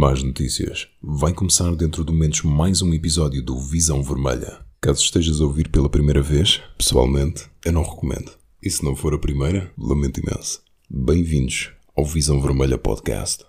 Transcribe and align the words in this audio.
Más 0.00 0.22
notícias. 0.22 0.86
Vai 1.02 1.32
começar 1.32 1.74
dentro 1.74 2.04
de 2.04 2.12
momentos 2.12 2.42
mais 2.42 2.80
um 2.82 2.94
episódio 2.94 3.44
do 3.44 3.58
Visão 3.58 4.00
Vermelha. 4.00 4.60
Caso 4.80 5.02
estejas 5.02 5.40
a 5.40 5.44
ouvir 5.44 5.68
pela 5.70 5.90
primeira 5.90 6.22
vez, 6.22 6.62
pessoalmente, 6.78 7.50
eu 7.64 7.72
não 7.72 7.82
recomendo. 7.82 8.30
E 8.62 8.70
se 8.70 8.84
não 8.84 8.94
for 8.94 9.12
a 9.12 9.18
primeira, 9.18 9.72
lamento 9.76 10.20
imenso. 10.20 10.62
Bem-vindos 10.88 11.72
ao 11.96 12.04
Visão 12.04 12.40
Vermelha 12.40 12.78
Podcast. 12.78 13.44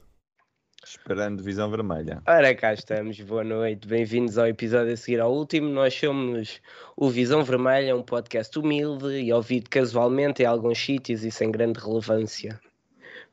Esperando 0.84 1.44
visão 1.44 1.70
vermelha. 1.70 2.20
Ora, 2.28 2.56
cá 2.56 2.74
estamos, 2.74 3.22
boa 3.22 3.44
noite, 3.44 3.88
bem-vindos 3.88 4.40
ao 4.40 4.48
episódio 4.48 4.94
a 4.94 4.98
seguir 4.98 5.20
ao 5.20 5.32
último. 5.32 5.70
Nós 5.70 5.94
somos 5.94 6.60
o 6.98 7.12
Visão 7.12 7.44
Vermelha, 7.44 7.96
um 7.96 8.02
podcast 8.02 8.58
humilde 8.58 9.20
e 9.20 9.32
ouvido 9.32 9.70
casualmente 9.70 10.42
em 10.42 10.48
alguns 10.48 10.80
sítios 10.80 11.24
e 11.24 11.30
sem 11.30 11.52
grande 11.52 11.80
relevância. 11.80 12.60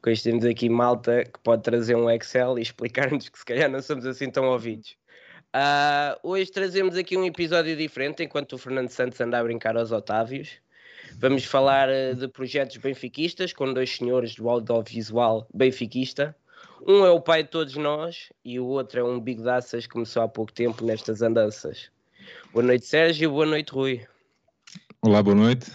Hoje 0.04 0.22
temos 0.22 0.44
aqui 0.44 0.68
malta 0.68 1.24
que 1.24 1.38
pode 1.40 1.62
trazer 1.62 1.96
um 1.96 2.08
Excel 2.10 2.58
e 2.58 2.62
explicar-nos 2.62 3.28
que 3.28 3.38
se 3.38 3.44
calhar 3.44 3.70
não 3.70 3.82
somos 3.82 4.06
assim 4.06 4.30
tão 4.30 4.44
ouvidos. 4.46 4.96
Uh, 5.54 6.18
hoje 6.22 6.50
trazemos 6.50 6.96
aqui 6.96 7.16
um 7.16 7.24
episódio 7.24 7.76
diferente, 7.76 8.22
enquanto 8.22 8.52
o 8.52 8.58
Fernando 8.58 8.90
Santos 8.90 9.20
anda 9.20 9.38
a 9.38 9.42
brincar 9.42 9.76
aos 9.76 9.90
Otávios. 9.90 10.50
Vamos 11.18 11.44
falar 11.44 11.88
uh, 11.88 12.14
de 12.14 12.28
projetos 12.28 12.76
benfiquistas 12.76 13.52
com 13.52 13.72
dois 13.72 13.96
senhores 13.96 14.34
do 14.34 14.48
audiovisual 14.48 15.48
benfiquista. 15.52 16.36
Um 16.86 17.04
é 17.04 17.10
o 17.10 17.20
pai 17.20 17.42
de 17.42 17.50
todos 17.50 17.74
nós 17.74 18.32
e 18.44 18.60
o 18.60 18.66
outro 18.66 19.00
é 19.00 19.04
um 19.04 19.18
bigodaças 19.18 19.86
que 19.86 19.92
começou 19.92 20.22
há 20.22 20.28
pouco 20.28 20.52
tempo 20.52 20.84
nestas 20.84 21.22
andanças. 21.22 21.90
Boa 22.52 22.64
noite, 22.64 22.86
Sérgio. 22.86 23.30
Boa 23.30 23.46
noite, 23.46 23.72
Rui. 23.72 24.06
Olá, 25.00 25.22
boa 25.22 25.36
noite. 25.36 25.70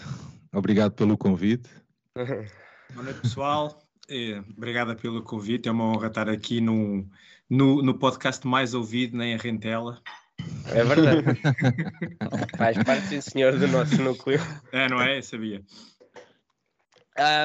Obrigado 0.52 0.92
pelo 0.92 1.18
convite. 1.18 1.68
boa 2.14 3.04
noite, 3.04 3.20
pessoal. 3.20 3.81
É, 4.12 4.40
obrigada 4.54 4.94
pelo 4.94 5.22
convite. 5.22 5.70
É 5.70 5.72
uma 5.72 5.84
honra 5.84 6.08
estar 6.08 6.28
aqui 6.28 6.60
no, 6.60 7.08
no, 7.48 7.82
no 7.82 7.98
podcast 7.98 8.46
mais 8.46 8.74
ouvido 8.74 9.16
na 9.16 9.24
Rentela. 9.38 10.02
É 10.66 10.84
verdade. 10.84 11.22
Faz 12.58 12.76
parte, 12.84 13.06
sim, 13.06 13.20
senhor, 13.22 13.58
do 13.58 13.66
nosso 13.68 13.96
núcleo. 14.02 14.38
É, 14.70 14.86
não 14.86 15.00
é? 15.00 15.16
Eu 15.16 15.22
sabia. 15.22 15.62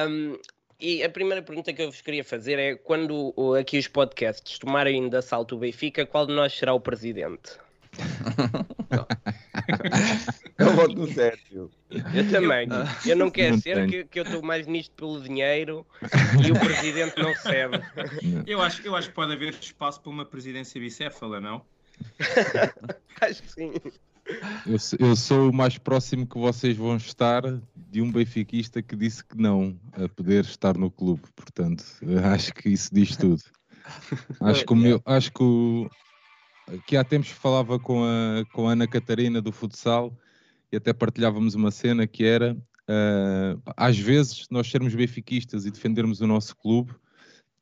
Um, 0.06 0.36
e 0.78 1.02
a 1.02 1.08
primeira 1.08 1.42
pergunta 1.42 1.72
que 1.72 1.80
eu 1.80 1.90
vos 1.90 2.02
queria 2.02 2.22
fazer 2.22 2.58
é: 2.58 2.74
quando 2.76 3.34
aqui 3.58 3.78
os 3.78 3.88
podcasts 3.88 4.58
tomarem 4.58 5.08
de 5.08 5.16
assalto 5.16 5.56
o 5.56 5.58
Benfica, 5.58 6.04
qual 6.04 6.26
de 6.26 6.34
nós 6.34 6.52
será 6.52 6.74
o 6.74 6.80
presidente? 6.80 7.52
eu 10.58 10.72
voto 10.74 10.94
no 10.94 11.12
Sérgio. 11.12 11.70
Eu 11.90 12.30
também. 12.30 12.68
Eu 13.06 13.16
não 13.16 13.30
quero 13.30 13.54
não 13.54 13.60
ser 13.60 13.86
que, 13.88 14.04
que, 14.04 14.20
eu 14.20 14.24
estou 14.24 14.42
mais 14.42 14.66
nisto 14.66 14.92
pelo 14.92 15.20
dinheiro 15.20 15.86
e 16.46 16.50
o 16.50 16.58
presidente 16.58 17.20
não 17.20 17.30
recebe. 17.30 17.80
Eu 18.46 18.60
acho, 18.60 18.82
eu 18.82 18.96
acho 18.96 19.08
que 19.08 19.14
pode 19.14 19.32
haver 19.32 19.54
espaço 19.54 20.00
para 20.00 20.10
uma 20.10 20.24
presidência 20.24 20.80
bicéfala, 20.80 21.40
não? 21.40 21.62
acho 23.20 23.42
que 23.42 23.52
sim. 23.52 23.72
Eu, 24.66 24.76
eu, 24.98 25.16
sou 25.16 25.50
o 25.50 25.52
mais 25.52 25.78
próximo 25.78 26.26
que 26.26 26.38
vocês 26.38 26.76
vão 26.76 26.96
estar 26.96 27.42
de 27.74 28.02
um 28.02 28.12
benfiquista 28.12 28.82
que 28.82 28.94
disse 28.94 29.24
que 29.24 29.36
não 29.36 29.78
a 29.92 30.08
poder 30.08 30.44
estar 30.44 30.76
no 30.76 30.90
clube. 30.90 31.22
Portanto, 31.34 31.84
acho 32.32 32.52
que 32.52 32.68
isso 32.68 32.90
diz 32.92 33.16
tudo. 33.16 33.42
Acho 34.40 34.66
que, 34.66 34.72
o 34.72 34.76
meu, 34.76 35.00
acho 35.06 35.32
que, 35.32 35.42
o, 35.42 35.88
que 36.86 36.96
há 36.96 37.04
tempos 37.04 37.30
falava 37.30 37.78
com 37.78 38.04
a, 38.04 38.44
com 38.52 38.68
a 38.68 38.72
Ana 38.72 38.86
Catarina 38.86 39.40
do 39.40 39.52
futsal 39.52 40.16
e 40.70 40.76
até 40.76 40.92
partilhávamos 40.92 41.54
uma 41.54 41.70
cena 41.70 42.06
que 42.06 42.24
era 42.24 42.54
uh, 42.54 43.62
às 43.76 43.98
vezes 43.98 44.46
nós 44.50 44.70
sermos 44.70 44.94
benfiquistas 44.94 45.66
e 45.66 45.70
defendermos 45.70 46.20
o 46.20 46.26
nosso 46.26 46.56
clube 46.56 46.94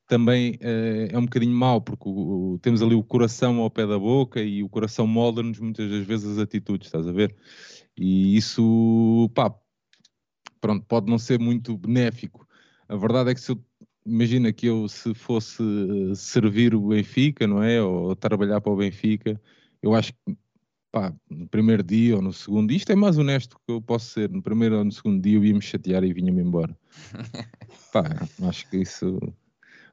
também 0.06 0.52
uh, 0.54 1.08
é 1.10 1.18
um 1.18 1.24
bocadinho 1.24 1.54
mau, 1.54 1.80
porque 1.80 2.08
o, 2.08 2.54
o, 2.54 2.58
temos 2.60 2.80
ali 2.82 2.94
o 2.94 3.02
coração 3.02 3.58
ao 3.60 3.70
pé 3.70 3.86
da 3.86 3.98
boca 3.98 4.40
e 4.40 4.62
o 4.62 4.68
coração 4.68 5.06
molda-nos 5.06 5.58
muitas 5.58 5.90
das 5.90 6.06
vezes 6.06 6.32
as 6.32 6.38
atitudes, 6.38 6.86
estás 6.86 7.08
a 7.08 7.12
ver? 7.12 7.34
E 7.96 8.36
isso, 8.36 9.30
pá, 9.34 9.52
pronto, 10.60 10.84
pode 10.86 11.10
não 11.10 11.18
ser 11.18 11.38
muito 11.40 11.76
benéfico. 11.76 12.46
A 12.88 12.96
verdade 12.96 13.30
é 13.30 13.34
que 13.34 13.40
se 13.40 13.50
eu, 13.50 13.64
imagina 14.06 14.52
que 14.52 14.66
eu 14.66 14.88
se 14.88 15.12
fosse 15.14 15.62
eh, 15.62 16.14
servir 16.14 16.74
o 16.74 16.88
Benfica, 16.88 17.46
não 17.46 17.62
é? 17.62 17.82
Ou 17.82 18.14
trabalhar 18.16 18.60
para 18.60 18.72
o 18.72 18.76
Benfica, 18.76 19.40
eu 19.82 19.94
acho 19.94 20.12
que, 20.12 20.36
pá, 20.92 21.12
no 21.28 21.46
primeiro 21.48 21.82
dia 21.82 22.16
ou 22.16 22.22
no 22.22 22.32
segundo, 22.32 22.72
isto 22.72 22.90
é 22.92 22.94
mais 22.94 23.18
honesto 23.18 23.56
que 23.66 23.72
eu 23.72 23.82
posso 23.82 24.10
ser, 24.10 24.30
no 24.30 24.42
primeiro 24.42 24.78
ou 24.78 24.84
no 24.84 24.92
segundo 24.92 25.20
dia 25.20 25.36
eu 25.36 25.44
ia 25.44 25.54
me 25.54 25.62
chatear 25.62 26.04
e 26.04 26.12
vinha-me 26.12 26.42
embora. 26.42 26.76
pá, 27.92 28.04
acho 28.48 28.68
que 28.70 28.78
isso 28.78 29.18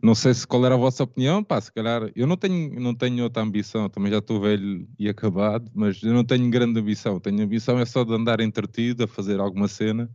não 0.02 0.14
sei 0.14 0.34
se 0.34 0.46
qual 0.46 0.66
era 0.66 0.76
a 0.76 0.78
vossa 0.78 1.04
opinião, 1.04 1.42
pá, 1.42 1.62
se 1.62 1.72
calhar 1.72 2.12
eu 2.14 2.28
não 2.28 2.36
tenho, 2.36 2.78
não 2.80 2.94
tenho 2.94 3.24
outra 3.24 3.42
ambição, 3.42 3.90
também 3.90 4.12
já 4.12 4.18
estou 4.20 4.40
velho 4.42 4.86
e 5.00 5.08
acabado, 5.08 5.72
mas 5.74 6.04
eu 6.04 6.14
não 6.14 6.26
tenho 6.26 6.50
grande 6.50 6.78
ambição. 6.80 7.22
Tenho 7.22 7.42
ambição 7.42 7.80
é 7.80 7.86
só 7.86 8.04
de 8.04 8.14
andar 8.14 8.42
entretido, 8.42 9.06
a 9.06 9.08
fazer 9.08 9.40
alguma 9.40 9.70
cena 9.70 10.10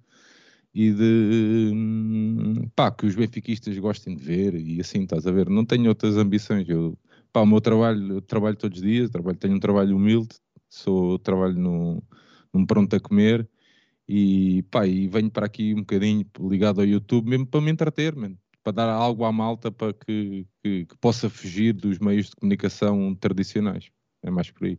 e 0.79 0.93
de 0.93 1.73
pá, 2.77 2.89
que 2.93 3.05
os 3.05 3.17
benfiquistas 3.17 3.77
gostem 3.79 4.15
de 4.15 4.23
ver 4.23 4.55
e 4.55 4.81
assim, 4.81 5.03
estás 5.03 5.27
a 5.27 5.33
ver? 5.33 5.51
Não 5.51 5.65
tenho 5.65 5.89
outras 5.89 6.17
ambições. 6.17 6.69
Eu, 6.69 6.97
pá, 7.33 7.41
o 7.41 7.47
meu 7.47 7.61
trabalho, 7.61 8.21
trabalho 8.23 8.57
todos 8.57 8.79
os 8.79 8.85
dias, 8.85 9.11
trabalho, 9.11 9.37
tenho 9.37 9.57
um 9.57 9.61
trabalho 9.61 9.97
humilde, 9.97 10.37
sou, 10.69 11.19
trabalho 11.19 11.59
no, 11.59 12.01
num 12.55 12.65
pronto 12.65 12.95
a 12.95 13.01
comer 13.01 13.49
e 14.09 14.63
pá, 14.71 14.87
e 14.87 15.09
venho 15.09 15.31
para 15.31 15.47
aqui 15.47 15.75
um 15.75 15.81
bocadinho 15.81 16.25
ligado 16.49 16.81
ao 16.81 16.87
YouTube 16.87 17.29
mesmo 17.29 17.47
para 17.47 17.61
me 17.61 17.73
entreter, 17.73 18.15
mano 18.15 18.39
para 18.63 18.73
dar 18.73 18.91
algo 18.91 19.25
à 19.25 19.33
malta 19.33 19.73
para 19.73 19.93
que, 19.95 20.47
que, 20.63 20.85
que, 20.87 20.97
possa 21.01 21.31
fugir 21.31 21.73
dos 21.73 21.99
meios 21.99 22.27
de 22.29 22.37
comunicação 22.37 23.15
tradicionais. 23.15 23.91
É 24.23 24.31
mais 24.31 24.51
por 24.51 24.67
aí. 24.67 24.79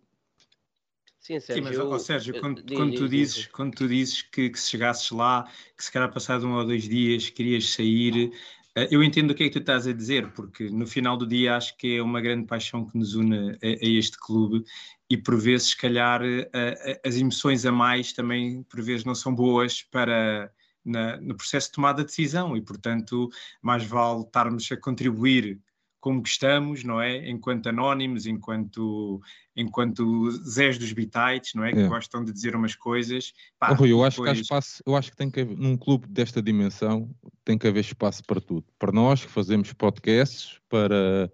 Sim, 1.19 1.39
Sérgio, 1.39 1.55
Sim 1.55 1.61
mas, 1.61 1.77
eu, 1.77 1.99
Sérgio 1.99 2.39
quando, 2.39 2.63
quando, 2.73 2.95
tu 2.95 3.09
dizes, 3.09 3.47
quando 3.47 3.75
tu 3.75 3.87
dizes 3.87 4.21
que, 4.21 4.49
que, 4.49 4.59
se 4.59 4.71
chegasses 4.71 5.11
lá, 5.11 5.49
que 5.77 5.83
se 5.83 5.91
calhar 5.91 6.11
passado 6.11 6.47
um 6.47 6.53
ou 6.53 6.65
dois 6.65 6.87
dias 6.87 7.29
querias 7.29 7.69
sair, 7.71 8.31
eh, 8.75 8.87
eu 8.89 9.03
entendo 9.03 9.31
o 9.31 9.35
que 9.35 9.43
é 9.43 9.47
que 9.47 9.53
tu 9.53 9.59
estás 9.59 9.85
a 9.85 9.93
dizer, 9.93 10.31
porque 10.31 10.69
no 10.69 10.87
final 10.87 11.17
do 11.17 11.27
dia 11.27 11.57
acho 11.57 11.75
que 11.77 11.97
é 11.97 12.01
uma 12.01 12.21
grande 12.21 12.47
paixão 12.47 12.85
que 12.85 12.97
nos 12.97 13.15
une 13.15 13.51
a, 13.51 13.67
a 13.67 13.89
este 13.89 14.17
clube 14.17 14.63
e 15.09 15.17
por 15.17 15.37
vezes, 15.39 15.69
se 15.69 15.77
calhar, 15.77 16.21
a, 16.21 16.25
a, 16.25 17.07
as 17.07 17.15
emoções 17.17 17.65
a 17.65 17.71
mais 17.71 18.13
também 18.13 18.63
por 18.63 18.81
vezes 18.81 19.03
não 19.03 19.15
são 19.15 19.35
boas 19.35 19.83
para 19.83 20.51
na, 20.85 21.17
no 21.17 21.35
processo 21.35 21.67
de 21.67 21.73
tomada 21.73 22.01
de 22.01 22.07
decisão 22.07 22.55
e, 22.55 22.61
portanto, 22.61 23.29
mais 23.61 23.83
vale 23.83 24.21
estarmos 24.21 24.71
a 24.71 24.77
contribuir 24.77 25.59
como 25.99 26.21
estamos, 26.23 26.83
não 26.83 27.01
é? 27.01 27.29
Enquanto 27.29 27.67
anónimos, 27.67 28.25
enquanto, 28.25 29.21
enquanto 29.55 30.31
Zés 30.47 30.77
dos 30.77 30.91
Bitites, 30.93 31.53
não 31.53 31.63
é? 31.63 31.73
Que 31.73 31.79
é. 31.79 31.87
gostam 31.87 32.23
de 32.23 32.31
dizer 32.31 32.55
umas 32.55 32.75
coisas. 32.75 33.33
Pá, 33.59 33.71
oh, 33.71 33.75
Rui, 33.75 33.91
eu, 33.91 34.03
acho 34.03 34.21
que 34.21 34.29
há 34.29 34.33
espaço, 34.33 34.81
eu 34.85 34.95
acho 34.95 35.11
que 35.11 35.17
tem 35.17 35.29
que 35.29 35.41
haver, 35.41 35.57
num 35.57 35.77
clube 35.77 36.07
desta 36.07 36.41
dimensão, 36.41 37.09
tem 37.43 37.57
que 37.57 37.67
haver 37.67 37.81
espaço 37.81 38.23
para 38.23 38.39
tudo. 38.39 38.65
Para 38.77 38.91
nós 38.91 39.23
que 39.23 39.31
fazemos 39.31 39.73
podcasts, 39.73 40.59
para, 40.69 41.31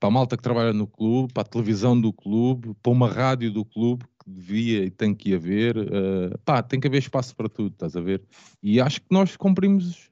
para 0.00 0.08
a 0.08 0.12
malta 0.12 0.36
que 0.36 0.42
trabalha 0.42 0.72
no 0.72 0.86
clube, 0.86 1.32
para 1.32 1.42
a 1.42 1.46
televisão 1.46 2.00
do 2.00 2.12
clube, 2.12 2.74
para 2.82 2.92
uma 2.92 3.08
rádio 3.08 3.52
do 3.52 3.64
clube, 3.64 4.04
devia 4.26 4.84
e 4.84 4.90
tem 4.90 5.14
que 5.14 5.34
haver, 5.34 5.76
uh, 5.76 6.38
pá, 6.44 6.62
tem 6.62 6.80
que 6.80 6.86
haver 6.86 6.98
espaço 6.98 7.36
para 7.36 7.48
tudo, 7.48 7.72
estás 7.72 7.94
a 7.94 8.00
ver? 8.00 8.22
E 8.62 8.80
acho 8.80 9.00
que 9.00 9.08
nós 9.10 9.36
cumprimos 9.36 10.10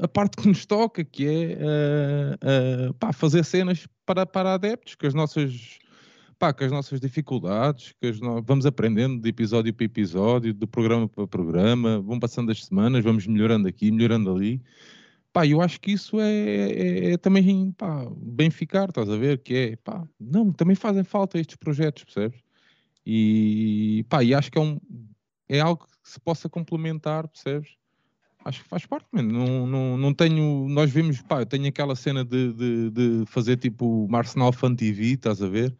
a 0.00 0.08
parte 0.08 0.36
que 0.36 0.48
nos 0.48 0.66
toca, 0.66 1.04
que 1.04 1.26
é 1.26 2.88
uh, 2.90 2.94
pá, 2.94 3.12
fazer 3.12 3.44
cenas 3.44 3.86
para, 4.04 4.26
para 4.26 4.54
adeptos, 4.54 4.94
que 4.94 5.06
as 5.06 5.14
nossas 5.14 5.78
pá, 6.38 6.52
com 6.52 6.64
as 6.64 6.70
nossas 6.70 7.00
dificuldades, 7.00 7.94
que 8.00 8.12
no... 8.20 8.42
vamos 8.42 8.66
aprendendo 8.66 9.20
de 9.20 9.28
episódio 9.28 9.72
para 9.72 9.86
episódio, 9.86 10.52
de 10.52 10.66
programa 10.66 11.08
para 11.08 11.26
programa, 11.26 12.00
vão 12.00 12.18
passando 12.18 12.50
as 12.52 12.64
semanas, 12.64 13.02
vamos 13.04 13.26
melhorando 13.26 13.68
aqui, 13.68 13.90
melhorando 13.90 14.30
ali. 14.34 14.60
Pá, 15.32 15.46
eu 15.46 15.60
acho 15.60 15.80
que 15.80 15.92
isso 15.92 16.20
é, 16.20 16.32
é, 16.32 17.12
é 17.12 17.16
também 17.16 17.72
pá, 17.72 18.06
bem 18.16 18.50
ficar, 18.50 18.88
estás 18.88 19.08
a 19.08 19.16
ver? 19.16 19.38
Que 19.42 19.54
é, 19.54 19.76
pá, 19.76 20.06
não, 20.20 20.52
também 20.52 20.76
fazem 20.76 21.02
falta 21.02 21.38
estes 21.38 21.56
projetos, 21.56 22.04
percebes? 22.04 22.40
E, 23.06 24.04
pá, 24.08 24.22
e 24.22 24.34
acho 24.34 24.50
que 24.50 24.58
é, 24.58 24.60
um, 24.60 24.78
é 25.48 25.60
algo 25.60 25.86
que 25.86 26.10
se 26.10 26.20
possa 26.20 26.48
complementar, 26.48 27.26
percebes? 27.28 27.70
Acho 28.44 28.62
que 28.62 28.68
faz 28.68 28.84
parte, 28.84 29.06
mano. 29.10 29.32
Não, 29.32 29.66
não, 29.66 29.96
não 29.96 30.14
tenho. 30.14 30.68
Nós 30.68 30.90
vimos, 30.90 31.22
pá, 31.22 31.40
eu 31.40 31.46
tenho 31.46 31.66
aquela 31.66 31.96
cena 31.96 32.24
de, 32.24 32.52
de, 32.52 32.90
de 32.90 33.26
fazer 33.26 33.56
tipo 33.56 34.04
uma 34.04 34.18
Arsenal 34.18 34.52
Fan 34.52 34.74
TV, 34.74 35.12
estás 35.12 35.40
a 35.42 35.48
ver? 35.48 35.74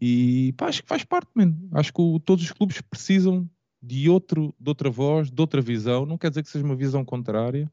E 0.00 0.52
pá, 0.56 0.66
acho 0.66 0.82
que 0.82 0.88
faz 0.88 1.02
parte, 1.02 1.30
mano. 1.34 1.56
Acho 1.72 1.92
que 1.92 2.00
o, 2.02 2.18
todos 2.20 2.44
os 2.44 2.52
clubes 2.52 2.80
precisam 2.82 3.48
de, 3.82 4.08
outro, 4.10 4.54
de 4.60 4.68
outra 4.68 4.90
voz, 4.90 5.30
de 5.30 5.40
outra 5.40 5.62
visão. 5.62 6.04
Não 6.04 6.18
quer 6.18 6.28
dizer 6.28 6.42
que 6.42 6.50
seja 6.50 6.64
uma 6.64 6.76
visão 6.76 7.04
contrária, 7.04 7.70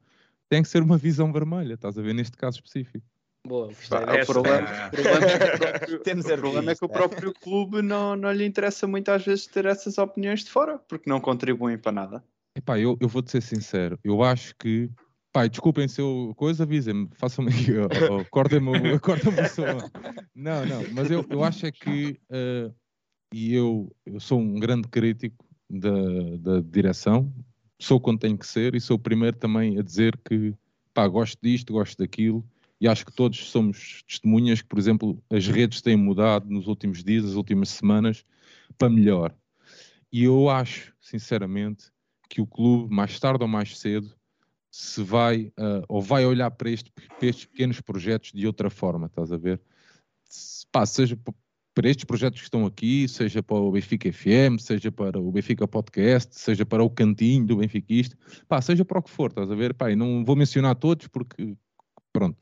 tem 0.48 0.62
que 0.62 0.68
ser 0.68 0.82
uma 0.82 0.96
visão 0.96 1.30
vermelha, 1.30 1.74
estás 1.74 1.98
a 1.98 2.02
ver? 2.02 2.14
Neste 2.14 2.36
caso 2.36 2.56
específico. 2.56 3.04
Boa, 3.46 3.68
o 3.68 4.26
problema, 4.26 4.88
problema, 4.92 5.26
é 5.32 5.98
Temos 6.04 6.26
o 6.26 6.36
problema 6.36 6.70
é 6.70 6.74
que 6.76 6.84
o 6.84 6.88
próprio 6.88 7.34
clube 7.34 7.82
não, 7.82 8.14
não 8.14 8.30
lhe 8.30 8.46
interessa 8.46 8.86
muito 8.86 9.10
às 9.10 9.24
vezes 9.24 9.46
ter 9.46 9.66
essas 9.66 9.98
opiniões 9.98 10.44
de 10.44 10.50
fora, 10.50 10.78
porque 10.78 11.10
não 11.10 11.20
contribuem 11.20 11.76
para 11.76 11.90
nada. 11.90 12.24
Epá, 12.54 12.78
eu, 12.78 12.96
eu 13.00 13.08
vou-te 13.08 13.30
ser 13.30 13.40
sincero, 13.40 13.98
eu 14.04 14.22
acho 14.22 14.54
que 14.56 14.90
Pai, 15.32 15.48
desculpem 15.48 15.88
se 15.88 15.98
eu 15.98 16.34
coisa, 16.36 16.64
avisem-me, 16.64 17.08
façam-me 17.14 17.50
aqui, 17.50 17.72
cortem-me 18.30 18.68
o 19.40 19.48
som. 19.48 19.78
Não, 20.34 20.66
não, 20.66 20.82
mas 20.92 21.10
eu, 21.10 21.24
eu 21.30 21.42
acho 21.42 21.64
é 21.64 21.72
que, 21.72 22.20
uh, 22.30 22.72
e 23.32 23.54
eu, 23.54 23.90
eu 24.04 24.20
sou 24.20 24.38
um 24.38 24.60
grande 24.60 24.88
crítico 24.88 25.42
da, 25.70 25.90
da 26.38 26.60
direção, 26.60 27.32
sou 27.80 27.98
quando 27.98 28.20
tenho 28.20 28.36
que 28.36 28.46
ser, 28.46 28.74
e 28.74 28.80
sou 28.80 28.96
o 28.96 29.00
primeiro 29.00 29.38
também 29.38 29.78
a 29.78 29.82
dizer 29.82 30.18
que, 30.22 30.54
pá, 30.92 31.08
gosto 31.08 31.38
disto, 31.42 31.72
gosto 31.72 31.96
daquilo, 31.96 32.44
e 32.78 32.86
acho 32.86 33.06
que 33.06 33.12
todos 33.12 33.50
somos 33.50 34.02
testemunhas 34.06 34.60
que, 34.60 34.68
por 34.68 34.78
exemplo, 34.78 35.18
as 35.30 35.46
redes 35.46 35.80
têm 35.80 35.96
mudado 35.96 36.50
nos 36.50 36.66
últimos 36.66 37.02
dias, 37.02 37.24
as 37.24 37.36
últimas 37.36 37.70
semanas, 37.70 38.22
para 38.76 38.90
melhor. 38.90 39.34
E 40.12 40.24
eu 40.24 40.50
acho, 40.50 40.92
sinceramente, 41.00 41.90
que 42.32 42.40
o 42.40 42.46
clube, 42.46 42.94
mais 42.94 43.20
tarde 43.20 43.44
ou 43.44 43.48
mais 43.48 43.78
cedo, 43.78 44.10
se 44.70 45.02
vai 45.02 45.52
uh, 45.58 45.84
ou 45.86 46.00
vai 46.00 46.24
olhar 46.24 46.50
para, 46.50 46.70
este, 46.70 46.90
para, 46.90 47.26
estes 47.26 47.44
pequenos 47.44 47.78
projetos 47.82 48.32
de 48.32 48.46
outra 48.46 48.70
forma, 48.70 49.06
estás 49.06 49.30
a 49.30 49.36
ver? 49.36 49.60
Se, 50.24 50.66
pá, 50.72 50.86
seja 50.86 51.14
para 51.74 51.90
estes 51.90 52.06
projetos 52.06 52.40
que 52.40 52.46
estão 52.46 52.64
aqui, 52.64 53.06
seja 53.06 53.42
para 53.42 53.56
o 53.56 53.70
Benfica 53.70 54.10
FM, 54.10 54.58
seja 54.58 54.90
para 54.90 55.20
o 55.20 55.30
Benfica 55.30 55.68
Podcast, 55.68 56.34
seja 56.34 56.64
para 56.64 56.82
o 56.82 56.88
cantinho 56.88 57.44
do 57.44 57.56
Benfiquista, 57.56 58.16
pá, 58.48 58.62
seja 58.62 58.82
para 58.82 58.98
o 58.98 59.02
que 59.02 59.10
for, 59.10 59.28
estás 59.28 59.50
a 59.50 59.54
ver? 59.54 59.74
Pá, 59.74 59.90
e 59.90 59.96
não 59.96 60.24
vou 60.24 60.34
mencionar 60.34 60.74
todos 60.76 61.08
porque, 61.08 61.54
pronto. 62.14 62.38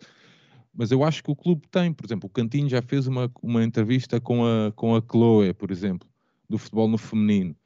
Mas 0.73 0.93
eu 0.93 1.03
acho 1.03 1.25
que 1.25 1.33
o 1.33 1.37
clube 1.37 1.67
tem, 1.69 1.93
por 1.93 2.07
exemplo, 2.07 2.29
o 2.29 2.33
Cantinho 2.33 2.69
já 2.69 2.81
fez 2.81 3.09
uma, 3.09 3.29
uma 3.43 3.65
entrevista 3.65 4.21
com 4.21 4.47
a, 4.47 4.71
com 4.71 4.95
a 4.95 5.03
Chloe, 5.03 5.53
por 5.53 5.73
exemplo, 5.73 6.09
do 6.49 6.57
futebol 6.57 6.87
no 6.87 6.97
feminino. 6.97 7.57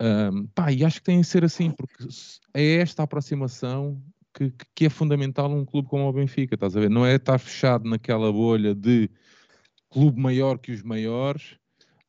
Um, 0.00 0.46
pá, 0.46 0.72
e 0.72 0.82
acho 0.82 0.98
que 0.98 1.04
tem 1.04 1.20
de 1.20 1.26
ser 1.26 1.44
assim, 1.44 1.70
porque 1.70 2.04
é 2.54 2.76
esta 2.76 3.02
aproximação 3.02 4.02
que, 4.32 4.52
que, 4.74 4.86
é 4.86 4.88
fundamental 4.90 5.50
um 5.50 5.64
clube 5.64 5.88
como 5.88 6.08
o 6.08 6.12
Benfica, 6.12 6.54
estás 6.54 6.74
a 6.74 6.80
ver? 6.80 6.88
Não 6.88 7.04
é 7.04 7.16
estar 7.16 7.38
fechado 7.38 7.88
naquela 7.88 8.32
bolha 8.32 8.74
de 8.74 9.10
clube 9.90 10.18
maior 10.18 10.58
que 10.58 10.72
os 10.72 10.82
maiores, 10.82 11.56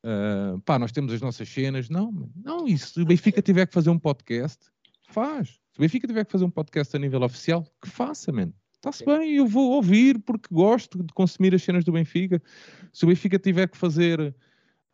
uh, 0.05 0.59
pá, 0.61 0.79
nós 0.79 0.91
temos 0.91 1.11
as 1.11 1.19
nossas 1.19 1.49
cenas. 1.49 1.89
Não, 1.89 2.29
não, 2.35 2.65
e 2.67 2.77
se 2.77 3.01
o 3.01 3.05
Benfica 3.05 3.41
tiver 3.41 3.65
que 3.65 3.73
fazer 3.73 3.89
um 3.89 3.99
podcast, 3.99 4.59
faz. 5.09 5.49
Se 5.49 5.79
o 5.79 5.81
Benfica 5.81 6.07
tiver 6.07 6.25
que 6.25 6.31
fazer 6.31 6.45
um 6.45 6.51
podcast 6.51 6.95
a 6.95 6.99
nível 6.99 7.23
oficial, 7.23 7.65
que 7.81 7.89
faça, 7.89 8.31
mano. 8.31 8.53
Está-se 8.75 9.05
bem, 9.05 9.35
eu 9.35 9.45
vou 9.45 9.73
ouvir 9.73 10.17
porque 10.19 10.47
gosto 10.51 11.03
de 11.03 11.13
consumir 11.13 11.53
as 11.53 11.61
cenas 11.61 11.83
do 11.83 11.91
Benfica. 11.91 12.41
Se 12.91 13.05
o 13.05 13.07
Benfica 13.09 13.37
tiver 13.37 13.67
que 13.67 13.77
fazer 13.77 14.33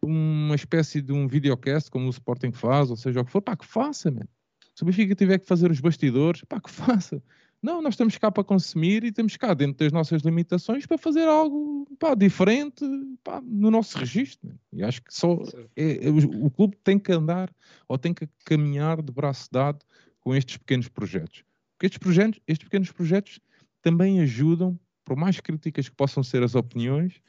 uma 0.01 0.55
espécie 0.55 1.01
de 1.01 1.11
um 1.11 1.27
videocast, 1.27 1.89
como 1.89 2.07
o 2.07 2.09
Sporting 2.09 2.51
faz, 2.51 2.89
ou 2.89 2.95
seja 2.95 3.21
o 3.21 3.25
que 3.25 3.31
for, 3.31 3.41
pá, 3.41 3.55
que 3.55 3.65
faça, 3.65 4.11
man. 4.11 4.27
Se 4.75 4.83
o 4.83 4.85
Benfica 4.85 5.15
tiver 5.15 5.39
que 5.39 5.47
fazer 5.47 5.71
os 5.71 5.79
bastidores, 5.79 6.43
pá, 6.47 6.59
que 6.59 6.69
faça. 6.71 7.21
Não, 7.61 7.81
nós 7.81 7.95
estamos 7.95 8.15
cá 8.17 8.31
para 8.31 8.43
consumir 8.43 9.03
e 9.03 9.07
estamos 9.07 9.35
cá 9.35 9.53
dentro 9.53 9.79
das 9.79 9.91
nossas 9.91 10.21
limitações 10.21 10.85
para 10.85 10.97
fazer 10.97 11.27
algo 11.27 11.87
pá, 11.99 12.13
diferente 12.13 12.85
pá, 13.23 13.41
no 13.41 13.71
nosso 13.71 13.97
registro. 13.97 14.47
Man. 14.47 14.59
E 14.71 14.83
acho 14.83 15.01
que 15.01 15.13
só 15.13 15.41
é, 15.75 16.05
é, 16.05 16.09
o, 16.09 16.45
o 16.45 16.51
clube 16.51 16.77
tem 16.83 16.99
que 16.99 17.11
andar 17.11 17.51
ou 17.87 17.97
tem 17.97 18.13
que 18.13 18.29
caminhar 18.45 19.01
de 19.01 19.11
braço 19.11 19.49
dado 19.51 19.83
com 20.19 20.35
estes 20.35 20.57
pequenos 20.57 20.87
projetos. 20.87 21.43
Porque 21.73 21.87
estes, 21.87 21.97
projetos, 21.97 22.39
estes 22.47 22.65
pequenos 22.65 22.91
projetos 22.91 23.39
também 23.81 24.19
ajudam, 24.19 24.79
por 25.03 25.15
mais 25.15 25.39
críticas 25.39 25.89
que 25.89 25.95
possam 25.95 26.21
ser 26.21 26.43
as 26.43 26.53
opiniões, 26.53 27.21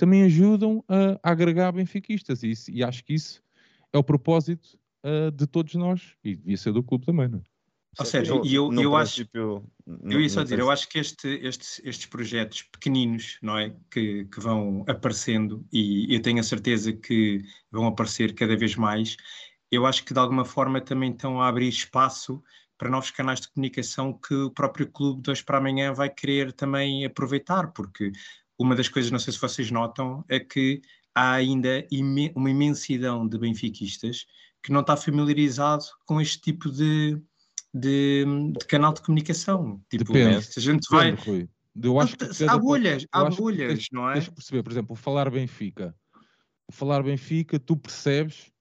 também 0.00 0.22
ajudam 0.22 0.82
a, 0.88 1.20
a 1.22 1.30
agregar 1.30 1.70
benfiquistas. 1.72 2.42
E, 2.42 2.54
e, 2.70 2.82
acho 2.82 3.04
que 3.04 3.12
isso 3.12 3.42
é 3.92 3.98
o 3.98 4.02
propósito 4.02 4.78
uh, 5.04 5.30
de 5.30 5.46
todos 5.46 5.74
nós 5.74 6.14
e 6.24 6.34
devia 6.34 6.56
ser 6.56 6.72
do 6.72 6.82
clube 6.82 7.04
também, 7.04 7.28
não 7.28 7.38
é? 7.38 7.42
Ou 7.98 8.06
seja, 8.06 8.40
e 8.44 8.54
eu, 8.54 8.72
eu 8.72 8.96
acho, 8.96 9.28
eu 9.34 10.20
ia 10.20 10.28
só 10.30 10.44
dizer, 10.44 10.60
eu 10.60 10.70
acho 10.70 10.88
que 10.88 10.98
este, 10.98 11.28
estes, 11.42 11.82
estes 11.84 12.06
projetos 12.06 12.62
pequeninos, 12.62 13.36
não 13.42 13.58
é, 13.58 13.74
que, 13.90 14.24
que 14.26 14.40
vão 14.40 14.84
aparecendo 14.88 15.66
e 15.72 16.14
eu 16.14 16.22
tenho 16.22 16.38
a 16.38 16.44
certeza 16.44 16.92
que 16.92 17.42
vão 17.70 17.86
aparecer 17.86 18.32
cada 18.34 18.56
vez 18.56 18.76
mais, 18.76 19.16
eu 19.72 19.84
acho 19.86 20.04
que 20.04 20.14
de 20.14 20.20
alguma 20.20 20.44
forma 20.44 20.80
também 20.80 21.10
estão 21.10 21.42
a 21.42 21.48
abrir 21.48 21.68
espaço 21.68 22.40
para 22.78 22.88
novos 22.88 23.10
canais 23.10 23.40
de 23.40 23.50
comunicação 23.50 24.12
que 24.12 24.34
o 24.34 24.52
próprio 24.52 24.88
clube 24.88 25.20
de 25.20 25.32
hoje 25.32 25.44
para 25.44 25.58
amanhã 25.58 25.92
vai 25.92 26.08
querer 26.08 26.52
também 26.52 27.04
aproveitar, 27.04 27.72
porque 27.72 28.12
uma 28.60 28.76
das 28.76 28.90
coisas, 28.90 29.10
não 29.10 29.18
sei 29.18 29.32
se 29.32 29.40
vocês 29.40 29.70
notam, 29.70 30.22
é 30.28 30.38
que 30.38 30.82
há 31.14 31.32
ainda 31.32 31.86
uma 32.34 32.50
imensidão 32.50 33.26
de 33.26 33.38
benfiquistas 33.38 34.26
que 34.62 34.70
não 34.70 34.80
está 34.80 34.98
familiarizado 34.98 35.84
com 36.04 36.20
este 36.20 36.38
tipo 36.42 36.70
de, 36.70 37.18
de, 37.72 38.26
de 38.58 38.66
canal 38.66 38.92
de 38.92 39.00
comunicação. 39.00 39.82
Tipo, 39.88 40.12
Depende. 40.12 40.42
se 40.44 40.58
a 40.58 40.62
gente 40.62 40.86
vai. 40.90 41.12
Depende, 41.12 41.48
eu 41.82 41.98
acho 41.98 42.16
que 42.18 42.44
há 42.44 42.58
bolhas, 42.58 43.06
há 43.10 43.30
bolhas, 43.30 43.72
tens, 43.72 43.88
não 43.92 44.10
é? 44.10 44.14
Tens 44.14 44.28
que 44.28 44.34
perceber, 44.34 44.62
por 44.62 44.72
exemplo, 44.72 44.92
o 44.92 44.96
falar 44.96 45.30
Benfica. 45.30 45.94
O 46.68 46.72
falar 46.72 47.02
Benfica, 47.02 47.58
tu 47.58 47.76
percebes, 47.76 48.52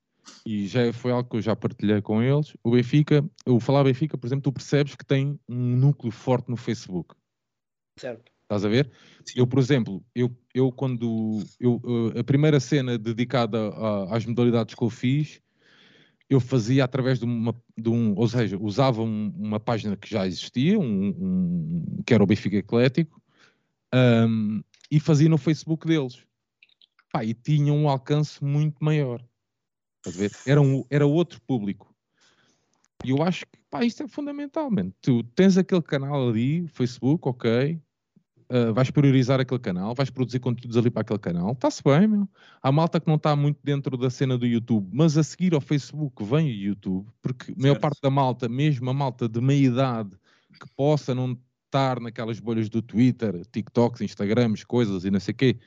e 0.46 0.66
já 0.66 0.94
foi 0.94 1.12
algo 1.12 1.30
que 1.30 1.36
eu 1.36 1.42
já 1.42 1.58
partilhei 1.58 2.02
com 2.02 2.24
eles. 2.24 2.56
O 2.64 2.72
Benfica, 2.72 3.30
o 3.46 3.60
falar 3.60 3.84
Benfica, 3.84 4.18
por 4.18 4.28
exemplo, 4.28 4.44
tu 4.44 4.54
percebes 4.54 4.96
que 4.96 5.06
tem 5.06 5.38
um 5.50 5.76
núcleo 5.76 6.12
forte 6.12 6.50
no 6.50 6.56
Facebook. 6.56 7.16
Certo. 8.00 8.32
Estás 8.50 8.66
a 8.66 8.68
ver? 8.68 8.90
Sim. 9.24 9.34
Eu, 9.42 9.46
por 9.46 9.60
exemplo, 9.60 10.04
eu, 10.16 10.36
eu 10.56 10.72
quando 10.72 11.40
eu, 11.60 11.80
a 12.20 12.24
primeira 12.24 12.60
cena 12.60 12.98
dedicada 12.98 13.70
a, 13.70 14.18
às 14.18 14.26
modalidades 14.26 14.74
que 14.74 14.84
eu 14.84 14.90
fiz, 14.90 15.40
eu 16.28 16.40
fazia 16.40 16.84
através 16.84 17.20
de, 17.20 17.26
uma, 17.26 17.56
de 17.78 17.90
um, 17.90 18.16
ou 18.18 18.28
seja, 18.28 18.58
usava 18.60 19.04
um, 19.04 19.32
uma 19.38 19.60
página 19.60 19.96
que 19.96 20.10
já 20.10 20.26
existia, 20.26 20.80
um, 20.80 21.10
um, 21.10 22.02
que 22.04 22.12
era 22.12 22.24
o 22.24 22.26
Benfica 22.26 22.58
Eclético, 22.58 23.22
um, 23.94 24.64
e 24.90 25.00
fazia 25.00 25.30
no 25.30 25.38
Facebook 25.38 25.86
deles. 25.86 26.24
Pá, 27.12 27.24
e 27.24 27.36
tinha 27.36 27.72
um 27.72 27.88
alcance 27.88 28.44
muito 28.44 28.84
maior. 28.84 29.24
Estás 29.98 30.16
a 30.16 30.20
ver? 30.22 30.32
Era, 30.48 30.60
um, 30.60 30.84
era 30.90 31.06
outro 31.06 31.40
público. 31.44 31.96
E 33.06 33.12
eu 33.12 33.22
acho 33.22 33.46
que 33.46 33.60
pá, 33.70 33.86
isto 33.86 34.02
é 34.02 34.08
fundamental, 34.08 34.72
man. 34.72 34.92
Tu 35.02 35.22
tens 35.36 35.56
aquele 35.56 35.84
canal 35.84 36.30
ali, 36.30 36.68
Facebook, 36.68 37.28
ok, 37.28 37.80
uh, 38.50 38.74
vais 38.74 38.90
priorizar 38.92 39.40
aquele 39.40 39.60
canal, 39.60 39.94
vais 39.94 40.10
produzir 40.10 40.40
conteúdos 40.40 40.78
ali 40.78 40.90
para 40.90 41.02
aquele 41.02 41.20
canal, 41.20 41.52
está-se 41.52 41.84
bem, 41.84 42.08
meu. 42.08 42.30
Há 42.62 42.72
malta 42.72 43.00
que 43.00 43.08
não 43.08 43.16
está 43.16 43.36
muito 43.36 43.60
dentro 43.64 43.98
da 43.98 44.10
cena 44.10 44.38
do 44.38 44.46
YouTube, 44.46 44.90
mas 44.92 45.18
a 45.18 45.24
seguir 45.24 45.54
ao 45.54 45.62
Facebook 45.62 46.24
vem 46.24 46.48
o 46.48 46.54
YouTube, 46.54 47.08
porque 47.22 47.52
a 47.52 47.62
maior 47.62 47.80
parte 47.80 48.02
da 48.02 48.10
malta, 48.10 48.50
mesmo 48.50 48.90
a 48.90 48.94
malta 48.94 49.30
de 49.30 49.40
meia 49.40 49.68
idade, 49.68 50.12
que 50.60 50.68
possa 50.76 51.14
não 51.14 51.38
estar 51.66 52.00
naquelas 52.00 52.40
bolhas 52.40 52.68
do 52.68 52.82
Twitter, 52.82 53.46
TikToks, 53.52 54.02
Instagrams, 54.02 54.64
coisas 54.64 55.06
e 55.06 55.12
não 55.12 55.20
sei 55.20 55.34
o 55.34 55.38
quê, 55.38 55.58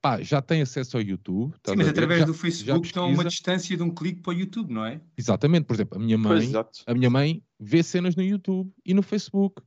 pá, 0.00 0.20
já 0.20 0.42
tem 0.42 0.60
acesso 0.60 0.96
ao 0.96 1.02
YouTube. 1.02 1.54
Sim, 1.64 1.76
mas 1.76 1.88
através 1.88 2.20
já, 2.20 2.26
do 2.26 2.34
Facebook 2.34 2.86
estão 2.86 3.04
a 3.04 3.06
uma 3.06 3.24
distância 3.24 3.76
de 3.76 3.82
um 3.82 3.90
clique 3.90 4.20
para 4.20 4.34
o 4.34 4.36
YouTube, 4.36 4.72
não 4.72 4.84
é? 4.84 5.00
Exatamente, 5.16 5.64
por 5.64 5.74
exemplo, 5.74 5.96
a 5.96 6.00
minha 6.00 6.18
mãe, 6.18 6.50
a 6.86 6.94
minha 6.94 7.08
mãe 7.08 7.42
vê 7.58 7.82
cenas 7.82 8.16
no 8.16 8.22
YouTube 8.22 8.70
e 8.84 8.92
no 8.92 9.02
Facebook. 9.02 9.62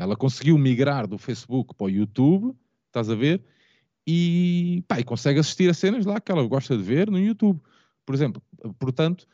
Ela 0.00 0.16
conseguiu 0.16 0.56
migrar 0.56 1.06
do 1.06 1.18
Facebook 1.18 1.74
para 1.74 1.84
o 1.84 1.90
YouTube, 1.90 2.56
estás 2.86 3.10
a 3.10 3.14
ver? 3.14 3.44
E, 4.06 4.82
pá, 4.88 4.98
e 4.98 5.04
consegue 5.04 5.38
assistir 5.38 5.68
a 5.68 5.74
cenas 5.74 6.06
lá 6.06 6.18
que 6.18 6.32
ela 6.32 6.42
gosta 6.46 6.74
de 6.74 6.82
ver 6.82 7.10
no 7.10 7.18
YouTube. 7.18 7.60
Por 8.06 8.14
exemplo, 8.14 8.42
portanto, 8.78 9.28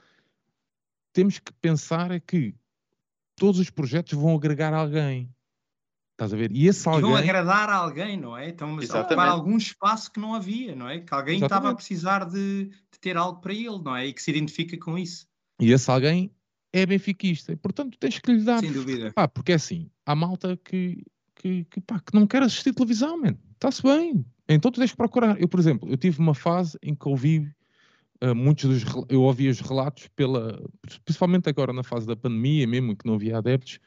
temos 1.13 1.39
que 1.39 1.53
pensar 1.53 2.11
é 2.11 2.19
que 2.19 2.53
todos 3.37 3.61
os 3.61 3.71
projetos 3.71 4.19
vão 4.19 4.35
agregar 4.35 4.75
alguém. 4.75 5.33
Estás 6.15 6.35
a 6.35 6.37
ver? 6.37 6.51
E 6.51 6.67
esse 6.67 6.89
alguém... 6.89 7.03
Vão 7.03 7.15
agradar 7.15 7.71
a 7.71 7.77
alguém, 7.77 8.17
não 8.17 8.37
é? 8.37 8.49
Então, 8.49 8.69
mas 8.73 8.89
para 8.89 9.31
algum 9.31 9.57
espaço 9.57 10.11
que 10.11 10.19
não 10.19 10.35
havia, 10.35 10.75
não 10.75 10.89
é? 10.89 10.99
Que 10.99 11.15
alguém 11.15 11.37
Exatamente. 11.37 11.45
estava 11.45 11.71
a 11.71 11.77
precisar 11.77 12.25
de, 12.25 12.65
de, 12.65 12.99
ter 13.01 13.17
algo 13.17 13.41
para 13.41 13.55
ele, 13.55 13.79
não 13.85 13.95
é? 13.95 14.07
E 14.07 14.13
que 14.13 14.21
se 14.21 14.33
identifica 14.33 14.77
com 14.79 14.99
isso. 14.99 15.29
E 15.61 15.71
esse 15.71 15.89
alguém 15.89 16.35
é 16.73 16.85
benfiquista. 16.87 17.53
E, 17.53 17.57
portanto, 17.57 17.97
tens 17.99 18.19
que 18.19 18.33
lhe 18.33 18.43
dar. 18.43 18.61
Sem 18.61 18.73
dúvida. 18.73 19.13
Pá, 19.13 19.27
porque 19.27 19.53
é 19.53 19.55
assim, 19.57 19.91
há 20.05 20.15
malta 20.15 20.59
que, 20.65 21.03
que, 21.35 21.65
que, 21.65 21.81
pá, 21.81 22.01
que 22.01 22.15
não 22.15 22.27
quer 22.27 22.43
assistir 22.43 22.73
televisão, 22.73 23.21
mano. 23.21 23.39
Está-se 23.55 23.83
bem. 23.83 24.25
Então 24.49 24.71
tu 24.71 24.79
tens 24.79 24.91
que 24.91 24.97
procurar. 24.97 25.41
Eu, 25.41 25.49
por 25.49 25.59
exemplo, 25.59 25.89
eu 25.89 25.97
tive 25.97 26.21
uma 26.21 26.35
fase 26.35 26.79
em 26.83 26.95
que 26.95 27.09
ouvi 27.09 27.51
uh, 28.23 28.35
muitos 28.35 28.85
dos. 28.85 29.07
Eu 29.09 29.23
ouvi 29.23 29.49
os 29.49 29.61
relatos 29.61 30.09
pela. 30.15 30.63
Principalmente 31.05 31.49
agora 31.49 31.73
na 31.73 31.83
fase 31.83 32.07
da 32.07 32.15
pandemia, 32.15 32.67
mesmo 32.67 32.97
que 32.97 33.07
não 33.07 33.15
havia 33.15 33.39
adeptos, 33.39 33.81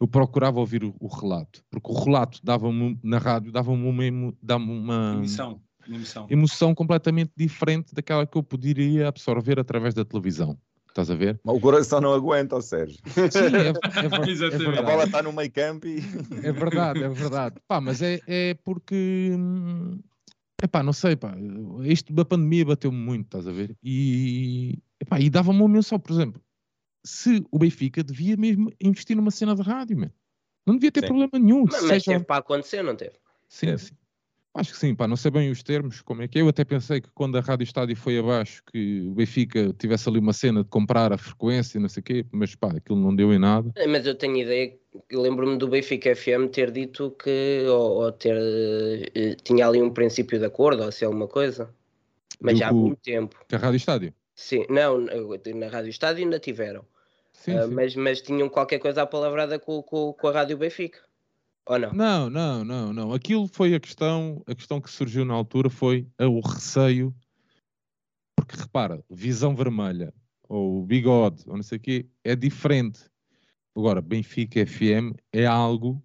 eu 0.00 0.06
procurava 0.06 0.60
ouvir 0.60 0.84
o, 0.84 0.94
o 0.98 1.06
relato. 1.06 1.64
Porque 1.70 1.90
o 1.90 2.04
relato 2.04 2.40
dava-me 2.42 2.98
na 3.02 3.18
rádio, 3.18 3.52
dava-me 3.52 3.88
uma, 3.88 4.34
dava 4.42 4.64
uma, 4.64 5.14
emoção, 5.16 5.60
uma 5.86 5.96
emoção. 5.96 6.26
emoção 6.28 6.74
completamente 6.74 7.32
diferente 7.36 7.94
daquela 7.94 8.26
que 8.26 8.36
eu 8.36 8.42
poderia 8.42 9.08
absorver 9.08 9.58
através 9.58 9.94
da 9.94 10.04
televisão. 10.04 10.58
Estás 10.92 11.10
a 11.10 11.14
ver? 11.14 11.40
Mas 11.42 11.56
o 11.56 11.60
coração 11.60 12.02
não 12.02 12.12
aguenta, 12.12 12.60
Sérgio. 12.60 12.98
Sim, 13.06 13.40
é, 13.56 13.68
é, 13.68 14.04
é 14.04 14.58
verdade. 14.58 14.78
A 14.78 14.82
bola 14.82 15.04
está 15.04 15.22
no 15.22 15.32
meio 15.32 15.50
campo 15.50 15.86
e. 15.86 16.00
É 16.44 16.52
verdade, 16.52 17.02
é 17.02 17.08
verdade. 17.08 17.56
Pá, 17.66 17.80
mas 17.80 18.02
é, 18.02 18.20
é 18.26 18.54
porque. 18.62 19.30
Epá, 20.62 20.82
não 20.82 20.92
sei, 20.92 21.16
pá. 21.16 21.34
Isto 21.82 22.12
da 22.12 22.26
pandemia 22.26 22.66
bateu-me 22.66 22.98
muito, 22.98 23.24
estás 23.24 23.48
a 23.48 23.52
ver? 23.52 23.74
E, 23.82 24.78
epá, 25.00 25.18
e 25.18 25.30
dava-me 25.30 25.60
uma 25.60 25.68
menção, 25.68 25.98
por 25.98 26.12
exemplo. 26.12 26.42
Se 27.04 27.42
o 27.50 27.58
Benfica 27.58 28.04
devia 28.04 28.36
mesmo 28.36 28.70
investir 28.78 29.16
numa 29.16 29.30
cena 29.30 29.54
de 29.56 29.62
rádio, 29.62 29.98
man. 29.98 30.10
Não 30.66 30.74
devia 30.74 30.92
ter 30.92 31.00
sim. 31.00 31.06
problema 31.06 31.38
nenhum. 31.38 31.64
Mas, 31.72 31.82
mas 31.84 32.04
teve 32.04 32.24
para 32.24 32.36
acontecer, 32.36 32.82
não 32.82 32.94
teve? 32.94 33.14
Sim, 33.48 33.78
sim. 33.78 33.94
Acho 34.54 34.72
que 34.72 34.78
sim, 34.78 34.94
pá, 34.94 35.08
não 35.08 35.16
sei 35.16 35.30
bem 35.30 35.50
os 35.50 35.62
termos, 35.62 36.02
como 36.02 36.20
é 36.20 36.28
que 36.28 36.38
é. 36.38 36.42
Eu 36.42 36.48
até 36.48 36.62
pensei 36.62 37.00
que 37.00 37.08
quando 37.14 37.38
a 37.38 37.40
Rádio 37.40 37.64
Estádio 37.64 37.96
foi 37.96 38.18
abaixo, 38.18 38.62
que 38.70 39.00
o 39.00 39.12
Benfica 39.12 39.72
tivesse 39.78 40.06
ali 40.10 40.18
uma 40.18 40.34
cena 40.34 40.62
de 40.62 40.68
comprar 40.68 41.10
a 41.10 41.16
frequência, 41.16 41.80
não 41.80 41.88
sei 41.88 42.02
o 42.02 42.04
quê, 42.04 42.26
mas 42.30 42.54
pá, 42.54 42.68
aquilo 42.68 42.98
não 42.98 43.16
deu 43.16 43.32
em 43.32 43.38
nada. 43.38 43.72
É, 43.76 43.86
mas 43.86 44.04
eu 44.04 44.14
tenho 44.14 44.36
ideia, 44.36 44.76
lembro-me 45.10 45.56
do 45.56 45.68
Benfica 45.68 46.14
FM 46.14 46.50
ter 46.52 46.70
dito 46.70 47.12
que, 47.12 47.64
ou, 47.66 48.02
ou 48.02 48.12
ter, 48.12 48.36
uh, 48.36 49.36
tinha 49.42 49.66
ali 49.66 49.80
um 49.80 49.90
princípio 49.90 50.38
de 50.38 50.44
acordo, 50.44 50.82
ou 50.82 50.92
se 50.92 50.98
assim, 50.98 51.04
alguma 51.06 51.28
coisa, 51.28 51.74
mas 52.38 52.58
já 52.58 52.68
há 52.68 52.72
muito 52.74 53.00
tempo. 53.00 53.42
Que 53.48 53.54
a 53.54 53.58
Rádio 53.58 53.78
Estádio? 53.78 54.14
Sim, 54.34 54.66
não, 54.68 54.98
na 54.98 55.68
Rádio 55.68 55.88
Estádio 55.88 56.24
ainda 56.24 56.38
tiveram, 56.38 56.84
sim, 57.32 57.56
uh, 57.56 57.68
sim. 57.68 57.74
Mas, 57.74 57.96
mas 57.96 58.20
tinham 58.20 58.50
qualquer 58.50 58.80
coisa 58.80 59.00
apalavrada 59.00 59.58
com, 59.58 59.82
com, 59.82 60.12
com 60.12 60.28
a 60.28 60.32
Rádio 60.32 60.58
Benfica. 60.58 60.98
Ou 61.66 61.78
não? 61.78 61.92
Não, 61.92 62.30
não, 62.30 62.64
não, 62.64 62.92
não. 62.92 63.12
Aquilo 63.12 63.46
foi 63.46 63.74
a 63.74 63.80
questão, 63.80 64.42
a 64.46 64.54
questão 64.54 64.80
que 64.80 64.90
surgiu 64.90 65.24
na 65.24 65.34
altura 65.34 65.70
foi 65.70 66.08
o 66.18 66.40
receio, 66.40 67.14
porque 68.36 68.56
repara, 68.56 69.04
visão 69.08 69.54
vermelha 69.54 70.12
ou 70.48 70.84
bigode 70.84 71.44
ou 71.46 71.56
não 71.56 71.62
sei 71.62 71.78
o 71.78 71.80
quê 71.80 72.06
é 72.24 72.34
diferente. 72.34 73.00
Agora, 73.76 74.02
Benfica 74.02 74.66
FM 74.66 75.16
é 75.32 75.46
algo, 75.46 76.02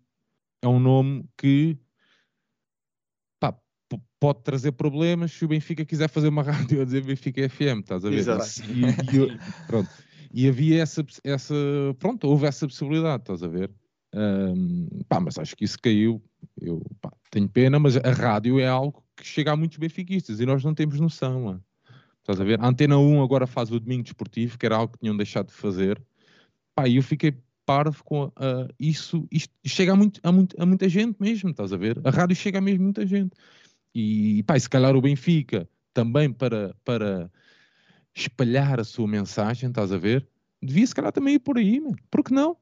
é 0.62 0.68
um 0.68 0.80
nome 0.80 1.26
que 1.38 1.78
pá, 3.40 3.60
pode 4.20 4.44
trazer 4.44 4.72
problemas 4.74 5.34
se 5.34 5.44
o 5.44 5.48
Benfica 5.48 5.84
quiser 5.84 6.08
fazer 6.08 6.30
uma 6.30 6.44
rádio 6.44 6.82
a 6.82 6.86
dizer 6.86 7.04
Benfica 7.04 7.50
FM, 7.50 7.80
estás 7.80 8.06
a 8.06 8.10
ver? 8.10 8.18
Exato. 8.18 8.46
E, 8.72 8.86
e, 8.86 9.66
pronto. 9.66 9.90
e 10.32 10.48
havia 10.48 10.82
essa, 10.82 11.06
essa, 11.24 11.56
pronto, 11.98 12.28
houve 12.28 12.46
essa 12.46 12.68
possibilidade, 12.68 13.24
estás 13.24 13.44
a 13.44 13.48
ver? 13.48 13.70
Um, 14.18 14.88
pá, 15.08 15.20
mas 15.20 15.38
acho 15.38 15.56
que 15.56 15.64
isso 15.64 15.78
caiu. 15.80 16.22
Eu 16.60 16.82
pá, 17.00 17.12
tenho 17.30 17.48
pena, 17.48 17.78
mas 17.78 17.98
a 17.98 18.12
rádio 18.12 18.60
é 18.60 18.68
algo 18.68 19.04
que 19.16 19.26
chega 19.26 19.52
a 19.52 19.56
muitos 19.56 19.78
benfiquistas 19.78 20.40
e 20.40 20.46
nós 20.46 20.64
não 20.64 20.74
temos 20.74 21.00
noção. 21.00 21.44
Mano. 21.44 21.64
Estás 22.20 22.42
a 22.42 22.44
ver? 22.44 22.60
A 22.60 22.68
Antena 22.68 22.98
1 22.98 23.22
agora 23.22 23.46
faz 23.46 23.72
o 23.72 23.80
domingo 23.80 24.04
desportivo, 24.04 24.58
que 24.58 24.66
era 24.66 24.76
algo 24.76 24.94
que 24.94 25.00
tinham 25.00 25.16
deixado 25.16 25.48
de 25.48 25.54
fazer. 25.54 26.02
Pá, 26.74 26.88
e 26.88 26.98
eu 26.98 27.04
fiquei 27.04 27.38
parvo 27.66 28.04
com 28.04 28.26
uh, 28.26 28.74
isso. 28.80 29.28
Isto 29.32 29.54
chega 29.66 29.94
a, 29.94 29.96
muito, 29.96 30.20
a, 30.24 30.32
muito, 30.32 30.62
a 30.62 30.66
muita 30.66 30.90
gente 30.90 31.18
mesmo, 31.20 31.52
estás 31.52 31.72
a 31.72 31.78
ver? 31.78 32.00
A 32.04 32.10
rádio 32.10 32.36
chega 32.36 32.58
a 32.58 32.62
mesmo 32.62 32.84
muita 32.84 33.06
gente. 33.06 33.36
E, 33.94 34.44
pá, 34.44 34.58
e 34.58 34.60
se 34.60 34.70
calhar 34.70 34.96
o 34.96 35.02
Benfica 35.02 35.70
também 35.94 36.32
para, 36.32 36.76
para 36.84 37.32
espalhar 38.16 38.80
a 38.80 38.84
sua 38.84 39.08
mensagem, 39.08 39.70
estás 39.70 39.92
a 39.92 39.98
ver? 39.98 40.28
Devia 40.62 40.86
se 40.86 40.96
calhar 40.96 41.12
também 41.12 41.36
ir 41.36 41.40
por 41.40 41.58
aí, 41.58 41.80
mano. 41.80 41.98
Por 42.10 42.24
que 42.24 42.34
não? 42.34 42.58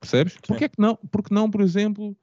Percebes? 0.00 0.36
Porquê 0.46 0.68
que 0.68 0.80
não, 0.80 0.96
porque 1.10 1.32
não, 1.32 1.50
por 1.50 1.60
exemplo, 1.60 2.16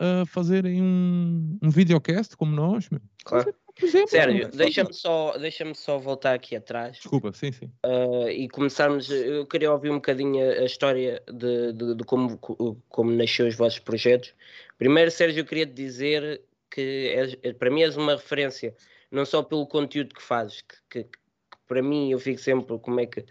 uh, 0.00 0.26
fazerem 0.26 0.82
um, 0.82 1.58
um 1.62 1.70
videocast 1.70 2.36
como 2.36 2.54
nós? 2.54 2.88
Meu? 2.90 3.00
Claro. 3.24 3.54
Por 3.74 3.86
exemplo, 3.86 4.08
Sérgio, 4.08 4.50
deixa-me 4.50 4.92
só, 4.92 5.38
deixa 5.38 5.74
só 5.74 5.98
voltar 5.98 6.34
aqui 6.34 6.54
atrás. 6.54 6.96
Desculpa, 6.96 7.32
sim, 7.32 7.52
sim. 7.52 7.70
Uh, 7.86 8.28
e 8.28 8.46
começarmos. 8.48 9.10
Eu 9.10 9.46
queria 9.46 9.72
ouvir 9.72 9.90
um 9.90 9.94
bocadinho 9.94 10.42
a 10.44 10.64
história 10.64 11.22
de, 11.26 11.72
de, 11.72 11.94
de 11.94 12.04
como, 12.04 12.36
como 12.36 13.10
nasceu 13.10 13.46
os 13.46 13.54
vossos 13.54 13.78
projetos. 13.78 14.34
Primeiro, 14.76 15.10
Sérgio, 15.10 15.40
eu 15.40 15.46
queria 15.46 15.66
te 15.66 15.72
dizer 15.72 16.42
que 16.70 17.38
é, 17.42 17.52
para 17.54 17.70
mim 17.70 17.82
és 17.82 17.96
uma 17.96 18.12
referência, 18.12 18.74
não 19.10 19.24
só 19.24 19.42
pelo 19.42 19.66
conteúdo 19.66 20.14
que 20.14 20.22
fazes, 20.22 20.62
que, 20.62 20.76
que, 20.90 21.04
que 21.04 21.18
para 21.66 21.82
mim 21.82 22.10
eu 22.10 22.18
fico 22.18 22.40
sempre 22.40 22.78
como 22.78 23.00
é 23.00 23.06
que 23.06 23.24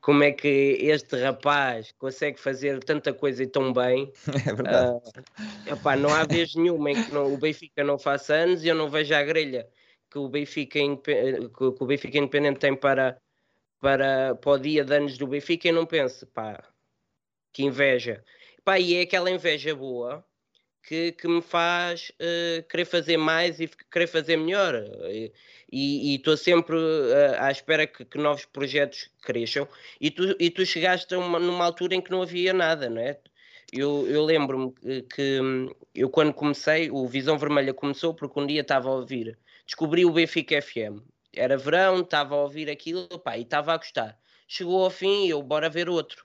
como 0.00 0.22
é 0.22 0.32
que 0.32 0.78
este 0.80 1.16
rapaz 1.16 1.92
consegue 1.98 2.38
fazer 2.38 2.82
tanta 2.84 3.12
coisa 3.12 3.42
e 3.42 3.46
tão 3.46 3.72
bem. 3.72 4.12
É 4.46 4.54
verdade. 4.54 4.96
Uh, 4.96 5.72
epá, 5.72 5.96
não 5.96 6.14
há 6.14 6.24
vez 6.24 6.54
nenhuma 6.54 6.90
em 6.90 7.02
que 7.02 7.12
não, 7.12 7.32
o 7.32 7.38
Benfica 7.38 7.82
não 7.82 7.98
faça 7.98 8.34
anos 8.34 8.62
e 8.62 8.68
eu 8.68 8.74
não 8.74 8.88
vejo 8.88 9.14
a 9.14 9.22
grelha 9.22 9.68
que 10.10 10.18
o 10.18 10.28
Benfica, 10.28 10.78
que 10.78 11.64
o 11.64 11.86
Benfica 11.86 12.18
Independente 12.18 12.60
tem 12.60 12.74
para, 12.74 13.20
para, 13.80 14.34
para 14.36 14.50
o 14.50 14.58
dia 14.58 14.84
de 14.84 14.94
anos 14.94 15.18
do 15.18 15.26
Benfica 15.26 15.68
e 15.68 15.72
não 15.72 15.86
pense, 15.86 16.24
pá, 16.26 16.62
que 17.52 17.64
inveja. 17.64 18.24
Pá, 18.64 18.78
e 18.78 18.94
é 18.94 19.02
aquela 19.02 19.30
inveja 19.30 19.74
boa 19.74 20.24
que, 20.86 21.12
que 21.12 21.26
me 21.26 21.42
faz 21.42 22.10
uh, 22.10 22.62
querer 22.68 22.84
fazer 22.84 23.16
mais 23.16 23.58
e 23.58 23.68
querer 23.90 24.06
fazer 24.06 24.36
melhor. 24.36 24.84
E 25.70 26.14
estou 26.14 26.36
sempre 26.36 26.76
uh, 26.76 27.40
à 27.40 27.50
espera 27.50 27.86
que, 27.86 28.04
que, 28.04 28.16
novos 28.16 28.44
projetos 28.44 29.10
cresçam. 29.22 29.68
E 30.00 30.10
tu, 30.10 30.36
e 30.38 30.48
tu 30.48 30.64
chegaste 30.64 31.14
uma, 31.16 31.40
numa 31.40 31.64
altura 31.64 31.96
em 31.96 32.00
que 32.00 32.10
não 32.10 32.22
havia 32.22 32.52
nada, 32.52 32.88
não 32.88 33.00
é? 33.02 33.18
Eu, 33.72 34.06
eu 34.08 34.24
lembro-me 34.24 34.72
que, 34.72 35.02
que 35.02 35.40
eu, 35.92 36.08
quando 36.08 36.32
comecei, 36.32 36.88
o 36.88 37.06
Visão 37.08 37.36
Vermelha 37.36 37.74
começou 37.74 38.14
porque 38.14 38.38
um 38.38 38.46
dia 38.46 38.60
estava 38.60 38.88
a 38.88 38.92
ouvir, 38.92 39.36
descobri 39.66 40.04
o 40.04 40.12
Benfica 40.12 40.62
FM. 40.62 41.02
Era 41.34 41.58
verão, 41.58 42.00
estava 42.00 42.36
a 42.36 42.42
ouvir 42.42 42.70
aquilo 42.70 43.08
pá, 43.18 43.36
e 43.36 43.42
estava 43.42 43.74
a 43.74 43.76
gostar. 43.76 44.16
Chegou 44.46 44.84
ao 44.84 44.90
fim 44.90 45.26
e 45.26 45.30
eu, 45.30 45.42
bora 45.42 45.68
ver 45.68 45.88
outro. 45.88 46.24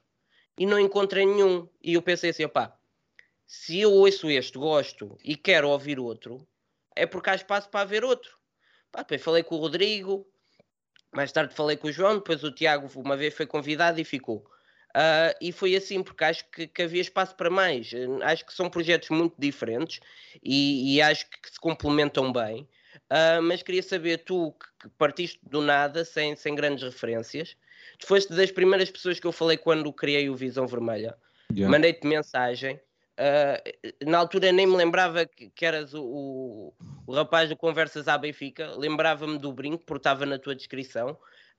E 0.58 0.68
não 0.68 0.80
encontrei 0.80 1.26
nenhum. 1.26 1.68
E 1.84 1.96
eu 1.96 2.02
pensei 2.04 2.30
assim, 2.30 2.46
opá, 2.46 2.78
se 3.52 3.82
eu 3.82 3.92
ouço 3.92 4.32
este, 4.32 4.58
gosto 4.58 5.18
e 5.22 5.36
quero 5.36 5.68
ouvir 5.68 6.00
outro, 6.00 6.48
é 6.96 7.06
porque 7.06 7.30
há 7.30 7.36
espaço 7.36 7.70
para 7.70 7.82
haver 7.82 8.02
outro. 8.02 8.38
Pá, 8.90 9.00
depois 9.02 9.22
falei 9.22 9.44
com 9.44 9.56
o 9.56 9.58
Rodrigo, 9.58 10.26
mais 11.14 11.34
tarde 11.34 11.54
falei 11.54 11.76
com 11.76 11.90
o 11.90 11.92
João, 11.92 12.16
depois 12.16 12.46
o 12.46 12.52
Tiago 12.54 12.90
uma 12.96 13.18
vez 13.18 13.34
foi 13.34 13.46
convidado 13.46 14.00
e 14.00 14.06
ficou. 14.06 14.38
Uh, 14.96 15.36
e 15.42 15.52
foi 15.52 15.76
assim, 15.76 16.02
porque 16.02 16.24
acho 16.24 16.50
que, 16.50 16.66
que, 16.66 16.82
havia 16.82 17.02
espaço 17.02 17.36
para 17.36 17.50
mais. 17.50 17.92
Acho 18.24 18.46
que 18.46 18.54
são 18.54 18.70
projetos 18.70 19.10
muito 19.10 19.36
diferentes 19.38 20.00
e, 20.42 20.96
e 20.96 21.02
acho 21.02 21.30
que 21.30 21.52
se 21.52 21.60
complementam 21.60 22.32
bem. 22.32 22.62
Uh, 23.12 23.42
mas 23.44 23.62
queria 23.62 23.84
saber, 23.84 24.20
tu 24.20 24.56
que 24.82 24.88
partiste 24.98 25.42
do 25.44 25.62
nada, 25.62 26.06
sem, 26.06 26.38
sem 26.38 26.56
grandes 26.56 26.86
referências, 26.86 27.58
tu 28.00 28.08
foste 28.08 28.34
das 28.34 28.50
primeiras 28.50 28.90
pessoas 28.90 29.20
que 29.20 29.28
eu 29.28 29.34
falei 29.34 29.58
quando 29.58 29.92
criei 29.92 30.30
o 30.30 30.38
Visão 30.38 30.66
Vermelha. 30.66 31.18
Yeah. 31.52 31.70
Mandei-te 31.70 32.08
mensagem 32.08 32.80
Uh, 33.20 34.10
na 34.10 34.18
altura 34.18 34.52
nem 34.52 34.66
me 34.66 34.76
lembrava 34.76 35.26
que, 35.26 35.50
que 35.50 35.66
eras 35.66 35.94
o, 35.94 36.02
o, 36.02 36.74
o, 37.06 37.14
rapaz 37.14 37.50
do 37.50 37.58
Conversas 37.58 38.08
à 38.08 38.18
Benfica, 38.18 38.74
lembrava-me 38.78 39.38
do 39.38 39.52
brinco, 39.52 39.84
porque 39.86 40.00
estava 40.00 40.26
na 40.26 40.40
tua 40.40 40.56
descrição. 40.56 41.12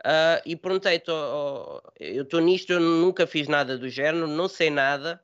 Uh, 0.05 0.43
e 0.45 0.57
perguntei-te: 0.57 1.11
oh, 1.11 1.81
eu 2.01 2.25
estou 2.25 2.41
nisto, 2.41 2.73
eu 2.73 2.81
nunca 2.81 3.27
fiz 3.27 3.49
nada 3.49 3.79
do 3.79 3.89
género, 3.89 4.27
não 4.27 4.49
sei 4.49 4.71
nada, 4.71 5.23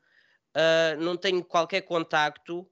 uh, 0.55 1.01
não 1.03 1.17
tenho 1.17 1.43
qualquer 1.43 1.81
contacto, 1.81 2.69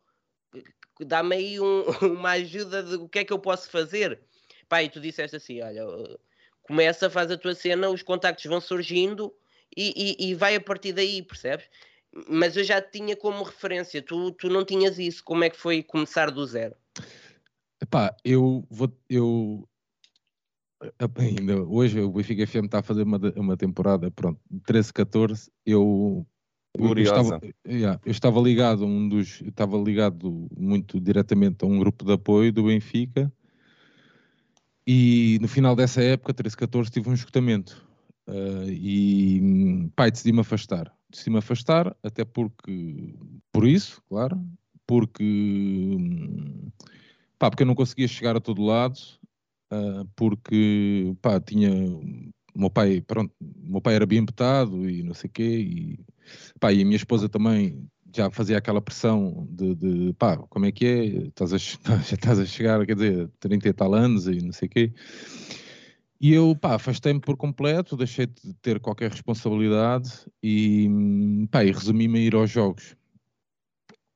dá-me 1.01 1.35
aí 1.35 1.61
um, 1.61 1.83
uma 2.03 2.33
ajuda 2.33 2.83
de 2.83 2.97
o 2.97 3.09
que 3.09 3.21
é 3.21 3.25
que 3.25 3.33
eu 3.33 3.39
posso 3.39 3.71
fazer. 3.71 4.21
Pá, 4.69 4.83
e 4.83 4.89
tu 4.89 5.01
disseste 5.01 5.37
assim: 5.37 5.63
olha, 5.63 5.83
começa, 6.63 7.11
faz 7.11 7.31
a 7.31 7.39
tua 7.39 7.55
cena, 7.55 7.89
os 7.89 8.03
contactos 8.03 8.45
vão 8.45 8.61
surgindo 8.61 9.35
e, 9.77 10.17
e, 10.21 10.31
e 10.31 10.35
vai 10.35 10.55
a 10.57 10.61
partir 10.61 10.93
daí, 10.93 11.23
percebes? 11.23 11.69
Mas 12.29 12.57
eu 12.57 12.65
já 12.65 12.81
tinha 12.81 13.17
como 13.17 13.43
referência, 13.43 14.03
tu, 14.03 14.33
tu 14.33 14.49
não 14.49 14.65
tinhas 14.65 14.99
isso, 14.99 15.23
como 15.25 15.45
é 15.45 15.51
que 15.51 15.57
foi 15.57 15.83
começar 15.83 16.31
do 16.31 16.45
zero? 16.47 16.75
Epá, 17.81 18.15
eu 18.25 18.67
vou, 18.71 18.91
eu 19.09 19.69
ainda 21.19 21.63
hoje 21.63 22.01
o 22.01 22.11
Benfica 22.11 22.47
FM 22.47 22.67
está 22.67 22.79
a 22.79 22.83
fazer 22.83 23.03
uma, 23.03 23.19
uma 23.37 23.57
temporada, 23.57 24.11
pronto, 24.11 24.41
13, 24.65 24.93
14, 24.93 25.51
eu 25.65 26.27
eu, 26.79 26.99
estava, 26.99 27.41
yeah, 27.67 27.99
eu 28.05 28.11
estava 28.11 28.39
ligado 28.41 28.85
um 28.85 29.09
dos, 29.09 29.41
estava 29.41 29.79
ligado 29.79 30.47
muito 30.57 31.01
diretamente 31.01 31.65
a 31.65 31.67
um 31.67 31.79
grupo 31.79 32.05
de 32.05 32.13
apoio 32.13 32.53
do 32.53 32.65
Benfica. 32.65 33.33
E 34.87 35.39
no 35.41 35.49
final 35.49 35.75
dessa 35.75 36.03
época, 36.03 36.35
13, 36.35 36.57
14, 36.57 36.91
tive 36.91 37.09
um 37.09 37.15
esgotamento 37.15 37.83
uh, 38.29 38.69
e 38.69 39.91
pai, 39.97 40.11
decidi-me 40.11 40.41
afastar 40.41 40.96
decidi 41.11 41.31
me 41.31 41.39
afastar, 41.39 41.97
até 42.03 42.25
porque, 42.25 43.15
por 43.53 43.67
isso, 43.67 44.03
claro, 44.09 44.41
porque, 44.87 45.97
pá, 47.39 47.51
porque 47.51 47.63
eu 47.63 47.67
não 47.67 47.75
conseguia 47.75 48.09
chegar 48.09 48.37
a 48.37 48.41
todo 48.41 48.65
lado, 48.65 48.99
uh, 49.73 50.07
porque, 50.17 51.15
pá, 51.23 51.41
tinha, 51.41 51.71
o 52.55 52.59
meu 52.59 52.71
pai, 52.71 53.01
pronto, 53.01 53.33
meu 53.41 53.81
pai 53.81 53.95
era 53.95 54.07
bem 54.07 54.25
petado 54.25 54.89
e 54.89 55.03
não 55.03 55.15
sei 55.15 55.29
o 55.29 55.33
quê, 55.33 55.59
e, 55.59 56.01
pá, 56.61 56.73
e 56.73 56.83
a 56.83 56.85
minha 56.85 56.97
esposa 56.97 57.29
também 57.29 57.89
já 58.15 58.31
fazia 58.31 58.57
aquela 58.57 58.81
pressão 58.81 59.47
de, 59.51 59.75
de 59.75 60.13
pá, 60.15 60.37
como 60.37 60.65
é 60.65 60.73
que 60.73 60.87
é, 60.87 61.05
estás 61.29 61.53
a, 61.53 61.59
já 61.59 62.15
estás 62.15 62.39
a 62.39 62.47
chegar, 62.47 62.85
quer 62.87 62.95
dizer, 62.95 63.31
30 63.41 63.69
e 63.69 63.73
tal 63.73 63.95
anos 63.95 64.27
e 64.27 64.41
não 64.41 64.53
sei 64.53 64.67
o 64.69 64.71
quê, 64.71 64.93
e 66.21 66.33
eu, 66.33 66.57
pá, 66.57 66.75
afastei-me 66.75 67.21
por 67.21 67.37
completo, 67.37 67.97
deixei 67.97 68.27
de 68.27 68.55
ter 68.55 68.81
qualquer 68.81 69.11
responsabilidade 69.11 70.11
e, 70.43 70.89
pá, 71.51 71.65
e 71.65 71.71
resumi-me 71.71 72.19
a 72.19 72.23
ir 72.23 72.35
aos 72.35 72.51
jogos. 72.51 72.97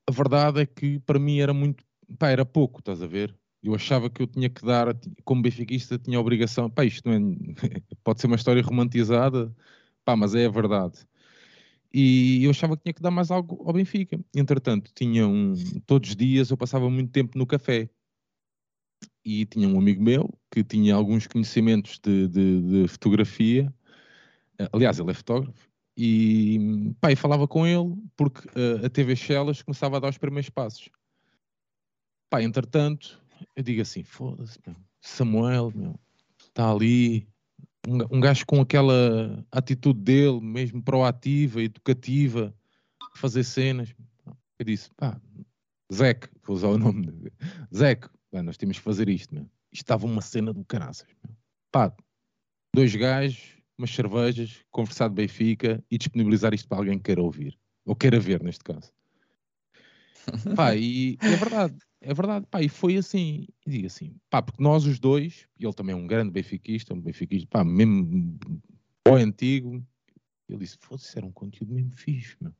A 0.07 0.12
verdade 0.12 0.61
é 0.62 0.66
que 0.66 0.99
para 1.00 1.19
mim 1.19 1.38
era 1.40 1.52
muito, 1.52 1.85
pá, 2.19 2.30
era 2.30 2.45
pouco, 2.45 2.80
estás 2.80 3.02
a 3.02 3.07
ver? 3.07 3.35
Eu 3.62 3.75
achava 3.75 4.09
que 4.09 4.23
eu 4.23 4.26
tinha 4.26 4.49
que 4.49 4.64
dar, 4.64 4.97
como 5.25 5.42
benfiquista, 5.42 5.99
tinha 5.99 6.16
a 6.19 6.21
obrigação, 6.21 6.71
pá, 6.71 6.85
isto 6.85 7.09
não 7.09 7.14
é, 7.14 7.21
pode 8.02 8.21
ser 8.21 8.26
uma 8.26 8.37
história 8.37 8.62
romantizada, 8.62 9.54
pá, 10.04 10.16
mas 10.16 10.35
é 10.35 10.47
a 10.47 10.50
verdade. 10.50 11.07
E 11.92 12.45
eu 12.45 12.50
achava 12.50 12.76
que 12.76 12.85
tinha 12.85 12.95
que 12.95 13.02
dar 13.02 13.11
mais 13.11 13.30
algo 13.30 13.62
ao 13.66 13.73
Benfica. 13.73 14.19
Entretanto, 14.35 14.92
tinha 14.95 15.26
um, 15.26 15.54
todos 15.87 16.11
os 16.11 16.16
dias 16.16 16.50
eu 16.50 16.57
passava 16.57 16.88
muito 16.88 17.11
tempo 17.11 17.37
no 17.37 17.47
café. 17.47 17.90
E 19.25 19.45
tinha 19.47 19.69
um 19.69 19.79
amigo 19.79 20.03
meu 20.03 20.33
que 20.50 20.65
tinha 20.65 20.95
alguns 20.95 21.27
conhecimentos 21.27 21.99
de, 22.03 22.29
de, 22.29 22.61
de 22.62 22.89
fotografia. 22.89 23.73
Aliás, 24.73 24.99
ele 24.99 25.11
é 25.11 25.15
fotógrafo. 25.15 25.71
E 25.97 26.95
pá, 27.00 27.15
falava 27.15 27.47
com 27.47 27.67
ele 27.67 27.95
porque 28.17 28.49
uh, 28.49 28.87
a 28.87 28.89
TV 28.89 29.15
Shellas 29.15 29.62
começava 29.62 29.97
a 29.97 30.00
dar 30.00 30.09
os 30.09 30.19
primeiros 30.19 30.49
passos. 30.49 30.89
Pá, 32.31 32.43
entretanto, 32.43 33.23
eu 33.55 33.62
digo 33.62 33.83
assim: 33.83 34.03
foda-se, 34.03 34.59
Samuel, 35.00 35.73
meu, 35.75 36.00
está 36.39 36.71
ali, 36.71 37.29
um, 37.87 38.17
um 38.17 38.21
gajo 38.21 38.47
com 38.47 38.61
aquela 38.61 39.45
atitude 39.50 40.00
dele, 40.00 40.41
mesmo 40.41 40.83
proativa, 40.83 41.62
educativa, 41.62 42.55
fazer 43.17 43.45
cenas. 43.45 43.95
Eu 44.59 44.65
disse, 44.65 44.91
pá, 44.97 45.21
Zeque, 45.93 46.29
vou 46.47 46.57
usar 46.57 46.69
o 46.69 46.79
nome 46.79 47.07
dele. 47.07 47.33
Pá, 48.31 48.43
nós 48.43 48.57
temos 48.57 48.79
que 48.79 48.85
fazer 48.85 49.09
isto, 49.09 49.35
meu. 49.35 49.45
Isto 49.73 49.85
estava 49.85 50.07
uma 50.07 50.23
cena 50.23 50.53
do 50.53 50.65
caraças, 50.65 51.09
meu. 51.23 51.37
Pá, 51.71 51.95
dois 52.75 52.95
gajos, 52.95 53.57
umas 53.77 53.91
cervejas, 53.91 54.65
conversar 54.71 55.09
de 55.09 55.15
Benfica 55.15 55.83
e 55.91 55.99
disponibilizar 55.99 56.55
isto 56.55 56.69
para 56.69 56.79
alguém 56.79 56.99
que 56.99 57.05
queira 57.05 57.23
ouvir. 57.23 57.59
Ou 57.85 57.97
queira 57.97 58.21
ver, 58.21 58.43
neste 58.43 58.63
caso. 58.63 58.93
Pá, 60.57 60.77
e 60.77 61.17
é 61.21 61.37
verdade. 61.37 61.77
É 62.03 62.15
verdade, 62.15 62.47
pá, 62.51 62.63
e 62.63 62.69
foi 62.69 62.97
assim, 62.97 63.47
e 63.67 63.71
digo 63.71 63.87
assim, 63.87 64.17
pá, 64.31 64.41
porque 64.41 64.63
nós 64.63 64.87
os 64.87 64.99
dois, 64.99 65.47
e 65.59 65.67
ele 65.67 65.75
também 65.75 65.93
é 65.93 65.97
um 65.97 66.07
grande 66.07 66.31
benfiquista, 66.31 66.95
um 66.95 67.01
benfiquista, 67.01 67.47
pá, 67.51 67.63
mesmo 67.63 68.39
bom 69.07 69.17
antigo, 69.17 69.87
ele 70.49 70.59
disse, 70.59 70.79
foda-se, 70.81 71.19
era 71.19 71.27
um 71.27 71.31
conteúdo 71.31 71.75
mesmo 71.75 71.93
fixe, 71.93 72.39
meu. 72.41 72.55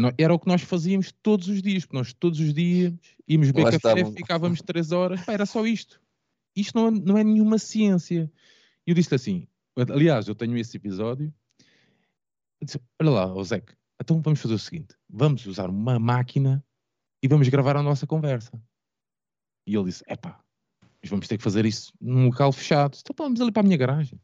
Pá, 0.00 0.14
era 0.16 0.32
o 0.32 0.38
que 0.38 0.46
nós 0.46 0.62
fazíamos 0.62 1.12
todos 1.22 1.48
os 1.48 1.60
dias, 1.60 1.84
porque 1.84 1.96
nós 1.96 2.12
todos 2.12 2.40
os 2.40 2.54
dias 2.54 2.94
íamos 3.28 3.50
beber 3.50 3.78
café, 3.78 4.04
ficávamos 4.12 4.62
três 4.62 4.92
horas, 4.92 5.22
pá, 5.24 5.32
era 5.32 5.44
só 5.44 5.66
isto. 5.66 6.00
Isto 6.56 6.78
não 6.78 6.88
é, 6.88 6.90
não 6.90 7.18
é 7.18 7.24
nenhuma 7.24 7.58
ciência. 7.58 8.30
E 8.86 8.90
eu 8.90 8.94
disse 8.94 9.14
assim, 9.14 9.46
aliás, 9.76 10.28
eu 10.28 10.34
tenho 10.34 10.56
esse 10.56 10.76
episódio, 10.76 11.32
disse, 12.62 12.80
olha 13.00 13.10
lá, 13.10 13.34
oh 13.34 13.42
então 14.00 14.20
vamos 14.20 14.40
fazer 14.40 14.54
o 14.54 14.58
seguinte, 14.58 14.94
vamos 15.08 15.46
usar 15.46 15.70
uma 15.70 15.98
máquina 15.98 16.64
e 17.22 17.28
vamos 17.28 17.48
gravar 17.48 17.76
a 17.76 17.82
nossa 17.82 18.06
conversa. 18.06 18.60
E 19.66 19.76
ele 19.76 19.84
disse: 19.84 20.02
Epá, 20.08 20.42
mas 21.00 21.08
vamos 21.08 21.28
ter 21.28 21.38
que 21.38 21.44
fazer 21.44 21.64
isso 21.64 21.92
num 22.00 22.26
local 22.26 22.52
fechado. 22.52 22.98
Então 23.00 23.14
vamos 23.16 23.40
ali 23.40 23.52
para 23.52 23.60
a 23.60 23.64
minha 23.64 23.76
garagem. 23.76 24.20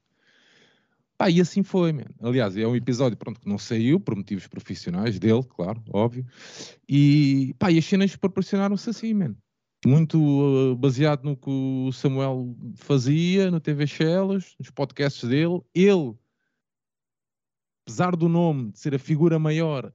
Pá, 1.19 1.29
e 1.29 1.41
assim 1.41 1.65
foi, 1.65 1.93
man. 1.93 2.05
Aliás, 2.23 2.57
é 2.57 2.65
um 2.65 2.77
episódio 2.77 3.19
pronto, 3.19 3.41
que 3.41 3.49
não 3.49 3.59
saiu 3.59 3.99
por 3.99 4.15
motivos 4.15 4.47
profissionais 4.47 5.19
dele, 5.19 5.43
claro, 5.43 5.83
óbvio. 5.91 6.25
E, 6.89 7.55
pá, 7.59 7.73
e 7.73 7.79
as 7.79 7.85
cenas 7.85 8.15
proporcionaram-se 8.15 8.89
assim, 8.89 9.13
man. 9.13 9.35
Muito 9.85 10.17
uh, 10.17 10.77
baseado 10.77 11.25
no 11.25 11.37
que 11.37 11.51
o 11.51 11.91
Samuel 11.93 12.57
fazia 12.77 13.51
no 13.51 13.59
TV 13.59 13.85
Shellas, 13.85 14.55
nos 14.61 14.71
podcasts 14.71 15.29
dele. 15.29 15.61
Ele, 15.75 16.15
apesar 17.85 18.15
do 18.15 18.29
nome 18.29 18.71
de 18.71 18.79
ser 18.79 18.95
a 18.95 18.99
figura 18.99 19.41
maior, 19.41 19.93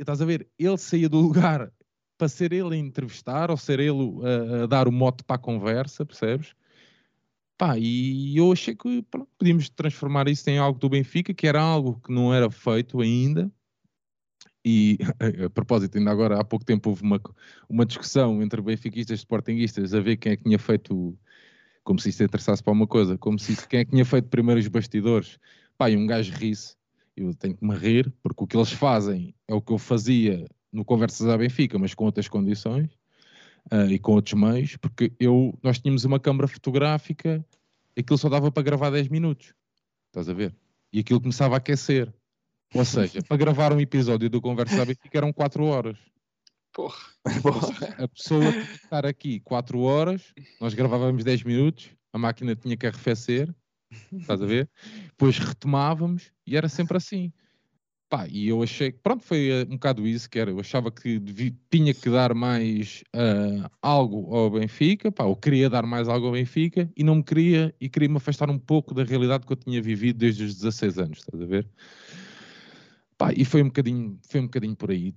estás 0.00 0.22
a 0.22 0.24
ver, 0.24 0.48
ele 0.58 0.78
saía 0.78 1.10
do 1.10 1.20
lugar 1.20 1.70
para 2.16 2.28
ser 2.28 2.54
ele 2.54 2.74
a 2.74 2.78
entrevistar 2.78 3.50
ou 3.50 3.56
ser 3.58 3.80
ele 3.80 4.14
a, 4.22 4.64
a 4.64 4.66
dar 4.66 4.88
o 4.88 4.92
mote 4.92 5.24
para 5.24 5.36
a 5.36 5.38
conversa, 5.38 6.06
percebes? 6.06 6.54
Pá, 7.56 7.78
e 7.78 8.36
eu 8.36 8.50
achei 8.52 8.74
que 8.74 9.02
pronto, 9.02 9.30
podíamos 9.38 9.68
transformar 9.68 10.26
isso 10.28 10.48
em 10.50 10.58
algo 10.58 10.78
do 10.78 10.88
Benfica, 10.88 11.32
que 11.32 11.46
era 11.46 11.60
algo 11.60 12.00
que 12.00 12.12
não 12.12 12.34
era 12.34 12.50
feito 12.50 13.00
ainda. 13.00 13.50
E 14.64 14.98
a 15.46 15.50
propósito, 15.50 15.98
ainda 15.98 16.10
agora 16.10 16.40
há 16.40 16.44
pouco 16.44 16.64
tempo 16.64 16.90
houve 16.90 17.02
uma, 17.02 17.20
uma 17.68 17.86
discussão 17.86 18.42
entre 18.42 18.60
benfiquistas 18.60 19.20
e 19.20 19.22
sportinguistas 19.22 19.94
a 19.94 20.00
ver 20.00 20.16
quem 20.16 20.32
é 20.32 20.36
que 20.36 20.42
tinha 20.42 20.58
feito, 20.58 21.16
como 21.84 22.00
se 22.00 22.08
isto 22.08 22.24
interessasse 22.24 22.62
para 22.62 22.72
uma 22.72 22.86
coisa, 22.86 23.16
como 23.18 23.38
se 23.38 23.68
quem 23.68 23.80
é 23.80 23.84
que 23.84 23.92
tinha 23.92 24.04
feito 24.04 24.28
primeiro 24.28 24.60
os 24.60 24.68
bastidores. 24.68 25.38
Pá, 25.78 25.90
e 25.90 25.96
um 25.96 26.06
gajo 26.06 26.32
ri-se, 26.34 26.76
eu 27.16 27.34
tenho 27.34 27.56
que 27.56 27.64
me 27.64 27.76
rir, 27.76 28.12
porque 28.22 28.42
o 28.44 28.46
que 28.46 28.56
eles 28.56 28.72
fazem 28.72 29.34
é 29.46 29.54
o 29.54 29.62
que 29.62 29.72
eu 29.72 29.78
fazia 29.78 30.44
no 30.72 30.84
Conversas 30.84 31.28
à 31.28 31.38
Benfica, 31.38 31.78
mas 31.78 31.94
com 31.94 32.04
outras 32.04 32.26
condições 32.26 32.90
uh, 33.72 33.90
e 33.90 33.98
com 33.98 34.12
outros 34.12 34.38
meios, 34.38 34.76
porque 34.76 35.12
eu, 35.18 35.56
nós 35.62 35.78
tínhamos 35.78 36.04
uma 36.04 36.20
câmara 36.20 36.48
fotográfica, 36.48 37.44
aquilo 37.96 38.18
só 38.18 38.28
dava 38.28 38.50
para 38.50 38.62
gravar 38.62 38.90
10 38.90 39.08
minutos, 39.08 39.54
estás 40.06 40.28
a 40.28 40.32
ver? 40.32 40.54
E 40.92 41.00
aquilo 41.00 41.20
começava 41.20 41.54
a 41.54 41.58
aquecer. 41.58 42.12
Ou 42.74 42.84
seja, 42.84 43.22
para 43.28 43.36
gravar 43.36 43.72
um 43.72 43.80
episódio 43.80 44.28
do 44.28 44.40
Conversas 44.40 44.78
à 44.78 44.84
Benfica 44.84 45.18
eram 45.18 45.32
4 45.32 45.64
horas. 45.64 45.98
Porra. 46.72 46.98
A 47.98 48.08
pessoa 48.08 48.50
tinha 48.50 48.66
que 48.66 48.84
estar 48.84 49.06
aqui 49.06 49.40
4 49.40 49.78
horas, 49.80 50.34
nós 50.60 50.74
gravávamos 50.74 51.22
10 51.22 51.44
minutos, 51.44 51.90
a 52.12 52.18
máquina 52.18 52.56
tinha 52.56 52.76
que 52.76 52.86
arrefecer, 52.86 53.54
estás 54.12 54.42
a 54.42 54.46
ver? 54.46 54.68
Depois 55.06 55.38
retomávamos 55.38 56.32
e 56.46 56.56
era 56.56 56.68
sempre 56.68 56.96
assim. 56.96 57.32
Pá, 58.08 58.28
e 58.28 58.48
eu 58.48 58.62
achei 58.62 58.92
pronto, 58.92 59.24
foi 59.24 59.50
uh, 59.50 59.66
um 59.66 59.74
bocado 59.74 60.06
isso 60.06 60.28
que 60.28 60.38
era. 60.38 60.50
Eu 60.50 60.60
achava 60.60 60.90
que 60.90 61.18
devia, 61.18 61.52
tinha 61.70 61.92
que 61.94 62.10
dar 62.10 62.34
mais 62.34 63.02
uh, 63.14 63.68
algo 63.82 64.34
ao 64.34 64.50
Benfica, 64.50 65.10
pá, 65.10 65.24
eu 65.24 65.34
queria 65.34 65.68
dar 65.70 65.84
mais 65.84 66.08
algo 66.08 66.26
ao 66.26 66.32
Benfica 66.32 66.90
e 66.96 67.02
não 67.02 67.16
me 67.16 67.24
queria, 67.24 67.74
e 67.80 67.88
queria 67.88 68.08
me 68.08 68.16
afastar 68.16 68.50
um 68.50 68.58
pouco 68.58 68.94
da 68.94 69.02
realidade 69.04 69.46
que 69.46 69.52
eu 69.52 69.56
tinha 69.56 69.82
vivido 69.82 70.18
desde 70.18 70.44
os 70.44 70.54
16 70.54 70.98
anos, 70.98 71.18
estás 71.18 71.42
a 71.42 71.46
ver? 71.46 71.68
Pá, 73.16 73.32
e 73.36 73.44
foi 73.44 73.62
um 73.62 73.66
bocadinho, 73.66 74.18
foi 74.28 74.40
um 74.40 74.44
bocadinho 74.44 74.76
por 74.76 74.90
aí. 74.90 75.12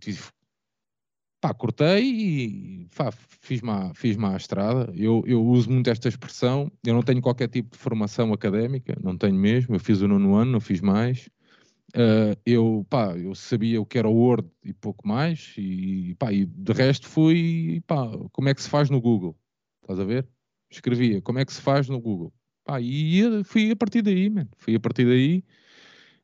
Pá, 1.39 1.53
cortei 1.53 2.03
e 2.03 2.87
pá, 2.95 3.11
fiz-me 3.11 3.69
à, 3.69 3.93
fiz 3.93 4.17
à 4.17 4.35
estrada. 4.35 4.91
Eu, 4.95 5.23
eu 5.27 5.43
uso 5.43 5.69
muito 5.69 5.89
esta 5.89 6.07
expressão. 6.07 6.71
Eu 6.85 6.93
não 6.93 7.03
tenho 7.03 7.21
qualquer 7.21 7.47
tipo 7.47 7.71
de 7.71 7.77
formação 7.77 8.33
académica, 8.33 8.97
não 9.03 9.17
tenho 9.17 9.35
mesmo. 9.35 9.75
Eu 9.75 9.79
fiz 9.79 10.01
o 10.01 10.07
nono 10.07 10.35
ano, 10.35 10.53
não 10.53 10.59
fiz 10.59 10.81
mais. 10.81 11.29
Uh, 11.95 12.35
eu, 12.45 12.85
pá, 12.89 13.17
eu 13.17 13.33
sabia 13.33 13.79
o 13.79 13.85
que 13.85 13.97
era 13.97 14.09
o 14.09 14.13
Word 14.13 14.49
e 14.63 14.73
pouco 14.73 15.07
mais, 15.07 15.53
e, 15.57 16.15
pá, 16.15 16.33
e 16.33 16.45
de 16.45 16.73
resto 16.73 17.07
fui, 17.07 17.81
pá, 17.87 18.11
como 18.33 18.49
é 18.49 18.53
que 18.53 18.61
se 18.61 18.69
faz 18.69 18.89
no 18.89 18.99
Google? 18.99 19.37
Estás 19.81 19.99
a 19.99 20.03
ver? 20.03 20.27
Escrevia, 20.69 21.21
como 21.21 21.39
é 21.39 21.45
que 21.45 21.53
se 21.53 21.61
faz 21.61 21.87
no 21.87 21.99
Google? 21.99 22.33
Pá, 22.65 22.81
e 22.81 23.43
fui 23.45 23.71
a 23.71 23.75
partir 23.75 24.01
daí, 24.01 24.29
man. 24.29 24.47
Fui 24.57 24.75
a 24.75 24.79
partir 24.79 25.05
daí, 25.05 25.43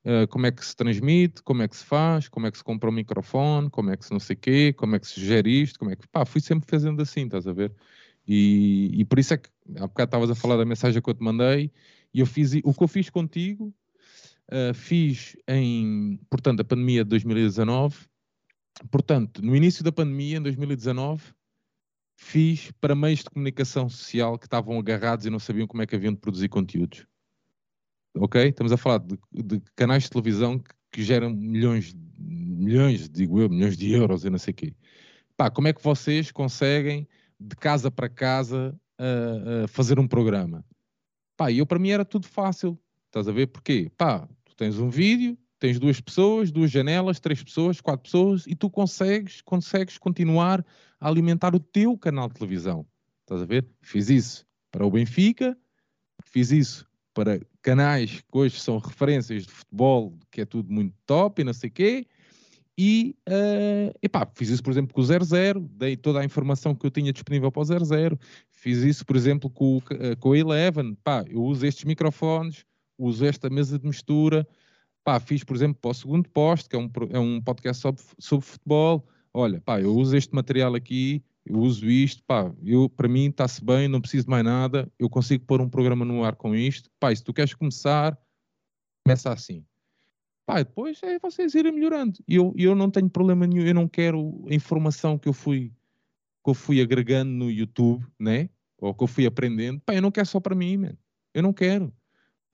uh, 0.06 0.28
como 0.28 0.45
é 0.45 0.52
que 0.52 0.65
se 0.65 0.76
transmite, 0.76 1.41
como 1.43 1.62
é 1.63 1.67
que 1.67 1.78
se 1.78 1.86
faz, 1.86 2.28
como 2.28 2.45
é 2.45 2.52
que 2.52 2.58
se 2.58 2.63
compra 2.63 2.89
um 2.89 2.93
microfone, 2.93 3.69
como 3.69 3.89
é 3.89 3.97
que 3.97 4.06
se 4.06 4.12
não 4.12 4.19
sei 4.19 4.36
quê, 4.36 4.73
como 4.73 4.95
é 4.97 4.99
que 4.99 5.08
se 5.08 5.26
gera 5.26 5.47
isto, 5.47 5.80
como 5.80 5.91
é 5.91 5.95
que, 5.95 6.08
pá, 6.10 6.26
fui 6.26 6.41
sempre 6.41 6.69
fazendo 6.69 7.02
assim, 7.02 7.23
estás 7.23 7.47
a 7.47 7.54
ver? 7.54 7.73
E, 8.28 8.91
e 8.93 9.06
por 9.06 9.17
isso 9.17 9.34
é 9.34 9.38
que, 9.38 9.49
há 9.78 9.88
bocado 9.88 10.10
estavas 10.10 10.30
a 10.30 10.36
falar 10.36 10.58
da 10.58 10.65
mensagem 10.65 11.02
que 11.02 11.10
eu 11.10 11.13
te 11.13 11.23
mandei, 11.23 11.71
e 12.13 12.19
eu 12.19 12.26
fiz, 12.26 12.54
o 12.63 12.73
que 12.73 12.84
eu 12.84 12.88
fiz 12.88 13.10
contigo, 13.10 13.73
Uh, 14.51 14.73
fiz 14.73 15.36
em, 15.47 16.19
portanto, 16.29 16.60
a 16.60 16.65
pandemia 16.65 17.03
de 17.03 17.10
2019. 17.10 18.08
Portanto, 18.91 19.41
no 19.41 19.56
início 19.56 19.84
da 19.84 19.91
pandemia, 19.91 20.38
em 20.38 20.41
2019, 20.41 21.34
fiz 22.15 22.71
para 22.79 22.95
meios 22.95 23.19
de 23.19 23.29
comunicação 23.29 23.89
social 23.89 24.38
que 24.38 24.45
estavam 24.45 24.77
agarrados 24.77 25.25
e 25.25 25.29
não 25.29 25.39
sabiam 25.39 25.67
como 25.67 25.82
é 25.82 25.88
que 25.88 25.95
haviam 25.95 26.13
de 26.13 26.19
produzir 26.19 26.49
conteúdos. 26.49 27.06
Ok? 28.15 28.49
Estamos 28.49 28.71
a 28.71 28.77
falar 28.77 28.99
de, 28.99 29.17
de 29.32 29.62
canais 29.75 30.03
de 30.03 30.10
televisão 30.10 30.60
que, 30.60 30.71
que, 30.91 31.03
geram 31.03 31.32
milhões, 31.32 31.95
milhões, 32.17 33.10
digo 33.10 33.41
eu, 33.41 33.49
milhões 33.49 33.77
de 33.77 33.91
euros 33.91 34.23
e 34.25 34.29
não 34.29 34.38
sei 34.38 34.51
o 34.51 34.56
quê. 34.56 34.75
Pá, 35.36 35.49
como 35.49 35.67
é 35.67 35.73
que 35.73 35.84
vocês 35.84 36.32
conseguem, 36.32 37.08
de 37.39 37.56
casa 37.56 37.89
para 37.89 38.08
casa, 38.08 38.79
uh, 38.99 39.63
uh, 39.63 39.67
fazer 39.67 39.99
um 39.99 40.08
programa? 40.08 40.63
Pá, 41.36 41.51
eu 41.51 41.65
para 41.65 41.79
mim 41.79 41.89
era 41.89 42.06
tudo 42.06 42.27
fácil 42.27 42.79
Estás 43.13 43.28
a 43.28 43.32
ver? 43.32 43.45
Porquê? 43.45 43.91
Pá, 43.95 44.28
tu 44.43 44.56
tens 44.56 44.80
um 44.80 44.89
vídeo, 44.89 45.38
tens 45.60 45.78
duas 45.78 46.02
pessoas, 46.02 46.52
duas 46.52 46.71
janelas, 46.71 47.19
três 47.19 47.43
pessoas, 47.43 47.80
quatro 47.80 48.06
pessoas 48.06 48.47
e 48.47 48.56
tu 48.56 48.71
consegues, 48.71 49.39
consegues 49.39 49.99
continuar 49.99 50.65
a 50.99 51.10
alimentar 51.10 51.54
o 51.54 51.60
teu 51.60 51.95
canal 51.95 52.28
de 52.28 52.34
televisão. 52.34 52.84
Estás 53.21 53.43
a 53.43 53.45
ver? 53.45 53.67
Fiz 53.84 54.10
isso 54.10 54.47
para 54.71 54.84
o 54.84 54.89
Benfica, 54.89 55.56
fiz 56.23 56.52
isso 56.52 56.88
para 57.13 57.39
canais 57.62 58.21
que 58.21 58.36
hoje 58.36 58.60
são 58.60 58.80
referências 58.80 59.45
de 59.45 59.52
futebol, 59.52 60.17
que 60.32 60.41
é 60.41 60.45
tudo 60.45 60.73
muito 60.73 60.95
top 61.06 61.39
e 61.39 61.45
não 61.45 61.54
sei 61.54 61.69
o 61.69 61.73
quê. 61.73 62.08
E 62.76 63.15
uh, 63.30 63.95
epá, 64.02 64.28
fiz 64.34 64.49
isso, 64.49 64.63
por 64.63 64.71
exemplo, 64.71 64.91
com 64.91 65.02
o 65.02 65.04
00, 65.04 65.60
dei 65.73 65.95
toda 65.95 66.19
a 66.19 66.26
informação 66.26 66.73
que 66.73 66.84
eu 66.84 66.89
tinha 66.89 67.13
disponível 67.13 67.52
para 67.52 67.62
o 67.62 67.65
00. 67.88 68.19
Fiz 68.49 68.80
isso, 68.80 69.06
por 69.06 69.15
exemplo, 69.15 69.52
com, 69.52 69.78
uh, 69.78 70.17
com 70.19 70.30
o 70.30 70.36
Eleven. 70.36 70.97
Pá, 71.04 71.23
eu 71.30 71.43
uso 71.43 71.63
estes 71.63 71.84
microfones, 71.84 72.65
uso 72.97 73.25
esta 73.25 73.49
mesa 73.49 73.77
de 73.79 73.86
mistura. 73.86 74.47
Pá, 75.03 75.19
fiz, 75.19 75.43
por 75.43 75.56
exemplo, 75.56 75.79
para 75.82 75.91
o 75.91 75.93
segundo 75.93 76.29
posto, 76.29 76.69
que 76.69 76.75
é 76.75 76.79
um, 76.79 76.89
é 77.12 77.19
um 77.19 77.41
podcast 77.41 77.82
sobre, 77.82 78.01
sobre 78.19 78.45
futebol. 78.45 79.08
Olha, 79.34 79.60
pá, 79.60 79.82
eu 79.82 79.93
uso 79.95 80.15
este 80.15 80.34
material 80.34 80.75
aqui, 80.75 81.23
eu 81.45 81.58
uso 81.58 81.89
isto, 81.89 82.23
pá, 82.23 82.53
eu, 82.63 82.88
para 82.88 83.08
mim 83.08 83.29
está-se 83.29 83.63
bem, 83.63 83.88
não 83.88 83.99
preciso 83.99 84.25
de 84.25 84.29
mais 84.29 84.45
nada, 84.45 84.89
eu 84.97 85.10
consigo 85.10 85.43
pôr 85.45 85.60
um 85.60 85.69
programa 85.69 86.06
no 86.06 86.23
ar 86.23 86.36
com 86.36 86.56
isto. 86.56 86.89
Pá, 86.99 87.13
se 87.13 87.23
tu 87.23 87.34
queres 87.34 87.53
começar, 87.53 88.17
começa 89.06 89.32
assim. 89.34 89.65
Pá, 90.45 90.62
depois 90.62 91.01
é 91.03 91.19
vocês 91.19 91.56
irem 91.56 91.71
melhorando. 91.71 92.19
E 92.27 92.36
eu, 92.36 92.53
eu 92.58 92.75
não 92.75 92.89
tenho 92.89 93.10
problema 93.10 93.47
nenhum, 93.47 93.65
eu 93.65 93.73
não 93.73 93.88
quero 93.88 94.45
a 94.49 94.53
informação 94.53 95.17
que 95.17 95.27
eu 95.27 95.34
fui 95.34 95.73
que 96.43 96.49
eu 96.49 96.53
fui 96.53 96.82
agregando 96.82 97.32
no 97.32 97.49
YouTube, 97.49 98.06
né? 98.19 98.49
Ou 98.77 98.93
que 98.93 99.03
eu 99.03 99.08
fui 99.08 99.25
aprendendo. 99.25 99.79
Pá, 99.79 99.95
eu 99.95 100.01
não 100.01 100.12
quero 100.12 100.27
só 100.27 100.39
para 100.39 100.53
mim, 100.53 100.77
man. 100.77 100.97
Eu 101.34 101.41
não 101.41 101.53
quero. 101.53 101.93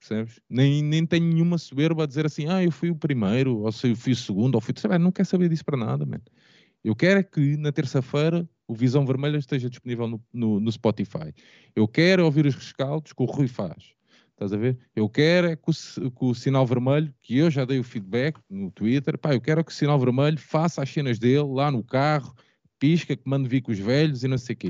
Percebes? 0.00 0.40
Nem, 0.48 0.82
nem 0.82 1.04
tenho 1.04 1.26
nenhuma 1.26 1.58
soberba 1.58 2.04
a 2.04 2.06
dizer 2.06 2.24
assim, 2.24 2.48
ah, 2.48 2.64
eu 2.64 2.72
fui 2.72 2.90
o 2.90 2.96
primeiro, 2.96 3.58
ou 3.58 3.70
se 3.70 3.90
eu 3.90 3.96
fui 3.96 4.12
o 4.12 4.16
segundo, 4.16 4.54
ou 4.54 4.60
fui 4.60 4.72
o 4.72 4.74
terceiro. 4.74 4.98
Não 4.98 5.12
quero 5.12 5.28
saber 5.28 5.48
disso 5.50 5.64
para 5.64 5.76
nada, 5.76 6.06
man. 6.06 6.20
Eu 6.82 6.96
quero 6.96 7.20
é 7.20 7.22
que 7.22 7.58
na 7.58 7.70
terça-feira 7.70 8.48
o 8.66 8.74
Visão 8.74 9.04
Vermelha 9.04 9.36
esteja 9.36 9.68
disponível 9.68 10.08
no, 10.08 10.24
no, 10.32 10.58
no, 10.58 10.72
Spotify. 10.72 11.34
Eu 11.76 11.86
quero 11.86 12.24
ouvir 12.24 12.46
os 12.46 12.54
rescaldos 12.54 13.12
que 13.12 13.22
o 13.22 13.26
Rui 13.26 13.46
faz. 13.46 13.92
Estás 14.30 14.54
a 14.54 14.56
ver? 14.56 14.78
Eu 14.96 15.06
quero 15.06 15.48
é 15.48 15.56
que 15.56 15.70
o, 15.70 16.10
que 16.10 16.24
o, 16.24 16.34
sinal 16.34 16.66
vermelho, 16.66 17.12
que 17.20 17.36
eu 17.36 17.50
já 17.50 17.66
dei 17.66 17.78
o 17.78 17.84
feedback 17.84 18.40
no 18.48 18.70
Twitter, 18.70 19.18
pá, 19.18 19.34
eu 19.34 19.40
quero 19.40 19.62
que 19.62 19.70
o 19.70 19.74
sinal 19.74 19.98
vermelho 19.98 20.38
faça 20.38 20.82
as 20.82 20.88
cenas 20.88 21.18
dele 21.18 21.44
lá 21.46 21.70
no 21.70 21.84
carro, 21.84 22.34
pisca, 22.80 23.14
que 23.14 23.28
mande 23.28 23.48
vir 23.48 23.60
com 23.60 23.70
os 23.70 23.78
velhos 23.78 24.24
e 24.24 24.28
não 24.28 24.38
sei 24.38 24.54
o 24.54 24.56
quê. 24.56 24.68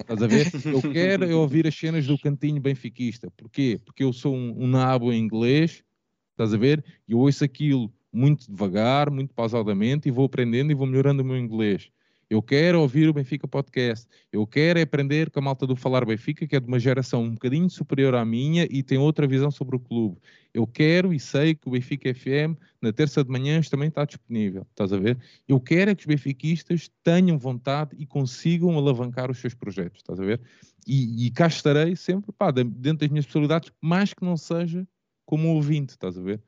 Estás 0.00 0.22
a 0.22 0.26
ver? 0.26 0.46
Eu 0.64 0.80
quero 0.80 1.24
é 1.24 1.34
ouvir 1.34 1.66
as 1.66 1.74
cenas 1.74 2.06
do 2.06 2.16
cantinho 2.16 2.60
benfiquista. 2.60 3.30
Porquê? 3.36 3.78
Porque 3.84 4.04
eu 4.04 4.12
sou 4.12 4.34
um, 4.34 4.64
um 4.64 4.66
nabo 4.68 5.12
em 5.12 5.18
inglês, 5.18 5.82
estás 6.30 6.54
a 6.54 6.56
ver? 6.56 6.82
E 7.06 7.12
eu 7.12 7.18
ouço 7.18 7.44
aquilo 7.44 7.92
muito 8.12 8.50
devagar, 8.50 9.10
muito 9.10 9.34
pausadamente 9.34 10.08
e 10.08 10.12
vou 10.12 10.24
aprendendo 10.24 10.70
e 10.70 10.74
vou 10.74 10.86
melhorando 10.86 11.22
o 11.22 11.26
meu 11.26 11.36
inglês. 11.36 11.90
Eu 12.30 12.42
quero 12.42 12.82
ouvir 12.82 13.08
o 13.08 13.14
Benfica 13.14 13.48
Podcast. 13.48 14.06
Eu 14.30 14.46
quero 14.46 14.80
aprender 14.82 15.30
com 15.30 15.38
a 15.38 15.42
malta 15.42 15.66
do 15.66 15.74
Falar 15.74 16.04
Benfica, 16.04 16.46
que 16.46 16.54
é 16.54 16.60
de 16.60 16.66
uma 16.66 16.78
geração 16.78 17.22
um 17.22 17.32
bocadinho 17.32 17.70
superior 17.70 18.14
à 18.14 18.22
minha 18.22 18.68
e 18.70 18.82
tem 18.82 18.98
outra 18.98 19.26
visão 19.26 19.50
sobre 19.50 19.76
o 19.76 19.80
clube. 19.80 20.18
Eu 20.52 20.66
quero 20.66 21.14
e 21.14 21.18
sei 21.18 21.54
que 21.54 21.66
o 21.66 21.70
Benfica 21.70 22.12
FM, 22.14 22.54
na 22.82 22.92
terça 22.92 23.24
de 23.24 23.30
manhã, 23.30 23.58
também 23.62 23.88
está 23.88 24.04
disponível. 24.04 24.66
Estás 24.68 24.92
a 24.92 24.98
ver? 24.98 25.16
Eu 25.48 25.58
quero 25.58 25.90
é 25.90 25.94
que 25.94 26.02
os 26.02 26.06
benfiquistas 26.06 26.90
tenham 27.02 27.38
vontade 27.38 27.96
e 27.98 28.04
consigam 28.04 28.76
alavancar 28.76 29.30
os 29.30 29.38
seus 29.38 29.54
projetos. 29.54 30.00
Estás 30.00 30.20
a 30.20 30.24
ver? 30.24 30.38
E, 30.86 31.26
e 31.26 31.30
cá 31.30 31.46
estarei 31.46 31.96
sempre, 31.96 32.30
pá, 32.32 32.50
dentro 32.50 32.98
das 32.98 33.08
minhas 33.08 33.24
possibilidades, 33.24 33.72
mais 33.80 34.12
que 34.12 34.22
não 34.22 34.36
seja 34.36 34.86
como 35.24 35.48
ouvinte. 35.54 35.92
Estás 35.92 36.18
a 36.18 36.22
ver? 36.22 36.42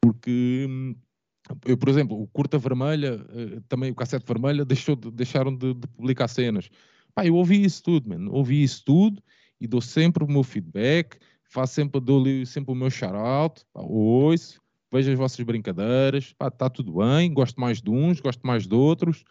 Porque 0.00 0.66
hum, 0.68 0.94
eu, 1.64 1.76
por 1.76 1.88
exemplo, 1.88 2.20
o 2.20 2.26
Curta 2.26 2.58
Vermelha, 2.58 3.24
eh, 3.30 3.60
também 3.68 3.90
o 3.90 3.94
Cassete 3.94 4.26
Vermelha, 4.26 4.64
deixou 4.64 4.96
de, 4.96 5.10
deixaram 5.10 5.54
de, 5.54 5.74
de, 5.74 5.86
publicar 5.88 6.28
cenas. 6.28 6.68
Pá, 7.14 7.26
eu 7.26 7.34
ouvi 7.34 7.64
isso 7.64 7.82
tudo, 7.82 8.08
man. 8.08 8.30
ouvi 8.30 8.62
isso 8.62 8.84
tudo 8.84 9.22
e 9.60 9.66
dou 9.66 9.80
sempre 9.80 10.24
o 10.24 10.28
meu 10.28 10.42
feedback, 10.42 11.18
faço 11.44 11.74
sempre, 11.74 12.00
dou-lhe 12.00 12.44
sempre 12.44 12.72
o 12.72 12.74
meu 12.74 12.90
shout-out, 12.90 13.64
ouço, 13.72 14.60
vejo 14.92 15.12
as 15.12 15.18
vossas 15.18 15.44
brincadeiras, 15.44 16.32
pá, 16.32 16.48
está 16.48 16.68
tudo 16.68 16.98
bem, 16.98 17.32
gosto 17.32 17.60
mais 17.60 17.80
de 17.80 17.90
uns, 17.90 18.20
gosto 18.20 18.46
mais 18.46 18.66
de 18.66 18.74
outros, 18.74 19.24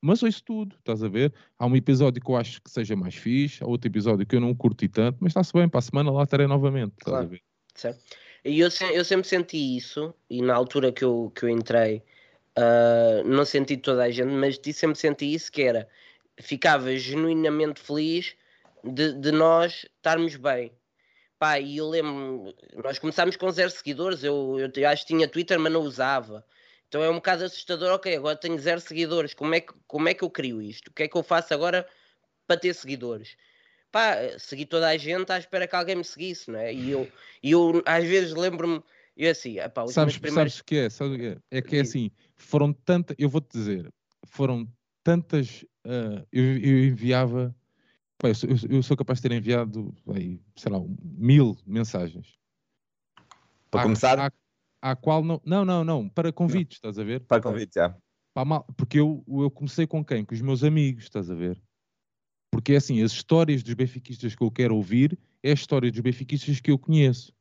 mas 0.00 0.22
ouço 0.22 0.44
tudo, 0.44 0.76
estás 0.76 1.02
a 1.02 1.08
ver? 1.08 1.32
Há 1.58 1.66
um 1.66 1.74
episódio 1.74 2.22
que 2.22 2.30
eu 2.30 2.36
acho 2.36 2.60
que 2.62 2.70
seja 2.70 2.94
mais 2.94 3.14
fixe, 3.14 3.64
há 3.64 3.66
outro 3.66 3.88
episódio 3.88 4.26
que 4.26 4.36
eu 4.36 4.40
não 4.40 4.54
curti 4.54 4.86
tanto, 4.86 5.18
mas 5.20 5.30
está-se 5.30 5.52
bem, 5.52 5.68
para 5.68 5.78
a 5.78 5.82
semana 5.82 6.10
lá 6.10 6.22
estarei 6.22 6.46
novamente, 6.46 6.92
estás 6.92 7.10
claro. 7.10 7.24
a 7.24 7.28
ver? 7.28 7.42
Certo. 7.74 8.00
E 8.44 8.60
eu, 8.60 8.68
eu 8.92 9.04
sempre 9.04 9.26
senti 9.26 9.76
isso, 9.76 10.14
e 10.28 10.42
na 10.42 10.54
altura 10.54 10.92
que 10.92 11.02
eu, 11.02 11.32
que 11.34 11.44
eu 11.44 11.48
entrei, 11.48 12.02
uh, 12.58 13.26
não 13.26 13.44
senti 13.44 13.76
toda 13.76 14.04
a 14.04 14.10
gente, 14.10 14.28
mas 14.28 14.60
sempre 14.74 14.98
senti 14.98 15.32
isso, 15.32 15.50
que 15.50 15.62
era, 15.62 15.88
ficava 16.38 16.94
genuinamente 16.94 17.80
feliz 17.80 18.36
de, 18.84 19.14
de 19.14 19.32
nós 19.32 19.86
estarmos 19.96 20.36
bem. 20.36 20.72
Pá, 21.38 21.58
e 21.58 21.78
eu 21.78 21.88
lembro, 21.88 22.54
nós 22.82 22.98
começámos 22.98 23.36
com 23.36 23.50
zero 23.50 23.70
seguidores, 23.70 24.22
eu, 24.22 24.56
eu, 24.58 24.88
acho 24.88 25.02
que 25.06 25.14
tinha 25.14 25.28
Twitter, 25.28 25.58
mas 25.58 25.72
não 25.72 25.80
usava. 25.80 26.44
Então 26.88 27.02
é 27.02 27.10
um 27.10 27.14
bocado 27.14 27.44
assustador, 27.44 27.92
ok, 27.92 28.14
agora 28.14 28.36
tenho 28.36 28.58
zero 28.58 28.80
seguidores, 28.80 29.34
como 29.34 29.54
é 29.54 29.60
que, 29.60 29.72
como 29.86 30.08
é 30.08 30.14
que 30.14 30.22
eu 30.22 30.30
crio 30.30 30.60
isto? 30.62 30.88
O 30.88 30.92
que 30.92 31.04
é 31.04 31.08
que 31.08 31.16
eu 31.16 31.22
faço 31.22 31.52
agora 31.54 31.88
para 32.46 32.58
ter 32.60 32.74
seguidores? 32.74 33.36
Pá, 33.94 34.16
segui 34.40 34.66
toda 34.66 34.88
a 34.88 34.96
gente 34.96 35.30
à 35.30 35.38
espera 35.38 35.68
que 35.68 35.76
alguém 35.76 35.94
me 35.94 36.04
seguisse, 36.04 36.50
não 36.50 36.58
é? 36.58 36.74
E 36.74 36.90
eu, 36.90 37.08
e 37.40 37.52
eu 37.52 37.80
às 37.86 38.04
vezes 38.04 38.34
lembro-me, 38.34 38.82
eu 39.16 39.30
assim, 39.30 39.54
pá, 39.72 39.86
sabes, 39.86 40.18
primeiras... 40.18 40.54
sabes 40.54 40.58
o 40.58 40.64
que 40.64 40.76
é? 40.76 40.90
Sabes 40.90 41.14
o 41.14 41.16
que 41.16 41.26
é? 41.26 41.38
É 41.52 41.62
que 41.62 41.76
é 41.76 41.80
assim, 41.80 42.10
foram 42.34 42.72
tantas, 42.72 43.14
eu 43.16 43.28
vou-te 43.28 43.56
dizer, 43.56 43.88
foram 44.26 44.68
tantas, 45.04 45.62
uh, 45.86 46.26
eu, 46.32 46.58
eu, 46.58 46.84
enviava, 46.86 47.54
pá, 48.18 48.30
eu, 48.30 48.34
sou, 48.34 48.50
eu, 48.68 48.82
sou, 48.82 48.96
capaz 48.96 49.20
de 49.20 49.28
ter 49.28 49.34
enviado, 49.36 49.94
sei 50.56 50.72
lá, 50.72 50.80
mil 51.00 51.56
mensagens. 51.64 52.36
Para 53.70 53.82
à, 53.82 53.84
começar? 53.84 54.18
À, 54.18 54.32
à, 54.82 54.96
qual 54.96 55.22
não, 55.22 55.40
não, 55.44 55.64
não, 55.64 55.84
não, 55.84 56.08
para 56.08 56.32
convites, 56.32 56.80
não. 56.82 56.90
estás 56.90 56.98
a 56.98 57.04
ver? 57.04 57.20
Para 57.20 57.40
convites, 57.40 57.74
já. 57.76 57.96
Porque 58.76 58.98
eu, 58.98 59.24
eu 59.28 59.48
comecei 59.52 59.86
com 59.86 60.04
quem? 60.04 60.24
Com 60.24 60.34
os 60.34 60.40
meus 60.40 60.64
amigos, 60.64 61.04
estás 61.04 61.30
a 61.30 61.34
ver? 61.36 61.62
Porque 62.54 62.76
assim, 62.76 63.02
as 63.02 63.10
histórias 63.10 63.64
dos 63.64 63.74
benfiquistas 63.74 64.32
que 64.32 64.40
eu 64.40 64.48
quero 64.48 64.76
ouvir 64.76 65.18
é 65.42 65.50
a 65.50 65.54
história 65.54 65.90
dos 65.90 65.98
benfiquistas 65.98 66.60
que 66.60 66.70
eu 66.70 66.78
conheço. 66.78 67.32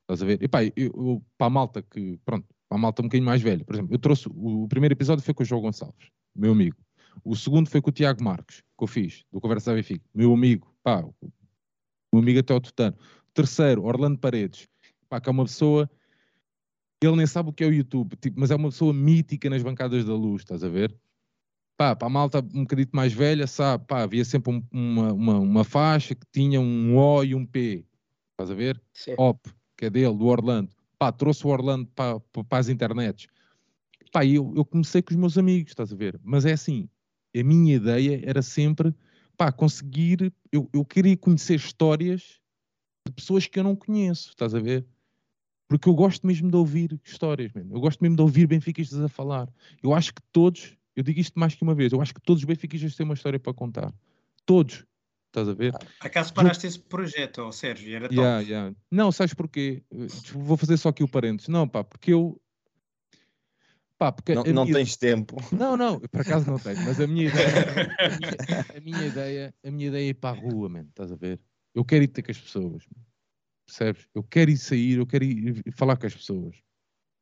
Estás 0.00 0.20
a 0.20 0.26
ver? 0.26 0.42
E 0.42 0.48
pá, 0.48 0.64
eu, 0.64 0.72
eu, 0.76 1.24
para 1.38 1.46
a 1.46 1.50
malta 1.50 1.80
que, 1.80 2.18
pronto, 2.24 2.44
para 2.68 2.76
a 2.76 2.80
malta 2.80 3.00
um 3.00 3.04
bocadinho 3.04 3.24
mais 3.24 3.40
velha, 3.40 3.64
por 3.64 3.76
exemplo, 3.76 3.94
eu 3.94 3.98
trouxe, 4.00 4.28
o, 4.28 4.64
o 4.64 4.68
primeiro 4.68 4.94
episódio 4.94 5.24
foi 5.24 5.32
com 5.32 5.44
o 5.44 5.46
João 5.46 5.60
Gonçalves, 5.60 6.10
meu 6.34 6.50
amigo. 6.50 6.76
O 7.24 7.36
segundo 7.36 7.70
foi 7.70 7.80
com 7.80 7.90
o 7.90 7.92
Tiago 7.92 8.20
Marques, 8.24 8.64
que 8.76 8.82
eu 8.82 8.88
fiz, 8.88 9.24
do 9.30 9.40
Conversa 9.40 9.72
Benfica, 9.72 10.04
meu 10.12 10.34
amigo, 10.34 10.74
pá, 10.82 11.02
meu 12.12 12.20
amigo 12.20 12.40
até 12.40 12.52
o 12.52 12.60
Tutano. 12.60 12.96
Terceiro, 13.32 13.84
Orlando 13.84 14.18
Paredes, 14.18 14.68
pá, 15.08 15.20
que 15.20 15.28
é 15.28 15.32
uma 15.32 15.44
pessoa, 15.44 15.88
ele 17.00 17.14
nem 17.14 17.28
sabe 17.28 17.50
o 17.50 17.52
que 17.52 17.62
é 17.62 17.66
o 17.68 17.72
YouTube, 17.72 18.16
tipo, 18.16 18.40
mas 18.40 18.50
é 18.50 18.56
uma 18.56 18.70
pessoa 18.70 18.92
mítica 18.92 19.48
nas 19.48 19.62
bancadas 19.62 20.04
da 20.04 20.14
luz, 20.14 20.42
estás 20.42 20.64
a 20.64 20.68
ver? 20.68 20.92
Pá, 21.78 21.94
para 21.94 22.08
a 22.08 22.10
malta 22.10 22.40
um 22.52 22.62
bocadito 22.62 22.94
mais 22.94 23.12
velha, 23.12 23.46
sabe, 23.46 23.84
pá, 23.86 24.02
havia 24.02 24.24
sempre 24.24 24.52
um, 24.52 24.62
uma, 24.72 25.12
uma, 25.12 25.38
uma, 25.38 25.64
faixa 25.64 26.12
que 26.12 26.26
tinha 26.32 26.60
um 26.60 26.96
O 26.96 27.22
e 27.22 27.36
um 27.36 27.46
P, 27.46 27.86
estás 28.32 28.50
a 28.50 28.54
ver? 28.54 28.82
Sim. 28.92 29.14
OP, 29.16 29.48
que 29.76 29.84
é 29.86 29.90
dele, 29.90 30.16
do 30.16 30.26
Orlando. 30.26 30.70
Pá, 30.98 31.12
trouxe 31.12 31.46
o 31.46 31.50
Orlando 31.50 31.86
para, 31.94 32.18
para 32.18 32.58
as 32.58 32.68
internets. 32.68 33.28
Pá, 34.10 34.26
eu, 34.26 34.52
eu 34.56 34.64
comecei 34.64 35.00
com 35.00 35.12
os 35.12 35.16
meus 35.16 35.38
amigos, 35.38 35.70
estás 35.70 35.92
a 35.92 35.96
ver? 35.96 36.20
Mas 36.24 36.44
é 36.44 36.52
assim, 36.52 36.88
a 37.34 37.44
minha 37.44 37.76
ideia 37.76 38.22
era 38.28 38.42
sempre, 38.42 38.92
pá, 39.36 39.52
conseguir, 39.52 40.32
eu, 40.50 40.68
eu 40.72 40.84
queria 40.84 41.16
conhecer 41.16 41.54
histórias 41.54 42.40
de 43.06 43.12
pessoas 43.12 43.46
que 43.46 43.56
eu 43.56 43.62
não 43.62 43.76
conheço, 43.76 44.30
estás 44.30 44.52
a 44.52 44.58
ver? 44.58 44.84
Porque 45.68 45.88
eu 45.88 45.94
gosto 45.94 46.26
mesmo 46.26 46.50
de 46.50 46.56
ouvir 46.56 46.98
histórias, 47.04 47.52
eu 47.54 47.80
gosto 47.80 48.00
mesmo 48.00 48.16
de 48.16 48.22
ouvir 48.22 48.48
benfiquistas 48.48 49.00
a 49.00 49.08
falar. 49.08 49.48
Eu 49.80 49.94
acho 49.94 50.12
que 50.12 50.22
todos 50.32 50.76
eu 50.98 51.04
digo 51.04 51.20
isto 51.20 51.38
mais 51.38 51.54
que 51.54 51.62
uma 51.62 51.76
vez. 51.76 51.92
Eu 51.92 52.02
acho 52.02 52.12
que 52.12 52.20
todos 52.20 52.42
os 52.42 52.44
benfiquistas 52.44 52.96
têm 52.96 53.04
uma 53.04 53.14
história 53.14 53.38
para 53.38 53.54
contar. 53.54 53.94
Todos. 54.44 54.84
Estás 55.28 55.48
a 55.48 55.54
ver? 55.54 55.72
Acaso 56.00 56.34
paraste 56.34 56.66
esse 56.66 56.80
projeto, 56.80 57.42
oh, 57.42 57.52
Sérgio? 57.52 57.94
Era 57.94 58.08
yeah, 58.12 58.40
top. 58.40 58.50
Yeah. 58.50 58.76
Não, 58.90 59.12
sabes 59.12 59.32
porquê? 59.32 59.84
Vou 60.32 60.56
fazer 60.56 60.76
só 60.76 60.88
aqui 60.88 61.04
o 61.04 61.08
parênteses. 61.08 61.48
Não, 61.48 61.68
pá, 61.68 61.84
porque 61.84 62.12
eu. 62.12 62.40
Pá, 63.96 64.10
porque 64.10 64.34
não, 64.34 64.42
não 64.42 64.64
minha... 64.64 64.74
tens 64.74 64.96
tempo. 64.96 65.36
Não, 65.52 65.76
não, 65.76 66.00
por 66.00 66.20
acaso 66.20 66.50
não 66.50 66.58
tenho, 66.58 66.84
mas 66.84 67.00
a 67.00 67.06
minha 67.06 67.26
ideia, 67.30 67.96
a 68.00 68.18
minha, 68.18 68.66
a 68.76 68.80
minha 68.80 69.06
ideia, 69.06 69.54
a 69.64 69.70
minha 69.70 69.86
ideia 69.86 70.06
é 70.06 70.08
ir 70.08 70.14
para 70.14 70.36
a 70.36 70.40
rua, 70.40 70.68
man, 70.68 70.86
estás 70.88 71.12
a 71.12 71.16
ver? 71.16 71.40
Eu 71.72 71.84
quero 71.84 72.02
ir 72.02 72.08
ter 72.08 72.22
com 72.22 72.32
as 72.32 72.40
pessoas, 72.40 72.84
man. 72.86 73.04
percebes? 73.66 74.08
Eu 74.12 74.24
quero 74.24 74.50
ir 74.50 74.56
sair, 74.56 74.98
eu 74.98 75.06
quero 75.06 75.24
ir 75.24 75.62
falar 75.76 75.96
com 75.96 76.06
as 76.06 76.14
pessoas, 76.14 76.56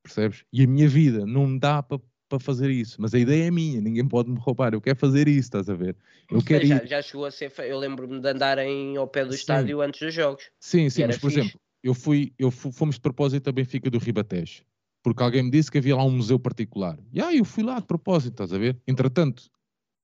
percebes? 0.02 0.44
E 0.50 0.62
a 0.62 0.66
minha 0.66 0.88
vida 0.88 1.26
não 1.26 1.58
dá 1.58 1.82
para 1.82 2.00
para 2.28 2.38
fazer 2.40 2.70
isso, 2.70 3.00
mas 3.00 3.14
a 3.14 3.18
ideia 3.18 3.44
é 3.46 3.50
minha, 3.50 3.80
ninguém 3.80 4.06
pode 4.06 4.30
me 4.30 4.38
roubar, 4.38 4.74
eu 4.74 4.80
quero 4.80 4.98
fazer 4.98 5.28
isso, 5.28 5.40
estás 5.40 5.68
a 5.68 5.74
ver? 5.74 5.96
Eu 6.30 6.42
quero 6.42 6.66
já, 6.66 6.76
ir... 6.76 6.86
já 6.86 7.02
chegou 7.02 7.24
a 7.24 7.30
ser, 7.30 7.52
eu 7.60 7.78
lembro-me 7.78 8.20
de 8.20 8.28
andar 8.28 8.58
em, 8.58 8.96
ao 8.96 9.06
pé 9.06 9.24
do 9.24 9.32
sim. 9.32 9.38
estádio 9.38 9.80
antes 9.80 10.00
dos 10.00 10.14
jogos. 10.14 10.50
Sim, 10.58 10.90
sim, 10.90 11.06
mas 11.06 11.18
por 11.18 11.30
fixe. 11.30 11.40
exemplo, 11.40 11.60
eu 11.82 11.94
fui, 11.94 12.32
eu 12.38 12.50
fomos 12.50 12.96
de 12.96 13.00
propósito 13.00 13.48
a 13.48 13.52
Benfica 13.52 13.88
do 13.88 13.98
Ribatejo, 13.98 14.62
porque 15.02 15.22
alguém 15.22 15.44
me 15.44 15.50
disse 15.50 15.70
que 15.70 15.78
havia 15.78 15.96
lá 15.96 16.04
um 16.04 16.10
museu 16.10 16.38
particular. 16.38 16.98
E 17.12 17.20
aí 17.20 17.38
eu 17.38 17.44
fui 17.44 17.62
lá 17.62 17.78
de 17.78 17.86
propósito, 17.86 18.32
estás 18.32 18.52
a 18.52 18.58
ver? 18.58 18.76
Entretanto, 18.86 19.44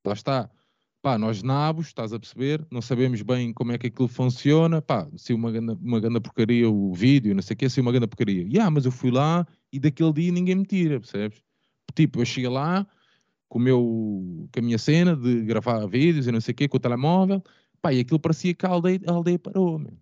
lá 0.06 0.12
está, 0.12 0.48
pá, 1.02 1.18
nós 1.18 1.42
nabos, 1.42 1.88
estás 1.88 2.12
a 2.12 2.20
perceber, 2.20 2.64
não 2.70 2.80
sabemos 2.80 3.20
bem 3.22 3.52
como 3.52 3.72
é 3.72 3.78
que 3.78 3.88
aquilo 3.88 4.06
funciona, 4.06 4.80
pá, 4.80 5.08
se 5.16 5.34
uma 5.34 5.50
uma 5.50 5.98
grande 5.98 6.20
porcaria 6.20 6.70
o 6.70 6.94
vídeo, 6.94 7.34
não 7.34 7.42
sei 7.42 7.54
o 7.54 7.56
que, 7.56 7.68
se 7.68 7.80
uma 7.80 7.90
grande 7.90 8.06
porcaria. 8.06 8.44
Yeah, 8.44 8.70
mas 8.70 8.84
eu 8.84 8.92
fui 8.92 9.10
lá 9.10 9.44
e 9.72 9.80
daquele 9.80 10.12
dia 10.12 10.30
ninguém 10.30 10.54
me 10.54 10.64
tira, 10.64 11.00
percebes? 11.00 11.42
Tipo, 11.94 12.20
eu 12.20 12.24
cheguei 12.24 12.50
lá 12.50 12.86
com, 13.48 13.58
o 13.58 13.62
meu, 13.62 14.48
com 14.52 14.60
a 14.60 14.62
minha 14.62 14.78
cena 14.78 15.14
de 15.14 15.42
gravar 15.42 15.86
vídeos 15.86 16.26
e 16.26 16.32
não 16.32 16.40
sei 16.40 16.52
o 16.52 16.54
quê, 16.54 16.68
com 16.68 16.78
o 16.78 16.80
telemóvel, 16.80 17.42
pá, 17.80 17.92
e 17.92 18.00
aquilo 18.00 18.18
parecia 18.18 18.54
que 18.54 18.64
a 18.64 18.70
aldeia, 18.70 19.00
a 19.06 19.12
aldeia 19.12 19.38
parou, 19.38 19.78
meu. 19.78 19.96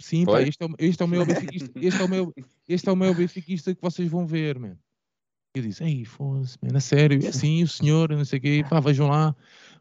Sim, 0.00 0.24
pá, 0.24 0.42
este 0.42 0.62
é, 0.62 0.68
este 0.78 1.02
é 1.02 1.04
o 1.04 1.08
meu 1.08 1.26
benfiquista, 1.26 1.72
este 1.76 2.00
é 2.00 2.04
o 2.04 2.08
meu, 2.08 2.34
este 2.68 2.88
é 2.88 2.92
o 2.92 2.96
meu 2.96 3.14
benfiquista 3.14 3.74
que 3.74 3.82
vocês 3.82 4.08
vão 4.08 4.26
ver, 4.26 4.58
man. 4.58 4.76
Eu 5.54 5.62
disse, 5.62 5.84
ei, 5.84 6.04
foda-se, 6.04 6.56
man, 6.62 6.76
a 6.76 6.80
sério, 6.80 7.24
é 7.24 7.28
assim, 7.28 7.62
o 7.62 7.68
senhor, 7.68 8.10
não 8.10 8.24
sei 8.24 8.38
o 8.38 8.42
quê, 8.42 8.64
pá, 8.68 8.80
vejam 8.80 9.08
lá. 9.08 9.34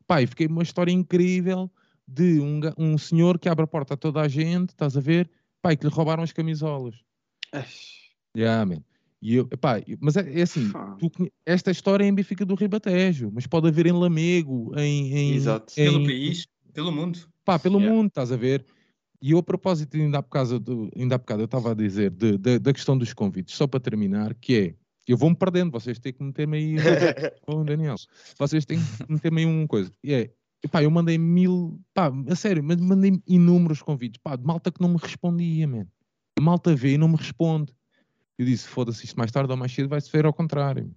Pá, 0.07 0.21
e 0.21 0.27
fiquei 0.27 0.47
uma 0.47 0.63
história 0.63 0.91
incrível 0.91 1.71
de 2.07 2.39
um, 2.39 2.59
um 2.77 2.97
senhor 2.97 3.39
que 3.39 3.47
abre 3.47 3.63
a 3.63 3.67
porta 3.67 3.93
a 3.93 3.97
toda 3.97 4.19
a 4.19 4.27
gente, 4.27 4.69
estás 4.69 4.97
a 4.97 4.99
ver, 4.99 5.29
pá, 5.61 5.73
e 5.73 5.77
que 5.77 5.85
lhe 5.85 5.93
roubaram 5.93 6.23
as 6.23 6.33
camisolas. 6.33 6.95
Yeah, 8.35 8.65
man. 8.65 8.83
E 9.21 9.35
eu, 9.35 9.47
epá, 9.51 9.79
mas 9.99 10.17
é, 10.17 10.39
é 10.39 10.41
assim, 10.41 10.71
tu, 10.97 11.11
esta 11.45 11.69
história 11.69 12.03
é 12.03 12.07
em 12.07 12.13
Benfica 12.13 12.43
do 12.43 12.55
Ribatejo, 12.55 13.29
mas 13.31 13.45
pode 13.45 13.67
haver 13.67 13.85
em 13.85 13.91
Lamego, 13.91 14.73
em... 14.75 15.15
em 15.15 15.33
Exato. 15.35 15.73
Em, 15.77 15.91
pelo 15.91 16.03
país, 16.05 16.47
pelo 16.73 16.91
mundo. 16.91 17.19
Pá, 17.45 17.59
pelo 17.59 17.77
yeah. 17.77 17.95
mundo, 17.95 18.07
estás 18.07 18.31
a 18.31 18.35
ver? 18.35 18.65
E 19.21 19.31
eu, 19.31 19.37
a 19.37 19.43
propósito, 19.43 19.95
ainda 19.95 20.17
há 20.17 20.21
bocado, 20.23 20.59
do, 20.59 20.89
ainda 20.95 21.13
há 21.13 21.17
bocado 21.19 21.43
eu 21.43 21.45
estava 21.45 21.71
a 21.71 21.75
dizer 21.75 22.09
de, 22.09 22.35
de, 22.35 22.57
da 22.57 22.73
questão 22.73 22.97
dos 22.97 23.13
convites, 23.13 23.55
só 23.55 23.67
para 23.67 23.79
terminar, 23.79 24.33
que 24.33 24.57
é, 24.57 24.75
eu 25.07 25.15
vou-me 25.15 25.35
perdendo, 25.35 25.71
vocês 25.71 25.99
têm 25.99 26.13
que 26.13 26.23
meter-me 26.23 26.57
aí, 26.57 26.75
oh, 27.45 27.63
Daniel, 27.63 27.95
vocês 28.39 28.65
têm 28.65 28.79
que 28.79 29.11
meter-me 29.11 29.41
aí 29.41 29.45
uma 29.45 29.67
coisa, 29.67 29.91
e 30.03 30.13
é, 30.13 30.31
pá, 30.71 30.81
eu 30.81 30.89
mandei 30.89 31.19
mil, 31.19 31.79
pá, 31.93 32.11
a 32.27 32.35
sério, 32.35 32.63
mas 32.63 32.77
mandei 32.77 33.21
inúmeros 33.27 33.83
convites, 33.83 34.19
pá, 34.23 34.35
de 34.35 34.43
malta 34.43 34.71
que 34.71 34.81
não 34.81 34.89
me 34.89 34.97
respondia, 34.97 35.67
man. 35.67 35.85
malta 36.39 36.75
vê 36.75 36.93
e 36.93 36.97
não 36.97 37.07
me 37.07 37.17
responde. 37.17 37.71
Eu 38.41 38.45
disse, 38.45 38.67
foda-se, 38.67 39.05
isto 39.05 39.15
mais 39.19 39.31
tarde 39.31 39.51
ou 39.51 39.55
mais 39.55 39.71
cedo 39.71 39.87
vai-se 39.87 40.11
ver 40.11 40.25
ao 40.25 40.33
contrário. 40.33 40.91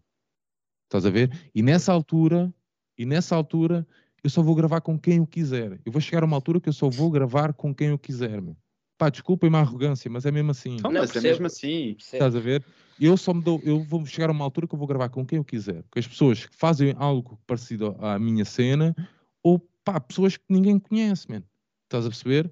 Estás 0.85 1.05
a 1.05 1.11
ver? 1.11 1.31
E 1.55 1.61
nessa 1.63 1.93
altura, 1.93 2.51
e 2.97 3.05
nessa 3.05 3.37
altura, 3.37 3.87
eu 4.23 4.31
só 4.31 4.43
vou 4.43 4.55
gravar 4.55 4.81
com 4.81 4.99
quem 4.99 5.19
eu 5.19 5.27
quiser. 5.27 5.79
Eu 5.85 5.93
vou 5.93 6.01
chegar 6.01 6.23
a 6.23 6.25
uma 6.25 6.39
altura 6.39 6.59
que 6.59 6.71
eu 6.71 6.73
só 6.73 6.89
vou 6.89 7.11
gravar 7.11 7.53
com 7.53 7.75
quem 7.75 7.89
eu 7.89 7.99
quiser, 7.99 8.41
meu. 8.41 8.57
Pá, 8.97 9.11
desculpem-me 9.11 9.57
a 9.57 9.61
arrogância, 9.61 10.11
mas 10.11 10.25
é 10.25 10.31
mesmo 10.31 10.53
assim. 10.53 10.79
Não, 10.83 10.91
mas 10.91 11.15
é 11.15 11.21
mesmo 11.21 11.45
assim. 11.45 11.95
Estás 11.99 12.35
a 12.35 12.41
ver? 12.41 12.65
Eu 12.99 13.15
só 13.15 13.35
me 13.35 13.43
dou, 13.43 13.61
eu 13.63 13.85
vou 13.85 14.07
chegar 14.07 14.31
a 14.31 14.33
uma 14.33 14.43
altura 14.43 14.67
que 14.67 14.75
eu 14.75 14.79
vou 14.79 14.89
gravar 14.89 15.11
com 15.11 15.27
quem 15.27 15.37
eu 15.37 15.45
quiser. 15.45 15.85
Com 15.91 15.99
as 15.99 16.09
pessoas 16.09 16.47
que 16.47 16.57
fazem 16.57 16.95
algo 16.97 17.39
parecido 17.47 17.95
à 17.99 18.19
minha 18.19 18.47
cena, 18.47 18.97
ou 19.43 19.59
pá, 19.85 20.01
pessoas 20.01 20.39
que 20.39 20.47
ninguém 20.49 20.79
conhece, 20.79 21.31
man. 21.31 21.43
Estás 21.83 22.07
a 22.07 22.09
perceber? 22.09 22.51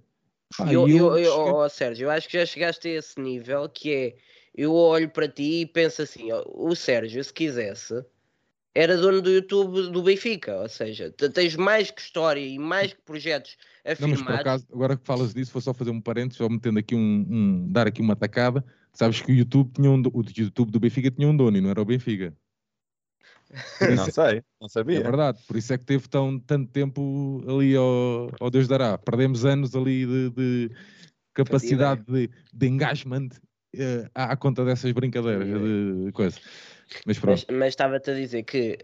Pá, 0.56 0.72
eu, 0.72 0.88
eu, 0.88 1.16
eu, 1.18 1.34
oh, 1.34 1.68
Sérgio, 1.68 2.06
eu 2.06 2.10
acho 2.10 2.28
que 2.28 2.38
já 2.38 2.46
chegaste 2.46 2.88
a 2.88 2.92
esse 2.92 3.20
nível 3.20 3.68
que 3.68 3.92
é 3.92 4.14
eu 4.54 4.74
olho 4.74 5.08
para 5.08 5.28
ti 5.28 5.62
e 5.62 5.66
penso 5.66 6.02
assim: 6.02 6.30
ó, 6.30 6.44
o 6.46 6.74
Sérgio, 6.74 7.22
se 7.22 7.32
quisesse, 7.32 8.04
era 8.74 8.96
dono 8.96 9.20
do 9.20 9.30
YouTube 9.30 9.90
do 9.90 10.02
Benfica, 10.02 10.60
ou 10.60 10.68
seja, 10.68 11.10
tens 11.10 11.56
mais 11.56 11.90
que 11.90 12.00
história 12.00 12.40
e 12.40 12.58
mais 12.58 12.92
que 12.92 13.00
projetos 13.02 13.56
a 13.84 13.94
Não, 14.00 14.08
mas 14.08 14.22
por 14.22 14.34
acaso, 14.34 14.66
agora 14.72 14.96
que 14.96 15.04
falas 15.04 15.34
disso, 15.34 15.52
vou 15.52 15.62
só 15.62 15.74
fazer 15.74 15.90
um 15.90 16.00
parênteses, 16.00 16.38
só 16.38 16.48
metendo 16.48 16.78
aqui 16.78 16.94
um, 16.94 17.26
um, 17.28 17.72
dar 17.72 17.86
aqui 17.86 18.00
uma 18.00 18.16
tacada. 18.16 18.64
Sabes 18.92 19.22
que 19.22 19.32
o 19.32 19.34
YouTube 19.34 19.72
tinha 19.74 19.90
um, 19.90 20.02
o 20.12 20.24
YouTube 20.36 20.70
do 20.70 20.80
Benfica 20.80 21.10
tinha 21.10 21.28
um 21.28 21.36
dono 21.36 21.56
e 21.56 21.60
não 21.60 21.70
era 21.70 21.80
o 21.80 21.84
Benfica. 21.84 22.36
Não 23.96 24.10
sei, 24.10 24.42
não 24.60 24.68
sabia. 24.68 24.98
É 24.98 25.02
verdade, 25.02 25.38
por 25.46 25.56
isso 25.56 25.72
é 25.74 25.78
que 25.78 25.84
teve 25.84 26.08
tão, 26.08 26.38
tanto 26.40 26.70
tempo 26.72 27.42
ali 27.46 27.76
ao, 27.76 28.30
ao 28.40 28.50
Deus 28.50 28.66
dará. 28.66 28.96
Perdemos 28.96 29.44
anos 29.44 29.76
ali 29.76 30.06
de, 30.06 30.30
de 30.30 30.70
capacidade 31.34 32.02
de, 32.06 32.30
de 32.52 32.66
engagement 32.66 33.28
uh, 33.76 34.08
à 34.14 34.34
conta 34.36 34.64
dessas 34.64 34.90
brincadeiras 34.92 35.46
de 35.46 36.12
coisa. 36.12 36.38
Mas 37.06 37.18
pronto. 37.18 37.44
Mas, 37.48 37.58
mas 37.58 37.68
estava-te 37.68 38.10
a 38.10 38.14
dizer 38.14 38.42
que 38.44 38.78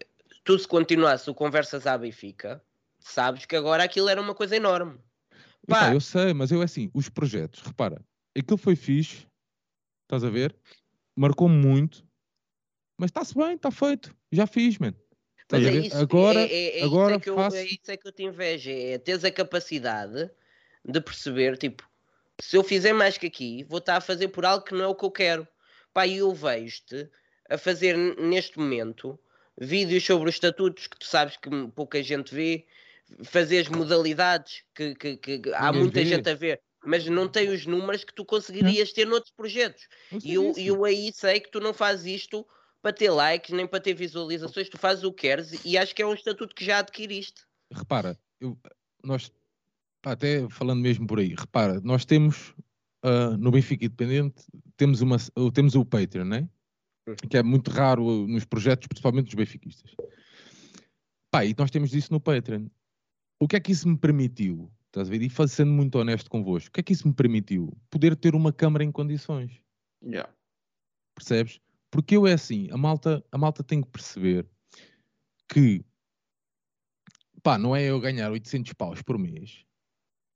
tu, 0.45 0.59
se 0.59 0.69
continuasse 0.69 1.29
o 1.31 1.35
Conversas 1.35 1.87
à 1.87 1.97
Benfica, 1.97 2.63
sabes 2.99 3.47
que 3.47 3.57
agora 3.57 3.85
aquilo 3.85 4.09
era 4.09 4.21
uma 4.21 4.35
coisa 4.35 4.57
enorme. 4.57 4.99
Pá. 5.67 5.93
eu 5.93 6.01
sei, 6.01 6.33
mas 6.33 6.51
eu 6.51 6.63
assim, 6.63 6.91
os 6.95 7.11
projetos, 7.11 7.61
repara, 7.61 8.03
aquilo 8.37 8.57
foi 8.57 8.75
fixe, 8.75 9.27
estás 10.05 10.25
a 10.25 10.31
ver? 10.31 10.57
Marcou-me 11.15 11.55
muito, 11.55 12.08
mas 12.99 13.11
está-se 13.11 13.35
bem, 13.35 13.55
está 13.55 13.71
feito, 13.71 14.15
já 14.31 14.47
fiz, 14.47 14.77
mano. 14.79 14.97
Mas 15.51 15.65
é 15.65 15.73
isso, 15.73 15.97
agora, 15.97 16.41
é, 16.41 16.53
é, 16.53 16.81
é 16.81 16.85
agora 16.85 17.13
isso 17.13 17.21
é 17.21 17.21
que 17.21 17.35
faço... 17.35 17.57
eu, 17.57 17.61
é 17.61 17.65
isso 17.65 17.91
é 17.91 17.97
que 17.97 18.07
eu 18.07 18.13
te 18.13 18.23
invejo, 18.23 18.71
é 18.71 18.99
teres 18.99 19.25
a 19.25 19.31
capacidade 19.31 20.31
de 20.85 21.01
perceber, 21.01 21.57
tipo, 21.57 21.89
se 22.41 22.57
eu 22.57 22.63
fizer 22.63 22.93
mais 22.93 23.17
que 23.17 23.27
aqui, 23.27 23.65
vou 23.65 23.79
estar 23.79 23.97
a 23.97 24.01
fazer 24.01 24.29
por 24.29 24.45
algo 24.45 24.65
que 24.65 24.75
não 24.75 24.85
é 24.85 24.87
o 24.87 24.95
que 24.95 25.05
eu 25.05 25.11
quero. 25.11 25.49
Pá, 25.93 26.07
e 26.07 26.19
eu 26.19 26.33
vejo-te 26.33 27.09
a 27.49 27.59
fazer 27.59 27.97
neste 27.97 28.59
momento 28.59 29.19
vídeos 29.61 30.05
sobre 30.05 30.29
os 30.29 30.37
estatutos 30.37 30.87
que 30.87 30.99
tu 30.99 31.07
sabes 31.07 31.37
que 31.37 31.49
pouca 31.75 32.03
gente 32.03 32.35
vê, 32.35 32.67
fazer 33.25 33.61
as 33.61 33.69
modalidades 33.69 34.63
que, 34.75 34.95
que, 34.95 35.17
que 35.17 35.53
há 35.55 35.73
muita 35.73 36.01
vê. 36.01 36.07
gente 36.07 36.29
a 36.29 36.35
ver, 36.35 36.61
mas 36.85 37.07
não 37.07 37.27
tem 37.27 37.49
os 37.49 37.67
números 37.67 38.05
que 38.05 38.15
tu 38.15 38.25
conseguirias 38.25 38.93
ter 38.93 39.07
noutros 39.07 39.33
projetos. 39.33 39.89
E 40.23 40.35
eu, 40.35 40.53
eu 40.57 40.85
aí 40.85 41.11
sei 41.13 41.41
que 41.41 41.51
tu 41.51 41.59
não 41.59 41.75
fazes 41.75 42.07
isto 42.07 42.47
para 42.83 42.93
ter 42.93 43.11
likes, 43.11 43.55
nem 43.55 43.67
para 43.67 43.81
ter 43.81 43.95
visualizações, 43.95 44.69
tu 44.69 44.79
fazes 44.79 45.05
o 45.05 45.13
que 45.13 45.23
queres 45.23 45.65
e 45.65 45.77
acho 45.77 45.95
que 45.95 46.03
é 46.03 46.07
um 46.07 46.15
estatuto 46.15 46.55
que 46.55 46.65
já 46.65 46.79
adquiriste. 46.79 47.43
Repara, 47.73 48.19
eu, 48.41 48.59
nós, 49.03 49.33
até 50.05 50.49
falando 50.49 50.81
mesmo 50.81 51.07
por 51.07 51.19
aí, 51.19 51.35
repara, 51.37 51.81
nós 51.81 52.05
temos 52.05 52.55
uh, 53.05 53.37
no 53.39 53.51
Benfica 53.51 53.85
Independente, 53.85 54.45
temos, 54.77 55.01
uma, 55.01 55.17
temos 55.53 55.75
o 55.75 55.85
Patreon, 55.85 56.25
né? 56.25 56.49
que 57.29 57.37
é 57.37 57.43
muito 57.43 57.71
raro 57.71 58.27
nos 58.27 58.45
projetos, 58.45 58.87
principalmente 58.87 59.27
dos 59.27 59.35
benfiquistas. 59.35 59.95
Pá, 61.31 61.45
e 61.45 61.55
nós 61.57 61.71
temos 61.71 61.95
isso 61.95 62.13
no 62.13 62.21
Patreon. 62.21 62.67
O 63.41 63.47
que 63.47 63.57
é 63.57 63.61
que 63.61 63.73
isso 63.73 63.89
me 63.89 63.97
permitiu? 63.97 64.71
Estás 64.87 65.09
a 65.09 65.11
ver? 65.11 65.23
E 65.23 65.49
sendo 65.49 65.73
muito 65.73 65.99
honesto 65.99 66.31
convosco, 66.31 66.69
o 66.69 66.73
que 66.73 66.81
é 66.81 66.83
que 66.83 66.93
isso 66.93 67.07
me 67.07 67.15
permitiu? 67.15 67.77
Poder 67.91 68.17
ter 68.17 68.35
uma 68.35 68.53
câmara 68.53 68.85
em 68.85 68.91
condições. 68.91 69.63
Yeah. 70.03 70.33
Percebes? 71.15 71.61
Porque 71.91 72.17
eu 72.17 72.27
é 72.27 72.35
assim, 72.35 72.69
a 72.71 72.77
malta, 72.77 73.25
a 73.33 73.39
malta 73.39 73.63
tem 73.65 73.83
que 73.83 73.89
perceber 73.89 74.47
que 75.49 75.85
pá, 77.43 77.59
não 77.59 77.75
é 77.75 77.85
eu 77.85 78.01
ganhar 78.01 78.31
800 78.31 78.73
paus 78.75 79.03
por 79.03 79.19
mês 79.19 79.67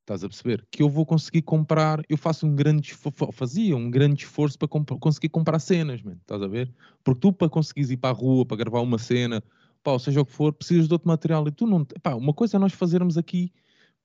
Estás 0.03 0.25
a 0.25 0.29
perceber? 0.29 0.67
Que 0.69 0.83
eu 0.83 0.89
vou 0.89 1.07
conseguir 1.07 1.43
comprar, 1.43 2.03
eu 2.09 2.19
faço 2.19 2.45
um 2.45 2.57
grande 2.57 2.93
fazia 3.33 3.77
um 3.77 3.89
grande 3.89 4.25
esforço 4.25 4.59
para 4.59 4.67
comp 4.67 4.91
conseguir 4.99 5.29
comprar 5.29 5.61
cenas, 5.61 6.03
man, 6.03 6.17
estás 6.21 6.43
a 6.43 6.49
ver? 6.49 6.75
Porque 7.05 7.21
tu 7.21 7.33
para 7.33 7.49
conseguires 7.49 7.91
ir 7.91 7.97
para 7.99 8.11
a 8.11 8.13
rua, 8.13 8.45
para 8.45 8.57
gravar 8.57 8.81
uma 8.81 8.99
cena, 8.99 9.41
pá, 9.81 9.97
seja 10.01 10.21
o 10.21 10.27
que 10.27 10.33
for, 10.33 10.53
precisas 10.53 10.89
de 10.89 10.93
outro 10.93 11.07
material 11.07 11.47
e 11.47 11.53
tu 11.53 11.69
não, 11.69 11.85
pá, 12.03 12.15
uma 12.15 12.35
coisa 12.35 12.57
é 12.57 12.59
nós 12.59 12.73
fazermos 12.73 13.17
aqui 13.17 13.53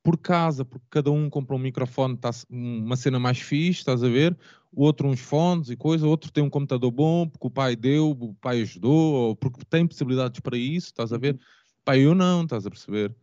por 0.08 0.18
casa, 0.18 0.64
porque 0.64 0.86
cada 0.90 1.12
um 1.12 1.30
compra 1.30 1.54
um 1.54 1.60
microfone, 1.60 2.16
tá, 2.16 2.32
uma 2.50 2.96
cena 2.96 3.20
mais 3.20 3.40
fixe, 3.40 3.80
estás 3.80 4.02
a 4.02 4.08
ver? 4.08 4.38
O 4.72 4.86
outro 4.86 5.06
uns 5.06 5.20
fones 5.20 5.70
e 5.70 5.76
coisa, 5.76 6.08
o 6.08 6.10
outro 6.10 6.32
tem 6.32 6.42
um 6.42 6.50
computador 6.50 6.90
bom, 6.92 7.28
porque 7.28 7.46
o 7.46 7.50
pai 7.50 7.76
deu, 7.76 8.12
o 8.12 8.34
pai 8.36 8.62
ajudou, 8.62 9.14
ou 9.14 9.36
porque 9.36 9.66
tem 9.70 9.86
possibilidades 9.86 10.40
para 10.40 10.58
isso, 10.58 10.88
estás 10.88 11.12
a 11.12 11.18
ver? 11.18 11.34
Uhum. 11.34 11.40
Pá, 11.84 11.98
eu 11.98 12.16
não, 12.16 12.44
estás 12.44 12.66
a 12.66 12.70
perceber? 12.70 13.14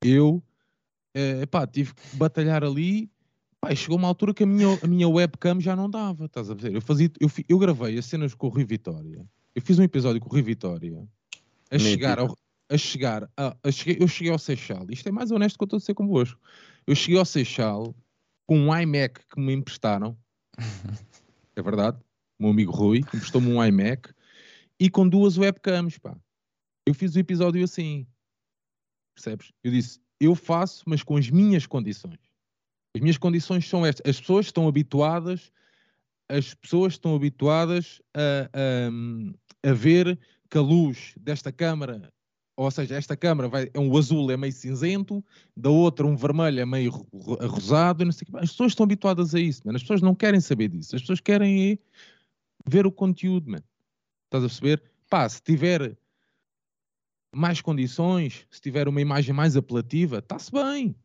Eu 0.00 0.40
é, 1.12 1.44
pá, 1.44 1.66
tive 1.66 1.92
que 1.92 2.16
batalhar 2.16 2.62
ali. 2.62 3.10
Pá, 3.60 3.74
chegou 3.74 3.98
uma 3.98 4.06
altura 4.06 4.32
que 4.32 4.44
a 4.44 4.46
minha, 4.46 4.78
a 4.80 4.86
minha 4.86 5.08
webcam 5.08 5.60
já 5.60 5.74
não 5.74 5.90
dava, 5.90 6.26
estás 6.26 6.48
a 6.48 6.54
ver? 6.54 6.72
Eu, 6.72 6.80
fazia, 6.80 7.10
eu, 7.18 7.28
eu 7.48 7.58
gravei 7.58 7.98
as 7.98 8.06
cenas 8.06 8.32
com 8.32 8.46
o 8.46 8.50
Rui 8.50 8.64
Vitória. 8.64 9.26
Eu 9.56 9.60
fiz 9.60 9.76
um 9.76 9.82
episódio 9.82 10.20
com 10.20 10.28
o 10.28 10.32
Rui 10.32 10.42
Vitória 10.42 11.04
a 11.68 11.78
chegar 11.80 12.20
ao, 12.20 12.38
a 12.70 12.76
chegar, 12.76 13.30
a, 13.36 13.56
a 13.62 13.72
cheguei, 13.72 14.02
eu 14.02 14.08
cheguei 14.08 14.32
ao 14.32 14.38
Seixal, 14.38 14.86
isto 14.90 15.08
é 15.08 15.12
mais 15.12 15.30
honesto 15.30 15.56
que 15.56 15.62
eu 15.62 15.66
estou 15.66 15.78
a 15.78 15.80
ser 15.80 15.94
convosco. 15.94 16.40
Eu 16.86 16.94
cheguei 16.94 17.18
ao 17.18 17.24
Seixal 17.24 17.94
com 18.46 18.58
um 18.58 18.76
iMac 18.76 19.20
que 19.26 19.40
me 19.40 19.52
emprestaram, 19.52 20.16
é 21.56 21.62
verdade, 21.62 21.98
o 22.38 22.44
meu 22.44 22.52
amigo 22.52 22.72
Rui 22.72 22.98
emprestou-me 22.98 23.52
um 23.52 23.64
iMac 23.64 24.12
e 24.78 24.88
com 24.88 25.08
duas 25.08 25.36
webcams, 25.36 25.98
pá. 25.98 26.16
Eu 26.86 26.94
fiz 26.94 27.14
o 27.14 27.18
episódio 27.18 27.62
assim, 27.62 28.06
percebes? 29.14 29.52
Eu 29.62 29.72
disse, 29.72 30.00
eu 30.20 30.34
faço, 30.34 30.84
mas 30.86 31.02
com 31.02 31.16
as 31.16 31.28
minhas 31.28 31.66
condições. 31.66 32.18
As 32.94 33.00
minhas 33.00 33.18
condições 33.18 33.68
são 33.68 33.84
estas. 33.84 34.08
As 34.08 34.20
pessoas 34.20 34.46
estão 34.46 34.66
habituadas, 34.66 35.52
as 36.28 36.54
pessoas 36.54 36.94
estão 36.94 37.14
habituadas 37.14 38.00
a, 38.14 38.48
a, 39.64 39.70
a 39.70 39.72
ver 39.72 40.18
que 40.50 40.58
a 40.58 40.60
luz 40.60 41.14
desta 41.18 41.52
câmara, 41.52 42.12
ou 42.58 42.72
seja, 42.72 42.96
esta 42.96 43.16
câmara 43.16 43.48
vai, 43.48 43.70
é 43.72 43.78
um 43.78 43.96
azul 43.96 44.32
é 44.32 44.36
meio 44.36 44.52
cinzento, 44.52 45.24
da 45.56 45.70
outra 45.70 46.04
um 46.04 46.16
vermelho 46.16 46.58
é 46.58 46.66
meio 46.66 46.90
rosado, 47.12 48.04
não 48.04 48.10
sei 48.10 48.26
o 48.28 48.32
que. 48.32 48.36
As 48.36 48.50
pessoas 48.50 48.72
estão 48.72 48.82
habituadas 48.82 49.32
a 49.32 49.38
isso, 49.38 49.62
man. 49.64 49.76
as 49.76 49.82
pessoas 49.82 50.02
não 50.02 50.12
querem 50.12 50.40
saber 50.40 50.66
disso, 50.66 50.96
as 50.96 51.02
pessoas 51.02 51.20
querem 51.20 51.70
é 51.70 51.78
ver 52.66 52.84
o 52.84 52.90
conteúdo, 52.90 53.48
man. 53.48 53.62
Estás 54.24 54.42
a 54.42 54.48
perceber? 54.48 54.82
Pá, 55.08 55.28
se 55.28 55.40
tiver 55.40 55.96
mais 57.32 57.60
condições, 57.60 58.44
se 58.50 58.60
tiver 58.60 58.88
uma 58.88 59.00
imagem 59.00 59.32
mais 59.32 59.56
apelativa, 59.56 60.18
está-se 60.18 60.50
bem. 60.50 60.96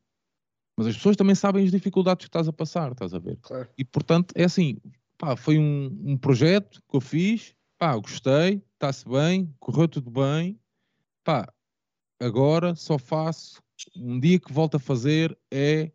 Mas 0.76 0.88
as 0.88 0.96
pessoas 0.96 1.16
também 1.16 1.36
sabem 1.36 1.64
as 1.64 1.72
dificuldades 1.72 2.26
que 2.26 2.30
estás 2.30 2.48
a 2.48 2.54
passar, 2.54 2.94
estás 2.94 3.14
a 3.14 3.20
ver? 3.20 3.38
Claro. 3.44 3.70
E 3.78 3.86
portanto, 3.86 4.34
é 4.36 4.46
assim, 4.46 4.78
pá, 5.20 5.36
foi 5.36 5.60
um, 5.60 5.96
um 6.04 6.18
projeto 6.18 6.82
que 6.90 6.96
eu 6.96 7.02
fiz, 7.02 7.54
pá, 7.78 7.96
gostei, 7.96 8.60
está-se 8.74 9.08
bem, 9.08 9.54
correu 9.60 9.88
tudo 9.88 10.10
bem, 10.10 10.60
pá, 11.24 11.52
agora 12.20 12.76
só 12.76 12.98
faço, 12.98 13.62
um 13.96 14.20
dia 14.20 14.40
que 14.40 14.52
volto 14.52 14.76
a 14.76 14.80
fazer 14.80 15.38
é, 15.52 15.92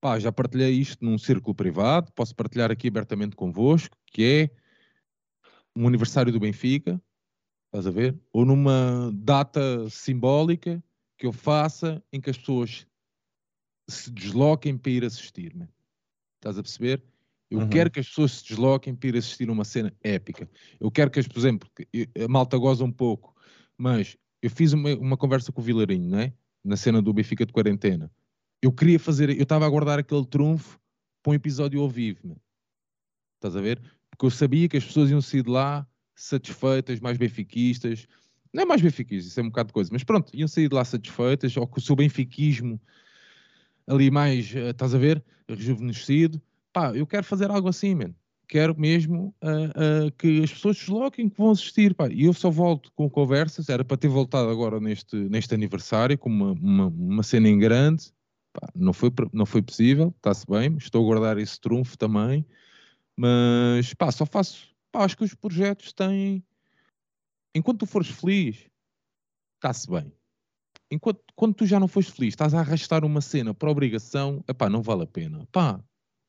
pá, 0.00 0.18
já 0.18 0.32
partilhei 0.32 0.72
isto 0.72 1.04
num 1.04 1.18
círculo 1.18 1.54
privado, 1.54 2.12
posso 2.12 2.34
partilhar 2.34 2.70
aqui 2.70 2.88
abertamente 2.88 3.36
convosco, 3.36 3.96
que 4.06 4.50
é 4.52 4.56
um 5.74 5.86
aniversário 5.86 6.32
do 6.32 6.40
Benfica, 6.40 7.00
Estás 7.76 7.86
a 7.86 7.90
ver? 7.90 8.18
Ou 8.32 8.46
numa 8.46 9.10
data 9.12 9.86
simbólica 9.90 10.82
que 11.18 11.26
eu 11.26 11.32
faça 11.32 12.02
em 12.10 12.18
que 12.18 12.30
as 12.30 12.38
pessoas 12.38 12.86
se 13.86 14.10
desloquem 14.10 14.78
para 14.78 14.92
ir 14.92 15.04
assistir. 15.04 15.54
Man. 15.54 15.68
Estás 16.36 16.58
a 16.58 16.62
perceber? 16.62 17.04
Eu 17.50 17.60
uhum. 17.60 17.68
quero 17.68 17.90
que 17.90 18.00
as 18.00 18.08
pessoas 18.08 18.32
se 18.32 18.48
desloquem 18.48 18.94
para 18.94 19.10
ir 19.10 19.16
assistir 19.18 19.50
uma 19.50 19.62
cena 19.62 19.94
épica. 20.02 20.48
Eu 20.80 20.90
quero 20.90 21.10
que, 21.10 21.20
as, 21.20 21.28
por 21.28 21.38
exemplo, 21.38 21.68
a 22.24 22.28
malta 22.28 22.56
goza 22.56 22.82
um 22.82 22.90
pouco, 22.90 23.36
mas 23.76 24.16
eu 24.42 24.50
fiz 24.50 24.72
uma, 24.72 24.94
uma 24.94 25.16
conversa 25.16 25.52
com 25.52 25.60
o 25.60 25.64
Vilarinho, 25.64 26.08
não 26.10 26.18
é? 26.18 26.32
Na 26.64 26.76
cena 26.76 27.00
do 27.00 27.12
Benfica 27.12 27.46
de 27.46 27.52
quarentena. 27.52 28.10
Eu 28.62 28.72
queria 28.72 28.98
fazer, 28.98 29.30
eu 29.30 29.42
estava 29.42 29.64
a 29.64 29.68
aguardar 29.68 29.98
aquele 29.98 30.26
trunfo 30.26 30.78
para 31.22 31.32
um 31.32 31.34
episódio 31.34 31.80
ao 31.80 31.88
vivo, 31.88 32.28
man. 32.28 32.36
estás 33.36 33.56
a 33.56 33.60
ver? 33.60 33.80
Porque 34.10 34.26
eu 34.26 34.30
sabia 34.30 34.68
que 34.68 34.76
as 34.76 34.84
pessoas 34.84 35.10
iam 35.10 35.20
sair 35.20 35.42
de 35.42 35.50
lá 35.50 35.86
satisfeitas, 36.14 37.00
mais 37.00 37.18
benfiquistas. 37.18 38.06
Não 38.52 38.62
é 38.62 38.66
mais 38.66 38.80
benfiquistas, 38.80 39.30
isso 39.30 39.40
é 39.40 39.42
um 39.42 39.48
bocado 39.48 39.68
de 39.68 39.72
coisa, 39.74 39.90
mas 39.92 40.02
pronto, 40.02 40.34
iam 40.34 40.48
sair 40.48 40.68
de 40.68 40.74
lá 40.74 40.84
satisfeitas, 40.84 41.56
ou 41.56 41.66
com 41.66 41.78
o 41.78 41.82
seu 41.82 41.94
benfiquismo 41.94 42.80
ali 43.86 44.10
mais, 44.10 44.52
uh, 44.52 44.70
estás 44.70 44.94
a 44.94 44.98
ver, 44.98 45.22
rejuvenescido. 45.48 46.40
Pá, 46.72 46.94
eu 46.94 47.06
quero 47.06 47.24
fazer 47.24 47.50
algo 47.50 47.68
assim, 47.68 47.94
man. 47.94 48.14
Quero 48.48 48.78
mesmo 48.78 49.34
uh, 49.42 50.06
uh, 50.06 50.12
que 50.18 50.42
as 50.42 50.52
pessoas 50.52 50.76
desloquem, 50.76 51.28
que 51.28 51.36
vão 51.36 51.50
assistir. 51.50 51.94
Pá. 51.94 52.08
E 52.08 52.24
eu 52.24 52.32
só 52.32 52.50
volto 52.50 52.92
com 52.94 53.10
conversas. 53.10 53.68
Era 53.68 53.84
para 53.84 53.96
ter 53.96 54.08
voltado 54.08 54.48
agora 54.48 54.80
neste, 54.80 55.16
neste 55.16 55.54
aniversário, 55.54 56.16
com 56.16 56.28
uma, 56.28 56.52
uma, 56.52 56.86
uma 56.86 57.22
cena 57.22 57.48
em 57.48 57.58
grande. 57.58 58.12
Pá, 58.52 58.68
não, 58.74 58.92
foi, 58.92 59.10
não 59.32 59.46
foi 59.46 59.62
possível, 59.62 60.14
está-se 60.16 60.46
bem. 60.46 60.76
Estou 60.76 61.02
a 61.02 61.06
guardar 61.06 61.38
esse 61.38 61.60
trunfo 61.60 61.98
também. 61.98 62.46
Mas 63.16 63.92
pá, 63.94 64.10
só 64.12 64.24
faço. 64.26 64.68
Pá, 64.92 65.04
acho 65.04 65.16
que 65.16 65.24
os 65.24 65.34
projetos 65.34 65.92
têm. 65.92 66.44
Enquanto 67.54 67.80
tu 67.80 67.86
fores 67.86 68.08
feliz, 68.08 68.68
está-se 69.56 69.90
bem 69.90 70.12
enquanto 70.90 71.20
quando 71.34 71.54
tu 71.54 71.66
já 71.66 71.78
não 71.78 71.88
foste 71.88 72.12
feliz, 72.12 72.32
estás 72.32 72.54
a 72.54 72.60
arrastar 72.60 73.04
uma 73.04 73.20
cena 73.20 73.52
por 73.52 73.68
obrigação, 73.68 74.42
epá, 74.48 74.68
não 74.68 74.82
vale 74.82 75.02
a 75.02 75.06
pena. 75.06 75.46
Pá, 75.52 75.80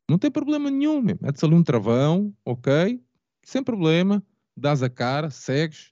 não 0.10 0.18
tem 0.18 0.32
problema 0.32 0.70
nenhum, 0.70 1.02
mesmo. 1.02 1.20
metes 1.22 1.44
ali 1.44 1.54
um 1.54 1.64
travão, 1.64 2.34
ok, 2.46 3.02
sem 3.44 3.64
problema, 3.64 4.24
dás 4.56 4.82
a 4.84 4.90
cara, 4.90 5.30
segues, 5.30 5.92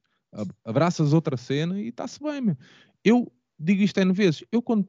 abraças 0.64 1.14
outra 1.14 1.38
cena 1.38 1.80
e 1.80 1.90
está-se 1.90 2.22
bem, 2.22 2.42
mesmo. 2.42 2.58
Eu 3.04 3.32
digo 3.60 3.82
isto 3.82 4.00
N 4.00 4.12
vezes, 4.14 4.44
eu 4.52 4.62
quando, 4.62 4.88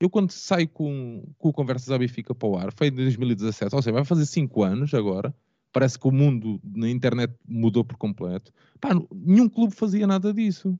eu 0.00 0.08
quando 0.08 0.30
saio 0.30 0.68
com, 0.68 1.24
com 1.38 1.48
o 1.48 1.52
Conversas 1.52 1.90
à 1.90 1.98
Benfica 1.98 2.34
para 2.34 2.48
o 2.48 2.56
ar, 2.56 2.72
foi 2.76 2.88
em 2.88 2.92
2017, 2.92 3.74
ou 3.74 3.82
seja, 3.82 3.92
vai 3.92 4.04
fazer 4.04 4.26
5 4.26 4.62
anos 4.62 4.94
agora, 4.94 5.34
parece 5.72 5.98
que 5.98 6.08
o 6.08 6.12
mundo 6.12 6.60
na 6.64 6.88
internet 6.88 7.34
mudou 7.46 7.84
por 7.84 7.96
completo. 7.96 8.52
Pá, 8.80 8.90
nenhum 9.12 9.48
clube 9.48 9.74
fazia 9.74 10.06
nada 10.06 10.32
disso. 10.32 10.78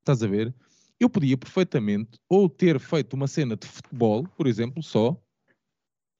Estás 0.00 0.22
a 0.22 0.26
ver? 0.26 0.54
eu 1.00 1.08
podia 1.08 1.36
perfeitamente 1.36 2.20
ou 2.28 2.48
ter 2.48 2.78
feito 2.78 3.14
uma 3.14 3.26
cena 3.26 3.56
de 3.56 3.66
futebol, 3.66 4.24
por 4.36 4.46
exemplo, 4.46 4.82
só, 4.82 5.18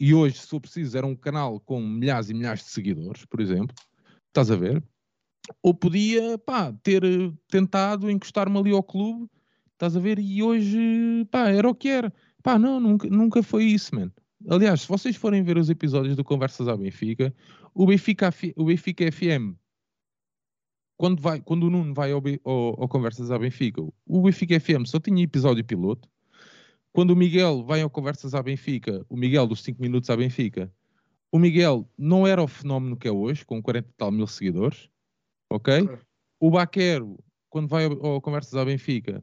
e 0.01 0.15
hoje, 0.15 0.39
se 0.39 0.47
for 0.47 0.61
preciso, 0.61 0.97
era 0.97 1.07
um 1.07 1.15
canal 1.15 1.61
com 1.61 1.81
milhares 1.81 2.31
e 2.31 2.35
milhares 2.35 2.65
de 2.65 2.71
seguidores, 2.71 3.25
por 3.27 3.41
exemplo, 3.41 3.77
estás 4.29 4.51
a 4.51 4.57
ver? 4.57 4.83
Ou 5.63 5.75
podia, 5.75 6.39
pá, 6.39 6.73
ter 6.83 7.05
eh, 7.05 7.33
tentado 7.49 8.11
encostar-me 8.11 8.59
ali 8.59 8.73
ao 8.73 8.83
clube, 8.83 9.29
estás 9.73 9.97
a 9.97 10.01
ver? 10.01 10.19
E 10.19 10.43
hoje, 10.43 11.25
pá, 11.31 11.51
era 11.51 11.69
o 11.69 11.75
que 11.75 11.89
era. 11.89 12.13
Pá, 12.43 12.59
não, 12.59 12.81
nunca, 12.81 13.09
nunca 13.09 13.43
foi 13.43 13.65
isso, 13.65 13.95
mano. 13.95 14.13
Aliás, 14.49 14.83
se 14.83 14.89
vocês 14.89 15.17
forem 15.17 15.43
ver 15.43 15.59
os 15.59 15.69
episódios 15.69 16.17
do 16.17 16.25
Conversas 16.25 16.67
ao 16.67 16.79
Benfica, 16.79 17.35
o 17.75 17.87
Benfica, 17.87 18.33
o 18.57 18.65
Benfica 18.65 19.13
FM 19.13 19.55
quando, 21.01 21.23
vai, 21.23 21.41
quando 21.41 21.65
o 21.65 21.71
Nuno 21.71 21.95
vai 21.95 22.13
ao, 22.13 22.23
ao, 22.45 22.83
ao 22.83 22.89
Conversas 22.89 23.31
à 23.31 23.39
Benfica, 23.39 23.81
o 24.07 24.23
Benfica 24.23 24.61
FM 24.61 24.85
só 24.85 25.01
tinha 25.01 25.25
episódio 25.25 25.65
piloto. 25.65 26.07
Quando 26.93 27.11
o 27.11 27.17
Miguel 27.17 27.65
vai 27.65 27.83
ao 27.83 27.91
Conversas 27.91 28.35
à 28.35 28.43
Benfica, 28.43 29.05
o 29.09 29.17
Miguel 29.17 29.47
dos 29.47 29.63
5 29.63 29.81
minutos 29.81 30.11
à 30.11 30.17
Benfica, 30.17 30.73
o 31.31 31.39
Miguel 31.39 31.89
não 31.97 32.27
era 32.27 32.43
o 32.43 32.49
fenómeno 32.49 32.97
que 32.97 33.07
é 33.07 33.13
hoje, 33.13 33.45
com 33.45 33.63
40 33.63 33.89
e 33.89 33.93
tal 33.97 34.11
mil 34.11 34.27
seguidores, 34.27 34.89
ok? 35.49 35.89
O 36.41 36.51
Baquero, 36.51 37.19
quando 37.49 37.69
vai 37.69 37.85
ao, 37.85 38.07
ao 38.07 38.21
Conversas 38.21 38.55
à 38.55 38.65
Benfica, 38.65 39.23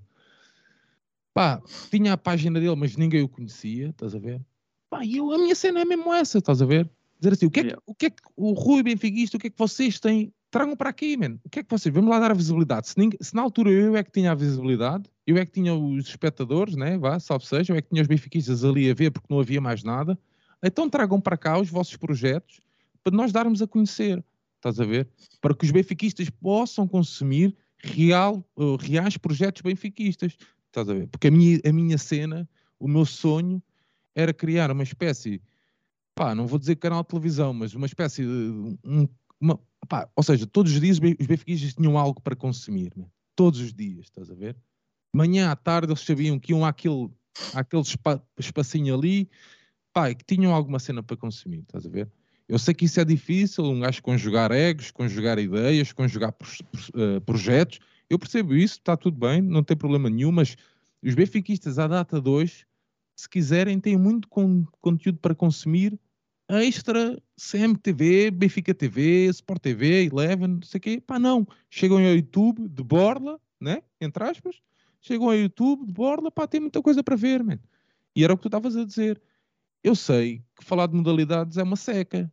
pá, 1.33 1.61
tinha 1.91 2.13
a 2.13 2.17
página 2.17 2.59
dele, 2.59 2.75
mas 2.75 2.95
ninguém 2.95 3.21
o 3.21 3.29
conhecia, 3.29 3.89
estás 3.89 4.15
a 4.15 4.19
ver? 4.19 4.41
Pá, 4.89 5.03
e 5.03 5.17
eu, 5.17 5.31
a 5.31 5.37
minha 5.37 5.55
cena 5.55 5.81
é 5.81 5.85
mesmo 5.85 6.13
essa, 6.13 6.37
estás 6.37 6.61
a 6.61 6.65
ver? 6.65 6.89
Dizer 7.19 7.33
assim, 7.33 7.45
o 7.47 7.51
que 7.51 7.59
é 7.59 7.63
que, 7.63 7.75
o, 7.85 7.95
que, 7.95 8.05
é 8.05 8.09
que 8.09 8.21
o 8.35 8.53
Rui 8.53 8.83
Benfiquista, 8.83 9.35
o 9.35 9.39
que 9.39 9.47
é 9.47 9.49
que 9.49 9.57
vocês 9.57 9.99
têm 9.99 10.31
tragam 10.49 10.75
para 10.75 10.89
aqui, 10.89 11.17
man. 11.17 11.37
O 11.43 11.49
que 11.49 11.59
é 11.59 11.63
que 11.63 11.69
vocês? 11.69 11.93
Vamos 11.93 12.09
lá 12.09 12.19
dar 12.19 12.31
a 12.31 12.33
visibilidade. 12.33 12.87
Se, 12.87 12.97
ninguém, 12.97 13.17
se, 13.21 13.35
na 13.35 13.41
altura 13.41 13.69
eu 13.71 13.95
é 13.95 14.03
que 14.03 14.11
tinha 14.11 14.31
a 14.31 14.35
visibilidade, 14.35 15.09
eu 15.27 15.37
é 15.37 15.45
que 15.45 15.51
tinha 15.51 15.75
os 15.75 16.07
espectadores, 16.07 16.75
né? 16.75 16.97
Vá, 16.97 17.19
salve 17.19 17.45
seja, 17.45 17.73
eu 17.73 17.77
é 17.77 17.81
que 17.81 17.89
tinha 17.89 18.01
os 18.01 18.07
benfiquistas 18.07 18.63
ali 18.63 18.89
a 18.89 18.93
ver 18.93 19.11
porque 19.11 19.27
não 19.29 19.39
havia 19.39 19.59
mais 19.61 19.83
nada. 19.83 20.17
Então 20.63 20.89
tragam 20.89 21.19
para 21.21 21.37
cá 21.37 21.59
os 21.59 21.69
vossos 21.69 21.97
projetos 21.97 22.59
para 23.03 23.15
nós 23.15 23.31
darmos 23.31 23.61
a 23.61 23.67
conhecer. 23.67 24.23
Estás 24.55 24.79
a 24.79 24.85
ver? 24.85 25.07
Para 25.39 25.53
que 25.53 25.65
os 25.65 25.71
benfiquistas 25.71 26.29
possam 26.29 26.87
consumir 26.87 27.55
real, 27.77 28.43
uh, 28.55 28.75
reais 28.77 29.17
projetos 29.17 29.61
benfiquistas. 29.61 30.35
Estás 30.65 30.89
a 30.89 30.93
ver? 30.93 31.07
Porque 31.07 31.27
a 31.27 31.31
minha, 31.31 31.59
a 31.63 31.71
minha 31.71 31.97
cena, 31.97 32.49
o 32.79 32.87
meu 32.87 33.05
sonho 33.05 33.61
era 34.15 34.33
criar 34.33 34.71
uma 34.71 34.81
espécie, 34.81 35.41
pá, 36.15 36.33
não 36.33 36.47
vou 36.47 36.57
dizer 36.57 36.77
canal 36.77 37.03
de 37.03 37.09
televisão, 37.09 37.53
mas 37.53 37.75
uma 37.75 37.85
espécie 37.85 38.23
de 38.23 38.77
um, 38.83 39.07
uma, 39.39 39.59
Pá, 39.87 40.09
ou 40.15 40.23
seja, 40.23 40.45
todos 40.45 40.73
os 40.73 40.81
dias 40.81 40.97
os 40.97 41.27
benfiquistas 41.27 41.73
tinham 41.73 41.97
algo 41.97 42.21
para 42.21 42.35
consumir, 42.35 42.91
né? 42.95 43.05
todos 43.35 43.59
os 43.59 43.73
dias, 43.73 44.05
estás 44.05 44.29
a 44.29 44.33
ver? 44.33 44.55
Manhã 45.13 45.51
à 45.51 45.55
tarde 45.55 45.91
eles 45.91 46.01
sabiam 46.01 46.39
que 46.39 46.51
iam 46.51 46.65
àquele, 46.65 47.09
àquele 47.53 47.83
spa, 47.83 48.21
espacinho 48.37 48.95
ali, 48.95 49.29
pá, 49.93 50.13
que 50.13 50.23
tinham 50.23 50.53
alguma 50.53 50.79
cena 50.79 51.01
para 51.01 51.17
consumir, 51.17 51.59
estás 51.59 51.85
a 51.85 51.89
ver? 51.89 52.11
Eu 52.47 52.57
sei 52.57 52.73
que 52.73 52.85
isso 52.85 52.99
é 52.99 53.05
difícil, 53.05 53.65
um 53.65 53.81
gajo 53.81 54.01
conjugar 54.01 54.51
egos, 54.51 54.91
conjugar 54.91 55.37
ideias, 55.37 55.91
conjugar 55.91 56.31
pro, 56.31 56.47
uh, 56.95 57.19
projetos. 57.21 57.79
Eu 58.09 58.17
percebo 58.17 58.55
isso, 58.55 58.75
está 58.75 58.95
tudo 58.95 59.17
bem, 59.17 59.41
não 59.41 59.63
tem 59.63 59.75
problema 59.75 60.09
nenhum, 60.09 60.31
mas 60.31 60.55
os 61.03 61.13
benfiquistas 61.13 61.77
à 61.77 61.87
data 61.87 62.21
de 62.21 62.29
hoje, 62.29 62.65
se 63.17 63.27
quiserem, 63.27 63.79
têm 63.79 63.97
muito 63.97 64.27
con 64.29 64.65
conteúdo 64.79 65.19
para 65.19 65.35
consumir 65.35 65.99
extra, 66.49 67.21
CMTV, 67.35 68.31
Benfica 68.31 68.73
TV, 68.73 69.25
Sport 69.25 69.61
TV, 69.61 70.05
Eleven, 70.05 70.47
não 70.47 70.61
sei 70.61 70.77
o 70.77 70.81
quê. 70.81 71.01
Pá, 71.05 71.19
não. 71.19 71.45
Chegam 71.69 71.97
ao 71.97 72.15
YouTube 72.15 72.67
de 72.67 72.83
borla, 72.83 73.39
né? 73.59 73.83
Entre 73.99 74.23
aspas. 74.23 74.61
Chegam 75.01 75.27
ao 75.27 75.35
YouTube 75.35 75.85
de 75.85 75.93
borla, 75.93 76.31
pá, 76.31 76.47
tem 76.47 76.59
muita 76.59 76.81
coisa 76.81 77.03
para 77.03 77.15
ver, 77.15 77.43
man. 77.43 77.59
E 78.15 78.23
era 78.23 78.33
o 78.33 78.37
que 78.37 78.43
tu 78.43 78.47
estavas 78.47 78.75
a 78.75 78.83
dizer. 78.83 79.21
Eu 79.83 79.95
sei 79.95 80.43
que 80.55 80.65
falar 80.65 80.87
de 80.87 80.95
modalidades 80.95 81.57
é 81.57 81.63
uma 81.63 81.75
seca. 81.75 82.31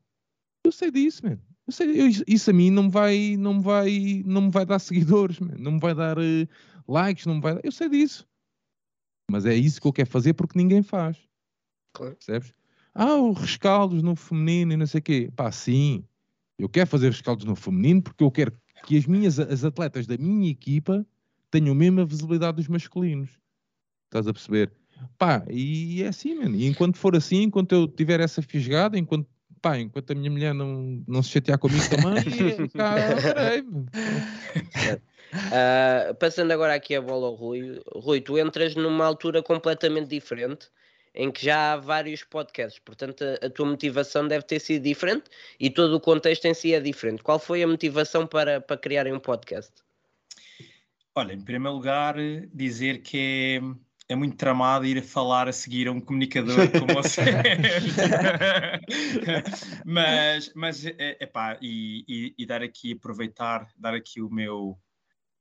Eu 0.65 0.73
sei 0.73 0.91
disso, 0.91 1.25
man. 1.25 1.39
Eu 1.67 1.73
sei, 1.73 2.01
eu, 2.01 2.09
isso 2.27 2.51
a 2.51 2.53
mim 2.53 2.71
não 2.71 2.85
me 2.85 2.91
vai, 2.91 3.37
não 3.39 3.55
me 3.55 3.63
vai, 3.63 4.23
não 4.27 4.43
me 4.43 4.51
vai 4.51 4.67
dar 4.67 4.79
seguidores, 4.81 5.39
man. 5.39 5.55
não 5.59 5.73
me 5.73 5.81
vai 5.81 5.95
dar 5.95 6.19
uh, 6.19 6.49
likes, 6.89 7.27
não 7.27 7.37
me 7.37 7.41
vai. 7.41 7.55
Dar... 7.55 7.61
Eu 7.65 7.73
sei 7.73 7.89
disso. 7.89 8.27
Mas 9.31 9.47
é 9.47 9.55
isso 9.55 9.81
que 9.81 9.87
eu 9.87 9.93
quero 9.93 10.11
fazer 10.11 10.35
porque 10.35 10.59
ninguém 10.59 10.83
faz. 10.83 11.19
Claro. 11.95 12.17
Percebes? 12.17 12.53
Ah, 12.95 13.17
os 13.17 13.39
rescaldos 13.39 14.03
no 14.03 14.15
feminino 14.15 14.73
e 14.73 14.77
não 14.77 14.87
sei 14.87 15.01
o 15.01 15.03
quê. 15.03 15.31
Pá, 15.35 15.51
sim, 15.51 16.05
eu 16.59 16.69
quero 16.69 16.89
fazer 16.89 17.11
rescaldos 17.11 17.45
no 17.45 17.57
feminino 17.57 18.03
porque 18.03 18.23
eu 18.23 18.31
quero 18.31 18.57
que 18.87 18.97
as 18.97 19.07
minhas 19.07 19.39
as 19.39 19.65
atletas 19.65 20.07
da 20.07 20.17
minha 20.17 20.51
equipa 20.51 21.07
tenham 21.55 21.73
a 21.73 21.79
mesma 21.79 22.05
visibilidade 22.05 22.57
dos 22.57 22.67
masculinos. 22.67 23.31
Estás 24.07 24.27
a 24.27 24.33
perceber? 24.33 24.73
Pá, 25.17 25.45
e 25.49 26.03
é 26.03 26.09
assim, 26.09 26.35
mano. 26.35 26.57
E 26.57 26.67
enquanto 26.67 26.97
for 26.97 27.15
assim, 27.15 27.43
enquanto 27.43 27.73
eu 27.73 27.87
tiver 27.87 28.19
essa 28.19 28.43
fisgada, 28.43 28.99
enquanto, 28.99 29.29
pá, 29.63 29.79
enquanto 29.79 30.11
a 30.11 30.15
minha 30.17 30.31
mulher 30.31 30.53
não, 30.53 31.03
não 31.07 31.23
se 31.23 31.31
chatear 31.31 31.59
comigo 31.59 31.85
também, 31.89 32.69
cá, 32.75 32.97
uh, 36.11 36.15
passando 36.19 36.51
agora 36.51 36.75
aqui 36.75 36.97
a 36.97 37.01
bola 37.01 37.29
ao 37.29 37.35
Rui. 37.35 37.81
Rui, 37.95 38.21
tu 38.21 38.37
entras 38.37 38.75
numa 38.75 39.05
altura 39.05 39.41
completamente 39.41 40.09
diferente 40.09 40.69
em 41.15 41.31
que 41.31 41.45
já 41.45 41.75
há 41.75 41.77
vários 41.77 42.25
podcasts, 42.25 42.81
portanto 42.85 43.23
a, 43.23 43.47
a, 43.47 43.51
tua 43.51 43.67
motivação 43.67 44.27
deve 44.27 44.45
ter 44.45 44.59
sido 44.59 44.83
diferente 44.83 45.31
e 45.61 45.71
todo 45.71 45.95
o 45.95 46.01
contexto 46.01 46.47
em 46.47 46.55
si 46.55 46.75
é 46.75 46.81
diferente. 46.81 47.23
Qual 47.23 47.39
foi 47.39 47.63
a 47.63 47.69
motivação 47.69 48.27
para, 48.27 48.61
para 48.61 48.77
criarem 48.77 49.13
um 49.13 49.21
podcast? 49.21 49.73
Olha, 51.17 51.33
em 51.33 51.41
primeiro 51.41 51.77
lugar, 51.77 52.17
dizer 52.53 53.01
que 53.01 53.61
é, 54.09 54.13
é 54.13 54.17
muito 54.17 54.37
tramado 54.37 54.85
ir 54.85 54.99
a 54.99 55.03
falar 55.03 55.49
a 55.49 55.53
seguir 55.53 55.87
a 55.87 55.93
um 55.93 56.01
comunicador 56.01 56.69
como 56.73 56.89
você. 56.93 57.23
mas, 59.87 60.53
mas 60.57 60.85
é, 60.85 61.17
epá, 61.21 61.57
e, 61.63 62.05
e, 62.09 62.35
e 62.37 62.45
dar 62.45 62.63
aqui, 62.63 62.95
aproveitar, 62.95 63.73
dar 63.77 63.95
aqui 63.95 64.21
o 64.21 64.29
meu, 64.29 64.77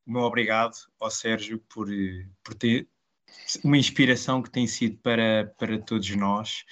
o 0.06 0.12
meu 0.12 0.22
obrigado 0.22 0.76
ao 1.00 1.10
Sérgio 1.10 1.58
por, 1.68 1.88
por 2.44 2.54
ter, 2.54 2.88
uma 3.64 3.78
inspiração 3.78 4.44
que 4.44 4.52
tem 4.52 4.68
sido 4.68 4.98
para, 4.98 5.56
para 5.58 5.80
todos 5.80 6.16
nós. 6.16 6.66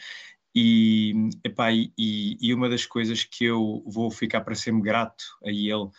E, 0.54 1.14
epá, 1.43 1.72
e, 1.72 1.91
e 1.97 2.54
uma 2.54 2.70
das 2.70 2.86
coisas 2.86 3.24
que 3.24 3.45
eu 3.45 3.84
vou 3.88 4.12
ficar 4.12 4.41
para 4.41 4.54
sempre 4.54 4.84
grato 4.84 5.24
a 5.43 5.49
ele 5.49 5.89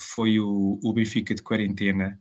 foi 0.00 0.40
o, 0.40 0.80
o 0.82 0.92
Benfica 0.94 1.34
de 1.34 1.42
quarentena, 1.42 2.18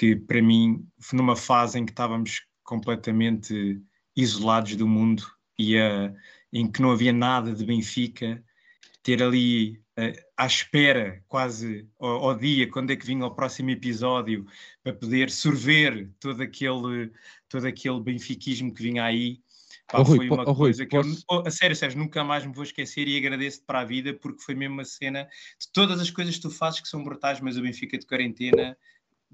que 0.00 0.16
para 0.16 0.40
mim, 0.40 0.88
numa 1.12 1.36
fase 1.36 1.78
em 1.78 1.84
que 1.84 1.92
estávamos 1.92 2.40
completamente 2.64 3.78
isolados 4.16 4.74
do 4.74 4.88
mundo 4.88 5.22
e 5.58 5.76
a, 5.76 6.10
em 6.50 6.72
que 6.72 6.80
não 6.80 6.90
havia 6.90 7.12
nada 7.12 7.54
de 7.54 7.66
Benfica, 7.66 8.42
ter 9.02 9.22
ali 9.22 9.72
uh, 9.98 10.18
à 10.38 10.46
espera, 10.46 11.22
quase 11.28 11.86
ao, 11.98 12.30
ao, 12.30 12.34
dia, 12.34 12.66
quando 12.70 12.90
é 12.92 12.96
que 12.96 13.04
vinha 13.04 13.26
o 13.26 13.34
próximo 13.34 13.68
episódio, 13.68 14.46
para 14.82 14.94
poder 14.94 15.30
sorver 15.30 16.10
todo 16.18 16.40
aquele, 16.42 17.12
todo 17.46 17.66
aquele 17.66 18.00
benfiquismo 18.00 18.72
que 18.72 18.82
vinha 18.82 19.04
aí. 19.04 19.38
Pá, 19.86 20.00
oh, 20.00 20.06
foi 20.06 20.30
uma 20.30 20.48
oh, 20.48 20.54
coisa 20.54 20.82
Rui, 20.82 20.88
que 20.88 20.96
eu, 20.96 21.02
a 21.46 21.50
sério, 21.50 21.76
Sérgio, 21.76 21.98
nunca 21.98 22.24
mais 22.24 22.46
me 22.46 22.54
vou 22.54 22.64
esquecer 22.64 23.06
e 23.06 23.18
agradeço-te 23.18 23.66
para 23.66 23.80
a 23.80 23.84
vida, 23.84 24.14
porque 24.14 24.42
foi 24.42 24.54
mesmo 24.54 24.76
uma 24.76 24.84
cena 24.86 25.28
de 25.60 25.70
todas 25.70 26.00
as 26.00 26.10
coisas 26.10 26.36
que 26.36 26.42
tu 26.42 26.50
fazes 26.50 26.80
que 26.80 26.88
são 26.88 27.04
brutais, 27.04 27.38
mas 27.38 27.58
o 27.58 27.62
Benfica 27.62 27.98
de 27.98 28.06
quarentena, 28.06 28.74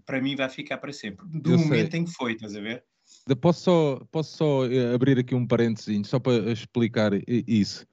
para 0.04 0.20
mim, 0.20 0.36
vai 0.36 0.48
ficar 0.48 0.78
para 0.78 0.92
sempre. 0.92 1.26
Do 1.26 1.52
eu 1.52 1.58
momento 1.58 1.92
sei. 1.92 2.00
em 2.00 2.04
que 2.04 2.12
foi, 2.12 2.32
estás 2.32 2.54
a 2.54 2.60
ver? 2.60 2.84
Posso 3.40 3.62
só, 3.62 4.06
posso 4.10 4.36
só 4.36 4.66
eh, 4.66 4.94
abrir 4.94 5.18
aqui 5.18 5.34
um 5.34 5.46
parênteses 5.46 6.08
só 6.08 6.18
para 6.18 6.50
explicar 6.52 7.12
isso, 7.28 7.86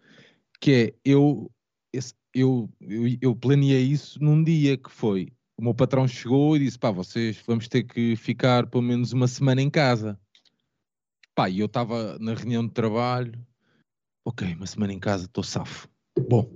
que 0.59 0.71
é, 0.71 0.93
eu, 1.05 1.51
eu, 2.33 2.69
eu, 2.81 3.17
eu 3.21 3.35
planeei 3.35 3.83
isso 3.83 4.21
num 4.21 4.43
dia 4.43 4.75
que 4.75 4.89
foi, 4.91 5.31
o 5.57 5.63
meu 5.63 5.73
patrão 5.73 6.07
chegou 6.07 6.55
e 6.55 6.59
disse, 6.59 6.79
pá, 6.79 6.91
vocês 6.91 7.41
vamos 7.45 7.67
ter 7.67 7.83
que 7.83 8.15
ficar 8.15 8.67
pelo 8.67 8.83
menos 8.83 9.13
uma 9.13 9.27
semana 9.27 9.61
em 9.61 9.69
casa. 9.69 10.19
Pá, 11.35 11.49
e 11.49 11.59
eu 11.59 11.67
estava 11.67 12.17
na 12.19 12.33
reunião 12.33 12.65
de 12.65 12.73
trabalho, 12.73 13.33
ok, 14.25 14.53
uma 14.55 14.65
semana 14.65 14.93
em 14.93 14.99
casa, 14.99 15.25
estou 15.25 15.43
safo. 15.43 15.87
Bom, 16.27 16.51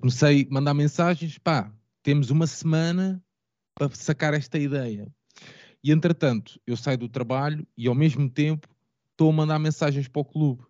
comecei 0.00 0.42
a 0.42 0.52
mandar 0.54 0.74
mensagens, 0.74 1.38
pá, 1.38 1.72
temos 2.02 2.30
uma 2.30 2.46
semana 2.46 3.22
para 3.74 3.94
sacar 3.94 4.34
esta 4.34 4.58
ideia. 4.58 5.06
E 5.82 5.90
entretanto, 5.90 6.60
eu 6.66 6.76
saio 6.76 6.98
do 6.98 7.08
trabalho 7.08 7.66
e 7.76 7.88
ao 7.88 7.94
mesmo 7.94 8.30
tempo 8.30 8.68
estou 9.10 9.30
a 9.30 9.32
mandar 9.32 9.58
mensagens 9.58 10.08
para 10.08 10.22
o 10.22 10.24
clube. 10.24 10.62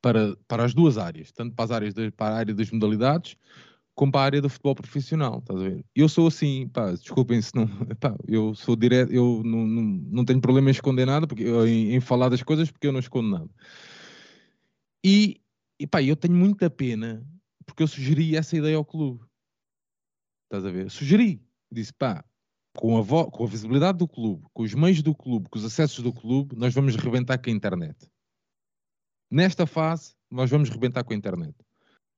Para, 0.00 0.36
para 0.48 0.64
as 0.64 0.74
duas 0.74 0.98
áreas, 0.98 1.30
tanto 1.30 1.54
para, 1.54 1.64
as 1.64 1.70
áreas 1.70 1.94
de, 1.94 2.10
para 2.10 2.34
a 2.34 2.38
área 2.38 2.52
das 2.52 2.72
modalidades 2.72 3.36
como 3.94 4.10
para 4.10 4.20
a 4.20 4.24
área 4.24 4.42
do 4.42 4.48
futebol 4.48 4.74
profissional, 4.74 5.38
estás 5.38 5.60
a 5.60 5.62
ver? 5.68 5.84
Eu 5.94 6.08
sou 6.08 6.26
assim, 6.26 6.68
pá, 6.68 6.92
desculpem 6.92 7.40
se 7.40 7.54
não, 7.54 7.66
pá, 8.00 8.16
eu 8.26 8.54
sou 8.54 8.74
direto, 8.74 9.12
eu 9.12 9.42
não, 9.44 9.66
não, 9.66 9.82
não 9.82 10.24
tenho 10.24 10.40
problema 10.40 10.70
em 10.70 10.72
esconder 10.72 11.06
nada, 11.06 11.26
porque, 11.26 11.44
em, 11.44 11.94
em, 11.94 12.00
falar 12.00 12.28
das 12.28 12.42
coisas, 12.42 12.70
porque 12.70 12.86
eu 12.86 12.92
não 12.92 13.00
escondo 13.00 13.28
nada. 13.28 13.50
E, 15.04 15.40
e 15.78 15.86
pá, 15.86 16.02
eu 16.02 16.16
tenho 16.16 16.34
muita 16.34 16.70
pena, 16.70 17.24
porque 17.66 17.82
eu 17.82 17.88
sugeri 17.88 18.36
essa 18.36 18.56
ideia 18.56 18.76
ao 18.76 18.84
clube, 18.84 19.24
estás 20.52 20.66
a 20.66 20.70
ver? 20.70 20.90
Sugeri, 20.90 21.42
disse, 21.70 21.92
pá, 21.94 22.22
com 22.76 22.98
a, 22.98 23.30
com 23.30 23.44
a 23.44 23.46
visibilidade 23.46 23.98
do 23.98 24.06
clube, 24.06 24.46
com 24.52 24.62
os 24.62 24.74
meios 24.74 25.02
do 25.02 25.14
clube, 25.14 25.48
com 25.48 25.58
os 25.58 25.64
acessos 25.64 26.00
do 26.00 26.12
clube, 26.12 26.54
nós 26.56 26.74
vamos 26.74 26.94
rebentar 26.96 27.38
com 27.38 27.48
a 27.48 27.52
internet. 27.52 27.96
Nesta 29.30 29.66
fase, 29.66 30.14
nós 30.30 30.50
vamos 30.50 30.68
rebentar 30.68 31.04
com 31.04 31.14
a 31.14 31.16
internet. 31.16 31.54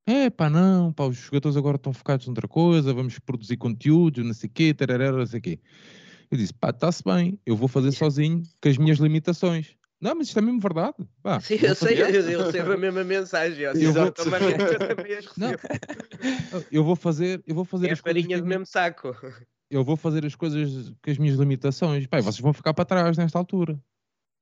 É 0.07 0.29
pá, 0.29 0.51
não, 0.51 0.93
pá, 0.93 1.05
os 1.05 1.17
jogadores 1.17 1.57
agora 1.57 1.77
estão 1.77 1.93
focados 1.93 2.27
noutra 2.27 2.49
coisa, 2.49 2.93
vamos 2.93 3.19
produzir 3.21 3.57
conteúdo, 3.57 4.25
não 4.25 4.35
sei 4.35 4.49
o 4.49 4.53
quê, 4.53 4.75
tarará, 4.75 5.13
não 5.13 5.27
sei 5.27 5.39
o 5.39 5.43
quê. 5.43 5.61
Eu 6.31 6.37
disse, 6.37 6.53
pá, 6.53 6.71
está-se 6.71 7.03
bem, 7.05 7.39
eu 7.47 7.57
vou 7.57 7.69
fazer 7.69 7.93
sozinho 7.93 8.43
com 8.61 8.69
as 8.69 8.77
minhas 8.77 8.99
limitações. 8.99 9.77
Não, 10.05 10.15
mas 10.15 10.29
isto 10.29 10.39
é 10.39 10.43
mesmo 10.43 10.61
verdade. 10.61 10.97
Pá, 11.23 11.41
Sim, 11.41 11.59
eu 11.63 11.75
sei, 11.75 12.01
eu, 12.01 12.09
eu 12.09 12.45
recebo 12.45 12.73
a 12.73 12.77
mesma 12.77 13.03
mensagem. 13.03 13.65
Eu, 13.65 13.73
eu 13.73 13.93
vou... 13.93 14.05
eu 14.05 14.15
eu 16.71 16.85
vou 16.85 16.95
fazer, 16.95 17.43
eu 17.47 17.55
vou 17.55 17.65
fazer 17.65 17.89
é 17.89 17.93
as 17.93 18.01
farinha 18.01 18.39
do 18.39 18.47
mesmo 18.47 18.67
saco 18.67 19.17
eu 19.71 19.83
vou 19.83 19.97
fazer 19.97 20.25
as 20.25 20.35
coisas 20.35 20.91
com 21.03 21.11
as 21.11 21.19
minhas 21.19 21.37
limitações. 21.37 22.07
Pai, 22.07 22.21
vocês 22.21 22.41
vão 22.41 22.53
ficar 22.53 22.73
para 22.75 22.85
trás 22.85 23.17
nesta 23.17 23.39
altura. 23.39 23.77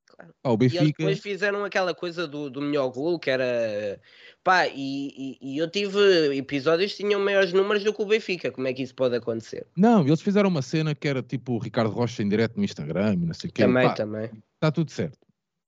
Claro. 0.06 0.34
O 0.44 0.56
Benfica... 0.56 0.82
E 0.82 0.86
eles 0.86 0.94
depois 0.98 1.20
fizeram 1.20 1.64
aquela 1.64 1.94
coisa 1.94 2.26
do, 2.26 2.50
do 2.50 2.60
melhor 2.60 2.90
gol, 2.90 3.18
que 3.18 3.30
era. 3.30 3.98
Pá, 4.44 4.66
e, 4.66 5.38
e, 5.40 5.54
e, 5.54 5.58
eu 5.58 5.70
tive 5.70 6.36
episódios 6.36 6.92
que 6.92 7.02
tinham 7.02 7.20
maiores 7.20 7.52
números 7.52 7.82
do 7.82 7.94
que 7.94 8.02
o 8.02 8.06
Benfica. 8.06 8.50
Como 8.50 8.66
é 8.66 8.74
que 8.74 8.82
isso 8.82 8.94
pode 8.94 9.16
acontecer? 9.16 9.66
Não, 9.76 10.06
eles 10.06 10.20
fizeram 10.20 10.50
uma 10.50 10.62
cena 10.62 10.94
que 10.94 11.08
era 11.08 11.22
tipo 11.22 11.54
o 11.54 11.58
Ricardo 11.58 11.90
Rocha 11.90 12.22
em 12.22 12.28
direto 12.28 12.56
no 12.58 12.64
Instagram 12.64 13.16
não 13.16 13.32
sei 13.34 13.48
o 13.48 13.52
quê. 13.52 13.62
Também, 13.62 13.88
Pá, 13.88 13.94
também. 13.94 14.30
Está 14.54 14.70
tudo 14.70 14.90
certo. 14.90 15.18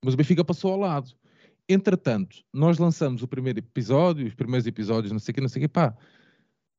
Mas 0.04 0.14
o 0.14 0.16
Benfica 0.16 0.44
passou 0.44 0.72
ao 0.72 0.78
lado. 0.78 1.10
Entretanto, 1.68 2.44
nós 2.52 2.78
lançamos 2.78 3.22
o 3.22 3.28
primeiro 3.28 3.58
episódio, 3.58 4.26
os 4.26 4.34
primeiros 4.34 4.66
episódios, 4.66 5.10
não 5.10 5.18
sei 5.18 5.32
o 5.32 5.34
quê, 5.34 5.40
não 5.40 5.48
sei 5.48 5.60
o 5.60 5.64
quê. 5.64 5.68
Pá, 5.68 5.96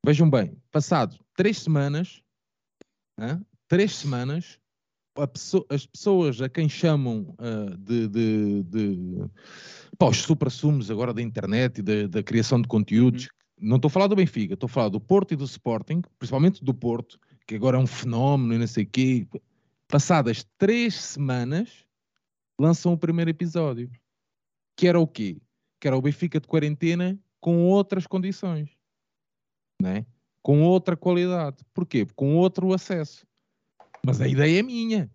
vejam 0.06 0.30
bem, 0.30 0.56
passado 0.72 1.18
três 1.36 1.58
semanas, 1.60 2.22
três 3.68 3.96
semanas, 3.96 4.60
pessoa, 5.34 5.66
as 5.70 5.86
pessoas 5.86 6.42
a 6.42 6.50
quem 6.50 6.70
chamam 6.70 7.36
uh, 7.40 7.78
de, 7.78 8.08
de, 8.08 8.64
de 8.64 9.30
pá, 9.98 10.08
os 10.08 10.18
supra-sumos 10.18 10.92
agora 10.92 11.14
da 11.14 11.22
internet 11.22 11.80
e 11.80 12.08
da, 12.08 12.22
criação 12.22 12.62
de 12.62 12.68
conteúdos, 12.68 13.24
uhum. 13.60 13.70
não 13.70 13.76
estou 13.78 13.88
a 13.88 13.92
falar 13.92 14.08
do 14.08 14.16
Benfica, 14.16 14.54
estou 14.54 14.68
a 14.68 14.70
falar 14.70 14.90
do 14.90 15.00
Porto 15.00 15.34
e 15.34 15.38
do 15.38 15.46
Sporting, 15.46 16.02
principalmente 16.20 16.64
do 16.64 16.74
Porto, 16.74 17.20
que 17.48 17.56
agora 17.56 17.78
é 17.78 17.80
um 17.80 17.88
fenómeno 17.88 18.54
e 18.54 18.58
não 18.60 18.68
sei 18.68 18.84
o 18.84 18.88
quê. 18.88 19.28
Passadas 19.88 20.46
três 20.58 20.96
semanas, 20.96 21.85
lançam 22.60 22.94
o 22.94 22.98
primeiro 22.98 23.30
episódio. 23.30 23.92
Que 24.78 24.88
era 24.88 25.00
o 25.00 25.08
quê? 25.08 25.42
Que 25.80 25.88
era 25.88 25.98
o 25.98 26.02
Benfica 26.02 26.40
de 26.40 26.48
quarentena 26.48 27.20
com 27.40 27.66
outras 27.66 28.08
condições. 28.08 28.78
Né? 29.82 30.06
com 30.46 30.62
outra 30.62 30.96
qualidade. 30.96 31.66
Porquê? 31.74 32.06
Com 32.16 32.36
outro 32.36 32.72
acesso. 32.72 33.26
Mas 34.06 34.22
a 34.22 34.28
ideia 34.28 34.60
é 34.60 34.62
minha. 34.62 35.12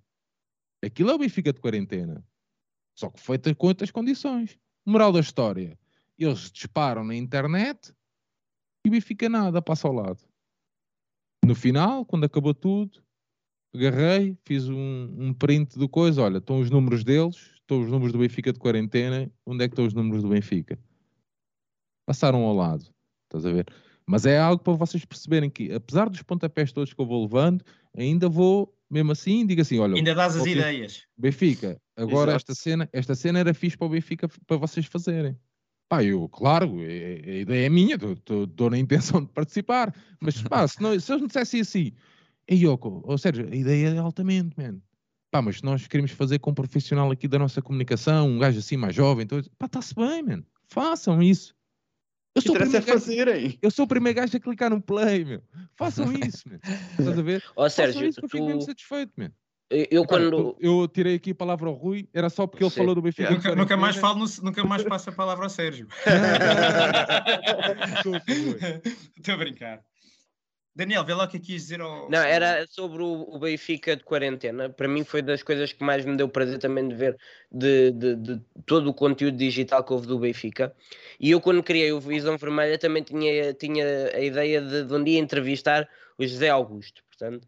Aquilo 0.85 1.11
é 1.11 1.15
o 1.15 1.19
Benfica 1.19 1.53
de 1.53 1.61
quarentena. 1.61 2.27
Só 2.99 3.09
que 3.09 3.21
feita 3.21 3.55
com 3.55 3.69
outras 3.69 3.93
condições. 3.93 4.59
Moral 4.85 5.13
da 5.13 5.21
história. 5.21 5.79
Eles 6.19 6.51
disparam 6.51 7.05
na 7.05 7.15
internet 7.15 7.95
e 8.85 8.89
o 8.89 8.91
Benfica 8.91 9.29
nada, 9.29 9.63
passa 9.63 9.87
ao 9.87 9.95
lado. 9.95 10.21
No 11.45 11.55
final, 11.55 12.05
quando 12.05 12.25
acabou 12.25 12.53
tudo, 12.53 13.01
agarrei, 13.75 14.37
fiz 14.45 14.69
um, 14.69 15.15
um 15.19 15.33
print 15.33 15.79
do 15.79 15.89
coisa. 15.89 16.23
Olha, 16.23 16.39
estão 16.39 16.61
os 16.61 16.71
números 16.71 17.05
deles, 17.05 17.37
estão 17.61 17.81
os 17.81 17.91
números 17.91 18.13
do 18.13 18.19
Benfica 18.19 18.53
de 18.53 18.59
quarentena. 18.59 19.31
Onde 19.47 19.65
é 19.65 19.69
que 19.69 19.73
estão 19.73 19.87
os 19.87 19.95
números 19.95 20.23
do 20.23 20.29
Benfica? 20.29 20.79
Passaram 22.07 22.43
ao 22.43 22.55
lado. 22.55 22.85
Estás 23.25 23.47
a 23.47 23.53
ver? 23.53 23.67
Mas 24.07 24.27
é 24.27 24.39
algo 24.39 24.63
para 24.63 24.73
vocês 24.73 25.05
perceberem 25.05 25.49
que, 25.49 25.73
apesar 25.73 26.09
dos 26.09 26.23
pontapés 26.23 26.73
todos 26.73 26.93
que 26.93 27.01
eu 27.01 27.07
vou 27.07 27.23
levando, 27.23 27.65
ainda 27.97 28.29
vou, 28.29 28.77
mesmo 28.91 29.13
assim, 29.13 29.47
digo 29.47 29.61
assim: 29.61 29.79
olha. 29.79 29.95
Ainda 29.95 30.15
dás 30.15 30.37
as 30.37 30.45
ideias. 30.45 31.05
Benfica, 31.17 31.81
agora 31.97 32.33
esta 32.33 32.55
cena, 32.55 32.89
esta 32.93 33.15
cena 33.15 33.39
era 33.39 33.55
fixe 33.55 33.77
para 33.77 33.87
o 33.87 33.91
Benfica 33.91 34.29
para 34.47 34.57
vocês 34.57 34.87
fazerem. 34.87 35.37
Pá, 35.89 36.05
eu, 36.05 36.29
claro, 36.29 36.81
é, 36.81 37.21
é, 37.25 37.31
a 37.31 37.39
ideia 37.39 37.67
é 37.67 37.69
minha, 37.69 37.97
estou 37.97 38.71
na 38.71 38.79
intenção 38.79 39.23
de 39.23 39.29
participar, 39.33 39.95
mas 40.21 40.41
pá, 40.43 40.67
se, 40.67 40.81
não, 40.81 40.99
se 40.99 41.13
eles 41.13 41.23
me 41.23 41.27
dissessem 41.27 41.61
assim, 41.61 41.93
ei 42.51 42.67
Yoko, 42.67 43.01
ou 43.05 43.17
seja, 43.17 43.47
a 43.51 43.55
ideia 43.55 43.91
é 43.91 43.99
altamente, 43.99 44.57
man. 44.59 44.81
Pá, 45.31 45.41
mas 45.41 45.63
nós 45.63 45.87
queremos 45.87 46.11
fazer 46.11 46.41
com 46.41 46.51
um 46.51 46.55
profissional 46.55 47.09
aqui 47.11 47.29
da 47.29 47.39
nossa 47.39 47.63
comunicação, 47.63 48.29
um 48.29 48.39
gajo 48.41 48.59
assim 48.59 48.77
mais 48.77 48.95
jovem, 48.95 49.23
então, 49.23 49.41
pá, 49.57 49.67
está-se 49.67 49.95
bem, 49.95 50.25
man. 50.25 50.43
Façam 50.67 51.23
isso. 51.23 51.55
Eu 52.35 52.43
sou, 52.43 52.55
o 52.55 52.59
primeiro 52.59 52.79
é 52.79 52.93
fazerem. 52.93 53.59
eu 53.63 53.71
sou 53.71 53.85
o 53.85 53.89
primeiro 53.89 54.21
gajo 54.21 54.37
a 54.37 54.41
clicar 54.41 54.71
no 54.71 54.81
play, 54.81 55.25
meu. 55.25 55.43
Façam 55.77 56.11
isso, 56.27 56.49
meu. 56.49 56.59
Estás 56.99 57.19
a 57.19 57.23
ver? 57.23 57.45
Ó, 57.55 57.69
Sérgio, 57.69 58.07
isso, 58.07 58.21
tu... 58.21 58.25
eu 58.25 58.29
fico 58.29 58.47
mesmo 58.47 58.63
satisfeito, 58.63 59.13
meu. 59.17 59.31
Eu, 59.71 60.05
quando... 60.05 60.57
eu 60.59 60.89
tirei 60.89 61.15
aqui 61.15 61.31
a 61.31 61.35
palavra 61.35 61.69
ao 61.69 61.75
Rui, 61.75 62.09
era 62.13 62.29
só 62.29 62.45
porque 62.45 62.65
ele 62.65 62.73
falou 62.73 62.93
do 62.93 63.03
Benfica. 63.03 63.31
Nunca, 63.31 63.55
nunca 63.55 63.77
mais 63.77 63.95
falo, 63.95 64.19
no, 64.19 64.27
nunca 64.43 64.65
mais 64.65 64.83
passo 64.83 65.11
a 65.11 65.13
palavra 65.13 65.45
ao 65.45 65.51
Sérgio. 65.51 65.87
Estou 69.17 69.35
a 69.35 69.37
brincar. 69.37 69.81
Daniel, 70.75 71.05
vê 71.05 71.15
lá 71.15 71.25
o 71.25 71.29
que 71.29 71.37
é 71.37 71.41
quis 71.41 71.63
dizer 71.63 71.81
ao. 71.81 72.09
Não, 72.09 72.19
era 72.19 72.67
sobre 72.69 73.03
o, 73.03 73.27
o, 73.29 73.39
Benfica 73.39 73.97
de 73.97 74.05
quarentena. 74.05 74.71
Para 74.71 74.87
mim 74.87 75.03
foi 75.03 75.21
das 75.21 75.43
coisas 75.43 75.73
que 75.73 75.83
mais 75.83 76.05
me 76.05 76.17
deu 76.17 76.29
prazer 76.29 76.59
também 76.59 76.89
de 76.89 76.95
ver 76.95 77.19
de, 77.51 77.91
de, 77.91 78.17
de, 78.17 78.41
todo 78.65 78.89
o 78.89 78.95
conteúdo 78.95 79.37
digital 79.37 79.83
que 79.83 79.93
houve 79.93 80.07
do 80.07 80.19
Benfica. 80.19 80.75
E 81.19 81.33
eu, 81.33 81.41
quando 81.41 81.63
criei 81.63 81.93
o 81.93 82.01
Visão 82.01 82.39
Vermelha, 82.39 82.79
também 82.79 83.03
tinha, 83.03 83.53
tinha 83.53 83.85
a 84.15 84.21
ideia 84.21 84.63
de, 84.63 84.85
de 84.85 84.95
um 84.95 85.03
dia 85.03 85.19
entrevistar 85.19 85.89
o 86.17 86.25
José 86.25 86.49
Augusto. 86.49 87.03
Portanto, 87.09 87.45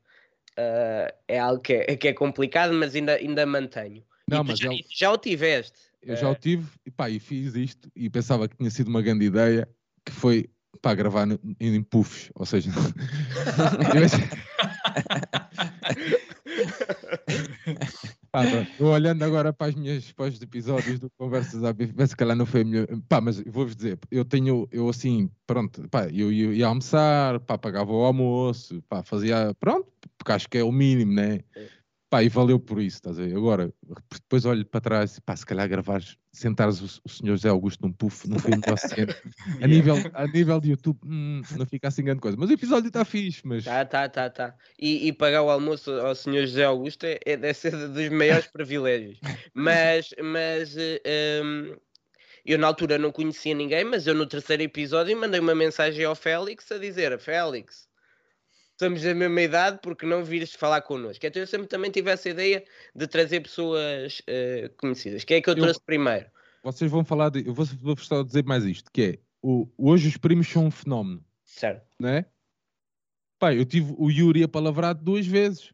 uh, 0.58 1.14
é 1.28 1.38
algo 1.38 1.62
que 1.62 1.74
é, 1.74 1.96
que 1.96 2.08
é 2.08 2.12
complicado, 2.12 2.74
mas 2.74 2.94
ainda, 2.94 3.14
ainda 3.14 3.46
mantenho. 3.46 4.04
Não, 4.28 4.42
mas 4.42 4.58
já, 4.58 4.72
eu... 4.72 4.78
já 4.90 5.12
o 5.12 5.16
tiveste. 5.16 5.78
Eu 6.02 6.16
já 6.16 6.28
o 6.28 6.34
tive 6.34 6.66
e, 6.84 6.90
pá, 6.90 7.08
e 7.08 7.20
fiz 7.20 7.54
isto 7.54 7.88
e 7.94 8.10
pensava 8.10 8.48
que 8.48 8.56
tinha 8.56 8.70
sido 8.70 8.88
uma 8.88 9.00
grande 9.00 9.24
ideia, 9.24 9.68
que 10.04 10.10
foi 10.10 10.50
para 10.82 10.94
gravar 10.96 11.28
em 11.60 11.82
puffs, 11.82 12.30
ou 12.34 12.44
seja, 12.44 12.70
eu 18.80 18.86
olhando 18.86 19.22
agora 19.22 19.52
para 19.52 19.68
as 19.68 19.74
minhas 19.74 20.10
para 20.12 20.26
os 20.26 20.40
episódios 20.40 20.98
do 20.98 21.10
Conversas 21.10 21.62
à 21.64 21.72
Bife, 21.72 21.94
que 22.16 22.22
ela 22.22 22.34
não 22.34 22.46
foi 22.46 22.62
a 22.62 22.64
melhor. 22.64 22.86
Pá, 23.08 23.20
mas 23.20 23.40
vou-vos 23.40 23.76
dizer, 23.76 23.98
eu 24.10 24.24
tenho, 24.24 24.66
eu 24.72 24.88
assim, 24.88 25.30
pronto, 25.46 25.88
pá, 25.88 26.08
eu 26.08 26.32
ia, 26.32 26.52
ia 26.52 26.66
almoçar, 26.66 27.38
pá, 27.40 27.56
pagava 27.58 27.92
o 27.92 28.04
almoço, 28.04 28.82
pá, 28.88 29.02
fazia, 29.02 29.54
pronto, 29.60 29.86
porque 30.18 30.32
acho 30.32 30.48
que 30.48 30.58
é 30.58 30.64
o 30.64 30.72
mínimo, 30.72 31.12
né? 31.12 31.40
Pá, 32.12 32.22
e 32.22 32.28
valeu 32.28 32.60
por 32.60 32.78
isso, 32.78 32.96
estás 32.96 33.18
a 33.18 33.22
ver? 33.22 33.34
Agora, 33.34 33.72
depois 34.20 34.44
olho 34.44 34.66
para 34.66 34.82
trás 34.82 35.16
e 35.16 35.20
pá, 35.22 35.34
se 35.34 35.46
calhar 35.46 35.66
gravares, 35.66 36.18
sentares 36.30 36.78
o, 36.82 37.00
o 37.06 37.08
senhor 37.08 37.36
José 37.36 37.48
Augusto 37.48 37.80
num 37.80 37.90
puff, 37.90 38.28
não 38.28 38.38
foi 38.38 38.50
melhor 38.50 38.76
cena. 38.76 39.16
a, 39.62 39.66
nível, 39.66 39.96
a 40.12 40.26
nível 40.26 40.60
de 40.60 40.72
YouTube, 40.72 40.98
hum, 41.06 41.40
não 41.56 41.64
fica 41.64 41.88
assim 41.88 42.04
grande 42.04 42.20
coisa. 42.20 42.36
Mas 42.38 42.50
o 42.50 42.52
episódio 42.52 42.88
está 42.88 43.02
fixe, 43.02 43.40
mas. 43.46 43.64
Tá, 43.64 43.82
tá, 43.86 44.06
tá, 44.10 44.28
tá. 44.28 44.54
E, 44.78 45.08
e, 45.08 45.12
pagar 45.14 45.42
o 45.42 45.48
almoço 45.48 45.90
ao 45.90 46.14
senhor 46.14 46.44
José 46.44 46.64
Augusto 46.64 47.04
é, 47.06 47.18
é 47.24 47.34
deve 47.34 47.54
ser 47.54 47.70
dos 47.70 48.08
maiores 48.10 48.46
privilégios. 48.52 49.18
Mas, 49.54 50.10
mas 50.22 50.76
um, 50.76 51.74
eu 52.44 52.58
na 52.58 52.66
altura 52.66 52.98
não 52.98 53.10
conhecia 53.10 53.54
ninguém, 53.54 53.84
mas 53.84 54.06
eu 54.06 54.12
no 54.12 54.26
terceiro 54.26 54.62
episódio 54.62 55.18
mandei 55.18 55.40
uma 55.40 55.54
mensagem 55.54 56.04
ao 56.04 56.14
Félix 56.14 56.70
a 56.72 56.76
dizer: 56.76 57.18
Félix 57.18 57.90
estamos 58.82 59.02
da 59.02 59.14
mesma 59.14 59.40
idade 59.40 59.78
porque 59.80 60.04
não 60.04 60.24
vires 60.24 60.52
falar 60.52 60.82
connosco. 60.82 61.24
Então 61.24 61.40
eu 61.40 61.46
sempre 61.46 61.68
também 61.68 61.90
tive 61.90 62.10
essa 62.10 62.28
ideia 62.28 62.64
de 62.94 63.06
trazer 63.06 63.40
pessoas 63.40 64.20
uh, 64.20 64.74
conhecidas. 64.76 65.22
Quem 65.22 65.36
é 65.36 65.40
que 65.40 65.48
eu, 65.48 65.54
eu 65.54 65.62
trouxe 65.62 65.80
primeiro? 65.86 66.26
Vocês 66.64 66.90
vão 66.90 67.04
falar 67.04 67.30
de. 67.30 67.46
Eu 67.46 67.54
vou, 67.54 67.64
vou 67.80 67.94
a 67.94 68.22
dizer 68.24 68.44
mais 68.44 68.64
isto: 68.64 68.90
que 68.92 69.02
é 69.02 69.18
o, 69.40 69.68
hoje 69.78 70.08
os 70.08 70.16
primos 70.16 70.48
são 70.48 70.66
um 70.66 70.70
fenómeno. 70.70 71.24
Certo. 71.44 71.86
Não 71.98 72.08
é? 72.08 72.26
Pai, 73.38 73.58
eu 73.58 73.64
tive 73.64 73.94
o 73.96 74.10
Yuri 74.10 74.42
apalavrado 74.42 75.02
duas 75.02 75.26
vezes. 75.26 75.72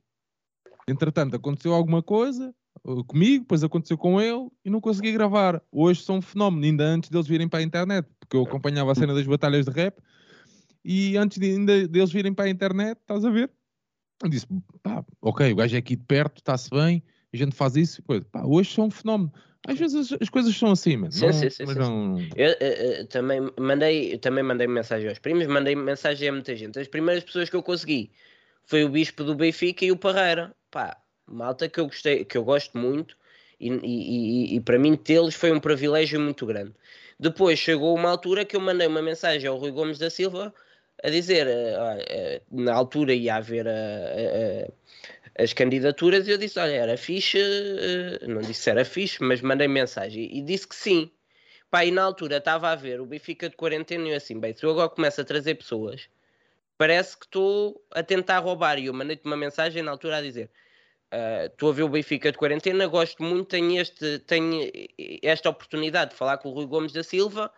Entretanto, 0.86 1.36
aconteceu 1.36 1.72
alguma 1.74 2.02
coisa 2.02 2.54
uh, 2.82 3.04
comigo, 3.04 3.44
depois 3.44 3.62
aconteceu 3.62 3.96
com 3.96 4.20
ele 4.20 4.48
e 4.64 4.70
não 4.70 4.80
consegui 4.80 5.12
gravar. 5.12 5.62
Hoje 5.70 6.02
são 6.02 6.16
um 6.16 6.22
fenómeno, 6.22 6.64
ainda 6.64 6.84
antes 6.84 7.10
deles 7.10 7.26
virem 7.26 7.48
para 7.48 7.60
a 7.60 7.62
internet, 7.62 8.08
porque 8.18 8.36
eu 8.36 8.42
acompanhava 8.42 8.92
a 8.92 8.94
cena 8.94 9.14
das 9.14 9.26
batalhas 9.26 9.66
de 9.66 9.70
rap 9.70 9.98
e 10.90 11.18
antes 11.18 11.36
de, 11.36 11.50
ainda 11.50 11.86
deles 11.86 12.10
virem 12.10 12.32
para 12.32 12.46
a 12.46 12.48
internet, 12.48 12.96
estás 12.98 13.22
a 13.22 13.28
ver? 13.28 13.50
Eu 14.22 14.30
disse, 14.30 14.46
pá, 14.82 15.04
ok, 15.20 15.52
o 15.52 15.56
gajo 15.56 15.76
é 15.76 15.78
aqui 15.78 15.94
de 15.94 16.02
perto, 16.02 16.38
está-se 16.38 16.70
bem, 16.70 17.02
a 17.30 17.36
gente 17.36 17.54
faz 17.54 17.76
isso, 17.76 18.02
pois, 18.02 18.24
pá, 18.24 18.42
hoje 18.42 18.72
são 18.72 18.86
um 18.86 18.90
fenómeno. 18.90 19.30
Às 19.66 19.78
vezes 19.78 20.12
as, 20.12 20.22
as 20.22 20.30
coisas 20.30 20.56
são 20.56 20.70
assim, 20.70 20.96
mano. 20.96 21.12
Sim, 21.12 21.26
não, 21.26 21.32
sim, 21.34 21.50
sim, 21.50 21.64
não... 21.64 22.18
Eu, 22.34 22.56
eu, 22.58 22.68
eu, 22.68 23.06
também 23.06 23.52
mandei, 23.60 24.14
eu 24.14 24.18
também 24.18 24.42
mandei 24.42 24.66
mensagem 24.66 25.10
aos 25.10 25.18
primos, 25.18 25.46
mandei 25.46 25.76
mensagem 25.76 26.26
a 26.26 26.32
muita 26.32 26.56
gente. 26.56 26.78
As 26.78 26.88
primeiras 26.88 27.22
pessoas 27.22 27.50
que 27.50 27.56
eu 27.56 27.62
consegui 27.62 28.10
foi 28.64 28.82
o 28.82 28.88
Bispo 28.88 29.22
do 29.24 29.34
Benfica 29.34 29.84
e 29.84 29.92
o 29.92 29.96
Parreira. 29.96 30.56
Pá, 30.70 30.96
malta 31.26 31.68
que 31.68 31.78
eu 31.78 31.84
gostei, 31.84 32.24
que 32.24 32.38
eu 32.38 32.44
gosto 32.44 32.78
muito 32.78 33.14
e, 33.60 33.68
e, 33.68 33.74
e, 33.74 34.56
e 34.56 34.60
para 34.60 34.78
mim 34.78 34.96
tê-los 34.96 35.34
foi 35.34 35.52
um 35.52 35.60
privilégio 35.60 36.18
muito 36.18 36.46
grande. 36.46 36.72
Depois 37.20 37.58
chegou 37.58 37.94
uma 37.94 38.08
altura 38.08 38.46
que 38.46 38.56
eu 38.56 38.60
mandei 38.60 38.86
uma 38.86 39.02
mensagem 39.02 39.46
ao 39.46 39.58
Rui 39.58 39.70
Gomes 39.70 39.98
da 39.98 40.08
Silva 40.08 40.54
a 41.02 41.10
dizer, 41.10 41.46
uh, 41.46 41.50
uh, 41.50 42.62
na 42.62 42.74
altura 42.74 43.14
ia 43.14 43.36
haver 43.36 43.66
uh, 43.66 44.72
as 45.38 45.52
candidaturas 45.52 46.26
e 46.26 46.32
eu 46.32 46.38
disse, 46.38 46.58
olha, 46.58 46.72
era 46.72 46.96
fixe, 46.96 47.38
não 48.26 48.40
disse 48.40 48.62
se 48.62 48.70
era 48.70 48.84
fixe, 48.84 49.22
mas 49.22 49.40
mandei 49.40 49.68
mensagem 49.68 50.28
e 50.36 50.42
disse 50.42 50.66
que 50.66 50.74
sim. 50.74 51.10
Pá, 51.70 51.84
e 51.84 51.90
na 51.90 52.02
altura 52.02 52.38
estava 52.38 52.70
a 52.70 52.74
ver 52.74 53.00
o 53.00 53.06
Benfica 53.06 53.48
de 53.48 53.54
quarentena 53.54 54.08
e 54.08 54.10
eu 54.10 54.16
assim, 54.16 54.40
bem, 54.40 54.54
se 54.54 54.64
eu 54.64 54.70
agora 54.70 54.88
começo 54.88 55.20
a 55.20 55.24
trazer 55.24 55.54
pessoas, 55.54 56.08
parece 56.76 57.16
que 57.16 57.26
estou 57.26 57.80
a 57.90 58.02
tentar 58.02 58.38
roubar. 58.38 58.78
E 58.78 58.86
eu 58.86 58.94
mandei-te 58.94 59.24
uma 59.26 59.36
mensagem 59.36 59.82
na 59.82 59.90
altura 59.90 60.16
a 60.16 60.22
dizer, 60.22 60.50
estou 61.44 61.70
a 61.70 61.72
ver 61.74 61.82
o 61.82 61.88
Benfica 61.88 62.32
de 62.32 62.38
quarentena, 62.38 62.86
gosto 62.86 63.22
muito, 63.22 63.50
tenho, 63.50 63.80
este, 63.80 64.18
tenho 64.20 64.72
esta 65.22 65.50
oportunidade 65.50 66.12
de 66.12 66.16
falar 66.16 66.38
com 66.38 66.48
o 66.48 66.52
Rui 66.52 66.66
Gomes 66.66 66.92
da 66.92 67.04
Silva, 67.04 67.52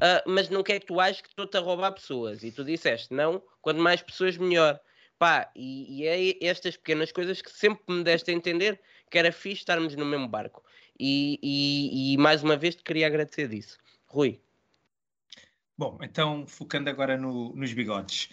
uh, 0.00 0.30
mas 0.30 0.48
não 0.48 0.62
quer 0.62 0.80
que 0.80 0.86
tu 0.86 0.98
aches 0.98 1.20
que 1.20 1.28
estou-te 1.28 1.56
a 1.56 1.60
roubar 1.60 1.92
pessoas. 1.92 2.42
E 2.42 2.50
tu 2.50 2.64
disseste, 2.64 3.12
não, 3.12 3.42
quanto 3.60 3.80
mais 3.80 4.02
pessoas, 4.02 4.36
melhor. 4.36 4.80
Pá, 5.18 5.50
e, 5.54 6.00
e 6.02 6.06
é 6.06 6.46
estas 6.46 6.76
pequenas 6.76 7.12
coisas 7.12 7.42
que 7.42 7.50
sempre 7.50 7.82
me 7.88 8.02
deste 8.02 8.30
a 8.30 8.34
entender 8.34 8.80
que 9.10 9.18
era 9.18 9.30
fixe 9.30 9.60
estarmos 9.60 9.94
no 9.94 10.06
mesmo 10.06 10.26
barco. 10.28 10.64
E, 10.98 11.38
e, 11.42 12.14
e 12.14 12.16
mais 12.16 12.42
uma 12.42 12.56
vez 12.56 12.74
te 12.74 12.82
queria 12.82 13.06
agradecer 13.06 13.48
disso. 13.48 13.76
Rui. 14.06 14.40
Bom, 15.76 15.98
então 16.02 16.46
focando 16.46 16.90
agora 16.90 17.16
no, 17.16 17.54
nos 17.54 17.72
bigodes. 17.72 18.28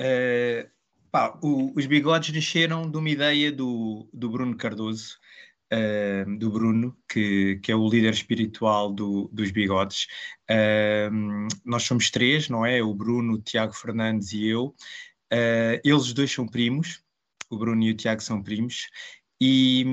Uh, 0.00 0.68
pá, 1.10 1.38
o, 1.42 1.72
os 1.76 1.86
bigodes 1.86 2.34
nasceram 2.34 2.90
de 2.90 2.96
uma 2.96 3.10
ideia 3.10 3.52
do, 3.52 4.08
do 4.12 4.30
Bruno 4.30 4.56
Cardoso, 4.56 5.18
uh, 5.72 6.38
do 6.38 6.50
Bruno, 6.50 6.96
que, 7.08 7.56
que 7.62 7.72
é 7.72 7.76
o 7.76 7.88
líder 7.88 8.12
espiritual 8.12 8.92
do, 8.92 9.28
dos 9.32 9.50
bigodes. 9.50 10.06
Uh, 10.50 11.48
nós 11.64 11.82
somos 11.82 12.10
três, 12.10 12.48
não 12.48 12.64
é? 12.64 12.82
O 12.82 12.94
Bruno, 12.94 13.34
o 13.34 13.42
Tiago 13.42 13.72
Fernandes 13.72 14.32
e 14.32 14.46
eu. 14.46 14.74
Uh, 15.32 15.80
eles 15.84 16.12
dois 16.12 16.30
são 16.30 16.46
primos, 16.46 17.02
o 17.50 17.58
Bruno 17.58 17.82
e 17.82 17.90
o 17.90 17.96
Tiago 17.96 18.22
são 18.22 18.42
primos, 18.42 18.88
e, 19.40 19.84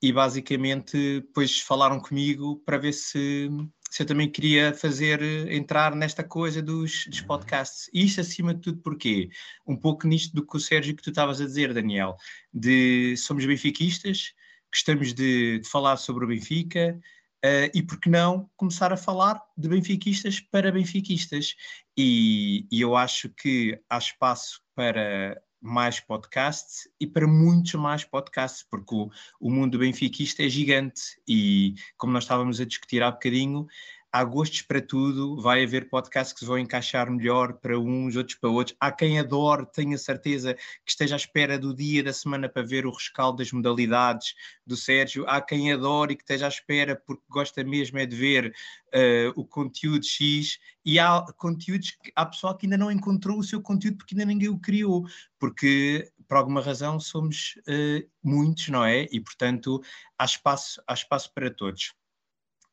e 0.00 0.12
basicamente 0.12 1.20
depois 1.20 1.60
falaram 1.60 1.98
comigo 1.98 2.62
para 2.64 2.78
ver 2.78 2.92
se, 2.92 3.48
se 3.90 4.02
eu 4.02 4.06
também 4.06 4.30
queria 4.30 4.72
fazer, 4.72 5.20
entrar 5.50 5.94
nesta 5.96 6.22
coisa 6.22 6.62
dos, 6.62 7.06
dos 7.06 7.20
podcasts. 7.20 7.90
E 7.92 8.04
isto 8.04 8.20
acima 8.20 8.54
de 8.54 8.60
tudo 8.60 8.82
porquê? 8.82 9.28
Um 9.66 9.76
pouco 9.76 10.06
nisto 10.06 10.34
do 10.34 10.46
que 10.46 10.56
o 10.56 10.60
Sérgio 10.60 10.94
que 10.94 11.02
tu 11.02 11.10
estavas 11.10 11.40
a 11.40 11.46
dizer, 11.46 11.74
Daniel, 11.74 12.16
de 12.52 13.16
somos 13.16 13.44
benfiquistas, 13.44 14.34
gostamos 14.72 15.12
de, 15.12 15.58
de 15.60 15.68
falar 15.68 15.96
sobre 15.96 16.24
o 16.24 16.28
Benfica 16.28 16.98
uh, 17.44 17.70
e, 17.74 17.82
por 17.82 18.00
que 18.00 18.08
não, 18.08 18.50
começar 18.56 18.92
a 18.92 18.96
falar 18.96 19.40
de 19.56 19.68
benfiquistas 19.68 20.40
para 20.40 20.72
benfiquistas. 20.72 21.54
E, 21.96 22.66
e 22.70 22.80
eu 22.80 22.96
acho 22.96 23.28
que 23.28 23.78
há 23.88 23.98
espaço 23.98 24.62
para 24.74 25.40
mais 25.60 26.00
podcasts 26.00 26.88
e 26.98 27.06
para 27.06 27.26
muitos 27.26 27.74
mais 27.74 28.02
podcasts, 28.02 28.66
porque 28.68 28.94
o, 28.94 29.10
o 29.38 29.50
mundo 29.50 29.78
benfiquista 29.78 30.42
é 30.42 30.48
gigante 30.48 31.02
e, 31.28 31.74
como 31.96 32.12
nós 32.12 32.24
estávamos 32.24 32.60
a 32.60 32.64
discutir 32.64 33.02
há 33.02 33.10
bocadinho, 33.10 33.66
há 34.12 34.22
gostos 34.24 34.60
para 34.60 34.82
tudo, 34.82 35.40
vai 35.40 35.64
haver 35.64 35.88
podcasts 35.88 36.34
que 36.34 36.40
se 36.40 36.44
vão 36.44 36.58
encaixar 36.58 37.10
melhor 37.10 37.54
para 37.54 37.78
uns, 37.78 38.14
outros 38.14 38.36
para 38.36 38.50
outros. 38.50 38.76
Há 38.78 38.92
quem 38.92 39.18
adore, 39.18 39.66
tenha 39.72 39.96
certeza 39.96 40.54
que 40.54 40.90
esteja 40.90 41.14
à 41.14 41.16
espera 41.16 41.58
do 41.58 41.74
dia 41.74 42.04
da 42.04 42.12
semana 42.12 42.46
para 42.46 42.62
ver 42.62 42.84
o 42.84 42.90
rescaldo 42.90 43.38
das 43.38 43.50
modalidades 43.50 44.34
do 44.66 44.76
Sérgio. 44.76 45.24
Há 45.26 45.40
quem 45.40 45.72
adore 45.72 46.12
e 46.12 46.16
que 46.16 46.22
esteja 46.22 46.44
à 46.44 46.48
espera 46.48 46.94
porque 46.94 47.24
gosta 47.30 47.64
mesmo 47.64 47.98
é 47.98 48.04
de 48.04 48.14
ver 48.14 48.54
uh, 48.88 49.32
o 49.34 49.46
conteúdo 49.46 50.04
X. 50.04 50.58
E 50.84 50.98
há 50.98 51.24
conteúdos 51.38 51.92
que 51.92 52.12
há 52.14 52.26
pessoal 52.26 52.54
que 52.56 52.66
ainda 52.66 52.76
não 52.76 52.90
encontrou 52.90 53.38
o 53.38 53.44
seu 53.44 53.62
conteúdo 53.62 53.96
porque 53.96 54.14
ainda 54.14 54.26
ninguém 54.26 54.50
o 54.50 54.58
criou, 54.58 55.06
porque 55.38 56.12
por 56.28 56.36
alguma 56.36 56.60
razão 56.60 57.00
somos 57.00 57.54
uh, 57.66 58.06
muitos, 58.22 58.68
não 58.68 58.84
é? 58.84 59.06
E 59.10 59.18
portanto 59.20 59.82
há 60.18 60.24
espaço, 60.26 60.82
há 60.86 60.92
espaço 60.92 61.32
para 61.32 61.50
todos. 61.50 61.94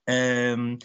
Um, 0.10 0.78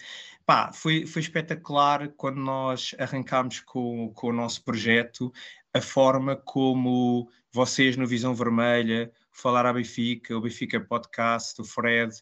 pá, 0.45 0.70
foi, 0.72 1.07
foi 1.07 1.22
espetacular 1.22 2.09
quando 2.16 2.37
nós 2.37 2.95
arrancámos 2.99 3.61
com, 3.61 4.12
com 4.14 4.29
o 4.29 4.33
nosso 4.33 4.62
projeto, 4.62 5.33
a 5.72 5.81
forma 5.81 6.37
como 6.37 7.31
vocês 7.51 7.97
no 7.97 8.07
Visão 8.07 8.35
Vermelha, 8.35 9.11
Falar 9.33 9.66
à 9.66 9.72
Benfica, 9.72 10.37
o 10.37 10.41
Benfica 10.41 10.79
Podcast, 10.79 11.61
o 11.61 11.64
Fred, 11.64 12.12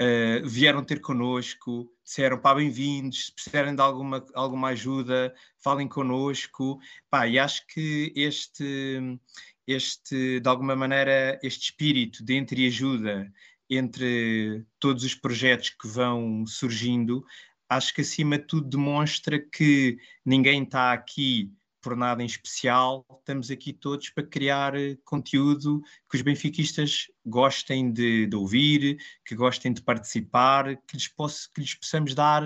uh, 0.00 0.48
vieram 0.48 0.82
ter 0.82 1.00
connosco, 1.00 1.92
disseram 2.02 2.38
pá, 2.38 2.54
bem-vindos, 2.54 3.26
se 3.26 3.32
precisarem 3.34 3.74
de 3.74 3.82
alguma, 3.82 4.24
alguma 4.34 4.68
ajuda, 4.68 5.34
falem 5.58 5.86
connosco. 5.86 6.80
Pá, 7.10 7.26
e 7.28 7.38
acho 7.38 7.66
que 7.66 8.12
este, 8.16 9.18
este, 9.66 10.40
de 10.40 10.48
alguma 10.48 10.74
maneira, 10.74 11.38
este 11.42 11.64
espírito 11.64 12.24
de 12.24 12.34
entreajuda 12.34 13.30
entre 13.68 14.64
todos 14.78 15.04
os 15.04 15.14
projetos 15.14 15.70
que 15.70 15.88
vão 15.88 16.46
surgindo, 16.46 17.24
acho 17.68 17.94
que 17.94 18.00
acima 18.00 18.38
de 18.38 18.44
tudo 18.44 18.68
demonstra 18.68 19.38
que 19.40 19.98
ninguém 20.24 20.62
está 20.62 20.92
aqui 20.92 21.52
por 21.80 21.96
nada 21.96 22.20
em 22.20 22.26
especial, 22.26 23.06
estamos 23.20 23.48
aqui 23.48 23.72
todos 23.72 24.10
para 24.10 24.26
criar 24.26 24.74
eh, 24.74 24.98
conteúdo 25.04 25.80
que 26.10 26.16
os 26.16 26.22
benfiquistas 26.22 27.06
gostem 27.24 27.92
de, 27.92 28.26
de 28.26 28.34
ouvir, 28.34 28.98
que 29.24 29.36
gostem 29.36 29.72
de 29.72 29.80
participar, 29.80 30.76
que 30.78 30.96
lhes, 30.96 31.06
possa, 31.06 31.48
que 31.54 31.60
lhes 31.60 31.74
possamos 31.76 32.12
dar 32.12 32.42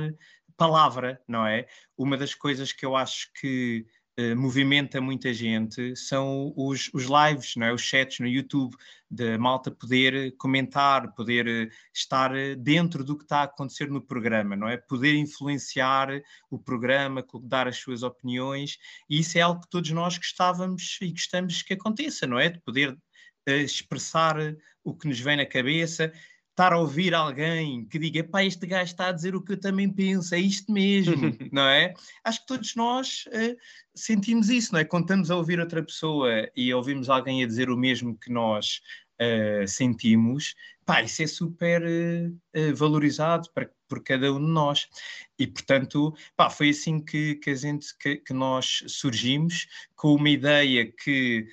palavra, 0.58 1.18
não 1.26 1.46
é? 1.46 1.66
Uma 1.96 2.18
das 2.18 2.34
coisas 2.34 2.70
que 2.70 2.84
eu 2.84 2.94
acho 2.94 3.32
que 3.40 3.86
eh, 4.20 4.34
movimenta 4.34 5.00
muita 5.00 5.32
gente 5.32 5.96
são 5.96 6.52
os, 6.54 6.90
os 6.92 7.04
lives, 7.04 7.56
não 7.56 7.68
é? 7.68 7.72
os 7.72 7.80
chats 7.80 8.18
no 8.18 8.26
YouTube, 8.26 8.76
de 9.10 9.38
malta 9.38 9.70
poder 9.70 10.36
comentar, 10.36 11.14
poder 11.14 11.46
eh, 11.48 11.68
estar 11.94 12.36
eh, 12.36 12.54
dentro 12.54 13.02
do 13.02 13.16
que 13.16 13.24
está 13.24 13.38
a 13.38 13.44
acontecer 13.44 13.88
no 13.88 14.02
programa, 14.02 14.54
não 14.54 14.68
é? 14.68 14.76
Poder 14.76 15.14
influenciar 15.14 16.20
o 16.50 16.58
programa, 16.58 17.24
dar 17.42 17.66
as 17.66 17.78
suas 17.78 18.02
opiniões, 18.02 18.76
e 19.08 19.20
isso 19.20 19.38
é 19.38 19.40
algo 19.40 19.62
que 19.62 19.70
todos 19.70 19.90
nós 19.90 20.18
gostávamos 20.18 20.98
e 21.00 21.12
gostamos 21.12 21.62
que 21.62 21.72
aconteça, 21.72 22.26
não 22.26 22.38
é? 22.38 22.50
De 22.50 22.60
poder 22.60 22.94
expressar 23.46 24.36
o 24.84 24.94
que 24.94 25.08
nos 25.08 25.18
vem 25.18 25.38
na 25.38 25.46
cabeça, 25.46 26.12
estar 26.61 26.74
a 26.74 26.78
ouvir 26.78 27.14
alguém 27.14 27.86
que 27.86 27.98
diga, 27.98 28.22
pá, 28.22 28.44
este 28.44 28.66
gajo 28.66 28.92
está 28.92 29.08
a 29.08 29.12
dizer 29.12 29.34
o 29.34 29.40
que 29.40 29.52
eu 29.52 29.61
também 29.61 29.88
penso, 29.88 30.34
é 30.34 30.38
isto 30.38 30.70
mesmo, 30.70 31.14
não 31.50 31.62
é? 31.62 31.94
Acho 32.22 32.40
que 32.40 32.46
todos 32.46 32.76
nós 32.76 33.24
uh, 33.28 33.56
sentimos 33.94 34.50
isso, 34.50 34.74
não 34.74 34.80
é? 34.80 34.84
Quando 34.84 35.04
estamos 35.04 35.30
a 35.30 35.36
ouvir 35.36 35.58
outra 35.58 35.82
pessoa 35.82 36.50
e 36.54 36.72
ouvimos 36.74 37.08
alguém 37.08 37.42
a 37.42 37.46
dizer 37.46 37.70
o 37.70 37.78
mesmo 37.78 38.14
que 38.14 38.30
nós 38.30 38.82
uh, 39.18 39.66
sentimos, 39.66 40.54
pá, 40.84 41.02
isso 41.02 41.22
é 41.22 41.26
super 41.26 41.82
uh, 41.82 42.76
valorizado 42.76 43.48
para, 43.54 43.70
por 43.88 44.04
cada 44.04 44.30
um 44.30 44.38
de 44.38 44.52
nós. 44.52 44.86
E, 45.38 45.46
portanto, 45.46 46.14
pá, 46.36 46.50
foi 46.50 46.68
assim 46.68 47.02
que, 47.02 47.36
que, 47.36 47.54
gente, 47.56 47.96
que, 47.96 48.16
que 48.16 48.34
nós 48.34 48.84
surgimos, 48.86 49.66
com 49.96 50.14
uma 50.14 50.28
ideia 50.28 50.92
que 50.92 51.48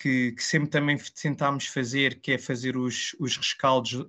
que, 0.00 0.32
que, 0.32 0.42
sempre 0.42 0.70
também 0.70 0.96
tentámos 0.96 1.66
fazer, 1.66 2.20
que 2.20 2.32
é 2.32 2.38
fazer 2.38 2.74
os, 2.74 3.14
os 3.20 3.36
rescaldos 3.36 3.92
uh, 3.92 4.08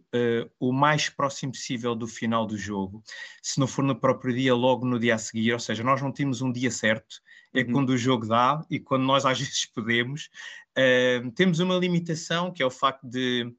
o 0.57 0.71
mais 0.71 1.09
próximo 1.09 1.51
possível 1.51 1.93
do 1.93 2.07
final 2.07 2.45
do 2.47 2.57
jogo. 2.57 3.03
Se 3.43 3.59
não 3.59 3.67
for 3.67 3.83
no 3.83 3.99
próprio 3.99 4.33
dia, 4.33 4.55
logo 4.55 4.85
no 4.85 4.97
dia 4.97 5.15
a 5.15 5.17
seguir, 5.17 5.51
ou 5.51 5.59
seja, 5.59 5.83
nós 5.83 6.01
não 6.01 6.09
temos 6.09 6.41
um 6.41 6.49
dia 6.49 6.71
certo, 6.71 7.17
é 7.53 7.59
uhum. 7.59 7.73
quando 7.73 7.89
o 7.89 7.97
jogo 7.97 8.25
dá 8.25 8.65
e 8.69 8.79
quando 8.79 9.03
nós 9.03 9.25
às 9.27 9.37
vezes 9.37 9.65
podemos. 9.65 10.29
Uh, 10.77 11.29
temos 11.31 11.59
uma 11.59 11.75
limitação, 11.75 12.53
que 12.53 12.63
é 12.63 12.65
o 12.65 12.71
facto 12.71 13.05
de 13.05 13.53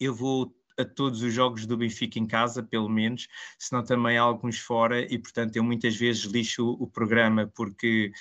eu 0.00 0.12
vou 0.12 0.52
a 0.78 0.84
todos 0.84 1.22
os 1.22 1.32
jogos 1.32 1.66
do 1.66 1.76
Benfica 1.76 2.18
em 2.18 2.26
casa, 2.26 2.62
pelo 2.62 2.88
menos, 2.88 3.28
senão 3.58 3.84
também 3.84 4.18
há 4.18 4.22
alguns 4.22 4.58
fora, 4.58 5.00
e 5.00 5.18
portanto 5.18 5.56
eu 5.56 5.64
muitas 5.64 5.96
vezes 5.96 6.24
lixo 6.24 6.76
o, 6.78 6.86
programa 6.86 7.50
porque 7.54 8.12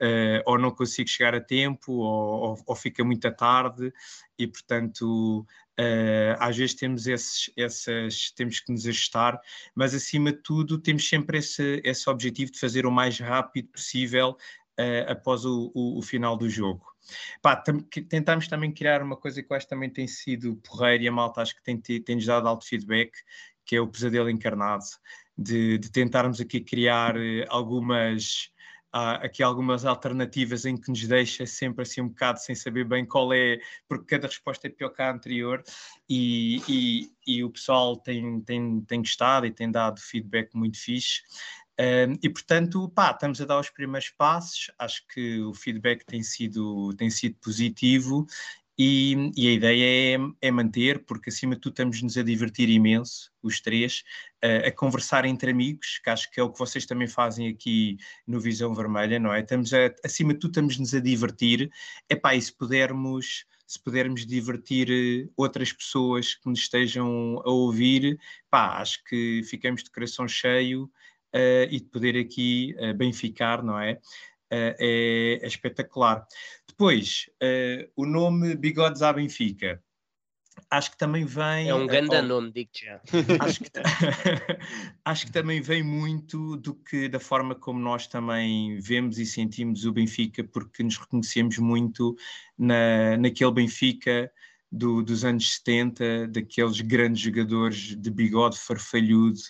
uh, 0.00 0.42
ou 0.46 0.58
não 0.58 0.70
consigo 0.70 1.08
chegar 1.08 1.34
a 1.34 1.40
tempo 1.40 1.92
ou, 1.92 2.50
ou, 2.50 2.62
ou 2.66 2.76
fica 2.76 3.04
muito 3.04 3.30
tarde, 3.32 3.92
e 4.38 4.46
portanto 4.46 5.46
uh, 5.78 6.36
às 6.38 6.56
vezes 6.56 6.74
temos 6.74 7.06
esses, 7.06 7.50
essas, 7.56 8.30
temos 8.32 8.60
que 8.60 8.72
nos 8.72 8.86
ajustar, 8.86 9.40
mas 9.74 9.94
acima 9.94 10.32
de 10.32 10.38
tudo 10.38 10.78
temos 10.78 11.08
sempre 11.08 11.38
esse, 11.38 11.80
esse 11.84 12.08
objetivo 12.08 12.52
de 12.52 12.58
fazer 12.58 12.86
o 12.86 12.90
mais 12.90 13.18
rápido 13.18 13.68
possível 13.68 14.36
uh, 14.78 15.10
após 15.10 15.44
o, 15.44 15.70
o, 15.74 15.98
o 15.98 16.02
final 16.02 16.36
do 16.36 16.48
jogo. 16.48 16.86
Pá, 17.42 17.56
tentámos 18.08 18.48
também 18.48 18.72
criar 18.72 19.02
uma 19.02 19.16
coisa 19.16 19.42
que 19.42 19.52
eu 19.52 19.56
acho 19.56 19.66
que 19.66 19.70
também 19.70 19.90
tem 19.90 20.06
sido 20.06 20.56
porreiro 20.56 21.04
e 21.04 21.08
a 21.08 21.12
malta 21.12 21.42
acho 21.42 21.54
que 21.54 21.62
tem, 21.62 21.80
tem-nos 21.80 22.26
dado 22.26 22.48
alto 22.48 22.66
feedback, 22.66 23.12
que 23.64 23.76
é 23.76 23.80
o 23.80 23.88
pesadelo 23.88 24.30
encarnado, 24.30 24.84
de, 25.36 25.78
de 25.78 25.90
tentarmos 25.90 26.40
aqui 26.40 26.60
criar 26.60 27.16
eh, 27.16 27.44
algumas 27.48 28.50
há 28.92 29.16
aqui 29.16 29.42
algumas 29.42 29.84
alternativas 29.84 30.64
em 30.64 30.76
que 30.76 30.88
nos 30.90 31.06
deixa 31.06 31.46
sempre 31.46 31.82
assim 31.82 32.00
um 32.00 32.08
bocado 32.08 32.40
sem 32.40 32.54
saber 32.54 32.84
bem 32.84 33.04
qual 33.04 33.32
é, 33.32 33.60
porque 33.86 34.06
cada 34.06 34.26
resposta 34.26 34.66
é 34.66 34.70
pior 34.70 34.90
que 34.90 35.02
a 35.02 35.12
anterior 35.12 35.62
e, 36.08 36.62
e, 36.68 37.10
e 37.26 37.44
o 37.44 37.50
pessoal 37.50 37.96
tem, 37.96 38.40
tem, 38.40 38.80
tem 38.82 39.00
gostado 39.00 39.46
e 39.46 39.52
tem 39.52 39.70
dado 39.70 40.00
feedback 40.00 40.54
muito 40.54 40.78
fixe. 40.78 41.22
Um, 41.80 42.18
e 42.20 42.28
portanto, 42.28 42.88
pá, 42.88 43.12
estamos 43.12 43.40
a 43.40 43.44
dar 43.44 43.60
os 43.60 43.70
primeiros 43.70 44.10
passos, 44.10 44.68
acho 44.78 45.06
que 45.06 45.40
o 45.42 45.54
feedback 45.54 46.04
tem 46.04 46.22
sido, 46.24 46.92
tem 46.94 47.08
sido 47.08 47.36
positivo 47.36 48.26
e, 48.76 49.32
e 49.36 49.48
a 49.48 49.52
ideia 49.52 50.16
é, 50.16 50.48
é, 50.48 50.50
manter, 50.50 51.04
porque 51.04 51.30
acima 51.30 51.56
de 51.56 51.60
tudo 51.60 51.72
estamos-nos 51.72 52.16
a 52.16 52.22
divertir 52.22 52.68
imenso, 52.68 53.32
os 53.42 53.60
três, 53.60 54.04
uh, 54.44 54.68
a 54.68 54.72
conversar 54.72 55.24
entre 55.24 55.50
amigos, 55.50 55.98
que 55.98 56.10
acho 56.10 56.30
que 56.30 56.38
é 56.38 56.42
o 56.42 56.50
que 56.50 56.58
vocês 56.58 56.86
também 56.86 57.08
fazem 57.08 57.48
aqui 57.48 57.96
no 58.26 58.40
Visão 58.40 58.72
Vermelha, 58.74 59.18
não 59.18 59.32
é? 59.32 59.40
Estamos 59.40 59.72
a, 59.74 59.92
acima 60.04 60.32
de 60.32 60.40
tudo 60.40 60.50
estamos-nos 60.50 60.94
a 60.94 61.00
divertir, 61.00 61.70
é 62.08 62.14
pá, 62.14 62.34
e 62.34 62.42
se 62.42 62.52
pudermos 62.52 63.44
se 63.66 63.78
pudermos 63.78 64.24
divertir 64.24 64.88
eh, 64.90 65.28
outras 65.36 65.70
pessoas 65.70 66.34
que 66.34 66.48
nos 66.48 66.60
estejam 66.60 67.42
a 67.44 67.50
ouvir, 67.50 68.18
pá, 68.48 68.78
acho 68.80 69.04
que 69.04 69.42
ficamos 69.44 69.84
de 69.84 69.90
coração 69.90 70.26
cheio 70.26 70.90
uh, 71.34 71.68
e 71.70 71.80
de 71.80 71.86
poder 71.86 72.16
aqui 72.16 72.74
uh, 72.78 72.94
bem 72.94 73.12
ficar, 73.12 73.62
não 73.62 73.78
é? 73.78 73.94
Uh, 74.52 74.74
é, 74.80 75.38
é, 75.42 75.46
espetacular. 75.46 76.26
Depois, 76.66 77.28
o 77.96 78.06
nome 78.06 78.54
Bigodes 78.54 79.02
à 79.02 79.12
Benfica. 79.12 79.82
Acho 80.70 80.90
que 80.90 80.98
também 80.98 81.24
vem. 81.24 81.68
É 81.68 81.74
um 81.74 81.86
grande 81.86 82.16
oh, 82.16 82.22
nome, 82.22 82.52
digo 82.52 82.70
já. 82.72 83.00
Acho 83.40 83.60
que, 83.60 83.70
acho 85.04 85.26
que 85.26 85.32
também 85.32 85.60
vem 85.60 85.82
muito 85.82 86.56
do 86.56 86.74
que 86.74 87.08
da 87.08 87.20
forma 87.20 87.54
como 87.54 87.78
nós 87.78 88.06
também 88.06 88.78
vemos 88.80 89.18
e 89.18 89.26
sentimos 89.26 89.84
o 89.84 89.92
Benfica, 89.92 90.44
porque 90.44 90.82
nos 90.82 90.96
reconhecemos 90.96 91.58
muito 91.58 92.16
na, 92.56 93.16
naquele 93.16 93.52
Benfica 93.52 94.30
do, 94.70 95.02
dos 95.02 95.24
anos 95.24 95.56
70, 95.56 96.28
daqueles 96.28 96.80
grandes 96.80 97.22
jogadores 97.22 97.96
de 97.96 98.10
bigode 98.10 98.58
farfalhudo 98.58 99.40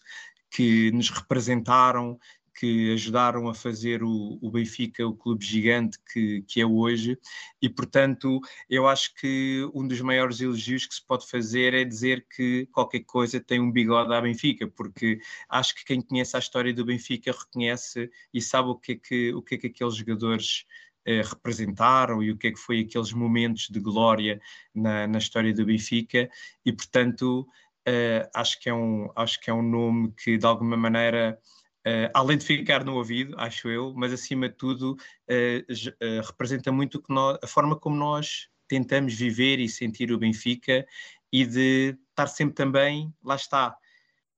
que 0.51 0.90
nos 0.92 1.11
representaram, 1.11 2.18
que 2.59 2.92
ajudaram 2.92 3.49
a 3.49 3.55
fazer 3.55 4.03
o, 4.03 4.36
o 4.42 4.51
Benfica 4.51 5.07
o 5.07 5.14
clube 5.14 5.44
gigante 5.44 5.96
que, 6.12 6.42
que 6.42 6.61
é 6.61 6.66
hoje, 6.66 7.16
e 7.62 7.68
portanto 7.68 8.40
eu 8.68 8.88
acho 8.88 9.14
que 9.14 9.68
um 9.72 9.86
dos 9.86 10.01
maiores 10.01 10.40
elogios 10.40 10.84
que 10.84 10.94
se 10.94 11.07
pode 11.07 11.28
fazer 11.28 11.72
é 11.72 11.84
dizer 11.84 12.26
que 12.28 12.66
qualquer 12.72 13.05
coisa 13.05 13.38
tem 13.38 13.61
um 13.61 13.70
bigode 13.70 14.12
à 14.12 14.20
Benfica, 14.20 14.66
porque 14.66 15.20
acho 15.49 15.74
que 15.74 15.84
quem 15.84 16.03
conhece 16.03 16.34
a 16.36 16.40
história 16.40 16.74
do 16.74 16.84
Benfica 16.84 17.30
reconhece 17.30 18.11
e 18.34 18.42
sabe 18.42 18.70
o 18.70 18.74
que 18.74 18.92
é 18.92 18.96
que, 18.96 19.32
o 19.34 19.40
que, 19.42 19.55
é 19.55 19.59
que 19.59 19.66
aqueles 19.68 19.94
jogadores 19.94 20.64
eh, 21.05 21.22
representaram 21.22 22.22
e 22.22 22.32
o 22.32 22.36
que 22.36 22.49
é 22.49 22.51
que 22.51 22.59
foi 22.59 22.80
aqueles 22.80 23.12
momentos 23.12 23.68
de 23.70 23.78
glória 23.78 24.40
na, 24.74 25.07
na 25.07 25.18
história 25.18 25.55
do 25.55 25.64
Benfica, 25.64 26.28
e 26.66 26.72
portanto 26.72 27.46
uh, 27.89 28.28
acho, 28.34 28.61
que 28.61 28.68
é 28.68 28.74
um, 28.74 29.11
acho 29.16 29.41
que 29.41 29.51
é 29.51 29.55
um 29.55 29.62
nome 29.62 30.12
que 30.12 30.36
de 30.36 30.47
alguma 30.47 30.76
maneira, 30.76 31.39
uh, 31.86 32.11
além 32.14 32.36
de 32.36 32.45
ficar 32.45 32.84
no 32.84 32.97
ouvido, 32.97 33.34
acho 33.39 33.68
eu, 33.68 33.95
mas 33.97 34.12
acima 34.12 34.49
de 34.49 34.57
tudo 34.57 34.93
uh, 34.93 36.20
representa 36.26 36.70
muito 36.70 37.03
nós, 37.09 37.39
a 37.43 37.47
forma 37.47 37.76
como 37.76 37.97
nós 37.97 38.49
tentamos 38.68 39.14
viver 39.14 39.59
e 39.59 39.68
sentir 39.68 40.12
o 40.12 40.18
Benfica 40.18 40.86
e 41.32 41.45
de 41.45 41.97
estar 42.11 42.26
sempre 42.26 42.55
também, 42.55 43.12
lá 43.24 43.36
está, 43.36 43.76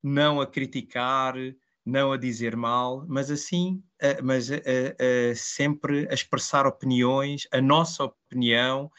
não 0.02 0.40
a 0.40 0.46
criticar, 0.46 1.34
não 1.84 2.12
a 2.12 2.16
dizer 2.16 2.54
mal, 2.56 3.04
mas 3.08 3.30
assim, 3.30 3.82
mas 4.22 4.48
sempre 5.34 6.06
a 6.08 6.14
expressar 6.14 6.64
opiniões, 6.66 7.48
a 7.52 7.60
nossa 7.60 8.04
opinião, 8.04 8.90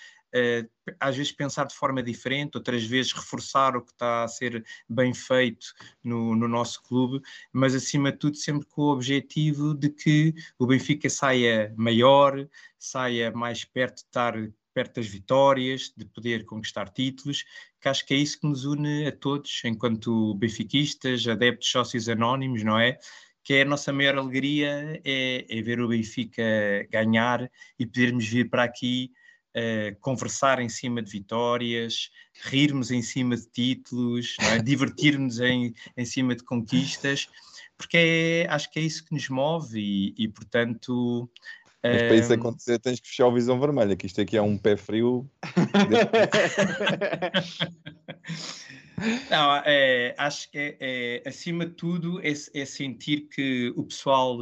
às 1.00 1.16
vezes 1.16 1.32
pensar 1.32 1.66
de 1.66 1.76
forma 1.76 2.02
diferente, 2.02 2.56
outras 2.56 2.84
vezes 2.84 3.12
reforçar 3.12 3.76
o 3.76 3.82
que 3.82 3.92
está 3.92 4.24
a 4.24 4.28
ser 4.28 4.64
bem 4.88 5.14
feito 5.14 5.68
no, 6.04 6.36
no 6.36 6.48
nosso 6.48 6.82
clube, 6.84 7.22
mas 7.52 7.76
acima 7.76 8.12
de 8.12 8.18
tudo 8.18 8.38
sempre 8.38 8.68
com 8.68 8.84
o 8.84 8.94
objetivo 8.94 9.74
de 9.74 9.90
que 9.90 10.34
o 10.58 10.66
Benfica 10.66 11.10
saia 11.10 11.74
maior, 11.78 12.48
saia 12.78 13.32
mais 13.32 13.66
perto 13.66 13.98
de 13.98 14.02
estar 14.02 14.36
perto 14.74 14.96
das 14.96 15.08
vitórias, 15.08 15.94
de 15.96 16.06
poder 16.06 16.46
conquistar 16.46 16.90
títulos, 16.90 17.44
que 17.80 17.90
acho 17.90 18.06
que 18.06 18.14
é 18.14 18.18
isso 18.18 18.40
que 18.40 18.48
nos 18.48 18.64
une 18.66 19.06
a 19.06 19.12
todos, 19.12 19.62
enquanto 19.66 20.34
benfiquistas, 20.36 21.28
adeptos, 21.28 21.70
sócios 21.70 22.08
anónimos, 22.08 22.64
não 22.64 22.80
é? 22.80 22.98
Que 23.44 23.56
é 23.56 23.62
a 23.64 23.66
nossa 23.66 23.92
maior 23.92 24.18
alegria 24.18 25.02
é, 25.04 25.46
é 25.50 25.62
ver 25.62 25.82
o 25.82 25.88
Benfica 25.88 26.44
ganhar 26.90 27.52
e 27.78 27.86
podermos 27.86 28.26
vir 28.26 28.50
para 28.50 28.64
aqui 28.64 29.12
uh, 29.56 29.96
conversar 30.00 30.60
em 30.60 30.70
cima 30.70 31.02
de 31.02 31.12
vitórias, 31.12 32.12
rirmos 32.44 32.92
em 32.92 33.02
cima 33.02 33.36
de 33.36 33.48
títulos, 33.48 34.36
é? 34.40 34.60
divertir-nos 34.62 35.40
em, 35.40 35.74
em 35.96 36.06
cima 36.06 36.36
de 36.36 36.44
conquistas, 36.44 37.30
porque 37.78 37.98
é, 37.98 38.48
acho 38.50 38.70
que 38.72 38.80
é 38.80 38.84
isso 38.84 39.06
que 39.06 39.14
nos 39.14 39.30
move 39.30 39.80
e, 39.80 40.14
e 40.18 40.28
portanto. 40.28 41.30
Mas 41.84 42.04
para 42.04 42.16
isso 42.16 42.32
acontecer 42.32 42.78
tens 42.78 43.00
que 43.00 43.08
fechar 43.08 43.26
o 43.26 43.34
visão 43.34 43.60
vermelha, 43.60 43.96
que 43.96 44.06
isto 44.06 44.22
aqui 44.22 44.38
é 44.38 44.42
um 44.42 44.56
pé 44.56 44.78
frio. 44.78 45.28
Não, 49.32 49.56
é, 49.66 50.14
acho 50.16 50.52
que 50.52 50.60
é, 50.60 50.78
é, 50.80 51.24
acima 51.28 51.66
de 51.66 51.74
tudo 51.74 52.20
é, 52.20 52.32
é 52.32 52.66
sentir 52.66 53.22
que 53.22 53.74
o 53.76 53.84
pessoal 53.84 54.38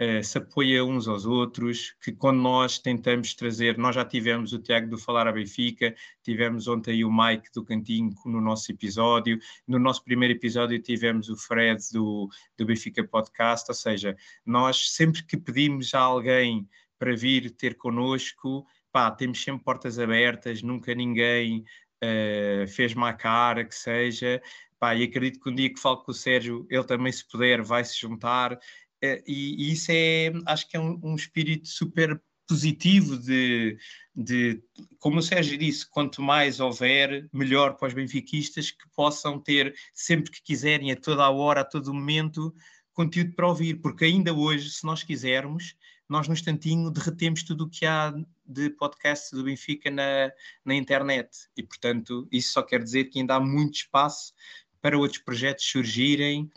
uh, 0.00 0.22
se 0.22 0.38
apoia 0.38 0.84
uns 0.84 1.08
aos 1.08 1.26
outros, 1.26 1.94
que 2.02 2.12
quando 2.12 2.40
nós 2.40 2.78
tentamos 2.78 3.34
trazer, 3.34 3.78
nós 3.78 3.94
já 3.94 4.04
tivemos 4.04 4.52
o 4.52 4.58
Tiago 4.58 4.88
do 4.88 4.98
Falar 4.98 5.26
a 5.26 5.32
Benfica, 5.32 5.94
tivemos 6.22 6.68
ontem 6.68 7.04
o 7.04 7.12
Mike 7.12 7.50
do 7.54 7.64
Cantinho 7.64 8.12
no 8.24 8.40
nosso 8.40 8.70
episódio, 8.72 9.38
no 9.66 9.78
nosso 9.78 10.02
primeiro 10.04 10.34
episódio 10.34 10.80
tivemos 10.80 11.28
o 11.28 11.36
Fred 11.36 11.80
do, 11.92 12.28
do 12.56 12.66
Benfica 12.66 13.02
Podcast, 13.06 13.66
ou 13.68 13.74
seja, 13.74 14.16
nós 14.44 14.90
sempre 14.92 15.22
que 15.24 15.36
pedimos 15.36 15.94
a 15.94 16.00
alguém 16.00 16.68
para 16.98 17.14
vir 17.14 17.50
ter 17.50 17.76
connosco, 17.76 18.66
pá, 18.92 19.10
temos 19.10 19.42
sempre 19.42 19.64
portas 19.64 19.98
abertas, 19.98 20.62
nunca 20.62 20.94
ninguém 20.94 21.64
uh, 22.02 22.66
fez 22.68 22.94
má 22.94 23.12
cara, 23.12 23.64
que 23.64 23.74
seja, 23.74 24.40
pá, 24.78 24.94
e 24.94 25.04
acredito 25.04 25.40
que 25.40 25.50
um 25.50 25.54
dia 25.54 25.72
que 25.72 25.80
falo 25.80 26.02
com 26.02 26.12
o 26.12 26.14
Sérgio, 26.14 26.66
ele 26.70 26.84
também 26.84 27.10
se 27.10 27.26
puder 27.28 27.62
vai 27.62 27.84
se 27.84 27.98
juntar, 27.98 28.58
é, 29.04 29.22
e, 29.26 29.68
e, 29.68 29.72
isso 29.72 29.90
é, 29.90 30.32
acho 30.46 30.66
que 30.68 30.76
é 30.76 30.80
um, 30.80 30.98
um 31.02 31.14
espírito 31.14 31.68
super 31.68 32.18
positivo 32.46 33.18
de, 33.18 33.76
de, 34.14 34.62
como 34.98 35.18
o 35.18 35.22
Sérgio 35.22 35.58
disse, 35.58 35.88
quanto 35.88 36.22
mais 36.22 36.60
houver, 36.60 37.28
melhor 37.32 37.76
para 37.76 37.88
os 37.88 37.94
benfiquistas 37.94 38.70
que 38.70 38.88
possam 38.94 39.38
ter, 39.38 39.74
sempre 39.92 40.30
que 40.30 40.42
quiserem, 40.42 40.90
a 40.90 40.96
toda 40.96 41.22
a 41.22 41.30
hora, 41.30 41.60
a 41.60 41.64
todo 41.64 41.92
momento, 41.92 42.54
conteúdo 42.94 43.34
para 43.34 43.48
ouvir, 43.48 43.74
porque 43.76 44.06
ainda 44.06 44.32
hoje, 44.32 44.70
se 44.70 44.84
nós 44.84 45.02
quisermos, 45.02 45.74
nós 46.08 46.28
no 46.28 46.34
instantinho 46.34 46.90
derretemos 46.90 47.42
tudo 47.42 47.64
o 47.64 47.70
que 47.70 47.84
há 47.84 48.14
de 48.46 48.70
podcast 48.70 49.34
do 49.34 49.44
Benfica 49.44 49.90
na, 49.90 50.30
na 50.64 50.74
internet. 50.74 51.30
E, 51.56 51.62
portanto, 51.62 52.28
isso 52.30 52.52
só 52.52 52.62
quer 52.62 52.82
dizer 52.82 53.04
que 53.04 53.18
ainda 53.18 53.34
há 53.34 53.40
muito 53.40 53.76
espaço 53.76 54.32
para 54.80 54.98
outros 54.98 55.22
projetos 55.22 55.64
surgirem 55.64 56.50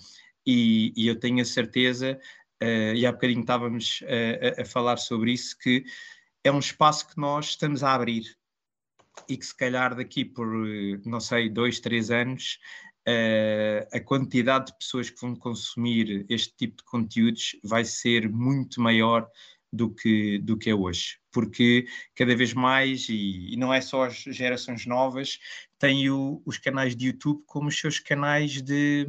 e, 0.48 0.94
e 0.96 1.08
eu 1.08 1.20
tenho 1.20 1.42
a 1.42 1.46
certeza, 1.46 2.18
uh, 2.64 2.96
e 2.96 3.06
há 3.06 3.12
bocadinho 3.12 3.42
estávamos 3.42 4.00
uh, 4.04 4.60
a, 4.60 4.62
a 4.62 4.66
falar 4.66 4.96
sobre 4.96 5.34
isso, 5.34 5.58
que 5.60 5.84
é 6.44 6.52
um 6.52 6.60
espaço 6.60 7.10
que 7.10 7.20
nós 7.20 7.48
estamos 7.48 7.84
a 7.84 7.94
abrir. 7.94 8.24
E 9.28 9.36
que 9.36 9.46
se 9.46 9.56
calhar 9.56 9.96
daqui 9.96 10.24
por, 10.24 10.48
não 11.06 11.20
sei, 11.20 11.50
dois, 11.50 11.80
três 11.80 12.12
anos, 12.12 12.60
uh, 13.08 13.88
a 13.92 14.00
quantidade 14.00 14.68
de 14.68 14.78
pessoas 14.78 15.10
que 15.10 15.20
vão 15.20 15.36
consumir 15.36 16.26
este 16.30 16.56
tipo 16.56 16.78
de 16.78 16.84
conteúdos 16.84 17.58
vai 17.64 17.84
ser 17.84 18.30
muito 18.30 18.80
maior 18.80 19.28
do 19.74 19.94
que, 19.94 20.38
do 20.40 20.58
que 20.58 20.70
é 20.70 20.76
hoje, 20.76 21.18
porque 21.32 21.86
cada 22.16 22.34
vez 22.36 22.54
mais, 22.54 23.10
e, 23.10 23.54
e 23.54 23.58
não 23.58 23.74
é 23.74 23.82
só 23.82 24.06
as 24.06 24.16
gerações 24.16 24.86
novas, 24.86 25.40
têm 25.78 26.10
o, 26.10 26.42
os 26.46 26.58
canais 26.58 26.96
de 26.96 27.08
YouTube 27.08 27.44
como 27.46 27.68
os 27.68 27.78
seus 27.78 28.00
canais 28.00 28.62
de, 28.62 29.06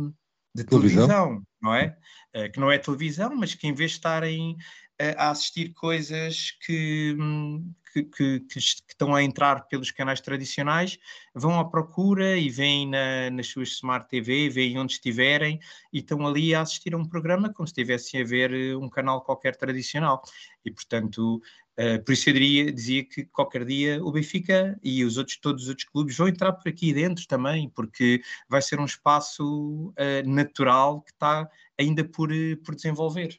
de 0.59 0.65
televisão. 0.65 1.09
televisão, 1.09 1.43
não 1.61 1.75
é? 1.75 1.97
Uh, 2.35 2.53
que 2.53 2.61
não 2.61 2.71
é 2.71 2.79
televisão, 2.79 3.35
mas 3.35 3.55
que 3.55 3.67
em 3.67 3.75
vez 3.75 3.93
de 3.93 3.97
estarem 3.97 4.53
uh, 4.53 5.15
a 5.17 5.31
assistir 5.31 5.73
coisas 5.75 6.53
que, 6.65 7.17
hum, 7.19 7.73
que, 8.05 8.41
que, 8.41 8.59
que, 8.59 8.59
estão 8.59 9.15
a 9.15 9.23
entrar 9.23 9.67
pelos 9.69 9.91
canais 9.91 10.21
tradicionais 10.21 10.99
vão 11.35 11.59
à 11.59 11.69
procura 11.69 12.37
e 12.37 12.49
vêm 12.49 12.89
na, 12.89 13.31
nas 13.31 13.49
suas 13.49 13.71
Smart 13.71 14.09
TV, 14.09 14.49
veem 14.49 14.79
onde 14.79 14.93
estiverem 14.95 15.61
e 15.93 15.99
estão 15.99 16.27
ali 16.27 16.55
a 16.55 16.61
assistir 16.61 16.95
a 16.95 16.97
um 16.97 17.05
programa 17.05 17.53
como 17.53 17.67
se 17.67 17.73
estivessem 17.73 18.21
a 18.21 18.25
ver 18.25 18.53
eh, 18.53 18.77
um 18.77 18.89
canal 18.89 19.23
qualquer 19.23 19.57
tradicional. 19.57 20.23
E, 20.65 20.71
portanto, 20.71 21.41
uh, 21.79 22.05
por 22.05 22.13
isso 22.13 22.29
eu 22.29 22.35
diria, 22.35 22.73
dizia 22.73 23.05
que 23.05 23.25
qualquer 23.27 23.65
dia 23.65 24.03
o 24.05 24.13
Benfica 24.13 24.79
e 24.83 25.05
os 25.05 25.17
outros, 25.17 25.39
todos 25.39 25.63
os 25.65 25.69
outros 25.69 25.89
clubes 25.89 26.17
vão 26.17 26.29
entrar 26.29 26.53
por 26.53 26.69
aqui 26.69 26.93
dentro 26.93 27.27
também, 27.27 27.71
porque 27.71 28.21
vai 28.49 28.61
ser 28.61 28.81
um 28.81 28.85
espaço 28.85 29.89
uh, 29.91 30.29
natural 30.29 31.03
que 31.03 31.13
está 31.13 31.49
ainda 31.79 32.05
por, 32.05 32.31
por 32.65 32.75
desenvolver. 32.75 33.39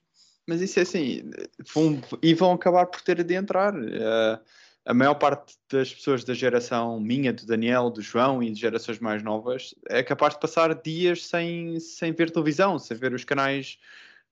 Mas 0.50 0.62
isso 0.62 0.80
é 0.80 0.82
assim, 0.82 1.30
vão, 1.72 2.02
e 2.24 2.34
vão 2.34 2.54
acabar 2.54 2.88
por 2.88 3.02
ter 3.02 3.24
de 3.24 3.36
entrar. 3.36 3.72
Uh, 3.76 4.40
a 4.84 4.94
maior 4.96 5.14
parte 5.14 5.56
das 5.72 5.94
pessoas 5.94 6.24
da 6.24 6.34
geração 6.34 7.00
minha, 7.00 7.32
do 7.32 7.46
Daniel, 7.46 7.92
do 7.92 8.02
João 8.02 8.42
e 8.42 8.50
de 8.50 8.60
gerações 8.60 8.98
mais 8.98 9.22
novas 9.22 9.76
é 9.88 10.02
capaz 10.02 10.34
de 10.34 10.40
passar 10.40 10.74
dias 10.74 11.24
sem, 11.24 11.80
sem 11.80 12.12
ver 12.14 12.32
televisão, 12.32 12.80
sem 12.80 12.98
ver 12.98 13.14
os 13.14 13.24
canais 13.24 13.78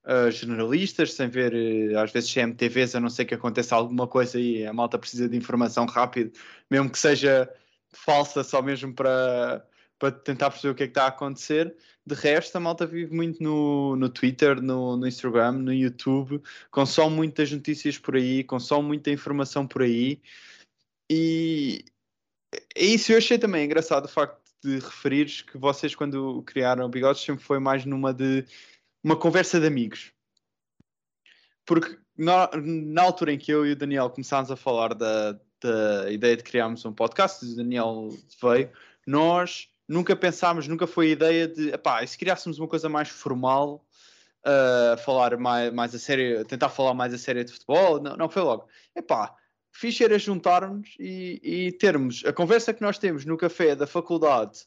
uh, 0.05 0.31
generalistas, 0.31 1.13
sem 1.13 1.29
ver 1.29 1.53
uh, 1.53 1.99
às 1.99 2.11
vezes 2.11 2.33
CMTVs, 2.33 2.95
a 2.95 2.99
não 2.99 3.11
ser 3.11 3.25
que 3.25 3.35
aconteça 3.35 3.75
alguma 3.75 4.07
coisa 4.07 4.39
e 4.39 4.65
a 4.65 4.73
malta 4.73 4.97
precisa 4.97 5.29
de 5.29 5.37
informação 5.37 5.85
rápida, 5.85 6.31
mesmo 6.67 6.89
que 6.89 6.97
seja 6.97 7.47
falsa, 7.91 8.43
só 8.43 8.59
mesmo 8.59 8.91
para 8.91 9.63
para 9.99 10.11
tentar 10.11 10.51
perceber 10.51 10.71
o 10.71 10.75
que 10.75 10.83
é 10.83 10.87
que 10.87 10.91
está 10.91 11.05
a 11.05 11.07
acontecer. 11.07 11.75
De 12.07 12.15
resto, 12.15 12.55
a 12.55 12.59
malta 12.61 12.85
vive 12.85 13.13
muito 13.13 13.43
no, 13.43 13.97
no 13.97 14.07
Twitter, 14.07 14.61
no, 14.61 14.95
no 14.95 15.05
Instagram, 15.05 15.51
no 15.51 15.73
YouTube, 15.73 16.41
consome 16.71 17.13
muitas 17.13 17.51
notícias 17.51 17.97
por 17.97 18.15
aí, 18.15 18.45
consome 18.45 18.87
muita 18.87 19.11
informação 19.11 19.67
por 19.67 19.81
aí. 19.81 20.21
E 21.11 21.83
é 22.73 22.85
isso 22.85 23.11
eu 23.11 23.17
achei 23.17 23.37
também 23.37 23.65
engraçado 23.65 24.05
o 24.05 24.07
facto 24.07 24.39
de 24.63 24.79
referires 24.79 25.41
que 25.41 25.57
vocês, 25.57 25.95
quando 25.95 26.41
criaram 26.43 26.85
o 26.85 26.89
Bigodes, 26.89 27.21
sempre 27.21 27.43
foi 27.43 27.59
mais 27.59 27.83
numa 27.83 28.13
de 28.13 28.45
uma 29.03 29.17
conversa 29.17 29.59
de 29.59 29.67
amigos. 29.67 30.13
Porque 31.65 31.99
na, 32.17 32.49
na 32.55 33.01
altura 33.01 33.33
em 33.33 33.37
que 33.37 33.51
eu 33.51 33.65
e 33.65 33.73
o 33.73 33.75
Daniel 33.75 34.09
começámos 34.09 34.49
a 34.49 34.55
falar 34.55 34.93
da, 34.93 35.37
da 35.61 36.09
ideia 36.09 36.37
de 36.37 36.43
criarmos 36.43 36.85
um 36.85 36.93
podcast, 36.93 37.43
o 37.43 37.53
Daniel 37.53 38.07
veio, 38.41 38.71
nós 39.05 39.69
nunca 39.87 40.15
pensámos, 40.15 40.67
nunca 40.67 40.85
foi 40.85 41.07
a 41.07 41.11
ideia 41.11 41.47
de, 41.47 41.69
epá, 41.69 42.03
e 42.03 42.07
se 42.07 42.17
criássemos 42.17 42.59
uma 42.59 42.67
coisa 42.67 42.89
mais 42.89 43.09
formal, 43.09 43.85
uh, 44.45 44.97
falar 45.03 45.37
mais, 45.37 45.73
mais 45.73 45.95
a 45.95 45.99
sério, 45.99 46.43
tentar 46.45 46.69
falar 46.69 46.93
mais 46.93 47.13
a 47.13 47.17
sério 47.17 47.43
de 47.43 47.53
futebol, 47.53 48.01
não, 48.01 48.17
não 48.17 48.29
foi 48.29 48.41
logo. 48.41 48.67
Epá, 48.95 49.35
fixe 49.71 50.03
era 50.03 50.19
juntarmos 50.19 50.95
e, 50.99 51.39
e 51.43 51.71
termos 51.73 52.23
a 52.25 52.33
conversa 52.33 52.73
que 52.73 52.81
nós 52.81 52.97
temos 52.97 53.25
no 53.25 53.37
café 53.37 53.75
da 53.75 53.87
faculdade 53.87 54.65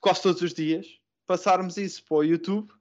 quase 0.00 0.22
todos 0.22 0.42
os 0.42 0.54
dias, 0.54 0.86
passarmos 1.26 1.76
isso 1.76 2.04
para 2.04 2.18
o 2.18 2.24
YouTube 2.24 2.72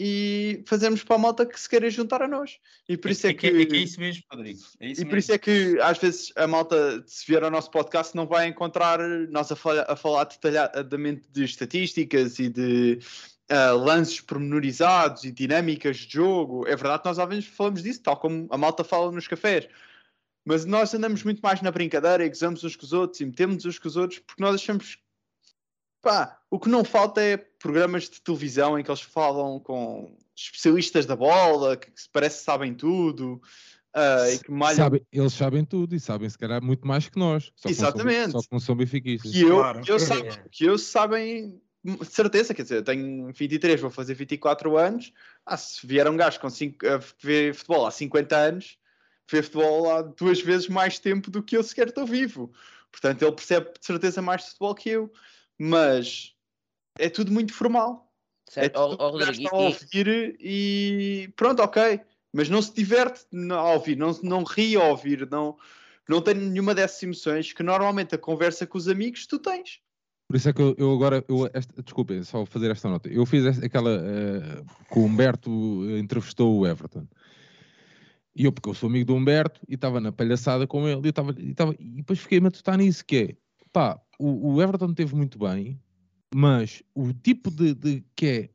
e 0.00 0.62
fazermos 0.66 1.02
para 1.02 1.16
a 1.16 1.18
malta 1.18 1.44
que 1.44 1.58
se 1.58 1.68
queira 1.68 1.90
juntar 1.90 2.22
a 2.22 2.28
nós. 2.28 2.58
E 2.88 2.96
por 2.96 3.08
é, 3.08 3.12
isso 3.12 3.26
é, 3.26 3.30
é 3.30 3.34
que, 3.34 3.46
é, 3.48 3.66
que 3.66 3.76
é 3.76 3.78
isso 3.78 3.98
mesmo, 3.98 4.22
Rodrigo. 4.30 4.60
É 4.78 4.86
isso 4.86 5.00
e 5.00 5.04
mesmo. 5.04 5.10
por 5.10 5.18
isso 5.18 5.32
é 5.32 5.38
que 5.38 5.78
às 5.80 5.98
vezes 5.98 6.32
a 6.36 6.46
malta, 6.46 7.02
se 7.06 7.26
vier 7.26 7.42
ao 7.42 7.50
nosso 7.50 7.70
podcast, 7.70 8.14
não 8.14 8.26
vai 8.26 8.46
encontrar 8.46 9.00
nós 9.28 9.50
a, 9.50 9.56
falar, 9.56 9.86
a 9.88 9.96
falar 9.96 10.24
detalhadamente 10.24 11.28
de 11.32 11.44
estatísticas 11.44 12.38
e 12.38 12.48
de 12.48 13.00
uh, 13.50 13.76
lances 13.76 14.20
pormenorizados 14.20 15.24
e 15.24 15.32
dinâmicas 15.32 15.96
de 15.96 16.14
jogo. 16.14 16.66
É 16.66 16.76
verdade 16.76 17.02
que 17.02 17.08
nós 17.08 17.18
às 17.18 17.28
vezes 17.28 17.46
falamos 17.46 17.82
disso, 17.82 18.02
tal 18.02 18.16
como 18.16 18.46
a 18.50 18.56
malta 18.56 18.84
fala 18.84 19.10
nos 19.10 19.26
cafés. 19.26 19.68
Mas 20.44 20.64
nós 20.64 20.94
andamos 20.94 21.24
muito 21.24 21.40
mais 21.40 21.60
na 21.60 21.70
brincadeira 21.70 22.24
e 22.24 22.28
gozamos 22.28 22.62
uns 22.62 22.76
com 22.76 22.86
os 22.86 22.92
outros 22.92 23.20
e 23.20 23.26
metemos 23.26 23.64
uns 23.64 23.78
com 23.78 23.88
os 23.88 23.96
outros 23.96 24.20
porque 24.20 24.42
nós 24.42 24.54
achamos 24.54 24.98
Pá, 26.00 26.38
o 26.50 26.58
que 26.58 26.68
não 26.68 26.84
falta 26.84 27.20
é 27.20 27.36
programas 27.36 28.08
de 28.08 28.20
televisão 28.20 28.78
em 28.78 28.84
que 28.84 28.90
eles 28.90 29.00
falam 29.00 29.58
com 29.58 30.16
especialistas 30.34 31.06
da 31.06 31.16
bola, 31.16 31.76
que, 31.76 31.90
que 31.90 32.00
parece 32.12 32.38
que 32.38 32.44
sabem 32.44 32.74
tudo. 32.74 33.40
Uh, 33.96 34.32
e 34.32 34.38
que 34.38 34.50
malham... 34.50 34.76
Sabe, 34.76 35.06
eles 35.10 35.32
sabem 35.32 35.64
tudo 35.64 35.94
e 35.94 36.00
sabem 36.00 36.28
se 36.28 36.38
calhar 36.38 36.62
muito 36.62 36.86
mais 36.86 37.08
que 37.08 37.18
nós. 37.18 37.50
Só 37.56 37.68
Exatamente. 37.68 38.26
Que 38.26 38.32
só 38.32 38.40
que 38.40 38.48
não 38.52 38.60
são 38.60 38.76
benfiquistas. 38.76 39.32
Que 39.32 39.42
eu, 39.42 39.56
claro. 39.56 39.82
eu 39.86 39.98
sabe, 39.98 40.28
que 40.50 40.64
eu 40.64 40.78
sabem 40.78 41.60
de 41.84 42.06
certeza, 42.06 42.52
quer 42.52 42.62
dizer, 42.62 42.76
eu 42.76 42.84
tenho 42.84 43.32
23, 43.32 43.80
vou 43.80 43.90
fazer 43.90 44.14
24 44.14 44.76
anos. 44.76 45.12
Ah, 45.46 45.56
se 45.56 45.86
vier 45.86 46.08
um 46.08 46.16
gajo 46.16 46.38
com 46.40 46.50
cinco, 46.50 46.86
a 46.86 47.00
ver 47.22 47.54
futebol 47.54 47.86
há 47.86 47.90
50 47.90 48.36
anos, 48.36 48.78
vê 49.30 49.42
futebol 49.42 49.90
há 49.90 50.02
duas 50.02 50.40
vezes 50.40 50.68
mais 50.68 50.98
tempo 50.98 51.30
do 51.30 51.42
que 51.42 51.56
eu 51.56 51.62
sequer 51.62 51.88
estou 51.88 52.06
vivo. 52.06 52.52
Portanto, 52.90 53.22
ele 53.22 53.32
percebe 53.32 53.70
de 53.78 53.86
certeza 53.86 54.20
mais 54.20 54.42
de 54.42 54.48
futebol 54.48 54.74
que 54.74 54.90
eu 54.90 55.12
mas 55.58 56.34
é 56.98 57.08
tudo 57.08 57.32
muito 57.32 57.52
formal. 57.52 58.10
Certo. 58.48 58.66
É 58.66 58.68
tudo 58.68 58.96
oh, 58.98 59.04
oh, 59.04 59.10
Rodrigo, 59.10 59.48
a 59.54 59.58
ouvir 59.58 60.36
e 60.40 61.32
pronto, 61.36 61.62
ok. 61.62 62.00
Mas 62.32 62.48
não 62.48 62.62
se 62.62 62.74
diverte 62.74 63.26
a 63.50 63.72
ouvir, 63.72 63.96
não, 63.96 64.12
não 64.22 64.44
ri 64.44 64.76
a 64.76 64.84
ouvir, 64.84 65.28
não, 65.30 65.56
não 66.08 66.20
tem 66.20 66.34
nenhuma 66.34 66.74
dessas 66.74 67.02
emoções 67.02 67.52
que 67.52 67.62
normalmente 67.62 68.14
a 68.14 68.18
conversa 68.18 68.66
com 68.66 68.78
os 68.78 68.88
amigos 68.88 69.26
tu 69.26 69.38
tens. 69.38 69.80
Por 70.28 70.36
isso 70.36 70.48
é 70.48 70.52
que 70.52 70.60
eu, 70.60 70.74
eu 70.76 70.92
agora, 70.92 71.24
eu, 71.26 71.48
esta, 71.54 71.82
desculpem, 71.82 72.22
só 72.22 72.44
fazer 72.44 72.70
esta 72.70 72.88
nota. 72.88 73.08
Eu 73.08 73.24
fiz 73.24 73.46
esta, 73.46 73.64
aquela 73.64 73.98
uh, 73.98 74.64
que 74.92 74.98
o 74.98 75.04
Humberto 75.04 75.50
entrevistou 75.98 76.58
o 76.58 76.66
Everton. 76.66 77.06
E 78.36 78.44
eu, 78.44 78.52
porque 78.52 78.68
eu 78.68 78.74
sou 78.74 78.90
amigo 78.90 79.06
do 79.06 79.14
Humberto, 79.14 79.60
e 79.66 79.74
estava 79.74 80.00
na 80.00 80.12
palhaçada 80.12 80.66
com 80.66 80.86
ele, 80.86 81.00
e, 81.00 81.04
eu 81.04 81.08
e, 81.08 81.12
tava, 81.54 81.74
e 81.78 81.96
depois 81.96 82.18
fiquei 82.18 82.38
a 82.38 82.42
matutar 82.42 82.76
nisso, 82.76 83.04
que 83.04 83.16
é, 83.16 83.36
pá, 83.72 84.00
o, 84.18 84.54
o 84.54 84.62
Everton 84.62 84.92
teve 84.92 85.14
muito 85.14 85.38
bem, 85.38 85.80
mas 86.34 86.82
o 86.94 87.12
tipo 87.12 87.50
de, 87.50 87.74
de 87.74 88.04
que 88.14 88.26
é 88.26 88.50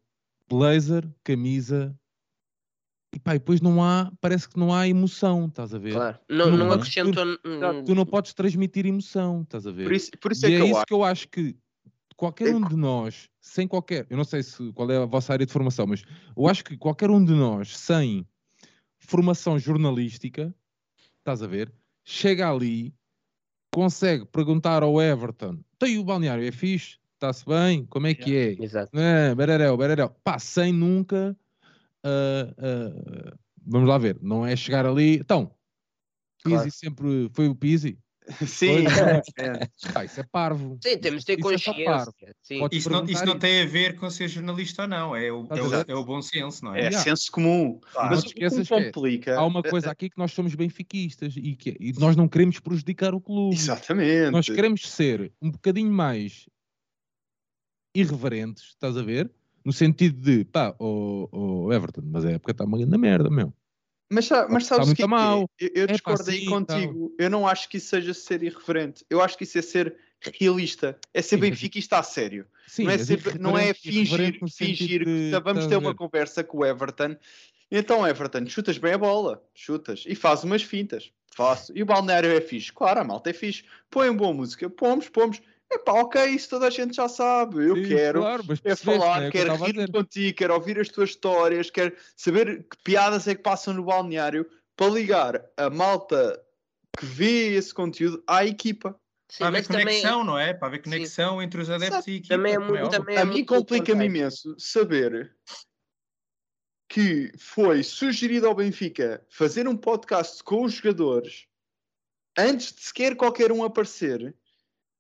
blazer, 0.48 1.08
camisa, 1.24 1.98
e 3.14 3.20
pá, 3.20 3.36
e 3.36 3.40
depois 3.40 3.62
não 3.62 3.84
há, 3.84 4.12
parece 4.20 4.50
que 4.50 4.58
não 4.58 4.74
há 4.74 4.88
emoção, 4.88 5.46
estás 5.46 5.74
a 5.74 5.78
ver? 5.78 5.94
Claro, 5.94 6.20
não, 6.30 6.50
não, 6.50 6.58
não 6.58 6.72
acrescentou. 6.72 7.38
Tu, 7.38 7.84
tu, 7.86 7.96
não 7.96 8.06
podes 8.06 8.34
transmitir 8.34 8.86
emoção, 8.86 9.44
estás 9.44 9.68
a 9.68 9.72
ver? 9.72 9.84
Por 9.84 9.94
isso, 9.94 10.12
por 10.20 10.32
isso 10.32 10.46
é, 10.46 10.50
e 10.50 10.56
é, 10.56 10.60
que, 10.60 10.66
isso 10.66 10.86
que 10.88 10.94
eu 10.94 11.04
acho 11.04 11.28
que 11.30 11.56
qualquer 12.16 12.50
é... 12.50 12.56
um 12.56 12.68
de 12.68 12.76
nós, 12.76 13.30
sem 13.40 13.68
qualquer, 13.68 14.08
eu 14.10 14.18
não 14.18 14.24
sei 14.24 14.42
se, 14.42 14.72
qual 14.74 14.90
é 14.90 14.98
a 14.98 15.06
vossa 15.06 15.32
área 15.32 15.46
de 15.46 15.52
formação, 15.52 15.86
mas 15.86 16.04
eu 16.36 16.48
acho 16.48 16.64
que 16.64 16.76
qualquer 16.76 17.12
um 17.12 17.24
de 17.24 17.34
nós, 17.34 17.78
sem 17.78 18.28
formação 18.98 19.60
jornalística, 19.60 20.54
estás 21.20 21.44
a 21.44 21.48
ver, 21.48 21.72
chega 22.04 22.50
ali 22.50 22.96
consegue 23.74 24.26
perguntar 24.26 24.84
ao 24.84 25.02
Everton: 25.02 25.60
tem 25.78 25.98
o 25.98 26.04
balneário, 26.04 26.48
é 26.48 26.52
fixe? 26.52 26.98
Está-se 27.16 27.46
bem? 27.46 27.86
Como 27.86 28.08
é 28.08 28.14
que 28.14 28.36
é? 28.36 28.64
Exato. 28.64 28.98
É, 28.98 29.34
bererel, 29.34 29.76
bererel. 29.78 30.10
Pá, 30.24 30.38
sem 30.40 30.72
nunca. 30.72 31.36
Uh, 32.06 32.52
uh, 32.52 33.38
vamos 33.66 33.88
lá 33.88 33.98
ver, 33.98 34.18
não 34.22 34.46
é 34.46 34.56
chegar 34.56 34.86
ali. 34.86 35.16
Então, 35.16 35.52
Pizzi 36.44 36.56
claro. 36.56 36.72
sempre 36.72 37.30
foi 37.34 37.48
o 37.48 37.56
Pizzi. 37.56 37.98
Sim, 38.48 38.86
é. 39.38 39.70
ah, 39.96 40.06
isso 40.06 40.20
é 40.20 40.24
parvo. 40.32 40.78
Sim, 40.84 40.98
temos 40.98 41.22
de 41.22 41.26
ter 41.26 41.40
isso 41.40 41.50
é 41.50 41.52
consciência. 41.52 42.14
É 42.52 42.76
isso, 42.76 42.90
não, 42.90 43.06
isso 43.06 43.26
não 43.26 43.38
tem 43.38 43.62
a 43.62 43.66
ver 43.66 43.96
com 43.96 44.10
ser 44.10 44.28
jornalista 44.28 44.84
ou 44.84 44.88
não, 44.88 45.16
é 45.16 45.32
o, 45.32 45.48
é 45.50 45.62
o, 45.62 45.86
é 45.90 45.96
o, 45.96 46.04
bom 46.04 46.22
senso, 46.22 46.64
não 46.64 46.76
é? 46.76 46.88
É 46.88 46.92
senso 46.92 47.32
comum. 47.32 47.80
Claro. 47.92 48.10
Mas 48.12 48.24
o 48.24 48.28
que 48.28 48.66
complica... 48.68 49.38
há 49.38 49.46
uma 49.46 49.62
coisa 49.62 49.92
aqui 49.92 50.10
que 50.10 50.18
nós 50.18 50.32
somos 50.32 50.56
benfiquistas 50.56 51.36
e, 51.36 51.56
que, 51.56 51.76
e 51.80 51.94
nós 51.94 52.16
não 52.16 52.28
queremos 52.28 52.60
prejudicar 52.60 53.14
o 53.14 53.22
clube. 53.22 53.56
Exatamente. 53.56 54.32
Nós 54.32 54.46
queremos 54.48 54.90
ser 54.90 55.32
um 55.42 55.52
bocadinho 55.52 55.92
mais 55.92 56.46
irreverentes, 57.96 58.70
estás 58.70 58.98
a 58.98 59.04
ver? 59.04 59.32
no 59.64 59.72
sentido 59.72 60.20
de, 60.20 60.46
pá, 60.46 60.76
o 60.78 61.30
oh, 61.32 61.66
oh 61.68 61.74
Everton, 61.74 62.02
mas 62.06 62.26
a 62.26 62.32
época 62.32 62.52
está 62.52 62.66
uma 62.66 62.78
grande 62.78 62.98
merda, 62.98 63.30
meu. 63.30 63.54
Mas, 64.14 64.30
mas 64.50 64.66
sabes 64.66 64.90
o 64.90 64.96
que, 64.96 65.04
é 65.04 65.08
mal. 65.08 65.50
eu, 65.60 65.70
eu 65.74 65.88
discordo 65.88 66.30
aí 66.30 66.46
contigo. 66.46 67.14
Eu 67.18 67.30
não 67.30 67.48
acho 67.48 67.68
que 67.68 67.78
isso 67.78 67.88
seja 67.88 68.14
ser 68.14 68.44
irreverente. 68.44 69.04
Eu 69.10 69.22
acho 69.22 69.38
que 69.38 69.44
isso 69.44 69.58
é 69.58 69.62
ser 69.62 69.96
realista. 70.40 70.98
É 71.14 71.22
ser 71.22 71.38
benfiquista 71.38 71.98
a 71.98 72.04
sério. 72.04 72.46
Sim, 72.68 72.86
não 72.86 72.92
é, 72.92 72.98
ser, 72.98 73.40
não 73.40 73.58
é 73.58 73.74
fingir, 73.74 74.40
fingir 74.50 75.04
que 75.04 75.32
vamos 75.44 75.68
ter 75.68 75.78
uma 75.78 75.94
conversa 75.94 76.44
com 76.44 76.60
o 76.60 76.66
Everton. 76.66 77.16
Então, 77.70 78.08
Everton, 78.08 78.46
chutas 78.46 78.78
bem 78.78 78.94
a 78.94 78.98
bola, 78.98 79.44
chutas 79.54 80.04
e 80.08 80.16
faz 80.16 80.44
umas 80.44 80.62
fintas. 80.62 81.12
Faço. 81.36 81.72
E 81.76 81.82
o 81.82 81.86
balneário 81.86 82.32
é 82.32 82.40
fixe. 82.40 82.72
Claro, 82.72 83.00
a 83.00 83.04
malta 83.04 83.32
é 83.32 83.34
fixe. 83.34 83.64
Põem 83.90 84.16
boa 84.16 84.34
música. 84.34 84.70
Pomos, 84.70 85.10
pomos. 85.10 85.42
Epá, 85.74 85.94
ok, 85.94 86.26
isso 86.26 86.50
toda 86.50 86.68
a 86.68 86.70
gente 86.70 86.96
já 86.96 87.10
sabe. 87.10 87.68
Eu 87.68 87.76
Sim, 87.76 87.88
quero 87.88 88.22
claro, 88.22 88.44
é 88.64 88.76
falar, 88.76 89.24
é 89.24 89.32
quero 89.32 89.56
rir 89.56 89.92
contigo, 89.92 90.38
quero 90.38 90.54
ouvir 90.54 90.80
as 90.80 90.90
tuas 90.90 91.10
histórias, 91.10 91.70
quero 91.70 91.96
saber 92.16 92.64
que 92.64 92.78
piadas 92.84 93.28
é 93.28 93.36
que 93.36 93.42
passam 93.42 93.74
no 93.74 93.84
balneário 93.84 94.48
para 94.76 94.92
ligar 94.92 95.44
a 95.58 95.70
malta 95.70 96.40
que 96.98 97.06
vê 97.06 97.56
esse 97.56 97.74
conteúdo 97.74 98.24
à 98.28 98.46
equipa. 98.46 98.96
Sim, 99.30 99.40
para 99.40 99.48
haver 99.48 99.68
conexão, 99.68 100.12
também... 100.20 100.26
não 100.26 100.40
é? 100.40 100.54
Para 100.54 100.68
haver 100.68 100.84
conexão 100.84 101.40
Sim. 101.40 101.46
entre 101.46 101.62
os 101.62 101.70
adeptos 101.70 102.08
Exato. 102.08 102.10
e 102.10 102.14
a 102.14 102.18
equipa. 102.18 102.36
Também 102.36 102.54
é 102.54 102.60
muito, 102.60 102.90
também 102.90 103.16
é 103.16 103.22
a 103.22 103.26
mim 103.26 103.44
complica-me 103.44 104.06
imenso 104.06 104.56
saber 104.60 105.36
que 106.88 107.32
foi 107.40 107.82
sugerido 107.82 108.48
ao 108.48 108.54
Benfica 108.54 109.26
fazer 109.28 109.68
um 109.68 109.76
podcast 109.76 110.44
com 110.44 110.64
os 110.64 110.74
jogadores 110.74 111.48
antes 112.38 112.74
de 112.74 112.82
sequer 112.82 113.16
qualquer 113.16 113.52
um 113.52 113.64
aparecer 113.64 114.36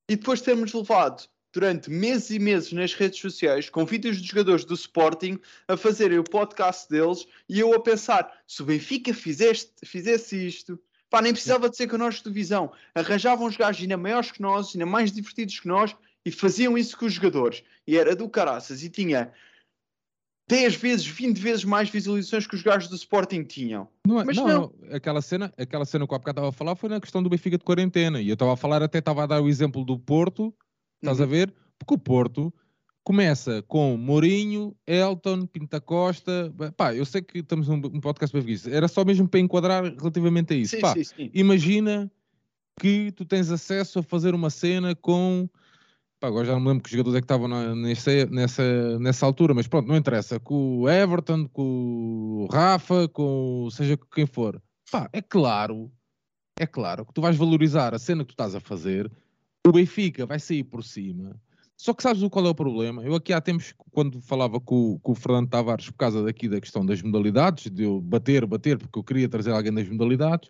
e 0.10 0.16
depois 0.16 0.42
termos 0.42 0.74
levado 0.74 1.28
durante 1.54 1.90
meses 1.90 2.30
e 2.32 2.40
meses 2.40 2.72
nas 2.74 2.94
redes 2.94 3.20
sociais 3.20 3.70
com 3.70 3.86
vídeos 3.86 4.18
dos 4.18 4.28
jogadores 4.28 4.66
do 4.66 4.74
Sporting 4.74 5.40
a 5.68 5.78
fazerem 5.78 6.20
o 6.20 6.24
podcast 6.24 6.90
deles 6.90 7.28
e 7.48 7.60
eu 7.60 7.74
a 7.74 7.80
pensar 7.80 8.32
se 8.48 8.62
o 8.62 8.66
Benfica 8.66 9.14
fizeste, 9.14 9.72
fizesse 9.86 10.48
isto 10.48 10.80
pá, 11.10 11.22
nem 11.22 11.32
precisava 11.32 11.70
de 11.70 11.78
ser 11.78 11.88
connosco 11.88 12.28
de 12.28 12.34
visão 12.34 12.72
arranjavam 12.96 13.48
os 13.48 13.56
gajos 13.56 13.82
ainda 13.82 13.98
maiores 13.98 14.32
que 14.32 14.42
nós 14.42 14.74
ainda 14.74 14.86
mais 14.86 15.12
divertidos 15.12 15.60
que 15.60 15.68
nós 15.68 15.96
e 16.26 16.32
faziam 16.32 16.78
isso 16.78 16.98
com 16.98 17.06
os 17.06 17.14
jogadores. 17.14 17.64
E 17.86 17.98
era 17.98 18.16
do 18.16 18.30
caraças 18.30 18.84
e 18.84 18.90
tinha 18.90 19.32
10 20.48 20.76
vezes, 20.76 21.08
20 21.08 21.38
vezes 21.38 21.64
mais 21.64 21.90
visualizações 21.90 22.46
que 22.46 22.56
os 22.56 22.62
gajos 22.62 22.90
do 22.90 22.96
Sporting 22.96 23.44
tinham. 23.44 23.88
Não, 24.06 24.20
é, 24.20 24.26
Mas 24.26 24.36
não, 24.36 24.48
não. 24.48 24.74
Aquela 24.92 25.22
cena, 25.22 25.54
aquela 25.58 25.86
cena 25.86 26.06
que 26.06 26.14
o 26.14 26.18
bocado 26.18 26.32
estava 26.32 26.50
a 26.50 26.52
falar 26.52 26.76
foi 26.76 26.90
na 26.90 27.00
questão 27.00 27.24
do 27.24 27.30
Benfica 27.30 27.58
de 27.58 27.64
quarentena. 27.64 28.22
E 28.22 28.28
eu 28.28 28.34
estava 28.34 28.54
a 28.54 28.58
falar, 28.58 28.84
até 28.84 29.00
estava 29.00 29.24
a 29.24 29.26
dar 29.26 29.42
o 29.42 29.48
exemplo 29.48 29.86
do 29.86 29.98
Porto, 29.98 30.54
estás 31.02 31.20
uhum. 31.20 31.26
a 31.26 31.28
ver? 31.28 31.54
Porque 31.80 31.94
o 31.94 31.98
Porto 31.98 32.54
começa 33.04 33.62
com 33.64 33.98
Mourinho, 33.98 34.76
Elton, 34.86 35.46
Pinta 35.46 35.80
Costa. 35.80 36.54
Pá, 36.76 36.94
eu 36.94 37.06
sei 37.06 37.22
que 37.22 37.40
estamos 37.40 37.68
num, 37.68 37.78
num 37.78 38.02
podcast 38.02 38.38
para 38.38 38.52
isso. 38.52 38.70
Era 38.70 38.88
só 38.88 39.04
mesmo 39.06 39.28
para 39.28 39.40
enquadrar 39.40 39.84
relativamente 39.84 40.54
a 40.54 40.58
isso. 40.58 40.76
Sim, 40.76 40.82
Pá, 40.82 40.94
sim, 40.94 41.04
sim. 41.04 41.32
Imagina 41.34 42.12
que 42.80 43.12
tu 43.12 43.24
tens 43.24 43.52
acesso 43.52 44.00
a 44.00 44.04
fazer 44.04 44.34
uma 44.34 44.50
cena 44.50 44.96
com 44.96 45.50
Pá, 46.24 46.30
agora 46.30 46.46
já 46.46 46.54
não 46.54 46.62
me 46.62 46.70
lembro 46.70 46.84
que 46.84 46.90
jogadores 46.90 47.18
é 47.18 47.20
que 47.20 47.26
estavam 47.26 47.50
nessa, 47.76 48.26
nessa, 48.28 48.98
nessa 48.98 49.26
altura, 49.26 49.54
mas 49.54 49.68
pronto, 49.68 49.90
não 49.90 49.98
interessa. 49.98 50.40
Com 50.40 50.80
o 50.80 50.90
Everton, 50.90 51.50
com 51.50 52.46
o 52.46 52.48
Rafa, 52.50 53.10
com 53.10 53.68
seja 53.70 54.00
quem 54.16 54.26
for. 54.26 54.64
Pá, 54.90 55.10
é 55.12 55.22
claro, 55.22 55.92
é 56.58 56.66
claro 56.66 57.06
que 57.06 57.14
tu 57.14 57.20
vais 57.20 57.36
valorizar 57.36 57.94
a 57.94 58.00
cena 58.00 58.24
que 58.24 58.30
tu 58.30 58.36
estás 58.36 58.56
a 58.56 58.62
fazer, 58.62 59.12
o 59.68 59.72
Benfica 59.74 60.26
vai 60.26 60.40
sair 60.40 60.64
por 60.64 60.82
cima. 60.82 61.36
Só 61.76 61.94
que 61.94 62.02
sabes 62.02 62.26
qual 62.30 62.46
é 62.46 62.50
o 62.50 62.56
problema? 62.56 63.04
Eu 63.04 63.16
aqui 63.16 63.34
há 63.34 63.42
tempos, 63.42 63.74
quando 63.92 64.22
falava 64.22 64.62
com, 64.62 64.98
com 65.00 65.12
o 65.12 65.16
Fernando 65.16 65.50
Tavares 65.50 65.90
por 65.90 65.98
causa 65.98 66.24
daqui 66.24 66.48
da 66.48 66.62
questão 66.62 66.86
das 66.86 67.02
modalidades, 67.02 67.70
de 67.70 67.84
eu 67.84 68.00
bater, 68.00 68.46
bater, 68.46 68.78
porque 68.78 68.98
eu 68.98 69.04
queria 69.04 69.28
trazer 69.28 69.52
alguém 69.52 69.74
das 69.74 69.90
modalidades, 69.90 70.50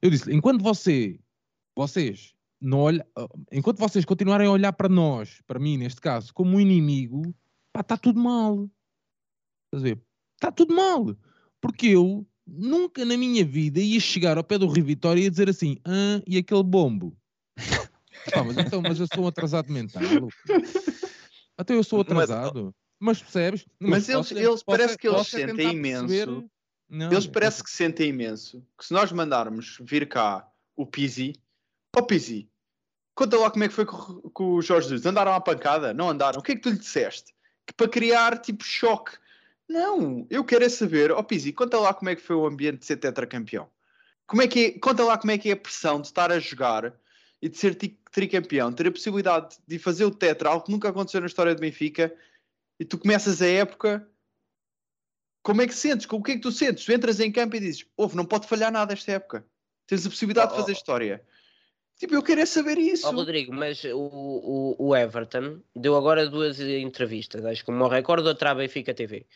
eu 0.00 0.08
disse: 0.08 0.32
enquanto 0.32 0.62
você, 0.62 1.18
vocês 1.74 2.33
não 2.64 2.78
olha, 2.78 3.06
enquanto 3.52 3.78
vocês 3.78 4.06
continuarem 4.06 4.46
a 4.46 4.50
olhar 4.50 4.72
para 4.72 4.88
nós, 4.88 5.42
para 5.46 5.58
mim 5.58 5.76
neste 5.76 6.00
caso, 6.00 6.32
como 6.32 6.56
um 6.56 6.60
inimigo, 6.60 7.34
pá, 7.70 7.80
está 7.80 7.96
tudo 7.96 8.18
mal. 8.18 8.70
Está 10.34 10.50
tudo 10.50 10.74
mal. 10.74 11.14
Porque 11.60 11.88
eu 11.88 12.26
nunca 12.46 13.04
na 13.04 13.18
minha 13.18 13.44
vida 13.44 13.80
ia 13.80 14.00
chegar 14.00 14.38
ao 14.38 14.44
pé 14.44 14.56
do 14.56 14.66
Rio 14.66 14.84
Vitória 14.84 15.20
e 15.20 15.24
ia 15.24 15.30
dizer 15.30 15.50
assim, 15.50 15.76
ah, 15.84 16.22
e 16.26 16.38
aquele 16.38 16.62
bombo? 16.62 17.14
pá, 18.32 18.42
mas, 18.42 18.56
então, 18.56 18.80
mas 18.80 18.98
eu 18.98 19.06
sou 19.12 19.24
um 19.24 19.28
atrasado 19.28 19.70
mental. 19.70 20.02
Até 21.58 21.74
eu 21.76 21.84
sou 21.84 22.00
atrasado. 22.00 22.74
Mas, 22.98 23.18
mas 23.18 23.22
percebes? 23.22 23.66
Mas, 23.78 23.90
mas 23.90 24.08
eles, 24.08 24.28
posso, 24.28 24.38
eles 24.38 24.48
posso, 24.48 24.64
parece 24.64 24.96
que 24.96 25.06
eles 25.06 25.26
sentem 25.26 25.72
imenso. 25.72 26.48
Não, 26.88 27.12
eles 27.12 27.26
parece 27.26 27.62
que 27.62 27.70
sentem 27.70 28.08
imenso 28.08 28.66
que 28.78 28.86
se 28.86 28.92
nós 28.94 29.12
mandarmos 29.12 29.78
vir 29.82 30.08
cá 30.08 30.48
o 30.76 30.86
Pizzi, 30.86 31.34
ó 31.94 32.00
oh, 32.00 32.06
Pizzi, 32.06 32.48
Conta 33.14 33.38
lá 33.38 33.50
como 33.50 33.64
é 33.64 33.68
que 33.68 33.74
foi 33.74 33.86
com, 33.86 34.20
com 34.30 34.54
o 34.54 34.62
Jorge 34.62 34.88
Jesus. 34.88 35.06
Andaram 35.06 35.32
à 35.32 35.40
pancada? 35.40 35.94
Não 35.94 36.10
andaram? 36.10 36.40
O 36.40 36.42
que 36.42 36.52
é 36.52 36.54
que 36.56 36.62
tu 36.62 36.70
lhe 36.70 36.78
disseste? 36.78 37.34
Que 37.66 37.72
para 37.72 37.88
criar 37.88 38.38
tipo 38.38 38.64
choque. 38.64 39.12
Não, 39.68 40.26
eu 40.28 40.44
quero 40.44 40.64
é 40.64 40.68
saber, 40.68 41.10
ó 41.10 41.18
oh, 41.18 41.24
Pizzi, 41.24 41.52
conta 41.52 41.78
lá 41.78 41.94
como 41.94 42.10
é 42.10 42.16
que 42.16 42.20
foi 42.20 42.36
o 42.36 42.46
ambiente 42.46 42.80
de 42.80 42.86
ser 42.86 42.96
tetracampeão. 42.96 43.68
Como 44.26 44.42
é 44.42 44.48
que 44.48 44.66
é, 44.66 44.78
conta 44.78 45.04
lá 45.04 45.16
como 45.16 45.30
é 45.30 45.38
que 45.38 45.48
é 45.48 45.52
a 45.52 45.56
pressão 45.56 46.00
de 46.00 46.08
estar 46.08 46.30
a 46.30 46.38
jogar 46.38 46.94
e 47.40 47.48
de 47.48 47.56
ser 47.56 47.76
tricampeão, 48.10 48.72
ter 48.72 48.86
a 48.86 48.92
possibilidade 48.92 49.56
de 49.66 49.78
fazer 49.78 50.04
o 50.04 50.10
tetra, 50.10 50.50
algo 50.50 50.64
que 50.64 50.72
nunca 50.72 50.88
aconteceu 50.88 51.20
na 51.20 51.26
história 51.26 51.54
do 51.54 51.60
Benfica, 51.60 52.14
e 52.78 52.84
tu 52.84 52.98
começas 52.98 53.40
a 53.40 53.46
época. 53.46 54.06
Como 55.42 55.60
é 55.60 55.66
que 55.66 55.74
sentes? 55.74 56.06
O 56.10 56.22
que 56.22 56.32
é 56.32 56.34
que 56.36 56.40
tu 56.40 56.50
sentes? 56.50 56.84
Tu 56.84 56.92
entras 56.92 57.20
em 57.20 57.30
campo 57.30 57.54
e 57.56 57.60
dizes: 57.60 57.86
Ouve, 57.96 58.16
não 58.16 58.24
pode 58.24 58.48
falhar 58.48 58.72
nada 58.72 58.92
esta 58.92 59.12
época. 59.12 59.46
Tens 59.86 60.06
a 60.06 60.10
possibilidade 60.10 60.52
oh, 60.52 60.54
de 60.54 60.60
fazer 60.62 60.72
história. 60.72 61.24
Tipo, 61.96 62.14
eu 62.14 62.22
queria 62.22 62.46
saber 62.46 62.76
isso. 62.78 63.06
Oh, 63.06 63.12
Rodrigo, 63.12 63.52
mas 63.52 63.84
o, 63.84 63.98
o, 63.98 64.76
o, 64.78 64.96
Everton 64.96 65.60
deu 65.76 65.96
agora 65.96 66.28
duas 66.28 66.60
entrevistas, 66.60 67.44
acho 67.44 67.64
que 67.64 67.70
uma 67.70 67.88
recorde 67.88 68.26
outra 68.26 68.50
à 68.50 68.54
Benfica 68.54 68.92
TV. 68.92 69.26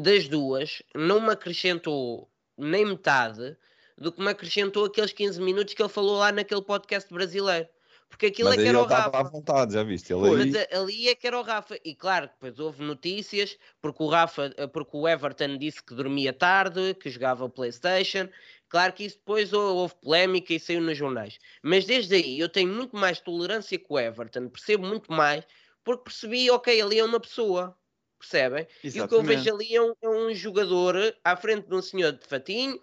Das 0.00 0.28
duas, 0.28 0.82
não 0.94 1.20
me 1.20 1.32
acrescentou 1.32 2.30
nem 2.56 2.86
metade 2.86 3.56
do 3.98 4.12
que 4.12 4.20
me 4.20 4.28
acrescentou 4.28 4.84
aqueles 4.84 5.12
15 5.12 5.40
minutos 5.40 5.74
que 5.74 5.82
ele 5.82 5.88
falou 5.88 6.18
lá 6.18 6.30
naquele 6.30 6.62
podcast 6.62 7.12
brasileiro. 7.12 7.68
Porque 8.12 8.26
aquilo 8.26 8.50
mas 8.50 8.58
é 8.58 8.62
que 8.62 8.68
era 8.68 8.78
o 8.78 8.84
Rafa. 8.84 9.18
à 9.18 9.22
vontade, 9.22 9.72
já 9.72 9.82
viste? 9.82 10.12
Ele 10.12 10.28
aí... 10.28 10.36
Mas 10.36 10.78
ali 10.78 11.08
é 11.08 11.14
que 11.14 11.26
era 11.26 11.38
o 11.38 11.42
Rafa. 11.42 11.78
E 11.82 11.94
claro, 11.94 12.26
depois 12.26 12.58
houve 12.58 12.82
notícias, 12.82 13.56
porque 13.80 14.02
o 14.02 14.06
Rafa, 14.06 14.50
porque 14.70 14.94
o 14.94 15.08
Everton 15.08 15.56
disse 15.56 15.82
que 15.82 15.94
dormia 15.94 16.30
tarde, 16.30 16.94
que 16.94 17.08
jogava 17.08 17.48
Playstation, 17.48 18.28
Claro 18.72 18.94
que 18.94 19.04
isso 19.04 19.18
depois 19.18 19.52
houve 19.52 19.94
polémica 19.96 20.54
e 20.54 20.58
saiu 20.58 20.80
nos 20.80 20.96
jornais. 20.96 21.38
Mas 21.62 21.84
desde 21.84 22.14
aí 22.14 22.40
eu 22.40 22.48
tenho 22.48 22.72
muito 22.72 22.96
mais 22.96 23.20
tolerância 23.20 23.78
com 23.78 23.92
o 23.92 24.00
Everton, 24.00 24.48
percebo 24.48 24.86
muito 24.86 25.12
mais, 25.12 25.44
porque 25.84 26.04
percebi, 26.04 26.50
ok, 26.50 26.80
ali 26.80 26.98
é 26.98 27.04
uma 27.04 27.20
pessoa. 27.20 27.78
Percebem? 28.18 28.66
Exatamente. 28.82 28.96
E 28.96 29.00
o 29.02 29.08
que 29.08 29.14
eu 29.14 29.22
vejo 29.22 29.54
ali 29.54 29.76
é 29.76 29.82
um, 29.82 29.94
é 30.00 30.08
um, 30.08 30.34
jogador 30.34 30.96
à 31.22 31.36
frente 31.36 31.68
de 31.68 31.74
um 31.74 31.82
senhor 31.82 32.12
de 32.12 32.26
fatinho, 32.26 32.80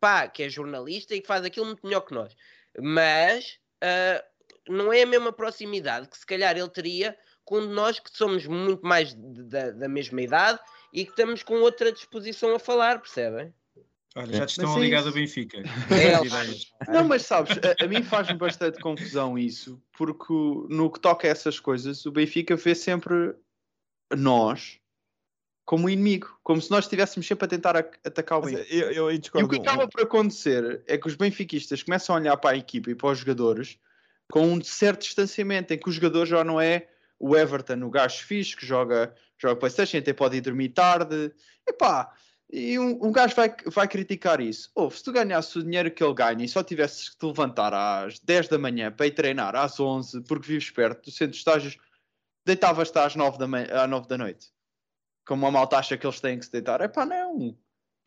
pá, 0.00 0.26
que 0.26 0.44
é 0.44 0.48
jornalista 0.48 1.14
e 1.14 1.20
que 1.20 1.26
faz 1.26 1.44
aquilo 1.44 1.66
muito 1.66 1.86
melhor 1.86 2.00
que 2.00 2.14
nós. 2.14 2.34
Mas 2.80 3.58
uh, 3.84 4.24
não 4.66 4.90
é 4.90 5.02
a 5.02 5.06
mesma 5.06 5.30
proximidade 5.30 6.08
que 6.08 6.16
se 6.16 6.24
calhar 6.24 6.56
ele 6.56 6.70
teria 6.70 7.14
com 7.44 7.60
nós 7.60 7.98
que 7.98 8.10
somos 8.16 8.46
muito 8.46 8.86
mais 8.86 9.12
da, 9.12 9.72
da 9.72 9.88
mesma 9.90 10.22
idade 10.22 10.58
e 10.90 11.04
que 11.04 11.10
estamos 11.10 11.42
com 11.42 11.60
outra 11.60 11.92
disposição 11.92 12.54
a 12.54 12.58
falar, 12.58 12.98
percebem? 12.98 13.52
Olha, 14.18 14.36
já 14.36 14.46
te 14.46 14.50
estão 14.50 14.74
a 14.74 14.80
ligar 14.80 15.06
ao 15.06 15.12
Benfica. 15.12 15.62
É, 16.88 16.92
não, 16.92 17.04
mas 17.04 17.22
sabes, 17.22 17.56
a, 17.58 17.84
a 17.84 17.86
mim 17.86 18.02
faz-me 18.02 18.36
bastante 18.36 18.80
confusão 18.80 19.38
isso, 19.38 19.80
porque 19.96 20.32
no 20.68 20.90
que 20.90 21.00
toca 21.00 21.28
a 21.28 21.30
essas 21.30 21.60
coisas, 21.60 22.04
o 22.04 22.10
Benfica 22.10 22.56
vê 22.56 22.74
sempre 22.74 23.34
nós 24.16 24.80
como 25.64 25.88
inimigo, 25.88 26.38
como 26.42 26.62
se 26.62 26.70
nós 26.70 26.86
estivéssemos 26.86 27.26
sempre 27.26 27.44
a 27.44 27.48
tentar 27.48 27.76
atacar 27.76 28.38
o 28.38 28.42
Benfica. 28.42 28.74
Eu, 28.74 28.90
eu, 28.90 29.10
eu 29.10 29.12
e 29.12 29.44
o 29.44 29.48
que 29.48 29.56
acaba 29.56 29.86
por 29.86 30.02
acontecer 30.02 30.82
é 30.86 30.96
que 30.96 31.06
os 31.06 31.14
benfiquistas 31.14 31.82
começam 31.82 32.16
a 32.16 32.18
olhar 32.18 32.36
para 32.38 32.56
a 32.56 32.58
equipa 32.58 32.90
e 32.90 32.94
para 32.94 33.10
os 33.10 33.18
jogadores 33.18 33.78
com 34.30 34.46
um 34.46 34.62
certo 34.62 35.02
distanciamento, 35.02 35.72
em 35.72 35.78
que 35.78 35.88
o 35.88 35.92
jogador 35.92 36.26
já 36.26 36.42
não 36.44 36.60
é 36.60 36.88
o 37.18 37.36
Everton, 37.36 37.82
o 37.84 37.90
gajo 37.90 38.24
fixe, 38.24 38.56
que 38.56 38.64
joga, 38.64 39.14
joga 39.36 39.56
Playstation, 39.56 39.98
até 39.98 40.12
pode 40.12 40.36
ir 40.36 40.40
dormir 40.40 40.70
tarde. 40.70 41.32
Epá, 41.66 42.12
e 42.50 42.78
um, 42.78 43.06
um 43.06 43.12
gajo 43.12 43.34
vai, 43.34 43.54
vai 43.66 43.86
criticar 43.86 44.40
isso. 44.40 44.70
Ou 44.74 44.90
se 44.90 45.02
tu 45.04 45.12
ganhasses 45.12 45.54
o 45.54 45.62
dinheiro 45.62 45.90
que 45.90 46.02
ele 46.02 46.14
ganha 46.14 46.44
e 46.44 46.48
só 46.48 46.62
tivesses 46.62 47.10
que 47.10 47.18
te 47.18 47.26
levantar 47.26 47.74
às 47.74 48.18
10 48.20 48.48
da 48.48 48.58
manhã 48.58 48.90
para 48.90 49.06
ir 49.06 49.10
treinar 49.10 49.54
às 49.54 49.78
11 49.78 50.22
porque 50.22 50.48
vives 50.48 50.70
perto 50.70 51.04
do 51.04 51.10
centro 51.10 51.32
de 51.32 51.38
estágios, 51.38 51.76
deitavas-te 52.44 52.98
às 52.98 53.14
9 53.14 53.38
da, 53.38 53.84
às 53.84 53.90
9 53.90 54.08
da 54.08 54.16
noite. 54.16 54.46
Como 55.26 55.44
uma 55.44 55.50
malta 55.50 55.76
acha 55.76 55.98
que 55.98 56.06
eles 56.06 56.20
têm 56.20 56.38
que 56.38 56.46
se 56.46 56.52
deitar. 56.52 56.80
É 56.80 56.88
pá, 56.88 57.04
não. 57.04 57.54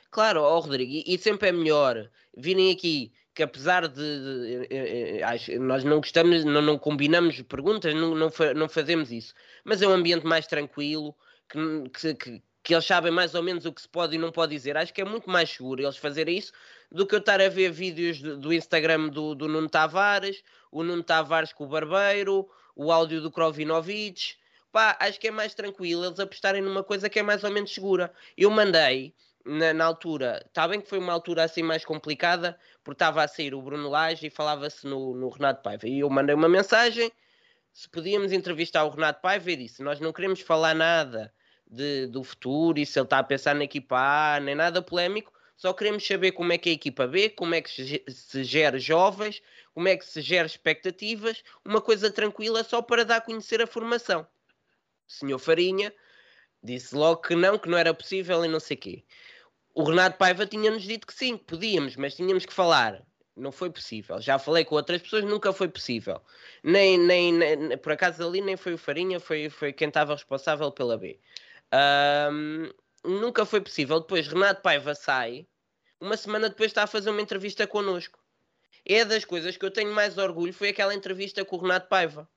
Claro, 0.10 0.42
ó 0.42 0.60
Rodrigo, 0.60 0.92
e, 1.06 1.18
sempre 1.18 1.50
é 1.50 1.52
melhor 1.52 2.10
virem 2.36 2.72
aqui 2.72 3.14
que 3.34 3.44
apesar 3.44 3.88
de, 3.88 3.96
de, 3.96 4.68
de, 4.68 5.46
de 5.46 5.60
nós 5.60 5.86
não 5.86 5.98
gostamos, 5.98 6.44
não, 6.44 6.62
não 6.62 6.78
combinamos 6.78 7.42
perguntas, 7.44 7.94
não, 7.94 8.14
não, 8.14 8.30
não, 8.56 8.68
fazemos 8.68 9.10
isso, 9.10 9.34
mas 9.64 9.82
é 9.82 9.88
um 9.88 9.92
ambiente 9.92 10.26
mais 10.26 10.48
tranquilo, 10.48 11.16
que, 11.48 12.16
que, 12.16 12.44
eles 12.70 12.86
sabem 12.86 13.12
mais 13.12 13.34
ou 13.34 13.42
menos 13.42 13.66
o 13.66 13.74
que 13.74 13.82
se 13.82 13.90
pode 13.90 14.16
e 14.16 14.20
não 14.20 14.32
pode 14.32 14.52
dizer. 14.52 14.78
Acho 14.78 14.94
que 14.94 15.02
é 15.02 15.06
muito 15.06 15.30
mais 15.30 15.50
seguro 15.50 15.82
eles 15.82 15.98
fazerem 15.98 16.38
isso 16.38 16.54
do 16.92 17.08
que 17.08 17.16
eu 17.16 17.20
estar 17.20 17.42
a 17.42 17.50
ver 17.50 17.72
vídeos 17.72 18.22
do, 18.22 18.54
Instagram 18.54 19.08
do, 19.10 19.34
do 19.34 19.48
Nuno 19.48 19.70
Tavares, 19.70 20.44
o 20.72 20.84
Nuno 20.84 21.04
Tavares 21.04 21.52
com 21.54 21.64
o 21.64 21.68
Barbeiro, 21.68 22.48
o 22.76 22.92
áudio 22.92 23.22
do 23.22 23.32
Krovinovic. 23.32 24.36
Pá, 24.72 24.96
acho 25.00 25.20
que 25.20 25.28
é 25.28 25.32
mais 25.32 25.54
tranquilo 25.54 26.06
eles 26.06 26.20
apostarem 26.20 26.62
numa 26.62 26.84
coisa 26.84 27.10
que 27.10 27.20
é 27.20 27.24
mais 27.24 27.44
ou 27.44 27.52
menos 27.52 27.74
segura. 27.74 28.14
Eu 28.38 28.50
mandei 28.52 29.14
na, 29.44 29.74
na, 29.74 29.86
altura, 29.86 30.44
está 30.46 30.68
bem 30.68 30.80
que 30.80 30.88
foi 30.88 31.00
uma 31.00 31.12
altura 31.12 31.44
assim 31.44 31.64
mais 31.64 31.84
complicada, 31.84 32.58
porque 32.84 32.96
estava 32.96 33.24
a 33.24 33.28
sair 33.28 33.56
o 33.56 33.62
Bruno 33.62 33.90
Lage 33.90 34.28
e 34.28 34.30
falava-se 34.30 34.86
no, 34.86 35.16
no, 35.16 35.30
Renato 35.30 35.62
Paiva. 35.64 35.88
E 35.88 36.00
eu 36.00 36.10
mandei 36.10 36.36
uma 36.36 36.48
mensagem 36.48 37.12
se 37.74 37.90
podíamos 37.90 38.32
entrevistar 38.32 38.84
o 38.84 38.90
Renato 38.90 39.22
Paiva 39.22 39.52
e 39.52 39.56
disse: 39.56 39.82
Nós 39.82 40.00
não 40.00 40.14
queremos 40.14 40.42
falar 40.42 40.76
nada 40.76 41.34
de, 41.72 42.06
do 42.08 42.24
futuro 42.24 42.78
e 42.78 42.86
se 42.86 43.00
ele 43.00 43.06
está 43.06 43.20
a 43.20 43.24
pensar 43.24 43.56
na 43.56 43.64
equipa 43.64 43.98
A, 43.98 44.40
nem 44.40 44.54
nada 44.54 44.82
polémico, 44.82 45.32
só 45.56 45.74
queremos 45.74 46.06
saber 46.06 46.34
como 46.34 46.52
é 46.52 46.58
que 46.58 46.70
é 46.70 46.72
a 46.74 46.76
equipa 46.76 47.08
B, 47.08 47.30
como 47.30 47.56
é 47.56 47.62
que 47.62 48.04
se 48.12 48.44
gera 48.44 48.78
jovens, 48.78 49.42
como 49.74 49.88
é 49.88 49.96
que 49.96 50.06
se 50.06 50.22
gera 50.22 50.46
expectativas, 50.46 51.44
uma 51.64 51.80
coisa 51.80 52.12
tranquila 52.12 52.64
só 52.64 52.82
para 52.82 53.06
dar 53.06 53.18
a 53.18 53.22
conhecer 53.22 53.62
a 53.62 53.68
formação. 53.68 54.28
O 55.08 55.12
senhor 55.12 55.40
Farinha 55.40 55.94
disse 56.62 56.96
logo 56.96 57.22
que 57.22 57.36
não, 57.36 57.58
que 57.58 57.70
não 57.70 57.78
era 57.78 57.94
possível 57.94 58.44
e 58.44 58.48
não 58.48 58.60
sei 58.60 58.76
o 58.76 58.80
quê 58.80 59.04
o 59.74 59.84
Renato 59.84 60.18
Paiva 60.18 60.46
tinha-nos 60.46 60.84
dito 60.84 61.08
que 61.08 61.14
sim, 61.14 61.38
que 61.38 61.46
podíamos, 61.46 61.96
mas 61.96 62.16
tínhamos 62.16 62.46
que 62.46 62.54
falar. 62.54 63.02
Não 63.36 63.52
foi 63.52 63.70
possível. 63.70 64.20
Já 64.20 64.38
falei 64.38 64.66
com 64.66 64.76
outras 64.76 65.02
pessoas, 65.02 65.24
nunca 65.24 65.54
foi 65.54 65.70
possível. 65.70 66.22
Nem, 66.64 66.98
nem, 66.98 67.32
nem 67.34 67.78
por 67.78 67.94
acaso 67.94 68.26
ali 68.28 68.42
nem 68.42 68.58
foi 68.58 68.74
o 68.74 68.78
Farinha, 68.78 69.20
foi, 69.20 69.50
foi 69.50 69.72
quem 69.72 69.88
estava 69.88 70.14
responsável 70.14 70.70
pela 70.72 70.98
B. 70.98 71.18
Um, 71.74 72.70
nunca 73.04 73.46
foi 73.46 73.62
possível. 73.62 74.00
Depois 74.00 74.28
Renato 74.28 74.62
Paiva 74.62 74.94
sai, 74.94 75.48
uma 76.00 76.18
semana 76.18 76.50
depois 76.50 76.72
está 76.72 76.84
a 76.84 76.88
fazer 76.88 77.10
uma 77.10 77.22
entrevista 77.22 77.66
connosco. 77.68 78.20
É 78.86 79.06
das 79.06 79.24
coisas 79.24 79.56
que 79.56 79.66
eu 79.66 79.72
tenho 79.72 79.94
mais 79.94 80.18
orgulho 80.18 80.54
foi 80.54 80.70
aquela 80.70 80.94
entrevista 80.94 81.46
com 81.46 81.56
o 81.56 81.62
Renato 81.62 81.88
Paiva. 81.88 82.28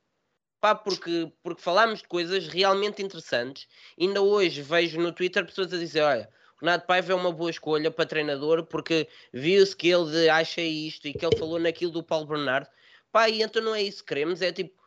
Pá, 0.61 0.75
porque, 0.75 1.33
porque 1.43 1.63
falámos 1.63 2.01
de 2.01 2.09
coisas 2.09 2.49
realmente 2.49 3.03
interessantes. 3.03 3.67
Ainda 3.99 4.23
hoje 4.23 4.63
vejo 4.63 5.01
no 5.01 5.13
Twitter 5.13 5.45
pessoas 5.45 5.73
a 5.73 5.79
dizer: 5.79 6.03
olha, 6.03 6.29
Renato 6.61 6.87
Paiva 6.87 7.13
é 7.13 7.15
uma 7.15 7.33
boa 7.33 7.51
escolha 7.51 7.91
para 7.91 8.07
treinador 8.07 8.65
porque 8.65 9.09
viu-se 9.33 9.75
que 9.77 9.89
ele 9.89 10.29
acha 10.29 10.61
isto 10.61 11.09
e 11.09 11.13
que 11.13 11.25
ele 11.25 11.37
falou 11.37 11.59
naquilo 11.59 11.93
do 11.93 12.03
Paulo 12.03 12.27
Bernardo. 12.27 12.69
Pá, 13.11 13.29
e 13.29 13.43
então 13.43 13.63
não 13.63 13.75
é 13.75 13.83
isso 13.83 13.99
que 13.99 14.09
queremos, 14.09 14.43
é 14.43 14.53
tipo 14.53 14.84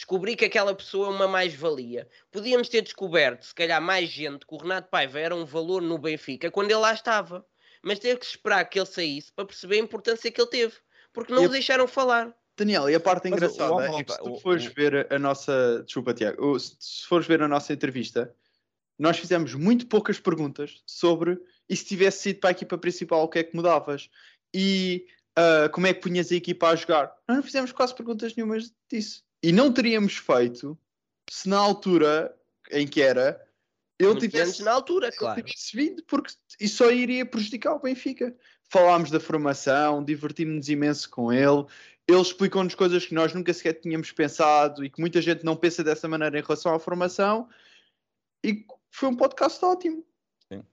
descobrir 0.00 0.34
que 0.34 0.46
aquela 0.46 0.74
pessoa 0.74 1.08
é 1.08 1.10
uma 1.10 1.28
mais-valia. 1.28 2.08
Podíamos 2.30 2.68
ter 2.68 2.80
descoberto, 2.80 3.44
se 3.44 3.54
calhar, 3.54 3.80
mais 3.80 4.08
gente 4.08 4.46
que 4.46 4.54
o 4.54 4.56
Renato 4.56 4.88
Paiva 4.88 5.20
era 5.20 5.36
um 5.36 5.44
valor 5.44 5.82
no 5.82 5.98
Benfica 5.98 6.50
quando 6.50 6.70
ele 6.70 6.80
lá 6.80 6.92
estava. 6.92 7.44
Mas 7.82 7.98
ter 7.98 8.18
que 8.18 8.24
esperar 8.24 8.64
que 8.64 8.78
ele 8.78 8.86
saísse 8.86 9.32
para 9.32 9.46
perceber 9.46 9.76
a 9.76 9.80
importância 9.84 10.30
que 10.30 10.40
ele 10.40 10.50
teve. 10.50 10.74
Porque 11.12 11.32
não 11.32 11.42
e 11.42 11.46
o 11.46 11.50
deixaram 11.50 11.86
falar. 11.86 12.34
Daniel, 12.56 12.90
e 12.90 12.94
a 12.94 13.00
parte 13.00 13.28
engraçada 13.28 13.72
o, 13.72 13.76
o, 13.76 13.80
é 13.80 14.04
que 14.04 14.12
se 14.12 14.22
tu 14.22 14.36
fores 14.36 14.64
ver 14.66 15.10
a 15.10 15.18
nossa. 15.18 15.82
Desculpa, 15.84 16.12
Tiago. 16.12 16.58
Se 16.58 17.06
fores 17.06 17.26
ver 17.26 17.42
a 17.42 17.48
nossa 17.48 17.72
entrevista, 17.72 18.34
nós 18.98 19.18
fizemos 19.18 19.54
muito 19.54 19.86
poucas 19.86 20.20
perguntas 20.20 20.82
sobre 20.86 21.38
e 21.68 21.76
se 21.76 21.86
tivesse 21.86 22.22
sido 22.22 22.40
para 22.40 22.50
a 22.50 22.52
equipa 22.52 22.76
principal, 22.76 23.22
o 23.22 23.28
que 23.28 23.38
é 23.38 23.44
que 23.44 23.56
mudavas? 23.56 24.10
E 24.52 25.06
uh, 25.38 25.70
como 25.70 25.86
é 25.86 25.94
que 25.94 26.00
punhas 26.00 26.30
a 26.30 26.36
equipa 26.36 26.68
a 26.68 26.76
jogar? 26.76 27.14
Nós 27.26 27.36
não 27.38 27.44
fizemos 27.44 27.72
quase 27.72 27.94
perguntas 27.94 28.34
nenhumas 28.36 28.70
disso. 28.90 29.22
E 29.42 29.52
não 29.52 29.72
teríamos 29.72 30.16
feito 30.16 30.78
se 31.30 31.48
na 31.48 31.58
altura 31.58 32.34
em 32.70 32.86
que 32.86 33.00
era 33.00 33.40
eu 33.98 34.16
tivesse, 34.18 34.62
na 34.62 34.72
altura, 34.72 35.12
claro. 35.12 35.42
tivesse 35.42 35.76
vindo, 35.76 36.02
porque 36.04 36.32
isso 36.58 36.78
só 36.78 36.90
iria 36.90 37.26
prejudicar 37.26 37.74
o 37.74 37.80
Benfica. 37.80 38.34
Falámos 38.70 39.10
da 39.10 39.20
formação, 39.20 40.02
divertimos-nos 40.02 40.68
imenso 40.70 41.10
com 41.10 41.30
ele. 41.30 41.66
Ele 42.08 42.20
explicou-nos 42.20 42.74
coisas 42.74 43.04
que 43.04 43.14
nós 43.14 43.34
nunca 43.34 43.52
sequer 43.52 43.74
tínhamos 43.74 44.10
pensado 44.10 44.84
e 44.84 44.88
que 44.88 45.00
muita 45.00 45.20
gente 45.20 45.44
não 45.44 45.54
pensa 45.54 45.84
dessa 45.84 46.08
maneira 46.08 46.38
em 46.38 46.42
relação 46.42 46.74
à 46.74 46.78
formação. 46.78 47.46
E 48.42 48.64
foi 48.90 49.10
um 49.10 49.16
podcast 49.16 49.62
ótimo. 49.62 50.02
Sim. 50.50 50.64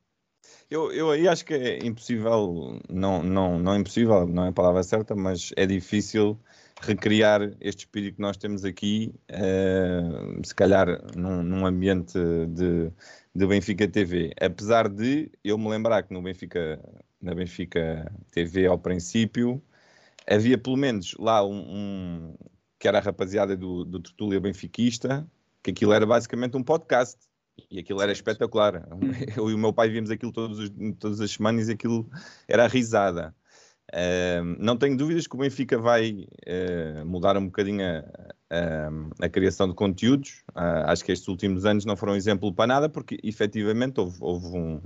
Eu, 0.69 0.93
eu 0.93 1.11
aí 1.11 1.27
acho 1.27 1.43
que 1.43 1.53
é 1.53 1.85
impossível, 1.85 2.79
não, 2.89 3.21
não, 3.21 3.59
não 3.59 3.73
é 3.73 3.77
impossível, 3.77 4.25
não 4.25 4.45
é 4.45 4.49
a 4.49 4.53
palavra 4.53 4.83
certa, 4.83 5.15
mas 5.15 5.51
é 5.57 5.65
difícil 5.65 6.39
recriar 6.81 7.41
este 7.59 7.79
espírito 7.79 8.15
que 8.15 8.21
nós 8.21 8.37
temos 8.37 8.63
aqui, 8.63 9.13
uh, 9.31 10.45
se 10.45 10.53
calhar 10.53 10.87
num, 11.15 11.41
num 11.43 11.65
ambiente 11.65 12.17
de, 12.49 12.91
de, 13.33 13.47
Benfica 13.47 13.87
TV. 13.87 14.33
Apesar 14.39 14.87
de 14.87 15.31
eu 15.43 15.57
me 15.57 15.69
lembrar 15.69 16.03
que 16.03 16.13
no 16.13 16.21
Benfica, 16.21 16.79
na 17.21 17.33
Benfica 17.33 18.11
TV 18.31 18.67
ao 18.67 18.77
princípio, 18.77 19.61
havia 20.29 20.57
pelo 20.57 20.77
menos 20.77 21.15
lá 21.19 21.43
um, 21.45 21.55
um 21.57 22.35
que 22.79 22.87
era 22.87 22.99
a 22.99 23.01
rapaziada 23.01 23.55
do, 23.57 23.83
do 23.83 23.99
Tertúlia 23.99 24.39
Benfiquista, 24.39 25.27
que 25.63 25.71
aquilo 25.71 25.93
era 25.93 26.05
basicamente 26.05 26.55
um 26.55 26.63
podcast. 26.63 27.17
E 27.71 27.79
aquilo 27.79 28.01
era 28.03 28.11
espetacular. 28.11 28.87
Eu 29.35 29.49
e 29.49 29.53
o 29.55 29.57
meu 29.57 29.73
pai 29.73 29.89
vimos 29.89 30.11
aquilo 30.11 30.31
todos 30.31 30.59
os, 30.59 30.71
todas 30.99 31.19
as 31.19 31.31
semanas 31.31 31.69
e 31.69 31.71
aquilo 31.71 32.07
era 32.47 32.67
risada. 32.67 33.35
Não 34.59 34.77
tenho 34.77 34.97
dúvidas 34.97 35.27
que 35.27 35.35
o 35.35 35.39
Benfica 35.39 35.77
vai 35.77 36.27
uh, 36.45 37.05
mudar 37.05 37.37
um 37.37 37.45
bocadinho 37.45 37.81
a, 37.85 38.03
a, 38.49 39.25
a 39.25 39.29
criação 39.29 39.67
de 39.67 39.75
conteúdos. 39.75 40.43
Uh, 40.51 40.85
acho 40.87 41.05
que 41.05 41.11
estes 41.11 41.27
últimos 41.27 41.65
anos 41.65 41.85
não 41.85 41.95
foram 41.95 42.15
exemplo 42.15 42.53
para 42.53 42.67
nada, 42.67 42.89
porque 42.89 43.17
efetivamente 43.23 43.99
houve, 43.99 44.17
houve 44.19 44.47
um, 44.57 44.81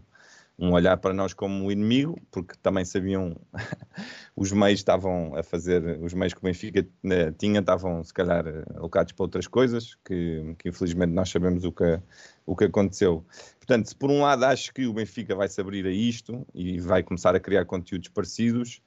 um 0.62 0.74
olhar 0.74 0.96
para 0.98 1.12
nós 1.12 1.34
como 1.34 1.72
inimigo, 1.72 2.16
porque 2.30 2.54
também 2.62 2.86
sabiam 2.86 3.36
os 4.38 4.52
meios 4.52 4.80
estavam 4.80 5.36
a 5.36 5.42
fazer, 5.42 6.00
os 6.00 6.14
meios 6.14 6.36
que 6.36 6.40
o 6.40 6.44
Benfica 6.44 6.88
né, 7.02 7.32
tinha 7.32 7.62
estavam 7.62 8.04
se 8.04 8.14
calhar 8.14 8.46
alocados 8.76 9.12
para 9.12 9.24
outras 9.24 9.48
coisas, 9.48 9.96
que, 10.06 10.56
que 10.60 10.70
infelizmente 10.70 11.12
nós 11.14 11.32
sabemos 11.32 11.66
o 11.66 11.72
que, 11.72 12.00
o 12.46 12.56
que 12.56 12.66
aconteceu. 12.66 13.26
Portanto, 13.58 13.88
se 13.88 13.96
por 13.96 14.12
um 14.12 14.22
lado 14.22 14.44
acho 14.44 14.72
que 14.72 14.86
o 14.86 14.94
Benfica 14.94 15.36
vai 15.36 15.48
se 15.48 15.60
abrir 15.60 15.84
a 15.88 15.92
isto 15.92 16.46
e 16.54 16.80
vai 16.80 17.02
começar 17.02 17.36
a 17.36 17.40
criar 17.40 17.66
conteúdos 17.66 18.10
parecidos, 18.10 18.84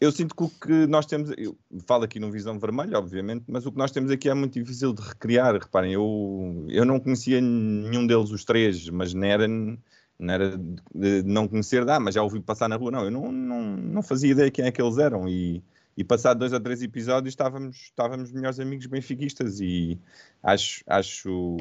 eu 0.00 0.10
sinto 0.10 0.34
que 0.34 0.42
o 0.42 0.50
que 0.50 0.86
nós 0.88 1.06
temos, 1.06 1.32
eu 1.38 1.56
falo 1.86 2.02
aqui 2.02 2.18
no 2.18 2.32
Visão 2.32 2.58
Vermelha, 2.58 2.98
obviamente, 2.98 3.44
mas 3.46 3.64
o 3.64 3.70
que 3.70 3.78
nós 3.78 3.92
temos 3.92 4.10
aqui 4.10 4.28
é 4.28 4.34
muito 4.34 4.52
difícil 4.54 4.92
de 4.92 5.00
recriar. 5.00 5.54
Reparem, 5.54 5.92
eu, 5.92 6.66
eu 6.68 6.84
não 6.84 6.98
conhecia 6.98 7.40
nenhum 7.40 8.06
deles, 8.06 8.30
os 8.30 8.44
três, 8.44 8.90
mas 8.90 9.14
Neren 9.14 9.78
não 10.18 10.34
era 10.34 10.56
de 10.56 11.22
não 11.24 11.46
conhecer, 11.46 11.88
ah, 11.88 12.00
mas 12.00 12.14
já 12.14 12.22
ouvi 12.22 12.40
passar 12.40 12.68
na 12.68 12.76
rua. 12.76 12.90
Não, 12.90 13.04
eu 13.04 13.10
não, 13.10 13.30
não, 13.30 13.62
não 13.76 14.02
fazia 14.02 14.30
ideia 14.30 14.50
quem 14.50 14.64
é 14.64 14.72
que 14.72 14.80
eles 14.80 14.98
eram. 14.98 15.28
E, 15.28 15.62
e 15.96 16.04
passado 16.04 16.38
dois 16.38 16.52
ou 16.52 16.60
três 16.60 16.82
episódios 16.82 17.32
estávamos, 17.32 17.76
estávamos 17.76 18.32
melhores 18.32 18.58
amigos 18.58 18.86
benfiquistas. 18.86 19.60
E 19.60 20.00
acho, 20.42 20.82
acho, 20.86 21.56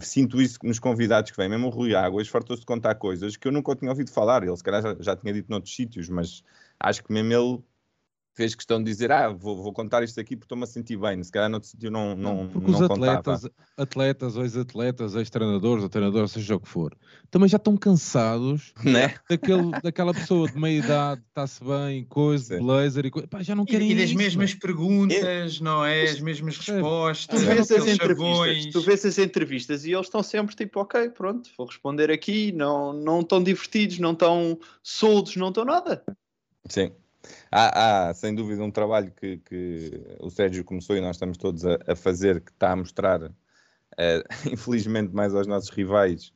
sinto 0.00 0.40
isso 0.40 0.58
nos 0.62 0.78
convidados 0.78 1.30
que 1.30 1.36
vêm. 1.36 1.48
Mesmo 1.48 1.66
o 1.66 1.70
Rui 1.70 1.94
Águas 1.94 2.28
fartou-se 2.28 2.60
de 2.60 2.66
contar 2.66 2.94
coisas 2.96 3.36
que 3.36 3.48
eu 3.48 3.52
nunca 3.52 3.74
tinha 3.74 3.90
ouvido 3.90 4.10
falar. 4.10 4.42
Ele, 4.42 4.56
se 4.56 4.62
calhar, 4.62 4.82
já, 4.82 4.96
já 5.00 5.16
tinha 5.16 5.32
dito 5.32 5.50
noutros 5.50 5.74
sítios, 5.74 6.08
mas 6.08 6.44
acho 6.78 7.02
que 7.02 7.12
mesmo 7.12 7.32
ele 7.32 7.62
fez 8.36 8.54
questão 8.54 8.78
de 8.78 8.90
dizer, 8.90 9.10
ah, 9.10 9.30
vou, 9.30 9.56
vou 9.62 9.72
contar 9.72 10.04
isto 10.04 10.20
aqui 10.20 10.36
porque 10.36 10.44
estou-me 10.44 10.64
a 10.64 10.66
sentir 10.66 10.98
bem, 10.98 11.24
se 11.24 11.32
calhar 11.32 11.48
noutro 11.48 11.70
sítio 11.70 11.90
não, 11.90 12.14
não, 12.14 12.48
porque 12.48 12.70
não 12.70 12.78
os 12.78 12.82
atletas, 12.82 13.42
contava. 13.42 13.52
atletas, 13.78 14.36
ex-atletas, 14.36 15.14
ex-treinadores, 15.14 15.82
ou 15.82 15.88
treinadores, 15.88 16.32
seja 16.32 16.54
o 16.54 16.60
que 16.60 16.68
for, 16.68 16.94
também 17.30 17.48
já 17.48 17.56
estão 17.56 17.74
cansados 17.78 18.74
né? 18.84 19.14
daquele, 19.28 19.70
daquela 19.82 20.12
pessoa 20.12 20.50
de 20.50 20.60
meia 20.60 20.78
idade, 20.78 21.22
está-se 21.26 21.64
bem, 21.64 22.04
coisa, 22.04 22.58
Sim. 22.58 22.62
blazer 22.62 23.06
e 23.06 23.10
coisa, 23.10 23.26
Pá, 23.26 23.42
já 23.42 23.54
não 23.54 23.64
querem 23.64 23.88
E, 23.88 23.92
e 23.92 23.94
das 23.94 24.10
isso, 24.10 24.18
mesmas 24.18 24.54
perguntas, 24.54 25.58
não 25.60 25.82
é? 25.82 26.02
As 26.02 26.20
mesmas 26.20 26.58
respostas, 26.58 27.26
tu 27.26 27.38
vês, 27.38 27.70
as 27.70 27.88
entrevistas, 27.88 28.72
tu 28.72 28.80
vês 28.82 29.06
as 29.06 29.18
entrevistas 29.18 29.84
e 29.86 29.92
eles 29.92 30.06
estão 30.06 30.22
sempre 30.22 30.54
tipo, 30.54 30.78
ok, 30.80 31.08
pronto, 31.08 31.48
vou 31.56 31.66
responder 31.66 32.10
aqui, 32.10 32.52
não, 32.52 32.92
não 32.92 33.20
estão 33.20 33.42
divertidos, 33.42 33.98
não 33.98 34.12
estão 34.12 34.58
soltos, 34.82 35.36
não 35.36 35.48
estão 35.48 35.64
nada. 35.64 36.04
Sim. 36.68 36.92
Há, 37.50 38.08
há, 38.08 38.14
sem 38.14 38.34
dúvida 38.34 38.62
um 38.62 38.70
trabalho 38.70 39.12
que, 39.12 39.38
que, 39.38 40.00
o 40.20 40.30
Sérgio 40.30 40.64
começou 40.64 40.96
e 40.96 41.00
nós 41.00 41.16
estamos 41.16 41.36
todos 41.36 41.64
a, 41.64 41.78
a 41.86 41.96
fazer, 41.96 42.40
que 42.40 42.50
está 42.50 42.72
a 42.72 42.76
mostrar, 42.76 43.22
uh, 43.22 43.32
infelizmente, 44.50 45.14
mais 45.14 45.34
aos 45.34 45.46
nossos 45.46 45.70
rivais, 45.70 46.32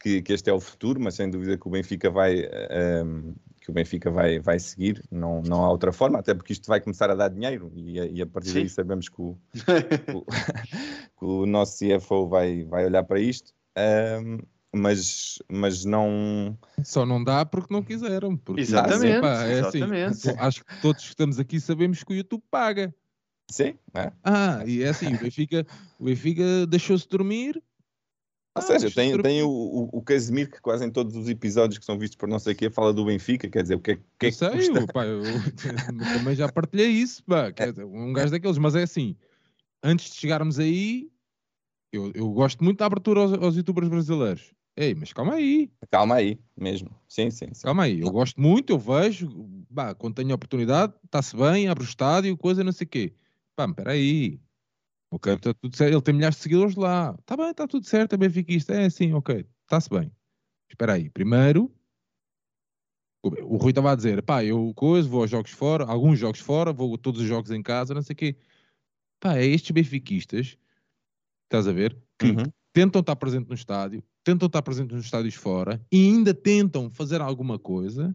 que, 0.00 0.22
que, 0.22 0.32
este 0.32 0.50
é 0.50 0.52
o 0.52 0.60
futuro, 0.60 1.00
mas 1.00 1.14
sem 1.14 1.30
dúvida 1.30 1.56
que 1.56 1.66
o 1.66 1.70
Benfica 1.70 2.10
vai, 2.10 2.40
uh, 2.40 3.34
que 3.60 3.70
o 3.70 3.74
Benfica 3.74 4.10
vai, 4.10 4.38
vai 4.38 4.58
seguir, 4.58 5.02
não, 5.10 5.42
não 5.42 5.64
há 5.64 5.70
outra 5.70 5.92
forma, 5.92 6.18
até 6.18 6.32
porque 6.32 6.52
isto 6.52 6.68
vai 6.68 6.80
começar 6.80 7.10
a 7.10 7.14
dar 7.14 7.28
dinheiro 7.28 7.72
e, 7.74 7.98
e 7.98 8.22
a 8.22 8.26
partir 8.26 8.50
Sim. 8.50 8.60
daí 8.60 8.68
sabemos 8.68 9.08
que 9.08 9.20
o, 9.20 9.36
o, 10.14 10.24
que 11.18 11.24
o, 11.24 11.46
nosso 11.46 11.78
CFO 11.78 12.28
vai, 12.28 12.64
vai 12.64 12.86
olhar 12.86 13.02
para 13.02 13.18
isto. 13.18 13.52
Um, 13.76 14.38
mas, 14.76 15.38
mas 15.50 15.84
não. 15.84 16.56
Só 16.84 17.06
não 17.06 17.22
dá 17.22 17.44
porque 17.44 17.72
não 17.72 17.82
quiseram. 17.82 18.36
Porque, 18.36 18.60
exatamente. 18.60 19.20
Pá, 19.20 19.44
é 19.44 19.60
assim, 19.60 19.78
exatamente. 19.78 20.28
Assim, 20.28 20.38
acho 20.38 20.64
que 20.64 20.80
todos 20.82 21.02
que 21.02 21.08
estamos 21.08 21.38
aqui 21.38 21.60
sabemos 21.60 22.04
que 22.04 22.12
o 22.12 22.16
YouTube 22.16 22.42
paga. 22.50 22.94
Sim, 23.50 23.74
é. 23.94 24.12
Ah, 24.24 24.62
e 24.66 24.82
é 24.82 24.88
assim, 24.88 25.14
o 25.14 25.18
Benfica, 25.18 25.66
o 25.98 26.04
Benfica 26.04 26.66
deixou-se 26.66 27.08
dormir. 27.08 27.62
Ou 28.56 28.62
ah, 28.62 28.62
seja, 28.62 28.90
tem, 28.90 29.20
tem 29.20 29.42
o, 29.42 29.50
o, 29.50 29.98
o 29.98 30.02
Casemiro 30.02 30.50
que 30.50 30.60
quase 30.60 30.84
em 30.84 30.90
todos 30.90 31.14
os 31.14 31.28
episódios 31.28 31.78
que 31.78 31.84
são 31.84 31.98
vistos 31.98 32.16
por 32.16 32.26
não 32.26 32.38
sei 32.38 32.54
o 32.54 32.56
quê 32.56 32.70
fala 32.70 32.92
do 32.92 33.04
Benfica, 33.04 33.50
quer 33.50 33.62
dizer, 33.62 33.74
o 33.74 33.80
que 33.80 33.92
é 33.92 33.98
que, 34.18 34.26
é 34.26 34.32
sei, 34.32 34.48
custa? 34.48 34.86
Pá, 34.86 35.04
eu, 35.04 35.22
eu, 35.22 35.40
também 36.18 36.34
já 36.34 36.50
partilhei 36.50 36.88
isso, 36.88 37.22
pá, 37.24 37.52
quer 37.52 37.70
dizer, 37.70 37.84
um 37.84 38.14
gajo 38.14 38.30
daqueles, 38.30 38.56
mas 38.56 38.74
é 38.74 38.82
assim, 38.82 39.14
antes 39.82 40.10
de 40.10 40.16
chegarmos 40.16 40.58
aí, 40.58 41.10
eu, 41.92 42.10
eu 42.14 42.30
gosto 42.30 42.64
muito 42.64 42.78
da 42.78 42.86
abertura 42.86 43.20
aos, 43.20 43.32
aos 43.34 43.56
youtubers 43.56 43.88
brasileiros. 43.88 44.52
Ei, 44.76 44.94
mas 44.94 45.12
calma 45.12 45.34
aí. 45.34 45.70
Calma 45.90 46.16
aí, 46.16 46.38
mesmo. 46.54 46.90
Sim, 47.08 47.30
sim. 47.30 47.48
sim. 47.54 47.62
Calma 47.62 47.84
aí. 47.84 48.00
Eu 48.00 48.10
gosto 48.10 48.38
muito, 48.38 48.72
eu 48.74 48.78
vejo. 48.78 49.28
Bah, 49.70 49.94
quando 49.94 50.16
tenho 50.16 50.32
a 50.32 50.34
oportunidade, 50.34 50.92
está-se 51.04 51.34
bem, 51.34 51.68
abre 51.68 51.82
o 51.82 51.88
estádio, 51.88 52.36
coisa, 52.36 52.62
não 52.62 52.72
sei 52.72 52.84
o 52.84 52.90
quê. 52.90 53.14
Pá, 53.54 53.64
espera 53.64 53.92
aí. 53.92 54.38
Ok, 55.10 55.32
está 55.32 55.54
tudo 55.54 55.74
certo. 55.74 55.94
Ele 55.94 56.02
tem 56.02 56.14
milhares 56.14 56.36
de 56.36 56.42
seguidores 56.42 56.76
lá. 56.76 57.16
Está 57.18 57.36
bem, 57.36 57.50
está 57.50 57.66
tudo 57.66 57.86
certo, 57.86 58.12
é 58.12 58.16
benfiquista. 58.18 58.74
É 58.74 58.90
sim, 58.90 59.14
ok. 59.14 59.46
Está-se 59.62 59.88
bem. 59.88 60.12
Espera 60.68 60.92
aí. 60.92 61.08
Primeiro, 61.08 61.72
o 63.22 63.56
Rui 63.56 63.70
estava 63.70 63.92
a 63.92 63.96
dizer, 63.96 64.22
pá, 64.22 64.44
eu 64.44 64.72
coisa, 64.74 65.08
vou 65.08 65.22
aos 65.22 65.30
jogos 65.30 65.50
fora, 65.50 65.84
alguns 65.84 66.18
jogos 66.18 66.40
fora, 66.40 66.72
vou 66.72 66.94
a 66.94 66.98
todos 66.98 67.20
os 67.20 67.26
jogos 67.26 67.50
em 67.50 67.62
casa, 67.62 67.94
não 67.94 68.02
sei 68.02 68.14
o 68.14 68.16
quê. 68.16 68.36
Pá, 69.20 69.36
é 69.36 69.46
estes 69.46 69.70
benfiquistas, 69.70 70.58
estás 71.44 71.66
a 71.66 71.72
ver, 71.72 71.96
que 72.18 72.26
uhum. 72.26 72.44
tentam 72.72 73.00
estar 73.00 73.16
presente 73.16 73.48
no 73.48 73.54
estádio, 73.54 74.02
tentam 74.26 74.46
estar 74.46 74.60
presentes 74.60 74.96
nos 74.96 75.04
estádios 75.04 75.36
fora 75.36 75.80
e 75.90 76.08
ainda 76.08 76.34
tentam 76.34 76.90
fazer 76.90 77.20
alguma 77.20 77.60
coisa. 77.60 78.14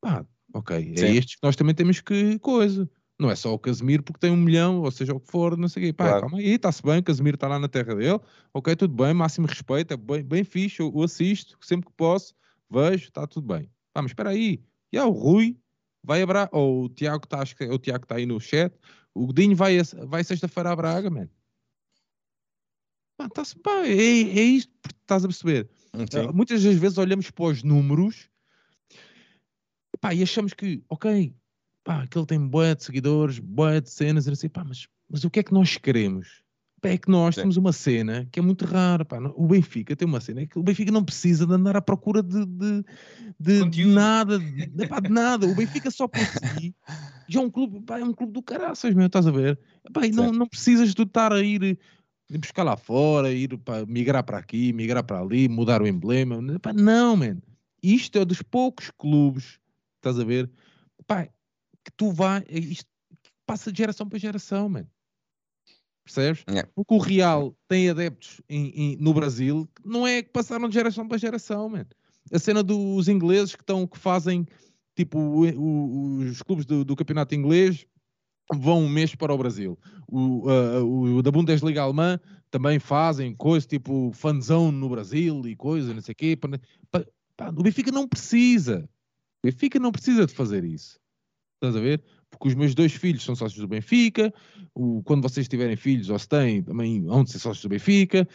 Pá, 0.00 0.26
ok, 0.52 0.94
é 0.94 0.96
Sim. 0.96 1.16
estes 1.16 1.36
que 1.36 1.44
nós 1.44 1.54
também 1.54 1.76
temos 1.76 2.00
que 2.00 2.40
coisa. 2.40 2.90
Não 3.18 3.30
é 3.30 3.36
só 3.36 3.54
o 3.54 3.58
Casemiro 3.58 4.02
porque 4.02 4.18
tem 4.18 4.32
um 4.32 4.36
milhão, 4.36 4.82
ou 4.82 4.90
seja, 4.90 5.14
o 5.14 5.20
que 5.20 5.30
for, 5.30 5.56
não 5.56 5.68
sei 5.68 5.84
o 5.84 5.86
quê. 5.86 5.92
Pá, 5.92 6.06
claro. 6.06 6.20
calma 6.22 6.38
aí, 6.38 6.54
está-se 6.54 6.82
bem, 6.82 6.98
o 6.98 7.02
Casemiro 7.04 7.36
está 7.36 7.46
lá 7.46 7.56
na 7.56 7.68
terra 7.68 7.94
dele, 7.94 8.20
ok, 8.52 8.74
tudo 8.74 8.94
bem, 8.94 9.14
máximo 9.14 9.46
respeito, 9.46 9.94
é 9.94 9.96
bem, 9.96 10.24
bem 10.24 10.42
fixe, 10.42 10.80
eu, 10.80 10.92
eu 10.92 11.04
assisto 11.04 11.56
sempre 11.60 11.86
que 11.86 11.96
posso, 11.96 12.34
vejo, 12.68 13.04
está 13.04 13.28
tudo 13.28 13.46
bem. 13.46 13.70
Pá, 13.94 14.02
mas 14.02 14.10
espera 14.10 14.30
aí, 14.30 14.60
e 14.92 14.98
o 14.98 15.10
Rui 15.10 15.56
vai 16.02 16.20
a 16.20 16.26
Braga, 16.26 16.50
ou 16.52 16.84
o 16.84 16.88
Tiago 16.88 17.24
está, 17.24 17.42
acho 17.42 17.54
que 17.54 17.62
é 17.62 17.72
o 17.72 17.78
Tiago 17.78 18.04
está 18.04 18.16
aí 18.16 18.26
no 18.26 18.40
chat, 18.40 18.74
o 19.14 19.26
Godinho 19.26 19.54
vai, 19.54 19.76
vai 20.08 20.24
sexta-feira 20.24 20.72
a 20.72 20.76
Braga, 20.76 21.08
mano. 21.08 21.30
Pá, 23.16 23.28
tá 23.28 23.42
pá, 23.62 23.86
é, 23.86 23.92
é 23.92 24.42
isto, 24.42 24.72
estás 25.00 25.24
a 25.24 25.28
perceber? 25.28 25.68
Uh, 25.94 26.34
muitas 26.34 26.62
das 26.62 26.76
vezes 26.76 26.98
olhamos 26.98 27.30
para 27.30 27.46
os 27.46 27.62
números 27.62 28.28
pá, 30.00 30.14
e 30.14 30.22
achamos 30.22 30.52
que, 30.52 30.82
ok, 30.88 31.34
pá, 31.82 32.02
aquele 32.02 32.26
tem 32.26 32.38
boé 32.38 32.74
de 32.74 32.84
seguidores, 32.84 33.38
boé 33.38 33.80
de 33.80 33.90
cenas, 33.90 34.26
e 34.26 34.30
assim, 34.30 34.48
pá, 34.48 34.64
mas, 34.64 34.86
mas 35.08 35.24
o 35.24 35.30
que 35.30 35.40
é 35.40 35.42
que 35.42 35.54
nós 35.54 35.76
queremos? 35.78 36.42
Pá, 36.80 36.90
é 36.90 36.98
que 36.98 37.10
nós 37.10 37.34
Sim. 37.34 37.42
temos 37.42 37.56
uma 37.56 37.72
cena 37.72 38.28
que 38.30 38.38
é 38.38 38.42
muito 38.42 38.64
rara. 38.66 39.04
Pá. 39.04 39.18
O 39.34 39.46
Benfica 39.46 39.96
tem 39.96 40.06
uma 40.06 40.20
cena 40.20 40.42
é 40.42 40.46
que 40.46 40.58
o 40.58 40.62
Benfica 40.62 40.92
não 40.92 41.02
precisa 41.02 41.46
de 41.46 41.52
andar 41.54 41.76
à 41.76 41.80
procura 41.80 42.22
de, 42.22 42.44
de, 42.44 42.84
de, 43.40 43.70
de 43.70 43.86
nada, 43.86 44.38
de, 44.38 44.86
pá, 44.86 45.00
de, 45.00 45.08
nada. 45.08 45.46
O 45.46 45.54
Benfica 45.54 45.90
só 45.90 46.06
por 46.06 46.20
si 46.20 46.74
já 47.28 47.40
é 47.40 47.42
um 47.42 47.50
clube, 47.50 47.80
pá, 47.80 47.98
é 47.98 48.04
um 48.04 48.12
clube 48.12 48.32
do 48.32 48.42
caraças, 48.42 48.94
meu, 48.94 49.06
estás 49.06 49.26
a 49.26 49.30
ver? 49.30 49.58
Pá, 49.92 50.06
e 50.06 50.12
não, 50.12 50.30
não 50.30 50.46
precisas 50.46 50.94
de 50.94 51.02
estar 51.02 51.32
a 51.32 51.40
ir 51.40 51.78
de 52.28 52.38
buscar 52.38 52.64
lá 52.64 52.76
fora, 52.76 53.32
ir 53.32 53.56
para 53.58 53.86
migrar 53.86 54.24
para 54.24 54.38
aqui, 54.38 54.72
migrar 54.72 55.04
para 55.04 55.20
ali, 55.20 55.48
mudar 55.48 55.80
o 55.80 55.86
emblema. 55.86 56.36
Pá, 56.60 56.72
não, 56.72 57.16
man. 57.16 57.38
Isto 57.82 58.18
é 58.18 58.24
dos 58.24 58.42
poucos 58.42 58.90
clubes, 58.90 59.60
estás 59.96 60.18
a 60.18 60.24
ver? 60.24 60.50
Pá, 61.06 61.26
que 61.26 61.92
tu 61.96 62.10
vai, 62.10 62.44
isto 62.48 62.88
passa 63.46 63.70
de 63.70 63.78
geração 63.78 64.08
para 64.08 64.18
geração, 64.18 64.68
man. 64.68 64.86
Percebes? 66.04 66.44
Yeah. 66.48 66.68
Porque 66.74 66.94
o 66.94 66.98
Real 66.98 67.56
tem 67.68 67.90
adeptos 67.90 68.40
em, 68.48 68.68
em, 68.68 68.96
no 68.96 69.12
Brasil 69.12 69.68
não 69.84 70.06
é 70.06 70.22
que 70.22 70.30
passaram 70.30 70.68
de 70.68 70.74
geração 70.74 71.06
para 71.06 71.18
geração, 71.18 71.68
man. 71.68 71.86
A 72.32 72.38
cena 72.38 72.62
dos 72.62 73.08
ingleses 73.08 73.54
que 73.54 73.62
estão 73.62 73.86
que 73.86 73.98
fazem 73.98 74.46
tipo 74.96 75.18
o, 75.18 75.44
o, 75.44 76.18
os 76.18 76.42
clubes 76.42 76.64
do, 76.64 76.84
do 76.84 76.96
campeonato 76.96 77.34
inglês 77.34 77.86
vão 78.54 78.82
um 78.82 78.88
mês 78.88 79.14
para 79.14 79.34
o 79.34 79.38
Brasil. 79.38 79.78
O, 80.06 80.48
uh, 80.48 81.16
o 81.16 81.22
da 81.22 81.30
Bundesliga 81.30 81.82
alemã 81.82 82.18
também 82.50 82.78
fazem 82.78 83.34
coisas 83.34 83.66
tipo 83.66 84.12
fanzone 84.12 84.76
no 84.76 84.88
Brasil 84.88 85.42
e 85.46 85.56
coisas, 85.56 85.94
não 85.94 86.02
sei 86.02 86.12
o 86.12 86.16
quê. 86.16 86.38
o 87.56 87.62
Benfica 87.62 87.90
não 87.90 88.06
precisa. 88.06 88.88
O 89.42 89.46
Benfica 89.46 89.78
não 89.78 89.92
precisa 89.92 90.26
de 90.26 90.32
fazer 90.32 90.64
isso. 90.64 90.98
Estás 91.56 91.74
a 91.74 91.80
ver? 91.80 92.02
Porque 92.30 92.48
os 92.48 92.54
meus 92.54 92.74
dois 92.74 92.92
filhos 92.92 93.24
são 93.24 93.34
sócios 93.34 93.60
do 93.60 93.68
Benfica. 93.68 94.32
O, 94.74 95.02
quando 95.02 95.22
vocês 95.22 95.48
tiverem 95.48 95.76
filhos, 95.76 96.10
ou 96.10 96.18
se 96.18 96.28
têm, 96.28 96.62
também 96.62 97.02
vão 97.02 97.26
ser 97.26 97.38
sócios 97.38 97.62
do 97.62 97.68
Benfica. 97.68 98.28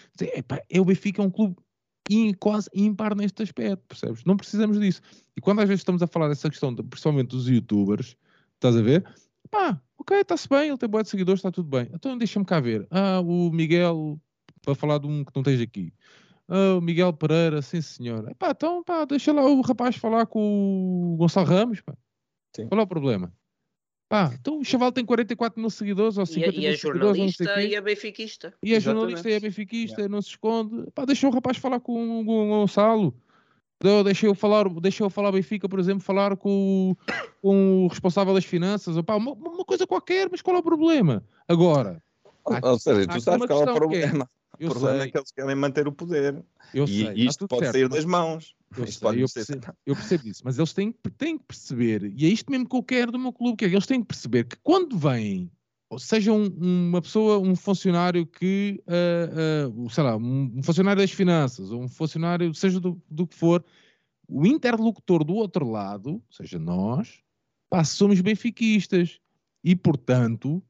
é, 0.70 0.80
o 0.80 0.86
Benfica 0.86 1.22
é 1.22 1.26
um 1.26 1.30
clube 1.30 1.56
quase 2.40 2.70
ímpar 2.74 3.16
neste 3.16 3.44
aspecto, 3.44 3.84
percebes? 3.88 4.24
Não 4.26 4.36
precisamos 4.36 4.80
disso. 4.80 5.02
E 5.36 5.42
quando 5.42 5.60
às 5.60 5.68
vezes 5.68 5.82
estamos 5.82 6.02
a 6.02 6.08
falar 6.08 6.28
dessa 6.30 6.50
questão, 6.50 6.74
de, 6.74 6.84
principalmente 6.84 7.30
dos 7.30 7.48
youtubers, 7.48 8.18
estás 8.56 8.76
a 8.76 8.82
ver? 8.82 9.06
Pá, 9.50 9.82
ok, 10.02 10.20
está-se 10.20 10.50
bem, 10.50 10.70
ele 10.70 10.78
tem 10.78 10.90
boa 10.90 11.04
de 11.04 11.10
seguidores, 11.10 11.40
está 11.40 11.52
tudo 11.52 11.70
bem. 11.70 11.90
Então 11.94 12.18
deixa-me 12.18 12.46
cá 12.46 12.60
ver. 12.60 12.88
Ah, 12.90 13.22
o 13.22 13.52
Miguel, 13.52 14.20
para 14.64 14.76
falar 14.76 14.98
de 14.98 15.08
um 15.08 15.24
que 15.24 15.32
não 15.36 15.44
tens 15.44 15.62
aqui. 15.62 15.94
Ah, 16.48 16.76
o 16.78 16.82
Miguel 16.82 17.14
Pereira, 17.14 17.62
sim 17.62 17.82
senhor. 17.82 18.36
Pá, 18.36 18.52
então 18.52 18.84
pá, 18.84 19.06
deixa 19.06 19.32
lá 19.32 19.46
o 19.46 19.62
rapaz 19.62 19.96
falar 19.96 20.26
com 20.26 21.14
o 21.14 21.18
Gonçalo 21.18 21.48
Ramos. 21.48 21.82
Pá. 21.82 21.96
Sim. 22.56 22.68
Qual 22.68 22.80
é 22.80 22.84
o 22.84 22.88
problema? 22.88 23.34
Pá, 24.10 24.32
então 24.38 24.60
o 24.60 24.66
Chaval 24.66 24.92
tem 24.92 25.06
44 25.06 25.58
mil 25.58 25.70
seguidores 25.70 26.18
ou 26.18 26.26
50 26.26 26.54
e, 26.54 26.60
mil 26.60 26.78
seguidores. 26.78 27.18
E 27.18 27.22
é 27.22 27.32
jornalista 27.32 27.64
e 27.64 27.76
é 27.76 27.82
benfiquista. 27.82 28.54
E 28.62 28.74
é 28.74 28.80
jornalista 28.80 29.30
e 29.30 29.34
é 29.34 29.40
benfiquista, 29.40 30.02
yeah. 30.02 30.14
não 30.14 30.22
se 30.22 30.32
esconde. 30.32 30.92
Pá, 30.92 31.06
deixa 31.06 31.28
o 31.28 31.32
rapaz 31.32 31.58
falar 31.58 31.80
com, 31.80 32.26
com 32.26 32.48
o 32.48 32.50
Gonçalo. 32.50 33.16
Deixei 34.04 34.30
eu 34.30 34.36
falar, 34.36 34.70
deixei 34.70 35.06
eu 35.06 35.10
falar 35.10 35.32
Benfica, 35.32 35.68
por 35.68 35.80
exemplo, 35.80 36.04
falar 36.04 36.38
com, 36.38 36.96
com 37.42 37.86
o 37.86 37.88
responsável 37.88 38.34
das 38.34 38.46
finanças, 38.46 38.96
uma, 38.96 39.32
uma, 39.32 39.66
coisa 39.66 39.88
qualquer, 39.88 40.30
mas 40.30 40.42
qual 40.42 40.56
é 40.56 40.60
o 40.60 40.64
problema? 40.64 41.24
Agora, 41.48 42.02
ou 42.44 42.80
seja, 42.80 43.08
tu 43.08 43.22
sabes 43.22 43.48
qual 43.48 43.64
é 43.64 43.72
o 43.72 43.76
problema. 43.76 44.30
É, 44.60 44.68
o 44.68 44.70
problema 44.70 45.00
sei. 45.00 45.08
é 45.08 45.12
que 45.12 45.18
eles 45.18 45.32
querem 45.32 45.56
manter 45.56 45.88
o 45.88 45.92
poder. 45.92 46.44
Eu 46.74 46.86
e, 46.86 47.06
sei, 47.06 47.14
isto 47.16 47.48
pode 47.48 47.62
certo, 47.64 47.74
sair 47.74 47.90
das 47.90 48.06
mãos. 48.06 48.56
Eu, 48.78 48.88
sei, 48.88 49.24
eu, 49.24 49.28
percebo, 49.34 49.74
eu, 49.86 49.96
percebo, 49.96 50.28
isso, 50.28 50.42
mas 50.46 50.58
eles 50.58 50.72
têm, 50.72 50.92
têm 51.18 51.38
que 51.38 51.44
perceber, 51.44 52.14
e 52.16 52.26
é 52.26 52.30
isto 52.30 52.50
mesmo 52.50 52.70
que 52.70 52.76
eu 52.76 52.84
quero 52.84 53.12
do 53.12 53.20
meu 53.20 53.34
clube, 53.34 53.58
que 53.58 53.66
é, 53.66 53.68
eles 53.68 53.86
têm 53.86 54.00
que 54.02 54.08
perceber 54.08 54.46
que 54.46 54.56
quando 54.64 54.98
vêm 54.98 55.52
seja 56.00 56.32
um, 56.32 56.48
uma 56.48 57.02
pessoa, 57.02 57.40
um 57.40 57.56
funcionário 57.56 58.26
que, 58.26 58.82
uh, 58.88 59.70
uh, 59.70 59.90
sei 59.90 60.04
lá, 60.04 60.16
um 60.16 60.62
funcionário 60.64 61.02
das 61.02 61.12
finanças, 61.12 61.72
ou 61.72 61.82
um 61.82 61.88
funcionário, 61.88 62.54
seja 62.54 62.80
do, 62.80 63.02
do 63.10 63.28
que 63.28 63.36
for, 63.36 63.64
o 64.28 64.46
interlocutor 64.48 65.24
do 65.24 65.34
outro 65.34 65.70
lado, 65.70 66.24
seja 66.30 66.58
nós, 66.58 67.22
pá, 67.70 67.84
somos 67.84 68.22
benfiquistas. 68.22 69.20
E, 69.64 69.76
portanto, 69.76 70.64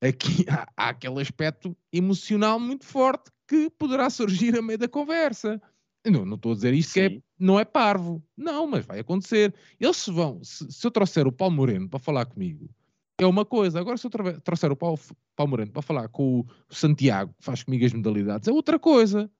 aqui 0.00 0.44
há, 0.50 0.66
há, 0.76 0.88
aquele 0.90 1.20
aspecto 1.20 1.76
emocional 1.92 2.58
muito 2.58 2.84
forte 2.84 3.30
que 3.46 3.70
poderá 3.70 4.10
surgir 4.10 4.58
a 4.58 4.62
meio 4.62 4.78
da 4.78 4.88
conversa. 4.88 5.60
Não, 6.04 6.24
não 6.24 6.36
estou 6.36 6.52
a 6.52 6.54
dizer 6.54 6.74
isto 6.74 6.92
Sim. 6.92 7.08
que 7.08 7.16
é, 7.16 7.22
não 7.38 7.58
é 7.58 7.64
parvo. 7.64 8.22
Não, 8.36 8.66
mas 8.66 8.84
vai 8.84 9.00
acontecer. 9.00 9.54
Eles 9.78 9.96
se 9.96 10.10
vão, 10.10 10.42
se, 10.42 10.70
se 10.70 10.86
eu 10.86 10.90
trouxer 10.90 11.26
o 11.26 11.32
Paulo 11.32 11.54
Moreno 11.54 11.88
para 11.88 11.98
falar 11.98 12.26
comigo, 12.26 12.68
é 13.18 13.26
uma 13.26 13.44
coisa. 13.44 13.80
Agora, 13.80 13.96
se 13.96 14.06
eu 14.06 14.10
trouxer 14.42 14.70
o 14.70 14.76
Paulo, 14.76 14.98
Paulo 15.34 15.50
Moreno 15.50 15.72
para 15.72 15.82
falar 15.82 16.08
com 16.08 16.40
o 16.40 16.46
Santiago, 16.70 17.34
que 17.36 17.44
faz 17.44 17.62
comigo 17.62 17.84
as 17.84 17.92
modalidades, 17.92 18.48
é 18.48 18.52
outra 18.52 18.78
coisa. 18.78 19.30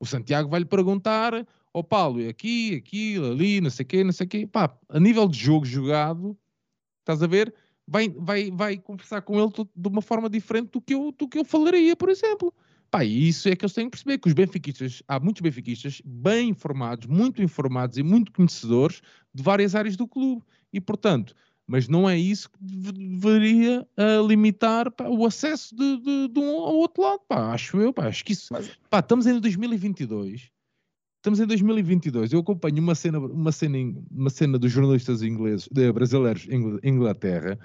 O 0.00 0.06
Santiago 0.06 0.48
vai-lhe 0.48 0.64
perguntar, 0.64 1.34
ó 1.34 1.80
oh, 1.80 1.84
Paulo, 1.84 2.20
é 2.20 2.28
aqui, 2.28 2.74
aquilo, 2.76 3.32
ali, 3.32 3.60
não 3.60 3.70
sei 3.70 3.84
o 3.84 3.86
quê, 3.86 4.04
não 4.04 4.12
sei 4.12 4.26
o 4.26 4.28
quê. 4.28 4.46
Pá, 4.46 4.74
a 4.88 4.98
nível 4.98 5.28
de 5.28 5.38
jogo 5.38 5.66
jogado, 5.66 6.36
estás 7.00 7.22
a 7.22 7.26
ver? 7.26 7.54
Vai, 7.86 8.08
vai, 8.08 8.50
vai 8.50 8.78
conversar 8.78 9.20
com 9.20 9.38
ele 9.38 9.52
de 9.76 9.88
uma 9.88 10.00
forma 10.00 10.28
diferente 10.28 10.70
do 10.70 10.80
que 10.80 10.94
eu, 10.94 11.12
do 11.12 11.28
que 11.28 11.38
eu 11.38 11.44
falaria, 11.44 11.94
por 11.94 12.08
exemplo. 12.08 12.52
Pá, 12.90 13.04
e 13.04 13.28
isso 13.28 13.48
é 13.48 13.56
que 13.56 13.64
eles 13.64 13.74
têm 13.74 13.86
que 13.86 13.90
perceber, 13.90 14.18
que 14.18 14.28
os 14.28 14.34
benfiquistas, 14.34 15.02
há 15.06 15.20
muitos 15.20 15.42
benfiquistas 15.42 16.00
bem 16.04 16.48
informados, 16.48 17.06
muito 17.06 17.42
informados 17.42 17.98
e 17.98 18.02
muito 18.02 18.32
conhecedores 18.32 19.02
de 19.34 19.42
várias 19.42 19.74
áreas 19.74 19.96
do 19.96 20.08
clube. 20.08 20.42
E, 20.72 20.80
portanto, 20.80 21.34
mas 21.66 21.88
não 21.88 22.08
é 22.08 22.18
isso 22.18 22.50
que 22.50 22.58
deveria 22.60 23.86
uh, 23.96 24.26
limitar 24.26 24.90
pá, 24.90 25.08
o 25.08 25.24
acesso 25.24 25.74
de, 25.74 25.98
de, 25.98 26.28
de, 26.28 26.40
um 26.40 26.50
ao 26.50 26.74
outro 26.76 27.02
lado, 27.02 27.20
pá, 27.26 27.52
acho 27.52 27.78
eu, 27.80 27.92
pá, 27.92 28.06
acho 28.06 28.24
que 28.24 28.32
isso, 28.32 28.52
mas... 28.52 28.70
pá, 28.90 28.98
estamos 28.98 29.26
em 29.26 29.40
2022, 29.40 30.50
estamos 31.16 31.40
em 31.40 31.46
2022, 31.46 32.32
eu 32.32 32.40
acompanho 32.40 32.82
uma 32.82 32.94
cena, 32.94 33.18
uma 33.18 33.52
cena, 33.52 33.78
uma 34.10 34.30
cena 34.30 34.58
dos 34.58 34.70
jornalistas 34.70 35.22
ingleses, 35.22 35.68
de, 35.72 35.90
brasileiros 35.90 36.46
em 36.50 36.78
Inglaterra, 36.82 37.58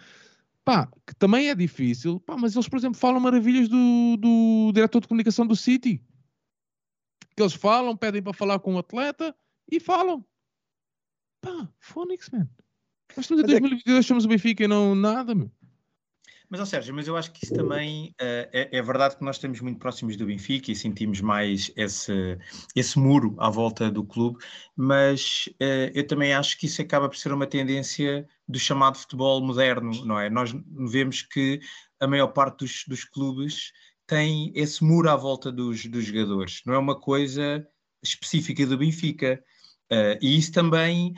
pá, 0.64 0.90
que 1.06 1.14
também 1.16 1.50
é 1.50 1.56
difícil, 1.56 2.20
pá, 2.22 2.38
mas 2.38 2.56
eles, 2.56 2.70
por 2.70 2.78
exemplo, 2.78 2.98
falam 2.98 3.20
maravilhas 3.20 3.68
do, 3.68 4.18
do 4.18 4.72
diretor 4.74 5.02
de 5.02 5.08
comunicação 5.08 5.46
do 5.46 5.56
City, 5.56 6.02
que 7.36 7.44
eles 7.44 7.54
falam, 7.54 7.98
pedem 7.98 8.22
para 8.22 8.34
falar 8.34 8.60
com 8.60 8.72
o 8.72 8.76
um 8.76 8.80
atleta 8.80 9.36
e 9.72 9.80
falam. 9.80 10.26
Pá, 11.42 11.70
Fónix, 11.80 12.30
man. 12.30 12.50
Nós 13.16 13.26
estamos 13.26 13.44
em 13.44 13.48
2022, 13.48 14.00
é... 14.00 14.08
somos 14.08 14.26
o 14.26 14.28
Benfica 14.28 14.64
e 14.64 14.68
não 14.68 14.96
nada, 14.96 15.34
meu. 15.34 15.52
Mas, 16.50 16.60
ó 16.60 16.66
Sérgio, 16.66 16.96
mas 16.96 17.08
eu 17.08 17.16
acho 17.16 17.32
que 17.32 17.46
isso 17.46 17.54
também 17.54 18.08
uh, 18.20 18.50
é, 18.52 18.70
é, 18.72 18.82
verdade 18.82 19.16
que 19.16 19.24
nós 19.24 19.36
estamos 19.36 19.62
muito 19.62 19.78
próximos 19.78 20.18
do 20.18 20.26
Benfica 20.26 20.72
e 20.72 20.76
sentimos 20.76 21.22
mais 21.22 21.72
esse, 21.76 22.40
esse 22.76 22.98
muro 22.98 23.36
à 23.38 23.52
volta 23.52 23.92
do 23.92 24.04
clube, 24.04 24.44
mas 24.76 25.48
uh, 25.62 25.92
eu 25.94 26.08
também 26.08 26.34
acho 26.34 26.58
que 26.58 26.66
isso 26.66 26.82
acaba 26.82 27.08
por 27.08 27.18
ser 27.18 27.32
uma 27.32 27.46
tendência 27.46 28.28
do 28.48 28.58
chamado 28.58 28.98
futebol 28.98 29.40
moderno, 29.46 30.04
não 30.04 30.20
é? 30.20 30.28
Nós 30.28 30.52
vemos 30.90 31.22
que 31.22 31.60
a 32.00 32.08
maior 32.08 32.30
parte 32.30 32.66
dos, 32.66 32.84
dos 32.88 33.04
clubes 33.04 33.72
tem 34.08 34.52
esse 34.56 34.84
muro 34.84 35.08
à 35.08 35.16
volta 35.16 35.52
dos, 35.52 35.86
dos 35.86 36.04
jogadores, 36.04 36.64
não 36.66 36.74
é 36.74 36.80
uma 36.80 37.00
coisa 37.00 37.64
específica 38.02 38.66
do 38.66 38.78
Benfica. 38.78 39.40
Uh, 39.92 40.18
e 40.22 40.38
isso 40.38 40.52
também, 40.52 41.14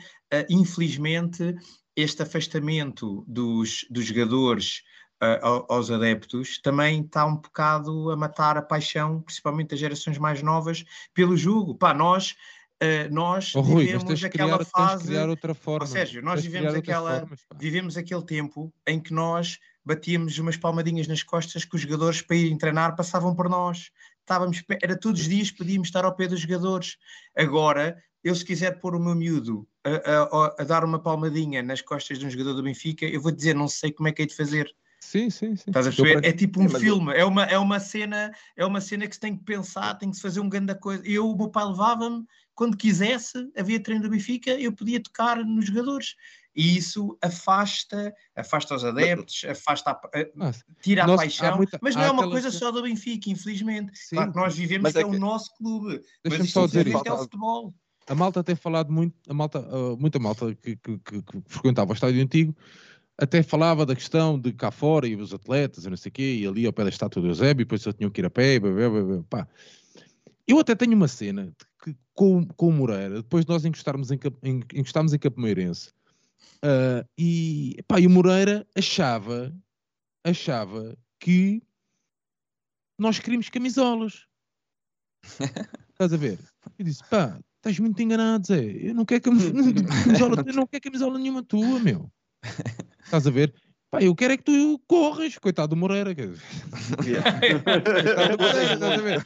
infelizmente, 0.48 1.54
este 1.96 2.22
afastamento 2.22 3.24
dos, 3.26 3.86
dos 3.90 4.04
jogadores 4.04 4.82
uh, 5.22 5.66
aos 5.68 5.90
adeptos, 5.90 6.60
também 6.62 7.02
está 7.02 7.24
um 7.26 7.36
bocado 7.36 8.10
a 8.10 8.16
matar 8.16 8.56
a 8.56 8.62
paixão, 8.62 9.20
principalmente 9.22 9.70
das 9.70 9.78
gerações 9.78 10.18
mais 10.18 10.42
novas, 10.42 10.84
pelo 11.14 11.36
jogo. 11.36 11.74
Pá, 11.74 11.94
nós 11.94 12.34
Uh, 12.82 13.06
nós 13.14 13.54
oh, 13.54 13.60
Rui, 13.60 13.84
vivemos 13.84 14.24
aquela 14.24 14.58
criar, 14.58 14.64
fase. 14.64 15.06
Criar 15.06 15.28
outra 15.28 15.54
forma. 15.54 15.86
Ou 15.86 15.92
seja, 15.92 16.20
nós 16.20 16.42
vivemos, 16.42 16.74
aquela, 16.74 17.20
formas, 17.20 17.40
vivemos 17.56 17.96
aquele 17.96 18.24
tempo 18.24 18.74
em 18.84 18.98
que 18.98 19.14
nós 19.14 19.60
batíamos 19.84 20.36
umas 20.38 20.56
palmadinhas 20.56 21.06
nas 21.06 21.22
costas 21.22 21.64
que 21.64 21.76
os 21.76 21.82
jogadores 21.82 22.22
para 22.22 22.34
irem 22.34 22.58
treinar 22.58 22.96
passavam 22.96 23.36
por 23.36 23.48
nós. 23.48 23.92
Estávamos, 24.18 24.64
era 24.82 24.98
todos 24.98 25.20
os 25.20 25.28
dias 25.28 25.52
podíamos 25.52 25.86
estar 25.86 26.04
ao 26.04 26.16
pé 26.16 26.26
dos 26.26 26.40
jogadores. 26.40 26.96
Agora, 27.36 27.96
eu 28.24 28.34
se 28.34 28.44
quiser 28.44 28.80
pôr 28.80 28.96
o 28.96 29.00
meu 29.00 29.14
miúdo 29.14 29.64
a, 29.84 29.90
a, 29.90 30.54
a, 30.60 30.64
dar 30.64 30.84
uma 30.84 30.98
palmadinha 30.98 31.62
nas 31.62 31.80
costas 31.80 32.18
de 32.18 32.26
um 32.26 32.30
jogador 32.30 32.54
do 32.54 32.62
Benfica, 32.62 33.04
eu 33.04 33.20
vou 33.20 33.32
dizer, 33.32 33.54
não 33.54 33.68
sei 33.68 33.92
como 33.92 34.08
é 34.08 34.12
que 34.12 34.22
é 34.22 34.26
de 34.26 34.34
fazer. 34.34 34.72
Sim, 35.00 35.28
sim, 35.30 35.56
sim. 35.56 35.64
Estás 35.66 35.88
a 35.88 35.90
perceber? 35.90 36.24
É 36.24 36.32
tipo 36.32 36.60
um 36.60 36.66
é, 36.66 36.68
filme, 36.68 37.12
é 37.12 37.24
uma, 37.24 37.44
é, 37.44 37.58
uma 37.58 37.80
cena, 37.80 38.32
é 38.56 38.64
uma 38.64 38.80
cena 38.80 39.06
que 39.08 39.14
se 39.14 39.20
tem 39.20 39.36
que 39.36 39.44
pensar, 39.44 39.94
tem 39.94 40.08
que 40.08 40.16
se 40.16 40.22
fazer 40.22 40.38
um 40.38 40.48
grande 40.48 40.74
coisa. 40.76 41.02
Eu, 41.04 41.28
o 41.28 41.36
meu 41.36 41.48
pai 41.48 41.64
levava-me, 41.64 42.24
quando 42.54 42.76
quisesse, 42.76 43.50
havia 43.56 43.82
treino 43.82 44.04
do 44.04 44.10
Benfica, 44.10 44.50
eu 44.52 44.72
podia 44.72 45.02
tocar 45.02 45.44
nos 45.44 45.66
jogadores. 45.66 46.14
E 46.54 46.76
isso 46.76 47.18
afasta, 47.20 48.14
afasta 48.36 48.76
os 48.76 48.84
adeptos, 48.84 49.42
afasta 49.48 49.90
a, 49.90 49.94
a, 49.94 50.52
tira 50.82 51.04
a 51.04 51.16
paixão, 51.16 51.56
muita, 51.56 51.78
mas 51.82 51.96
não 51.96 52.02
é 52.02 52.10
uma 52.10 52.30
coisa 52.30 52.50
só 52.50 52.70
do 52.70 52.82
Benfica, 52.82 53.30
infelizmente. 53.30 53.98
Sim, 53.98 54.16
claro 54.16 54.32
que 54.32 54.38
nós 54.38 54.54
vivemos 54.54 54.82
mas 54.82 54.94
é, 54.94 54.98
que 54.98 55.04
é 55.04 55.16
o 55.16 55.18
nosso 55.18 55.52
clube, 55.56 56.00
mas 56.24 56.50
só 56.50 56.66
dizer 56.66 56.86
isto 56.86 57.06
é 57.06 57.12
o 57.12 57.18
futebol. 57.18 57.74
A 58.06 58.14
malta 58.14 58.42
tem 58.42 58.56
falado 58.56 58.92
muito, 58.92 59.14
a 59.28 59.34
malta, 59.34 59.60
uh, 59.60 59.96
muita 59.96 60.18
malta 60.18 60.54
que, 60.54 60.76
que, 60.76 60.98
que, 60.98 61.22
que 61.22 61.42
frequentava 61.46 61.90
o 61.90 61.94
estádio 61.94 62.22
antigo, 62.22 62.54
até 63.16 63.42
falava 63.42 63.86
da 63.86 63.94
questão 63.94 64.38
de 64.38 64.52
cá 64.52 64.70
fora 64.70 65.06
e 65.06 65.14
os 65.14 65.32
atletas 65.32 65.84
e 65.84 65.90
não 65.90 65.96
sei 65.96 66.10
o 66.10 66.12
quê, 66.12 66.36
e 66.40 66.46
ali 66.46 66.66
ao 66.66 66.72
pé 66.72 66.84
da 66.84 66.88
estátua 66.88 67.22
do 67.22 67.28
Eusébio, 67.28 67.64
depois 67.64 67.82
só 67.82 67.92
tinham 67.92 68.10
que 68.10 68.20
ir 68.20 68.26
a 68.26 68.30
pé, 68.30 68.58
blá, 68.58 68.72
blá, 68.72 69.02
blá, 69.02 69.22
pá. 69.28 69.48
Eu 70.46 70.58
até 70.58 70.74
tenho 70.74 70.94
uma 70.94 71.06
cena 71.08 71.52
que, 71.82 71.94
com, 72.14 72.44
com 72.46 72.68
o 72.68 72.72
Moreira, 72.72 73.16
depois 73.16 73.44
de 73.44 73.52
nós 73.52 73.64
encostarmos 73.64 74.10
em, 74.10 74.18
em, 74.42 74.60
encostarmos 74.74 75.12
em 75.12 75.18
Capomeirense, 75.18 75.90
uh, 76.64 77.06
e, 77.16 77.76
pá, 77.86 78.00
e 78.00 78.06
o 78.06 78.10
Moreira 78.10 78.66
achava, 78.76 79.54
achava 80.24 80.96
que 81.20 81.62
nós 82.98 83.18
queríamos 83.18 83.48
camisolas. 83.48 84.26
Estás 85.90 86.12
a 86.12 86.16
ver? 86.16 86.38
Eu 86.78 86.84
disse, 86.84 87.08
pá, 87.08 87.38
estás 87.62 87.78
muito 87.78 88.02
enganado, 88.02 88.46
Zé. 88.46 88.60
Eu 88.60 88.94
não 88.94 89.04
quero 89.04 89.22
camisola, 89.22 90.44
eu 90.44 90.52
não 90.54 90.66
quero 90.66 90.82
camisola 90.82 91.18
nenhuma 91.18 91.42
tua, 91.42 91.78
meu. 91.78 92.10
Estás 93.04 93.26
a 93.26 93.30
ver? 93.30 93.54
Pá, 93.90 94.02
eu 94.02 94.14
quero 94.14 94.32
é 94.32 94.36
que 94.38 94.44
tu 94.44 94.82
corras, 94.86 95.36
coitado 95.36 95.74
do 95.74 95.76
Moreira. 95.76 96.14
Quer 96.14 96.28
dizer. 96.28 96.42
coitado 98.02 98.36
do 98.36 98.42
Moreira, 98.42 98.74
estás 98.74 98.98
a 98.98 99.02
ver? 99.02 99.24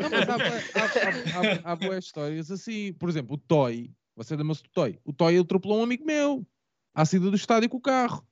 não, 0.00 0.10
mas 0.10 0.28
há, 0.28 0.80
há, 0.80 1.70
há, 1.70 1.72
há, 1.72 1.76
boas 1.76 2.04
histórias 2.04 2.50
assim. 2.50 2.94
Por 2.94 3.10
exemplo, 3.10 3.34
o 3.34 3.38
Toy, 3.38 3.92
você 4.16 4.34
lembra-se 4.34 4.62
do 4.62 4.70
Toy? 4.70 4.98
O 5.04 5.12
Toy 5.12 5.36
atropelou 5.36 5.80
um 5.80 5.82
amigo 5.82 6.04
meu 6.04 6.46
à 6.94 7.04
saída 7.04 7.28
do 7.28 7.36
estádio 7.36 7.68
com 7.68 7.76
o 7.76 7.82
carro. 7.82 8.26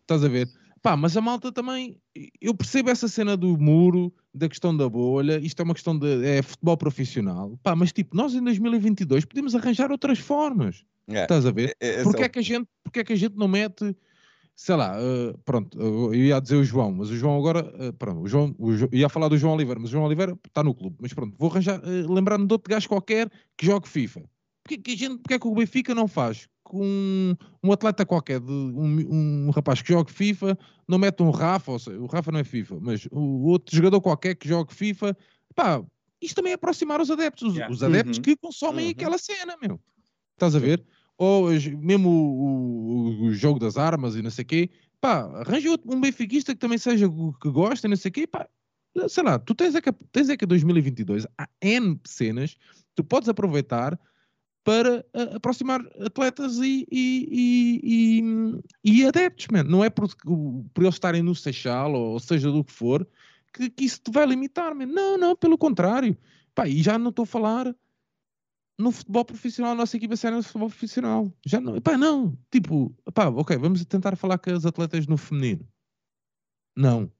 Estás 0.00 0.24
a 0.24 0.28
ver? 0.28 0.48
Pá, 0.80 0.96
mas 0.96 1.14
a 1.14 1.20
malta 1.20 1.52
também, 1.52 2.00
eu 2.40 2.54
percebo 2.54 2.88
essa 2.88 3.06
cena 3.06 3.36
do 3.36 3.58
muro, 3.58 4.14
da 4.32 4.48
questão 4.48 4.76
da 4.76 4.88
bolha, 4.88 5.38
isto 5.38 5.60
é 5.60 5.64
uma 5.64 5.74
questão 5.74 5.98
de 5.98 6.24
é 6.24 6.42
futebol 6.42 6.76
profissional. 6.76 7.58
Pá, 7.62 7.74
mas 7.74 7.92
tipo, 7.92 8.16
nós 8.16 8.34
em 8.34 8.42
2022 8.42 9.24
podemos 9.24 9.54
arranjar 9.54 9.90
outras 9.90 10.18
formas. 10.18 10.84
É, 11.08 11.22
Estás 11.22 11.44
a 11.44 11.50
ver? 11.50 11.76
É, 11.80 12.00
é 12.00 12.02
porque, 12.02 12.22
é 12.22 12.28
que 12.28 12.38
a 12.38 12.42
gente, 12.42 12.68
porque 12.84 13.00
é 13.00 13.04
que 13.04 13.12
a 13.12 13.16
gente 13.16 13.36
não 13.36 13.48
mete, 13.48 13.96
sei 14.54 14.76
lá, 14.76 14.96
uh, 14.96 15.36
pronto, 15.44 15.78
eu 15.80 16.14
ia 16.14 16.40
dizer 16.40 16.56
o 16.56 16.64
João, 16.64 16.92
mas 16.92 17.10
o 17.10 17.16
João 17.16 17.36
agora, 17.36 17.64
uh, 17.88 17.92
pronto, 17.94 18.20
o 18.20 18.28
João, 18.28 18.54
o 18.58 18.72
João, 18.72 18.90
ia 18.92 19.08
falar 19.08 19.28
do 19.28 19.36
João 19.36 19.54
Oliveira, 19.54 19.80
mas 19.80 19.90
o 19.90 19.92
João 19.92 20.04
Oliveira 20.04 20.38
está 20.46 20.62
no 20.62 20.74
clube, 20.74 20.96
mas 21.00 21.12
pronto, 21.12 21.34
vou 21.36 21.50
arranjar, 21.50 21.80
uh, 21.80 22.12
lembrar-me 22.12 22.46
de 22.46 22.52
outro 22.52 22.70
gajo 22.70 22.88
qualquer 22.88 23.28
que 23.56 23.66
jogue 23.66 23.88
FIFA. 23.88 24.22
Porque, 24.62 24.78
que 24.78 24.96
gente, 24.96 25.18
porque 25.18 25.34
é 25.34 25.38
que 25.38 25.46
o 25.46 25.54
Benfica 25.54 25.94
não 25.94 26.06
faz 26.06 26.48
com 26.62 26.84
um, 26.84 27.36
um 27.64 27.72
atleta 27.72 28.06
qualquer, 28.06 28.38
de, 28.38 28.52
um, 28.52 29.46
um 29.46 29.50
rapaz 29.50 29.82
que 29.82 29.92
jogue 29.92 30.12
FIFA, 30.12 30.56
não 30.86 30.98
mete 30.98 31.22
um 31.22 31.30
Rafa, 31.30 31.72
ou 31.72 31.78
seja, 31.78 31.98
o 31.98 32.06
Rafa 32.06 32.30
não 32.30 32.38
é 32.38 32.44
FIFA, 32.44 32.78
mas 32.80 33.08
o 33.10 33.48
outro 33.48 33.74
jogador 33.74 34.00
qualquer 34.00 34.36
que 34.36 34.48
jogue 34.48 34.72
FIFA, 34.72 35.16
pá, 35.54 35.82
isto 36.20 36.36
também 36.36 36.52
é 36.52 36.54
aproximar 36.54 37.00
os 37.00 37.10
adeptos, 37.10 37.48
os, 37.48 37.54
yeah. 37.54 37.72
os 37.72 37.82
adeptos 37.82 38.18
uhum. 38.18 38.22
que 38.22 38.36
consomem 38.36 38.86
uhum. 38.86 38.90
aquela 38.92 39.18
cena, 39.18 39.56
meu. 39.60 39.80
Estás 40.36 40.54
a 40.54 40.58
ver? 40.58 40.84
ou 41.20 41.50
mesmo 41.82 42.08
o, 42.08 42.46
o, 42.46 43.24
o, 43.26 43.32
jogo 43.34 43.58
das 43.58 43.76
armas 43.76 44.16
e 44.16 44.22
não 44.22 44.30
sei 44.30 44.42
o 44.42 44.46
quê, 44.46 44.70
pá, 45.02 45.24
arranja 45.40 45.68
um 45.84 46.00
benfiquista 46.00 46.54
que 46.54 46.58
também 46.58 46.78
seja 46.78 47.06
que 47.06 47.50
gosta 47.50 47.86
e 47.86 47.90
não 47.90 47.96
sei 47.96 48.08
o 48.08 48.12
quê, 48.12 48.26
pá, 48.26 48.48
sei 49.06 49.22
lá, 49.22 49.38
tu 49.38 49.54
tens 49.54 49.74
é 49.74 49.82
que, 49.82 49.92
tens 50.10 50.30
é 50.30 50.36
que 50.36 50.46
2022 50.46 51.26
há 51.36 51.46
N 51.60 52.00
cenas, 52.06 52.56
tu 52.94 53.04
podes 53.04 53.28
aproveitar 53.28 54.00
para 54.62 55.00
uh, 55.14 55.36
aproximar 55.36 55.80
atletas 56.04 56.58
e, 56.58 56.86
e, 56.90 58.22
e, 58.22 59.00
e, 59.00 59.06
adeptos, 59.06 59.46
man. 59.50 59.64
não 59.64 59.82
é 59.82 59.88
por, 59.90 60.08
por 60.74 60.82
eles 60.82 60.94
estarem 60.94 61.22
no 61.22 61.34
Seixal 61.34 61.92
ou 61.94 62.20
seja 62.20 62.50
do 62.50 62.62
que 62.62 62.72
for 62.72 63.06
que, 63.52 63.70
que 63.70 63.84
isso 63.84 64.00
te 64.00 64.10
vai 64.10 64.26
limitar, 64.26 64.74
man. 64.74 64.86
não, 64.86 65.18
não, 65.18 65.36
pelo 65.36 65.58
contrário, 65.58 66.16
pá, 66.54 66.68
e 66.68 66.82
já 66.82 66.98
não 66.98 67.10
estou 67.10 67.24
a 67.24 67.26
falar 67.26 67.74
no 68.78 68.90
futebol 68.90 69.24
profissional, 69.24 69.72
a 69.72 69.74
nossa 69.74 69.96
equipa 69.96 70.16
séria 70.16 70.38
no 70.38 70.42
futebol 70.42 70.68
profissional. 70.68 71.32
Já 71.44 71.60
não, 71.60 71.80
pá, 71.80 71.98
não. 71.98 72.36
Tipo, 72.50 72.94
pá, 73.12 73.28
ok, 73.28 73.56
vamos 73.58 73.84
tentar 73.84 74.16
falar 74.16 74.38
com 74.38 74.50
as 74.50 74.64
atletas 74.64 75.06
no 75.06 75.18
feminino. 75.18 75.68
Não. 76.74 77.12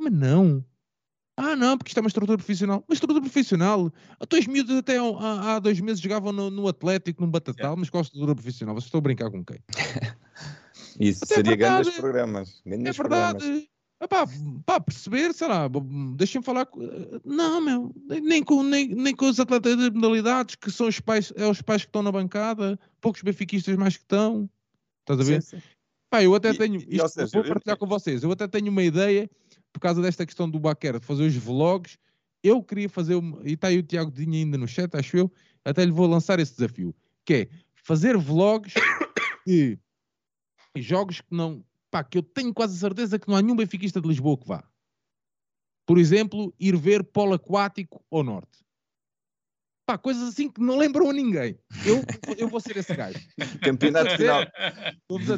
Mas 0.00 0.12
não. 0.12 0.64
Ah, 1.38 1.54
não, 1.54 1.78
porque 1.78 1.90
isto 1.90 1.98
é 1.98 2.00
uma 2.00 2.08
estrutura 2.08 2.36
profissional. 2.36 2.84
Uma 2.88 2.94
estrutura 2.94 3.20
profissional. 3.20 3.92
As 4.18 4.26
tuas 4.26 4.46
miúdas 4.48 4.76
até 4.76 4.98
há, 4.98 5.54
há, 5.54 5.58
dois 5.60 5.78
meses 5.78 6.00
jogavam 6.00 6.32
no, 6.32 6.50
no 6.50 6.66
Atlético, 6.66 7.22
no 7.22 7.28
Batatal, 7.28 7.76
mas 7.76 7.88
qual 7.88 8.02
estrutura 8.02 8.34
profissional? 8.34 8.74
Vocês 8.74 8.86
estão 8.86 8.98
a 8.98 9.02
brincar 9.02 9.30
com 9.30 9.44
quem? 9.44 9.58
Isso 10.98 11.22
até 11.22 11.34
é 11.34 11.36
seria 11.36 11.52
é 11.52 11.56
grandes 11.56 11.94
programas. 11.94 12.60
Grandes 12.66 12.86
é 12.88 12.92
verdade. 12.92 13.38
Programas. 13.38 13.68
Epá, 14.00 14.26
pá, 14.66 14.80
perceber, 14.80 15.32
sei 15.32 15.46
lá, 15.46 15.68
deixem-me 16.16 16.44
falar. 16.44 16.66
Com... 16.66 16.80
Não, 17.24 17.60
meu, 17.60 17.94
nem 18.20 18.42
com, 18.42 18.64
nem, 18.64 18.88
nem 18.88 19.14
com 19.14 19.28
os 19.28 19.38
atletas 19.38 19.76
de 19.76 19.90
modalidades, 19.90 20.56
que 20.56 20.72
são 20.72 20.88
os 20.88 20.98
pais, 20.98 21.32
é 21.36 21.46
os 21.46 21.62
pais 21.62 21.82
que 21.82 21.88
estão 21.88 22.02
na 22.02 22.10
bancada, 22.10 22.78
poucos 23.00 23.22
benfiquistas 23.22 23.76
mais 23.76 23.96
que 23.96 24.02
estão. 24.02 24.50
Estás 25.00 25.20
a 25.20 25.22
ver? 25.22 25.42
Sim, 25.42 25.58
sim. 25.58 25.62
Pá, 26.10 26.22
eu 26.22 26.34
até 26.34 26.50
e, 26.50 26.58
tenho. 26.58 26.80
E, 26.80 26.96
isto, 26.96 27.08
seja, 27.08 27.30
vou 27.32 27.44
partilhar 27.44 27.76
eu... 27.76 27.78
com 27.78 27.86
vocês. 27.86 28.22
Eu 28.22 28.32
até 28.32 28.48
tenho 28.48 28.70
uma 28.70 28.82
ideia, 28.82 29.30
por 29.78 29.82
causa 29.82 30.02
desta 30.02 30.26
questão 30.26 30.50
do 30.50 30.58
Baquer, 30.58 30.98
de 30.98 31.06
fazer 31.06 31.24
os 31.24 31.36
vlogs. 31.36 31.96
Eu 32.42 32.60
queria 32.60 32.88
fazer. 32.88 33.14
E 33.44 33.52
está 33.52 33.68
aí 33.68 33.78
o 33.78 33.82
Tiago 33.82 34.10
Dinho 34.10 34.34
ainda 34.34 34.58
no 34.58 34.66
chat, 34.66 34.92
acho 34.96 35.16
eu. 35.16 35.32
Até 35.64 35.84
lhe 35.84 35.92
vou 35.92 36.08
lançar 36.08 36.40
esse 36.40 36.52
desafio. 36.52 36.92
Que 37.24 37.34
é 37.34 37.48
fazer 37.76 38.16
vlogs 38.16 38.74
de 39.46 39.78
jogos 40.76 41.20
que 41.20 41.32
não 41.32 41.64
pá, 41.92 42.02
que 42.02 42.18
eu 42.18 42.22
tenho 42.24 42.52
quase 42.52 42.76
certeza 42.76 43.20
que 43.20 43.28
não 43.28 43.36
há 43.36 43.42
nenhum 43.42 43.54
benfiquista 43.54 44.00
de 44.00 44.08
Lisboa 44.08 44.36
que 44.36 44.48
vá. 44.48 44.64
Por 45.86 45.96
exemplo, 45.96 46.52
ir 46.58 46.76
ver 46.76 47.04
polo 47.04 47.34
aquático 47.34 48.04
ao 48.10 48.24
norte. 48.24 48.58
Pá, 49.88 49.96
coisas 49.96 50.28
assim 50.28 50.50
que 50.50 50.60
não 50.60 50.76
lembram 50.76 51.08
a 51.08 51.14
ninguém. 51.14 51.58
Eu, 51.86 52.04
eu 52.36 52.46
vou 52.46 52.60
ser 52.60 52.76
esse 52.76 52.94
gajo. 52.94 53.18
Campeonato 53.64 54.18
final 54.18 54.44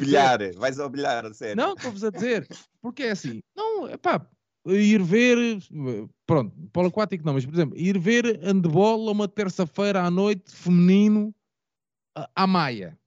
bilhar. 0.01 0.39
Vais 0.57 0.77
ao 0.77 0.89
bilhar, 0.89 1.25
a 1.25 1.33
sério. 1.33 1.55
Não, 1.55 1.73
estou-vos 1.73 2.03
a 2.03 2.09
dizer. 2.09 2.45
Porque 2.81 3.03
é 3.03 3.11
assim. 3.11 3.39
Não, 3.55 3.97
pá, 3.97 4.27
ir 4.65 5.01
ver... 5.01 5.57
Pronto, 6.25 6.53
polo 6.73 6.89
aquático 6.89 7.25
não, 7.25 7.33
mas 7.33 7.45
por 7.45 7.53
exemplo, 7.53 7.77
ir 7.77 7.97
ver 7.97 8.41
handball 8.43 9.09
uma 9.09 9.25
terça-feira 9.25 10.03
à 10.03 10.11
noite 10.11 10.53
feminino 10.53 11.33
à 12.35 12.45
Maia. 12.45 12.99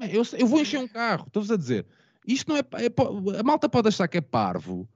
Eu, 0.00 0.22
eu 0.38 0.46
vou 0.46 0.62
encher 0.62 0.80
um 0.80 0.88
carro, 0.88 1.26
estou-vos 1.26 1.50
a 1.50 1.56
dizer. 1.58 1.86
Isto 2.26 2.48
não 2.48 2.56
é, 2.56 2.60
é, 2.60 3.38
A 3.38 3.42
malta 3.42 3.68
pode 3.68 3.88
achar 3.88 4.08
que 4.08 4.16
é 4.16 4.22
parvo, 4.22 4.88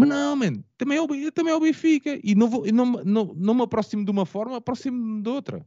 Mas 0.00 0.08
não, 0.08 0.36
man, 0.36 0.62
também 0.76 0.98
é 0.98 1.02
o, 1.02 1.32
também 1.32 1.52
é 1.52 1.56
o 1.56 1.60
Benfica. 1.60 2.18
E 2.22 2.34
não, 2.34 2.48
vou, 2.48 2.64
não, 2.72 2.86
não, 3.04 3.34
não 3.36 3.54
me 3.54 3.62
aproximo 3.62 4.04
de 4.04 4.10
uma 4.10 4.26
forma, 4.26 4.56
aproximo 4.56 5.22
de 5.22 5.28
outra. 5.28 5.66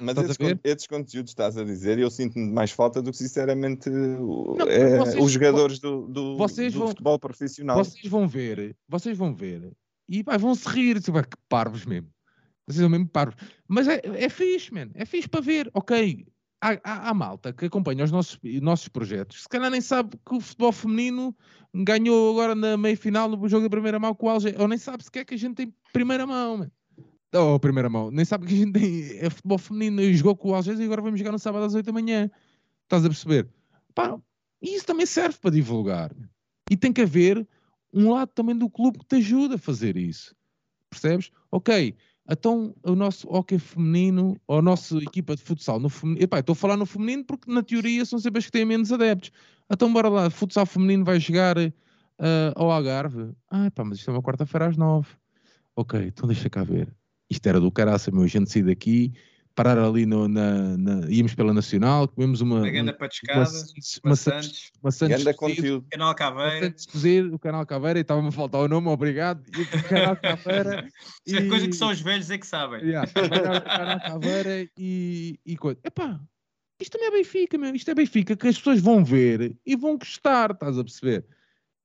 Mas 0.00 0.16
esses, 0.16 0.36
esses, 0.64 0.86
conteúdos 0.86 1.30
estás 1.30 1.58
a 1.58 1.64
dizer, 1.64 1.98
eu 1.98 2.10
sinto-me 2.10 2.50
mais 2.50 2.70
falta 2.70 3.02
do 3.02 3.10
que 3.10 3.18
sinceramente 3.18 3.90
não, 3.90 4.56
é, 4.66 4.96
vocês, 4.96 5.22
os 5.22 5.30
jogadores 5.30 5.78
do, 5.78 6.06
do, 6.06 6.36
do 6.36 6.72
vão, 6.72 6.88
futebol 6.88 7.18
profissional. 7.18 7.76
Vocês 7.76 8.06
vão 8.06 8.26
ver, 8.26 8.74
vocês 8.88 9.16
vão 9.16 9.34
ver 9.34 9.72
e 10.08 10.22
vão 10.22 10.54
se 10.54 10.68
rir, 10.68 11.00
tipo, 11.00 11.22
que 11.22 11.36
parvos 11.48 11.84
mesmo. 11.84 12.08
Vocês 12.66 12.80
são 12.80 12.88
mesmo 12.88 13.08
parvos. 13.08 13.36
Mas 13.68 13.86
é, 13.86 14.00
é 14.04 14.28
fixe, 14.28 14.72
man. 14.72 14.88
É 14.94 15.04
fixe 15.04 15.28
para 15.28 15.40
ver. 15.40 15.70
Ok, 15.74 16.26
há, 16.60 16.78
há, 16.84 17.08
há, 17.08 17.14
malta 17.14 17.52
que 17.52 17.66
acompanha 17.66 18.04
os 18.04 18.10
nossos, 18.10 18.38
nossos 18.60 18.88
projetos, 18.88 19.42
se 19.42 19.48
calhar 19.48 19.70
nem 19.70 19.80
sabe 19.80 20.16
que 20.24 20.34
o 20.34 20.40
futebol 20.40 20.72
feminino 20.72 21.36
ganhou 21.74 22.30
agora 22.30 22.54
na 22.54 22.76
meia 22.76 22.96
final 22.96 23.28
no 23.28 23.48
jogo 23.48 23.64
da 23.64 23.70
primeira 23.70 23.98
mão 23.98 24.14
com 24.14 24.26
o 24.26 24.30
Alger, 24.30 24.54
ou 24.58 24.68
nem 24.68 24.78
sabe 24.78 25.04
sequer 25.04 25.24
que 25.24 25.34
a 25.34 25.38
gente 25.38 25.54
tem 25.54 25.74
primeira 25.92 26.26
mão, 26.26 26.58
man. 26.58 26.70
ou 27.34 27.58
primeira 27.58 27.88
mão, 27.88 28.10
nem 28.10 28.24
sabe 28.24 28.46
que 28.46 28.54
a 28.54 28.56
gente 28.56 28.72
tem 28.72 29.18
é 29.18 29.30
futebol 29.30 29.58
feminino 29.58 30.00
e 30.02 30.14
jogou 30.14 30.36
com 30.36 30.50
o 30.50 30.54
Alger 30.54 30.78
e 30.78 30.84
agora 30.84 31.02
vamos 31.02 31.18
jogar 31.18 31.32
no 31.32 31.38
sábado 31.38 31.64
às 31.64 31.74
8 31.74 31.86
da 31.86 31.92
manhã. 31.92 32.30
Estás 32.82 33.04
a 33.04 33.08
perceber? 33.08 33.48
Pá, 33.94 34.18
isso 34.60 34.84
também 34.84 35.06
serve 35.06 35.38
para 35.38 35.50
divulgar. 35.50 36.12
E 36.70 36.76
tem 36.76 36.92
que 36.92 37.00
haver 37.00 37.46
um 37.92 38.12
lado 38.12 38.30
também 38.34 38.56
do 38.56 38.68
clube 38.68 38.98
que 38.98 39.06
te 39.06 39.16
ajuda 39.16 39.56
a 39.56 39.58
fazer 39.58 39.96
isso. 39.96 40.34
Percebes? 40.88 41.30
Ok, 41.50 41.94
então, 42.30 42.74
o 42.84 42.94
nosso 42.94 43.28
hockey 43.28 43.58
feminino, 43.58 44.36
ou 44.46 44.58
a 44.58 44.62
nossa 44.62 44.96
equipa 44.98 45.34
de 45.34 45.42
futsal 45.42 45.80
no 45.80 45.88
feminino, 45.88 46.22
epá, 46.22 46.38
estou 46.38 46.52
a 46.52 46.56
falar 46.56 46.76
no 46.76 46.86
feminino 46.86 47.24
porque 47.24 47.50
na 47.50 47.62
teoria 47.62 48.04
são 48.04 48.18
sempre 48.18 48.38
as 48.38 48.46
que 48.46 48.52
têm 48.52 48.64
menos 48.64 48.92
adeptos. 48.92 49.32
Então, 49.68 49.92
bora 49.92 50.08
lá, 50.08 50.30
futsal 50.30 50.64
feminino 50.64 51.04
vai 51.04 51.18
chegar 51.18 51.58
uh, 51.58 51.72
ao 52.54 52.70
Algarve. 52.70 53.32
Ah, 53.50 53.68
mas 53.84 53.98
isto 53.98 54.10
é 54.10 54.14
uma 54.14 54.22
quarta-feira 54.22 54.68
às 54.68 54.76
nove. 54.76 55.08
Ok, 55.74 56.00
então 56.06 56.28
deixa 56.28 56.48
cá 56.48 56.62
ver. 56.62 56.94
Isto 57.28 57.48
era 57.48 57.60
do 57.60 57.70
caraça, 57.70 58.10
meu, 58.10 58.22
a 58.22 58.26
gente 58.26 58.50
sair 58.50 58.62
daqui, 58.62 59.12
parar 59.54 59.78
ali 59.78 60.06
no, 60.06 60.28
na, 60.28 60.76
na, 60.76 61.10
íamos 61.10 61.34
pela 61.34 61.52
Nacional, 61.52 62.08
comemos 62.08 62.40
uma. 62.40 62.60
Uma 62.60 62.70
ganda 62.70 62.92
patiscada, 62.92 63.50
uma, 64.04 64.16
Santos, 64.16 64.70
uma 64.82 64.90
Santos 64.90 65.18
ganda 65.18 65.34
conteúdo. 65.34 65.86
Canal 65.90 66.14
Caveira. 66.14 66.74
o 67.32 67.38
Canal 67.38 67.66
Caveira, 67.66 67.98
e 67.98 68.02
estava-me 68.02 68.28
a 68.28 68.32
faltar 68.32 68.60
o 68.60 68.68
nome, 68.68 68.88
obrigado. 68.88 69.42
E 69.56 69.62
o 69.62 69.82
Canal 69.88 70.16
Caveira. 70.16 70.88
Isso 71.26 71.36
é 71.36 71.48
coisa 71.48 71.66
que 71.66 71.74
só 71.74 71.90
os 71.90 72.00
velhos 72.00 72.30
é 72.30 72.38
que 72.38 72.46
sabem. 72.46 72.80
Yeah, 72.82 73.10
o 73.10 73.62
Canal 73.62 74.00
Caveira 74.00 74.68
e, 74.78 75.38
e 75.44 75.56
coisa. 75.56 75.78
Epá, 75.84 76.20
isto 76.80 76.92
também 76.92 77.08
é 77.08 77.10
Benfica, 77.10 77.58
meu. 77.58 77.74
Isto 77.74 77.90
é 77.90 77.94
Benfica 77.94 78.36
que 78.36 78.48
as 78.48 78.56
pessoas 78.56 78.80
vão 78.80 79.04
ver 79.04 79.54
e 79.66 79.76
vão 79.76 79.98
gostar, 79.98 80.52
estás 80.52 80.78
a 80.78 80.82
perceber? 80.82 81.26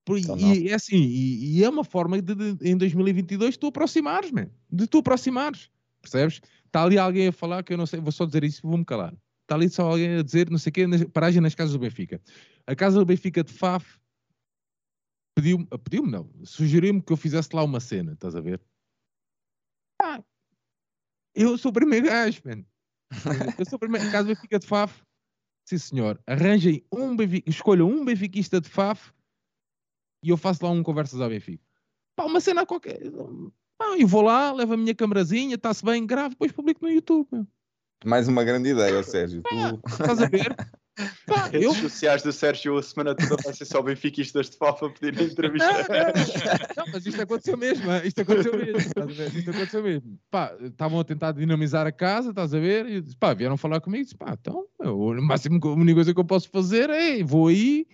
Por, 0.06 0.20
então, 0.20 0.38
e, 0.38 0.70
é 0.70 0.76
assim, 0.76 0.98
e, 0.98 1.58
e, 1.58 1.64
é 1.64 1.70
uma 1.70 1.84
forma 1.84 2.22
de, 2.22 2.36
de, 2.36 2.70
em 2.70 2.78
2022 2.78 3.58
tu 3.58 3.68
aproximares, 3.68 4.32
man, 4.32 4.48
de 4.72 4.86
tu 4.86 5.00
aproximares, 5.00 5.70
percebes? 6.00 6.42
Está 6.76 6.84
ali 6.84 6.98
alguém 6.98 7.30
a 7.30 7.32
falar 7.32 7.64
que 7.64 7.72
eu 7.72 7.78
não 7.78 7.86
sei, 7.86 8.02
vou 8.02 8.12
só 8.12 8.26
dizer 8.26 8.44
isso 8.44 8.60
e 8.60 8.68
vou-me 8.68 8.84
calar. 8.84 9.16
Está 9.44 9.56
ali 9.56 9.70
só 9.70 9.92
alguém 9.92 10.18
a 10.18 10.22
dizer, 10.22 10.50
não 10.50 10.58
sei 10.58 10.72
o 10.72 10.74
quê, 10.74 10.86
paragem 11.08 11.40
nas 11.42 11.56
casas 11.56 11.72
do 11.72 11.80
Benfica. 11.80 12.22
A 12.68 12.76
casa 12.76 13.00
do 13.00 13.06
Benfica 13.06 13.46
de 13.46 13.54
Faf 13.54 13.98
pediu-me, 15.34 15.66
pediu 15.86 16.06
não, 16.06 16.30
sugeriu-me 16.44 17.02
que 17.02 17.14
eu 17.14 17.16
fizesse 17.16 17.56
lá 17.56 17.64
uma 17.64 17.80
cena, 17.80 18.12
estás 18.12 18.36
a 18.36 18.42
ver? 18.42 18.62
Ah, 20.02 20.22
eu 21.34 21.58
sou 21.58 21.72
o 21.72 21.74
primeiro 21.74 22.08
gajo, 22.08 22.42
man. 22.44 22.66
Eu 23.58 23.66
sou 23.66 23.78
o 23.78 23.80
primeiro. 23.80 24.06
A 24.10 24.12
casa 24.12 24.28
do 24.28 24.36
Benfica 24.36 24.60
de 24.60 24.68
Faf, 24.68 25.02
sim 25.66 25.78
senhor, 25.78 26.22
arranjem 26.28 26.86
um 26.92 27.16
Benfica, 27.16 27.50
escolham 27.50 27.88
um 27.88 28.04
benfiquista 28.04 28.60
de 28.60 28.68
Faf 28.68 29.14
e 30.22 30.28
eu 30.28 30.36
faço 30.36 30.66
lá 30.66 30.72
um 30.72 30.84
conversas 30.84 31.22
ao 31.22 31.30
Benfica. 31.30 31.64
Pá, 32.18 32.26
uma 32.26 32.42
cena 32.42 32.66
qualquer 32.66 33.00
ah, 33.80 33.96
eu 33.98 34.08
vou 34.08 34.22
lá, 34.22 34.52
levo 34.52 34.74
a 34.74 34.78
minha 34.78 34.96
camarazinha, 34.96 35.56
está-se 35.56 35.84
bem, 35.84 36.06
gravo, 36.06 36.30
depois 36.30 36.52
publico 36.52 36.84
no 36.84 36.92
YouTube. 36.92 37.46
Mais 38.04 38.28
uma 38.28 38.44
grande 38.44 38.70
ideia, 38.70 39.02
Sérgio. 39.04 39.42
Tu... 39.42 39.82
Estás 39.88 40.22
a 40.22 40.28
ver? 40.28 40.56
Pá, 41.28 41.48
Redes 41.48 41.66
eu... 41.66 41.74
sociais 41.74 42.24
do 42.24 42.32
Sérgio 42.32 42.78
a 42.78 42.84
semana 42.84 43.14
toda 43.16 43.36
vai 43.44 43.54
ser 43.54 43.66
só 43.66 43.82
benfiquistas 43.82 44.50
de 44.50 44.58
Fafa 44.58 44.90
pedir 44.90 45.20
entrevista. 45.22 45.68
Não, 46.78 46.86
mas 46.94 47.06
isto 47.06 47.22
aconteceu 47.22 47.58
mesmo, 47.58 47.92
isto 48.04 48.22
aconteceu 48.22 48.58
mesmo, 48.58 48.78
Isto 48.78 49.50
aconteceu 49.50 49.84
mesmo. 49.84 50.20
Pá, 50.32 50.56
estavam 50.62 51.00
a 51.00 51.04
tentar 51.04 51.34
dinamizar 51.34 51.86
a 51.86 51.92
casa, 51.92 52.30
estás 52.30 52.54
a 52.54 52.60
ver? 52.60 52.88
E 52.88 53.04
pá, 53.16 53.34
vieram 53.34 53.58
falar 53.58 53.82
comigo 53.82 54.04
e 54.04 54.06
disse, 54.06 54.16
pá, 54.16 54.38
então, 54.40 54.66
o 54.80 55.22
máximo, 55.22 55.60
a 55.62 55.74
única 55.74 55.96
coisa 55.96 56.14
que 56.14 56.20
eu 56.20 56.26
posso 56.26 56.50
fazer 56.50 56.90
é, 56.90 57.22
vou 57.22 57.50
aí 57.50 57.86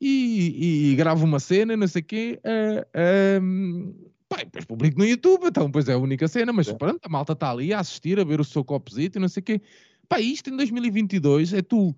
e, 0.00 0.88
e, 0.90 0.92
e 0.92 0.96
gravo 0.96 1.24
uma 1.24 1.38
cena, 1.38 1.76
não 1.76 1.86
sei 1.86 2.02
o 2.02 2.04
quê, 2.04 2.40
uh, 2.44 3.42
um, 3.42 4.07
Pá, 4.38 4.44
depois 4.44 4.64
publico 4.64 4.98
no 4.98 5.04
YouTube, 5.04 5.46
então 5.46 5.70
pois 5.70 5.88
é 5.88 5.94
a 5.94 5.98
única 5.98 6.28
cena, 6.28 6.52
mas 6.52 6.68
é. 6.68 6.74
pronto, 6.74 7.00
a 7.02 7.08
malta 7.08 7.32
está 7.32 7.50
ali 7.50 7.72
a 7.72 7.80
assistir, 7.80 8.20
a 8.20 8.24
ver 8.24 8.40
o 8.40 8.44
seu 8.44 8.64
copozito 8.64 9.18
e 9.18 9.20
não 9.20 9.28
sei 9.28 9.40
o 9.40 9.44
quê. 9.44 9.60
Pá, 10.08 10.20
isto 10.20 10.50
em 10.50 10.56
2022 10.56 11.52
é 11.52 11.62
tu 11.62 11.94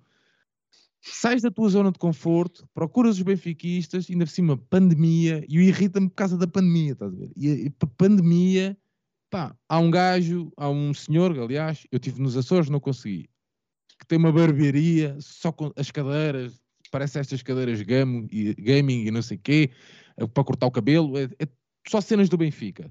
sais 1.03 1.43
da 1.43 1.51
tua 1.51 1.69
zona 1.69 1.93
de 1.93 1.99
conforto, 1.99 2.67
procuras 2.75 3.17
os 3.17 3.23
benfiquistas, 3.23 4.07
ainda 4.11 4.25
por 4.25 4.31
cima 4.31 4.57
pandemia, 4.57 5.45
e 5.49 5.59
o 5.59 5.62
irrita-me 5.62 6.09
por 6.09 6.15
causa 6.15 6.37
da 6.37 6.47
pandemia, 6.47 6.93
estás 6.93 7.12
a 7.12 7.17
ver? 7.17 7.31
E, 7.37 7.49
e 7.49 7.71
pandemia, 7.97 8.77
pá, 9.31 9.55
há 9.69 9.79
um 9.79 9.91
gajo, 9.91 10.53
há 10.57 10.69
um 10.69 10.93
senhor, 10.93 11.39
aliás, 11.39 11.87
eu 11.93 11.99
tive 11.99 12.21
nos 12.21 12.37
Açores, 12.37 12.69
não 12.69 12.81
consegui, 12.81 13.29
que 13.99 14.07
tem 14.07 14.19
uma 14.19 14.33
barbearia, 14.33 15.17
só 15.21 15.53
com 15.53 15.73
as 15.77 15.91
cadeiras, 15.91 16.61
parece 16.91 17.19
estas 17.19 17.43
cadeiras 17.43 17.81
gaming 17.83 18.27
e, 18.31 18.55
gaming 18.55 19.07
e 19.07 19.11
não 19.11 19.23
sei 19.23 19.37
o 19.37 19.41
quê, 19.41 19.71
é 20.17 20.27
para 20.27 20.45
cortar 20.45 20.67
o 20.67 20.71
cabelo, 20.71 21.17
é, 21.17 21.29
é 21.39 21.47
só 21.89 22.01
cenas 22.01 22.28
do 22.28 22.36
Benfica. 22.36 22.90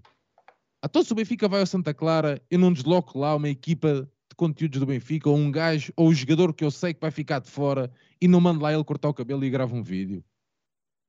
Então, 0.84 1.03
se 1.03 1.11
o 1.11 1.16
Benfica 1.16 1.48
vai 1.48 1.60
ao 1.60 1.66
Santa 1.66 1.94
Clara, 1.94 2.41
eu 2.49 2.57
não 2.57 2.72
desloco 2.72 3.20
lá 3.20 3.36
uma 3.36 3.49
equipa 3.49 4.10
de 4.30 4.36
conteúdos 4.36 4.80
do 4.80 4.86
Benfica, 4.86 5.30
ou 5.30 5.36
um 5.38 5.52
gajo, 5.52 5.91
ou 5.95 6.07
um 6.10 6.14
jogador 6.14 6.53
que 6.53 6.64
eu 6.64 6.72
sei 6.72 6.94
que 6.94 7.02
vai 7.02 7.11
ficar 7.11 7.40
de 7.40 7.49
fora, 7.49 7.91
e 8.22 8.28
não 8.28 8.40
mando 8.40 8.61
lá 8.61 8.74
ele 8.74 8.84
cortar 8.84 9.10
o 9.10 9.14
cabelo 9.14 9.44
e 9.44 9.49
grava 9.49 9.76
um 9.76 9.84
vídeo. 9.84 10.24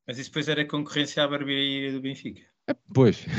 Mas 0.07 0.19
isso 0.19 0.31
depois 0.31 0.48
era 0.48 0.65
concorrência 0.66 1.23
à 1.23 1.28
barbearia 1.28 1.93
do 1.93 2.01
Benfica. 2.01 2.43
É, 2.69 2.74
pois. 2.93 3.24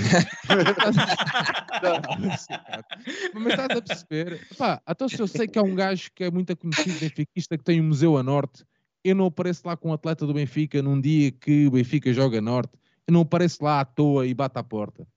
Mas 3.33 3.53
estás 3.53 3.77
a 3.77 3.81
perceber? 3.81 4.47
Pá, 4.57 4.81
então 4.87 5.09
se 5.09 5.19
eu 5.19 5.27
sei 5.27 5.47
que 5.47 5.59
há 5.59 5.63
um 5.63 5.75
gajo 5.75 6.09
que 6.13 6.23
é 6.23 6.31
muito 6.31 6.55
conhecido 6.55 6.99
benfiquista 6.99 7.57
que 7.57 7.63
tem 7.63 7.81
um 7.81 7.85
museu 7.85 8.17
a 8.17 8.23
norte, 8.23 8.63
eu 9.03 9.15
não 9.15 9.25
apareço 9.25 9.67
lá 9.67 9.75
com 9.75 9.89
um 9.89 9.93
atleta 9.93 10.25
do 10.25 10.33
Benfica 10.33 10.81
num 10.81 10.99
dia 10.99 11.31
que 11.31 11.67
o 11.67 11.71
Benfica 11.71 12.13
joga 12.13 12.37
a 12.37 12.41
norte 12.41 12.71
não 13.11 13.21
aparece 13.21 13.63
lá 13.63 13.79
à 13.79 13.85
toa 13.85 14.25
e 14.25 14.33
bate 14.33 14.57
à 14.57 14.63
porta. 14.63 15.07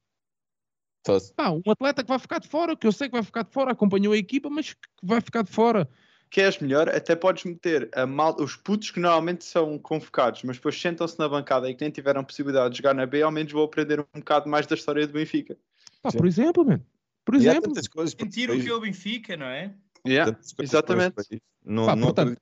Pá, 1.37 1.51
um 1.51 1.71
atleta 1.71 2.03
que 2.03 2.09
vai 2.09 2.19
ficar 2.19 2.39
de 2.39 2.49
fora, 2.49 2.75
que 2.75 2.87
eu 2.87 2.93
sei 2.93 3.09
que 3.09 3.15
vai 3.15 3.23
ficar 3.23 3.43
de 3.45 3.53
fora, 3.53 3.73
acompanhou 3.73 4.15
a 4.15 4.17
equipa, 4.17 4.49
mas 4.49 4.73
que 4.73 4.81
vai 5.03 5.21
ficar 5.21 5.43
de 5.43 5.51
fora. 5.51 5.89
Queres 6.31 6.59
melhor? 6.59 6.89
Até 6.89 7.15
podes 7.15 7.45
meter 7.45 7.91
mal... 8.09 8.35
os 8.41 8.57
putos 8.57 8.91
que 8.91 8.99
normalmente 8.99 9.45
são 9.45 9.79
convocados, 9.79 10.43
mas 10.43 10.57
depois 10.57 10.81
sentam-se 10.81 11.19
na 11.19 11.29
bancada 11.29 11.69
e 11.69 11.75
que 11.75 11.83
nem 11.83 11.91
tiveram 11.91 12.25
possibilidade 12.25 12.71
de 12.71 12.79
jogar 12.79 12.95
na 12.95 13.05
B, 13.07 13.23
ao 13.23 13.31
menos 13.31 13.53
vou 13.53 13.65
aprender 13.65 14.01
um 14.01 14.19
bocado 14.19 14.49
mais 14.49 14.67
da 14.67 14.75
história 14.75 15.07
do 15.07 15.13
Benfica. 15.13 15.57
Pá, 16.03 16.11
por 16.11 16.27
exemplo, 16.27 16.65
man. 16.65 16.81
Por 17.25 17.35
exemplo. 17.35 17.73
Sentir 18.09 18.51
o 18.51 18.61
que 18.61 18.69
é 18.69 18.75
o 18.75 18.81
Benfica, 18.81 19.37
não 19.37 19.47
é? 19.47 19.75
Yeah, 20.07 20.39
exatamente. 20.59 21.41
No, 21.65 21.87
Pá, 21.87 21.95
no 21.95 22.07
portanto, 22.07 22.39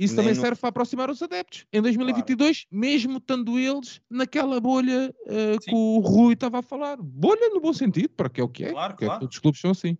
isso 0.00 0.16
também 0.16 0.34
serve 0.34 0.58
para 0.58 0.70
aproximar 0.70 1.10
os 1.10 1.22
adeptos. 1.22 1.66
Em 1.70 1.82
2022, 1.82 2.64
claro. 2.64 2.80
mesmo 2.80 3.18
estando 3.18 3.58
eles 3.58 4.00
naquela 4.08 4.58
bolha 4.58 5.14
uh, 5.26 5.60
que 5.60 5.74
o 5.74 5.98
Rui 5.98 6.32
estava 6.32 6.60
a 6.60 6.62
falar. 6.62 6.96
Bolha 6.96 7.50
no 7.50 7.60
bom 7.60 7.74
sentido, 7.74 8.08
para 8.16 8.30
que 8.30 8.40
é 8.40 8.44
o 8.44 8.48
que 8.48 8.64
é. 8.64 8.70
Claro, 8.70 8.96
claro. 8.96 9.20
todos 9.20 9.36
os 9.36 9.40
clubes 9.40 9.60
são 9.60 9.72
assim. 9.72 9.98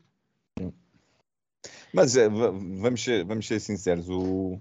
Mas 1.93 2.16
eh, 2.16 2.28
vamos, 2.28 3.02
ser, 3.02 3.24
vamos 3.24 3.47
ser 3.47 3.60
sinceros, 3.60 4.09
o, 4.09 4.59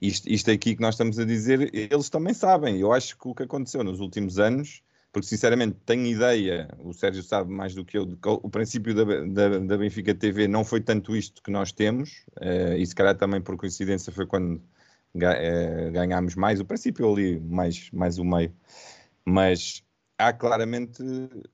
isto, 0.00 0.30
isto 0.30 0.50
aqui 0.50 0.76
que 0.76 0.82
nós 0.82 0.94
estamos 0.94 1.18
a 1.18 1.24
dizer, 1.24 1.70
eles 1.74 2.08
também 2.08 2.32
sabem. 2.32 2.78
Eu 2.78 2.92
acho 2.92 3.18
que 3.18 3.26
o 3.26 3.34
que 3.34 3.42
aconteceu 3.42 3.82
nos 3.82 3.98
últimos 3.98 4.38
anos, 4.38 4.82
porque 5.10 5.26
sinceramente 5.26 5.78
tenho 5.84 6.06
ideia, 6.06 6.68
o 6.78 6.92
Sérgio 6.92 7.24
sabe 7.24 7.50
mais 7.50 7.74
do 7.74 7.84
que 7.84 7.98
eu, 7.98 8.06
que 8.06 8.28
o 8.28 8.48
princípio 8.50 8.94
da, 8.94 9.04
da, 9.24 9.58
da 9.58 9.78
Benfica 9.78 10.14
TV 10.14 10.46
não 10.46 10.64
foi 10.64 10.80
tanto 10.80 11.16
isto 11.16 11.42
que 11.42 11.50
nós 11.50 11.72
temos, 11.72 12.24
uh, 12.36 12.76
e 12.76 12.86
se 12.86 12.94
calhar 12.94 13.16
também 13.16 13.40
por 13.40 13.56
coincidência 13.56 14.12
foi 14.12 14.26
quando 14.26 14.62
ganhámos 15.92 16.34
mais 16.34 16.60
o 16.60 16.64
princípio 16.64 17.10
ali, 17.10 17.40
mais, 17.40 17.90
mais 17.92 18.18
o 18.18 18.24
meio. 18.24 18.52
Mas 19.24 19.82
há 20.18 20.32
claramente 20.32 21.02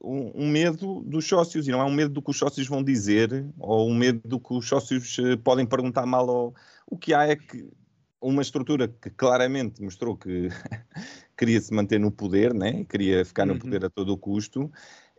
um, 0.02 0.32
um, 0.34 0.48
medo 0.48 1.02
dos 1.02 1.26
sócios, 1.26 1.66
e 1.66 1.70
não 1.70 1.80
é 1.80 1.84
um 1.84 1.93
medo 1.93 2.12
do 2.12 2.22
que 2.22 2.30
os 2.30 2.39
sócios 2.39 2.66
vão 2.66 2.82
dizer, 2.82 3.47
ou 3.59 3.89
um 3.89 3.94
medo 3.94 4.20
do 4.24 4.39
que 4.39 4.55
os 4.55 4.66
sócios 4.68 5.18
uh, 5.18 5.39
podem 5.39 5.66
perguntar 5.66 6.06
mal. 6.06 6.55
O 6.86 6.97
que 6.97 7.12
há 7.12 7.26
é 7.26 7.36
que 7.36 7.68
uma 8.20 8.43
estrutura 8.43 8.86
que 8.89 9.10
claramente 9.10 9.82
mostrou 9.82 10.16
que 10.16 10.48
queria 11.36 11.60
se 11.60 11.74
manter 11.74 11.98
no 11.98 12.10
poder, 12.10 12.55
né? 12.55 12.84
queria 12.84 13.24
ficar 13.24 13.44
no 13.44 13.55
uhum. 13.55 13.59
poder 13.59 13.84
a 13.84 13.90
todo 13.90 14.12
o 14.12 14.18
custo, 14.18 14.70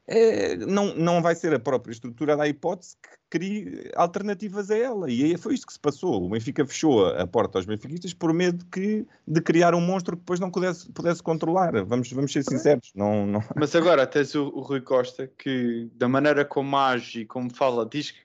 é, 0.06 0.58
não, 0.58 0.94
não 0.96 1.22
vai 1.22 1.34
ser 1.34 1.54
a 1.54 1.60
própria 1.60 1.94
estrutura 1.94 2.36
da 2.36 2.48
hipótese 2.48 2.98
que 3.02 3.10
crie 3.30 3.92
alternativas 3.96 4.70
a 4.70 4.78
ela. 4.78 5.10
E 5.10 5.24
aí 5.24 5.38
foi 5.38 5.54
isto 5.54 5.66
que 5.66 5.74
se 5.74 5.80
passou. 5.80 6.24
O 6.24 6.30
Benfica 6.30 6.66
fechou 6.66 7.08
a 7.08 7.26
porta 7.26 7.58
aos 7.58 7.66
benfiquistas 7.66 8.14
por 8.14 8.34
medo 8.34 8.66
que, 8.66 9.08
de 9.26 9.42
criar 9.42 9.74
um 9.74 9.82
monstro 9.82 10.18
que 10.18 10.22
depois 10.22 10.40
não 10.40 10.52
pudesse, 10.52 10.92
pudesse 10.92 11.24
controlar. 11.24 11.84
Vamos, 11.86 12.12
vamos 12.12 12.32
ser 12.34 12.44
sinceros. 12.44 12.92
Não, 12.94 13.26
não... 13.26 13.44
Mas 13.56 13.76
agora 13.76 14.06
tens 14.06 14.36
o, 14.36 14.48
o 14.48 14.62
Rui 14.62 14.82
Costa 14.82 15.32
que, 15.38 15.90
da 15.96 16.10
maneira 16.10 16.44
como 16.44 16.78
age 16.78 17.22
e 17.22 17.26
como 17.26 17.54
fala, 17.54 17.88
diz 17.90 18.12
que 18.12 18.20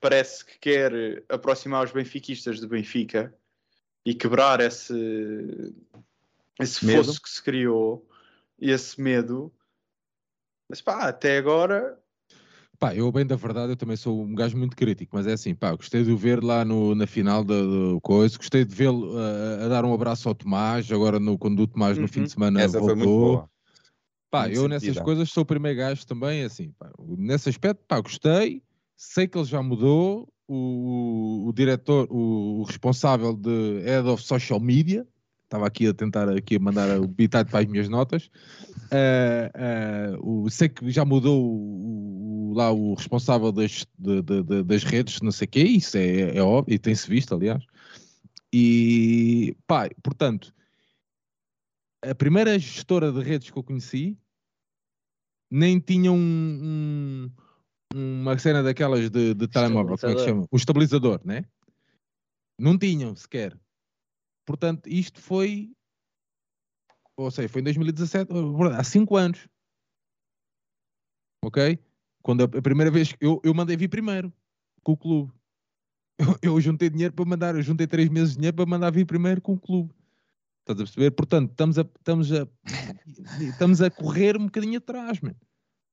parece 0.00 0.44
que 0.44 0.58
quer 0.58 1.24
aproximar 1.30 1.84
os 1.84 1.90
benfiquistas 1.90 2.60
do 2.60 2.68
Benfica 2.68 3.34
e 4.04 4.14
quebrar 4.14 4.60
esse, 4.60 5.74
esse 6.60 6.92
fosso 6.94 7.22
que 7.22 7.30
se 7.30 7.42
criou 7.42 8.06
e 8.60 8.70
esse 8.70 9.00
medo 9.00 9.50
mas 10.68 10.80
pá, 10.80 11.08
até 11.08 11.38
agora. 11.38 11.98
Pá, 12.78 12.94
eu 12.94 13.10
bem 13.12 13.24
da 13.24 13.36
verdade, 13.36 13.72
eu 13.72 13.76
também 13.76 13.96
sou 13.96 14.22
um 14.22 14.34
gajo 14.34 14.56
muito 14.56 14.76
crítico, 14.76 15.14
mas 15.14 15.26
é 15.26 15.32
assim, 15.32 15.54
pá, 15.54 15.74
gostei 15.74 16.02
de 16.02 16.10
o 16.10 16.16
ver 16.16 16.42
lá 16.42 16.64
no, 16.64 16.94
na 16.94 17.06
final 17.06 17.44
da 17.44 17.54
coisa, 18.02 18.36
gostei 18.36 18.64
de 18.64 18.74
vê-lo 18.74 19.14
uh, 19.14 19.64
a 19.64 19.68
dar 19.68 19.84
um 19.84 19.94
abraço 19.94 20.28
ao 20.28 20.34
Tomás, 20.34 20.90
agora 20.90 21.20
no, 21.20 21.38
quando 21.38 21.60
o 21.60 21.66
Tomás 21.66 21.96
uhum. 21.96 22.02
no 22.02 22.08
fim 22.08 22.20
de 22.20 22.26
uhum. 22.26 22.30
semana 22.30 22.60
Essa 22.60 22.80
voltou. 22.80 23.48
Pá, 24.30 24.46
muito 24.46 24.58
eu 24.58 24.68
nessas 24.68 24.88
sentido. 24.88 25.04
coisas 25.04 25.30
sou 25.30 25.44
o 25.44 25.46
primeiro 25.46 25.78
gajo 25.78 26.04
também, 26.04 26.42
assim, 26.42 26.72
pá, 26.72 26.90
nesse 27.16 27.48
aspecto, 27.48 27.84
pá, 27.86 28.00
gostei, 28.00 28.60
sei 28.96 29.28
que 29.28 29.38
ele 29.38 29.44
já 29.44 29.62
mudou, 29.62 30.28
o, 30.48 31.44
o, 31.44 31.48
o 31.48 31.52
diretor, 31.52 32.08
o, 32.10 32.60
o, 32.60 32.62
responsável 32.64 33.34
de 33.34 33.80
Head 33.84 34.08
of 34.08 34.22
Social 34.22 34.60
Media, 34.60 35.06
estava 35.54 35.66
aqui 35.66 35.86
a 35.86 35.94
tentar 35.94 36.28
aqui 36.28 36.56
a 36.56 36.58
mandar 36.58 37.00
o 37.00 37.06
bitite 37.06 37.50
para 37.50 37.60
as 37.60 37.66
minhas 37.66 37.88
notas. 37.88 38.28
Uh, 38.90 40.18
uh, 40.18 40.44
o, 40.44 40.50
sei 40.50 40.68
que 40.68 40.90
já 40.90 41.04
mudou 41.04 41.40
o, 41.40 42.50
o, 42.50 42.54
lá 42.54 42.72
o 42.72 42.94
responsável 42.94 43.52
das, 43.52 43.86
de, 43.96 44.22
de, 44.22 44.62
das 44.64 44.82
redes, 44.82 45.20
não 45.20 45.30
sei 45.30 45.46
o 45.46 45.48
quê, 45.48 45.62
isso 45.62 45.96
é, 45.96 46.36
é 46.36 46.42
óbvio, 46.42 46.74
e 46.74 46.78
tem-se 46.78 47.08
visto, 47.08 47.34
aliás. 47.34 47.64
E 48.52 49.56
pá, 49.66 49.88
portanto, 50.02 50.52
a 52.02 52.14
primeira 52.14 52.58
gestora 52.58 53.12
de 53.12 53.20
redes 53.20 53.50
que 53.50 53.58
eu 53.58 53.62
conheci 53.62 54.18
nem 55.50 55.78
tinha 55.78 56.10
um, 56.10 57.30
um, 57.94 58.20
uma 58.22 58.36
cena 58.38 58.62
daquelas 58.62 59.08
de, 59.08 59.34
de 59.34 59.46
telemóvel, 59.46 59.96
como 59.96 60.12
é 60.12 60.14
que 60.14 60.20
se 60.20 60.26
chama? 60.26 60.46
Um 60.52 60.56
estabilizador, 60.56 61.20
né? 61.24 61.44
Não 62.58 62.76
tinham 62.76 63.14
sequer. 63.14 63.56
Portanto, 64.44 64.88
isto 64.88 65.20
foi. 65.20 65.74
Ou 67.16 67.30
seja, 67.30 67.48
foi 67.48 67.60
em 67.60 67.64
2017, 67.64 68.30
há 68.76 68.84
5 68.84 69.16
anos. 69.16 69.48
Ok? 71.44 71.78
Quando 72.22 72.42
a, 72.42 72.48
primeira 72.48 72.90
vez 72.90 73.14
eu, 73.20 73.40
eu 73.44 73.54
mandei 73.54 73.76
vir 73.76 73.88
primeiro 73.88 74.32
com 74.82 74.92
o 74.92 74.96
clube. 74.96 75.32
Eu, 76.16 76.38
eu, 76.42 76.60
juntei 76.60 76.88
dinheiro 76.88 77.12
para 77.12 77.24
mandar, 77.24 77.54
eu 77.56 77.62
juntei 77.62 77.86
3 77.86 78.08
meses 78.08 78.30
de 78.30 78.36
dinheiro 78.36 78.56
para 78.56 78.66
mandar 78.66 78.90
vir 78.90 79.04
primeiro 79.04 79.40
com 79.40 79.54
o 79.54 79.60
clube. 79.60 79.92
Estás 80.60 80.80
a 80.80 80.84
perceber? 80.84 81.10
Portanto, 81.10 81.50
estamos 81.50 81.78
a, 81.78 81.82
estamos 81.82 82.32
a, 82.32 82.48
estamos 83.40 83.82
a 83.82 83.90
correr 83.90 84.36
um 84.36 84.46
bocadinho 84.46 84.78
atrás, 84.78 85.20
man. 85.20 85.34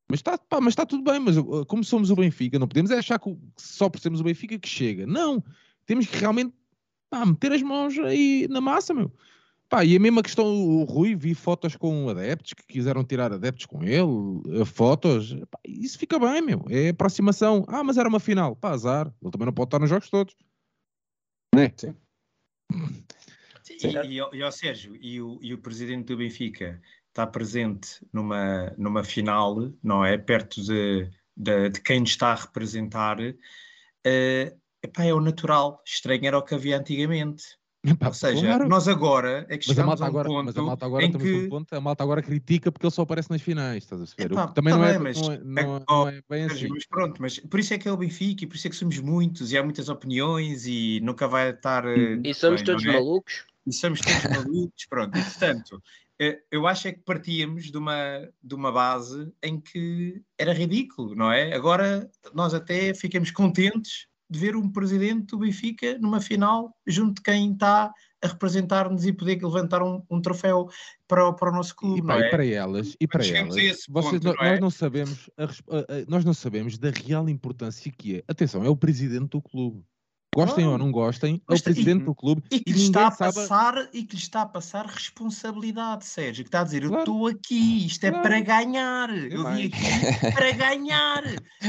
Mas 0.07 0.19
está, 0.19 0.37
mas 0.61 0.73
está 0.73 0.85
tudo 0.85 1.09
bem, 1.09 1.19
mas 1.19 1.37
uh, 1.37 1.65
como 1.65 1.83
somos 1.83 2.11
o 2.11 2.15
Benfica, 2.15 2.59
não 2.59 2.67
podemos 2.67 2.91
achar 2.91 3.17
que 3.17 3.35
só 3.57 3.89
por 3.89 3.99
sermos 3.99 4.19
o 4.21 4.23
Benfica 4.23 4.59
que 4.59 4.67
chega. 4.67 5.07
Não, 5.07 5.43
temos 5.85 6.05
que 6.05 6.17
realmente 6.17 6.53
pá, 7.11 7.25
meter 7.25 7.51
as 7.51 7.61
mãos 7.61 7.99
aí 7.99 8.47
na 8.49 8.61
massa, 8.61 8.93
meu. 8.93 9.11
Pá, 9.69 9.85
e 9.85 9.95
a 9.95 9.99
mesma 9.99 10.23
questão, 10.23 10.45
o 10.45 10.83
Rui, 10.83 11.15
vi 11.15 11.33
fotos 11.33 11.75
com 11.75 12.09
adeptos 12.09 12.53
que 12.53 12.63
quiseram 12.63 13.05
tirar 13.05 13.31
adeptos 13.31 13.65
com 13.65 13.83
ele, 13.83 14.61
eh, 14.61 14.65
fotos, 14.65 15.33
pá, 15.49 15.59
isso 15.65 15.99
fica 15.99 16.17
bem, 16.17 16.41
meu. 16.41 16.65
É 16.69 16.89
aproximação. 16.89 17.65
Ah, 17.67 17.83
mas 17.83 17.97
era 17.97 18.09
uma 18.09 18.19
final. 18.19 18.55
Pá, 18.55 18.71
azar. 18.71 19.13
Ele 19.21 19.31
também 19.31 19.45
não 19.45 19.53
pode 19.53 19.67
estar 19.67 19.79
nos 19.79 19.89
jogos 19.89 20.09
todos. 20.09 20.35
Né? 21.53 21.71
Sim. 21.75 21.95
Sim. 23.63 23.87
E, 23.87 24.17
e, 24.17 24.37
e, 24.39 24.43
ó, 24.43 24.51
Sérgio, 24.51 24.97
e 24.99 25.21
o, 25.21 25.39
e 25.41 25.53
o 25.53 25.57
presidente 25.57 26.07
do 26.07 26.17
Benfica 26.17 26.81
está 27.09 27.25
presente 27.27 28.05
numa, 28.11 28.73
numa 28.77 29.03
final, 29.03 29.71
não 29.83 30.03
é? 30.03 30.17
Perto 30.17 30.61
de, 30.61 31.09
de, 31.35 31.69
de 31.69 31.81
quem 31.81 32.03
está 32.03 32.31
a 32.31 32.35
representar. 32.35 33.19
Uh, 33.19 34.60
epá, 34.83 35.03
é 35.03 35.13
o 35.13 35.21
natural. 35.21 35.81
Estranho 35.85 36.25
era 36.25 36.37
o 36.37 36.41
que 36.41 36.55
havia 36.55 36.77
antigamente. 36.77 37.43
Epá, 37.83 38.07
Ou 38.07 38.13
seja, 38.13 38.45
claro. 38.45 38.69
nós 38.69 38.87
agora 38.87 39.43
é 39.49 39.57
que 39.57 39.67
mas 39.67 39.75
chegamos 39.75 40.01
a, 40.01 40.05
agora, 40.05 40.27
a 40.27 40.31
um 40.31 40.35
ponto 40.35 40.45
mas 40.45 40.57
a 40.57 40.61
malta 40.61 40.85
agora 40.85 41.03
em 41.05 41.11
que... 41.11 41.47
Ponto, 41.47 41.73
a 41.75 41.81
malta 41.81 42.03
agora 42.03 42.21
critica 42.21 42.71
porque 42.71 42.85
ele 42.85 42.93
só 42.93 43.01
aparece 43.01 43.31
nas 43.31 43.41
finais, 43.41 43.83
estás 43.83 44.01
a 44.01 44.05
ver? 44.05 44.31
Epá, 44.31 44.47
também 44.49 44.71
não, 44.71 44.85
é, 44.85 44.99
mas, 44.99 45.19
não, 45.19 45.31
é, 45.31 45.39
não, 45.39 45.77
é, 45.77 45.83
não 45.89 46.07
é 46.07 46.21
bem 46.29 46.43
assim. 46.43 46.67
Mas 46.67 46.85
pronto, 46.85 47.19
mas 47.19 47.39
por 47.39 47.59
isso 47.59 47.73
é 47.73 47.79
que 47.79 47.87
é 47.87 47.91
o 47.91 47.97
Benfica 47.97 48.43
e 48.43 48.47
por 48.47 48.55
isso 48.55 48.67
é 48.67 48.69
que 48.69 48.75
somos 48.75 48.99
muitos 48.99 49.51
e 49.51 49.57
há 49.57 49.63
muitas 49.63 49.89
opiniões 49.89 50.67
e 50.67 50.99
nunca 51.01 51.27
vai 51.27 51.49
estar... 51.49 51.83
Eh, 51.87 52.19
e 52.23 52.33
somos 52.35 52.61
bem, 52.61 52.65
todos 52.65 52.85
é? 52.85 52.91
malucos. 52.91 53.45
E 53.65 53.73
somos 53.73 53.99
todos 53.99 54.23
malucos, 54.29 54.85
pronto. 54.87 55.17
E 55.17 55.23
portanto, 55.23 55.81
eh, 56.19 56.39
eu 56.51 56.67
acho 56.67 56.87
é 56.87 56.91
que 56.91 56.99
partíamos 56.99 57.71
de 57.71 57.77
uma, 57.79 58.29
de 58.43 58.53
uma 58.53 58.71
base 58.71 59.33
em 59.41 59.59
que 59.59 60.21
era 60.37 60.53
ridículo, 60.53 61.15
não 61.15 61.31
é? 61.31 61.51
Agora 61.55 62.07
nós 62.31 62.53
até 62.53 62.93
ficamos 62.93 63.31
contentes 63.31 64.05
de 64.31 64.39
ver 64.39 64.55
um 64.55 64.71
presidente 64.71 65.27
do 65.27 65.39
Benfica 65.39 65.97
numa 65.99 66.21
final 66.21 66.73
junto 66.87 67.15
de 67.15 67.21
quem 67.21 67.51
está 67.51 67.93
a 68.23 68.27
representar-nos 68.27 69.05
e 69.05 69.11
poder 69.11 69.43
levantar 69.43 69.83
um, 69.83 70.01
um 70.09 70.21
troféu 70.21 70.69
para 71.05 71.27
o, 71.27 71.33
para 71.33 71.49
o 71.49 71.53
nosso 71.53 71.75
clube. 71.75 71.99
E, 71.99 72.05
pá, 72.05 72.15
é? 72.15 72.27
e 72.27 72.29
para 72.29 72.45
elas, 72.45 72.95
e 72.97 73.07
para 73.07 73.27
elas, 73.27 73.53
vocês, 73.53 73.85
ponto, 73.87 74.23
não 74.23 74.33
é? 74.33 74.51
nós, 74.51 74.59
não 74.61 74.69
sabemos 74.69 75.29
a, 75.37 75.43
a, 75.43 75.49
nós 76.07 76.23
não 76.23 76.33
sabemos 76.33 76.77
da 76.77 76.91
real 76.91 77.27
importância 77.27 77.91
que 77.91 78.17
é. 78.17 78.23
Atenção, 78.25 78.63
é 78.63 78.69
o 78.69 78.75
presidente 78.75 79.31
do 79.31 79.41
clube. 79.41 79.83
Gostem 80.33 80.65
ou 80.65 80.77
não 80.77 80.93
gostem, 80.93 81.41
é 81.49 81.53
o 81.53 81.61
presidente 81.61 82.03
e, 82.03 82.05
do 82.05 82.15
clube 82.15 82.41
e 82.49 82.61
que, 82.61 82.71
lhe 82.71 82.83
está 82.83 83.07
a 83.07 83.11
passar, 83.11 83.75
sabe... 83.75 83.89
e 83.91 84.03
que 84.03 84.15
lhe 84.15 84.21
está 84.21 84.41
a 84.43 84.45
passar 84.45 84.85
responsabilidade, 84.85 86.05
Sérgio, 86.05 86.45
que 86.45 86.47
está 86.47 86.61
a 86.61 86.63
dizer, 86.63 86.83
claro. 86.83 86.95
eu 86.95 86.99
estou 86.99 87.27
aqui, 87.27 87.85
isto 87.85 88.05
é 88.05 88.11
claro. 88.11 88.23
para 88.23 88.39
ganhar, 88.39 89.09
eu 89.09 89.43
vim 89.51 89.65
aqui 89.65 90.31
para 90.33 90.51
ganhar, 90.51 91.21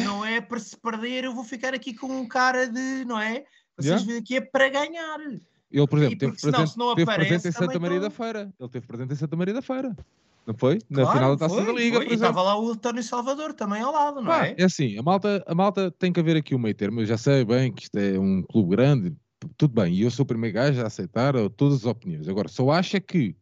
não 0.04 0.24
é 0.24 0.40
para 0.40 0.60
se 0.60 0.76
perder, 0.76 1.24
eu 1.24 1.34
vou 1.34 1.42
ficar 1.42 1.74
aqui 1.74 1.92
com 1.92 2.06
um 2.06 2.28
cara 2.28 2.68
de, 2.68 3.04
não 3.04 3.18
é? 3.18 3.44
Vocês 3.76 4.00
yeah. 4.00 4.06
vêm 4.06 4.18
aqui 4.18 4.36
é 4.36 4.40
para 4.40 4.68
ganhar. 4.68 5.18
Ele, 5.72 5.86
por 5.86 5.98
exemplo, 5.98 6.18
teve, 6.18 6.40
presente, 6.40 6.70
senão, 6.70 6.94
teve 6.94 7.14
presente 7.14 7.48
em 7.48 7.52
Santa 7.52 7.80
Maria 7.80 7.98
tô... 7.98 8.04
da 8.04 8.10
Feira. 8.10 8.52
Ele 8.60 8.68
teve 8.68 8.86
presente 8.86 9.12
em 9.12 9.16
Santa 9.16 9.36
Maria 9.36 9.54
da 9.54 9.62
Feira. 9.62 9.96
Não 10.46 10.54
foi? 10.54 10.78
Na 10.90 11.02
claro, 11.02 11.12
final 11.12 11.36
da 11.36 11.48
Taça 11.48 11.64
da 11.64 11.72
Liga, 11.72 11.96
foi. 11.98 12.08
E 12.08 12.14
estava 12.14 12.42
lá 12.42 12.58
o 12.58 12.70
António 12.70 13.02
Salvador 13.02 13.54
também 13.54 13.80
ao 13.80 13.92
lado, 13.92 14.16
não 14.16 14.26
Pá, 14.26 14.46
é? 14.46 14.56
É 14.58 14.64
assim, 14.64 14.98
a 14.98 15.02
malta, 15.02 15.44
a 15.46 15.54
malta 15.54 15.90
tem 15.90 16.12
que 16.12 16.18
haver 16.18 16.36
aqui 16.36 16.54
um 16.54 16.58
meio 16.58 16.74
termo. 16.74 17.00
Eu 17.00 17.06
já 17.06 17.16
sei 17.16 17.44
bem 17.44 17.72
que 17.72 17.84
isto 17.84 17.96
é 17.96 18.18
um 18.18 18.42
clube 18.42 18.70
grande, 18.70 19.14
tudo 19.56 19.74
bem. 19.74 19.94
E 19.94 20.02
eu 20.02 20.10
sou 20.10 20.24
o 20.24 20.26
primeiro 20.26 20.54
gajo 20.54 20.80
a 20.82 20.86
aceitar 20.86 21.34
todas 21.50 21.78
as 21.78 21.86
opiniões. 21.86 22.28
Agora, 22.28 22.48
só 22.48 22.70
acha 22.70 23.00
que 23.00 23.36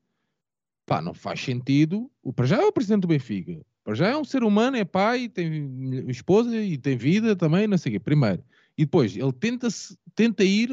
pá, 0.85 1.01
não 1.01 1.15
faz 1.15 1.41
sentido. 1.41 2.11
O 2.23 2.33
para 2.33 2.47
já 2.47 2.57
é 2.57 2.67
o 2.67 2.73
presidente 2.73 3.03
do 3.03 3.09
Benfica. 3.09 3.61
Para 3.83 3.95
já 3.95 4.09
é 4.09 4.17
um 4.17 4.25
ser 4.25 4.43
humano, 4.45 4.77
é 4.77 4.85
pai, 4.85 5.29
tem 5.29 6.09
esposa 6.09 6.55
e 6.55 6.77
tem 6.77 6.97
vida 6.97 7.35
também, 7.35 7.67
não 7.67 7.79
sei 7.79 7.91
o 7.91 7.93
quê. 7.95 8.01
Primeiro. 8.01 8.45
E 8.77 8.85
depois, 8.85 9.17
ele 9.17 9.33
tenta, 9.33 9.69
tenta 10.15 10.45
ir 10.45 10.71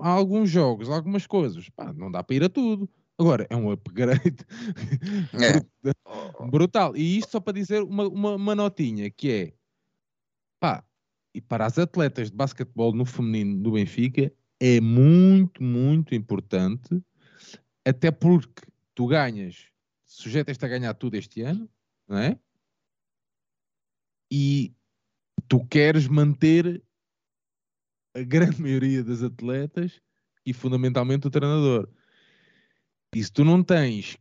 a 0.00 0.08
alguns 0.08 0.50
jogos, 0.50 0.88
a 0.88 0.94
algumas 0.94 1.26
coisas. 1.26 1.68
Pá, 1.70 1.92
não 1.92 2.10
dá 2.10 2.22
para 2.22 2.36
ir 2.36 2.44
a 2.44 2.48
tudo. 2.48 2.88
Agora, 3.18 3.46
é 3.50 3.56
um 3.56 3.70
upgrade 3.70 4.46
é. 5.34 6.46
brutal. 6.48 6.96
E 6.96 7.18
isto 7.18 7.32
só 7.32 7.40
para 7.40 7.52
dizer 7.52 7.82
uma, 7.82 8.06
uma, 8.06 8.36
uma, 8.36 8.54
notinha, 8.54 9.10
que 9.10 9.30
é 9.30 9.52
pá, 10.60 10.84
e 11.34 11.40
para 11.40 11.66
as 11.66 11.78
atletas 11.78 12.30
de 12.30 12.36
basquetebol 12.36 12.92
no 12.92 13.04
feminino 13.04 13.60
do 13.60 13.72
Benfica 13.72 14.32
é 14.60 14.80
muito, 14.80 15.62
muito 15.62 16.14
importante, 16.14 17.02
até 17.84 18.10
porque 18.10 18.62
tu 18.94 19.08
ganhas, 19.08 19.66
sujeitas-te 20.04 20.64
a 20.64 20.68
ganhar 20.68 20.94
tudo 20.94 21.16
este 21.16 21.42
ano, 21.42 21.68
não 22.06 22.18
é? 22.18 22.38
E 24.30 24.74
tu 25.48 25.64
queres 25.66 26.06
manter 26.06 26.82
a 28.14 28.22
grande 28.22 28.60
maioria 28.62 29.02
das 29.02 29.22
atletas 29.22 30.00
e 30.46 30.52
fundamentalmente 30.52 31.26
o 31.26 31.30
treinador. 31.30 31.88
E 33.14 33.24
se 33.24 33.32
tu 33.32 33.44
não 33.44 33.62
tens 33.62 34.18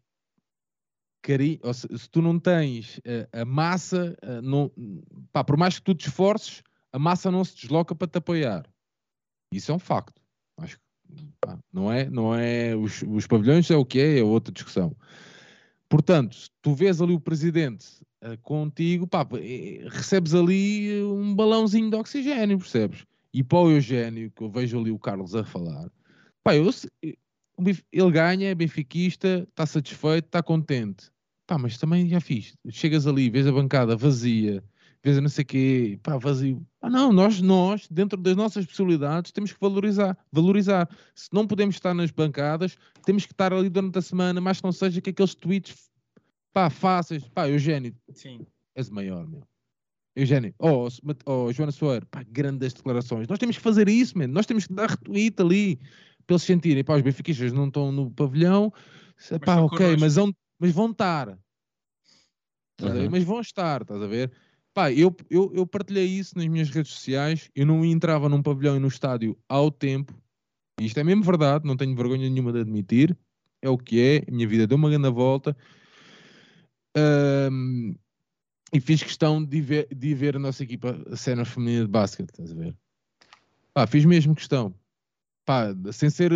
ou 1.62 1.74
se, 1.74 1.88
se 1.98 2.10
tu 2.10 2.22
não 2.22 2.40
tens 2.40 3.00
uh, 3.00 3.28
a 3.42 3.44
massa, 3.44 4.18
uh, 4.24 4.42
não, 4.42 4.72
pá, 5.32 5.44
por 5.44 5.58
mais 5.58 5.78
que 5.78 5.84
tu 5.84 5.94
te 5.94 6.08
esforces, 6.08 6.64
a 6.94 6.98
massa 6.98 7.30
não 7.30 7.44
se 7.44 7.56
desloca 7.56 7.94
para 7.94 8.08
te 8.08 8.18
apoiar. 8.18 8.66
Isso 9.52 9.72
é 9.72 9.76
um 9.76 9.80
facto. 9.80 10.22
Acho 10.58 10.80
pá, 11.42 11.60
não 11.72 11.92
é, 11.92 12.10
não 12.10 12.34
é 12.34 12.76
os, 12.76 13.04
os 13.04 13.28
pavilhões 13.28 13.70
é 13.70 13.76
o 13.76 13.86
que 13.86 14.00
é, 14.00 14.20
é 14.20 14.24
outra 14.24 14.54
discussão. 14.54 14.96
Portanto, 15.90 16.38
tu 16.62 16.74
vês 16.74 17.02
ali 17.02 17.14
o 17.14 17.20
presidente 17.20 17.86
uh, 18.24 18.38
contigo, 18.42 19.06
pá, 19.06 19.28
recebes 19.90 20.34
ali 20.34 21.02
um 21.04 21.36
balãozinho 21.36 21.90
de 21.90 21.96
oxigênio, 21.98 22.58
percebes? 22.58 23.06
E 23.34 23.44
para 23.44 23.60
o 23.60 23.72
Eugênio, 23.72 24.32
que 24.32 24.44
eu 24.44 24.50
vejo 24.50 24.80
ali 24.80 24.92
o 24.92 25.00
Carlos 25.00 25.36
a 25.36 25.44
falar, 25.44 25.90
pá, 26.42 26.56
eu, 26.56 26.70
ele 27.92 28.12
ganha, 28.12 28.50
é 28.50 28.56
benfiquista, 28.56 29.48
está 29.50 29.66
satisfeito, 29.66 30.26
está 30.26 30.44
contente. 30.44 31.10
Pá, 31.48 31.58
mas 31.58 31.78
também 31.78 32.08
já 32.10 32.20
fiz. 32.20 32.56
Chegas 32.70 33.08
ali, 33.08 33.30
vês 33.30 33.48
a 33.48 33.52
bancada 33.52 33.96
vazia, 33.96 34.64
vês 35.04 35.18
a 35.18 35.22
não 35.22 35.30
sei 35.30 35.44
o 35.44 35.46
quê, 35.46 36.00
pá, 36.04 36.18
vazio. 36.18 36.66
Ah, 36.82 36.90
não, 36.90 37.12
nós, 37.14 37.42
nós, 37.42 37.88
dentro 37.90 38.22
das 38.22 38.36
nossas 38.36 38.66
possibilidades, 38.66 39.32
temos 39.32 39.54
que 39.54 39.60
valorizar. 39.60 40.18
Valorizar. 40.32 40.90
Se 41.16 41.30
não 41.32 41.48
podemos 41.48 41.76
estar 41.76 41.94
nas 41.94 42.12
bancadas, 42.12 42.78
temos 43.06 43.26
que 43.26 43.32
estar 43.32 43.54
ali 43.54 43.70
durante 43.70 43.98
a 43.98 44.02
semana, 44.02 44.42
mas 44.42 44.62
não 44.62 44.72
seja 44.72 45.02
que 45.02 45.10
aqueles 45.10 45.34
tweets, 45.34 45.90
pá, 46.54 46.70
fáceis. 46.70 47.28
Pá, 47.30 47.50
Eugénio, 47.50 47.96
Sim. 48.12 48.46
és 48.76 48.90
maior, 48.90 49.26
meu. 49.28 49.44
Eugénio, 50.18 50.52
oh, 50.58 50.88
oh 51.28 51.54
Joana 51.54 51.72
Soeiro, 51.72 52.08
pá, 52.08 52.24
grandes 52.28 52.74
declarações. 52.74 53.28
Nós 53.28 53.38
temos 53.38 53.56
que 53.56 53.62
fazer 53.62 53.88
isso, 53.88 54.18
man. 54.18 54.28
nós 54.28 54.48
temos 54.48 54.66
que 54.66 54.74
dar 54.74 54.90
retweet 54.90 55.40
ali, 55.40 55.80
para 56.28 56.34
eles 56.34 56.44
sentirem, 56.44 56.84
pá, 56.84 56.98
os 56.98 57.02
benfiquistas 57.02 57.54
não 57.54 57.68
estão 57.68 57.92
no 57.92 58.12
pavilhão, 58.12 58.72
pá, 59.46 59.62
ok, 59.62 59.96
mas 59.98 60.16
vão, 60.16 60.36
mas 60.60 60.72
vão 60.74 60.92
estar. 60.92 61.30
Uhum. 62.82 63.10
Mas 63.10 63.24
vão 63.24 63.40
estar, 63.40 63.82
estás 63.82 64.02
a 64.02 64.08
ver? 64.08 64.32
Pá, 64.74 64.92
eu, 64.92 65.16
eu, 65.30 65.52
eu 65.56 65.66
partilhei 65.66 66.06
isso 66.06 66.38
nas 66.38 66.46
minhas 66.48 66.70
redes 66.70 66.92
sociais. 66.92 67.50
Eu 67.56 67.66
não 67.66 67.84
entrava 67.84 68.30
num 68.30 68.44
pavilhão 68.44 68.76
e 68.76 68.80
no 68.80 68.88
estádio 68.88 69.36
ao 69.50 69.72
tempo. 69.72 70.14
E 70.80 70.86
isto 70.86 71.00
é 71.00 71.04
mesmo 71.04 71.24
verdade, 71.24 71.66
não 71.66 71.76
tenho 71.76 71.96
vergonha 71.96 72.30
nenhuma 72.30 72.54
de 72.54 72.60
admitir. 72.60 73.18
É 73.60 73.70
o 73.70 73.78
que 73.78 74.00
é. 74.00 74.24
A 74.28 74.32
minha 74.32 74.48
vida 74.48 74.68
deu 74.68 74.78
uma 74.78 74.90
grande 74.90 75.10
volta. 75.10 75.58
Um, 76.96 77.96
e 78.72 78.80
fiz 78.80 79.02
questão 79.02 79.44
de 79.44 79.62
ver, 79.62 79.88
de 79.96 80.14
ver 80.14 80.36
a 80.36 80.40
nossa 80.40 80.62
equipa 80.62 80.96
a 81.12 81.16
cena 81.16 81.46
feminina 81.46 81.86
de 81.86 81.92
basquete, 81.92 82.30
estás 82.30 82.52
a 82.52 82.56
ver? 82.56 82.76
Pá, 83.74 83.88
fiz 83.88 84.06
mesmo 84.06 84.36
questão. 84.36 84.76
Pá, 85.48 85.74
sem 85.94 86.10
ser. 86.10 86.34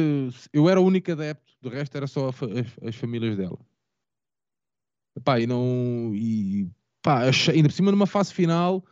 Eu 0.53 0.69
era 0.69 0.79
o 0.79 0.85
único 0.85 1.11
adepto, 1.11 1.51
do 1.61 1.67
resto 1.67 1.97
era 1.97 2.07
só 2.07 2.29
as, 2.29 2.87
as 2.87 2.95
famílias 2.95 3.35
dela. 3.35 3.59
Pá, 5.21 5.37
e 5.37 5.45
não. 5.45 6.13
E, 6.15 6.65
pá, 7.01 7.23
ainda 7.53 7.67
por 7.67 7.73
cima 7.73 7.91
numa 7.91 8.07
fase 8.07 8.33
final, 8.33 8.85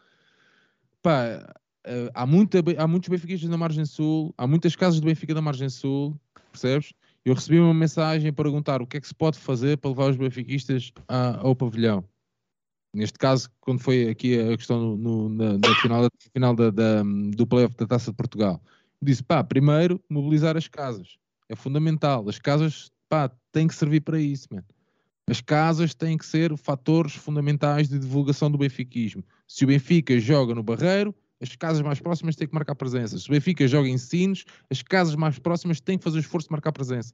pá, 1.01 1.55
eh, 1.85 2.11
há, 2.13 2.25
muita, 2.25 2.57
há 2.77 2.85
muitos 2.85 3.07
benfiquistas 3.07 3.49
na 3.49 3.55
Margem 3.55 3.85
Sul, 3.85 4.33
há 4.37 4.45
muitas 4.45 4.75
casas 4.75 4.99
do 4.99 5.05
Benfica 5.05 5.33
da 5.33 5.41
Margem 5.41 5.69
Sul, 5.69 6.19
percebes? 6.51 6.91
Eu 7.23 7.33
recebi 7.33 7.57
uma 7.57 7.73
mensagem 7.73 8.29
a 8.29 8.33
perguntar 8.33 8.81
o 8.81 8.87
que 8.87 8.97
é 8.97 8.99
que 8.99 9.07
se 9.07 9.15
pode 9.15 9.39
fazer 9.39 9.77
para 9.77 9.91
levar 9.91 10.09
os 10.09 10.17
benfiquistas 10.17 10.91
ao 11.07 11.55
pavilhão. 11.55 12.03
Neste 12.93 13.17
caso, 13.17 13.49
quando 13.61 13.79
foi 13.79 14.09
aqui 14.09 14.37
a 14.37 14.57
questão 14.57 14.97
no, 14.97 15.29
na, 15.29 15.57
na, 15.57 15.75
final, 15.75 16.01
da, 16.03 16.09
final 16.33 16.55
da, 16.55 16.71
da, 16.71 17.03
do 17.03 17.47
playoff 17.47 17.77
da 17.77 17.87
Taça 17.87 18.11
de 18.11 18.17
Portugal, 18.17 18.61
disse, 19.01 19.23
pá, 19.23 19.43
primeiro 19.43 20.01
mobilizar 20.09 20.57
as 20.57 20.67
casas. 20.67 21.17
É 21.47 21.55
fundamental. 21.55 22.27
As 22.27 22.39
casas, 22.39 22.91
pá, 23.07 23.31
têm 23.51 23.67
que 23.67 23.75
servir 23.75 24.01
para 24.01 24.19
isso, 24.19 24.47
mano. 24.51 24.65
As 25.29 25.41
casas 25.41 25.93
têm 25.93 26.17
que 26.17 26.25
ser 26.25 26.57
fatores 26.57 27.13
fundamentais 27.13 27.87
de 27.87 27.99
divulgação 27.99 28.49
do 28.49 28.57
benfiquismo. 28.57 29.23
Se 29.47 29.63
o 29.63 29.67
Benfica 29.67 30.19
joga 30.19 30.55
no 30.55 30.63
Barreiro, 30.63 31.13
as 31.39 31.55
casas 31.55 31.81
mais 31.83 31.99
próximas 31.99 32.35
têm 32.35 32.47
que 32.47 32.53
marcar 32.53 32.73
presença. 32.73 33.17
Se 33.17 33.29
o 33.29 33.31
Benfica 33.31 33.67
joga 33.67 33.87
em 33.87 33.97
Sines, 33.97 34.43
as 34.71 34.81
casas 34.81 35.15
mais 35.15 35.37
próximas 35.37 35.79
têm 35.79 35.99
que 35.99 36.03
fazer 36.03 36.17
o 36.17 36.19
esforço 36.19 36.47
de 36.47 36.51
marcar 36.51 36.71
presença. 36.71 37.13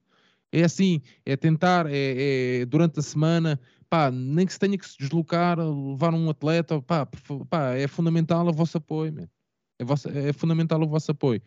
É 0.51 0.63
assim, 0.63 1.01
é 1.25 1.35
tentar, 1.35 1.87
é, 1.87 2.61
é, 2.61 2.65
durante 2.65 2.99
a 2.99 3.03
semana, 3.03 3.59
pá, 3.89 4.09
nem 4.09 4.45
que 4.45 4.53
se 4.53 4.59
tenha 4.59 4.77
que 4.77 4.87
se 4.87 4.97
deslocar, 4.97 5.59
levar 5.59 6.13
um 6.13 6.29
atleta, 6.29 6.81
pá, 6.81 7.05
pá 7.49 7.73
é 7.73 7.87
fundamental 7.87 8.47
o 8.47 8.53
vosso 8.53 8.77
apoio, 8.77 9.29
É, 9.77 9.83
vosso, 9.83 10.07
é 10.07 10.31
fundamental 10.31 10.81
o 10.81 10.87
vosso 10.87 11.11
apoio. 11.11 11.41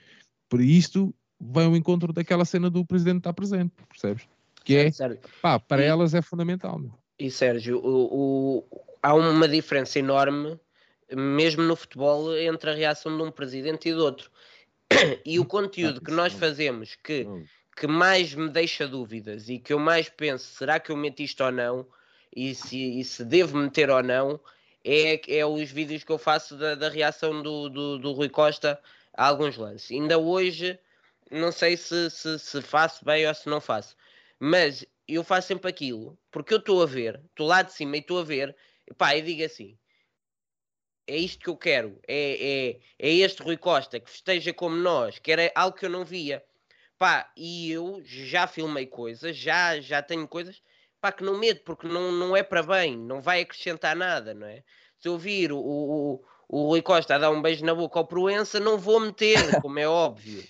Por 0.48 0.60
isto, 0.60 1.14
vai 1.40 1.64
ao 1.64 1.76
encontro 1.76 2.12
daquela 2.12 2.44
cena 2.44 2.70
do 2.70 2.84
presidente 2.84 3.18
estar 3.18 3.32
presente, 3.32 3.72
percebes? 3.88 4.26
que 4.68 4.76
é, 4.76 4.90
pá, 5.40 5.58
para 5.58 5.82
e, 5.82 5.86
elas 5.86 6.12
é 6.12 6.20
fundamental. 6.20 6.78
Meu. 6.78 6.92
E 7.18 7.30
Sérgio, 7.30 7.78
o, 7.78 8.58
o, 8.58 8.82
há 9.02 9.14
uma 9.14 9.48
diferença 9.48 9.98
enorme, 9.98 10.60
mesmo 11.10 11.62
no 11.62 11.74
futebol, 11.74 12.36
entre 12.36 12.70
a 12.70 12.74
reação 12.74 13.16
de 13.16 13.22
um 13.22 13.30
presidente 13.30 13.88
e 13.88 13.94
do 13.94 14.04
outro. 14.04 14.30
E 15.24 15.38
o 15.38 15.44
conteúdo 15.46 16.02
que 16.02 16.10
nós 16.10 16.34
fazemos 16.34 16.96
que, 17.02 17.26
que 17.74 17.86
mais 17.86 18.34
me 18.34 18.50
deixa 18.50 18.86
dúvidas 18.86 19.48
e 19.48 19.58
que 19.58 19.72
eu 19.72 19.78
mais 19.78 20.10
penso, 20.10 20.44
será 20.54 20.78
que 20.78 20.92
eu 20.92 20.96
meto 20.98 21.20
isto 21.20 21.42
ou 21.42 21.50
não? 21.50 21.86
E 22.34 22.54
se, 22.54 23.00
e 23.00 23.04
se 23.04 23.24
devo 23.24 23.56
meter 23.56 23.88
ou 23.88 24.02
não, 24.02 24.38
é, 24.84 25.20
é 25.28 25.46
os 25.46 25.70
vídeos 25.70 26.04
que 26.04 26.12
eu 26.12 26.18
faço 26.18 26.58
da, 26.58 26.74
da 26.74 26.90
reação 26.90 27.42
do, 27.42 27.70
do, 27.70 27.98
do 27.98 28.12
Rui 28.12 28.28
Costa 28.28 28.78
alguns 29.26 29.56
lances. 29.56 29.90
Ainda 29.90 30.18
hoje, 30.18 30.78
não 31.30 31.52
sei 31.52 31.76
se, 31.76 32.10
se, 32.10 32.38
se 32.38 32.62
faço 32.62 33.04
bem 33.04 33.26
ou 33.26 33.34
se 33.34 33.48
não 33.48 33.60
faço 33.60 33.96
mas 34.38 34.86
eu 35.06 35.24
faço 35.24 35.48
sempre 35.48 35.68
aquilo, 35.70 36.18
porque 36.30 36.54
eu 36.54 36.58
estou 36.58 36.82
a 36.82 36.86
ver, 36.86 37.20
estou 37.30 37.46
lá 37.46 37.62
de 37.62 37.72
cima 37.72 37.96
e 37.96 38.00
estou 38.00 38.20
a 38.20 38.24
ver, 38.24 38.56
pá, 38.96 39.16
e 39.16 39.22
digo 39.22 39.44
assim: 39.44 39.76
é 41.06 41.16
isto 41.16 41.42
que 41.42 41.48
eu 41.48 41.56
quero, 41.56 41.98
é, 42.06 42.70
é, 42.70 42.80
é 42.98 43.12
este 43.14 43.42
Rui 43.42 43.56
Costa 43.56 43.98
que 43.98 44.10
festeja 44.10 44.52
como 44.52 44.76
nós, 44.76 45.18
que 45.18 45.32
era 45.32 45.50
algo 45.54 45.76
que 45.76 45.86
eu 45.86 45.90
não 45.90 46.04
via, 46.04 46.44
pá, 46.98 47.30
e 47.36 47.70
eu 47.72 48.00
já 48.04 48.46
filmei 48.46 48.86
coisas, 48.86 49.36
já, 49.36 49.80
já 49.80 50.02
tenho 50.02 50.28
coisas, 50.28 50.62
pá, 51.00 51.10
que 51.10 51.24
não 51.24 51.38
medo, 51.38 51.60
porque 51.64 51.88
não, 51.88 52.12
não 52.12 52.36
é 52.36 52.42
para 52.42 52.62
bem, 52.62 52.96
não 52.96 53.20
vai 53.20 53.40
acrescentar 53.40 53.96
nada, 53.96 54.34
não 54.34 54.46
é? 54.46 54.62
Se 54.98 55.08
eu 55.08 55.18
vir 55.18 55.52
o, 55.52 55.58
o 55.58 56.24
o 56.48 56.66
Rui 56.68 56.80
Costa 56.80 57.14
a 57.14 57.18
dar 57.18 57.30
um 57.30 57.42
beijo 57.42 57.64
na 57.64 57.74
boca 57.74 57.98
ao 57.98 58.06
Proença, 58.06 58.58
não 58.58 58.78
vou 58.78 58.98
meter, 59.00 59.36
como 59.60 59.78
é 59.78 59.86
óbvio. 59.86 60.42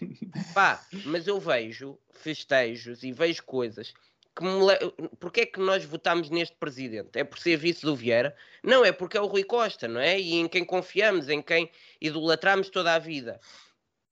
Pá, 0.54 0.84
mas 1.04 1.26
eu 1.26 1.40
vejo 1.40 1.98
festejos 2.12 3.02
e 3.02 3.12
vejo 3.12 3.42
coisas 3.42 3.92
que 4.38 4.44
me 4.44 4.64
le... 4.64 4.92
Porquê 5.18 5.40
é 5.40 5.46
que 5.46 5.58
nós 5.58 5.84
votámos 5.84 6.30
neste 6.30 6.54
presidente? 6.54 7.18
É 7.18 7.24
por 7.24 7.40
ser 7.40 7.56
vice 7.56 7.84
do 7.84 7.96
Vieira? 7.96 8.36
Não, 8.62 8.84
é 8.84 8.92
porque 8.92 9.16
é 9.16 9.20
o 9.20 9.26
Rui 9.26 9.42
Costa, 9.42 9.88
não 9.88 10.00
é? 10.00 10.18
E 10.18 10.34
em 10.34 10.46
quem 10.46 10.64
confiamos, 10.64 11.28
em 11.28 11.42
quem 11.42 11.68
idolatramos 12.00 12.70
toda 12.70 12.94
a 12.94 12.98
vida. 13.00 13.40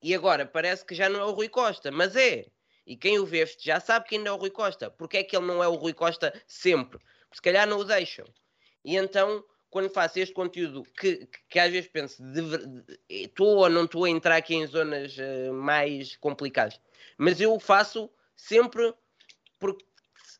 E 0.03 0.13
agora 0.13 0.45
parece 0.45 0.85
que 0.85 0.93
já 0.93 1.07
não 1.07 1.21
é 1.21 1.23
o 1.23 1.31
Rui 1.31 1.47
Costa, 1.47 1.89
mas 1.91 2.17
é. 2.17 2.45
E 2.85 2.97
quem 2.97 3.17
o 3.19 3.25
vê 3.25 3.45
já 3.59 3.79
sabe 3.79 4.07
que 4.07 4.15
ainda 4.17 4.29
é 4.29 4.31
o 4.33 4.37
Rui 4.37 4.49
Costa. 4.49 4.91
Porquê 4.91 5.17
é 5.17 5.23
que 5.23 5.35
ele 5.35 5.45
não 5.45 5.63
é 5.63 5.67
o 5.67 5.75
Rui 5.75 5.93
Costa 5.93 6.33
sempre? 6.45 6.99
Porque 6.99 7.35
se 7.35 7.41
calhar 7.41 7.65
não 7.65 7.79
o 7.79 7.85
deixam. 7.85 8.25
E 8.83 8.97
então 8.97 9.43
quando 9.69 9.89
faço 9.89 10.19
este 10.19 10.33
conteúdo 10.33 10.83
que, 10.97 11.27
que, 11.49 11.59
às 11.59 11.71
vezes 11.71 11.89
penso, 11.89 12.23
estou 13.09 13.57
ou 13.57 13.69
não 13.69 13.85
estou 13.85 14.05
a 14.05 14.09
entrar 14.09 14.37
aqui 14.37 14.55
em 14.55 14.65
zonas 14.65 15.15
uh, 15.17 15.53
mais 15.53 16.15
complicadas, 16.17 16.79
mas 17.17 17.41
eu 17.41 17.59
faço 17.59 18.09
sempre 18.35 18.93
porque 19.59 19.83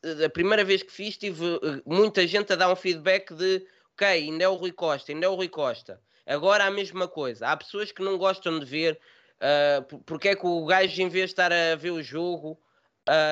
eh, 0.04 0.24
a 0.24 0.30
primeira 0.30 0.64
vez 0.64 0.82
que 0.82 0.92
fiz 0.92 1.16
tive 1.16 1.44
uh, 1.44 1.82
muita 1.84 2.26
gente 2.26 2.52
a 2.52 2.56
dar 2.56 2.70
um 2.70 2.76
feedback 2.76 3.34
de 3.34 3.66
ok, 3.94 4.06
ainda 4.06 4.44
é 4.44 4.48
o 4.48 4.54
Rui 4.54 4.72
Costa, 4.72 5.12
ainda 5.12 5.26
é 5.26 5.28
o 5.28 5.34
Rui 5.34 5.48
Costa. 5.48 6.00
Agora 6.24 6.64
a 6.64 6.70
mesma 6.70 7.08
coisa. 7.08 7.48
Há 7.48 7.56
pessoas 7.56 7.90
que 7.90 8.02
não 8.02 8.16
gostam 8.16 8.58
de 8.58 8.64
ver 8.64 8.98
uh, 9.38 9.98
porque 10.00 10.28
é 10.28 10.36
que 10.36 10.46
o 10.46 10.64
gajo, 10.64 11.02
em 11.02 11.08
vez 11.08 11.26
de 11.26 11.32
estar 11.32 11.52
a 11.52 11.74
ver 11.74 11.90
o 11.90 12.02
jogo, 12.02 12.58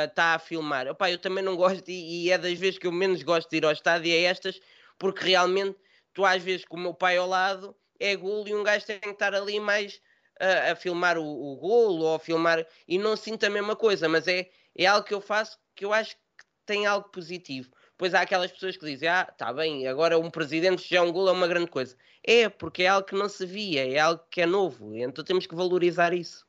está 0.08 0.34
a 0.34 0.38
filmar. 0.38 0.88
Opa, 0.88 1.10
eu 1.10 1.18
também 1.18 1.44
não 1.44 1.54
gosto, 1.54 1.86
e, 1.88 2.24
e, 2.24 2.30
é 2.30 2.38
das 2.38 2.58
vezes 2.58 2.78
que 2.78 2.86
eu 2.86 2.92
menos 2.92 3.22
gosto 3.22 3.50
de 3.50 3.58
ir 3.58 3.64
ao 3.64 3.72
estádio, 3.72 4.10
é 4.10 4.22
estas, 4.22 4.58
porque 4.98 5.22
realmente 5.22 5.76
tu 6.16 6.24
às 6.24 6.42
vezes 6.42 6.64
com 6.64 6.78
o 6.78 6.80
meu 6.80 6.94
pai 6.94 7.18
ao 7.18 7.28
lado 7.28 7.76
é 8.00 8.16
golo 8.16 8.48
e 8.48 8.54
um 8.54 8.62
gajo 8.64 8.86
tem 8.86 8.98
que 8.98 9.10
estar 9.10 9.34
ali 9.34 9.60
mais 9.60 10.00
a, 10.40 10.72
a 10.72 10.76
filmar 10.76 11.18
o, 11.18 11.52
o 11.52 11.56
golo 11.56 12.04
ou 12.04 12.14
a 12.14 12.18
filmar 12.18 12.66
e 12.88 12.98
não 12.98 13.14
sinto 13.16 13.44
a 13.44 13.50
mesma 13.50 13.76
coisa, 13.76 14.08
mas 14.08 14.26
é, 14.26 14.48
é 14.74 14.86
algo 14.86 15.06
que 15.06 15.12
eu 15.12 15.20
faço 15.20 15.58
que 15.74 15.84
eu 15.84 15.92
acho 15.92 16.16
que 16.16 16.44
tem 16.64 16.86
algo 16.86 17.10
positivo. 17.10 17.70
Pois 17.98 18.14
há 18.14 18.22
aquelas 18.22 18.50
pessoas 18.50 18.78
que 18.78 18.86
dizem, 18.86 19.10
ah, 19.10 19.26
tá 19.26 19.52
bem, 19.52 19.86
agora 19.86 20.18
um 20.18 20.30
presidente 20.30 20.88
já 20.88 21.02
um 21.02 21.12
golo 21.12 21.28
é 21.28 21.32
uma 21.32 21.46
grande 21.46 21.70
coisa. 21.70 21.94
É, 22.24 22.48
porque 22.48 22.84
é 22.84 22.88
algo 22.88 23.06
que 23.06 23.14
não 23.14 23.28
se 23.28 23.44
via, 23.44 23.86
é 23.86 23.98
algo 23.98 24.22
que 24.30 24.40
é 24.40 24.46
novo, 24.46 24.96
então 24.96 25.22
temos 25.22 25.46
que 25.46 25.54
valorizar 25.54 26.14
isso. 26.14 26.46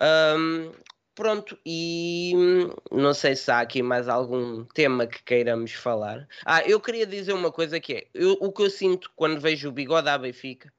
Um, 0.00 0.72
Pronto, 1.14 1.58
e 1.66 2.32
hum, 2.34 2.70
não 2.90 3.12
sei 3.12 3.36
se 3.36 3.50
há 3.50 3.60
aqui 3.60 3.82
mais 3.82 4.08
algum 4.08 4.64
tema 4.64 5.06
que 5.06 5.22
queiramos 5.22 5.72
falar. 5.72 6.26
Ah, 6.44 6.62
eu 6.62 6.80
queria 6.80 7.06
dizer 7.06 7.34
uma 7.34 7.52
coisa 7.52 7.78
que 7.78 7.92
é, 7.94 8.06
eu, 8.14 8.32
o 8.40 8.50
que 8.50 8.62
eu 8.62 8.70
sinto 8.70 9.12
quando 9.14 9.40
vejo 9.40 9.68
o 9.68 9.72
bigode 9.72 10.08
à 10.08 10.16
Benfica 10.16 10.72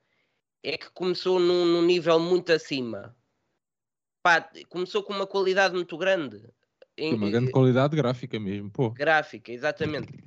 é 0.63 0.75
que 0.75 0.89
começou 0.91 1.39
num, 1.39 1.65
num 1.65 1.83
nível 1.83 2.19
muito 2.19 2.51
acima. 2.51 3.15
Pá, 4.23 4.49
começou 4.69 5.03
com 5.03 5.13
uma 5.13 5.27
qualidade 5.27 5.75
muito 5.75 5.97
grande. 5.97 6.41
Em, 6.97 7.13
uma 7.13 7.29
grande 7.29 7.51
qualidade 7.51 7.95
gráfica 7.95 8.39
mesmo, 8.39 8.71
pô. 8.71 8.89
Gráfica, 8.89 9.51
exatamente. 9.51 10.23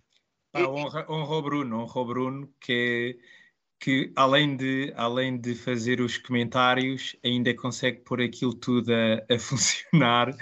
Pá, 0.52 0.68
honra, 0.68 1.04
honra 1.08 1.34
o 1.36 1.42
Bruno, 1.42 1.80
honra 1.80 2.00
o 2.00 2.04
Bruno, 2.04 2.54
que 2.60 3.18
é 3.18 3.45
que 3.78 4.12
além 4.16 4.56
de, 4.56 4.92
além 4.96 5.38
de 5.38 5.54
fazer 5.54 6.00
os 6.00 6.16
comentários, 6.18 7.14
ainda 7.24 7.54
consegue 7.54 8.00
pôr 8.00 8.22
aquilo 8.22 8.54
tudo 8.54 8.92
a, 8.92 9.34
a 9.34 9.38
funcionar. 9.38 10.34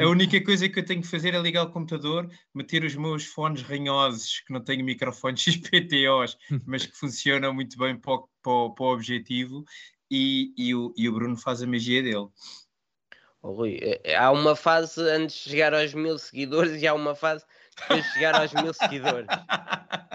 a 0.00 0.06
única 0.08 0.42
coisa 0.42 0.68
que 0.68 0.78
eu 0.78 0.84
tenho 0.84 1.00
que 1.00 1.08
fazer 1.08 1.34
é 1.34 1.38
ligar 1.40 1.64
o 1.64 1.70
computador, 1.70 2.30
meter 2.54 2.84
os 2.84 2.94
meus 2.94 3.24
fones 3.24 3.62
ranhosos, 3.62 4.40
que 4.46 4.52
não 4.52 4.60
tenho 4.60 4.84
microfones 4.84 5.40
XPTOs, 5.42 6.36
mas 6.66 6.86
que 6.86 6.96
funcionam 6.96 7.54
muito 7.54 7.78
bem 7.78 7.96
para 7.96 8.12
o, 8.12 8.28
para 8.42 8.74
para 8.74 8.84
o 8.84 8.92
objetivo, 8.92 9.64
e, 10.10 10.52
e, 10.56 10.74
o, 10.74 10.92
e 10.96 11.08
o 11.08 11.12
Bruno 11.12 11.36
faz 11.36 11.62
a 11.62 11.66
magia 11.66 12.02
dele. 12.02 12.28
Oh, 13.42 13.52
Rui, 13.52 13.78
é, 13.80 14.16
há 14.16 14.30
uma 14.30 14.56
fase 14.56 15.00
antes 15.00 15.44
de 15.44 15.50
chegar 15.50 15.72
aos 15.72 15.94
mil 15.94 16.18
seguidores 16.18 16.82
e 16.82 16.86
há 16.86 16.94
uma 16.94 17.14
fase 17.14 17.44
para 17.86 18.02
chegar 18.02 18.34
aos 18.34 18.52
mil 18.52 18.72
seguidores. 18.72 19.26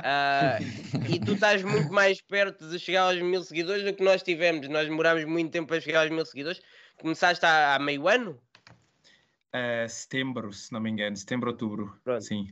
Uh, 0.03 1.11
e 1.11 1.19
tu 1.19 1.33
estás 1.33 1.63
muito 1.63 1.91
mais 1.91 2.21
perto 2.21 2.67
de 2.67 2.77
chegar 2.77 3.03
aos 3.03 3.21
mil 3.21 3.43
seguidores 3.43 3.83
do 3.83 3.93
que 3.93 4.03
nós 4.03 4.21
tivemos. 4.21 4.67
Nós 4.67 4.87
demorámos 4.87 5.25
muito 5.25 5.51
tempo 5.51 5.73
a 5.73 5.79
chegar 5.79 6.01
aos 6.01 6.09
mil 6.09 6.25
seguidores. 6.25 6.61
Começaste 6.99 7.45
há, 7.45 7.75
há 7.75 7.79
meio 7.79 8.07
ano? 8.07 8.39
Uh, 9.53 9.87
setembro, 9.87 10.51
se 10.51 10.71
não 10.73 10.79
me 10.79 10.89
engano, 10.89 11.15
setembro, 11.15 11.51
outubro. 11.51 11.99
Pronto. 12.03 12.23
Sim. 12.23 12.47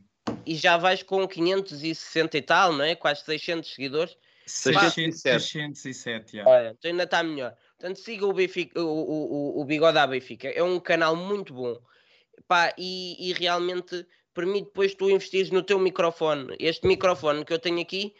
E 0.45 0.55
já 0.55 0.77
vais 0.77 1.03
com 1.03 1.27
560 1.27 2.37
e 2.37 2.41
tal, 2.41 2.73
não 2.73 2.83
é? 2.83 2.95
Quase 2.95 3.23
600 3.25 3.73
seguidores. 3.73 4.17
607. 4.45 5.75
607, 5.75 6.35
yeah. 6.37 6.51
Olha, 6.51 6.75
então 6.77 6.91
ainda 6.91 7.03
está 7.03 7.23
melhor. 7.23 7.55
Portanto, 7.79 7.97
siga 7.97 8.25
o, 8.25 8.33
Benfica, 8.33 8.79
o, 8.79 8.85
o, 8.85 9.57
o, 9.57 9.61
o 9.61 9.65
Bigode 9.65 9.97
à 9.97 10.05
Benfica. 10.05 10.49
É 10.49 10.61
um 10.61 10.79
canal 10.79 11.15
muito 11.15 11.53
bom. 11.53 11.79
Pá, 12.47 12.73
e, 12.77 13.29
e 13.29 13.33
realmente 13.33 14.05
permite 14.33 14.65
depois 14.65 14.95
tu 14.95 15.09
investires 15.09 15.51
no 15.51 15.63
teu 15.63 15.79
microfone. 15.79 16.55
Este 16.59 16.87
microfone 16.87 17.45
que 17.45 17.53
eu 17.53 17.59
tenho 17.59 17.81
aqui 17.81 18.13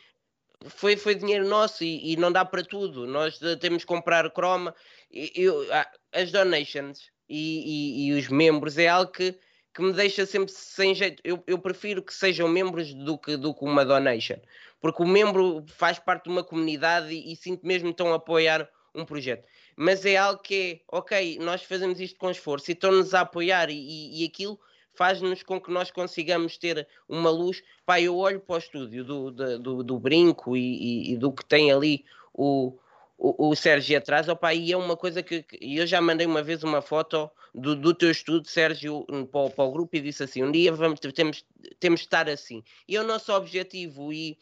foi, 0.68 0.96
foi 0.96 1.16
dinheiro 1.16 1.48
nosso 1.48 1.84
e, 1.84 2.14
e 2.14 2.18
não 2.18 2.32
dá 2.32 2.46
para 2.46 2.64
tudo. 2.64 3.08
Nós 3.08 3.40
temos 3.60 3.84
que 3.84 3.88
comprar 3.88 4.30
croma. 4.32 4.76
Eu, 5.12 5.66
as 6.12 6.32
donations 6.32 7.12
e, 7.28 8.06
e, 8.06 8.08
e, 8.08 8.14
os 8.14 8.28
membros 8.28 8.78
é 8.78 8.88
algo 8.88 9.12
que, 9.12 9.38
que 9.74 9.82
me 9.82 9.94
deixa 9.94 10.26
sempre 10.26 10.52
sem 10.52 10.94
jeito. 10.94 11.22
Eu, 11.24 11.44
eu 11.48 11.58
prefiro 11.58 12.02
que 12.02 12.14
sejam 12.14 12.48
membros 12.48 12.94
do 12.94 13.18
que, 13.18 13.38
do 13.38 13.54
que 13.54 13.64
uma 13.64 13.86
donation, 13.86 14.38
porque 14.80 15.02
o 15.02 15.08
membro 15.08 15.66
faz 15.68 15.98
parte 15.98 16.26
de 16.26 16.30
uma 16.30 16.44
comunidade 16.44 17.14
e, 17.14 17.32
e 17.32 17.36
sinto 17.36 17.66
mesmo 17.66 17.94
tão 17.94 18.12
a 18.14 18.18
apoiar 18.18 18.70
um 18.94 19.06
projeto. 19.06 19.46
Mas 19.76 20.06
é 20.06 20.18
algo 20.18 20.42
que 20.42 20.82
é, 20.82 20.96
ok, 20.96 21.40
nós 21.40 21.64
fazemos 21.64 22.00
isto 22.00 22.20
com 22.20 22.30
esforço 22.30 22.70
e 22.70 22.74
estão-nos 22.74 23.14
a 23.14 23.22
apoiar 23.22 23.70
e, 23.70 24.22
e 24.22 24.26
aquilo 24.26 24.60
faz-nos 24.94 25.44
com 25.44 25.60
que 25.60 25.72
nós 25.72 25.92
consigamos 25.92 26.58
ter 26.58 26.88
uma 27.08 27.30
luz. 27.30 27.62
Pá, 27.86 28.00
eu 28.00 28.18
olho 28.18 28.40
para 28.40 28.56
o 28.56 28.60
estúdio 28.60 29.04
do, 29.04 29.32
do, 29.32 29.84
do, 29.84 30.00
Brinco 30.00 30.56
e, 30.56 30.60
e, 30.60 31.14
e, 31.14 31.18
do 31.18 31.32
que 31.32 31.46
tem 31.46 31.72
ali 31.72 32.06
o, 32.34 32.78
o, 33.18 33.50
o 33.50 33.56
Sérgio 33.56 33.98
atrás, 33.98 34.28
opa, 34.28 34.54
e 34.54 34.72
é 34.72 34.78
uma 34.78 34.98
coisa 34.98 35.22
que, 35.24 35.44
que, 35.44 35.58
eu 35.62 35.86
já 35.86 36.02
mandei 36.02 36.26
uma 36.26 36.44
vez 36.44 36.64
uma 36.64 36.82
foto 36.82 37.30
do, 37.54 37.76
do 37.76 37.94
teu 37.94 38.12
estudo, 38.12 38.48
Sérgio, 38.48 39.06
para, 39.32 39.50
para 39.50 39.64
o 39.64 39.72
grupo 39.72 39.96
e 39.96 40.02
disse 40.02 40.24
assim: 40.24 40.44
um 40.44 40.52
dia 40.52 40.72
vamos, 40.72 41.00
temos, 41.00 41.46
temos 41.80 42.00
de 42.02 42.06
estar 42.06 42.30
assim. 42.30 42.64
E 42.88 42.96
é 42.96 43.02
o 43.02 43.08
nosso 43.08 43.32
objetivo. 43.34 44.12
E, 44.12 44.38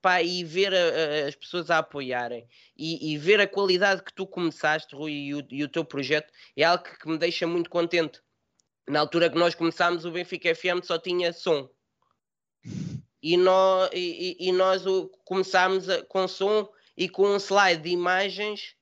pá, 0.00 0.22
e 0.22 0.42
ver 0.44 0.72
a, 0.74 1.28
as 1.28 1.34
pessoas 1.34 1.70
a 1.70 1.78
apoiarem 1.78 2.46
e, 2.76 3.12
e, 3.12 3.18
ver 3.18 3.40
a 3.40 3.46
qualidade 3.46 4.02
que 4.02 4.12
tu 4.12 4.26
começaste, 4.26 4.94
Rui, 4.94 5.12
e 5.12 5.34
o, 5.34 5.46
e 5.50 5.62
o 5.62 5.68
teu 5.68 5.84
projeto 5.84 6.32
é 6.56 6.64
algo 6.64 6.84
que, 6.84 6.98
que 6.98 7.08
me 7.08 7.18
deixa 7.18 7.46
muito 7.46 7.68
contente 7.68 8.20
na 8.90 9.00
altura 9.00 9.30
que 9.30 9.38
nós 9.38 9.54
começámos, 9.54 10.04
o 10.04 10.10
Benfica 10.10 10.54
FM 10.54 10.82
só 10.82 10.98
tinha 10.98 11.32
som. 11.32 11.70
E 13.22 13.36
nós, 13.36 13.90
e, 13.92 14.36
e 14.40 14.52
nós 14.52 14.82
começámos 15.24 15.86
com 16.08 16.26
som 16.26 16.68
e 16.96 17.08
com 17.08 17.28
um 17.28 17.36
slide 17.36 17.82
de 17.82 17.90
imagens 17.90 18.74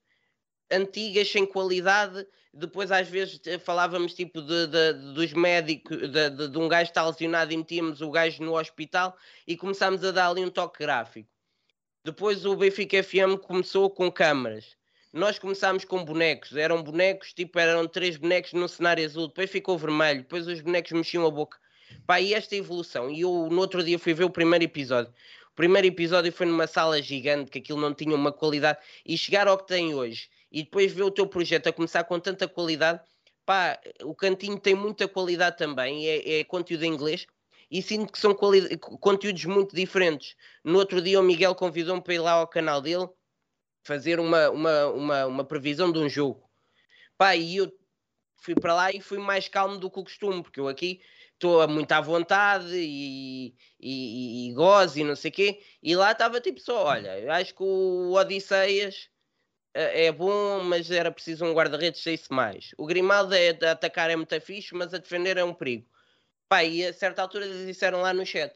antigas, 0.70 1.30
sem 1.30 1.44
qualidade. 1.44 2.26
Depois, 2.54 2.90
às 2.90 3.06
vezes, 3.06 3.40
falávamos 3.62 4.14
tipo 4.14 4.40
de, 4.40 4.66
de, 4.66 4.92
dos 5.12 5.32
médicos, 5.34 5.98
de, 6.10 6.30
de, 6.30 6.48
de 6.48 6.58
um 6.58 6.68
gajo 6.68 6.86
que 6.86 6.90
está 6.90 7.06
lesionado 7.06 7.52
e 7.52 7.56
metíamos 7.56 8.00
o 8.00 8.10
gajo 8.10 8.42
no 8.42 8.58
hospital 8.58 9.16
e 9.46 9.56
começámos 9.56 10.02
a 10.02 10.10
dar 10.10 10.30
ali 10.30 10.44
um 10.44 10.50
toque 10.50 10.78
gráfico. 10.78 11.28
Depois 12.02 12.46
o 12.46 12.56
Benfica 12.56 13.02
FM 13.02 13.38
começou 13.42 13.90
com 13.90 14.10
câmaras 14.10 14.77
nós 15.12 15.38
começámos 15.38 15.84
com 15.84 16.04
bonecos, 16.04 16.54
eram 16.56 16.82
bonecos, 16.82 17.32
tipo, 17.32 17.58
eram 17.58 17.86
três 17.88 18.16
bonecos 18.16 18.52
num 18.52 18.68
cenário 18.68 19.04
azul, 19.04 19.28
depois 19.28 19.50
ficou 19.50 19.78
vermelho, 19.78 20.20
depois 20.20 20.46
os 20.46 20.60
bonecos 20.60 20.92
mexiam 20.92 21.26
a 21.26 21.30
boca. 21.30 21.58
Pá, 22.06 22.20
e 22.20 22.34
esta 22.34 22.54
evolução, 22.54 23.10
e 23.10 23.22
eu 23.22 23.48
no 23.50 23.60
outro 23.60 23.82
dia 23.82 23.98
fui 23.98 24.12
ver 24.12 24.24
o 24.24 24.30
primeiro 24.30 24.64
episódio. 24.64 25.12
O 25.50 25.54
primeiro 25.54 25.88
episódio 25.88 26.30
foi 26.30 26.46
numa 26.46 26.66
sala 26.66 27.00
gigante, 27.00 27.50
que 27.50 27.58
aquilo 27.58 27.80
não 27.80 27.94
tinha 27.94 28.14
uma 28.14 28.30
qualidade, 28.30 28.78
e 29.04 29.16
chegar 29.16 29.48
ao 29.48 29.56
que 29.56 29.66
tem 29.66 29.94
hoje, 29.94 30.28
e 30.52 30.62
depois 30.62 30.92
ver 30.92 31.02
o 31.02 31.10
teu 31.10 31.26
projeto 31.26 31.68
a 31.68 31.72
começar 31.72 32.04
com 32.04 32.20
tanta 32.20 32.46
qualidade, 32.46 33.00
pá, 33.46 33.80
o 34.02 34.14
cantinho 34.14 34.58
tem 34.58 34.74
muita 34.74 35.08
qualidade 35.08 35.56
também, 35.56 36.06
é, 36.06 36.40
é 36.40 36.44
conteúdo 36.44 36.84
em 36.84 36.92
inglês, 36.92 37.26
e 37.70 37.82
sinto 37.82 38.12
que 38.12 38.18
são 38.18 38.34
conteúdos 38.34 39.44
muito 39.44 39.74
diferentes. 39.74 40.36
No 40.64 40.78
outro 40.78 41.02
dia 41.02 41.20
o 41.20 41.22
Miguel 41.22 41.54
convidou-me 41.54 42.02
para 42.02 42.14
ir 42.14 42.18
lá 42.18 42.32
ao 42.32 42.46
canal 42.46 42.80
dele, 42.80 43.08
fazer 43.82 44.20
uma, 44.20 44.50
uma, 44.50 44.86
uma, 44.88 45.26
uma 45.26 45.44
previsão 45.44 45.90
de 45.92 45.98
um 45.98 46.08
jogo. 46.08 46.48
Pá, 47.16 47.34
e 47.36 47.56
eu 47.56 47.72
fui 48.36 48.54
para 48.54 48.74
lá 48.74 48.92
e 48.92 49.00
fui 49.00 49.18
mais 49.18 49.48
calmo 49.48 49.78
do 49.78 49.90
que 49.90 49.98
o 49.98 50.04
costume, 50.04 50.42
porque 50.42 50.60
eu 50.60 50.68
aqui 50.68 51.00
estou 51.34 51.66
muito 51.68 51.92
à 51.92 52.00
vontade 52.00 52.74
e, 52.74 53.54
e, 53.80 54.50
e 54.50 54.54
gozo 54.54 54.98
e 54.98 55.04
não 55.04 55.16
sei 55.16 55.30
o 55.30 55.34
quê. 55.34 55.62
E 55.82 55.96
lá 55.96 56.12
estava 56.12 56.40
tipo 56.40 56.60
só, 56.60 56.84
olha, 56.86 57.32
acho 57.34 57.54
que 57.54 57.62
o 57.62 58.12
Odisseias 58.12 59.08
é, 59.74 60.06
é 60.06 60.12
bom, 60.12 60.62
mas 60.64 60.90
era 60.90 61.10
preciso 61.10 61.44
um 61.44 61.52
guarda-redes 61.52 62.02
saísse 62.02 62.32
mais. 62.32 62.70
O 62.76 62.86
Grimaldo 62.86 63.34
é, 63.34 63.50
a 63.62 63.72
atacar 63.72 64.10
é 64.10 64.16
muito 64.16 64.38
fixe, 64.40 64.74
mas 64.74 64.92
a 64.92 64.98
defender 64.98 65.36
é 65.36 65.44
um 65.44 65.54
perigo. 65.54 65.88
Pá, 66.48 66.64
e 66.64 66.84
a 66.84 66.92
certa 66.92 67.22
altura 67.22 67.46
disseram 67.66 68.00
lá 68.00 68.12
no 68.12 68.24
chat, 68.26 68.54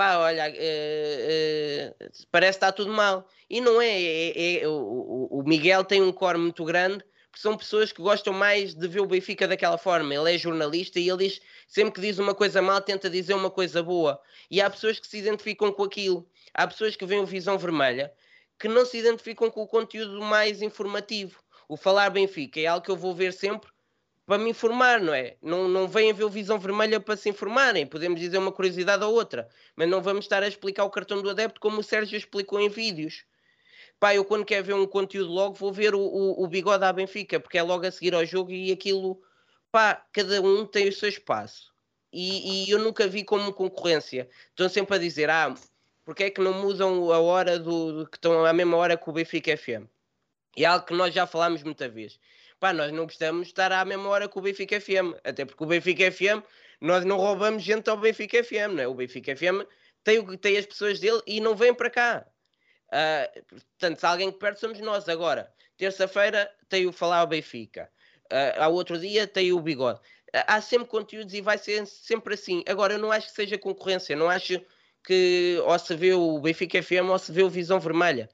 pá, 0.00 0.16
olha, 0.16 0.48
uh, 0.48 1.90
uh, 1.90 2.26
parece 2.30 2.58
que 2.58 2.64
está 2.64 2.72
tudo 2.72 2.90
mal. 2.90 3.28
E 3.50 3.60
não 3.60 3.82
é, 3.82 4.02
é, 4.02 4.62
é 4.62 4.66
o, 4.66 5.28
o, 5.30 5.42
Miguel 5.46 5.84
tem 5.84 6.00
um 6.00 6.10
core 6.10 6.38
muito 6.38 6.64
grande, 6.64 7.04
porque 7.30 7.42
são 7.42 7.54
pessoas 7.54 7.92
que 7.92 8.00
gostam 8.00 8.32
mais 8.32 8.74
de 8.74 8.88
ver 8.88 9.00
o 9.00 9.06
Benfica 9.06 9.46
daquela 9.46 9.76
forma. 9.76 10.14
Ele 10.14 10.34
é 10.34 10.38
jornalista 10.38 10.98
e 10.98 11.06
ele 11.06 11.28
diz, 11.28 11.40
sempre 11.68 11.92
que 11.92 12.00
diz 12.00 12.18
uma 12.18 12.34
coisa 12.34 12.62
mal, 12.62 12.80
tenta 12.80 13.10
dizer 13.10 13.34
uma 13.34 13.50
coisa 13.50 13.82
boa. 13.82 14.18
E 14.50 14.58
há 14.62 14.70
pessoas 14.70 14.98
que 14.98 15.06
se 15.06 15.18
identificam 15.18 15.70
com 15.70 15.84
aquilo. 15.84 16.26
Há 16.54 16.66
pessoas 16.66 16.96
que 16.96 17.04
veem 17.04 17.20
o 17.20 17.26
Visão 17.26 17.58
Vermelha 17.58 18.10
que 18.58 18.68
não 18.68 18.86
se 18.86 18.98
identificam 18.98 19.50
com 19.50 19.62
o 19.62 19.66
conteúdo 19.66 20.20
mais 20.22 20.62
informativo. 20.62 21.42
O 21.68 21.76
Falar 21.76 22.08
Benfica 22.08 22.58
é 22.60 22.66
algo 22.66 22.84
que 22.84 22.90
eu 22.90 22.96
vou 22.96 23.14
ver 23.14 23.32
sempre 23.32 23.70
para 24.30 24.38
me 24.38 24.50
informar, 24.50 25.00
não 25.00 25.12
é? 25.12 25.36
Não, 25.42 25.66
não 25.66 25.88
vêm 25.88 26.12
ver 26.12 26.22
o 26.22 26.30
Visão 26.30 26.56
Vermelha 26.56 27.00
para 27.00 27.16
se 27.16 27.28
informarem. 27.28 27.84
Podemos 27.84 28.20
dizer 28.20 28.38
uma 28.38 28.52
curiosidade 28.52 29.02
ou 29.02 29.12
outra, 29.12 29.48
mas 29.74 29.88
não 29.88 30.00
vamos 30.00 30.24
estar 30.24 30.40
a 30.40 30.46
explicar 30.46 30.84
o 30.84 30.90
cartão 30.90 31.20
do 31.20 31.28
adepto 31.28 31.60
como 31.60 31.80
o 31.80 31.82
Sérgio 31.82 32.16
explicou 32.16 32.60
em 32.60 32.68
vídeos. 32.68 33.24
Pá, 33.98 34.14
eu 34.14 34.24
quando 34.24 34.44
quero 34.44 34.64
ver 34.64 34.74
um 34.74 34.86
conteúdo 34.86 35.32
logo 35.32 35.56
vou 35.56 35.72
ver 35.72 35.96
o, 35.96 36.00
o, 36.00 36.44
o 36.44 36.46
bigode 36.46 36.84
à 36.84 36.92
Benfica, 36.92 37.40
porque 37.40 37.58
é 37.58 37.62
logo 37.64 37.84
a 37.84 37.90
seguir 37.90 38.14
ao 38.14 38.24
jogo 38.24 38.52
e 38.52 38.70
aquilo, 38.70 39.20
pá, 39.72 40.00
cada 40.12 40.40
um 40.40 40.64
tem 40.64 40.88
o 40.88 40.92
seu 40.92 41.08
espaço. 41.08 41.74
E, 42.12 42.68
e 42.68 42.70
eu 42.70 42.78
nunca 42.78 43.08
vi 43.08 43.24
como 43.24 43.52
concorrência. 43.52 44.28
Estão 44.50 44.68
sempre 44.68 44.94
a 44.94 44.98
dizer, 45.00 45.28
ah, 45.28 45.52
porque 46.04 46.22
é 46.22 46.30
que 46.30 46.40
não 46.40 46.52
mudam 46.52 47.10
a 47.12 47.18
hora 47.18 47.58
do, 47.58 48.06
que 48.06 48.16
estão 48.16 48.44
à 48.44 48.52
mesma 48.52 48.76
hora 48.76 48.96
que 48.96 49.10
o 49.10 49.12
Benfica 49.12 49.56
FM? 49.56 49.88
É 50.56 50.66
algo 50.66 50.86
que 50.86 50.94
nós 50.94 51.12
já 51.12 51.26
falámos 51.26 51.64
muita 51.64 51.88
vez 51.88 52.20
pá, 52.60 52.72
nós 52.72 52.92
não 52.92 53.04
gostamos 53.04 53.46
de 53.46 53.52
estar 53.52 53.72
à 53.72 53.84
mesma 53.84 54.08
hora 54.08 54.28
que 54.28 54.38
o 54.38 54.42
Benfica 54.42 54.80
FM, 54.80 55.14
até 55.24 55.44
porque 55.44 55.64
o 55.64 55.66
Benfica 55.66 56.12
FM, 56.12 56.44
nós 56.80 57.04
não 57.04 57.16
roubamos 57.16 57.62
gente 57.62 57.88
ao 57.88 57.96
Benfica 57.96 58.44
FM, 58.44 58.74
não 58.74 58.82
é? 58.82 58.86
O 58.86 58.94
Benfica 58.94 59.34
FM 59.34 59.66
tem, 60.04 60.24
tem 60.36 60.58
as 60.58 60.66
pessoas 60.66 61.00
dele 61.00 61.20
e 61.26 61.40
não 61.40 61.56
vêm 61.56 61.74
para 61.74 61.90
cá. 61.90 62.26
Uh, 62.88 63.44
portanto, 63.48 63.98
se 63.98 64.06
alguém 64.06 64.30
que 64.30 64.38
perde 64.38 64.60
somos 64.60 64.80
nós. 64.80 65.08
Agora, 65.08 65.52
terça-feira 65.76 66.50
tem 66.68 66.86
o 66.86 66.92
Falar 66.92 67.20
ao 67.20 67.26
Benfica, 67.26 67.90
uh, 68.32 68.62
ao 68.62 68.74
outro 68.74 68.98
dia 68.98 69.26
tem 69.26 69.52
o 69.52 69.60
Bigode. 69.60 69.98
Uh, 70.34 70.44
há 70.46 70.60
sempre 70.60 70.88
conteúdos 70.88 71.32
e 71.32 71.40
vai 71.40 71.56
ser 71.56 71.86
sempre 71.86 72.34
assim. 72.34 72.62
Agora, 72.68 72.94
eu 72.94 72.98
não 72.98 73.10
acho 73.10 73.28
que 73.28 73.34
seja 73.34 73.56
concorrência, 73.58 74.14
não 74.14 74.28
acho 74.28 74.60
que 75.04 75.58
ou 75.64 75.78
se 75.78 75.94
vê 75.96 76.12
o 76.12 76.38
Benfica 76.40 76.82
FM 76.82 77.08
ou 77.08 77.18
se 77.18 77.32
vê 77.32 77.42
o 77.42 77.48
Visão 77.48 77.80
Vermelha. 77.80 78.28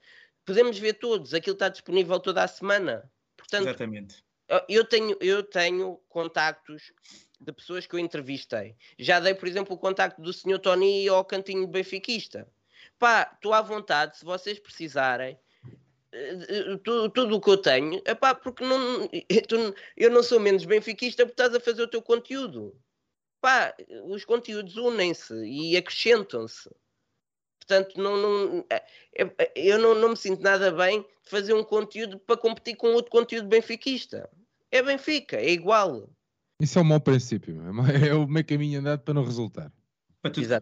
Podemos 0.45 0.77
ver 0.77 0.93
todos, 0.93 1.33
aquilo 1.33 1.53
está 1.53 1.69
disponível 1.69 2.19
toda 2.19 2.43
a 2.43 2.47
semana. 2.47 3.09
Portanto, 3.49 3.69
Exatamente. 3.69 4.27
Eu 4.69 4.85
tenho, 4.85 5.17
eu 5.19 5.43
tenho 5.43 5.99
contactos 6.07 6.93
de 7.39 7.51
pessoas 7.51 7.85
que 7.85 7.95
eu 7.95 7.99
entrevistei. 7.99 8.75
Já 8.97 9.19
dei, 9.19 9.33
por 9.33 9.47
exemplo, 9.47 9.75
o 9.75 9.79
contacto 9.79 10.21
do 10.21 10.31
Sr. 10.31 10.59
Tony 10.59 11.07
ao 11.07 11.25
cantinho 11.25 11.67
benfiquista. 11.67 12.47
Pá, 12.97 13.29
estou 13.33 13.53
à 13.53 13.61
vontade, 13.61 14.17
se 14.17 14.25
vocês 14.25 14.57
precisarem, 14.57 15.37
eh, 16.11 16.37
eh, 16.49 16.77
tudo, 16.83 17.09
tudo 17.09 17.35
o 17.35 17.41
que 17.41 17.49
eu 17.49 17.57
tenho, 17.57 18.01
é 18.05 18.15
pá, 18.15 18.33
porque 18.33 18.63
não, 18.63 19.09
eu 19.95 20.09
não 20.09 20.23
sou 20.23 20.39
menos 20.39 20.65
benfiquista 20.65 21.25
porque 21.25 21.41
estás 21.41 21.53
a 21.53 21.59
fazer 21.59 21.83
o 21.83 21.87
teu 21.87 22.01
conteúdo. 22.01 22.75
Pá, 23.41 23.75
os 24.05 24.25
conteúdos 24.25 24.77
unem-se 24.77 25.33
e 25.45 25.77
acrescentam-se. 25.77 26.69
Portanto, 27.67 28.01
não, 28.01 28.15
não, 28.15 28.65
é, 28.69 28.83
é, 29.13 29.51
eu 29.55 29.77
não, 29.77 29.93
não 29.93 30.09
me 30.09 30.17
sinto 30.17 30.41
nada 30.41 30.71
bem 30.71 31.01
de 31.01 31.29
fazer 31.29 31.53
um 31.53 31.63
conteúdo 31.63 32.17
para 32.17 32.37
competir 32.37 32.77
com 32.77 32.87
outro 32.93 33.11
conteúdo 33.11 33.49
benfiquista. 33.49 34.29
É 34.71 34.81
Benfica, 34.81 35.35
é 35.35 35.51
igual. 35.51 36.09
Isso 36.61 36.79
é 36.79 36.81
um 36.81 36.85
mau 36.85 36.99
princípio, 36.99 37.61
é 38.03 38.13
o 38.13 38.27
meio 38.27 38.45
caminho 38.45 38.79
andado 38.79 39.01
para 39.01 39.13
não 39.13 39.23
resultar. 39.23 39.71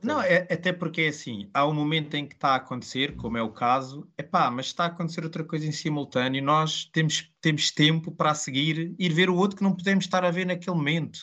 Não, 0.04 0.22
é, 0.22 0.48
até 0.52 0.74
porque 0.74 1.02
é 1.02 1.08
assim, 1.08 1.50
há 1.54 1.66
um 1.68 1.74
momento 1.74 2.16
em 2.16 2.28
que 2.28 2.36
está 2.36 2.50
a 2.50 2.56
acontecer, 2.56 3.16
como 3.16 3.38
é 3.38 3.42
o 3.42 3.52
caso, 3.52 4.08
é 4.18 4.24
pá, 4.24 4.52
mas 4.52 4.68
está 4.68 4.84
a 4.84 4.88
acontecer 4.88 5.24
outra 5.24 5.44
coisa 5.44 5.66
em 5.66 5.72
simultâneo, 5.72 6.44
nós 6.44 6.86
temos, 6.92 7.32
temos 7.40 7.72
tempo 7.72 8.12
para 8.12 8.36
seguir, 8.36 8.94
ir 9.00 9.14
ver 9.14 9.30
o 9.30 9.36
outro 9.36 9.58
que 9.58 9.64
não 9.64 9.76
podemos 9.76 10.06
estar 10.06 10.26
a 10.26 10.32
ver 10.32 10.46
naquele 10.46 10.76
momento. 10.76 11.20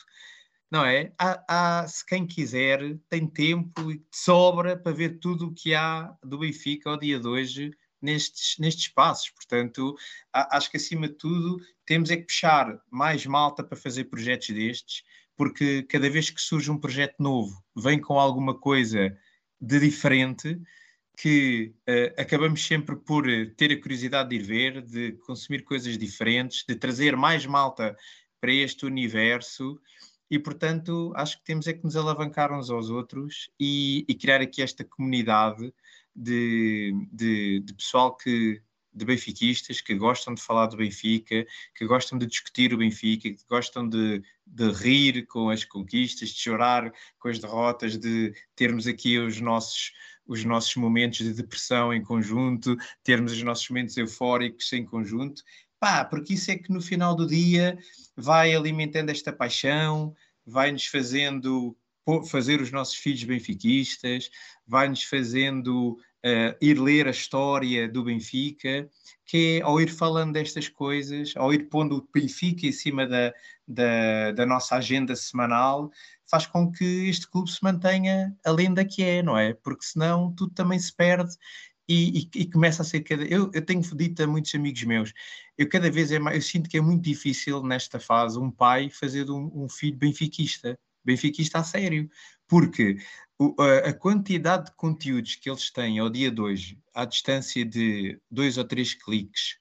Não 0.73 0.87
é? 0.87 1.13
Há, 1.19 1.83
há, 1.83 1.87
se 1.87 2.05
quem 2.07 2.27
quiser, 2.27 2.99
tem 3.11 3.27
tempo 3.27 3.93
e 3.93 4.03
sobra 4.11 4.75
para 4.75 4.91
ver 4.91 5.19
tudo 5.19 5.49
o 5.49 5.55
que 5.55 5.75
há 5.75 6.17
do 6.25 6.39
Benfica 6.39 6.89
ao 6.89 6.99
dia 6.99 7.21
de 7.21 7.29
hoje 7.29 7.71
nestes, 8.01 8.57
nestes 8.59 8.89
passos. 8.89 9.29
Portanto, 9.29 9.95
acho 10.33 10.71
que 10.71 10.79
acima 10.79 11.09
de 11.09 11.15
tudo 11.15 11.61
temos 11.85 12.11
é 12.11 12.17
que 12.17 12.25
puxar 12.25 12.81
mais 12.91 13.27
malta 13.27 13.63
para 13.63 13.77
fazer 13.77 14.05
projetos 14.05 14.49
destes, 14.49 15.03
porque 15.37 15.83
cada 15.83 16.09
vez 16.09 16.31
que 16.31 16.41
surge 16.41 16.71
um 16.71 16.79
projeto 16.79 17.17
novo, 17.19 17.63
vem 17.77 18.01
com 18.01 18.19
alguma 18.19 18.59
coisa 18.59 19.15
de 19.61 19.79
diferente 19.79 20.59
que 21.19 21.75
uh, 21.87 22.19
acabamos 22.19 22.67
sempre 22.67 22.97
por 22.97 23.27
ter 23.59 23.71
a 23.73 23.81
curiosidade 23.81 24.31
de 24.31 24.37
ir 24.37 24.43
ver, 24.43 24.81
de 24.81 25.13
consumir 25.27 25.65
coisas 25.65 25.99
diferentes, 25.99 26.65
de 26.67 26.75
trazer 26.75 27.15
mais 27.15 27.45
malta 27.45 27.95
para 28.41 28.53
este 28.55 28.87
universo 28.87 29.79
e, 30.33 30.39
portanto, 30.39 31.13
acho 31.15 31.37
que 31.37 31.45
temos 31.45 31.67
é 31.67 31.75
que 31.75 31.85
nos 31.85 31.95
alavancar 31.95 32.51
uns 32.59 32.71
aos 32.71 32.89
outros 32.89 33.51
e, 33.61 34.03
e 34.09 34.15
criar 34.15 34.41
aqui 34.41 34.63
esta 34.63 34.83
comunidade 34.83 35.71
de, 36.17 36.91
de, 37.13 37.61
de 37.61 37.75
pessoal 37.75 38.17
que 38.17 38.63
de 38.95 39.05
benfiquistas 39.05 39.83
que 39.83 39.95
gostam 39.95 40.33
de 40.33 40.41
falar 40.41 40.69
do 40.69 40.79
Benfica, 40.79 41.47
que 41.75 41.85
gostam 41.85 42.19
de 42.19 42.27
discutir 42.27 42.73
o 42.73 42.79
Benfica, 42.79 43.29
que 43.29 43.45
gostam 43.47 43.87
de, 43.87 44.23
de 44.47 44.71
rir 44.71 45.27
com 45.27 45.51
as 45.51 45.67
conquistas, 45.67 46.31
de 46.31 46.41
chorar 46.41 46.91
com 47.19 47.29
as 47.29 47.39
derrotas, 47.39 47.99
de 47.99 48.35
termos 48.57 48.87
aqui 48.87 49.19
os 49.19 49.39
nossos 49.39 49.93
os 50.25 50.45
nossos 50.45 50.77
momentos 50.77 51.19
de 51.19 51.35
depressão 51.35 51.93
em 51.93 52.01
conjunto, 52.01 52.77
termos 53.03 53.33
os 53.33 53.43
nossos 53.43 53.69
momentos 53.69 53.97
eufóricos 53.97 54.73
em 54.73 54.85
conjunto, 54.85 55.43
pá, 55.83 56.05
porque 56.05 56.35
isso 56.35 56.49
é 56.49 56.57
que 56.57 56.71
no 56.71 56.81
final 56.81 57.13
do 57.13 57.27
dia 57.27 57.77
vai 58.17 58.55
alimentando 58.55 59.11
esta 59.11 59.33
paixão, 59.33 60.15
vai 60.47 60.71
nos 60.71 60.87
fazendo 60.87 61.77
fazer 62.31 62.61
os 62.61 62.71
nossos 62.71 62.95
filhos 62.95 63.25
benfiquistas, 63.25 64.31
vai-nos 64.65 65.03
fazendo 65.03 65.99
uh, 66.25 66.57
ir 66.61 66.79
ler 66.79 67.09
a 67.09 67.11
história 67.11 67.89
do 67.89 68.05
Benfica, 68.05 68.89
que 69.27 69.59
é 69.59 69.63
ao 69.63 69.81
ir 69.81 69.91
falando 69.91 70.35
destas 70.35 70.69
coisas, 70.69 71.33
ao 71.37 71.53
ir 71.53 71.69
pondo 71.69 71.97
o 71.97 72.09
Benfica 72.15 72.65
em 72.65 72.73
cima 72.73 73.05
da, 73.05 73.35
da, 73.67 74.31
da 74.33 74.47
nossa 74.47 74.77
agenda 74.77 75.17
semanal, 75.17 75.91
faz 76.31 76.47
com 76.47 76.71
que 76.71 77.09
este 77.09 77.29
clube 77.29 77.51
se 77.51 77.63
mantenha 77.63 78.37
a 78.45 78.53
lenda 78.53 78.85
que 78.85 79.03
é, 79.03 79.21
não 79.21 79.37
é? 79.37 79.53
Porque 79.53 79.85
senão 79.85 80.33
tudo 80.33 80.55
também 80.55 80.79
se 80.79 80.95
perde 80.95 81.35
e, 81.89 82.21
e, 82.21 82.31
e, 82.43 82.51
começa 82.51 82.83
a 82.83 82.85
ser 82.85 83.01
cada 83.01 83.25
eu, 83.25 83.51
eu 83.53 83.65
tenho 83.65 83.83
dito 83.97 84.23
a 84.23 84.27
muitos 84.27 84.55
amigos 84.55 84.83
meus 84.85 85.13
eu 85.59 85.69
cada 85.69 85.91
vez 85.91 86.13
é 86.13 86.19
mais, 86.19 86.37
eu 86.37 86.43
sinto 86.43 86.69
que 86.69 86.77
é 86.77 86.81
muito 86.81 87.03
difícil 87.03 87.63
nesta 87.63 87.99
fase 87.99 88.39
um 88.39 88.51
pai 88.51 88.91
fazer 88.91 89.31
um, 89.31 89.51
um 89.55 89.69
filho 89.69 89.97
benfiquista 89.97 90.79
benfiquista 91.05 91.59
a 91.59 91.65
sério 91.65 92.09
porque 92.47 92.97
o, 93.39 93.55
a, 93.61 93.89
a, 93.89 93.93
quantidade 93.93 94.67
de 94.67 94.77
conteúdos 94.77 95.35
que 95.35 95.51
eles 95.51 95.71
têm 95.71 95.99
ao 95.99 96.11
dia 96.11 96.31
de 96.31 96.41
hoje 96.41 96.79
à 96.95 97.05
distância 97.05 97.65
de 97.65 98.19
dois 98.31 98.59
ou 98.59 98.65
três 98.65 98.95
cliques 98.95 99.59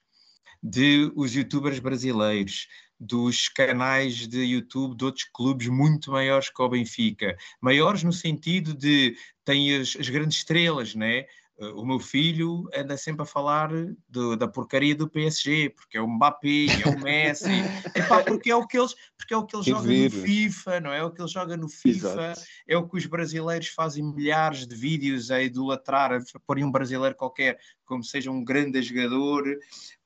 de 0.62 1.10
os 1.16 1.34
youtubers 1.34 1.80
brasileiros 1.80 2.68
dos 3.02 3.48
canais 3.48 4.28
de 4.28 4.44
YouTube 4.44 4.96
de 4.96 5.04
outros 5.04 5.24
clubes 5.24 5.66
muito 5.66 6.12
maiores 6.12 6.48
que 6.48 6.62
o 6.62 6.68
Benfica. 6.68 7.36
Maiores 7.60 8.04
no 8.04 8.12
sentido 8.12 8.72
de 8.74 9.16
tem 9.44 9.74
as, 9.74 9.96
as 9.98 10.08
grandes 10.08 10.38
estrelas, 10.38 10.94
né? 10.94 11.26
O 11.76 11.84
meu 11.84 11.98
filho 11.98 12.68
anda 12.74 12.96
sempre 12.96 13.22
a 13.22 13.26
falar 13.26 13.70
do, 14.08 14.36
da 14.36 14.48
porcaria 14.48 14.94
do 14.94 15.08
PSG, 15.08 15.70
porque 15.70 15.96
é 15.96 16.00
o 16.00 16.08
Mbappé, 16.08 16.66
é 16.84 16.88
o 16.88 17.00
Messi, 17.00 17.46
Epá, 17.94 18.22
porque 18.22 18.50
é 18.50 18.56
o 18.56 18.66
que 18.66 18.78
eles, 18.78 18.94
porque 19.16 19.32
é 19.32 19.36
o 19.36 19.44
que 19.44 19.56
ele 19.56 19.62
joga 19.62 19.88
no 19.88 20.10
FIFA, 20.10 20.80
não 20.80 20.92
é? 20.92 20.98
é? 20.98 21.04
o 21.04 21.10
que 21.10 21.20
ele 21.20 21.28
joga 21.28 21.56
no 21.56 21.68
FIFA, 21.68 22.32
Exato. 22.32 22.40
é 22.66 22.76
o 22.76 22.88
que 22.88 22.96
os 22.96 23.06
brasileiros 23.06 23.68
fazem 23.68 24.04
milhares 24.04 24.66
de 24.66 24.74
vídeos 24.74 25.30
a 25.30 25.42
idolatrar, 25.42 26.12
a 26.12 26.40
pôr 26.46 26.58
um 26.58 26.70
brasileiro 26.70 27.14
qualquer 27.14 27.58
como 27.84 28.02
seja 28.02 28.30
um 28.30 28.42
grande 28.42 28.80
jogador, 28.80 29.44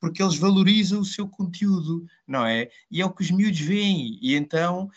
porque 0.01 0.23
eles 0.23 0.37
valorizam 0.37 1.01
o 1.01 1.05
seu 1.05 1.29
conteúdo, 1.29 2.05
não 2.27 2.45
é? 2.45 2.69
E 2.91 3.01
é 3.01 3.07
o 3.07 3.11
que 3.11 3.23
os 3.23 3.31
miúdos 3.31 3.61
veem, 3.61 4.19
e 4.21 4.35
então 4.35 4.91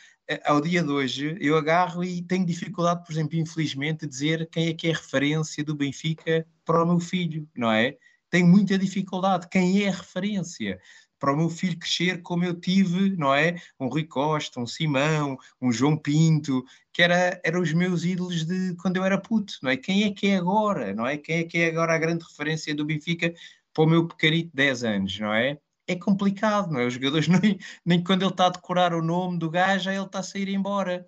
ao 0.45 0.61
dia 0.61 0.83
de 0.83 0.89
hoje, 0.89 1.37
eu 1.39 1.57
agarro 1.57 2.03
e 2.03 2.21
tenho 2.21 2.45
dificuldade, 2.45 3.03
por 3.03 3.11
exemplo, 3.11 3.37
infelizmente, 3.37 4.01
de 4.01 4.07
dizer 4.07 4.47
quem 4.51 4.67
é 4.67 4.73
que 4.73 4.87
é 4.87 4.91
referência 4.91 5.63
do 5.63 5.75
Benfica 5.75 6.45
para 6.63 6.83
o 6.83 6.85
meu 6.85 6.99
filho, 6.99 7.47
não 7.55 7.71
é? 7.71 7.97
Tenho 8.29 8.47
muita 8.47 8.77
dificuldade. 8.77 9.47
Quem 9.49 9.83
é 9.83 9.89
referência? 9.89 10.79
Para 11.17 11.33
o 11.33 11.37
meu 11.37 11.49
filho 11.49 11.77
crescer 11.77 12.21
como 12.21 12.45
eu 12.45 12.53
tive, 12.53 13.15
não 13.17 13.33
é? 13.33 13.55
Um 13.79 13.87
Rui 13.87 14.03
Costa, 14.03 14.59
um 14.59 14.67
Simão, 14.67 15.35
um 15.59 15.71
João 15.71 15.97
Pinto, 15.97 16.63
que 16.93 17.01
era, 17.01 17.41
eram 17.43 17.61
os 17.61 17.73
meus 17.73 18.05
ídolos 18.05 18.45
de 18.45 18.75
quando 18.75 18.97
eu 18.97 19.03
era 19.03 19.19
puto, 19.19 19.55
não 19.63 19.71
é? 19.71 19.77
Quem 19.77 20.03
é 20.03 20.11
que 20.11 20.27
é 20.27 20.37
agora, 20.37 20.93
não 20.93 21.07
é? 21.07 21.17
Quem 21.17 21.39
é 21.39 21.43
que 21.43 21.57
é 21.57 21.69
agora 21.69 21.95
a 21.95 21.97
grande 21.97 22.23
referência 22.23 22.73
do 22.75 22.85
Benfica 22.85 23.33
para 23.73 23.83
o 23.83 23.87
meu 23.87 24.07
pequenito 24.07 24.49
de 24.49 24.55
10 24.55 24.83
anos, 24.83 25.19
não 25.19 25.33
é? 25.33 25.59
É 25.89 25.95
complicado, 25.95 26.71
não 26.71 26.79
é? 26.79 26.85
Os 26.85 26.93
jogadores 26.93 27.27
nem, 27.41 27.57
nem 27.83 28.03
quando 28.03 28.21
ele 28.21 28.31
está 28.31 28.45
a 28.45 28.51
decorar 28.51 28.93
o 28.93 29.01
nome 29.01 29.39
do 29.39 29.49
gajo, 29.49 29.89
ele 29.89 30.05
está 30.05 30.19
a 30.19 30.23
sair 30.23 30.47
embora. 30.49 31.05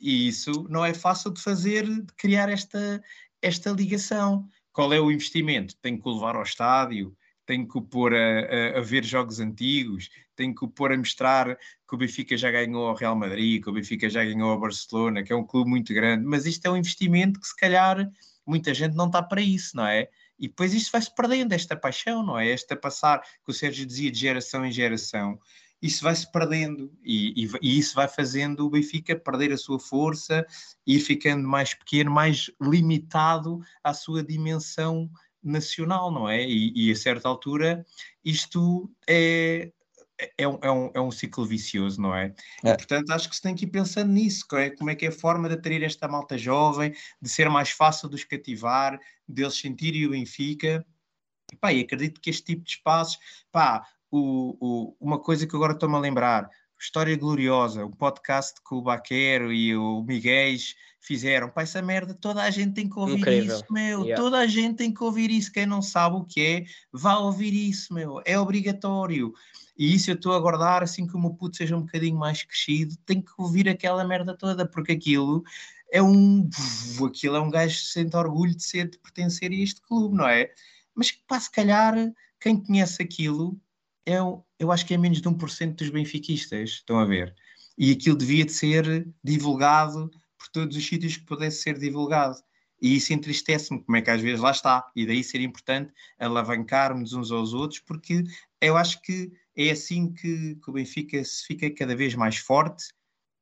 E 0.00 0.26
isso 0.26 0.66
não 0.70 0.84
é 0.84 0.94
fácil 0.94 1.30
de 1.30 1.42
fazer, 1.42 1.84
de 1.84 2.12
criar 2.16 2.48
esta, 2.48 3.02
esta 3.42 3.70
ligação. 3.70 4.48
Qual 4.72 4.92
é 4.92 5.00
o 5.00 5.10
investimento? 5.10 5.76
Tem 5.76 6.00
que 6.00 6.08
o 6.08 6.14
levar 6.14 6.36
ao 6.36 6.42
estádio, 6.42 7.14
tem 7.44 7.68
que 7.68 7.76
o 7.76 7.82
pôr 7.82 8.14
a, 8.14 8.76
a, 8.76 8.78
a, 8.78 8.80
ver 8.80 9.04
jogos 9.04 9.40
antigos, 9.40 10.08
tem 10.34 10.54
que 10.54 10.64
o 10.64 10.68
pôr 10.68 10.92
a 10.92 10.96
mostrar 10.96 11.54
que 11.56 11.94
o 11.94 11.98
Benfica 11.98 12.36
já 12.36 12.50
ganhou 12.50 12.88
ao 12.88 12.96
Real 12.96 13.14
Madrid, 13.14 13.62
que 13.62 13.68
o 13.68 13.72
Benfica 13.72 14.08
já 14.08 14.24
ganhou 14.24 14.50
ao 14.50 14.58
Barcelona, 14.58 15.22
que 15.22 15.32
é 15.32 15.36
um 15.36 15.44
clube 15.44 15.68
muito 15.68 15.92
grande, 15.92 16.24
mas 16.24 16.46
isto 16.46 16.64
é 16.64 16.70
um 16.70 16.78
investimento 16.78 17.38
que 17.38 17.46
se 17.46 17.56
calhar 17.56 18.10
muita 18.46 18.72
gente 18.72 18.96
não 18.96 19.06
está 19.06 19.22
para 19.22 19.42
isso, 19.42 19.76
não 19.76 19.86
é? 19.86 20.08
E 20.38 20.48
depois 20.48 20.74
isto 20.74 20.90
vai-se 20.90 21.14
perdendo, 21.14 21.52
esta 21.52 21.76
paixão, 21.76 22.24
não 22.24 22.38
é? 22.38 22.50
Esta 22.50 22.76
passar, 22.76 23.20
que 23.20 23.50
o 23.50 23.54
Sérgio 23.54 23.86
dizia, 23.86 24.10
de 24.10 24.18
geração 24.18 24.64
em 24.64 24.72
geração, 24.72 25.38
isso 25.80 26.02
vai-se 26.02 26.30
perdendo 26.32 26.90
e, 27.02 27.44
e, 27.44 27.50
e, 27.60 27.78
isso 27.78 27.94
vai 27.94 28.08
fazendo 28.08 28.66
o 28.66 28.70
Benfica 28.70 29.14
perder 29.14 29.52
a 29.52 29.58
sua 29.58 29.78
força, 29.78 30.46
ir 30.86 30.98
ficando 31.00 31.46
mais 31.46 31.74
pequeno, 31.74 32.10
mais 32.10 32.50
limitado 32.60 33.60
à 33.82 33.92
sua 33.92 34.22
dimensão 34.22 35.10
nacional, 35.42 36.10
não 36.10 36.26
é? 36.26 36.42
E, 36.42 36.72
e 36.74 36.90
a 36.90 36.96
certa 36.96 37.28
altura 37.28 37.84
isto 38.24 38.90
é, 39.06 39.70
é 40.38 40.48
um, 40.48 40.58
é, 40.62 40.70
um, 40.70 40.90
é 40.94 41.00
um 41.00 41.10
ciclo 41.10 41.44
vicioso, 41.44 42.00
não 42.00 42.14
é? 42.14 42.34
é? 42.64 42.70
E, 42.70 42.76
portanto, 42.76 43.10
acho 43.10 43.28
que 43.28 43.36
se 43.36 43.42
tem 43.42 43.54
que 43.54 43.64
ir 43.64 43.70
pensando 43.70 44.10
nisso, 44.10 44.46
é, 44.52 44.70
como 44.70 44.90
é 44.90 44.94
que 44.94 45.04
é 45.04 45.08
a 45.08 45.12
forma 45.12 45.48
de 45.48 45.54
atrair 45.54 45.82
esta 45.82 46.08
malta 46.08 46.38
jovem, 46.38 46.94
de 47.20 47.28
ser 47.28 47.50
mais 47.50 47.70
fácil 47.70 48.08
de 48.08 48.14
os 48.14 48.24
cativar, 48.24 48.98
deles 49.28 49.56
sentirem 49.56 50.06
o 50.06 50.10
Benfica. 50.10 50.84
E, 51.52 51.56
pá, 51.56 51.72
e 51.72 51.80
acredito 51.80 52.20
que 52.20 52.30
este 52.30 52.44
tipo 52.44 52.64
de 52.64 52.70
espaços, 52.70 53.18
pá, 53.50 53.86
o, 54.10 54.56
o, 54.60 54.96
uma 55.00 55.18
coisa 55.18 55.46
que 55.46 55.56
agora 55.56 55.72
estou-me 55.72 55.96
a 55.96 56.00
lembrar, 56.00 56.48
História 56.80 57.16
Gloriosa, 57.16 57.84
o 57.84 57.96
podcast 57.96 58.60
que 58.66 58.74
o 58.74 58.82
Baquero 58.82 59.52
e 59.52 59.74
o 59.74 60.02
Miguel 60.02 60.56
fizeram. 61.00 61.48
Pá, 61.48 61.62
essa 61.62 61.80
merda, 61.80 62.14
toda 62.14 62.42
a 62.42 62.50
gente 62.50 62.74
tem 62.74 62.88
que 62.88 62.98
ouvir 62.98 63.18
Incrível. 63.18 63.56
isso, 63.56 63.64
meu. 63.70 64.02
Yeah. 64.02 64.22
Toda 64.22 64.38
a 64.38 64.46
gente 64.46 64.76
tem 64.76 64.92
que 64.92 65.02
ouvir 65.02 65.30
isso. 65.30 65.52
Quem 65.52 65.66
não 65.66 65.80
sabe 65.80 66.16
o 66.16 66.24
que 66.24 66.40
é, 66.40 66.64
vá 66.92 67.16
ouvir 67.16 67.54
isso, 67.54 67.92
meu. 67.94 68.20
É 68.24 68.38
obrigatório. 68.38 69.32
E 69.76 69.94
isso 69.94 70.10
eu 70.10 70.14
estou 70.14 70.32
a 70.32 70.38
guardar 70.38 70.82
assim 70.82 71.06
que 71.06 71.16
o 71.16 71.20
meu 71.20 71.30
puto 71.30 71.56
seja 71.56 71.76
um 71.76 71.80
bocadinho 71.80 72.16
mais 72.16 72.42
crescido, 72.42 72.96
tem 73.04 73.20
que 73.20 73.32
ouvir 73.36 73.68
aquela 73.68 74.04
merda 74.04 74.36
toda, 74.36 74.66
porque 74.66 74.92
aquilo 74.92 75.42
é 75.94 76.02
um. 76.02 76.50
Aquilo 77.06 77.36
é 77.36 77.40
um 77.40 77.48
gajo 77.48 77.78
que 77.78 77.86
sente 77.86 78.16
orgulho 78.16 78.54
de 78.54 78.64
ser, 78.64 78.90
de 78.90 78.98
pertencer 78.98 79.52
a 79.52 79.54
este 79.54 79.80
clube, 79.80 80.16
não 80.16 80.26
é? 80.28 80.52
Mas 80.92 81.12
pá, 81.12 81.38
se 81.38 81.50
calhar 81.50 81.94
quem 82.40 82.60
conhece 82.60 83.00
aquilo 83.00 83.58
é, 84.04 84.16
eu 84.58 84.72
acho 84.72 84.84
que 84.84 84.92
é 84.92 84.98
menos 84.98 85.22
de 85.22 85.28
1% 85.28 85.76
dos 85.76 85.90
benfiquistas, 85.90 86.70
estão 86.70 86.98
a 86.98 87.04
ver? 87.04 87.34
E 87.78 87.92
aquilo 87.92 88.16
devia 88.16 88.44
de 88.44 88.52
ser 88.52 89.08
divulgado 89.22 90.10
por 90.36 90.48
todos 90.48 90.76
os 90.76 90.84
sítios 90.84 91.16
que 91.16 91.24
pudesse 91.24 91.62
ser 91.62 91.78
divulgado. 91.78 92.36
E 92.82 92.96
isso 92.96 93.12
entristece-me, 93.12 93.80
como 93.82 93.96
é 93.96 94.02
que 94.02 94.10
às 94.10 94.20
vezes 94.20 94.40
lá 94.40 94.50
está. 94.50 94.84
E 94.96 95.06
daí 95.06 95.22
ser 95.22 95.40
importante 95.40 95.92
alavancarmos 96.18 97.12
uns 97.12 97.30
aos 97.30 97.54
outros, 97.54 97.78
porque 97.80 98.24
eu 98.60 98.76
acho 98.76 99.00
que 99.00 99.32
é 99.56 99.70
assim 99.70 100.12
que, 100.12 100.56
que 100.56 100.70
o 100.70 100.72
Benfica 100.72 101.22
se 101.24 101.46
fica 101.46 101.70
cada 101.70 101.94
vez 101.94 102.16
mais 102.16 102.36
forte 102.36 102.92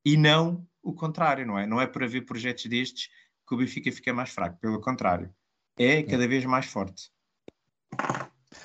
e 0.05 0.16
não 0.19 0.66
o 0.83 0.93
contrário, 0.93 1.47
não 1.47 1.59
é? 1.59 1.67
Não 1.67 1.81
é 1.81 1.87
por 1.87 2.03
haver 2.03 2.27
projetos 2.27 2.67
destes 2.67 3.09
que 3.47 3.55
o 3.55 3.59
Benfica 3.59 3.91
fica 3.93 4.13
mais 4.13 4.31
fraco, 4.31 4.59
pelo 4.61 4.81
contrário, 4.81 5.33
é 5.79 6.03
cada 6.03 6.27
vez 6.27 6.45
mais 6.45 6.67
forte. 6.67 7.11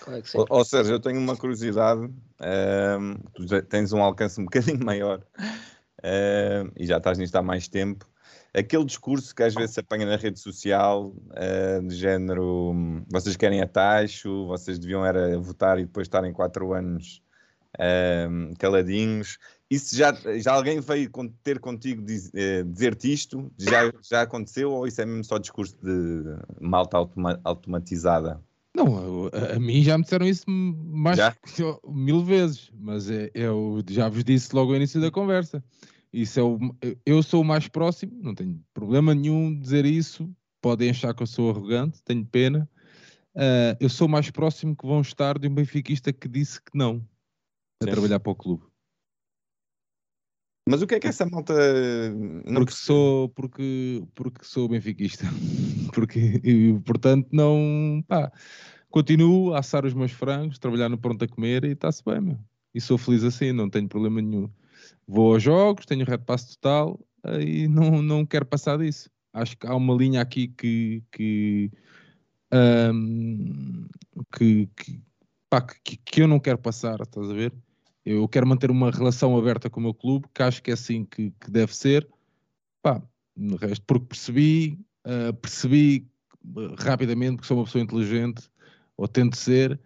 Claro 0.01 0.23
ou, 0.33 0.45
ou 0.49 0.65
seja, 0.65 0.93
eu 0.93 0.99
tenho 0.99 1.19
uma 1.19 1.35
curiosidade, 1.35 2.01
um, 2.01 2.13
ehm, 2.41 3.15
tu 3.33 3.61
tens 3.63 3.93
um 3.93 4.01
alcance 4.01 4.39
um 4.39 4.45
bocadinho 4.45 4.79
maior 4.83 5.23
um, 5.39 5.43
ehm, 6.03 6.71
e 6.75 6.85
já 6.85 6.97
estás 6.97 7.17
nisto 7.17 7.35
há 7.35 7.41
mais 7.41 7.67
tempo. 7.67 8.07
Aquele 8.53 8.85
discurso 8.85 9.35
que 9.35 9.43
às 9.43 9.53
vezes 9.53 9.71
se 9.71 9.79
apanha 9.79 10.05
na 10.05 10.15
rede 10.15 10.39
social, 10.39 11.07
uh, 11.09 11.87
de 11.87 11.95
género, 11.95 13.03
vocês 13.11 13.35
querem 13.35 13.61
a 13.61 13.67
taxa, 13.67 14.29
vocês 14.29 14.79
deviam 14.79 15.05
era 15.05 15.37
votar 15.39 15.77
e 15.77 15.85
depois 15.85 16.05
estarem 16.05 16.33
quatro 16.33 16.73
anos 16.73 17.21
uh, 17.77 18.57
caladinhos. 18.57 19.37
Isso 19.69 19.95
já, 19.95 20.13
já 20.37 20.53
alguém 20.53 20.79
veio 20.79 21.09
ter 21.43 21.59
contigo 21.59 22.01
diz, 22.01 22.27
uh, 22.29 22.63
dizer-te 22.65 23.11
isto? 23.11 23.51
Já, 23.57 23.91
já 24.01 24.21
aconteceu 24.21 24.71
ou 24.71 24.87
isso 24.87 25.01
é 25.01 25.05
mesmo 25.05 25.23
só 25.23 25.37
discurso 25.37 25.75
de 25.83 26.23
malta 26.59 26.97
automa 26.97 27.39
automatizada? 27.43 28.41
Não, 28.75 29.27
a, 29.27 29.55
a, 29.55 29.59
mim 29.59 29.81
já 29.81 29.97
me 29.97 30.03
disseram 30.03 30.27
isso 30.27 30.45
mais 30.47 31.17
mil 31.87 32.23
vezes, 32.23 32.71
mas 32.79 33.09
é, 33.09 33.31
eu 33.33 33.83
já 33.89 34.07
vos 34.07 34.23
disse 34.23 34.55
logo 34.55 34.69
no 34.69 34.77
início 34.77 35.01
da 35.01 35.09
conversa. 35.09 35.63
Isso 36.13 36.39
é 36.39 36.43
o, 36.43 36.59
eu 37.05 37.21
sou 37.23 37.41
o 37.41 37.45
mais 37.45 37.67
próximo, 37.67 38.13
não 38.21 38.35
tenho 38.35 38.61
problema 38.73 39.13
nenhum 39.13 39.57
dizer 39.59 39.85
isso. 39.85 40.29
Podem 40.61 40.89
achar 40.89 41.13
que 41.13 41.23
eu 41.23 41.27
sou 41.27 41.49
arrogante, 41.49 42.01
tenho 42.03 42.25
pena. 42.25 42.69
Uh, 43.35 43.77
eu 43.79 43.89
sou 43.89 44.07
o 44.07 44.09
mais 44.09 44.31
próximo 44.31 44.75
que 44.75 44.87
vão 44.87 45.01
estar 45.01 45.37
de 45.37 45.47
um 45.47 45.53
benfiquista 45.53 46.11
que 46.11 46.27
disse 46.27 46.59
que 46.59 46.75
não 46.75 47.03
a 47.81 47.85
Sim. 47.85 47.91
trabalhar 47.91 48.19
para 48.19 48.31
o 48.31 48.35
clube. 48.35 48.63
Mas 50.69 50.81
o 50.81 50.87
que 50.87 50.95
é 50.95 50.99
que 50.99 51.07
essa 51.07 51.25
malta 51.25 51.53
não 52.45 52.61
porque 52.61 52.73
sou 52.73 53.29
porque 53.29 54.03
porque 54.13 54.43
sou 54.43 54.67
benfiquista 54.67 55.25
porque 55.95 56.19
e, 56.43 56.77
portanto 56.81 57.29
não 57.31 58.03
pá, 58.05 58.29
continuo 58.89 59.53
a 59.53 59.59
assar 59.59 59.85
os 59.85 59.93
meus 59.93 60.11
frangos 60.11 60.59
trabalhar 60.59 60.89
no 60.89 60.97
pronto 60.97 61.23
a 61.23 61.27
comer 61.27 61.63
e 61.63 61.71
está-se 61.71 62.03
bem 62.03 62.19
meu. 62.19 62.39
e 62.75 62.81
sou 62.81 62.97
feliz 62.97 63.23
assim 63.23 63.53
não 63.53 63.69
tenho 63.69 63.87
problema 63.87 64.21
nenhum 64.21 64.49
vou 65.07 65.33
aos 65.33 65.43
jogos 65.43 65.85
tenho 65.85 66.05
red 66.05 66.17
pass 66.17 66.57
total 66.57 66.99
e 67.39 67.69
não 67.69 68.01
não 68.01 68.25
quero 68.25 68.45
passar 68.45 68.77
disso 68.77 69.09
acho 69.31 69.57
que 69.57 69.67
há 69.67 69.73
uma 69.73 69.93
linha 69.95 70.19
aqui 70.19 70.49
que 70.49 71.01
que 71.13 71.71
um, 72.51 73.87
que, 74.35 74.67
que, 74.75 75.01
pá, 75.49 75.61
que, 75.61 75.95
que 75.95 76.21
eu 76.21 76.27
não 76.27 76.41
quero 76.41 76.57
passar 76.57 76.99
estás 76.99 77.29
a 77.29 77.33
ver 77.33 77.53
eu 78.07 78.25
quero 78.27 78.47
manter 78.47 78.71
uma 78.71 78.89
relação 78.89 79.37
aberta 79.37 79.69
com 79.69 79.81
o 79.81 79.83
meu 79.83 79.93
clube, 79.93 80.27
que 80.33 80.41
acho 80.41 80.63
que 80.63 80.71
é 80.71 80.73
assim 80.73 81.03
que, 81.03 81.31
que 81.31 81.51
deve 81.51 81.75
ser. 81.75 82.07
Pá, 82.81 83.01
no 83.35 83.57
resto, 83.57 83.83
porque 83.85 84.05
percebi, 84.05 84.79
uh, 85.05 85.33
percebi 85.33 86.07
rapidamente 86.77 87.41
que 87.41 87.45
sou 87.45 87.57
uma 87.57 87.65
pessoa 87.65 87.83
inteligente, 87.83 88.49
ou 88.95 89.09
tento 89.09 89.35
ser, 89.35 89.77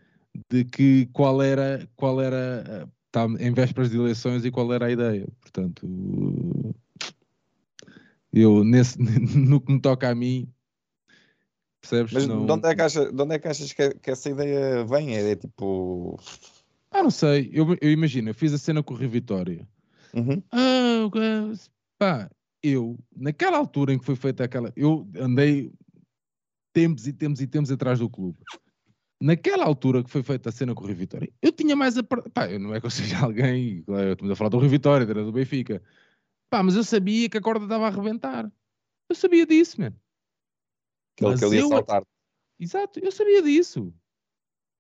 de 0.50 0.64
que 0.64 1.08
qual 1.08 1.42
era, 1.42 1.90
qual 1.96 2.22
era, 2.22 2.86
uh, 2.86 2.92
tá, 3.12 3.26
em 3.40 3.52
vésperas 3.54 3.90
de 3.90 3.98
eleições 3.98 4.46
e 4.46 4.52
qual 4.52 4.72
era 4.72 4.86
a 4.86 4.92
ideia. 4.92 5.28
Portanto, 5.42 6.76
eu, 8.32 8.64
nesse, 8.64 9.00
no 9.36 9.60
que 9.60 9.74
me 9.74 9.82
toca 9.82 10.08
a 10.08 10.14
mim, 10.14 10.48
percebes? 11.82 12.14
Mas 12.14 12.28
não... 12.28 12.46
de, 12.46 12.52
onde 12.52 12.70
é 12.70 12.76
que 12.76 12.82
achas, 12.84 13.12
de 13.12 13.20
onde 13.20 13.34
é 13.34 13.40
que 13.40 13.48
achas 13.48 13.74
que, 13.74 13.96
que 13.96 14.12
essa 14.12 14.30
ideia 14.30 14.86
vem? 14.86 15.16
É, 15.16 15.32
é 15.32 15.36
tipo 15.36 16.20
ah, 16.92 17.04
não 17.04 17.10
sei. 17.10 17.50
Eu, 17.54 17.76
eu 17.82 17.92
imagino, 17.92 18.30
eu 18.30 18.36
fiz 18.36 18.54
a 18.54 18.58
cena 18.58 18.84
com 18.84 18.94
o 18.94 18.98
Rio 18.98 19.10
Vitória. 19.10 19.68
Uhum. 20.14 20.44
Ah, 20.52 21.10
pá, 21.98 22.30
eu, 22.62 23.00
naquela 23.16 23.58
altura 23.58 23.94
em 23.94 24.00
que 24.00 24.06
foi 24.06 24.16
feita 24.16 24.44
aquela. 24.44 24.72
Eu 24.76 25.10
andei 25.16 25.72
tempos 26.74 27.08
e 27.08 27.14
tempos 27.14 27.42
e 27.42 27.48
tempos 27.48 27.72
atrás 27.72 28.00
do 28.00 28.10
clube. 28.10 28.38
Naquela 29.22 29.66
altura 29.66 30.04
que 30.04 30.10
foi 30.10 30.22
feita 30.24 30.50
a 30.50 30.52
cena 30.52 30.74
com 30.76 30.84
o 30.84 30.88
Rio 30.88 30.96
Vitória, 30.96 31.32
eu 31.42 31.52
tinha 31.52 31.76
mais 31.76 31.98
a. 31.98 32.04
Pá, 32.04 32.52
eu 32.52 32.60
não 32.60 32.76
é 32.76 32.80
que 32.80 32.86
eu 32.86 32.92
seja 32.92 33.18
alguém. 33.24 33.84
Eu 33.88 34.14
estou 34.14 34.32
a 34.32 34.36
falar 34.36 34.50
do 34.50 34.60
Rio 34.60 34.70
Vitória, 34.70 35.06
era 35.06 35.24
do 35.24 35.32
Benfica. 35.32 35.82
Pá, 36.50 36.62
mas 36.62 36.76
eu 36.76 36.84
sabia 36.84 37.30
que 37.30 37.38
a 37.38 37.42
corda 37.42 37.66
estava 37.66 37.86
a 37.86 37.88
arrebentar. 37.88 38.52
Eu 39.10 39.16
sabia 39.16 39.46
disso, 39.46 39.80
mano. 39.80 39.96
Que 41.16 41.26
ele 41.26 41.56
ia 41.56 41.68
saltar. 41.68 42.04
Exato, 42.60 43.00
eu 43.00 43.12
sabia 43.12 43.42
disso. 43.42 43.94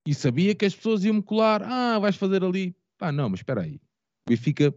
E 0.05 0.13
sabia 0.13 0.55
que 0.55 0.65
as 0.65 0.75
pessoas 0.75 1.03
iam 1.03 1.15
me 1.15 1.21
colar. 1.21 1.61
Ah, 1.63 1.99
vais 1.99 2.15
fazer 2.15 2.43
ali. 2.43 2.75
Pá, 2.97 3.11
não, 3.11 3.29
mas 3.29 3.39
espera 3.39 3.61
aí. 3.61 3.79
Benfica. 4.27 4.73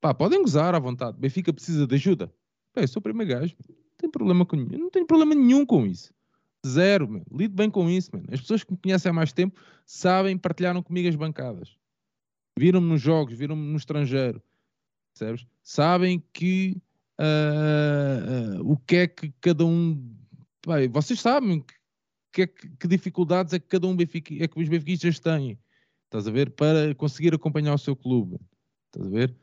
Pá, 0.00 0.14
podem 0.14 0.42
gozar 0.42 0.74
à 0.74 0.78
vontade. 0.78 1.18
Benfica 1.18 1.52
precisa 1.52 1.86
de 1.86 1.94
ajuda. 1.94 2.32
Pá, 2.72 2.80
eu 2.80 2.88
sou 2.88 3.00
o 3.00 3.02
primeiro 3.02 3.32
gajo. 3.32 3.56
Não 3.68 3.96
tem 3.98 4.10
problema 4.10 4.44
com 4.44 4.56
Eu 4.56 4.78
não 4.78 4.90
tenho 4.90 5.06
problema 5.06 5.34
nenhum 5.34 5.64
com 5.64 5.86
isso. 5.86 6.12
Zero, 6.66 7.08
meu. 7.08 7.24
Lido 7.32 7.54
bem 7.54 7.70
com 7.70 7.88
isso, 7.88 8.10
mano. 8.12 8.26
As 8.32 8.40
pessoas 8.40 8.64
que 8.64 8.72
me 8.72 8.78
conhecem 8.78 9.10
há 9.10 9.12
mais 9.12 9.32
tempo 9.32 9.60
sabem, 9.86 10.36
partilharam 10.36 10.82
comigo 10.82 11.08
as 11.08 11.16
bancadas. 11.16 11.76
Viram-me 12.58 12.88
nos 12.88 13.00
jogos, 13.00 13.34
viram-me 13.34 13.70
no 13.70 13.76
estrangeiro. 13.76 14.42
Percebes? 15.12 15.46
Sabem 15.62 16.22
que 16.32 16.80
uh, 17.20 18.60
uh, 18.60 18.72
o 18.72 18.76
que 18.76 18.96
é 18.96 19.06
que 19.06 19.32
cada 19.40 19.64
um. 19.64 20.16
Pá, 20.62 20.76
vocês 20.90 21.20
sabem 21.20 21.60
que 21.60 21.74
que, 22.32 22.42
é 22.42 22.46
que, 22.46 22.68
que, 22.68 22.88
dificuldades 22.88 23.52
é 23.52 23.58
que 23.58 23.66
cada 23.66 23.86
um 23.86 23.96
Benfica, 23.96 24.34
é 24.42 24.48
que 24.48 24.60
os 24.60 24.68
benfiquistas 24.68 25.18
têm, 25.18 25.58
estás 26.04 26.26
a 26.26 26.30
ver, 26.30 26.50
para 26.50 26.94
conseguir 26.94 27.34
acompanhar 27.34 27.74
o 27.74 27.78
seu 27.78 27.96
clube, 27.96 28.38
estás 28.86 29.06
a 29.06 29.10
ver? 29.10 29.34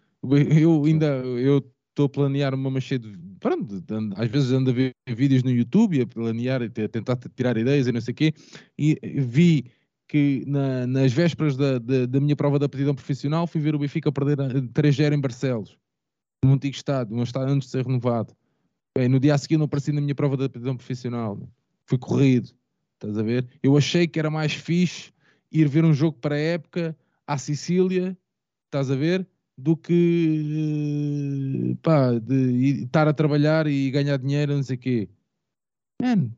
Eu 0.59 0.83
ainda, 0.85 1.05
eu 1.05 1.59
estou 1.89 2.05
a 2.07 2.09
planear 2.09 2.53
uma 2.53 2.69
machê 2.69 2.97
de, 2.97 3.15
pronto, 3.39 3.83
às 4.15 4.29
vezes 4.29 4.51
ando 4.51 4.71
a 4.71 4.73
ver 4.73 4.91
vídeos 5.07 5.43
no 5.43 5.51
YouTube 5.51 5.97
e 5.97 6.01
a 6.01 6.07
planear, 6.07 6.61
a 6.61 6.69
tentar 6.69 7.17
tirar 7.35 7.57
ideias 7.57 7.87
e 7.87 7.91
não 7.91 8.01
sei 8.01 8.11
o 8.11 8.15
quê, 8.15 8.33
e 8.77 8.99
vi 9.21 9.71
que 10.07 10.43
na, 10.45 10.85
nas 10.85 11.13
vésperas 11.13 11.57
da, 11.57 11.79
da, 11.79 12.05
da, 12.05 12.19
minha 12.19 12.35
prova 12.35 12.59
da 12.59 12.65
aptidão 12.65 12.93
profissional 12.93 13.47
fui 13.47 13.61
ver 13.61 13.75
o 13.75 13.79
Benfica 13.79 14.11
perder 14.11 14.37
3-0 14.37 15.13
em 15.13 15.19
Barcelos, 15.19 15.77
no 16.43 16.53
antigo 16.53 16.75
estádio, 16.75 17.15
um 17.15 17.23
estádio 17.23 17.53
antes 17.53 17.67
de 17.67 17.71
ser 17.71 17.85
renovado. 17.85 18.35
Bem, 18.97 19.09
no 19.09 19.19
dia 19.19 19.33
a 19.33 19.37
seguir 19.37 19.57
não 19.57 19.65
apareci 19.65 19.91
na 19.91 20.01
minha 20.01 20.15
prova 20.15 20.37
da 20.37 20.45
aptidão 20.45 20.75
profissional, 20.75 21.37
fui 21.85 21.97
corrido. 21.97 22.49
Estás 23.05 23.19
a 23.19 23.23
ver? 23.23 23.47
Eu 23.61 23.77
achei 23.77 24.07
que 24.07 24.17
era 24.17 24.31
mais 24.31 24.53
fixe 24.53 25.13
ir 25.51 25.67
ver 25.67 25.85
um 25.85 25.93
jogo 25.93 26.17
para 26.17 26.35
a 26.35 26.39
época 26.39 26.97
à 27.27 27.37
Sicília, 27.37 28.17
estás 28.65 28.89
a 28.89 28.95
ver? 28.95 29.27
Do 29.57 29.77
que 29.77 30.97
pá, 31.81 32.17
de 32.19 32.83
estar 32.83 33.07
a 33.07 33.13
trabalhar 33.13 33.67
e 33.67 33.89
ganhar 33.91 34.17
dinheiro, 34.17 34.55
não 34.55 34.63
sei 34.63 34.75
o 34.75 34.79
quê. 34.79 35.07
Man, 36.01 36.31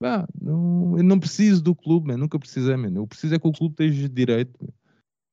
pá, 0.00 0.26
não, 0.40 0.96
eu 0.96 1.04
não 1.04 1.18
preciso 1.18 1.62
do 1.62 1.74
clube, 1.74 2.06
man, 2.08 2.16
nunca 2.16 2.38
precisei, 2.38 2.76
man. 2.76 2.92
Eu 2.94 3.06
preciso 3.06 3.34
é 3.34 3.38
que 3.38 3.46
o 3.46 3.52
clube 3.52 3.72
esteja 3.72 4.08
direito. 4.08 4.72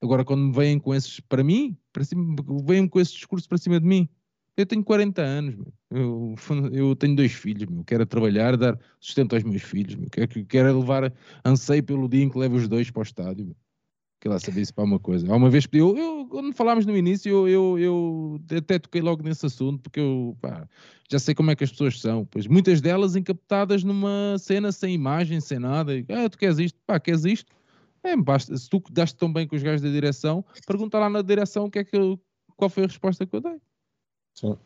Agora, 0.01 0.26
quando 0.26 0.41
me 0.47 0.51
vêm 0.51 0.77
com 0.77 0.93
esses, 0.93 1.22
para 1.22 1.43
mim, 1.43 1.77
para 1.93 2.03
cima, 2.03 2.35
vêm 2.65 2.85
com 2.88 2.99
esse 2.99 3.14
discurso 3.14 3.47
para 3.47 3.57
cima 3.57 3.80
de 3.80 3.85
mim, 3.85 4.10
eu 4.56 4.66
tenho 4.66 4.84
40 4.84 5.22
anos, 5.22 5.56
eu, 5.90 6.36
eu, 6.72 6.96
tenho 6.96 7.16
dois 7.16 7.32
filhos, 7.32 7.66
meu. 7.68 7.84
quero 7.84 8.06
trabalhar, 8.06 8.56
dar 8.56 8.80
sustento 9.00 9.34
aos 9.34 9.44
meus 9.44 9.64
filhos, 9.64 9.96
meu. 9.96 10.10
quero, 10.10 10.46
quero 10.46 10.80
levar 10.80 11.12
anseio 11.46 11.84
pelo 11.84 12.08
dia 12.08 12.24
em 12.24 12.30
que 12.30 12.38
levo 12.38 12.56
os 12.56 12.68
dois 12.68 12.92
para 12.92 13.00
o 13.00 13.04
estádio. 13.04 13.46
Meu. 13.46 13.56
Que 14.22 14.30
lá 14.30 14.40
sabia 14.40 14.62
isso 14.62 14.74
para 14.74 14.86
uma 14.86 15.00
coisa. 15.00 15.30
Há 15.30 15.36
uma 15.36 15.50
vez, 15.50 15.68
eu, 15.74 15.98
eu, 15.98 16.28
quando 16.28 16.54
falámos 16.54 16.86
no 16.86 16.96
início, 16.96 17.30
eu, 17.30 17.78
eu, 17.78 17.80
eu 17.80 18.58
até 18.58 18.80
toquei 18.80 19.02
logo 19.02 19.22
nesse 19.22 19.46
assunto, 19.46 19.82
porque 19.82 20.00
eu 20.00 20.38
pá, 20.40 20.66
já 21.12 21.20
sei 21.20 21.36
como 21.36 21.52
é 21.52 21.56
que 21.56 21.64
as 21.64 21.72
pessoas 21.72 22.00
são. 22.00 22.26
Pois 22.26 22.48
muitas 22.48 22.80
delas 22.80 23.18
encaptadas 23.18 23.84
numa 23.84 24.38
cena 24.40 24.72
sem 24.72 24.94
imagem, 24.94 25.42
sem 25.42 25.60
nada. 25.60 25.98
E, 25.98 26.06
ah, 26.10 26.30
tu 26.30 26.38
queres 26.38 26.58
isto? 26.58 26.80
Pá, 26.88 27.00
queres 27.00 27.26
isto? 27.26 27.52
É, 28.02 28.16
basta, 28.16 28.56
se 28.56 28.70
tu 28.70 28.82
daste 28.92 29.18
tão 29.18 29.32
bem 29.32 29.48
com 29.48 29.56
os 29.56 29.64
gajos 29.64 29.82
da 29.82 29.90
direção, 29.90 30.46
pergunta 30.66 31.00
lá 31.00 31.10
na 31.10 31.22
direção 31.22 31.70
que 31.70 31.80
é 31.80 31.84
que 31.84 31.98
eu, 31.98 32.18
qual 32.56 32.70
foi 32.70 32.84
a 32.84 32.88
resposta 32.88 33.26
que 33.26 33.36
eu 33.36 33.42
dei. 33.42 33.60
Sim. 34.34 34.57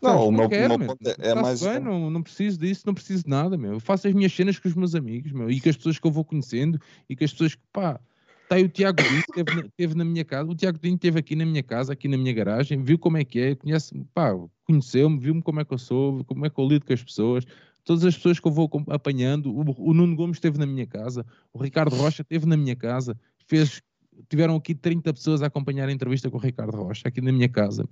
Não, 0.00 0.28
o 0.28 0.32
meu, 0.32 0.48
quero, 0.48 0.78
meu 0.78 0.88
ponto 0.88 1.08
é, 1.08 1.30
é 1.30 1.34
mais. 1.34 1.62
Bem, 1.62 1.80
não, 1.80 2.10
não 2.10 2.22
preciso 2.22 2.58
disso, 2.58 2.82
não 2.84 2.94
preciso 2.94 3.24
de 3.24 3.30
nada, 3.30 3.56
meu. 3.56 3.74
Eu 3.74 3.80
faço 3.80 4.08
as 4.08 4.14
minhas 4.14 4.32
cenas 4.32 4.58
com 4.58 4.68
os 4.68 4.74
meus 4.74 4.94
amigos, 4.94 5.32
meu, 5.32 5.50
e 5.50 5.60
com 5.60 5.68
as 5.68 5.76
pessoas 5.76 5.98
que 5.98 6.06
eu 6.06 6.10
vou 6.10 6.24
conhecendo, 6.24 6.80
e 7.08 7.16
com 7.16 7.24
as 7.24 7.32
pessoas 7.32 7.54
que, 7.54 7.62
pá, 7.72 8.00
está 8.42 8.56
aí 8.56 8.64
o 8.64 8.68
Tiago 8.68 9.02
Dinho, 9.02 9.20
esteve, 9.20 9.66
esteve 9.66 9.94
na 9.94 10.04
minha 10.04 10.24
casa, 10.24 10.50
o 10.50 10.54
Tiago 10.54 10.78
Dinho 10.78 10.96
esteve 10.96 11.18
aqui 11.18 11.36
na 11.36 11.46
minha 11.46 11.62
casa, 11.62 11.92
aqui 11.92 12.08
na 12.08 12.16
minha 12.16 12.32
garagem, 12.32 12.82
viu 12.82 12.98
como 12.98 13.16
é 13.16 13.24
que 13.24 13.40
é, 13.40 13.54
conhece 13.54 13.94
pá, 14.12 14.32
conheceu-me, 14.64 15.18
viu-me 15.18 15.42
como 15.42 15.60
é 15.60 15.64
que 15.64 15.72
eu 15.72 15.78
sou, 15.78 16.24
como 16.24 16.44
é 16.44 16.50
que 16.50 16.58
eu 16.58 16.66
lido 16.66 16.84
com 16.84 16.92
as 16.92 17.02
pessoas, 17.02 17.44
todas 17.84 18.04
as 18.04 18.16
pessoas 18.16 18.38
que 18.38 18.46
eu 18.46 18.52
vou 18.52 18.68
apanhando, 18.88 19.54
o, 19.54 19.90
o 19.90 19.94
Nuno 19.94 20.16
Gomes 20.16 20.36
esteve 20.36 20.58
na 20.58 20.66
minha 20.66 20.86
casa, 20.86 21.24
o 21.52 21.62
Ricardo 21.62 21.94
Rocha 21.94 22.22
esteve 22.22 22.44
na 22.46 22.56
minha 22.56 22.76
casa, 22.76 23.16
fez, 23.46 23.80
tiveram 24.28 24.56
aqui 24.56 24.74
30 24.74 25.12
pessoas 25.14 25.42
a 25.42 25.46
acompanhar 25.46 25.88
a 25.88 25.92
entrevista 25.92 26.30
com 26.30 26.36
o 26.36 26.40
Ricardo 26.40 26.76
Rocha, 26.76 27.08
aqui 27.08 27.20
na 27.20 27.32
minha 27.32 27.48
casa 27.48 27.88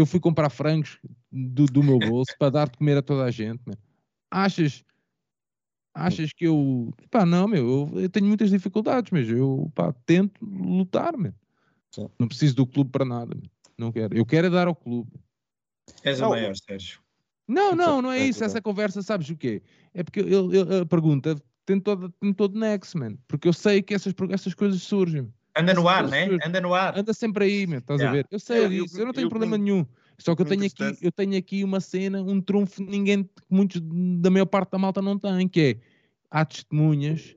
eu 0.00 0.06
fui 0.06 0.20
comprar 0.20 0.50
frangos 0.50 0.98
do, 1.30 1.66
do 1.66 1.82
meu 1.82 1.98
bolso 1.98 2.32
para 2.38 2.50
dar 2.50 2.68
de 2.68 2.76
comer 2.76 2.96
a 2.96 3.02
toda 3.02 3.24
a 3.24 3.30
gente, 3.30 3.62
meu. 3.66 3.76
Achas, 4.30 4.84
achas 5.94 6.32
que 6.32 6.46
eu, 6.46 6.92
pá, 7.10 7.24
não, 7.24 7.48
meu, 7.48 7.90
eu, 7.92 8.00
eu 8.02 8.08
tenho 8.08 8.26
muitas 8.26 8.50
dificuldades, 8.50 9.10
mas 9.10 9.28
eu, 9.28 9.70
pá, 9.74 9.92
tento 10.04 10.44
lutar, 10.44 11.16
meu. 11.16 11.34
Sim. 11.90 12.08
Não 12.18 12.28
preciso 12.28 12.54
do 12.54 12.66
clube 12.66 12.90
para 12.90 13.04
nada, 13.04 13.34
meu. 13.34 13.50
não 13.78 13.90
quero. 13.90 14.16
Eu 14.16 14.26
quero 14.26 14.46
é 14.46 14.50
dar 14.50 14.68
ao 14.68 14.74
clube. 14.74 15.10
És 16.04 16.20
o 16.20 16.28
maior, 16.28 16.54
Sérgio. 16.54 17.00
Não, 17.46 17.74
não, 17.74 18.02
não 18.02 18.12
é 18.12 18.18
isso. 18.18 18.44
Essa 18.44 18.60
conversa, 18.60 19.02
sabes 19.02 19.30
o 19.30 19.36
quê? 19.36 19.62
É 19.94 20.04
porque 20.04 20.20
eu, 20.20 20.52
eu, 20.52 20.82
a 20.82 20.86
pergunta 20.86 21.34
tem 21.64 21.80
todo, 21.80 22.10
tem 22.20 22.32
todo 22.32 22.58
nexo, 22.58 22.98
man. 22.98 23.16
Porque 23.26 23.48
eu 23.48 23.52
sei 23.54 23.82
que 23.82 23.94
essas, 23.94 24.12
essas 24.30 24.52
coisas 24.52 24.82
surgem. 24.82 25.32
Anda 25.58 25.74
no 25.74 25.88
ar, 25.88 26.08
né? 26.08 26.28
Anda 26.44 26.60
no 26.60 26.74
ar. 26.74 26.98
Anda 26.98 27.12
sempre 27.12 27.44
aí, 27.44 27.66
meu, 27.66 27.80
estás 27.80 28.00
yeah. 28.00 28.18
a 28.18 28.22
ver? 28.22 28.28
Eu 28.30 28.38
sei 28.38 28.64
eu, 28.64 28.68
disso, 28.68 28.96
eu, 28.96 29.00
eu 29.00 29.06
não 29.06 29.12
tenho 29.12 29.26
eu, 29.26 29.30
problema 29.30 29.58
nenhum. 29.58 29.84
Só 30.18 30.34
que 30.34 30.42
eu 30.42 30.46
tenho, 30.46 30.64
aqui, 30.64 30.98
eu 31.00 31.12
tenho 31.12 31.36
aqui 31.36 31.64
uma 31.64 31.80
cena, 31.80 32.22
um 32.22 32.40
trunfo 32.40 32.84
que 32.84 32.90
ninguém, 32.90 33.28
muitos 33.48 33.80
da 34.20 34.30
maior 34.30 34.46
parte 34.46 34.70
da 34.70 34.78
malta 34.78 35.00
não 35.00 35.18
tem, 35.18 35.48
que 35.48 35.60
é 35.60 35.80
há 36.30 36.44
testemunhas 36.44 37.36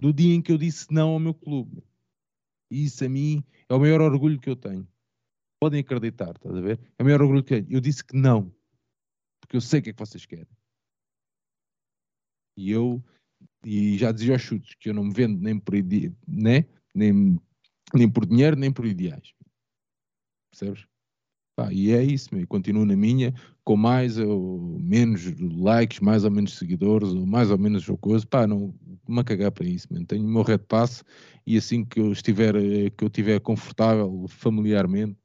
do 0.00 0.12
dia 0.12 0.34
em 0.34 0.42
que 0.42 0.52
eu 0.52 0.58
disse 0.58 0.86
não 0.90 1.10
ao 1.10 1.18
meu 1.18 1.34
clube. 1.34 1.82
E 2.70 2.84
isso 2.84 3.04
a 3.04 3.08
mim 3.08 3.44
é 3.68 3.74
o 3.74 3.78
maior 3.78 4.00
orgulho 4.00 4.40
que 4.40 4.50
eu 4.50 4.56
tenho. 4.56 4.86
Podem 5.60 5.80
acreditar, 5.80 6.32
estás 6.32 6.54
a 6.54 6.60
ver? 6.60 6.80
É 6.98 7.02
o 7.02 7.06
maior 7.06 7.22
orgulho 7.22 7.44
que 7.44 7.54
eu 7.54 7.62
tenho. 7.62 7.76
Eu 7.76 7.80
disse 7.80 8.04
que 8.04 8.16
não, 8.16 8.52
porque 9.40 9.56
eu 9.56 9.60
sei 9.60 9.80
o 9.80 9.82
que 9.84 9.90
é 9.90 9.92
que 9.92 9.98
vocês 9.98 10.26
querem. 10.26 10.48
E 12.56 12.70
eu, 12.70 13.04
e 13.64 13.96
já 13.98 14.10
dizia 14.10 14.34
aos 14.34 14.42
chutes, 14.42 14.74
que 14.74 14.90
eu 14.90 14.94
não 14.94 15.04
me 15.04 15.12
vendo 15.12 15.40
nem 15.40 15.58
por, 15.58 15.74
né? 16.26 16.66
nem, 16.96 17.38
nem 17.94 18.08
por 18.08 18.26
dinheiro, 18.26 18.56
nem 18.56 18.72
por 18.72 18.86
ideais. 18.86 19.32
Percebes? 20.50 20.86
Pá, 21.56 21.72
e 21.72 21.90
é 21.90 22.02
isso, 22.02 22.34
meu. 22.34 22.46
continuo 22.46 22.84
na 22.84 22.94
minha, 22.94 23.32
com 23.64 23.76
mais 23.76 24.18
ou 24.18 24.78
menos 24.78 25.24
likes, 25.40 26.00
mais 26.00 26.22
ou 26.22 26.30
menos 26.30 26.58
seguidores, 26.58 27.08
ou 27.08 27.26
mais 27.26 27.50
ou 27.50 27.56
menos 27.56 27.86
coisa. 27.98 28.26
Pá, 28.26 28.46
não 28.46 28.74
me 29.08 29.24
cagar 29.24 29.50
para 29.50 29.66
isso, 29.66 29.88
meu. 29.90 30.04
tenho 30.04 30.26
o 30.26 30.28
meu 30.28 30.42
red 30.42 30.58
pass 30.58 31.02
e 31.46 31.56
assim 31.56 31.82
que 31.82 31.98
eu 31.98 32.12
estiver, 32.12 32.52
que 32.90 33.04
eu 33.04 33.08
estiver 33.08 33.40
confortável 33.40 34.26
familiarmente, 34.28 35.16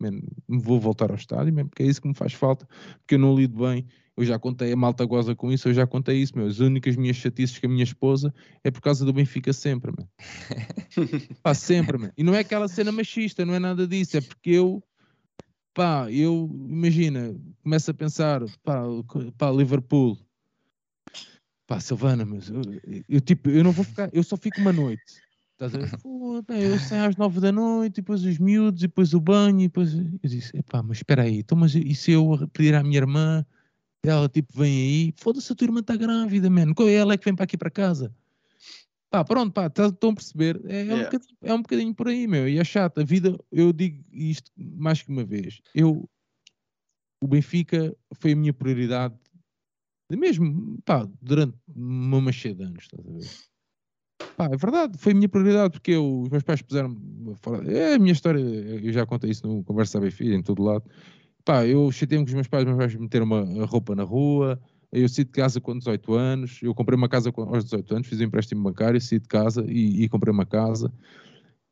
vou 0.48 0.80
voltar 0.80 1.12
ao 1.12 1.18
estádio, 1.18 1.54
porque 1.66 1.84
é 1.84 1.88
isso 1.88 2.02
que 2.02 2.08
me 2.08 2.16
faz 2.16 2.32
falta, 2.34 2.66
porque 3.00 3.16
eu 3.16 3.20
não 3.20 3.36
lido 3.36 3.58
bem. 3.58 3.86
Eu 4.18 4.26
já 4.26 4.38
contei, 4.38 4.72
a 4.74 4.76
malta 4.76 5.06
goza 5.06 5.36
com 5.36 5.52
isso, 5.52 5.70
eu 5.70 5.74
já 5.74 5.88
contei 5.88 6.18
isso, 6.18 6.38
meu. 6.38 6.46
As 6.48 6.60
únicas 6.60 6.96
minhas 6.96 7.16
chatices 7.16 7.58
com 7.58 7.68
a 7.68 7.70
minha 7.70 7.84
esposa 7.84 8.34
é 8.64 8.70
por 8.70 8.82
causa 8.82 9.06
do 9.06 9.14
Benfica 9.14 9.54
sempre, 9.54 9.92
man. 9.92 10.08
Pá, 11.42 11.54
sempre, 11.54 11.98
man. 11.98 12.12
E 12.18 12.24
não 12.24 12.36
é 12.36 12.40
aquela 12.40 12.68
cena 12.68 12.92
machista, 12.92 13.46
não 13.46 13.54
é 13.54 13.60
nada 13.60 13.88
disso, 13.88 14.18
é 14.18 14.22
porque 14.22 14.52
eu 14.52 14.84
pá, 15.74 16.12
eu 16.12 16.50
imagina, 16.68 17.36
começo 17.64 17.92
a 17.92 17.94
pensar, 17.94 18.42
pá, 18.64 18.84
pá 19.38 19.52
Liverpool, 19.52 20.18
pá, 21.66 21.80
Silvana, 21.80 22.26
mas 22.26 22.50
eu, 22.50 22.62
eu, 23.08 23.22
tipo, 23.22 23.50
eu 23.50 23.64
não 23.64 23.72
vou 23.72 23.86
ficar, 23.86 24.10
eu 24.14 24.24
só 24.24 24.36
fico 24.38 24.60
uma 24.60 24.74
noite. 24.74 25.22
Estás 25.54 25.76
a 25.76 25.78
ver? 25.78 25.92
eu 26.50 26.80
saio 26.80 27.10
às 27.10 27.16
nove 27.16 27.40
da 27.40 27.52
noite, 27.52 28.00
e 28.00 28.02
depois 28.02 28.24
os 28.24 28.38
miúdos, 28.38 28.84
e 28.84 28.88
depois 28.88 29.14
o 29.14 29.20
banho, 29.20 29.62
e 29.62 29.68
depois 29.68 29.94
eu 29.94 30.20
disse, 30.24 30.58
epá, 30.58 30.82
mas 30.84 30.98
espera 30.98 31.24
aí, 31.24 31.40
então, 31.40 31.58
mas 31.58 31.74
e 31.76 31.96
se 31.96 32.12
eu 32.12 32.48
pedir 32.52 32.76
à 32.76 32.84
minha 32.84 32.98
irmã, 32.98 33.46
ela 34.04 34.28
tipo 34.28 34.52
vem 34.54 34.72
aí, 34.72 35.14
foda-se, 35.18 35.52
a 35.52 35.56
tua 35.56 35.66
irmã 35.66 35.80
está 35.80 35.96
grávida, 35.96 36.50
mano, 36.50 36.74
ela 36.90 37.14
é 37.14 37.18
que 37.18 37.26
vem 37.26 37.36
para 37.36 37.44
aqui 37.44 37.58
para 37.58 37.70
casa. 37.70 38.14
Pá, 39.12 39.26
pronto, 39.26 39.52
pá, 39.52 39.70
tá, 39.70 39.88
estão 39.88 40.12
a 40.12 40.16
perceber? 40.16 40.62
É, 40.66 40.88
é, 40.88 40.96
um 40.96 41.04
bocadinho, 41.04 41.38
é 41.42 41.54
um 41.54 41.62
bocadinho 41.62 41.94
por 41.94 42.08
aí, 42.08 42.28
meu. 42.28 42.48
E 42.48 42.58
é 42.58 42.64
chato. 42.64 43.02
A 43.02 43.04
vida, 43.04 43.38
eu 43.52 43.74
digo 43.74 44.02
isto 44.10 44.50
mais 44.56 45.02
que 45.02 45.10
uma 45.10 45.26
vez. 45.26 45.60
Eu, 45.76 46.10
o 47.22 47.28
Benfica 47.28 47.94
foi 48.14 48.32
a 48.32 48.36
minha 48.38 48.54
prioridade, 48.54 49.14
mesmo, 50.10 50.82
pá, 50.86 51.08
durante 51.22 51.58
uma 51.76 52.22
machê 52.22 52.54
de 52.54 52.64
anos, 52.64 52.84
estás 52.84 53.06
a 53.06 53.12
ver? 53.12 53.52
Pá, 54.38 54.46
é 54.46 54.58
verdade, 54.58 54.98
foi 54.98 55.12
a 55.12 55.16
minha 55.16 55.30
prioridade, 55.30 55.72
porque 55.72 55.92
eu, 55.92 56.22
os 56.22 56.30
meus 56.30 56.44
pais 56.44 56.62
puseram 56.62 56.96
fora. 57.36 57.70
É 57.70 57.96
a 57.96 58.00
minha 58.00 58.14
história, 58.14 58.40
eu 58.40 58.92
já 58.94 59.06
contei 59.06 59.30
isso 59.30 59.46
no 59.46 59.64
Conversa 59.64 60.00
da 60.00 60.06
Benfica, 60.06 60.34
em 60.34 60.42
todo 60.42 60.64
lado. 60.64 60.90
Pá, 61.44 61.66
eu 61.66 61.92
chatei-me 61.92 62.24
com 62.24 62.30
os 62.30 62.34
meus 62.34 62.48
pais, 62.48 62.66
meus 62.66 62.78
pais 62.78 62.96
meteram 62.96 63.26
uma 63.26 63.66
roupa 63.66 63.96
na 63.96 64.04
rua, 64.04 64.60
eu 64.92 65.08
saí 65.08 65.24
de 65.24 65.32
casa 65.32 65.60
com 65.62 65.78
18 65.78 66.14
anos, 66.14 66.60
eu 66.62 66.76
comprei 66.76 66.98
uma 66.98 67.08
casa 67.10 67.32
aos 67.36 67.64
18 67.64 67.96
anos, 67.96 68.08
fiz 68.08 68.20
um 68.20 68.24
empréstimo 68.24 68.62
bancário, 68.62 69.00
saí 69.00 69.20
de 69.20 69.28
casa 69.28 69.66
e, 69.68 70.04
e 70.04 70.10
comprei 70.10 70.34
uma 70.34 70.46
casa. 70.46 70.94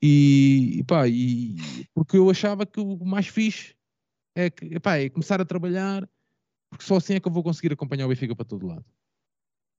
E, 0.02 0.80
e, 0.80 0.84
pá, 0.84 1.08
e 1.08 1.58
porque 1.94 2.18
eu 2.18 2.30
achava 2.30 2.66
que 2.66 2.80
o 2.80 3.04
mais 3.04 3.28
fixe 3.28 3.76
é, 4.36 4.50
que, 4.50 4.80
pá, 4.80 4.98
é 4.98 5.10
começar 5.10 5.42
a 5.42 5.46
trabalhar, 5.46 6.08
porque 6.70 6.86
só 6.86 6.96
assim 6.96 7.16
é 7.16 7.20
que 7.20 7.28
eu 7.28 7.32
vou 7.32 7.44
conseguir 7.44 7.74
acompanhar 7.74 8.06
o 8.06 8.10
Benfica 8.10 8.36
para 8.36 8.46
todo 8.46 8.68
lado. 8.68 8.86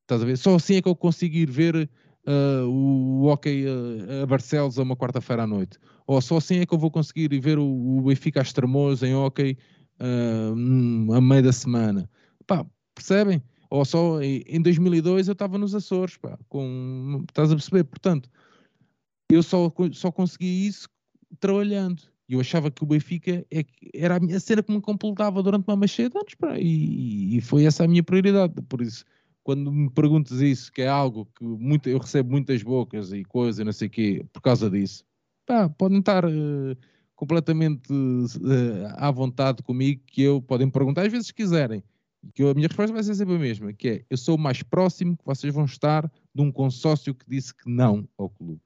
Estás 0.02 0.22
a 0.22 0.26
ver? 0.26 0.36
Só 0.36 0.54
assim 0.56 0.76
é 0.76 0.82
que 0.82 0.88
eu 0.88 0.96
conseguir 0.96 1.50
ver 1.50 1.88
uh, 2.26 2.68
o 2.68 3.26
hockey 3.26 3.64
uh, 3.64 4.22
a 4.22 4.26
Barcelos 4.26 4.78
a 4.78 4.82
uma 4.82 4.96
quarta-feira 4.96 5.44
à 5.44 5.46
noite. 5.46 5.78
Ou 6.06 6.20
só 6.20 6.36
assim 6.36 6.58
é 6.58 6.66
que 6.66 6.74
eu 6.74 6.78
vou 6.78 6.90
conseguir 6.90 7.40
ver 7.40 7.58
o, 7.58 7.64
o 7.64 8.02
Benfica 8.02 8.40
a 8.40 8.42
Estremoz 8.42 9.02
em 9.02 9.14
hockey 9.14 9.56
uh, 10.00 11.12
a 11.14 11.20
meio 11.20 11.42
da 11.42 11.52
semana. 11.52 12.08
Pá, 12.46 12.66
percebem? 12.94 13.42
Ou 13.70 13.84
só 13.84 14.20
em 14.20 14.60
2002 14.60 15.28
eu 15.28 15.32
estava 15.32 15.56
nos 15.56 15.74
Açores, 15.74 16.16
pá, 16.16 16.36
com, 16.48 17.24
estás 17.28 17.52
a 17.52 17.54
perceber? 17.54 17.84
Portanto, 17.84 18.28
eu 19.30 19.42
só, 19.42 19.72
só 19.92 20.10
consegui 20.10 20.66
isso 20.66 20.88
trabalhando. 21.38 22.02
Eu 22.28 22.40
achava 22.40 22.70
que 22.70 22.82
o 22.82 22.86
Benfica 22.86 23.44
é, 23.50 23.64
era 23.94 24.16
a 24.16 24.20
minha 24.20 24.38
cena 24.40 24.62
que 24.62 24.72
me 24.72 24.80
completava 24.80 25.42
durante 25.42 25.68
uma 25.68 25.86
cheia 25.86 26.08
de 26.08 26.16
anos, 26.16 26.34
pá, 26.34 26.58
e, 26.58 27.36
e, 27.36 27.40
foi 27.40 27.64
essa 27.64 27.84
a 27.84 27.88
minha 27.88 28.02
prioridade. 28.02 28.54
Por 28.68 28.80
isso, 28.80 29.04
quando 29.42 29.70
me 29.70 29.90
perguntas 29.90 30.40
isso, 30.40 30.72
que 30.72 30.82
é 30.82 30.88
algo 30.88 31.28
que 31.36 31.44
muito, 31.44 31.88
eu 31.88 31.98
recebo 31.98 32.30
muitas 32.30 32.62
bocas 32.62 33.12
e 33.12 33.24
coisas, 33.24 33.64
não 33.64 33.72
sei 33.72 33.88
o 33.88 33.90
quê, 33.90 34.26
por 34.32 34.40
causa 34.42 34.70
disso, 34.70 35.04
pá, 35.46 35.68
podem 35.68 35.98
estar 35.98 36.24
uh, 36.24 36.76
completamente 37.20 37.92
uh, 37.92 38.94
à 38.96 39.10
vontade 39.10 39.62
comigo, 39.62 40.00
que 40.06 40.22
eu 40.22 40.40
podem 40.40 40.70
perguntar 40.70 41.04
às 41.04 41.12
vezes 41.12 41.26
se 41.26 41.34
quiserem 41.34 41.84
que 42.34 42.42
a 42.42 42.54
minha 42.54 42.66
resposta 42.66 42.94
vai 42.94 43.02
ser 43.02 43.14
sempre 43.14 43.34
a 43.34 43.38
mesma, 43.38 43.74
que 43.74 43.88
é, 43.88 44.04
eu 44.08 44.16
sou 44.16 44.36
o 44.36 44.38
mais 44.38 44.62
próximo 44.62 45.14
que 45.18 45.24
vocês 45.26 45.52
vão 45.52 45.66
estar 45.66 46.10
de 46.34 46.42
um 46.42 46.50
consórcio 46.50 47.14
que 47.14 47.26
disse 47.28 47.54
que 47.54 47.68
não 47.70 48.08
ao 48.16 48.30
clube. 48.30 48.58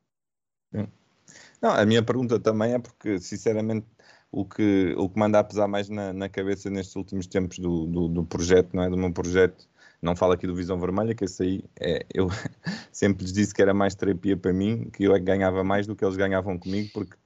Não, 1.60 1.70
a 1.70 1.84
minha 1.84 2.02
pergunta 2.02 2.38
também 2.38 2.74
é 2.74 2.78
porque, 2.78 3.18
sinceramente, 3.18 3.86
o 4.30 4.44
que, 4.44 4.94
o 4.96 5.08
que 5.08 5.18
manda 5.18 5.40
a 5.40 5.44
pesar 5.44 5.66
mais 5.66 5.88
na, 5.88 6.12
na 6.12 6.28
cabeça 6.28 6.70
nestes 6.70 6.94
últimos 6.94 7.26
tempos 7.26 7.58
do, 7.58 7.86
do, 7.86 8.08
do, 8.08 8.24
projeto, 8.24 8.74
não 8.74 8.84
é? 8.84 8.90
Do 8.90 8.96
meu 8.96 9.12
projeto, 9.12 9.68
não 10.00 10.14
falo 10.14 10.32
aqui 10.32 10.46
do 10.46 10.54
Visão 10.54 10.78
Vermelha, 10.78 11.14
que 11.14 11.24
esse 11.24 11.42
aí, 11.42 11.64
é, 11.80 12.06
eu 12.14 12.28
sempre 12.92 13.24
lhes 13.24 13.32
disse 13.32 13.52
que 13.52 13.62
era 13.62 13.74
mais 13.74 13.96
terapia 13.96 14.36
para 14.36 14.52
mim, 14.52 14.90
que 14.92 15.04
eu 15.04 15.14
é 15.14 15.18
que 15.18 15.24
ganhava 15.24 15.64
mais 15.64 15.86
do 15.86 15.96
que 15.96 16.04
eles 16.04 16.16
ganhavam 16.16 16.56
comigo, 16.56 16.90
porque 16.92 17.16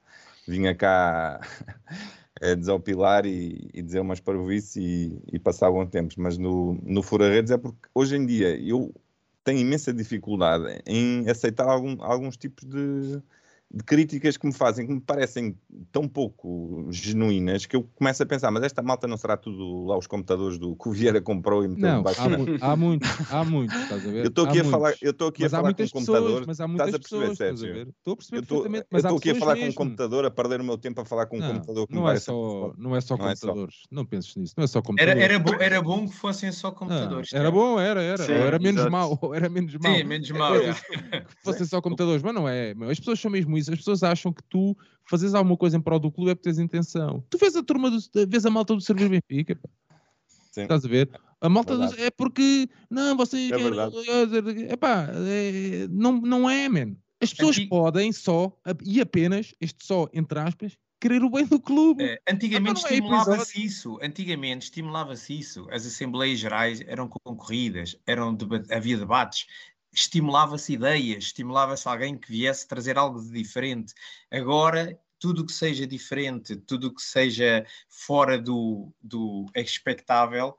vinha 0.49 0.75
cá 0.75 1.41
é 2.41 2.57
desopilar 2.57 3.27
e, 3.27 3.71
e 3.75 3.83
dizer 3.83 4.01
umas 4.01 4.21
parvoices 4.21 4.77
e, 4.77 5.23
e 5.33 5.39
passar 5.39 5.71
bons 5.71 5.91
tempos. 5.91 6.17
Mas 6.17 6.39
no, 6.39 6.75
no 6.83 7.03
Fura 7.03 7.29
Redes 7.29 7.51
é 7.51 7.59
porque 7.59 7.89
hoje 7.95 8.17
em 8.17 8.27
dia 8.27 8.59
eu 8.61 8.93
tenho 9.45 9.61
imensa 9.61 9.93
dificuldade 9.93 10.83
em 10.87 11.29
aceitar 11.29 11.69
algum, 11.69 12.03
alguns 12.03 12.37
tipos 12.37 12.65
de, 12.65 13.23
de 13.71 13.85
críticas 13.85 14.37
que 14.37 14.47
me 14.47 14.53
fazem, 14.53 14.87
que 14.87 14.93
me 14.95 15.01
parecem 15.01 15.55
tão 15.93 16.09
pouco 16.09 16.87
genuínas, 16.91 17.67
que 17.67 17.77
eu 17.77 17.83
começo 17.95 18.23
a 18.23 18.27
pensar, 18.27 18.51
mas 18.51 18.63
esta 18.63 18.81
malta 18.83 19.07
não 19.07 19.17
será 19.19 19.37
tudo 19.37 19.85
lá 19.85 19.99
os 19.99 20.07
computadores 20.07 20.59
do 20.59 20.75
que 20.75 20.89
o 20.89 20.93
Vieira 20.93 21.21
comprou 21.21 21.63
e 21.63 21.69
meteu 21.69 21.87
não, 21.89 22.03
há, 22.07 22.73
há 22.73 22.77
muitos, 22.77 23.31
há 23.31 23.45
muitos, 23.45 23.79
estás 23.79 24.07
a 24.07 24.11
ver? 24.11 24.25
Eu 24.25 24.29
estou 24.29 24.47
aqui 24.47 24.59
há 24.59 24.61
a 24.63 24.65
muitos. 24.65 24.71
falar, 24.71 24.95
eu 25.03 25.11
estou 25.11 25.29
aqui 25.29 25.43
mas 25.43 25.53
a 25.53 25.57
falar 25.59 25.75
com 25.75 25.83
um 25.83 25.89
computador, 25.89 26.45
mas 26.47 26.61
há 26.61 26.67
muitas 26.67 26.89
estás 26.89 26.95
a 26.95 26.99
perceber, 26.99 27.31
pessoas, 27.37 27.61
Sérgio? 27.61 27.95
Estou 27.99 28.13
a 28.13 28.17
perceber 28.17 28.47
perfeitamente, 28.47 28.87
mas 28.91 29.05
eu 29.05 29.09
estou 29.09 29.19
aqui 29.19 29.31
a 29.31 29.35
falar 29.35 29.55
mesmo. 29.55 29.67
com 29.67 29.71
um 29.71 29.87
computador, 29.87 30.25
a 30.25 30.31
perder 30.31 30.61
o 30.63 30.65
meu 30.65 30.79
tempo 30.79 31.01
a 31.03 31.05
falar 31.05 31.27
com 31.27 31.37
um 31.37 31.41
não, 31.41 31.53
computador 31.53 31.87
que 31.87 31.95
não, 31.95 32.09
é 32.09 32.19
só, 32.19 32.73
não 32.79 32.97
é 32.97 33.01
só 33.03 33.17
não 33.19 33.27
computadores, 33.27 33.75
é 33.75 33.83
só. 33.83 33.89
não 33.91 34.07
penses 34.07 34.35
nisso, 34.35 34.55
não 34.57 34.65
é 34.65 34.67
só 34.67 34.81
computadores. 34.81 35.23
Era, 35.23 35.35
era, 35.35 35.39
bo, 35.39 35.55
era 35.61 35.83
bom 35.83 36.09
que 36.09 36.15
fossem 36.15 36.51
só 36.53 36.71
computadores. 36.71 37.35
era 37.35 37.51
bom, 37.51 37.79
era, 37.79 38.01
era, 38.01 38.25
Sim, 38.25 38.33
era 38.33 38.59
menos 38.59 38.89
mal, 38.89 39.19
era 39.35 39.51
menos 39.51 39.75
mal. 39.75 39.95
Sim, 39.95 40.05
menos 40.05 40.31
mal. 40.31 40.55
Que 41.29 41.45
fossem 41.45 41.67
só 41.67 41.81
computadores, 41.83 42.23
mas 42.23 42.35
não 42.35 42.49
é, 42.49 42.75
as 42.91 42.99
pessoas 42.99 43.21
são 43.21 43.31
mesmo 43.31 43.58
isso, 43.59 43.73
as 43.73 43.79
pessoas 43.79 44.03
acham 44.03 44.33
que 44.33 44.43
tu 44.49 44.77
fazes 45.05 45.35
alguma 45.35 45.57
coisa 45.57 45.77
em 45.77 45.81
prol 45.81 45.99
do 45.99 46.11
clube 46.11 46.31
é 46.31 46.35
por 46.35 46.43
teres 46.43 46.59
intenção. 46.59 47.25
Tu 47.31 47.39
vês 47.39 47.57
a 47.57 47.63
turma 47.63 47.91
do, 47.91 47.99
vês 48.29 48.47
a 48.47 48.51
malta 48.51 48.75
do 48.75 48.81
Servir 48.81 49.09
Benfica, 49.31 49.57
pá. 49.57 49.69
Sim. 50.51 50.63
Estás 50.63 50.85
a 50.85 50.89
ver? 50.89 51.11
A 51.41 51.49
malta 51.49 51.77
do, 51.77 51.85
é 52.01 52.11
porque 52.11 52.69
não, 52.91 53.17
você 53.17 53.53
é 53.53 53.57
verdade. 53.57 53.97
Epá, 54.73 55.09
é, 55.13 55.87
não, 55.91 56.21
não 56.21 56.51
é, 56.51 56.69
man. 56.69 56.97
As 57.21 57.33
pessoas 57.33 57.57
Antig... 57.57 57.69
podem 57.69 58.13
só 58.13 58.57
e 58.85 59.01
apenas, 59.01 59.55
este 59.61 59.85
só 59.85 60.09
entre 60.13 60.39
aspas, 60.39 60.77
querer 61.01 61.23
o 61.23 61.31
bem 61.31 61.47
do 61.47 61.61
clube. 61.61 62.05
É, 62.05 62.19
antigamente 62.29 62.85
é 62.85 62.89
estimulava-se 62.89 63.65
isso. 63.65 63.99
Antigamente 64.03 64.65
estimulava-se 64.65 65.39
isso. 65.39 65.67
As 65.71 65.87
assembleias 65.87 66.39
gerais 66.39 66.81
eram 66.87 67.09
concorridas, 67.09 67.97
eram 68.07 68.37
havia 68.71 68.99
debates 68.99 69.47
estimulava-se 69.93 70.73
ideias, 70.75 71.25
estimulava-se 71.25 71.89
alguém 71.89 72.17
que 72.17 72.31
viesse 72.31 72.67
trazer 72.67 72.99
algo 72.99 73.21
de 73.21 73.31
diferente. 73.31 73.95
Agora, 74.31 74.99
tudo 75.19 75.45
que 75.45 75.53
seja 75.53 75.87
diferente, 75.87 76.57
tudo 76.57 76.95
que 76.95 77.03
seja 77.03 77.67
fora 77.89 78.39
do, 78.39 78.93
do 79.03 79.47
expectável, 79.55 80.51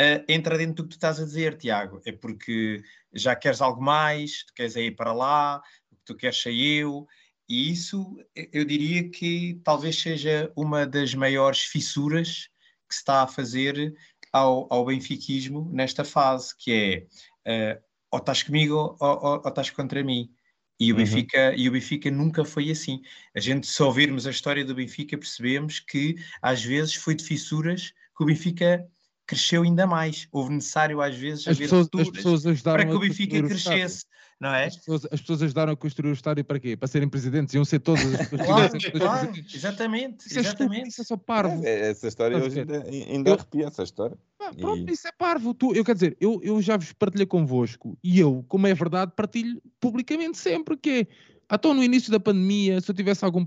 uh, 0.00 0.24
entra 0.28 0.56
dentro 0.56 0.76
do 0.76 0.82
que 0.84 0.90
tu 0.90 0.96
estás 0.96 1.20
a 1.20 1.24
dizer, 1.24 1.56
Tiago. 1.56 2.00
É 2.06 2.12
porque 2.12 2.82
já 3.12 3.36
queres 3.36 3.60
algo 3.60 3.82
mais, 3.82 4.44
tu 4.44 4.54
queres 4.54 4.76
ir 4.76 4.96
para 4.96 5.12
lá, 5.12 5.62
tu 6.04 6.14
queres 6.14 6.40
ser 6.40 6.54
eu. 6.54 7.06
E 7.48 7.70
isso, 7.72 8.16
eu 8.52 8.64
diria 8.64 9.08
que 9.10 9.60
talvez 9.64 9.98
seja 10.00 10.52
uma 10.54 10.86
das 10.86 11.14
maiores 11.14 11.60
fissuras 11.60 12.48
que 12.88 12.94
se 12.94 13.00
está 13.00 13.22
a 13.22 13.26
fazer 13.26 13.94
ao, 14.32 14.66
ao 14.70 14.84
benfiquismo 14.84 15.70
nesta 15.72 16.04
fase, 16.04 16.54
que 16.56 17.08
é 17.44 17.76
uh, 17.76 17.87
ou 18.10 18.18
estás 18.18 18.42
comigo 18.42 18.74
ou, 18.74 18.96
ou, 19.00 19.42
ou 19.42 19.48
estás 19.48 19.70
contra 19.70 20.02
mim. 20.02 20.30
E 20.80 20.92
o, 20.92 20.96
uhum. 20.96 21.02
Benfica, 21.02 21.54
e 21.56 21.68
o 21.68 21.72
Benfica 21.72 22.10
nunca 22.10 22.44
foi 22.44 22.70
assim. 22.70 23.02
A 23.34 23.40
gente, 23.40 23.66
se 23.66 23.82
ouvirmos 23.82 24.26
a 24.26 24.30
história 24.30 24.64
do 24.64 24.74
Benfica, 24.74 25.18
percebemos 25.18 25.80
que 25.80 26.16
às 26.40 26.62
vezes 26.62 26.94
foi 26.94 27.14
de 27.14 27.24
fissuras 27.24 27.92
que 28.16 28.22
o 28.22 28.26
Benfica 28.26 28.86
cresceu 29.26 29.62
ainda 29.62 29.86
mais. 29.86 30.28
Houve 30.30 30.54
necessário 30.54 31.00
às 31.00 31.16
vezes 31.16 31.48
as 31.48 31.56
haver 31.56 31.68
pessoas, 31.68 31.88
as 31.94 32.10
pessoas 32.10 32.62
para 32.62 32.86
que 32.86 32.94
o 32.94 33.00
Benfica 33.00 33.42
crescesse. 33.42 34.04
Não 34.40 34.54
é? 34.54 34.66
As 34.66 34.76
pessoas, 34.76 35.04
as 35.10 35.20
pessoas 35.20 35.42
ajudaram 35.42 35.72
a 35.72 35.76
construir 35.76 36.10
o 36.10 36.12
estádio 36.12 36.44
para 36.44 36.60
quê? 36.60 36.76
Para 36.76 36.86
serem 36.86 37.08
presidentes, 37.08 37.54
iam 37.54 37.64
ser 37.64 37.80
todas 37.80 38.04
as 38.14 38.28
pessoas. 38.28 38.46
claro, 38.46 38.78
claro, 38.92 39.32
exatamente. 39.52 40.26
Isso 40.26 40.38
é 40.38 40.42
exatamente. 40.42 40.88
isso 40.88 41.00
é 41.02 41.04
só 41.04 41.16
parvo. 41.16 41.64
É, 41.64 41.90
essa 41.90 42.06
história 42.06 42.38
hoje 42.38 42.60
ainda, 42.60 42.84
ainda 42.84 43.30
eu, 43.30 43.34
arrepia 43.34 43.66
essa 43.66 43.82
história. 43.82 44.16
Ah, 44.38 44.52
pronto, 44.54 44.88
e... 44.88 44.92
isso 44.92 45.08
é 45.08 45.12
parvo. 45.12 45.52
Tu, 45.54 45.74
eu 45.74 45.84
quero 45.84 45.98
dizer, 45.98 46.16
eu, 46.20 46.40
eu 46.42 46.62
já 46.62 46.76
vos 46.76 46.92
partilhei 46.92 47.26
convosco 47.26 47.98
e 48.02 48.20
eu, 48.20 48.44
como 48.48 48.66
é 48.68 48.74
verdade, 48.74 49.12
partilho 49.16 49.60
publicamente 49.80 50.38
sempre 50.38 50.76
que 50.76 50.90
é. 50.90 51.06
Então, 51.50 51.72
no 51.72 51.82
início 51.82 52.12
da 52.12 52.20
pandemia, 52.20 52.80
se 52.80 52.90
eu 52.90 52.94
tivesse 52.94 53.24
algum. 53.24 53.44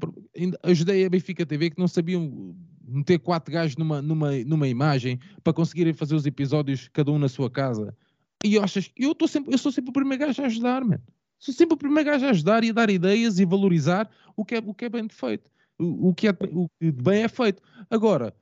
Ajudei 0.64 1.06
a 1.06 1.10
Benfica 1.10 1.46
TV 1.46 1.70
que 1.70 1.80
não 1.80 1.88
sabiam 1.88 2.56
meter 2.84 3.20
quatro 3.20 3.54
gajos 3.54 3.78
numa, 3.78 4.02
numa, 4.02 4.32
numa 4.40 4.68
imagem 4.68 5.20
para 5.44 5.54
conseguirem 5.54 5.94
fazer 5.94 6.16
os 6.16 6.26
episódios, 6.26 6.90
cada 6.92 7.12
um 7.12 7.20
na 7.20 7.30
sua 7.30 7.50
casa. 7.50 7.96
E 8.44 8.56
eu 8.56 8.64
achas 8.64 8.90
eu, 8.96 9.14
tô 9.14 9.28
sempre, 9.28 9.54
eu 9.54 9.58
sou 9.58 9.72
sempre 9.72 9.90
o 9.90 9.94
primeiro 9.94 10.26
gajo 10.26 10.42
a 10.42 10.46
ajudar, 10.46 10.84
mano. 10.84 11.02
Sou 11.40 11.54
sempre 11.54 11.74
o 11.74 11.78
primeiro 11.78 12.10
gajo 12.10 12.26
a 12.26 12.30
ajudar 12.30 12.64
e 12.64 12.70
a 12.70 12.74
dar 12.74 12.90
ideias 12.90 13.40
e 13.40 13.46
valorizar 13.46 14.10
o 14.36 14.46
que 14.46 14.56
é, 14.56 14.60
o 14.60 14.74
que 14.74 14.86
é 14.86 14.90
bem 14.90 15.10
feito. 15.10 15.50
O, 15.80 16.10
o, 16.10 16.14
que 16.14 16.28
é, 16.28 16.32
o 16.52 16.70
que 16.80 16.92
bem 16.92 17.24
é 17.24 17.28
feito. 17.28 17.62
Agora, 17.90 18.34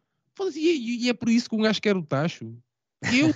e, 0.55 1.05
e 1.05 1.09
é 1.09 1.13
por 1.13 1.29
isso 1.29 1.49
que 1.49 1.55
um 1.55 1.61
gajo 1.61 1.81
quer 1.81 1.95
o 1.95 2.03
tacho. 2.03 2.53
Eu, 3.13 3.33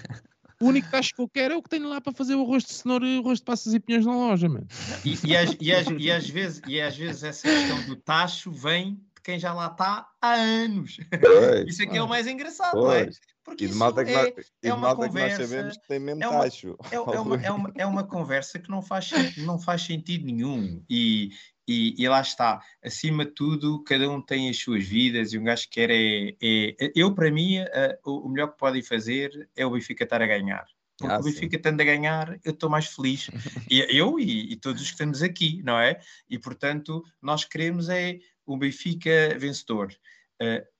o 0.62 0.68
único 0.68 0.90
tacho 0.90 1.14
que 1.14 1.22
eu 1.22 1.28
quero 1.30 1.54
é 1.54 1.58
o 1.58 1.64
que 1.64 1.70
tenho 1.70 1.88
lá 1.90 2.00
para 2.02 2.14
fazer 2.14 2.36
o 2.36 2.42
arroz 2.42 2.64
de 2.64 2.74
cenoura 2.74 3.08
e 3.08 3.18
o 3.18 3.22
arroz 3.22 3.40
de 3.40 3.46
passas 3.46 3.74
e 3.74 3.80
pinhões 3.80 4.06
na 4.06 4.16
loja, 4.16 4.48
mano. 4.48 4.68
E, 5.04 5.18
e, 5.26 5.38
às, 5.38 5.56
e, 5.60 5.74
às, 5.74 5.88
e, 5.88 6.12
às 6.12 6.30
vezes, 6.30 6.62
e 6.68 6.82
às 6.82 6.98
vezes 6.98 7.24
essa 7.24 7.48
questão 7.48 7.86
do 7.86 7.96
tacho 7.96 8.52
vem 8.52 8.96
de 8.96 9.22
quem 9.24 9.40
já 9.40 9.54
lá 9.54 9.68
está 9.68 10.10
há 10.22 10.34
anos. 10.34 10.98
Pois, 11.22 11.68
isso 11.68 11.84
aqui 11.84 11.98
é 11.98 12.04
o 12.04 12.08
mais 12.08 12.28
engraçado, 12.28 12.74
pois. 12.74 13.20
É? 13.54 13.56
Porque 13.56 13.66
e 13.66 13.68
de 13.68 13.76
malta 13.76 14.04
que, 14.04 14.12
é, 14.12 14.16
nós, 14.16 14.52
é 14.62 14.74
uma 14.74 14.96
conversa, 14.96 15.36
que 15.36 15.42
nós 15.42 15.50
sabemos 15.50 15.78
que 15.78 15.88
tem 15.88 16.00
mesmo 16.00 16.24
é 16.24 16.28
uma, 16.28 16.44
tacho. 16.44 16.78
É, 16.92 16.96
é, 16.96 17.00
uma, 17.00 17.42
é, 17.42 17.52
uma, 17.52 17.74
é 17.78 17.86
uma 17.86 18.04
conversa 18.04 18.60
que 18.60 18.70
não 18.70 18.82
faz, 18.82 19.12
não 19.38 19.60
faz 19.60 19.84
sentido 19.84 20.26
nenhum. 20.26 20.84
E, 20.90 21.30
e, 21.68 21.96
e, 21.98 22.10
lá 22.10 22.22
está, 22.22 22.62
acima 22.84 23.26
de 23.26 23.32
tudo, 23.32 23.84
cada 23.84 24.10
um 24.10 24.22
tem 24.22 24.50
as 24.50 24.58
suas 24.58 24.86
vidas 24.86 25.32
e 25.32 25.38
um 25.38 25.44
gajo 25.44 25.68
quer 25.70 25.90
é, 25.92 26.36
é 26.42 26.92
eu 26.96 27.14
para 27.14 27.32
mim 27.32 27.58
o, 28.04 28.28
melhor 28.28 28.52
que 28.52 28.58
podem 28.58 28.82
fazer 28.82 29.50
é 29.56 29.66
o 29.66 29.72
Benfica 29.72 30.04
estar 30.04 30.22
a 30.22 30.28
ganhar. 30.28 30.66
Porque 30.98 31.14
ah, 31.14 31.20
o 31.20 31.24
Benfica 31.24 31.56
estando 31.56 31.82
a 31.82 31.86
ganhar, 31.86 32.40
eu 32.44 32.52
estou 32.52 32.70
mais 32.70 32.88
feliz. 32.88 33.30
e, 33.70 33.86
eu 33.90 34.20
e, 34.20 34.54
e, 34.54 34.56
todos 34.56 34.82
os 34.82 34.88
que 34.88 34.94
estamos 34.94 35.22
aqui, 35.22 35.62
não 35.64 35.80
é? 35.80 36.00
E 36.30 36.38
portanto, 36.38 37.04
nós 37.22 37.44
queremos 37.46 37.90
é 37.90 38.20
o 38.46 38.58
Benfica 38.58 39.38
vencedor. 39.40 39.94
Uh, 40.42 40.73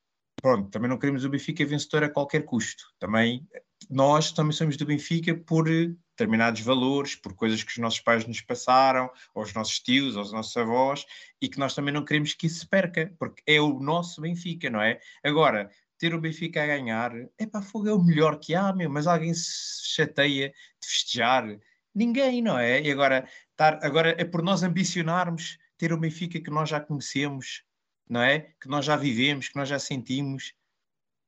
pronto, 0.44 0.70
também 0.70 0.90
não 0.90 1.00
queremos 1.00 1.24
o 1.24 1.30
Benfica 1.30 1.66
vencedor 1.66 2.04
a 2.04 2.10
qualquer 2.10 2.44
custo. 2.44 2.84
Também 3.00 3.48
nós 3.90 4.34
também 4.34 4.52
somos 4.52 4.76
do 4.76 4.86
Benfica 4.86 5.34
por 5.34 5.70
determinados 5.70 6.60
valores, 6.60 7.16
por 7.16 7.34
coisas 7.34 7.64
que 7.64 7.72
os 7.72 7.78
nossos 7.78 8.02
pais 8.02 8.28
nos 8.28 8.42
passaram, 8.42 9.10
ou 9.34 9.42
os 9.42 9.54
nossos 9.54 9.80
tios, 9.80 10.18
ou 10.18 10.22
os 10.22 10.34
nossos 10.34 10.56
avós, 10.58 11.06
e 11.42 11.48
que 11.48 11.58
nós 11.58 11.74
também 11.74 11.94
não 11.94 12.04
queremos 12.04 12.34
que 12.34 12.48
isso 12.48 12.60
se 12.60 12.68
perca, 12.68 13.16
porque 13.18 13.42
é 13.48 13.62
o 13.62 13.80
nosso 13.80 14.20
Benfica, 14.20 14.70
não 14.70 14.82
é? 14.82 15.00
Agora, 15.24 15.72
ter 15.98 16.14
o 16.14 16.20
Benfica 16.20 16.62
a 16.62 16.68
ganhar, 16.68 17.14
é 17.38 17.46
para 17.46 17.62
fogo, 17.62 17.88
é 17.88 17.94
o 17.94 18.04
melhor 18.04 18.38
que 18.38 18.54
há, 18.54 18.74
meu, 18.74 18.90
mas 18.90 19.08
alguém 19.08 19.34
se 19.34 19.88
chateia 19.96 20.50
de 20.50 20.88
festejar? 20.90 21.58
Ninguém, 21.96 22.42
não 22.42 22.60
é? 22.60 22.82
E 22.82 22.92
agora, 22.92 23.26
tar, 23.56 23.80
agora 23.82 24.14
é 24.20 24.26
por 24.26 24.44
nós 24.44 24.62
ambicionarmos 24.62 25.58
ter 25.78 25.94
o 25.94 25.98
Benfica 25.98 26.42
que 26.42 26.52
nós 26.52 26.68
já 26.68 26.82
conhecemos, 26.82 27.64
não 28.10 28.22
é? 28.22 28.40
Que 28.62 28.68
nós 28.68 28.86
já 28.86 28.96
vivemos, 28.96 29.50
que 29.50 29.56
nós 29.56 29.70
já 29.70 29.80
sentimos, 29.80 30.54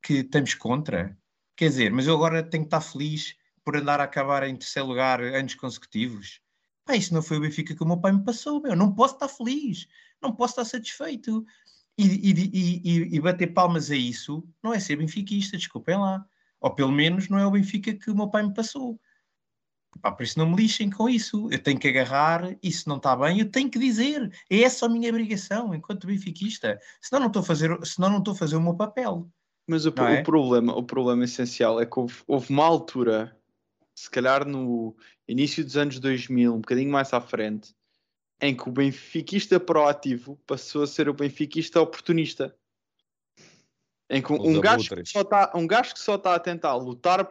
que 0.01 0.15
estamos 0.15 0.53
contra. 0.53 1.17
Quer 1.55 1.69
dizer, 1.69 1.91
mas 1.91 2.07
eu 2.07 2.15
agora 2.15 2.43
tenho 2.43 2.63
que 2.63 2.67
estar 2.67 2.81
feliz 2.81 3.35
por 3.63 3.75
andar 3.75 3.99
a 3.99 4.03
acabar 4.03 4.43
em 4.43 4.55
terceiro 4.55 4.87
lugar 4.87 5.21
anos 5.21 5.55
consecutivos. 5.55 6.41
Pá, 6.85 6.95
isso 6.95 7.13
não 7.13 7.23
foi 7.23 7.37
o 7.37 7.41
Benfica 7.41 7.75
que 7.75 7.83
o 7.83 7.87
meu 7.87 7.97
pai 7.97 8.11
me 8.11 8.23
passou, 8.23 8.61
meu. 8.61 8.75
Não 8.75 8.93
posso 8.93 9.15
estar 9.15 9.27
feliz, 9.27 9.87
não 10.21 10.35
posso 10.35 10.51
estar 10.53 10.65
satisfeito. 10.65 11.45
E, 11.97 12.03
e, 12.03 12.81
e, 12.83 13.15
e 13.15 13.19
bater 13.21 13.53
palmas 13.53 13.89
a 13.89 13.95
isso 13.95 14.47
não 14.61 14.73
é 14.73 14.79
ser 14.79 14.97
benfiquista, 14.97 15.57
desculpem 15.57 15.97
lá. 15.97 16.25
Ou 16.59 16.75
pelo 16.75 16.91
menos 16.91 17.29
não 17.29 17.39
é 17.39 17.45
o 17.45 17.51
Benfica 17.51 17.93
que 17.93 18.11
o 18.11 18.15
meu 18.15 18.29
pai 18.29 18.43
me 18.43 18.53
passou. 18.53 18.99
Pá, 20.01 20.11
por 20.11 20.23
isso 20.23 20.37
não 20.37 20.49
me 20.49 20.55
lixem 20.55 20.89
com 20.89 21.09
isso. 21.09 21.47
Eu 21.51 21.61
tenho 21.61 21.79
que 21.79 21.87
agarrar, 21.87 22.55
e 22.61 22.71
se 22.71 22.87
não 22.87 22.97
está 22.97 23.15
bem, 23.15 23.39
eu 23.39 23.49
tenho 23.49 23.69
que 23.69 23.79
dizer. 23.79 24.31
É 24.49 24.61
essa 24.61 24.85
a 24.85 24.89
minha 24.89 25.09
obrigação 25.09 25.73
enquanto 25.73 26.07
benfiquista. 26.07 26.79
Senão 27.01 27.21
não 27.21 27.27
estou 27.27 27.41
a 27.41 27.45
fazer, 27.45 27.85
senão 27.85 28.09
não 28.09 28.19
estou 28.19 28.33
a 28.33 28.37
fazer 28.37 28.55
o 28.55 28.61
meu 28.61 28.75
papel. 28.75 29.29
Mas 29.67 29.85
o, 29.85 29.89
o 29.89 30.03
é? 30.03 30.21
problema, 30.21 30.75
o 30.75 30.83
problema 30.83 31.23
essencial 31.23 31.81
é 31.81 31.85
que 31.85 31.99
houve, 31.99 32.15
houve, 32.27 32.51
uma 32.51 32.65
altura, 32.65 33.35
se 33.95 34.09
calhar 34.09 34.45
no 34.45 34.95
início 35.27 35.63
dos 35.63 35.75
anos 35.75 35.99
2000, 35.99 36.53
um 36.53 36.61
bocadinho 36.61 36.91
mais 36.91 37.11
à 37.13 37.19
frente, 37.19 37.73
em 38.41 38.55
que 38.55 38.69
o 38.69 38.71
benfiquista 38.71 39.59
proativo 39.59 40.39
passou 40.45 40.83
a 40.83 40.87
ser 40.87 41.09
o 41.09 41.13
benfiquista 41.13 41.81
oportunista. 41.81 42.55
Em 44.07 44.21
que 44.21 44.31
um, 44.31 44.49
um 44.49 44.61
gajo, 44.61 44.95
que 44.95 45.05
só 45.05 45.23
tá, 45.23 45.51
um 45.55 45.65
gajo 45.65 45.93
que 45.93 45.99
só 45.99 46.15
está 46.15 46.35
a 46.35 46.39
tentar 46.39 46.75
lutar 46.75 47.27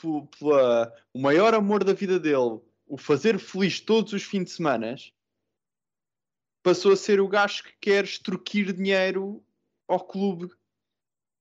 pela 0.00 0.92
o 1.12 1.20
maior 1.20 1.54
amor 1.54 1.84
da 1.84 1.92
vida 1.92 2.18
dele, 2.18 2.60
o 2.86 2.96
fazer 2.96 3.38
feliz 3.38 3.80
todos 3.80 4.12
os 4.12 4.22
fins 4.22 4.44
de 4.44 4.50
semana, 4.50 4.96
passou 6.62 6.92
a 6.92 6.96
ser 6.96 7.20
o 7.20 7.28
gajo 7.28 7.64
que 7.64 7.74
quer 7.80 8.04
extorquir 8.04 8.72
dinheiro 8.72 9.44
ao 9.86 10.00
clube 10.00 10.50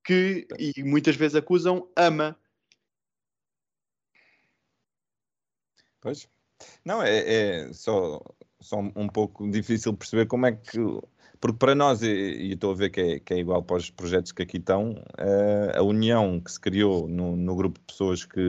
que, 0.04 0.48
e 0.58 0.84
muitas 0.84 1.18
vezes 1.18 1.36
acusam, 1.36 1.92
ama. 1.96 2.40
Pois. 6.00 6.30
Não, 6.84 7.04
é, 7.04 7.66
é 7.68 7.74
só, 7.74 8.22
só 8.62 8.78
um 8.80 9.08
pouco 9.10 9.50
difícil 9.50 9.94
perceber 9.94 10.26
como 10.26 10.46
é 10.46 10.54
que 10.54 10.80
porque 11.40 11.58
para 11.58 11.76
nós, 11.76 12.02
e 12.02 12.52
estou 12.54 12.72
a 12.72 12.76
ver 12.76 12.90
que 12.90 13.02
é, 13.02 13.20
que 13.20 13.34
é, 13.34 13.40
igual 13.40 13.64
para 13.64 13.78
os 13.78 13.90
projetos 13.90 14.32
que 14.32 14.44
aqui 14.44 14.58
estão, 14.58 14.92
uh, 14.92 15.78
a 15.78 15.82
união 15.82 16.40
que 16.40 16.52
se 16.52 16.60
criou 16.60 17.08
no, 17.08 17.36
no 17.36 17.56
grupo 17.56 17.80
de 17.80 17.86
pessoas 17.86 18.26
que, 18.26 18.40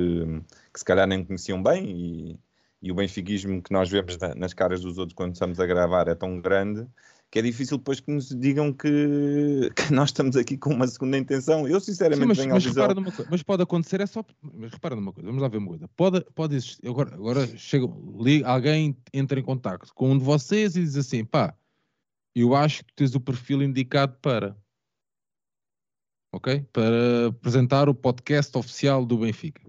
que, 0.72 0.78
se 0.78 0.84
calhar 0.84 1.06
nem 1.06 1.24
conheciam 1.24 1.62
bem 1.62 1.84
e, 1.90 2.40
e 2.82 2.92
o 2.92 2.94
benfiquismo 2.94 3.62
que 3.62 3.72
nós 3.72 3.90
vemos 3.90 4.16
na, 4.18 4.34
nas 4.34 4.54
caras 4.54 4.80
dos 4.80 4.98
outros 4.98 5.14
quando 5.14 5.34
estamos 5.34 5.60
a 5.60 5.66
gravar 5.66 6.08
é 6.08 6.14
tão 6.14 6.40
grande 6.40 6.86
que 7.30 7.38
é 7.38 7.42
difícil 7.42 7.76
depois 7.76 8.00
que 8.00 8.10
nos 8.10 8.28
digam 8.28 8.72
que, 8.72 9.70
que 9.76 9.92
nós 9.92 10.10
estamos 10.10 10.36
aqui 10.36 10.56
com 10.56 10.70
uma 10.70 10.86
segunda 10.86 11.18
intenção. 11.18 11.68
Eu 11.68 11.80
sinceramente 11.80 12.22
Sim, 12.22 12.26
mas, 12.26 12.38
mas, 12.46 12.66
a 12.66 12.68
visão... 12.68 12.94
coisa, 12.94 13.26
mas 13.30 13.42
pode 13.42 13.62
acontecer, 13.62 14.00
é 14.00 14.06
só. 14.06 14.24
Mas 14.42 14.72
repara 14.72 14.96
numa 14.96 15.12
coisa, 15.12 15.26
vamos 15.26 15.42
lá 15.42 15.48
ver 15.48 15.58
uma 15.58 15.68
coisa. 15.68 15.88
Pode, 15.96 16.24
pode 16.34 16.56
existir. 16.56 16.88
Agora, 16.88 17.14
agora 17.14 17.46
chega, 17.58 17.86
alguém 18.44 18.96
entra 19.12 19.38
em 19.38 19.42
contato 19.42 19.92
com 19.94 20.10
um 20.12 20.18
de 20.18 20.24
vocês 20.24 20.74
e 20.76 20.80
diz 20.80 20.96
assim: 20.96 21.24
pá, 21.24 21.54
eu 22.40 22.54
acho 22.54 22.84
que 22.84 22.94
tens 22.94 23.14
o 23.14 23.20
perfil 23.20 23.62
indicado 23.62 24.16
para. 24.20 24.56
Ok? 26.32 26.62
Para 26.72 27.28
apresentar 27.28 27.88
o 27.88 27.94
podcast 27.94 28.56
oficial 28.56 29.04
do 29.04 29.18
Benfica. 29.18 29.62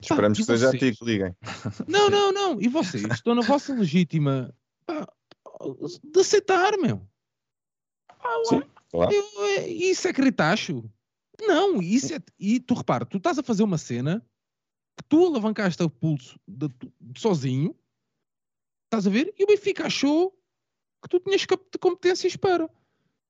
Esperamos 0.00 0.38
pá, 0.38 0.44
que 0.44 0.46
seja 0.46 0.68
a 0.68 0.72
ti 0.72 0.96
que 0.96 1.04
liguem. 1.04 1.36
Não, 1.86 2.10
não, 2.10 2.32
não. 2.32 2.60
E 2.60 2.68
vocês 2.68 3.04
estão 3.04 3.34
na 3.34 3.42
vossa 3.42 3.72
legítima 3.72 4.52
pá, 4.84 5.06
de 6.02 6.20
aceitar, 6.20 6.76
meu. 6.78 7.06
Ah, 8.08 8.42
Sim, 8.44 8.62
claro. 8.90 9.12
eu, 9.12 9.44
é, 9.46 9.68
isso 9.68 10.08
é 10.08 10.12
cretacho? 10.12 10.90
Não, 11.40 11.80
isso 11.80 12.14
é. 12.14 12.18
E 12.38 12.60
tu 12.60 12.74
repara, 12.74 13.06
tu 13.06 13.16
estás 13.16 13.38
a 13.38 13.42
fazer 13.42 13.62
uma 13.62 13.78
cena 13.78 14.24
que 14.96 15.04
tu 15.08 15.26
alavancaste 15.26 15.82
o 15.82 15.90
pulso 15.90 16.38
de, 16.46 16.68
de, 17.00 17.20
sozinho, 17.20 17.76
estás 18.84 19.06
a 19.06 19.10
ver? 19.10 19.32
E 19.38 19.44
o 19.44 19.46
Benfica 19.46 19.86
achou 19.86 20.36
que 21.02 21.08
tu 21.08 21.20
tinhas 21.20 21.44
competências 21.80 22.36
para. 22.36 22.68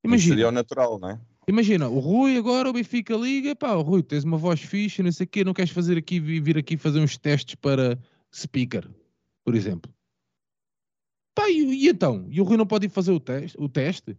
Imagina. 0.04 0.34
seria 0.34 0.48
o 0.48 0.52
natural, 0.52 0.98
não 0.98 1.10
é? 1.10 1.20
Imagina, 1.48 1.88
o 1.88 1.98
Rui 1.98 2.36
agora, 2.36 2.70
o 2.70 2.72
Benfica 2.72 3.16
liga, 3.16 3.56
pá, 3.56 3.72
o 3.72 3.82
Rui, 3.82 4.02
tens 4.02 4.22
uma 4.22 4.36
voz 4.36 4.60
fixe, 4.60 5.02
não 5.02 5.10
sei 5.10 5.24
o 5.24 5.28
quê, 5.28 5.42
não 5.42 5.52
queres 5.52 5.72
fazer 5.72 5.98
aqui, 5.98 6.20
vir 6.20 6.56
aqui 6.56 6.76
fazer 6.76 7.00
uns 7.00 7.16
testes 7.18 7.56
para 7.56 7.98
speaker, 8.32 8.88
por 9.44 9.54
exemplo. 9.54 9.92
Pá, 11.34 11.50
e, 11.50 11.84
e 11.84 11.88
então? 11.88 12.26
E 12.28 12.40
o 12.40 12.44
Rui 12.44 12.56
não 12.56 12.66
pode 12.66 12.86
ir 12.86 12.90
fazer 12.90 13.10
o 13.10 13.18
teste? 13.18 13.56
O 13.60 13.68
teste? 13.68 14.16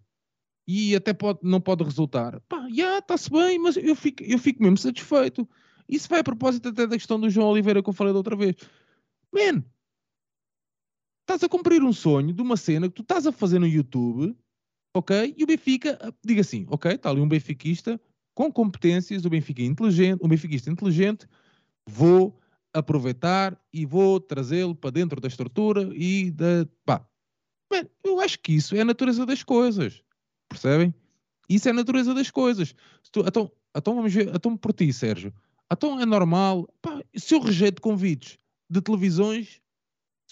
E 0.68 0.96
até 0.96 1.14
pode, 1.14 1.40
não 1.44 1.62
pode 1.62 1.84
resultar? 1.84 2.42
Pá, 2.42 2.68
já, 2.74 3.00
está-se 3.00 3.30
bem, 3.30 3.58
mas 3.60 3.78
eu 3.78 3.96
fico, 3.96 4.24
eu 4.24 4.38
fico 4.38 4.62
mesmo 4.62 4.78
satisfeito. 4.78 5.48
Isso 5.88 6.10
vai 6.10 6.20
a 6.20 6.24
propósito 6.24 6.70
até 6.70 6.88
da 6.88 6.98
questão 6.98 7.20
do 7.20 7.30
João 7.30 7.50
Oliveira 7.50 7.82
que 7.82 7.90
eu 7.90 7.94
falei 7.94 8.12
da 8.12 8.20
outra 8.20 8.36
vez. 8.36 8.56
Man, 9.32 9.64
estás 11.24 11.44
a 11.44 11.50
cumprir 11.50 11.84
um 11.84 11.94
sonho 11.94 12.34
de 12.34 12.42
uma 12.42 12.56
cena 12.56 12.88
que 12.88 12.96
tu 12.96 13.02
estás 13.02 13.26
a 13.26 13.32
fazer 13.32 13.60
no 13.60 13.68
YouTube, 13.68 14.36
ok? 14.96 15.34
E 15.38 15.44
o 15.44 15.48
Benfica, 15.48 15.98
ah, 16.02 16.14
diga 16.24 16.42
assim, 16.42 16.66
ok, 16.70 16.92
está 16.92 17.10
ali 17.10 17.22
um 17.22 17.28
benfiquista 17.28 18.00
com 18.36 18.52
competências, 18.52 19.26
o 19.26 19.30
Benfica 19.30 19.62
é 19.62 19.66
inteligente, 19.66 20.20
um 20.24 20.28
benfiquista 20.28 20.70
inteligente, 20.70 21.28
vou 21.88 22.40
aproveitar 22.74 23.60
e 23.72 23.86
vou 23.86 24.20
trazê-lo 24.20 24.74
para 24.74 24.90
dentro 24.90 25.22
da 25.22 25.28
estrutura 25.28 25.90
e 25.94 26.32
da... 26.32 26.68
Pá, 26.84 27.08
Man, 27.72 27.88
eu 28.04 28.20
acho 28.20 28.40
que 28.40 28.54
isso 28.54 28.76
é 28.76 28.82
a 28.82 28.86
natureza 28.86 29.26
das 29.26 29.44
coisas, 29.44 30.04
percebem? 30.50 30.94
Isso 31.50 31.68
é 31.68 31.72
a 31.72 31.76
natureza 31.76 32.14
das 32.14 32.30
coisas. 32.30 32.76
Tu, 33.12 33.22
então, 33.22 33.52
então 33.76 33.96
vamos 33.96 34.14
ver, 34.14 34.34
então 34.34 34.56
por 34.56 34.74
ti, 34.74 34.92
Sérgio, 34.94 35.34
então 35.72 36.00
é 36.00 36.06
normal, 36.06 36.68
pá, 36.82 37.02
se 37.16 37.34
eu 37.34 37.40
rejeito 37.40 37.82
convites 37.82 38.38
de 38.70 38.82
televisões 38.82 39.60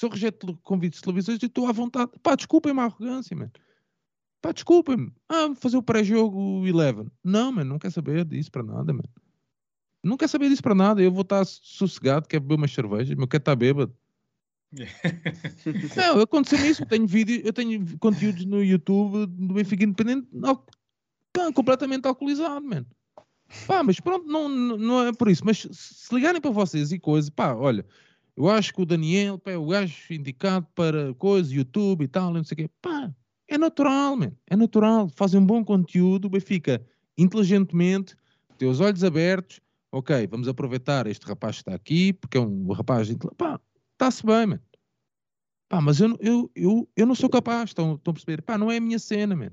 Se 0.02 0.06
eu 0.08 0.10
rejeito 0.10 0.58
convites 0.64 0.98
de 0.98 1.04
televisões, 1.04 1.38
eu 1.40 1.46
estou 1.46 1.68
à 1.68 1.72
vontade. 1.72 2.10
Pá, 2.24 2.36
desculpem-me 2.36 2.80
a 2.80 2.86
arrogância, 2.86 3.38
mano. 3.38 3.52
Pá, 4.42 4.52
desculpem-me. 4.52 5.14
Ah, 5.30 5.54
fazer 5.54 5.78
o 5.78 5.84
pré-jogo 5.84 6.66
Eleven. 6.66 7.06
Não, 7.24 7.52
mano, 7.52 7.70
não 7.70 7.78
quer 7.78 7.92
saber 7.92 8.26
disso 8.26 8.50
para 8.52 8.64
nada, 8.64 8.92
mano. 8.92 9.08
Não 10.04 10.18
quer 10.18 10.28
saber 10.28 10.50
disso 10.50 10.64
para 10.64 10.74
nada. 10.74 11.04
Eu 11.04 11.12
vou 11.12 11.22
estar 11.22 11.46
sossegado, 11.46 12.28
quero 12.28 12.42
beber 12.42 12.56
umas 12.56 12.74
cervejas, 12.74 13.16
mas 13.16 13.30
quero 13.30 13.42
estar 13.42 13.56
bêbado. 13.56 13.96
não, 15.96 16.22
aconteceu 16.22 16.66
isso. 16.66 16.82
Eu 16.82 16.88
tenho 16.88 17.06
vídeo, 17.06 17.40
eu 17.46 17.54
tenho 17.54 18.00
conteúdos 18.00 18.44
no 18.44 18.64
YouTube 18.64 19.28
do 19.28 19.54
Benfica 19.54 19.84
Independente 19.84 20.28
pá, 21.32 21.54
completamente 21.54 22.08
alcoolizado, 22.08 22.66
mano. 22.66 22.88
Pá, 23.68 23.84
mas 23.84 24.00
pronto, 24.00 24.26
não, 24.26 24.50
não 24.50 25.04
é 25.04 25.14
por 25.14 25.30
isso. 25.30 25.46
Mas 25.46 25.68
se 25.72 26.16
ligarem 26.16 26.42
para 26.42 26.50
vocês 26.50 26.92
e 26.92 26.98
coisas, 26.98 27.30
pá, 27.30 27.54
olha, 27.54 27.86
eu 28.36 28.50
acho 28.50 28.74
que 28.74 28.82
o 28.82 28.86
Daniel 28.86 29.38
pá, 29.38 29.52
é 29.52 29.58
o 29.58 29.68
gajo 29.68 29.96
indicado 30.14 30.68
para 30.74 31.14
coisas, 31.16 31.52
YouTube 31.52 32.04
e 32.04 32.08
tal, 32.08 32.34
não 32.34 32.44
sei 32.44 32.56
o 32.56 32.58
quê. 32.58 32.70
Pá, 32.82 33.14
é 33.48 33.58
natural, 33.58 34.16
man. 34.16 34.32
É 34.50 34.56
natural. 34.56 35.10
Fazem 35.10 35.40
um 35.40 35.46
bom 35.46 35.64
conteúdo, 35.64 36.26
o 36.26 36.30
Benfica, 36.30 36.86
inteligentemente, 37.18 38.16
tem 38.58 38.70
os 38.70 38.80
olhos 38.80 39.04
abertos. 39.04 39.60
Ok, 39.92 40.26
vamos 40.28 40.48
aproveitar 40.48 41.06
este 41.08 41.26
rapaz 41.26 41.58
que 41.58 41.62
está 41.64 41.76
aqui, 41.76 42.14
porque 42.14 42.38
é 42.38 42.42
um 42.42 42.72
rapaz. 42.72 43.10
Pá, 43.38 43.60
está-se 43.94 44.26
bem, 44.26 44.48
man. 44.48 44.60
Pá, 45.68 45.82
mas 45.82 46.00
eu, 46.00 46.18
eu, 46.22 46.52
eu, 46.56 46.90
eu 46.96 47.06
não 47.06 47.16
sou 47.16 47.30
capaz, 47.30 47.70
estão, 47.70 47.96
estão 47.96 48.12
a 48.12 48.14
perceber? 48.14 48.42
Pá, 48.42 48.58
não 48.58 48.72
é 48.72 48.78
a 48.78 48.82
minha 48.82 49.00
cena, 49.00 49.36
man. 49.36 49.52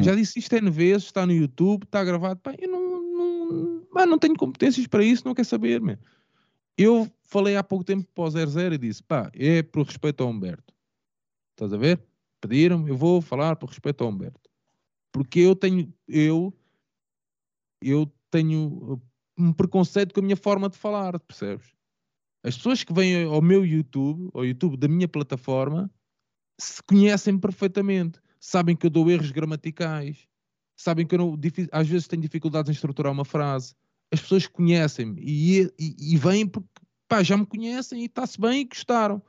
Já 0.00 0.14
disse 0.14 0.38
isto 0.38 0.52
N 0.54 0.70
vezes, 0.70 1.04
está 1.04 1.24
no 1.24 1.32
YouTube, 1.32 1.84
está 1.84 2.04
gravado. 2.04 2.40
Pá, 2.40 2.54
eu 2.58 2.68
não, 2.68 3.02
não, 3.02 3.86
pá, 3.92 4.04
não 4.04 4.18
tenho 4.18 4.36
competências 4.36 4.86
para 4.86 5.04
isso, 5.04 5.24
não 5.24 5.34
quer 5.34 5.44
saber, 5.44 5.80
man. 5.80 5.98
Eu 6.76 7.10
falei 7.22 7.56
há 7.56 7.64
pouco 7.64 7.84
tempo 7.84 8.06
para 8.14 8.24
o 8.24 8.30
00 8.30 8.74
e 8.74 8.78
disse, 8.78 9.02
pá, 9.02 9.30
é 9.34 9.62
por 9.62 9.86
respeito 9.86 10.22
ao 10.22 10.30
Humberto. 10.30 10.74
Estás 11.54 11.72
a 11.72 11.76
ver? 11.76 12.00
pediram 12.40 12.86
eu 12.86 12.96
vou 12.96 13.20
falar 13.20 13.56
por 13.56 13.68
respeito 13.68 14.04
ao 14.04 14.10
Humberto. 14.10 14.50
Porque 15.12 15.40
eu 15.40 15.56
tenho, 15.56 15.92
eu, 16.06 16.56
eu 17.80 18.10
tenho 18.30 18.94
uh, 18.94 19.02
um 19.38 19.52
preconceito 19.52 20.12
com 20.12 20.20
a 20.20 20.22
minha 20.22 20.36
forma 20.36 20.68
de 20.68 20.76
falar, 20.76 21.18
percebes? 21.20 21.74
As 22.42 22.56
pessoas 22.56 22.84
que 22.84 22.92
vêm 22.92 23.24
ao 23.24 23.42
meu 23.42 23.64
YouTube, 23.64 24.30
ao 24.34 24.44
YouTube 24.44 24.76
da 24.76 24.86
minha 24.86 25.08
plataforma, 25.08 25.90
se 26.58 26.82
conhecem 26.82 27.38
perfeitamente, 27.38 28.20
sabem 28.38 28.76
que 28.76 28.86
eu 28.86 28.90
dou 28.90 29.10
erros 29.10 29.30
gramaticais, 29.30 30.28
sabem 30.76 31.06
que 31.06 31.14
eu 31.14 31.18
não, 31.18 31.38
às 31.72 31.88
vezes 31.88 32.06
tenho 32.06 32.22
dificuldades 32.22 32.68
em 32.70 32.72
estruturar 32.72 33.12
uma 33.12 33.24
frase. 33.24 33.74
As 34.12 34.20
pessoas 34.20 34.46
conhecem-me 34.46 35.20
e, 35.20 35.62
e, 35.78 36.14
e 36.14 36.16
vêm 36.16 36.46
porque 36.46 36.68
pá, 37.08 37.22
já 37.22 37.36
me 37.36 37.46
conhecem 37.46 38.02
e 38.02 38.06
está-se 38.06 38.40
bem 38.40 38.60
e 38.60 38.64
gostaram. 38.64 39.22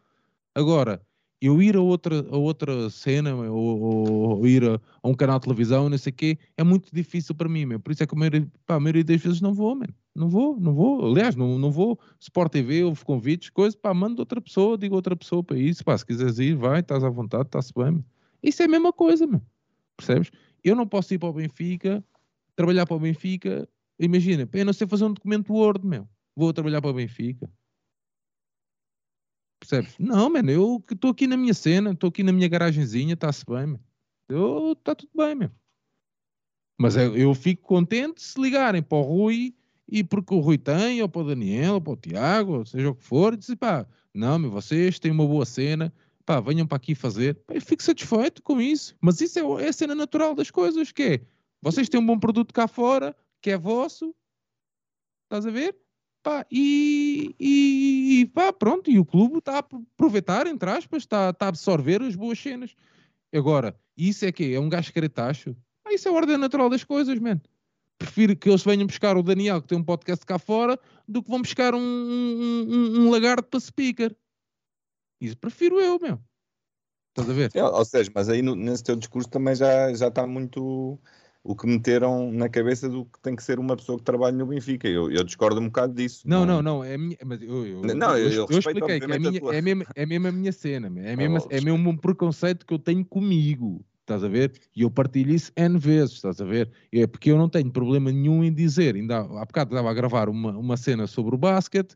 Agora, 0.53 1.01
eu 1.41 1.61
ir 1.61 1.75
a 1.75 1.81
outra, 1.81 2.27
a 2.31 2.37
outra 2.37 2.89
cena 2.89 3.35
ou, 3.35 3.79
ou 3.79 4.47
ir 4.47 4.63
a, 4.63 4.79
a, 5.03 5.07
um 5.07 5.13
canal 5.13 5.39
de 5.39 5.43
televisão, 5.43 5.89
não 5.89 5.97
sei 5.97 6.11
o 6.11 6.15
quê, 6.15 6.37
é 6.57 6.63
muito 6.63 6.89
difícil 6.93 7.35
para 7.35 7.47
mim, 7.47 7.65
meu. 7.65 7.79
por 7.79 7.91
isso 7.91 8.03
é 8.03 8.07
que 8.07 8.15
a 8.15 8.17
maioria, 8.17 8.47
pá, 8.65 8.75
a 8.75 8.79
maioria 8.79 9.03
das 9.03 9.21
vezes 9.21 9.41
não 9.41 9.53
vou, 9.53 9.75
man. 9.75 9.85
não 10.15 10.29
vou, 10.29 10.59
não 10.59 10.73
vou, 10.73 11.05
aliás, 11.05 11.35
não, 11.35 11.59
não 11.59 11.71
vou, 11.71 11.99
Sport 12.19 12.51
TV, 12.51 12.83
houve 12.83 13.05
convites, 13.05 13.49
coisas, 13.49 13.75
pá, 13.75 13.93
mando 13.93 14.19
outra 14.21 14.41
pessoa, 14.41 14.77
digo 14.77 14.95
outra 14.95 15.15
pessoa 15.15 15.43
para 15.43 15.57
isso, 15.57 15.83
pá, 15.85 15.97
se 15.97 16.05
quiseres 16.05 16.39
ir, 16.39 16.55
vai, 16.55 16.79
estás 16.79 17.03
à 17.03 17.09
vontade, 17.09 17.43
está-se 17.43 17.71
bem, 17.73 17.91
man. 17.91 18.03
isso 18.41 18.61
é 18.63 18.65
a 18.65 18.69
mesma 18.69 18.91
coisa, 18.91 19.27
man. 19.27 19.41
percebes? 19.95 20.31
Eu 20.63 20.75
não 20.75 20.87
posso 20.87 21.13
ir 21.13 21.19
para 21.19 21.29
o 21.29 21.33
Benfica, 21.33 22.03
trabalhar 22.55 22.87
para 22.87 22.97
o 22.97 22.99
Benfica, 22.99 23.69
imagina, 23.99 24.49
eu 24.51 24.65
não 24.65 24.73
sei 24.73 24.87
fazer 24.87 25.05
um 25.05 25.13
documento 25.13 25.53
Word, 25.53 25.85
meu, 25.85 26.07
vou 26.35 26.53
trabalhar 26.53 26.81
para 26.81 26.91
o 26.91 26.93
Benfica, 26.93 27.49
Percebes? 29.59 29.95
Não, 29.99 30.29
mano, 30.29 30.51
eu 30.51 30.83
estou 30.91 31.11
aqui 31.11 31.27
na 31.27 31.35
minha 31.35 31.53
cena, 31.53 31.91
estou 31.91 32.09
aqui 32.09 32.23
na 32.23 32.31
minha 32.31 32.47
garagenzinha, 32.47 33.13
está-se 33.13 33.43
bem. 33.45 33.79
Eu, 34.29 34.73
está 34.73 34.93
tudo 34.93 35.11
bem, 35.15 35.35
meu. 35.35 35.51
Mas 36.79 36.95
eu, 36.95 37.17
eu, 37.17 37.33
fico 37.33 37.63
contente 37.63 38.21
se 38.21 38.39
ligarem 38.39 38.83
para 38.83 38.97
o 38.97 39.01
Rui 39.01 39.55
e 39.87 40.03
porque 40.03 40.33
o 40.33 40.39
Rui 40.39 40.57
tem, 40.57 41.01
ou 41.01 41.09
para 41.09 41.21
o 41.21 41.27
Daniel, 41.27 41.75
ou 41.75 41.81
para 41.81 41.93
o 41.93 41.97
Tiago, 41.97 42.65
seja 42.65 42.89
o 42.89 42.95
que 42.95 43.03
for, 43.03 43.33
e 43.33 43.37
dizer, 43.37 43.55
pá, 43.55 43.87
não, 44.13 44.37
meu, 44.37 44.51
vocês 44.51 44.99
têm 44.99 45.11
uma 45.11 45.25
boa 45.25 45.45
cena, 45.45 45.91
pá, 46.23 46.39
venham 46.39 46.67
para 46.67 46.75
aqui 46.75 46.93
fazer. 46.93 47.39
Eu 47.47 47.61
fico 47.61 47.81
satisfeito 47.81 48.43
com 48.43 48.61
isso. 48.61 48.95
Mas 49.01 49.19
isso 49.21 49.39
é, 49.39 49.65
é 49.65 49.69
a 49.69 49.73
cena 49.73 49.95
natural 49.95 50.35
das 50.35 50.51
coisas, 50.51 50.91
que 50.91 51.03
é, 51.03 51.21
vocês 51.61 51.89
têm 51.89 51.99
um 51.99 52.05
bom 52.05 52.19
produto 52.19 52.53
cá 52.53 52.67
fora, 52.67 53.15
que 53.47 53.51
é 53.51 53.57
vosso, 53.57 54.13
estás 55.23 55.45
a 55.45 55.49
ver? 55.49 55.73
Pá, 56.21 56.45
e, 56.51 57.33
e, 57.39 58.25
pá, 58.33 58.51
pronto, 58.51 58.91
e 58.91 58.99
o 58.99 59.05
clube 59.05 59.37
está 59.37 59.59
a 59.59 59.59
aproveitar, 59.59 60.47
entre 60.47 60.69
aspas, 60.69 61.03
está, 61.03 61.29
está 61.29 61.45
a 61.45 61.49
absorver 61.49 62.01
as 62.01 62.13
boas 62.13 62.37
cenas. 62.37 62.75
Agora, 63.33 63.79
isso 63.95 64.25
é 64.25 64.33
que 64.33 64.53
é 64.53 64.59
um 64.59 64.67
gajo 64.67 64.91
caretacho? 64.93 65.55
Ah, 65.85 65.93
isso 65.93 66.09
é 66.09 66.11
a 66.11 66.13
ordem 66.13 66.37
natural 66.37 66.69
das 66.69 66.83
coisas, 66.83 67.17
man. 67.19 67.39
Prefiro 67.97 68.35
que 68.35 68.49
eles 68.49 68.65
venham 68.65 68.85
buscar 68.85 69.15
o 69.15 69.23
Daniel, 69.23 69.61
que 69.61 69.69
tem 69.69 69.77
um 69.77 69.83
podcast 69.83 70.25
cá 70.25 70.37
fora, 70.37 70.77
do 71.07 71.23
que 71.23 71.29
vão 71.29 71.41
buscar 71.41 71.73
um, 71.73 71.79
um, 71.79 72.65
um, 72.69 72.99
um 73.05 73.09
lagarto 73.09 73.47
para 73.47 73.61
speaker. 73.61 74.13
Isso 75.21 75.37
prefiro 75.37 75.79
eu, 75.79 75.97
meu. 76.01 76.19
Estás 77.11 77.29
a 77.29 77.33
ver? 77.33 77.51
É, 77.55 77.63
ou 77.63 77.85
seja, 77.85 78.11
mas 78.13 78.27
aí 78.27 78.41
no, 78.41 78.55
nesse 78.55 78.83
teu 78.83 78.97
discurso 78.97 79.29
também 79.29 79.55
já, 79.55 79.93
já 79.93 80.09
está 80.09 80.27
muito 80.27 80.99
o 81.47 81.55
que 81.55 81.65
meteram 81.65 82.29
na 82.29 82.49
cabeça 82.49 82.89
do 82.89 83.05
que 83.05 83.21
tem 83.21 83.33
que 83.33 83.41
ser 83.41 83.57
uma 83.57 83.77
pessoa 83.77 83.97
que 83.97 84.03
trabalha 84.03 84.35
no 84.35 84.45
Benfica. 84.45 84.85
Eu, 84.85 85.09
eu 85.09 85.23
discordo 85.23 85.61
um 85.61 85.67
bocado 85.67 85.93
disso. 85.93 86.27
Não, 86.27 86.45
não, 86.45 86.61
não. 86.61 86.83
É 86.83 86.97
minha, 86.97 87.15
mas 87.25 87.41
eu, 87.41 87.65
eu, 87.65 87.81
não, 87.95 88.17
eu, 88.17 88.29
eu, 88.29 88.47
eu 88.49 88.59
expliquei 88.59 88.99
que 88.99 89.05
é, 89.05 89.17
minha, 89.17 89.39
é, 89.53 89.61
mesmo, 89.61 89.85
é 89.95 90.05
mesmo 90.05 90.27
a 90.27 90.31
minha 90.33 90.51
cena. 90.51 90.87
É 90.87 91.15
mesmo, 91.15 91.37
oh, 91.41 91.47
é 91.49 91.61
mesmo 91.61 91.89
um 91.89 91.95
preconceito 91.95 92.65
que 92.65 92.73
eu 92.73 92.79
tenho 92.79 93.05
comigo. 93.05 93.81
Estás 94.01 94.25
a 94.25 94.27
ver? 94.27 94.51
E 94.75 94.81
eu 94.81 94.91
partilho 94.91 95.33
isso 95.33 95.53
N 95.55 95.77
vezes, 95.79 96.15
estás 96.15 96.41
a 96.41 96.45
ver? 96.45 96.69
É 96.91 97.07
porque 97.07 97.31
eu 97.31 97.37
não 97.37 97.47
tenho 97.47 97.71
problema 97.71 98.11
nenhum 98.11 98.43
em 98.43 98.53
dizer. 98.53 98.95
Ainda 98.95 99.19
há, 99.19 99.41
há 99.41 99.45
bocado 99.45 99.73
estava 99.73 99.89
a 99.89 99.93
gravar 99.93 100.27
uma, 100.27 100.51
uma 100.51 100.75
cena 100.75 101.07
sobre 101.07 101.33
o 101.33 101.37
basquete 101.37 101.95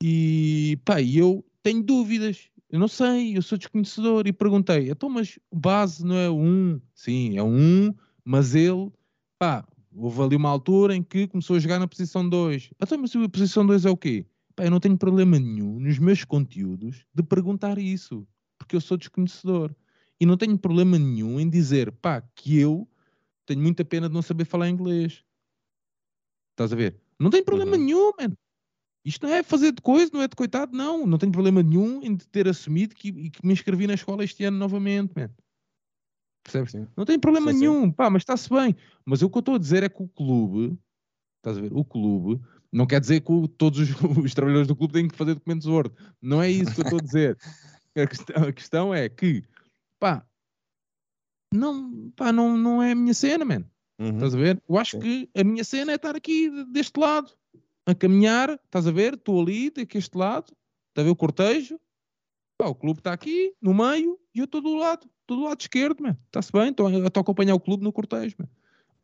e 0.00 0.78
pá, 0.84 1.02
eu 1.02 1.44
tenho 1.64 1.82
dúvidas. 1.82 2.48
Eu 2.70 2.78
não 2.78 2.88
sei, 2.88 3.36
eu 3.36 3.42
sou 3.42 3.58
desconhecedor 3.58 4.28
e 4.28 4.32
perguntei, 4.32 4.90
então, 4.90 5.08
mas 5.08 5.36
base 5.52 6.04
não 6.04 6.16
é 6.16 6.30
um? 6.30 6.80
Sim, 6.94 7.36
é 7.38 7.42
um, 7.42 7.94
mas 8.26 8.56
ele, 8.56 8.90
pá, 9.38 9.64
houve 9.94 10.20
ali 10.20 10.34
uma 10.34 10.50
altura 10.50 10.96
em 10.96 11.02
que 11.02 11.28
começou 11.28 11.54
a 11.54 11.60
jogar 11.60 11.78
na 11.78 11.86
posição 11.86 12.28
2. 12.28 12.70
Então, 12.82 12.98
mas 12.98 13.14
a 13.14 13.28
posição 13.28 13.64
2 13.64 13.84
é 13.84 13.90
o 13.90 13.96
quê? 13.96 14.26
Pá, 14.56 14.64
eu 14.64 14.70
não 14.70 14.80
tenho 14.80 14.98
problema 14.98 15.38
nenhum 15.38 15.78
nos 15.78 15.96
meus 16.00 16.24
conteúdos 16.24 17.06
de 17.14 17.22
perguntar 17.22 17.78
isso, 17.78 18.26
porque 18.58 18.74
eu 18.74 18.80
sou 18.80 18.96
desconhecedor. 18.96 19.72
E 20.20 20.26
não 20.26 20.36
tenho 20.36 20.58
problema 20.58 20.98
nenhum 20.98 21.38
em 21.38 21.48
dizer, 21.48 21.92
pá, 21.92 22.20
que 22.34 22.58
eu 22.58 22.88
tenho 23.46 23.60
muita 23.60 23.84
pena 23.84 24.08
de 24.08 24.14
não 24.14 24.22
saber 24.22 24.44
falar 24.44 24.68
inglês. 24.68 25.22
Estás 26.50 26.72
a 26.72 26.76
ver? 26.76 26.96
Não 27.20 27.30
tem 27.30 27.44
problema 27.44 27.76
uhum. 27.76 27.84
nenhum, 27.84 28.12
mano. 28.18 28.36
Isto 29.04 29.24
não 29.24 29.32
é 29.32 29.44
fazer 29.44 29.70
de 29.70 29.80
coisa, 29.80 30.10
não 30.12 30.20
é 30.20 30.26
de 30.26 30.34
coitado, 30.34 30.76
não. 30.76 31.06
Não 31.06 31.16
tenho 31.16 31.30
problema 31.30 31.62
nenhum 31.62 32.02
em 32.02 32.16
ter 32.16 32.48
assumido 32.48 32.92
que, 32.92 33.30
que 33.30 33.46
me 33.46 33.52
inscrevi 33.52 33.86
na 33.86 33.94
escola 33.94 34.24
este 34.24 34.42
ano 34.42 34.58
novamente, 34.58 35.12
mano. 35.14 35.32
Percebes? 36.46 36.70
Sim. 36.70 36.86
Não 36.96 37.04
tem 37.04 37.18
problema 37.18 37.52
sim, 37.52 37.58
nenhum, 37.58 37.84
sim. 37.86 37.92
pá, 37.92 38.08
mas 38.08 38.22
está-se 38.22 38.48
bem. 38.48 38.76
Mas 39.04 39.20
o 39.20 39.28
que 39.28 39.36
eu 39.36 39.40
estou 39.40 39.56
a 39.56 39.58
dizer 39.58 39.82
é 39.82 39.88
que 39.88 40.00
o 40.00 40.06
clube, 40.06 40.78
estás 41.38 41.58
a 41.58 41.60
ver? 41.60 41.72
O 41.72 41.84
clube 41.84 42.40
não 42.72 42.86
quer 42.86 43.00
dizer 43.00 43.20
que 43.20 43.48
todos 43.58 43.80
os, 43.80 43.88
os, 44.24 44.32
trabalhadores 44.32 44.68
do 44.68 44.76
clube 44.76 44.92
têm 44.92 45.08
que 45.08 45.16
fazer 45.16 45.34
documentos 45.34 45.66
Word. 45.66 45.92
Não 46.22 46.40
é 46.40 46.48
isso 46.48 46.72
que 46.72 46.80
eu 46.80 46.84
estou 46.84 47.00
a 47.00 47.02
dizer. 47.02 47.36
a, 47.96 48.06
questão, 48.06 48.44
a 48.44 48.52
questão 48.52 48.94
é 48.94 49.08
que, 49.08 49.42
pá, 49.98 50.24
não, 51.52 52.12
pá, 52.14 52.32
não, 52.32 52.56
não 52.56 52.80
é 52.80 52.92
a 52.92 52.94
minha 52.94 53.14
cena, 53.14 53.44
man. 53.44 53.64
Uhum. 53.98 54.14
Estás 54.14 54.34
a 54.34 54.38
ver? 54.38 54.62
Eu 54.68 54.78
acho 54.78 55.00
que 55.00 55.28
a 55.36 55.42
minha 55.42 55.64
cena 55.64 55.90
é 55.90 55.96
estar 55.96 56.14
aqui 56.14 56.64
deste 56.66 57.00
lado, 57.00 57.32
a 57.84 57.94
caminhar, 57.94 58.50
estás 58.50 58.86
a 58.86 58.92
ver? 58.92 59.14
Estou 59.14 59.40
ali, 59.40 59.70
deste 59.70 60.16
lado, 60.16 60.52
está 60.90 61.00
a 61.00 61.04
ver 61.04 61.10
o 61.10 61.16
cortejo, 61.16 61.80
pá, 62.56 62.66
o 62.66 62.74
clube 62.74 63.00
está 63.00 63.12
aqui, 63.12 63.52
no 63.60 63.74
meio, 63.74 64.18
e 64.34 64.38
eu 64.38 64.44
estou 64.44 64.60
do 64.60 64.74
lado 64.74 65.08
do 65.28 65.42
lado 65.42 65.60
esquerdo, 65.60 66.16
está-se 66.26 66.52
bem, 66.52 66.68
estou 66.68 66.86
a 66.86 67.20
acompanhar 67.20 67.54
o 67.54 67.60
clube 67.60 67.82
no 67.82 67.92
cortejo. 67.92 68.36
Man. 68.38 68.48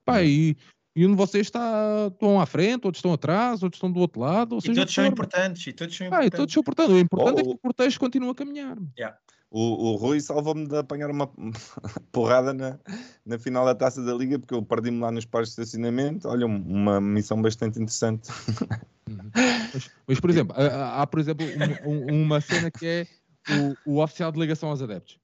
Pá, 0.04 0.22
e, 0.22 0.56
e 0.94 1.06
um 1.06 1.10
de 1.10 1.16
vocês 1.16 1.46
está, 1.46 2.08
estão 2.12 2.40
à 2.40 2.46
frente, 2.46 2.84
outros 2.84 2.98
estão 2.98 3.12
atrás, 3.12 3.62
outros 3.62 3.78
estão 3.78 3.90
do 3.90 4.00
outro 4.00 4.20
lado. 4.20 4.58
e 4.64 4.74
todos 4.74 4.94
são 4.94 5.06
importantes. 5.06 5.66
E 5.66 5.72
todos 5.72 5.96
são 5.96 6.06
importantes. 6.06 6.34
Ah, 6.34 6.36
todos 6.36 6.52
são 6.52 6.60
importantes. 6.60 6.94
O 6.94 6.98
importante 6.98 7.36
oh, 7.36 7.40
é 7.40 7.42
que 7.42 7.50
o 7.50 7.58
cortejo 7.58 8.00
continue 8.00 8.30
a 8.30 8.34
caminhar. 8.34 8.78
Yeah. 8.96 9.18
O, 9.50 9.92
o 9.92 9.96
Rui 9.96 10.18
salvou-me 10.18 10.66
de 10.66 10.78
apanhar 10.78 11.10
uma 11.10 11.30
porrada 12.10 12.54
na, 12.54 12.78
na 13.24 13.38
final 13.38 13.66
da 13.66 13.74
taça 13.74 14.02
da 14.02 14.14
Liga, 14.14 14.38
porque 14.38 14.54
eu 14.54 14.62
perdi-me 14.62 15.00
lá 15.00 15.10
nos 15.10 15.26
pares 15.26 15.48
de 15.48 15.52
estacionamento. 15.52 16.26
Olha, 16.26 16.46
uma 16.46 17.00
missão 17.00 17.40
bastante 17.40 17.78
interessante. 17.78 18.30
Uhum. 19.08 19.30
Mas, 19.74 19.90
mas, 20.06 20.20
por 20.20 20.30
exemplo, 20.30 20.56
há, 20.56 21.02
há 21.02 21.06
por 21.06 21.20
exemplo, 21.20 21.46
uma, 21.84 22.12
uma 22.12 22.40
cena 22.40 22.70
que 22.70 22.86
é 22.86 23.06
o, 23.86 23.92
o 23.92 24.02
oficial 24.02 24.30
de 24.32 24.38
ligação 24.38 24.68
aos 24.68 24.82
adeptos. 24.82 25.18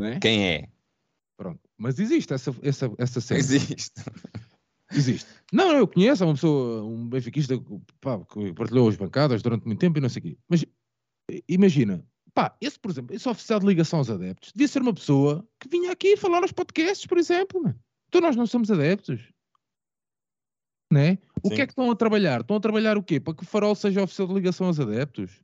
É? 0.00 0.18
Quem 0.18 0.48
é? 0.48 0.68
Pronto. 1.36 1.60
Mas 1.76 1.98
existe 1.98 2.32
essa, 2.32 2.54
essa, 2.62 2.90
essa 2.98 3.20
cena. 3.20 3.40
Existe. 3.40 3.92
Existe. 4.92 5.28
Não, 5.52 5.72
eu 5.72 5.88
conheço, 5.88 6.22
é 6.22 6.26
uma 6.26 6.34
pessoa, 6.34 6.84
um 6.84 7.08
benfiquista 7.08 7.54
pá, 8.00 8.18
que 8.24 8.52
partilhou 8.52 8.88
as 8.88 8.96
bancadas 8.96 9.42
durante 9.42 9.66
muito 9.66 9.78
tempo 9.78 9.98
e 9.98 10.00
não 10.00 10.08
sei 10.08 10.20
o 10.20 10.22
quê. 10.22 10.38
Mas 10.48 10.64
imagina, 11.48 12.04
pá, 12.34 12.54
esse, 12.60 12.78
por 12.78 12.90
exemplo, 12.90 13.14
esse 13.14 13.28
oficial 13.28 13.58
de 13.60 13.66
ligação 13.66 13.98
aos 13.98 14.10
adeptos 14.10 14.52
devia 14.52 14.68
ser 14.68 14.82
uma 14.82 14.92
pessoa 14.92 15.46
que 15.58 15.68
vinha 15.68 15.92
aqui 15.92 16.16
falar 16.16 16.42
aos 16.42 16.52
podcasts, 16.52 17.06
por 17.06 17.18
exemplo. 17.18 17.62
Mano. 17.62 17.78
Então 18.08 18.20
nós 18.20 18.36
não 18.36 18.46
somos 18.46 18.70
adeptos. 18.70 19.20
Né? 20.92 21.18
O 21.42 21.48
Sim. 21.48 21.54
que 21.54 21.62
é 21.62 21.66
que 21.66 21.72
estão 21.72 21.90
a 21.90 21.96
trabalhar? 21.96 22.42
Estão 22.42 22.56
a 22.56 22.60
trabalhar 22.60 22.98
o 22.98 23.02
quê? 23.02 23.18
Para 23.18 23.34
que 23.34 23.42
o 23.42 23.46
farol 23.46 23.74
seja 23.74 24.02
oficial 24.02 24.28
de 24.28 24.34
ligação 24.34 24.66
aos 24.66 24.78
adeptos? 24.78 25.42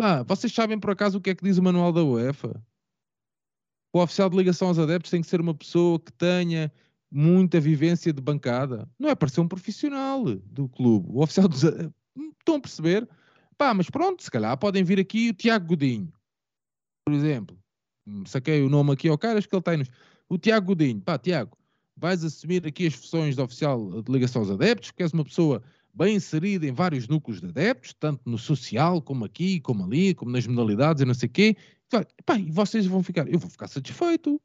Pá, 0.00 0.22
vocês 0.22 0.50
sabem 0.50 0.80
por 0.80 0.92
acaso 0.92 1.18
o 1.18 1.20
que 1.20 1.28
é 1.28 1.34
que 1.34 1.44
diz 1.44 1.58
o 1.58 1.62
manual 1.62 1.92
da 1.92 2.02
UEFA? 2.02 2.58
O 3.92 4.00
oficial 4.00 4.30
de 4.30 4.36
ligação 4.38 4.68
aos 4.68 4.78
adeptos 4.78 5.10
tem 5.10 5.20
que 5.20 5.26
ser 5.26 5.42
uma 5.42 5.52
pessoa 5.52 6.00
que 6.00 6.10
tenha 6.10 6.72
muita 7.10 7.60
vivência 7.60 8.10
de 8.10 8.22
bancada. 8.22 8.88
Não 8.98 9.10
é 9.10 9.14
para 9.14 9.28
ser 9.28 9.42
um 9.42 9.46
profissional 9.46 10.24
do 10.24 10.70
clube. 10.70 11.06
O 11.10 11.22
oficial 11.22 11.46
dos 11.46 11.64
Estão 11.64 12.54
a 12.54 12.60
perceber? 12.60 13.06
Pá, 13.58 13.74
mas 13.74 13.90
pronto, 13.90 14.22
se 14.22 14.30
calhar 14.30 14.56
podem 14.56 14.82
vir 14.82 14.98
aqui 14.98 15.28
o 15.28 15.34
Tiago 15.34 15.66
Godinho, 15.66 16.10
por 17.04 17.12
exemplo. 17.12 17.58
Hum, 18.06 18.24
saquei 18.24 18.62
o 18.62 18.70
nome 18.70 18.92
aqui 18.92 19.06
ao 19.06 19.18
cara, 19.18 19.38
acho 19.38 19.50
que 19.50 19.54
ele 19.54 19.62
aí 19.66 19.76
nos... 19.76 19.90
O 20.30 20.38
Tiago 20.38 20.68
Godinho. 20.68 21.02
Pá, 21.02 21.18
Tiago, 21.18 21.58
vais 21.94 22.24
assumir 22.24 22.66
aqui 22.66 22.86
as 22.86 22.94
funções 22.94 23.36
de 23.36 23.42
oficial 23.42 24.00
de 24.00 24.10
ligação 24.10 24.40
aos 24.40 24.50
adeptos, 24.50 24.92
que 24.92 25.02
és 25.02 25.12
uma 25.12 25.26
pessoa 25.26 25.62
bem 25.92 26.16
inserida 26.16 26.66
em 26.66 26.72
vários 26.72 27.08
núcleos 27.08 27.40
de 27.40 27.48
adeptos, 27.48 27.92
tanto 27.94 28.22
no 28.28 28.38
social, 28.38 29.02
como 29.02 29.24
aqui, 29.24 29.60
como 29.60 29.84
ali, 29.84 30.14
como 30.14 30.30
nas 30.30 30.46
modalidades 30.46 31.02
e 31.02 31.06
não 31.06 31.14
sei 31.14 31.28
o 31.28 31.32
quê. 31.32 31.56
Pá, 32.24 32.38
e 32.38 32.50
vocês 32.50 32.86
vão 32.86 33.02
ficar, 33.02 33.28
eu 33.28 33.38
vou 33.38 33.50
ficar 33.50 33.68
satisfeito. 33.68 34.40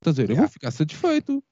Estás 0.00 0.18
a 0.18 0.22
dizer, 0.22 0.30
yeah. 0.30 0.34
eu 0.34 0.46
vou 0.46 0.48
ficar 0.48 0.70
satisfeito. 0.70 1.42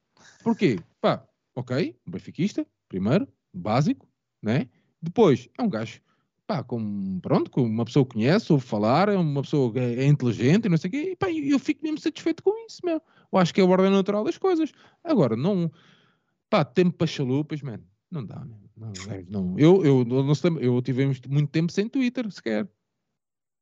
Porquê? 0.42 0.78
Pá, 1.00 1.26
ok, 1.54 1.96
um 2.06 2.10
benfiquista, 2.10 2.66
primeiro, 2.88 3.28
básico, 3.52 4.08
né? 4.42 4.68
Depois, 5.02 5.48
é 5.58 5.62
um 5.62 5.68
gajo, 5.68 6.00
pá, 6.46 6.62
com, 6.62 7.20
pronto, 7.20 7.50
com 7.50 7.62
uma 7.62 7.84
pessoa 7.84 8.06
que 8.06 8.14
conhece, 8.14 8.52
ouve 8.52 8.64
falar, 8.64 9.08
é 9.08 9.16
uma 9.16 9.42
pessoa 9.42 9.72
que 9.72 9.78
é, 9.78 10.04
é 10.04 10.06
inteligente 10.06 10.66
e 10.66 10.68
não 10.68 10.76
sei 10.76 10.88
o 10.88 10.90
quê, 10.90 11.10
e 11.12 11.16
pá, 11.16 11.30
eu 11.30 11.58
fico 11.58 11.82
mesmo 11.82 11.98
satisfeito 11.98 12.42
com 12.42 12.66
isso, 12.66 12.80
meu. 12.84 13.02
Eu 13.32 13.38
acho 13.38 13.52
que 13.52 13.60
é 13.60 13.64
a 13.64 13.66
ordem 13.66 13.90
natural 13.90 14.24
das 14.24 14.38
coisas. 14.38 14.72
Agora, 15.04 15.36
não, 15.36 15.70
pá, 16.48 16.64
tempo 16.64 16.96
para 16.96 17.06
chalupas, 17.06 17.60
mano, 17.62 17.84
não 18.10 18.24
dá, 18.24 18.36
man. 18.36 18.60
não, 18.76 18.92
não. 19.28 19.58
Eu, 19.58 19.84
eu, 19.84 20.34
sei, 20.34 20.50
eu 20.60 20.80
tive 20.82 21.06
muito 21.28 21.50
tempo 21.50 21.72
sem 21.72 21.88
Twitter, 21.88 22.30
sequer. 22.30 22.68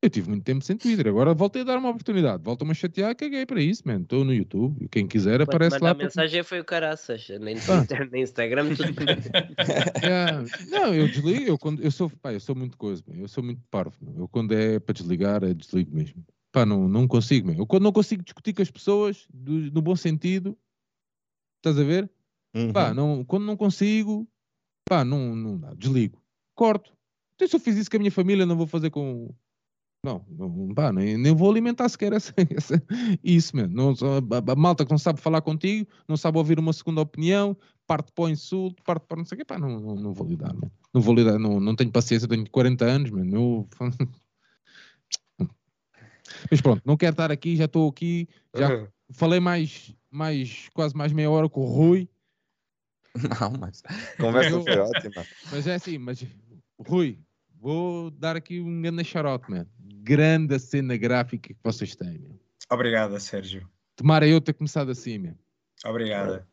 Eu 0.04 0.10
tive 0.10 0.28
muito 0.28 0.44
tempo 0.44 0.62
sem 0.62 0.76
Twitter, 0.76 1.08
agora 1.08 1.32
voltei 1.32 1.62
a 1.62 1.64
dar 1.64 1.78
uma 1.78 1.88
oportunidade. 1.88 2.42
Volta-me 2.42 2.72
a 2.72 2.74
chatear, 2.74 3.16
caguei 3.16 3.46
para 3.46 3.58
isso, 3.62 3.82
mano. 3.86 4.02
Estou 4.02 4.22
no 4.22 4.34
YouTube, 4.34 4.86
quem 4.90 5.06
quiser 5.06 5.40
aparece 5.40 5.78
lá. 5.78 5.92
A 5.92 5.94
mensagem 5.94 6.42
foi 6.42 6.60
o 6.60 6.64
caraças, 6.64 7.26
nem 7.40 7.56
Twitter, 7.58 8.10
nem 8.12 8.22
Instagram, 8.22 8.74
tudo. 8.74 8.84
yeah. 10.04 10.44
Não, 10.68 10.94
eu 10.94 11.08
desligo, 11.08 11.44
eu, 11.44 11.58
quando, 11.58 11.82
eu, 11.82 11.90
sou, 11.90 12.10
pá, 12.10 12.34
eu 12.34 12.40
sou 12.40 12.54
muito 12.54 12.76
coisa, 12.76 13.02
eu 13.14 13.26
sou 13.26 13.42
muito 13.42 13.62
parvo. 13.70 13.96
Eu 14.14 14.28
quando 14.28 14.52
é 14.52 14.78
para 14.78 14.92
desligar, 14.92 15.42
é 15.42 15.54
desligo 15.54 15.96
mesmo. 15.96 16.22
Pá, 16.52 16.66
não, 16.66 16.86
não 16.86 17.08
consigo, 17.08 17.48
man. 17.48 17.54
eu 17.56 17.66
quando 17.66 17.84
não 17.84 17.92
consigo 17.92 18.22
discutir 18.22 18.52
com 18.52 18.60
as 18.60 18.70
pessoas, 18.70 19.26
do, 19.32 19.52
no 19.72 19.80
bom 19.80 19.96
sentido, 19.96 20.54
estás 21.56 21.78
a 21.78 21.82
ver? 21.82 22.10
Uhum. 22.54 22.72
Pá, 22.74 22.92
não, 22.92 23.24
quando 23.24 23.46
não 23.46 23.56
consigo, 23.56 24.28
pá, 24.88 25.04
não, 25.04 25.34
não 25.34 25.58
dá, 25.58 25.74
desligo, 25.74 26.20
corto. 26.54 26.92
Então, 27.34 27.48
se 27.48 27.56
eu 27.56 27.60
fiz 27.60 27.76
isso 27.76 27.90
com 27.90 27.96
a 27.96 28.00
minha 28.00 28.12
família, 28.12 28.46
não 28.46 28.56
vou 28.56 28.66
fazer 28.66 28.90
com, 28.90 29.34
não, 30.04 30.22
não 30.28 30.74
pá, 30.74 30.92
nem, 30.92 31.16
nem 31.16 31.34
vou 31.34 31.50
alimentar 31.50 31.88
sequer 31.88 32.12
essa, 32.12 32.34
essa, 32.54 32.82
isso, 33.24 33.56
mesmo. 33.56 33.74
Não, 33.74 33.90
a, 33.90 34.52
a, 34.52 34.54
malta 34.54 34.84
que 34.84 34.90
não 34.90 34.98
sabe 34.98 35.18
falar 35.18 35.40
contigo, 35.40 35.88
não 36.06 36.14
sabe 36.16 36.36
ouvir 36.36 36.58
uma 36.58 36.74
segunda 36.74 37.00
opinião, 37.00 37.56
parte 37.86 38.12
para 38.12 38.24
o 38.24 38.28
insulto, 38.28 38.82
parte 38.82 39.06
para 39.06 39.16
não 39.16 39.24
sei 39.24 39.36
o 39.36 39.38
quê, 39.38 39.44
pá, 39.46 39.58
não, 39.58 39.80
não, 39.80 39.94
não 39.94 40.12
vou 40.12 40.26
lidar, 40.26 40.52
man. 40.52 40.70
não 40.92 41.00
vou 41.00 41.14
lidar, 41.14 41.38
não, 41.38 41.58
não 41.58 41.74
tenho 41.74 41.90
paciência, 41.90 42.28
tenho 42.28 42.48
40 42.50 42.84
anos, 42.84 43.10
man. 43.10 43.26
Eu... 43.32 43.66
Mas 46.50 46.60
pronto, 46.60 46.82
não 46.84 46.98
quero 46.98 47.12
estar 47.12 47.32
aqui, 47.32 47.56
já 47.56 47.64
estou 47.64 47.88
aqui, 47.88 48.28
já 48.54 48.74
uhum. 48.74 48.86
falei 49.10 49.40
mais, 49.40 49.94
mais, 50.10 50.68
quase 50.74 50.94
mais 50.94 51.12
meia 51.12 51.30
hora 51.30 51.48
com 51.48 51.62
o 51.62 51.66
Rui. 51.66 52.08
Não, 53.40 53.52
mas 53.58 53.82
a 53.86 54.22
conversa 54.22 54.60
foi 54.60 54.78
ótima. 54.78 55.26
Mas 55.52 55.66
é 55.66 55.74
assim, 55.74 55.98
mas 55.98 56.24
Rui, 56.78 57.18
vou 57.60 58.10
dar 58.10 58.36
aqui 58.36 58.60
um 58.60 58.82
grande 58.82 59.04
charote, 59.04 59.50
man 59.50 59.66
grande 60.04 60.58
cena 60.58 60.96
gráfica 60.96 61.48
que 61.48 61.60
vocês 61.64 61.96
têm. 61.96 62.18
Meu. 62.18 62.38
Obrigado, 62.70 63.18
Sérgio. 63.18 63.66
Tomara 63.96 64.28
eu 64.28 64.40
ter 64.40 64.52
começado 64.52 64.90
assim, 64.90 65.16
meu. 65.16 65.34
Obrigada. 65.84 66.46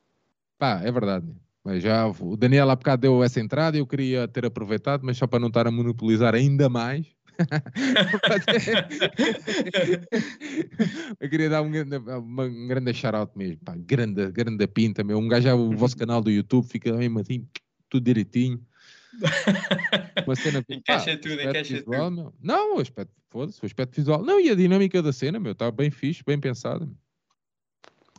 Pá, 0.58 0.80
é 0.82 0.92
verdade. 0.92 1.26
Meu. 1.26 1.36
Mas 1.64 1.84
já 1.84 2.08
o 2.08 2.38
Daniel 2.38 2.70
há 2.70 2.76
bocado 2.76 3.02
deu 3.02 3.24
essa 3.24 3.40
entrada 3.40 3.78
e 3.78 3.82
eu 3.82 3.86
queria 3.86 4.28
ter 4.28 4.46
aproveitado, 4.46 5.04
mas 5.04 5.18
só 5.18 5.28
para 5.28 5.40
não 5.40 5.50
estar 5.50 5.68
a 5.68 5.72
monopolizar 5.72 6.34
ainda 6.34 6.70
mais. 6.70 7.06
Eu 11.20 11.30
queria 11.30 11.50
dar 11.50 11.62
um 11.62 11.72
grande, 11.72 11.98
uma, 11.98 12.44
um 12.44 12.68
grande 12.68 12.94
shout 12.94 13.38
mesmo, 13.38 13.58
pá, 13.64 13.76
grande, 13.78 14.32
grande 14.32 14.68
pinta, 14.68 15.04
meu. 15.04 15.18
Um 15.18 15.28
gajo, 15.28 15.56
o 15.56 15.76
vosso 15.76 15.98
canal 15.98 16.22
do 16.22 16.30
YouTube 16.32 16.68
fica 16.68 16.94
mesmo 16.94 17.20
assim, 17.20 17.48
tudo 17.90 18.04
direitinho. 18.04 18.66
Uma 20.26 20.36
cena. 20.36 20.64
Encaixa 20.70 21.18
tudo, 21.18 21.42
encaixa 21.42 21.76
visual, 21.76 22.10
tudo. 22.10 22.16
Meu. 22.16 22.34
Não, 22.42 22.78
o 22.78 22.80
aspecto, 22.80 23.14
foda-se, 23.30 23.62
o 23.62 23.66
aspecto 23.66 23.96
visual. 23.96 24.24
Não, 24.24 24.40
e 24.40 24.50
a 24.50 24.56
dinâmica 24.56 25.02
da 25.02 25.12
cena, 25.12 25.40
meu, 25.40 25.52
está 25.52 25.70
bem 25.72 25.92
fixe, 25.92 26.24
bem 26.26 26.40
pensada. 26.40 26.90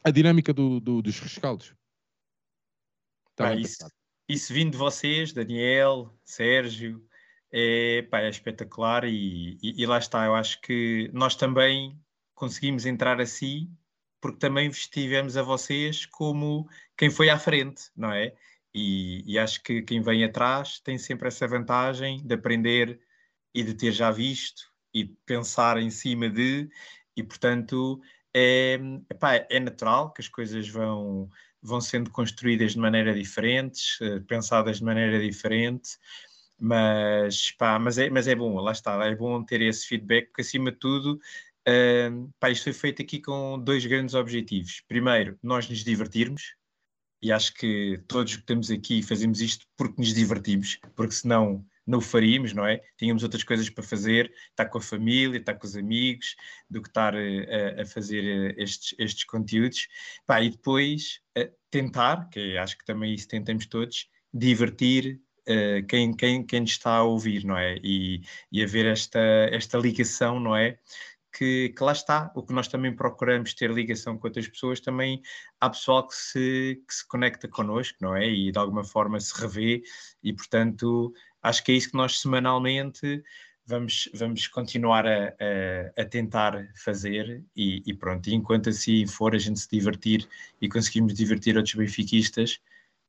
A 0.05 0.11
dinâmica 0.11 0.53
do, 0.53 0.81
do 0.81 1.01
dos 1.01 1.19
rescaldos. 1.19 1.75
Tá 3.35 3.45
pá, 3.45 3.55
isso, 3.57 3.87
isso 4.29 4.53
vindo 4.53 4.73
de 4.73 4.77
vocês, 4.77 5.33
Daniel, 5.33 6.13
Sérgio, 6.25 7.03
é, 7.53 8.03
pá, 8.03 8.20
é 8.20 8.29
espetacular 8.29 9.05
e, 9.05 9.59
e, 9.62 9.83
e, 9.83 9.87
lá 9.87 9.99
está. 9.99 10.24
Eu 10.24 10.35
acho 10.35 10.61
que 10.61 11.11
nós 11.12 11.37
também 11.37 12.01
conseguimos 12.35 12.87
entrar 12.87 13.20
assim 13.20 13.70
porque 14.20 14.39
também 14.39 14.69
estivemos 14.70 15.37
a 15.37 15.43
vocês 15.43 16.07
como 16.07 16.69
quem 16.97 17.11
foi 17.11 17.29
à 17.29 17.39
frente, 17.39 17.91
não 17.97 18.12
é? 18.12 18.35
E, 18.74 19.23
e, 19.27 19.39
acho 19.39 19.62
que 19.62 19.83
quem 19.83 20.01
vem 20.01 20.24
atrás 20.24 20.81
tem 20.81 20.97
sempre 20.97 21.29
essa 21.29 21.47
vantagem 21.47 22.24
de 22.24 22.35
aprender 22.35 23.01
e 23.55 23.62
de 23.62 23.74
ter 23.74 23.93
já 23.93 24.11
visto 24.11 24.73
e 24.95 25.05
pensar 25.27 25.77
em 25.79 25.91
cima 25.91 26.29
de, 26.31 26.70
e 27.16 27.23
portanto 27.23 28.01
é, 28.35 28.79
epá, 29.11 29.35
é 29.51 29.61
natural 29.61 30.12
que 30.12 30.23
as 30.23 30.29
coisas 30.29 30.69
vão, 30.69 31.29
vão 31.61 31.81
sendo 31.81 32.11
construídas 32.11 32.73
de 32.73 32.79
maneira 32.79 33.15
diferentes, 33.15 33.99
eh, 34.01 34.20
pensadas 34.20 34.79
de 34.79 34.85
maneira 34.85 35.20
diferente, 35.20 35.99
mas, 36.63 37.51
pá, 37.53 37.77
mas, 37.79 37.99
é, 37.99 38.09
mas 38.09 38.29
é 38.29 38.37
bom, 38.37 38.55
lá 38.61 38.71
está, 38.71 39.05
é 39.05 39.17
bom 39.17 39.43
ter 39.43 39.61
esse 39.63 39.85
feedback, 39.87 40.27
porque 40.27 40.43
acima 40.43 40.71
de 40.71 40.79
tudo 40.79 41.21
uh, 41.69 42.33
pá, 42.39 42.51
isto 42.51 42.65
foi 42.65 42.73
feito 42.73 43.03
aqui 43.03 43.21
com 43.21 43.59
dois 43.59 43.85
grandes 43.85 44.15
objetivos. 44.15 44.81
Primeiro, 44.87 45.37
nós 45.43 45.69
nos 45.69 45.83
divertirmos, 45.83 46.55
e 47.21 47.33
acho 47.33 47.53
que 47.55 48.01
todos 48.07 48.35
que 48.35 48.43
estamos 48.43 48.71
aqui 48.71 49.03
fazemos 49.03 49.41
isto 49.41 49.67
porque 49.77 50.01
nos 50.01 50.15
divertimos, 50.15 50.79
porque 50.95 51.15
senão 51.15 51.65
não 51.85 51.99
o 51.99 52.01
faríamos, 52.01 52.53
não 52.53 52.65
é? 52.65 52.81
Tínhamos 52.97 53.25
outras 53.25 53.43
coisas 53.43 53.69
para 53.69 53.83
fazer, 53.83 54.33
estar 54.51 54.67
com 54.67 54.79
a 54.79 54.81
família, 54.81 55.39
estar 55.39 55.55
com 55.55 55.67
os 55.67 55.77
amigos, 55.77 56.37
do 56.71 56.81
que 56.81 56.89
estar 56.89 57.13
eh, 57.15 57.77
a, 57.79 57.83
a 57.83 57.87
fazer 57.87 58.25
eh, 58.25 58.63
estes, 58.63 58.95
estes 58.99 59.25
conteúdos. 59.25 59.89
Pá, 60.25 60.41
e 60.41 60.51
depois 60.51 61.21
uh, 61.37 61.53
tentar, 61.71 62.29
que 62.29 62.57
acho 62.57 62.79
que 62.79 62.85
também 62.85 63.15
isso 63.15 63.27
tentamos 63.27 63.67
todos, 63.67 64.09
divertir 64.33 65.21
uh, 65.48 65.86
quem, 65.86 66.14
quem, 66.14 66.44
quem 66.44 66.64
está 66.64 66.97
a 66.97 67.02
ouvir, 67.05 67.44
não 67.44 67.56
é? 67.56 67.77
E, 67.82 68.23
e 68.51 68.62
haver 68.62 68.86
esta, 68.86 69.20
esta 69.51 69.78
ligação, 69.78 70.40
não 70.40 70.56
é? 70.56 70.78
que, 71.32 71.70
que, 71.70 71.82
lá 71.82 71.93
está, 71.93 72.31
o 72.35 72.43
que 72.43 72.52
nós 72.52 72.69
também 72.69 72.94
procuramos 72.94 73.55
ter 73.55 73.70
ligação 73.70 74.19
com 74.19 74.27
outras 74.27 74.47
pessoas, 74.47 74.81
também 74.81 75.23
há 75.60 75.70
pessoal 75.70 76.06
que 76.06 76.14
se, 76.14 76.82
que 76.86 76.94
se 76.94 77.06
conecta 77.09 77.48
connosco, 77.48 77.97
não 78.01 78.14
é? 78.14 78.28
E 78.28 78.52
de 78.52 78.59
alguma 78.59 78.85
forma 78.85 79.19
se 79.19 79.32
revê, 79.40 79.82
e 80.23 80.32
portanto 80.32 81.12
acho 81.43 81.64
que 81.64 81.73
é 81.73 81.74
isso 81.74 81.90
que 81.90 81.97
nós 81.97 82.20
semanalmente 82.20 83.23
vamos, 83.66 84.09
vamos 84.14 84.47
continuar 84.48 85.06
a, 85.06 85.28
a, 85.97 86.02
a 86.02 86.05
tentar 86.05 86.69
fazer, 86.77 87.44
e, 87.56 87.82
e, 87.86 87.94
pronto, 87.94 88.28
e 88.28 88.35
enquanto 88.35 88.69
assim 88.69 89.06
for 89.06 89.35
a 89.35 89.39
gente 89.39 89.60
se 89.60 89.69
divertir 89.70 90.28
e 90.60 90.69
conseguimos 90.69 91.14
divertir 91.14 91.56
outros 91.56 91.74
benfiquistas, 91.74 92.60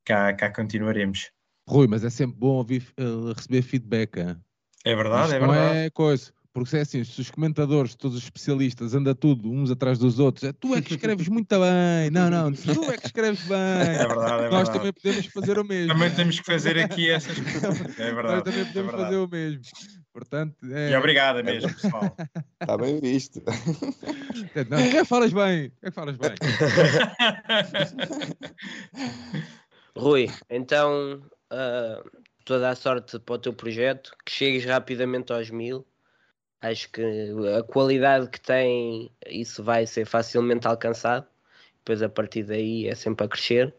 cá, 0.06 0.34
cá 0.34 0.52
continuaremos. 0.52 1.32
Rui, 1.68 1.88
mas 1.88 2.04
é 2.04 2.10
sempre 2.10 2.38
bom 2.38 2.56
ouvir, 2.56 2.86
uh, 3.00 3.34
receber 3.34 3.62
feedback. 3.62 4.18
Hein? 4.18 4.38
É 4.86 4.96
verdade, 4.96 5.24
Isto 5.24 5.36
é 5.36 5.40
verdade. 5.40 5.60
Não 5.60 5.74
é 5.74 5.90
coisa 5.90 6.34
porque 6.54 6.78
é 6.78 6.82
assim, 6.82 7.04
se 7.04 7.20
os 7.20 7.32
comentadores, 7.32 7.96
todos 7.96 8.16
os 8.16 8.24
especialistas, 8.24 8.94
anda 8.94 9.16
tudo 9.16 9.52
uns 9.52 9.72
atrás 9.72 9.98
dos 9.98 10.20
outros, 10.20 10.44
é, 10.44 10.54
tu 10.54 10.76
é 10.76 10.82
que 10.82 10.94
escreves 10.94 11.28
muito 11.30 11.50
bem, 11.50 12.12
não, 12.12 12.30
não, 12.30 12.54
tu 12.54 12.92
é 12.92 12.98
que 12.98 13.08
escreves 13.08 13.42
bem. 13.48 13.58
É 13.58 14.08
verdade, 14.08 14.44
é 14.44 14.50
Nós 14.50 14.70
verdade. 14.70 14.72
também 14.78 14.94
podemos 14.94 15.26
fazer 15.26 15.58
o 15.58 15.64
mesmo. 15.66 15.94
Também 15.94 16.12
temos 16.12 16.40
que 16.40 16.46
fazer 16.46 16.78
aqui 16.78 17.10
essas 17.10 17.36
coisas. 17.42 18.00
É 18.00 18.14
verdade. 18.14 18.36
Nós 18.36 18.44
também 18.44 18.66
podemos 18.66 18.94
é 18.94 18.98
fazer 18.98 19.16
o 19.16 19.28
mesmo. 19.28 19.62
Portanto, 20.14 20.56
é... 20.72 20.92
E 20.92 20.96
obrigado 20.96 21.44
mesmo, 21.44 21.74
pessoal. 21.74 22.16
Está 22.62 22.78
bem 22.78 23.00
visto. 23.00 23.42
Não, 24.70 24.78
é 24.78 25.04
falas 25.04 25.34
bem, 25.34 25.72
é 25.82 25.90
falas 25.90 26.16
bem. 26.18 26.36
Rui, 29.98 30.30
então 30.52 31.20
uh, 31.54 32.24
toda 32.44 32.70
a 32.70 32.76
sorte 32.76 33.20
para 33.20 33.36
o 33.36 33.40
teu 33.40 33.54
projeto, 33.54 34.16
que 34.26 34.32
chegues 34.32 34.66
rapidamente 34.66 35.32
aos 35.32 35.50
mil. 35.50 35.86
Acho 36.62 36.90
que 36.92 37.02
a 37.58 37.64
qualidade 37.64 38.30
que 38.30 38.40
tem, 38.40 39.12
isso 39.28 39.64
vai 39.64 39.86
ser 39.86 40.06
facilmente 40.06 40.68
alcançado. 40.68 41.28
Depois 41.80 42.02
a 42.02 42.08
partir 42.08 42.44
daí 42.44 42.88
é 42.88 42.96
sempre 42.96 43.26
a 43.26 43.30
crescer. 43.30 43.74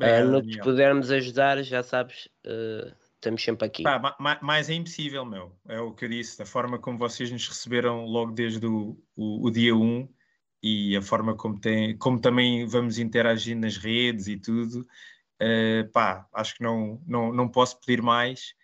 uh, 0.00 0.24
no 0.30 0.42
que 0.42 0.58
pudermos 0.58 1.10
ajudar, 1.10 1.62
já 1.62 1.82
sabes, 1.82 2.28
uh, 2.46 2.94
estamos 3.14 3.42
sempre 3.42 3.66
aqui. 3.66 3.82
Pá, 3.82 4.16
mais 4.40 4.70
é 4.70 4.74
impossível, 4.74 5.24
meu. 5.24 5.52
É 5.68 5.80
o 5.80 5.92
que 5.92 6.04
eu 6.04 6.08
disse, 6.08 6.38
da 6.38 6.46
forma 6.46 6.78
como 6.78 6.98
vocês 6.98 7.30
nos 7.30 7.48
receberam 7.48 8.04
logo 8.04 8.32
desde 8.32 8.64
o, 8.64 8.96
o, 9.16 9.46
o 9.46 9.50
dia 9.50 9.74
1 9.74 10.08
e 10.62 10.96
a 10.96 11.02
forma 11.02 11.36
como, 11.36 11.58
tem, 11.58 11.96
como 11.98 12.20
também 12.20 12.64
vamos 12.66 12.98
interagir 12.98 13.56
nas 13.56 13.76
redes 13.76 14.28
e 14.28 14.36
tudo, 14.36 14.86
uh, 15.42 15.90
pá, 15.92 16.26
acho 16.32 16.56
que 16.56 16.62
não, 16.62 17.00
não, 17.06 17.32
não 17.32 17.48
posso 17.48 17.78
pedir 17.80 18.02
mais 18.02 18.54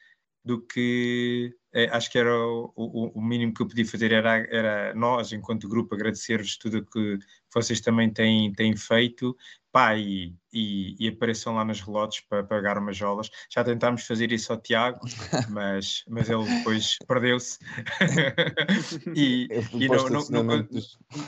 do 0.45 0.61
que 0.61 1.55
uh, 1.75 1.95
acho 1.95 2.11
que 2.11 2.19
era 2.19 2.35
o, 2.35 2.73
o, 2.75 3.19
o, 3.19 3.23
mínimo 3.23 3.53
que 3.53 3.63
eu 3.63 3.69
podia 3.69 3.87
fazer 3.87 4.13
era, 4.13 4.39
era 4.51 4.95
nós, 4.95 5.33
enquanto 5.33 5.69
grupo, 5.69 5.95
agradecer-vos 5.95 6.57
tudo 6.57 6.79
o 6.79 6.87
que 6.87 7.19
vocês 7.53 7.81
também 7.81 8.11
têm, 8.11 8.53
têm 8.53 8.77
feito 8.77 9.37
pá, 9.73 9.97
e, 9.97 10.35
e, 10.53 10.97
e, 10.99 11.09
apareçam 11.09 11.55
lá 11.55 11.65
nos 11.65 11.81
relotes 11.81 12.21
para 12.21 12.43
pagar 12.43 12.79
umas 12.79 12.97
jolas. 12.97 13.31
Já 13.49 13.63
tentámos 13.63 14.07
fazer 14.07 14.33
isso 14.33 14.53
ao 14.53 14.61
Tiago, 14.61 15.01
mas, 15.51 16.05
mas 16.09 16.29
ele 16.29 16.45
depois 16.45 16.99
perdeu-se 17.07 17.59
e, 19.15 19.49
e 19.75 19.89
não, 19.89 20.09
não, 20.09 20.43
não, 20.43 20.69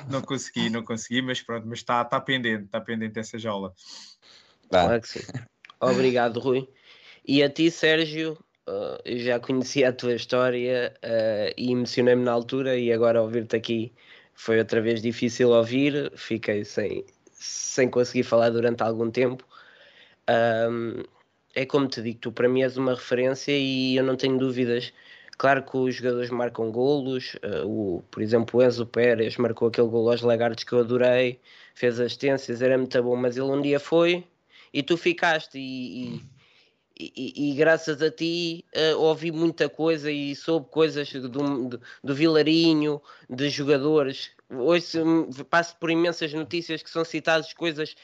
não, 0.09 0.23
consegui, 0.23 0.71
não 0.71 0.83
consegui, 0.83 1.23
mas 1.23 1.41
pronto, 1.41 1.67
mas 1.67 1.79
está 1.79 2.05
tá 2.05 2.21
pendente, 2.21 2.65
está 2.65 2.81
pendente 2.81 3.19
essa 3.19 3.39
jola. 3.39 3.73
Claro 4.81 5.01
que 5.01 5.09
sim. 5.09 5.21
Obrigado, 5.81 6.41
Rui. 6.41 6.69
E 7.27 7.43
a 7.43 7.49
ti, 7.49 7.71
Sérgio, 7.71 8.39
uh, 8.69 8.99
eu 9.05 9.19
já 9.19 9.39
conhecia 9.39 9.91
a 9.91 9.93
tua 9.93 10.15
história 10.15 10.95
uh, 11.05 11.55
e 11.57 11.73
emocionei-me 11.73 12.25
na 12.25 12.33
altura 12.33 12.77
e 12.77 12.93
agora 12.93 13.21
ouvir-te 13.21 13.55
aqui 13.55 13.93
foi 14.35 14.59
outra 14.59 14.81
vez 14.81 15.03
difícil 15.03 15.51
ouvir, 15.51 16.11
fiquei 16.17 16.65
sem, 16.65 17.05
sem 17.33 17.89
conseguir 17.89 18.23
falar 18.23 18.51
durante 18.51 18.83
algum 18.83 19.11
tempo. 19.11 19.45
Um, 20.29 21.03
é 21.55 21.67
como 21.67 21.87
te 21.87 22.01
digo, 22.01 22.19
tu 22.19 22.33
para 22.33 22.49
mim 22.49 22.63
és 22.63 22.77
uma 22.77 22.95
referência 22.95 23.53
e 23.53 23.97
eu 23.97 24.03
não 24.03 24.17
tenho 24.17 24.39
dúvidas. 24.39 24.93
Claro 25.37 25.63
que 25.65 25.77
os 25.77 25.97
jogadores 25.97 26.31
marcam 26.31 26.71
golos, 26.71 27.35
uh, 27.45 27.67
o, 27.67 28.03
por 28.11 28.23
exemplo, 28.23 28.59
o 28.59 28.63
Enzo 28.63 28.87
Pérez 28.87 29.37
marcou 29.37 29.69
aquele 29.69 29.89
golo 29.89 30.11
aos 30.11 30.23
Lagartos 30.23 30.65
que 30.65 30.73
eu 30.73 30.81
adorei, 30.81 31.41
fez 31.75 32.01
assistências, 32.01 32.63
era 32.63 32.79
muito 32.79 33.03
bom, 33.03 33.17
mas 33.17 33.37
ele 33.37 33.47
um 33.47 33.61
dia 33.61 33.79
foi 33.79 34.25
e 34.73 34.83
tu 34.83 34.97
ficaste 34.97 35.59
e, 35.59 36.17
e 36.17 36.33
e, 36.99 37.51
e, 37.51 37.55
graças 37.55 38.01
a 38.03 38.11
ti 38.11 38.65
uh, 38.77 38.99
ouvi 38.99 39.33
muita 39.33 39.69
coisa 39.69 40.11
e 40.11 40.37
soube 40.37 40.69
coisas 40.71 41.11
do, 41.11 41.29
do, 41.29 41.81
do 42.05 42.15
Vilarinho, 42.15 43.01
de 43.29 43.49
jogadores. 43.49 44.31
Hoje 44.51 44.99
passo 45.49 45.77
por 45.79 45.91
imensas 45.91 46.33
notícias 46.33 46.83
que 46.83 46.91
são 46.91 47.05
citadas 47.05 47.53
coisas 47.55 47.97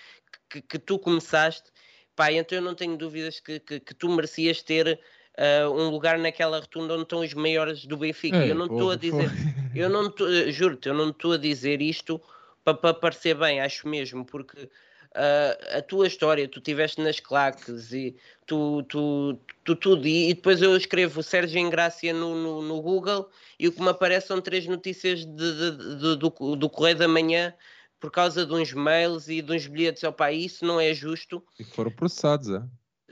que, 0.49 0.63
que 0.63 0.79
tu 0.79 0.99
começaste. 0.99 1.71
Pá, 2.17 2.33
então 2.33 2.59
eu 2.59 2.63
não 2.63 2.75
tenho 2.75 2.97
dúvidas 2.97 3.39
que, 3.39 3.61
que, 3.61 3.79
que 3.79 3.95
tu 3.95 4.09
merecias 4.09 4.63
ter 4.63 4.99
uh, 5.39 5.71
um 5.71 5.91
lugar 5.91 6.19
naquela 6.19 6.59
rotunda 6.59 6.95
onde 6.95 7.03
estão 7.05 7.21
os 7.21 7.35
maiores 7.35 7.87
do 7.87 7.97
Benfica. 7.97 8.39
É, 8.39 8.51
eu 8.51 8.55
não 8.55 8.67
estou 8.67 8.91
a 8.91 8.97
dizer, 8.97 9.31
eu 9.75 9.89
não 9.89 10.13
juro-te, 10.51 10.89
eu 10.89 10.95
não 10.95 11.11
estou 11.11 11.33
a 11.33 11.37
dizer 11.37 11.81
isto 11.81 12.21
para 12.65 12.75
pa 12.75 12.95
parecer 12.95 13.35
bem, 13.35 13.61
acho 13.61 13.87
mesmo, 13.89 14.25
porque 14.25 14.69
uh, 15.17 15.79
a 15.79 15.83
tua 15.83 16.07
história, 16.07 16.49
tu 16.49 16.59
estiveste 16.59 17.01
nas 17.01 17.21
claques 17.21 17.93
e 17.93 18.17
tu, 18.47 18.83
tu, 18.85 19.39
tu 19.65 19.77
tudo, 19.77 20.07
e, 20.07 20.31
e, 20.31 20.35
depois 20.35 20.61
eu 20.63 20.77
escrevo 20.77 21.23
Sérgio 21.23 21.59
Engrácia 21.59 22.13
no, 22.13 22.35
no, 22.35 22.63
no, 22.63 22.83
Google 22.83 23.29
e 23.59 23.69
o 23.69 23.73
que 23.73 23.81
me 23.81 23.89
aparece 23.89 24.29
são 24.29 24.41
três 24.41 24.67
notícias 24.67 25.25
de, 25.25 25.27
de, 25.27 25.97
de, 25.97 26.17
do, 26.17 26.57
do 26.57 26.71
Correio 26.71 26.97
da 26.97 27.09
Manhã 27.09 27.55
por 28.01 28.11
causa 28.11 28.47
de 28.47 28.55
uns 28.55 28.73
mails 28.73 29.29
e 29.29 29.43
de 29.43 29.53
uns 29.53 29.67
bilhetes. 29.67 30.05
Opa, 30.05 30.31
isso 30.31 30.65
não 30.65 30.81
é 30.81 30.95
justo. 30.95 31.43
E 31.59 31.65
foram 31.65 31.91
processados, 31.91 32.49
é? 32.51 32.63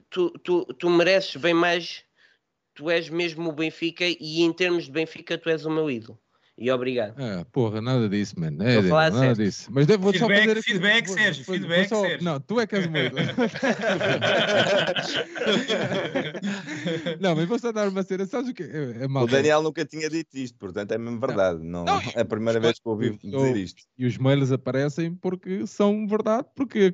Tu, 0.09 0.31
tu, 0.39 0.64
tu 0.64 0.89
mereces 0.89 1.35
bem 1.36 1.52
mais, 1.52 2.05
tu 2.74 2.89
és 2.89 3.09
mesmo 3.09 3.51
o 3.51 3.52
Benfica 3.52 4.05
e 4.05 4.43
em 4.43 4.52
termos 4.52 4.85
de 4.85 4.93
Benfica 4.93 5.36
tu 5.36 5.51
és 5.51 5.66
o 5.66 5.70
meu 5.70 5.90
ídolo 5.90 6.18
e 6.58 6.70
obrigado. 6.70 7.14
Ah, 7.18 7.44
porra, 7.52 7.82
nada 7.82 8.08
disso, 8.08 8.40
mano. 8.40 8.62
É, 8.62 8.80
nada 8.80 9.18
certo. 9.18 9.42
disso. 9.42 9.68
Mas 9.70 9.86
devo, 9.86 10.10
feedback, 10.10 10.38
só 10.38 10.46
fazer 10.46 10.62
feedback, 10.62 10.98
aqui, 10.98 11.10
Sérgio, 11.10 11.44
vou, 11.44 11.54
feedback, 11.54 11.88
só, 11.88 12.00
Sérgio. 12.00 12.24
Não, 12.24 12.40
tu 12.40 12.58
é 12.58 12.66
que 12.66 12.76
és 12.76 12.86
muito. 12.86 13.14
não, 17.20 17.36
mas 17.36 17.46
vou 17.46 17.58
só 17.58 17.72
dar 17.72 17.88
uma 17.88 18.02
cena. 18.02 18.24
Sabes 18.24 18.48
o 18.50 18.54
que 18.54 18.62
é, 18.62 19.04
é 19.04 19.08
mal? 19.08 19.24
O 19.24 19.26
Daniel 19.26 19.62
nunca 19.62 19.84
tinha 19.84 20.08
dito 20.08 20.34
isto, 20.38 20.58
portanto 20.58 20.92
é 20.92 20.98
mesmo 20.98 21.20
verdade. 21.20 21.62
Não, 21.62 21.84
não, 21.84 22.00
é 22.14 22.20
a 22.22 22.24
primeira 22.24 22.58
vez 22.58 22.78
que 22.78 22.88
ouvi 22.88 23.18
dizer 23.22 23.56
isto. 23.56 23.82
E 23.98 24.06
os 24.06 24.16
mails 24.16 24.50
aparecem 24.50 25.14
porque 25.14 25.66
são 25.66 26.06
verdade, 26.06 26.46
porque, 26.54 26.90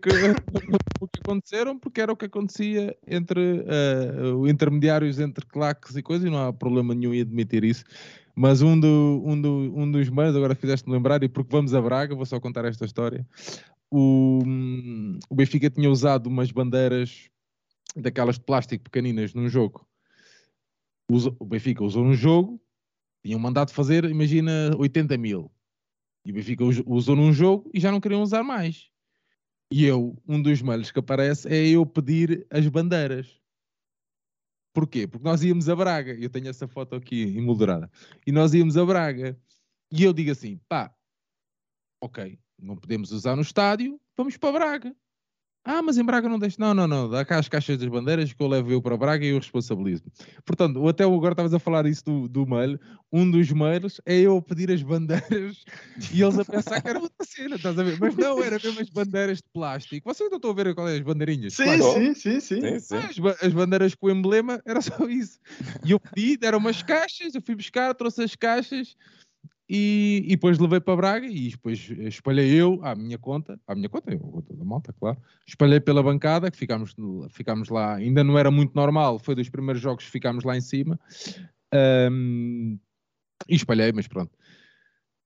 porque 0.99 1.21
aconteceram, 1.21 1.79
porque 1.79 2.01
era 2.01 2.13
o 2.13 2.17
que 2.17 2.25
acontecia 2.25 2.97
entre 3.07 3.41
uh, 3.41 4.49
intermediários 4.49 5.21
entre 5.21 5.47
claques 5.47 5.95
e 5.95 6.03
coisas, 6.03 6.27
e 6.27 6.31
não 6.31 6.49
há 6.49 6.53
problema 6.53 6.95
nenhum 6.95 7.15
em 7.15 7.21
admitir 7.21 7.63
isso. 7.63 7.85
Mas 8.35 8.63
um, 8.63 8.79
do, 8.79 9.23
um, 9.25 9.41
do, 9.41 9.51
um 9.77 9.91
dos 9.91 10.09
mails, 10.09 10.35
agora 10.35 10.55
fizeste-me 10.55 10.95
lembrar, 10.95 11.23
e 11.23 11.29
porque 11.29 11.51
vamos 11.51 11.75
a 11.75 11.81
Braga, 11.81 12.15
vou 12.15 12.25
só 12.25 12.41
contar 12.41 12.65
esta 12.65 12.85
história. 12.85 13.27
O, 13.91 14.41
o 15.29 15.35
Benfica 15.35 15.69
tinha 15.69 15.91
usado 15.91 16.29
umas 16.29 16.51
bandeiras 16.51 17.29
daquelas 17.95 18.39
de 18.39 18.45
plástico 18.45 18.85
pequeninas 18.85 19.35
num 19.35 19.49
jogo. 19.49 19.87
o 21.11 21.45
Benfica 21.45 21.85
usou 21.85 22.05
num 22.05 22.15
jogo, 22.15 22.61
tinham 23.23 23.39
mandado 23.39 23.71
fazer, 23.71 24.05
imagina, 24.05 24.75
80 24.79 25.19
mil. 25.19 25.51
E 26.25 26.31
o 26.31 26.35
Benfica 26.35 26.65
usou 26.87 27.15
num 27.15 27.33
jogo 27.33 27.71
e 27.75 27.81
já 27.81 27.91
não 27.91 28.01
queriam 28.01 28.23
usar 28.23 28.43
mais. 28.43 28.89
E 29.71 29.85
eu, 29.85 30.17
um 30.27 30.41
dos 30.41 30.63
mails 30.63 30.91
que 30.91 30.99
aparece 30.99 31.49
é 31.49 31.69
eu 31.69 31.85
pedir 31.85 32.47
as 32.51 32.67
bandeiras. 32.69 33.42
Porquê? 34.73 35.07
Porque 35.07 35.25
nós 35.25 35.43
íamos 35.43 35.69
a 35.69 35.77
Braga, 35.77 36.15
eu 36.15 36.31
tenho 36.31 36.49
essa 36.49 36.67
foto 36.67 36.95
aqui 36.95 37.37
emoldurada, 37.37 37.91
e 38.27 38.33
nós 38.33 38.55
íamos 38.55 38.77
a 38.77 38.85
Braga, 38.85 39.39
e 39.91 40.03
eu 40.03 40.13
digo 40.13 40.31
assim, 40.31 40.59
pá, 40.69 40.95
ok, 42.01 42.39
não 42.59 42.77
podemos 42.77 43.13
usar 43.13 43.37
no 43.37 43.43
estádio, 43.43 44.01
vamos 44.17 44.37
para 44.37 44.53
Braga. 44.53 44.97
Ah, 45.65 45.81
mas 45.81 45.97
em 45.97 46.05
Braga 46.05 46.29
não 46.29 46.39
deixa. 46.39 46.57
Não, 46.59 46.75
não, 46.75 46.89
não. 46.89 47.09
Dá 47.09 47.25
cá 47.25 47.39
as 47.39 47.49
caixas 47.49 47.79
das 47.79 47.89
bandeiras 47.89 48.33
que 48.33 48.43
eu 48.43 48.49
levo 48.49 48.73
eu 48.73 48.83
para 48.83 48.97
Braga 48.97 49.25
e 49.25 49.29
eu 49.29 49.39
responsabilizo. 49.39 50.03
Portanto, 50.45 50.87
até 50.89 51.05
agora 51.05 51.33
estavas 51.33 51.55
a 51.55 51.59
falar 51.61 51.87
isso 51.87 52.05
do, 52.05 52.29
do 52.29 52.47
mail. 52.47 52.81
Um 53.13 53.31
dos 53.31 53.51
mails 53.53 54.01
é 54.05 54.21
eu 54.21 54.41
pedir 54.43 54.73
as 54.73 54.83
bandeiras 54.83 55.65
e 56.13 56.23
eles 56.23 56.39
a 56.39 56.45
pensar 56.45 56.81
que 56.81 56.89
era 56.89 56.99
outra 56.99 57.25
cena, 57.25 57.57
estás 57.57 57.79
a 57.79 57.83
ver? 57.83 57.97
Mas 58.01 58.17
não, 58.17 58.43
era 58.43 58.59
mesmo 58.59 58.81
as 58.81 58.89
bandeiras 58.89 59.39
de 59.39 59.45
plástico. 59.53 60.13
Vocês 60.13 60.31
não 60.31 60.39
estão 60.39 60.51
a 60.51 60.55
ver 60.55 60.75
qual 60.75 60.89
é 60.89 60.95
as 60.95 61.01
bandeirinhas? 61.01 61.55
Sim, 61.55 61.81
sim, 61.81 62.15
sim, 62.15 62.41
sim, 62.41 62.61
sim, 62.61 62.79
sim. 62.81 62.97
As, 62.97 63.45
as, 63.45 63.53
bandeiras 63.53 63.95
com 63.95 64.07
o 64.07 64.11
emblema 64.11 64.61
era 64.65 64.81
só 64.81 65.07
isso. 65.09 65.39
E 65.85 65.93
eu 65.93 66.01
pedi, 66.01 66.37
deram 66.37 66.59
umas 66.59 66.83
caixas, 66.83 67.35
eu 67.35 67.43
fui 67.43 67.55
buscar, 67.55 67.95
trouxe 67.95 68.23
as 68.23 68.35
caixas 68.35 68.97
e, 69.75 70.23
e, 70.27 70.29
depois 70.33 70.59
levei 70.59 70.81
para 70.81 70.97
Braga 70.97 71.27
e 71.27 71.49
depois 71.49 71.91
espalhei 72.01 72.51
eu 72.53 72.79
à 72.83 72.95
minha 72.95 73.17
conta, 73.17 73.59
à 73.67 73.75
minha 73.75 73.89
conta, 73.89 74.13
a 74.13 74.19
conta 74.19 74.55
da 74.55 74.65
malta, 74.67 74.93
claro. 74.93 75.17
Espalhei 75.47 75.81
pela 75.81 76.03
bancada, 76.03 76.51
que 76.51 76.59
ficámos, 76.59 76.95
ficámos 77.31 77.71
lá, 77.71 77.95
ainda 77.95 78.23
não 78.23 78.39
era 78.39 78.51
muito 78.51 78.75
normal, 78.75 79.19
foi 79.19 79.35
dos 79.35 79.49
primeiros 79.49 79.81
jogos 79.81 80.05
que 80.05 80.11
ficámos 80.11 80.45
lá 80.45 80.59
em 80.59 80.61
cima. 80.61 81.01
Um, 81.73 82.79
e 83.49 83.55
espalhei, 83.55 83.93
mas 83.93 84.07
pronto. 84.07 84.31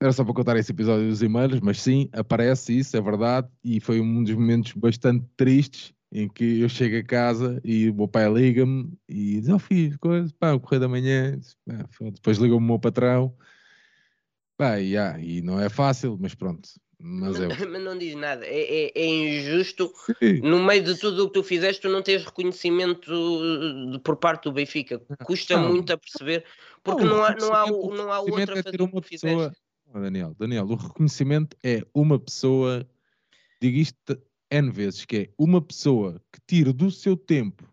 Era 0.01 0.13
só 0.13 0.23
para 0.23 0.33
contar 0.33 0.57
esse 0.57 0.71
episódio 0.71 1.09
dos 1.09 1.23
e-mails, 1.23 1.59
mas 1.59 1.83
sim, 1.83 2.09
aparece 2.13 2.79
isso, 2.79 2.97
é 2.97 3.01
verdade, 3.01 3.49
e 3.65 3.81
foi 3.81 4.01
um 4.01 4.23
dos 4.23 4.33
momentos 4.33 4.75
bastante 4.75 5.27
tristes 5.37 5.93
em 6.13 6.29
que 6.29 6.61
eu 6.61 6.69
chego 6.69 6.99
a 6.99 7.03
casa 7.03 7.61
e 7.65 7.91
o 7.91 7.95
meu 7.95 8.07
pai 8.07 8.33
liga-me 8.33 8.93
e 9.09 9.41
diz: 9.41 9.49
Oh 9.49 9.59
filho, 9.59 9.99
coisa, 9.99 10.33
pá, 10.39 10.53
o 10.53 10.61
correio 10.61 10.83
da 10.83 10.89
manhã. 10.89 11.37
Depois 12.13 12.39
liga-me 12.39 12.61
o 12.61 12.61
meu 12.61 12.79
patrão 12.79 13.35
Pá, 14.57 14.77
yeah, 14.77 15.21
e 15.21 15.43
não 15.43 15.61
é 15.61 15.69
fácil, 15.69 16.17
mas 16.19 16.35
pronto. 16.35 16.69
Mas, 16.99 17.39
é... 17.39 17.49
mas 17.67 17.83
não 17.83 17.97
diz 17.97 18.15
nada, 18.15 18.45
é, 18.47 18.87
é, 18.87 18.93
é 18.95 19.07
injusto 19.07 19.93
Sim. 20.19 20.41
no 20.41 20.65
meio 20.65 20.83
de 20.83 20.99
tudo 20.99 21.25
o 21.25 21.27
que 21.29 21.35
tu 21.35 21.43
fizeste, 21.43 21.83
tu 21.83 21.89
não 21.89 22.03
tens 22.03 22.25
reconhecimento 22.25 23.11
de, 23.93 23.99
por 24.01 24.17
parte 24.17 24.45
do 24.45 24.53
Benfica. 24.53 24.99
Custa 25.25 25.57
não. 25.57 25.71
muito 25.71 25.93
a 25.93 25.99
perceber, 25.99 26.45
porque 26.83 27.05
não, 27.05 27.17
não 27.17 27.25
há, 27.25 27.35
não 27.35 27.55
há, 27.55 27.67
não 27.67 28.13
há 28.13 28.21
outra 28.21 28.59
é 28.59 28.63
ter 28.63 28.81
uma 28.81 29.01
pessoa... 29.01 29.53
Oh, 29.95 30.01
Daniel, 30.01 30.35
Daniel, 30.39 30.65
o 30.65 30.75
reconhecimento 30.75 31.57
é 31.63 31.87
uma 31.95 32.19
pessoa, 32.19 32.89
digo 33.61 33.77
isto 33.77 34.21
N 34.51 34.71
vezes, 34.71 35.05
que 35.05 35.17
é 35.17 35.31
uma 35.39 35.61
pessoa 35.61 36.21
que 36.33 36.41
tira 36.47 36.73
do 36.73 36.91
seu 36.91 37.17
tempo 37.17 37.65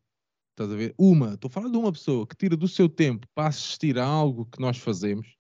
estás 0.54 0.72
a 0.72 0.76
ver? 0.76 0.94
Uma, 0.98 1.34
estou 1.34 1.50
a 1.50 1.52
falar 1.52 1.70
de 1.70 1.78
uma 1.78 1.92
pessoa 1.92 2.26
que 2.26 2.36
tira 2.36 2.56
do 2.56 2.68
seu 2.68 2.88
tempo 2.88 3.28
para 3.34 3.48
assistir 3.48 3.98
a 3.98 4.06
algo 4.06 4.46
que 4.46 4.62
nós 4.62 4.78
fazemos, 4.78 5.36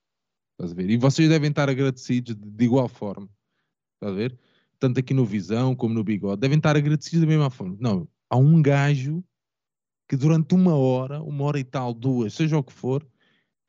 estás 0.53 0.71
a 0.71 0.75
ver? 0.75 0.89
E 0.89 0.97
vocês 0.97 1.29
devem 1.29 1.49
estar 1.49 1.69
agradecidos 1.69 2.35
de, 2.35 2.49
de 2.49 2.65
igual 2.65 2.87
forma, 2.87 3.29
estás 3.95 4.13
a 4.13 4.15
ver? 4.15 4.37
Tanto 4.79 4.99
aqui 4.99 5.13
no 5.13 5.25
Visão 5.25 5.75
como 5.75 5.93
no 5.93 6.03
Bigode, 6.03 6.41
devem 6.41 6.57
estar 6.57 6.75
agradecidos 6.75 7.21
da 7.21 7.27
mesma 7.27 7.49
forma. 7.49 7.77
Não, 7.79 8.07
há 8.29 8.37
um 8.37 8.61
gajo 8.61 9.23
que 10.07 10.17
durante 10.17 10.53
uma 10.53 10.75
hora, 10.75 11.21
uma 11.21 11.43
hora 11.45 11.59
e 11.59 11.63
tal, 11.63 11.93
duas, 11.93 12.33
seja 12.33 12.57
o 12.57 12.63
que 12.63 12.73
for, 12.73 13.05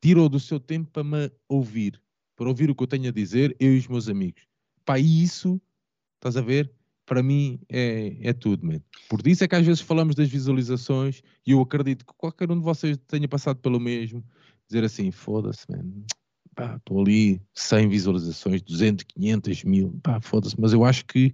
tirou 0.01 0.29
do 0.29 0.39
seu 0.39 0.59
tempo 0.59 0.91
para 0.91 1.03
me 1.03 1.31
ouvir, 1.47 2.01
para 2.35 2.47
ouvir 2.47 2.69
o 2.69 2.75
que 2.75 2.83
eu 2.83 2.87
tenho 2.87 3.09
a 3.09 3.11
dizer, 3.11 3.55
eu 3.59 3.73
e 3.73 3.77
os 3.77 3.87
meus 3.87 4.09
amigos. 4.09 4.45
Pá, 4.83 4.99
isso, 4.99 5.59
estás 6.15 6.37
a 6.37 6.41
ver? 6.41 6.71
Para 7.05 7.23
mim 7.23 7.59
é, 7.69 8.17
é 8.21 8.33
tudo. 8.33 8.67
Por 9.09 9.25
isso 9.25 9.43
é 9.43 9.47
que 9.47 9.55
às 9.55 9.65
vezes 9.65 9.81
falamos 9.81 10.15
das 10.15 10.29
visualizações 10.29 11.21
e 11.45 11.51
eu 11.51 11.61
acredito 11.61 12.05
que 12.05 12.13
qualquer 12.17 12.51
um 12.51 12.57
de 12.57 12.63
vocês 12.63 12.97
tenha 13.07 13.27
passado 13.27 13.59
pelo 13.59 13.79
mesmo, 13.79 14.23
dizer 14.67 14.83
assim, 14.83 15.11
foda-se, 15.11 15.65
man, 15.69 16.03
estou 16.57 17.01
ali 17.01 17.41
100 17.53 17.89
visualizações, 17.89 18.61
200, 18.61 19.03
500 19.03 19.63
mil, 19.63 19.99
pá, 20.01 20.19
foda-se, 20.21 20.59
mas 20.59 20.73
eu 20.73 20.83
acho 20.83 21.05
que, 21.05 21.33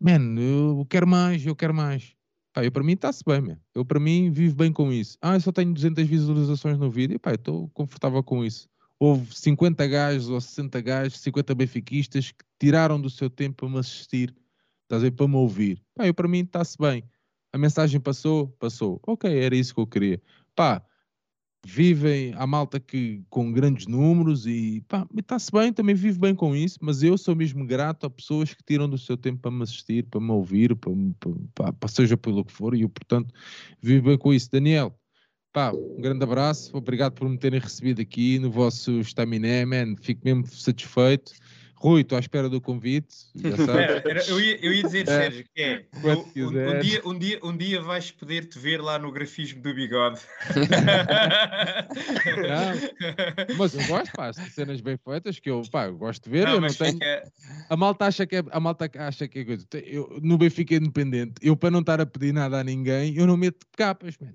man, 0.00 0.34
eu 0.38 0.86
quero 0.88 1.06
mais, 1.06 1.44
eu 1.44 1.54
quero 1.54 1.74
mais. 1.74 2.14
Pá, 2.52 2.64
eu 2.64 2.70
para 2.70 2.84
mim 2.84 2.92
está-se 2.92 3.22
bem, 3.26 3.40
meu. 3.40 3.56
eu 3.74 3.84
para 3.84 3.98
mim 3.98 4.30
vivo 4.30 4.54
bem 4.54 4.72
com 4.72 4.92
isso. 4.92 5.18
Ah, 5.20 5.34
eu 5.34 5.40
só 5.40 5.50
tenho 5.50 5.74
200 5.74 6.06
visualizações 6.06 6.78
no 6.78 6.90
vídeo, 6.90 7.18
pá, 7.18 7.34
estou 7.34 7.68
confortável 7.70 8.22
com 8.22 8.44
isso. 8.44 8.68
Houve 8.98 9.34
50 9.36 9.86
gajos 9.88 10.28
ou 10.28 10.40
60 10.40 10.80
gajos, 10.80 11.20
50 11.20 11.54
benfiquistas 11.54 12.30
que 12.30 12.44
tiraram 12.58 13.00
do 13.00 13.10
seu 13.10 13.28
tempo 13.28 13.56
para 13.56 13.68
me 13.68 13.78
assistir, 13.78 14.34
estás 14.82 15.08
para 15.10 15.28
me 15.28 15.36
ouvir. 15.36 15.82
Pá, 15.94 16.06
eu 16.06 16.14
para 16.14 16.28
mim 16.28 16.40
está-se 16.40 16.78
bem. 16.78 17.04
A 17.52 17.58
mensagem 17.58 18.00
passou, 18.00 18.48
passou. 18.58 19.00
Ok, 19.06 19.30
era 19.30 19.54
isso 19.54 19.74
que 19.74 19.80
eu 19.80 19.86
queria. 19.86 20.22
Pá, 20.54 20.84
vivem 21.66 22.34
a 22.36 22.46
malta 22.46 22.78
que 22.78 23.22
com 23.30 23.52
grandes 23.52 23.86
números 23.86 24.46
e 24.46 24.84
está-se 25.16 25.50
bem, 25.50 25.72
também 25.72 25.94
vivo 25.94 26.20
bem 26.20 26.34
com 26.34 26.54
isso, 26.54 26.78
mas 26.82 27.02
eu 27.02 27.16
sou 27.16 27.34
mesmo 27.34 27.66
grato 27.66 28.06
a 28.06 28.10
pessoas 28.10 28.52
que 28.52 28.62
tiram 28.62 28.88
do 28.88 28.98
seu 28.98 29.16
tempo 29.16 29.40
para 29.40 29.50
me 29.50 29.62
assistir, 29.62 30.04
para 30.04 30.20
me 30.20 30.30
ouvir, 30.30 30.76
para, 30.76 30.92
para, 31.54 31.72
para 31.72 31.88
seja 31.88 32.16
pelo 32.16 32.44
que 32.44 32.52
for, 32.52 32.74
e 32.74 32.82
eu, 32.82 32.88
portanto, 32.88 33.32
vivo 33.80 34.08
bem 34.08 34.18
com 34.18 34.32
isso. 34.32 34.50
Daniel, 34.50 34.94
pá, 35.52 35.72
um 35.72 36.00
grande 36.00 36.22
abraço, 36.22 36.76
obrigado 36.76 37.14
por 37.14 37.28
me 37.28 37.38
terem 37.38 37.60
recebido 37.60 38.02
aqui 38.02 38.38
no 38.38 38.50
vosso 38.50 39.00
estaminé, 39.00 39.64
man, 39.64 39.96
fico 39.96 40.20
mesmo 40.24 40.46
satisfeito. 40.46 41.32
Rui, 41.76 42.00
estou 42.00 42.16
à 42.16 42.20
espera 42.20 42.48
do 42.48 42.60
convite. 42.60 43.14
eu, 44.28 44.40
ia, 44.40 44.64
eu 44.64 44.72
ia 44.72 44.82
dizer, 44.82 45.02
é. 45.02 45.06
Sérgio, 45.06 45.44
que 45.54 45.62
é 45.62 45.86
um, 46.02 46.46
um, 46.46 46.80
dia, 46.80 47.02
um, 47.04 47.18
dia, 47.18 47.40
um 47.42 47.56
dia 47.56 47.82
vais 47.82 48.10
poder 48.10 48.46
te 48.46 48.58
ver 48.58 48.80
lá 48.80 48.98
no 48.98 49.12
grafismo 49.12 49.60
do 49.60 49.74
bigode. 49.74 50.20
Não, 52.48 53.56
mas 53.56 53.74
eu 53.74 53.86
gosto, 53.86 54.12
pá, 54.12 54.30
de 54.30 54.50
cenas 54.50 54.80
bem 54.80 54.96
feitas 54.96 55.38
que 55.38 55.50
eu, 55.50 55.62
pá, 55.70 55.86
eu 55.86 55.96
gosto 55.96 56.24
de 56.24 56.30
ver. 56.30 56.46
Não, 56.46 56.54
eu 56.54 56.60
não 56.60 56.68
tenho... 56.68 56.92
Fica... 56.92 57.32
A 57.68 57.76
malta 57.76 58.06
acha 58.06 58.26
que 58.26 58.36
é, 58.36 58.44
a 58.50 58.60
malta 58.60 58.90
acha 58.98 59.28
que 59.28 59.40
é 59.40 59.44
coisa. 59.44 59.66
Eu, 59.84 60.18
no 60.22 60.38
Benfica 60.38 60.74
Independente, 60.74 61.34
eu 61.42 61.56
para 61.56 61.70
não 61.70 61.80
estar 61.80 62.00
a 62.00 62.06
pedir 62.06 62.32
nada 62.32 62.60
a 62.60 62.64
ninguém, 62.64 63.16
eu 63.16 63.26
não 63.26 63.36
meto 63.36 63.66
capas, 63.76 64.16
man. 64.18 64.32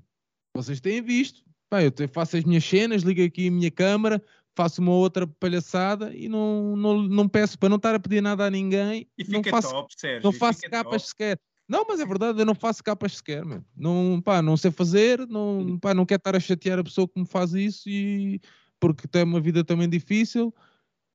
Vocês 0.54 0.80
têm 0.80 1.02
visto. 1.02 1.42
Pá, 1.70 1.84
eu 1.84 1.92
faço 2.12 2.36
as 2.36 2.44
minhas 2.44 2.66
cenas, 2.66 3.04
ligo 3.04 3.24
aqui 3.24 3.48
a 3.48 3.52
minha 3.52 3.70
câmara, 3.70 4.22
faço 4.60 4.82
uma 4.82 4.92
outra 4.92 5.26
palhaçada 5.26 6.14
e 6.14 6.28
não, 6.28 6.76
não, 6.76 7.02
não 7.02 7.30
peço 7.30 7.58
para 7.58 7.70
não 7.70 7.78
estar 7.78 7.96
a 7.96 8.00
pedir 8.00 8.20
nada 8.20 8.46
a 8.46 8.50
ninguém. 8.50 9.08
E 9.18 9.24
fica 9.24 9.38
não 9.38 9.62
faço, 9.62 9.70
top, 9.70 9.94
Sérgio. 9.98 10.22
Não 10.22 10.34
faço 10.34 10.62
capas 10.64 11.02
top. 11.04 11.08
sequer. 11.08 11.40
Não, 11.66 11.86
mas 11.88 12.02
é 12.02 12.06
verdade, 12.06 12.42
eu 12.42 12.46
não 12.46 12.54
faço 12.54 12.84
capas 12.84 13.16
sequer, 13.16 13.46
mano. 13.46 13.66
Não, 13.74 14.22
pá, 14.22 14.42
não 14.42 14.58
sei 14.58 14.70
fazer, 14.70 15.26
não, 15.28 15.80
pá, 15.80 15.94
não 15.94 16.06
quero 16.06 16.20
estar 16.20 16.36
a 16.36 16.42
chatear 16.42 16.78
a 16.78 16.84
pessoa 16.84 17.08
que 17.08 17.18
me 17.18 17.26
faz 17.26 17.54
isso 17.54 17.88
e 17.88 18.42
porque 18.82 19.08
tem 19.08 19.24
uma 19.24 19.40
vida 19.40 19.64
também 19.64 19.88
difícil. 19.88 20.54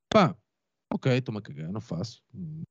Pá, 0.09 0.35
ok, 0.91 1.13
estou-me 1.13 1.41
a 1.41 1.43
cagar, 1.43 1.71
não 1.71 1.83
faço. 1.83 2.23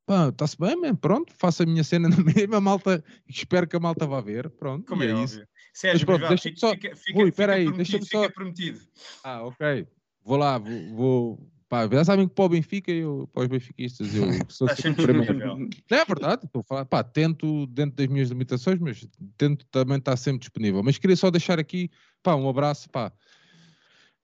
Pá, 0.07 0.29
está-se 0.29 0.57
bem, 0.57 0.75
man, 0.75 0.95
pronto, 0.95 1.31
faço 1.37 1.61
a 1.61 1.65
minha 1.67 1.83
cena 1.83 2.09
na 2.09 2.17
mesma, 2.17 2.59
malta, 2.59 3.03
espero 3.27 3.67
que 3.67 3.75
a 3.75 3.79
malta 3.79 4.07
vá 4.07 4.21
ver, 4.21 4.49
pronto. 4.49 4.87
Como 4.87 5.03
é, 5.03 5.11
é 5.11 5.23
isso. 5.23 5.43
Sérgio, 5.71 6.07
mas 6.07 6.17
pronto, 6.17 6.29
deixa 6.29 6.51
só... 6.55 6.71
fica, 6.71 6.95
fica, 6.95 7.19
Ui, 7.19 7.31
fica, 7.31 7.53
aí, 7.53 7.71
deixa-me 7.71 8.05
só... 8.07 8.27
prometido. 8.31 8.79
Ah, 9.23 9.43
ok 9.43 9.87
vou 10.23 10.37
lá, 10.37 10.57
vou, 10.57 10.95
vou 10.95 11.53
pá, 11.69 11.87
já 11.87 12.05
sabem 12.05 12.27
que 12.27 12.35
para 12.35 12.45
o 12.45 12.49
Benfica, 12.49 12.91
eu, 12.91 13.27
para 13.33 13.43
os 13.43 13.47
benfiquistas, 13.47 14.13
eu 14.13 14.27
sou 14.47 14.67
sempre 14.75 15.03
primeiro. 15.05 15.57
Não 15.57 15.97
é 15.97 16.05
verdade, 16.05 16.45
estou 16.45 16.61
a 16.61 16.63
falar, 16.63 16.85
pá, 16.85 17.03
tento 17.03 17.65
dentro 17.67 17.95
das 17.95 18.07
minhas 18.07 18.29
limitações, 18.29 18.79
mas 18.79 19.07
tento 19.37 19.65
também 19.67 19.97
estar 19.97 20.15
sempre 20.17 20.39
disponível. 20.39 20.83
Mas 20.83 20.97
queria 20.97 21.15
só 21.15 21.31
deixar 21.31 21.59
aqui, 21.59 21.89
pá, 22.21 22.35
um 22.35 22.47
abraço, 22.47 22.89
pá, 22.89 23.11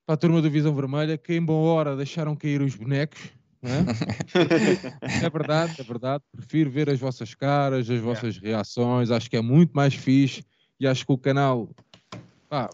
para 0.05 0.13
a 0.13 0.17
turma 0.17 0.41
do 0.41 0.49
Visão 0.49 0.73
Vermelha, 0.73 1.17
que 1.17 1.35
em 1.35 1.43
boa 1.43 1.71
hora 1.71 1.95
deixaram 1.95 2.35
cair 2.35 2.61
os 2.61 2.75
bonecos. 2.75 3.31
É? 3.61 3.79
é? 5.25 5.29
verdade, 5.29 5.75
é 5.79 5.83
verdade. 5.83 6.23
Prefiro 6.31 6.69
ver 6.69 6.89
as 6.89 6.99
vossas 6.99 7.35
caras, 7.35 7.89
as 7.89 7.99
vossas 7.99 8.35
yeah. 8.37 8.57
reações. 8.57 9.11
Acho 9.11 9.29
que 9.29 9.37
é 9.37 9.41
muito 9.41 9.71
mais 9.73 9.93
fixe 9.93 10.43
e 10.79 10.87
acho 10.87 11.05
que 11.05 11.11
o 11.11 11.17
canal 11.17 11.69
pá, 12.49 12.69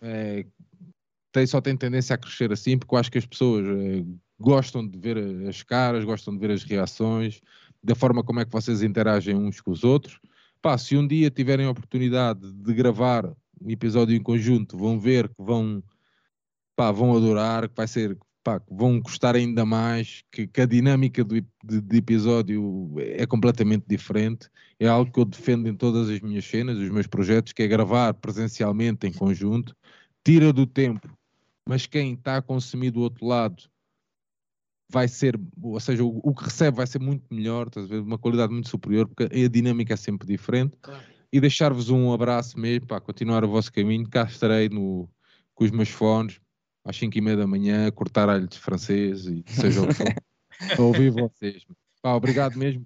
é, 0.00 0.46
tem, 1.32 1.46
só 1.46 1.60
tem 1.60 1.76
tendência 1.76 2.14
a 2.14 2.18
crescer 2.18 2.52
assim, 2.52 2.78
porque 2.78 2.94
eu 2.94 2.98
acho 2.98 3.10
que 3.10 3.18
as 3.18 3.26
pessoas 3.26 3.64
eh, 3.66 4.04
gostam 4.38 4.86
de 4.86 4.98
ver 4.98 5.18
as 5.48 5.62
caras, 5.62 6.04
gostam 6.04 6.34
de 6.34 6.40
ver 6.40 6.50
as 6.50 6.64
reações, 6.64 7.40
da 7.82 7.94
forma 7.94 8.22
como 8.24 8.40
é 8.40 8.44
que 8.44 8.52
vocês 8.52 8.82
interagem 8.82 9.34
uns 9.34 9.60
com 9.60 9.70
os 9.70 9.84
outros. 9.84 10.18
Pá, 10.62 10.76
se 10.76 10.96
um 10.96 11.06
dia 11.06 11.30
tiverem 11.30 11.66
a 11.66 11.70
oportunidade 11.70 12.52
de 12.52 12.74
gravar 12.74 13.26
um 13.26 13.70
episódio 13.70 14.16
em 14.16 14.22
conjunto, 14.22 14.76
vão 14.76 14.98
ver 14.98 15.28
que 15.28 15.34
vão, 15.38 15.82
pá, 16.76 16.90
vão 16.90 17.16
adorar, 17.16 17.68
que 17.68 17.76
vai 17.76 17.86
ser, 17.88 18.18
pá, 18.42 18.60
vão 18.70 19.00
gostar 19.00 19.36
ainda 19.36 19.64
mais, 19.64 20.22
que, 20.32 20.46
que 20.46 20.60
a 20.60 20.66
dinâmica 20.66 21.24
do, 21.24 21.40
de, 21.40 21.80
de, 21.80 21.96
episódio 21.96 22.94
é 22.98 23.26
completamente 23.26 23.84
diferente. 23.88 24.48
É 24.78 24.88
algo 24.88 25.10
que 25.12 25.20
eu 25.20 25.24
defendo 25.24 25.68
em 25.68 25.74
todas 25.74 26.08
as 26.10 26.20
minhas 26.20 26.44
cenas, 26.44 26.78
os 26.78 26.90
meus 26.90 27.06
projetos, 27.06 27.52
que 27.52 27.62
é 27.62 27.68
gravar 27.68 28.14
presencialmente 28.14 29.06
em 29.06 29.12
conjunto, 29.12 29.74
tira 30.24 30.52
do 30.52 30.66
tempo 30.66 31.08
mas 31.70 31.86
quem 31.86 32.14
está 32.14 32.38
a 32.38 32.42
consumir 32.42 32.90
do 32.90 33.00
outro 33.00 33.24
lado 33.24 33.62
vai 34.90 35.06
ser, 35.06 35.40
ou 35.62 35.78
seja, 35.78 36.02
o, 36.02 36.18
o 36.20 36.34
que 36.34 36.42
recebe 36.42 36.78
vai 36.78 36.86
ser 36.86 36.98
muito 36.98 37.32
melhor, 37.32 37.68
estás 37.68 37.86
a 37.86 37.88
ver? 37.88 38.00
uma 38.00 38.18
qualidade 38.18 38.52
muito 38.52 38.68
superior, 38.68 39.06
porque 39.06 39.32
a 39.32 39.48
dinâmica 39.48 39.94
é 39.94 39.96
sempre 39.96 40.26
diferente. 40.26 40.76
Claro. 40.82 41.00
E 41.32 41.40
deixar-vos 41.40 41.88
um 41.88 42.12
abraço 42.12 42.58
mesmo 42.58 42.88
para 42.88 43.00
continuar 43.00 43.44
o 43.44 43.48
vosso 43.48 43.72
caminho. 43.72 44.04
Cá 44.10 44.24
estarei 44.24 44.68
no, 44.68 45.08
com 45.54 45.62
os 45.62 45.70
meus 45.70 45.90
fones 45.90 46.40
às 46.84 46.96
5 46.96 47.16
e 47.16 47.20
meia 47.20 47.36
da 47.36 47.46
manhã, 47.46 47.88
cortar 47.92 48.28
alho 48.28 48.48
de 48.48 48.58
francês 48.58 49.26
e 49.26 49.44
seja 49.46 49.82
o 49.82 49.86
que 49.86 49.94
for, 49.94 50.14
para 50.74 50.82
ouvir 50.82 51.10
vocês. 51.12 51.64
Pá, 52.02 52.16
obrigado 52.16 52.58
mesmo 52.58 52.84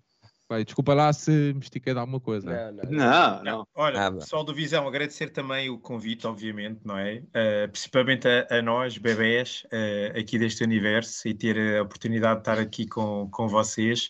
Pai, 0.55 0.65
desculpa 0.65 0.95
lá 0.95 1.13
se 1.13 1.53
me 1.53 1.59
estiquei 1.59 1.93
de 1.93 1.99
alguma 1.99 2.21
coisa. 2.21 2.73
Não, 2.73 2.85
não. 2.85 2.93
não, 2.93 3.43
não. 3.43 3.69
Olha, 3.75 3.99
Nada. 3.99 4.19
pessoal 4.19 4.45
do 4.45 4.55
Visão, 4.55 4.87
agradecer 4.87 5.31
também 5.31 5.69
o 5.69 5.77
convite, 5.77 6.29
obviamente, 6.29 6.81
não 6.85 6.97
é? 6.97 7.17
Uh, 7.17 7.69
principalmente 7.73 8.29
a, 8.29 8.59
a, 8.59 8.63
nós, 8.63 8.97
bebés, 8.97 9.67
uh, 9.67 10.17
aqui 10.17 10.39
deste 10.39 10.63
universo, 10.63 11.27
e 11.27 11.35
ter 11.35 11.79
a 11.79 11.83
oportunidade 11.83 12.37
de 12.37 12.41
estar 12.43 12.59
aqui 12.61 12.87
com, 12.87 13.29
com 13.33 13.49
vocês. 13.49 14.09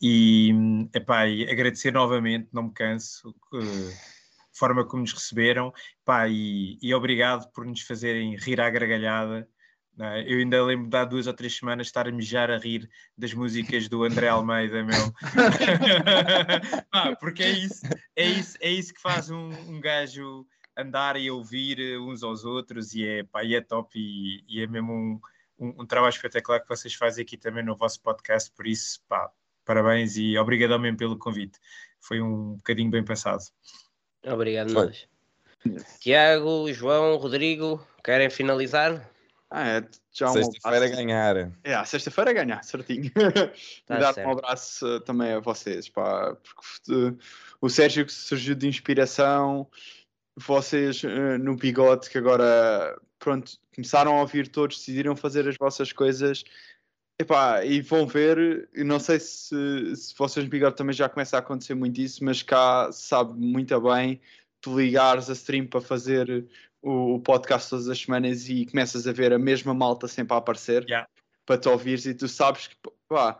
E, 0.00 0.52
epá, 0.94 1.26
e 1.26 1.50
agradecer 1.50 1.92
novamente, 1.92 2.48
não 2.52 2.64
me 2.64 2.72
canso, 2.72 3.30
uh, 3.52 3.92
forma 4.52 4.86
como 4.86 5.02
nos 5.02 5.12
receberam, 5.12 5.72
epá, 6.02 6.28
e, 6.28 6.78
e 6.80 6.94
obrigado 6.94 7.50
por 7.50 7.66
nos 7.66 7.80
fazerem 7.80 8.36
rir 8.36 8.60
à 8.60 8.70
gargalhada. 8.70 9.48
É? 10.02 10.22
Eu 10.22 10.38
ainda 10.38 10.64
lembro 10.64 10.88
de 10.88 10.96
há 10.96 11.04
duas 11.04 11.26
ou 11.26 11.34
três 11.34 11.54
semanas 11.54 11.88
estar 11.88 12.08
a 12.08 12.12
mijar 12.12 12.50
a 12.50 12.56
rir 12.56 12.88
das 13.18 13.34
músicas 13.34 13.86
do 13.86 14.02
André 14.02 14.28
Almeida, 14.28 14.82
meu. 14.82 15.12
ah, 16.90 17.14
porque 17.16 17.42
é 17.42 17.50
isso, 17.50 17.82
é 18.16 18.24
isso, 18.24 18.56
é 18.62 18.70
isso 18.70 18.94
que 18.94 19.00
faz 19.00 19.30
um, 19.30 19.50
um 19.68 19.78
gajo 19.78 20.46
andar 20.74 21.16
e 21.16 21.30
ouvir 21.30 21.98
uns 21.98 22.22
aos 22.22 22.44
outros 22.44 22.94
e 22.94 23.06
é, 23.06 23.24
pá, 23.24 23.44
e 23.44 23.54
é 23.54 23.60
top 23.60 23.98
e, 23.98 24.42
e 24.48 24.62
é 24.62 24.66
mesmo 24.66 24.90
um, 24.90 25.20
um, 25.58 25.82
um, 25.82 25.86
trabalho 25.86 26.14
espetacular 26.14 26.60
que 26.60 26.68
vocês 26.68 26.94
fazem 26.94 27.22
aqui 27.22 27.36
também 27.36 27.62
no 27.62 27.76
vosso 27.76 28.00
podcast, 28.00 28.50
por 28.52 28.66
isso, 28.66 29.02
pá, 29.06 29.30
parabéns 29.66 30.16
e 30.16 30.38
obrigado 30.38 30.80
mesmo 30.80 30.96
pelo 30.96 31.18
convite. 31.18 31.58
Foi 32.00 32.22
um 32.22 32.54
bocadinho 32.54 32.90
bem 32.90 33.04
pensado. 33.04 33.42
Obrigado, 34.24 34.72
nós. 34.72 35.06
Tiago, 36.00 36.72
João, 36.72 37.16
Rodrigo, 37.16 37.86
querem 38.02 38.30
finalizar? 38.30 39.06
Ah, 39.50 39.66
é 39.66 39.88
já 40.12 40.30
um 40.30 40.32
Sexta-feira 40.32 40.88
ganhar. 40.88 41.52
É, 41.64 41.84
sexta-feira 41.84 42.32
ganhar, 42.32 42.62
certinho. 42.62 43.10
Tá 43.84 43.96
e 43.96 44.00
dar 44.00 44.14
certo. 44.14 44.28
um 44.28 44.32
abraço 44.32 44.86
uh, 44.86 45.00
também 45.00 45.32
a 45.32 45.40
vocês, 45.40 45.88
pá, 45.88 46.36
porque 46.36 46.92
uh, 46.92 47.18
o 47.60 47.68
Sérgio 47.68 48.06
que 48.06 48.12
surgiu 48.12 48.54
de 48.54 48.68
inspiração, 48.68 49.68
vocês 50.36 51.02
uh, 51.02 51.36
no 51.40 51.56
bigode 51.56 52.08
que 52.08 52.16
agora, 52.16 52.96
pronto, 53.18 53.58
começaram 53.74 54.16
a 54.16 54.20
ouvir 54.20 54.46
todos, 54.46 54.78
decidiram 54.78 55.16
fazer 55.16 55.48
as 55.48 55.56
vossas 55.56 55.92
coisas. 55.92 56.44
Epá, 57.18 57.64
e 57.64 57.82
vão 57.82 58.06
ver, 58.06 58.68
não 58.72 59.00
sei 59.00 59.18
se, 59.18 59.94
se 59.96 60.14
vocês 60.16 60.44
no 60.44 60.50
bigode 60.50 60.76
também 60.76 60.94
já 60.94 61.08
começa 61.08 61.36
a 61.36 61.40
acontecer 61.40 61.74
muito 61.74 62.00
isso, 62.00 62.24
mas 62.24 62.42
cá 62.42 62.90
sabe 62.92 63.34
muito 63.34 63.78
bem 63.80 64.20
tu 64.60 64.78
ligares 64.78 65.28
a 65.28 65.32
stream 65.32 65.66
para 65.66 65.80
fazer 65.80 66.46
o, 66.82 67.14
o, 67.14 67.20
podcast 67.20 67.70
todas 67.70 67.88
as 67.88 67.98
semanas 67.98 68.48
e 68.48 68.66
começas 68.66 69.06
a 69.06 69.12
ver 69.12 69.32
a 69.32 69.38
mesma 69.38 69.74
malta 69.74 70.08
sempre 70.08 70.34
a 70.34 70.38
aparecer 70.38 70.84
yeah. 70.84 71.08
para 71.44 71.58
te 71.58 71.68
ouvires 71.68 72.06
e 72.06 72.14
tu 72.14 72.28
sabes 72.28 72.68
que 72.68 72.76
pá, 73.08 73.38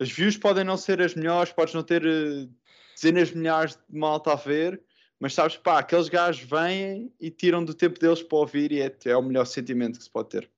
as 0.00 0.10
views 0.10 0.36
podem 0.36 0.64
não 0.64 0.76
ser 0.76 1.00
as 1.00 1.14
melhores, 1.14 1.52
podes 1.52 1.74
não 1.74 1.82
ter 1.82 2.04
uh, 2.04 2.48
dezenas 2.94 3.28
de 3.28 3.36
milhares 3.36 3.78
de 3.88 3.98
malta 3.98 4.32
a 4.32 4.36
ver, 4.36 4.80
mas 5.20 5.34
sabes, 5.34 5.56
pá, 5.56 5.78
aqueles 5.78 6.08
gajos 6.08 6.42
vêm 6.42 7.12
e 7.20 7.30
tiram 7.30 7.64
do 7.64 7.74
tempo 7.74 7.98
deles 7.98 8.22
para 8.22 8.38
ouvir 8.38 8.72
e 8.72 8.80
é, 8.80 8.94
é 9.06 9.16
o 9.16 9.22
melhor 9.22 9.44
sentimento 9.44 9.98
que 9.98 10.04
se 10.04 10.10
pode 10.10 10.28
ter. 10.28 10.50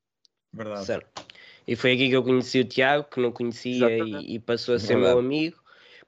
Verdade. 0.53 0.85
Certo. 0.85 1.27
E 1.67 1.77
foi 1.77 1.93
aqui 1.93 2.09
que 2.09 2.17
eu 2.17 2.23
conheci 2.23 2.61
o 2.61 2.65
Tiago, 2.65 3.05
que 3.05 3.21
não 3.21 3.31
conhecia 3.31 3.99
e, 3.99 4.35
e, 4.35 4.39
passou 4.39 4.75
a 4.75 4.79
ser 4.79 4.95
Verdade. 4.95 5.15
meu 5.15 5.19
amigo. 5.19 5.57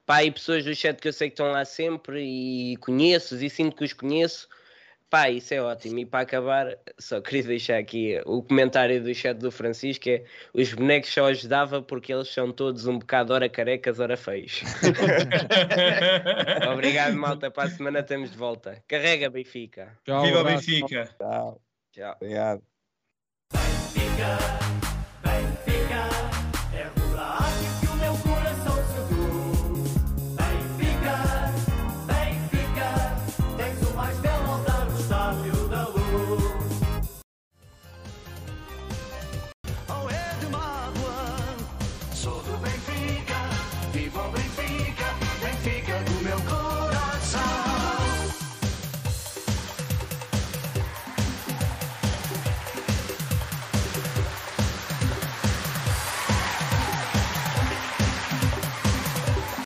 Pá, 0.05 0.23
e 0.23 0.31
pessoas 0.31 0.65
do 0.65 0.75
chat 0.75 0.99
que 0.99 1.07
eu 1.07 1.13
sei 1.13 1.29
que 1.29 1.33
estão 1.33 1.51
lá 1.51 1.63
sempre 1.63 2.21
e 2.21 2.75
conheço 2.77 3.35
e 3.41 3.49
sinto 3.49 3.75
que 3.75 3.85
os 3.85 3.93
conheço. 3.93 4.49
Pá, 5.13 5.29
isso 5.29 5.53
é 5.53 5.61
ótimo. 5.61 5.99
E 5.99 6.07
para 6.07 6.21
acabar, 6.21 6.75
só 6.97 7.21
queria 7.21 7.43
deixar 7.43 7.77
aqui 7.77 8.19
o 8.25 8.41
comentário 8.41 8.99
do 9.03 9.13
chat 9.13 9.37
do 9.37 9.51
Francisco: 9.51 10.09
é 10.09 10.23
os 10.55 10.73
bonecos 10.73 11.13
só 11.13 11.27
ajudava 11.27 11.83
porque 11.83 12.11
eles 12.11 12.29
são 12.29 12.51
todos 12.51 12.87
um 12.87 12.97
bocado 12.97 13.31
ora 13.31 13.47
carecas, 13.47 13.99
ora 13.99 14.17
feios. 14.17 14.63
Obrigado, 16.73 17.15
malta. 17.15 17.51
Para 17.51 17.65
a 17.65 17.69
semana 17.69 17.99
estamos 17.99 18.31
de 18.31 18.37
volta. 18.39 18.83
Carrega, 18.87 19.29
Benfica. 19.29 19.95
Tchau, 20.03 20.23
Viva 20.23 20.43
Benfica. 20.43 21.07
Tchau. 21.19 21.61
Tchau. 21.91 22.15
Obrigado. 22.19 22.63
Benfica, 23.53 24.37
Benfica. 25.21 25.72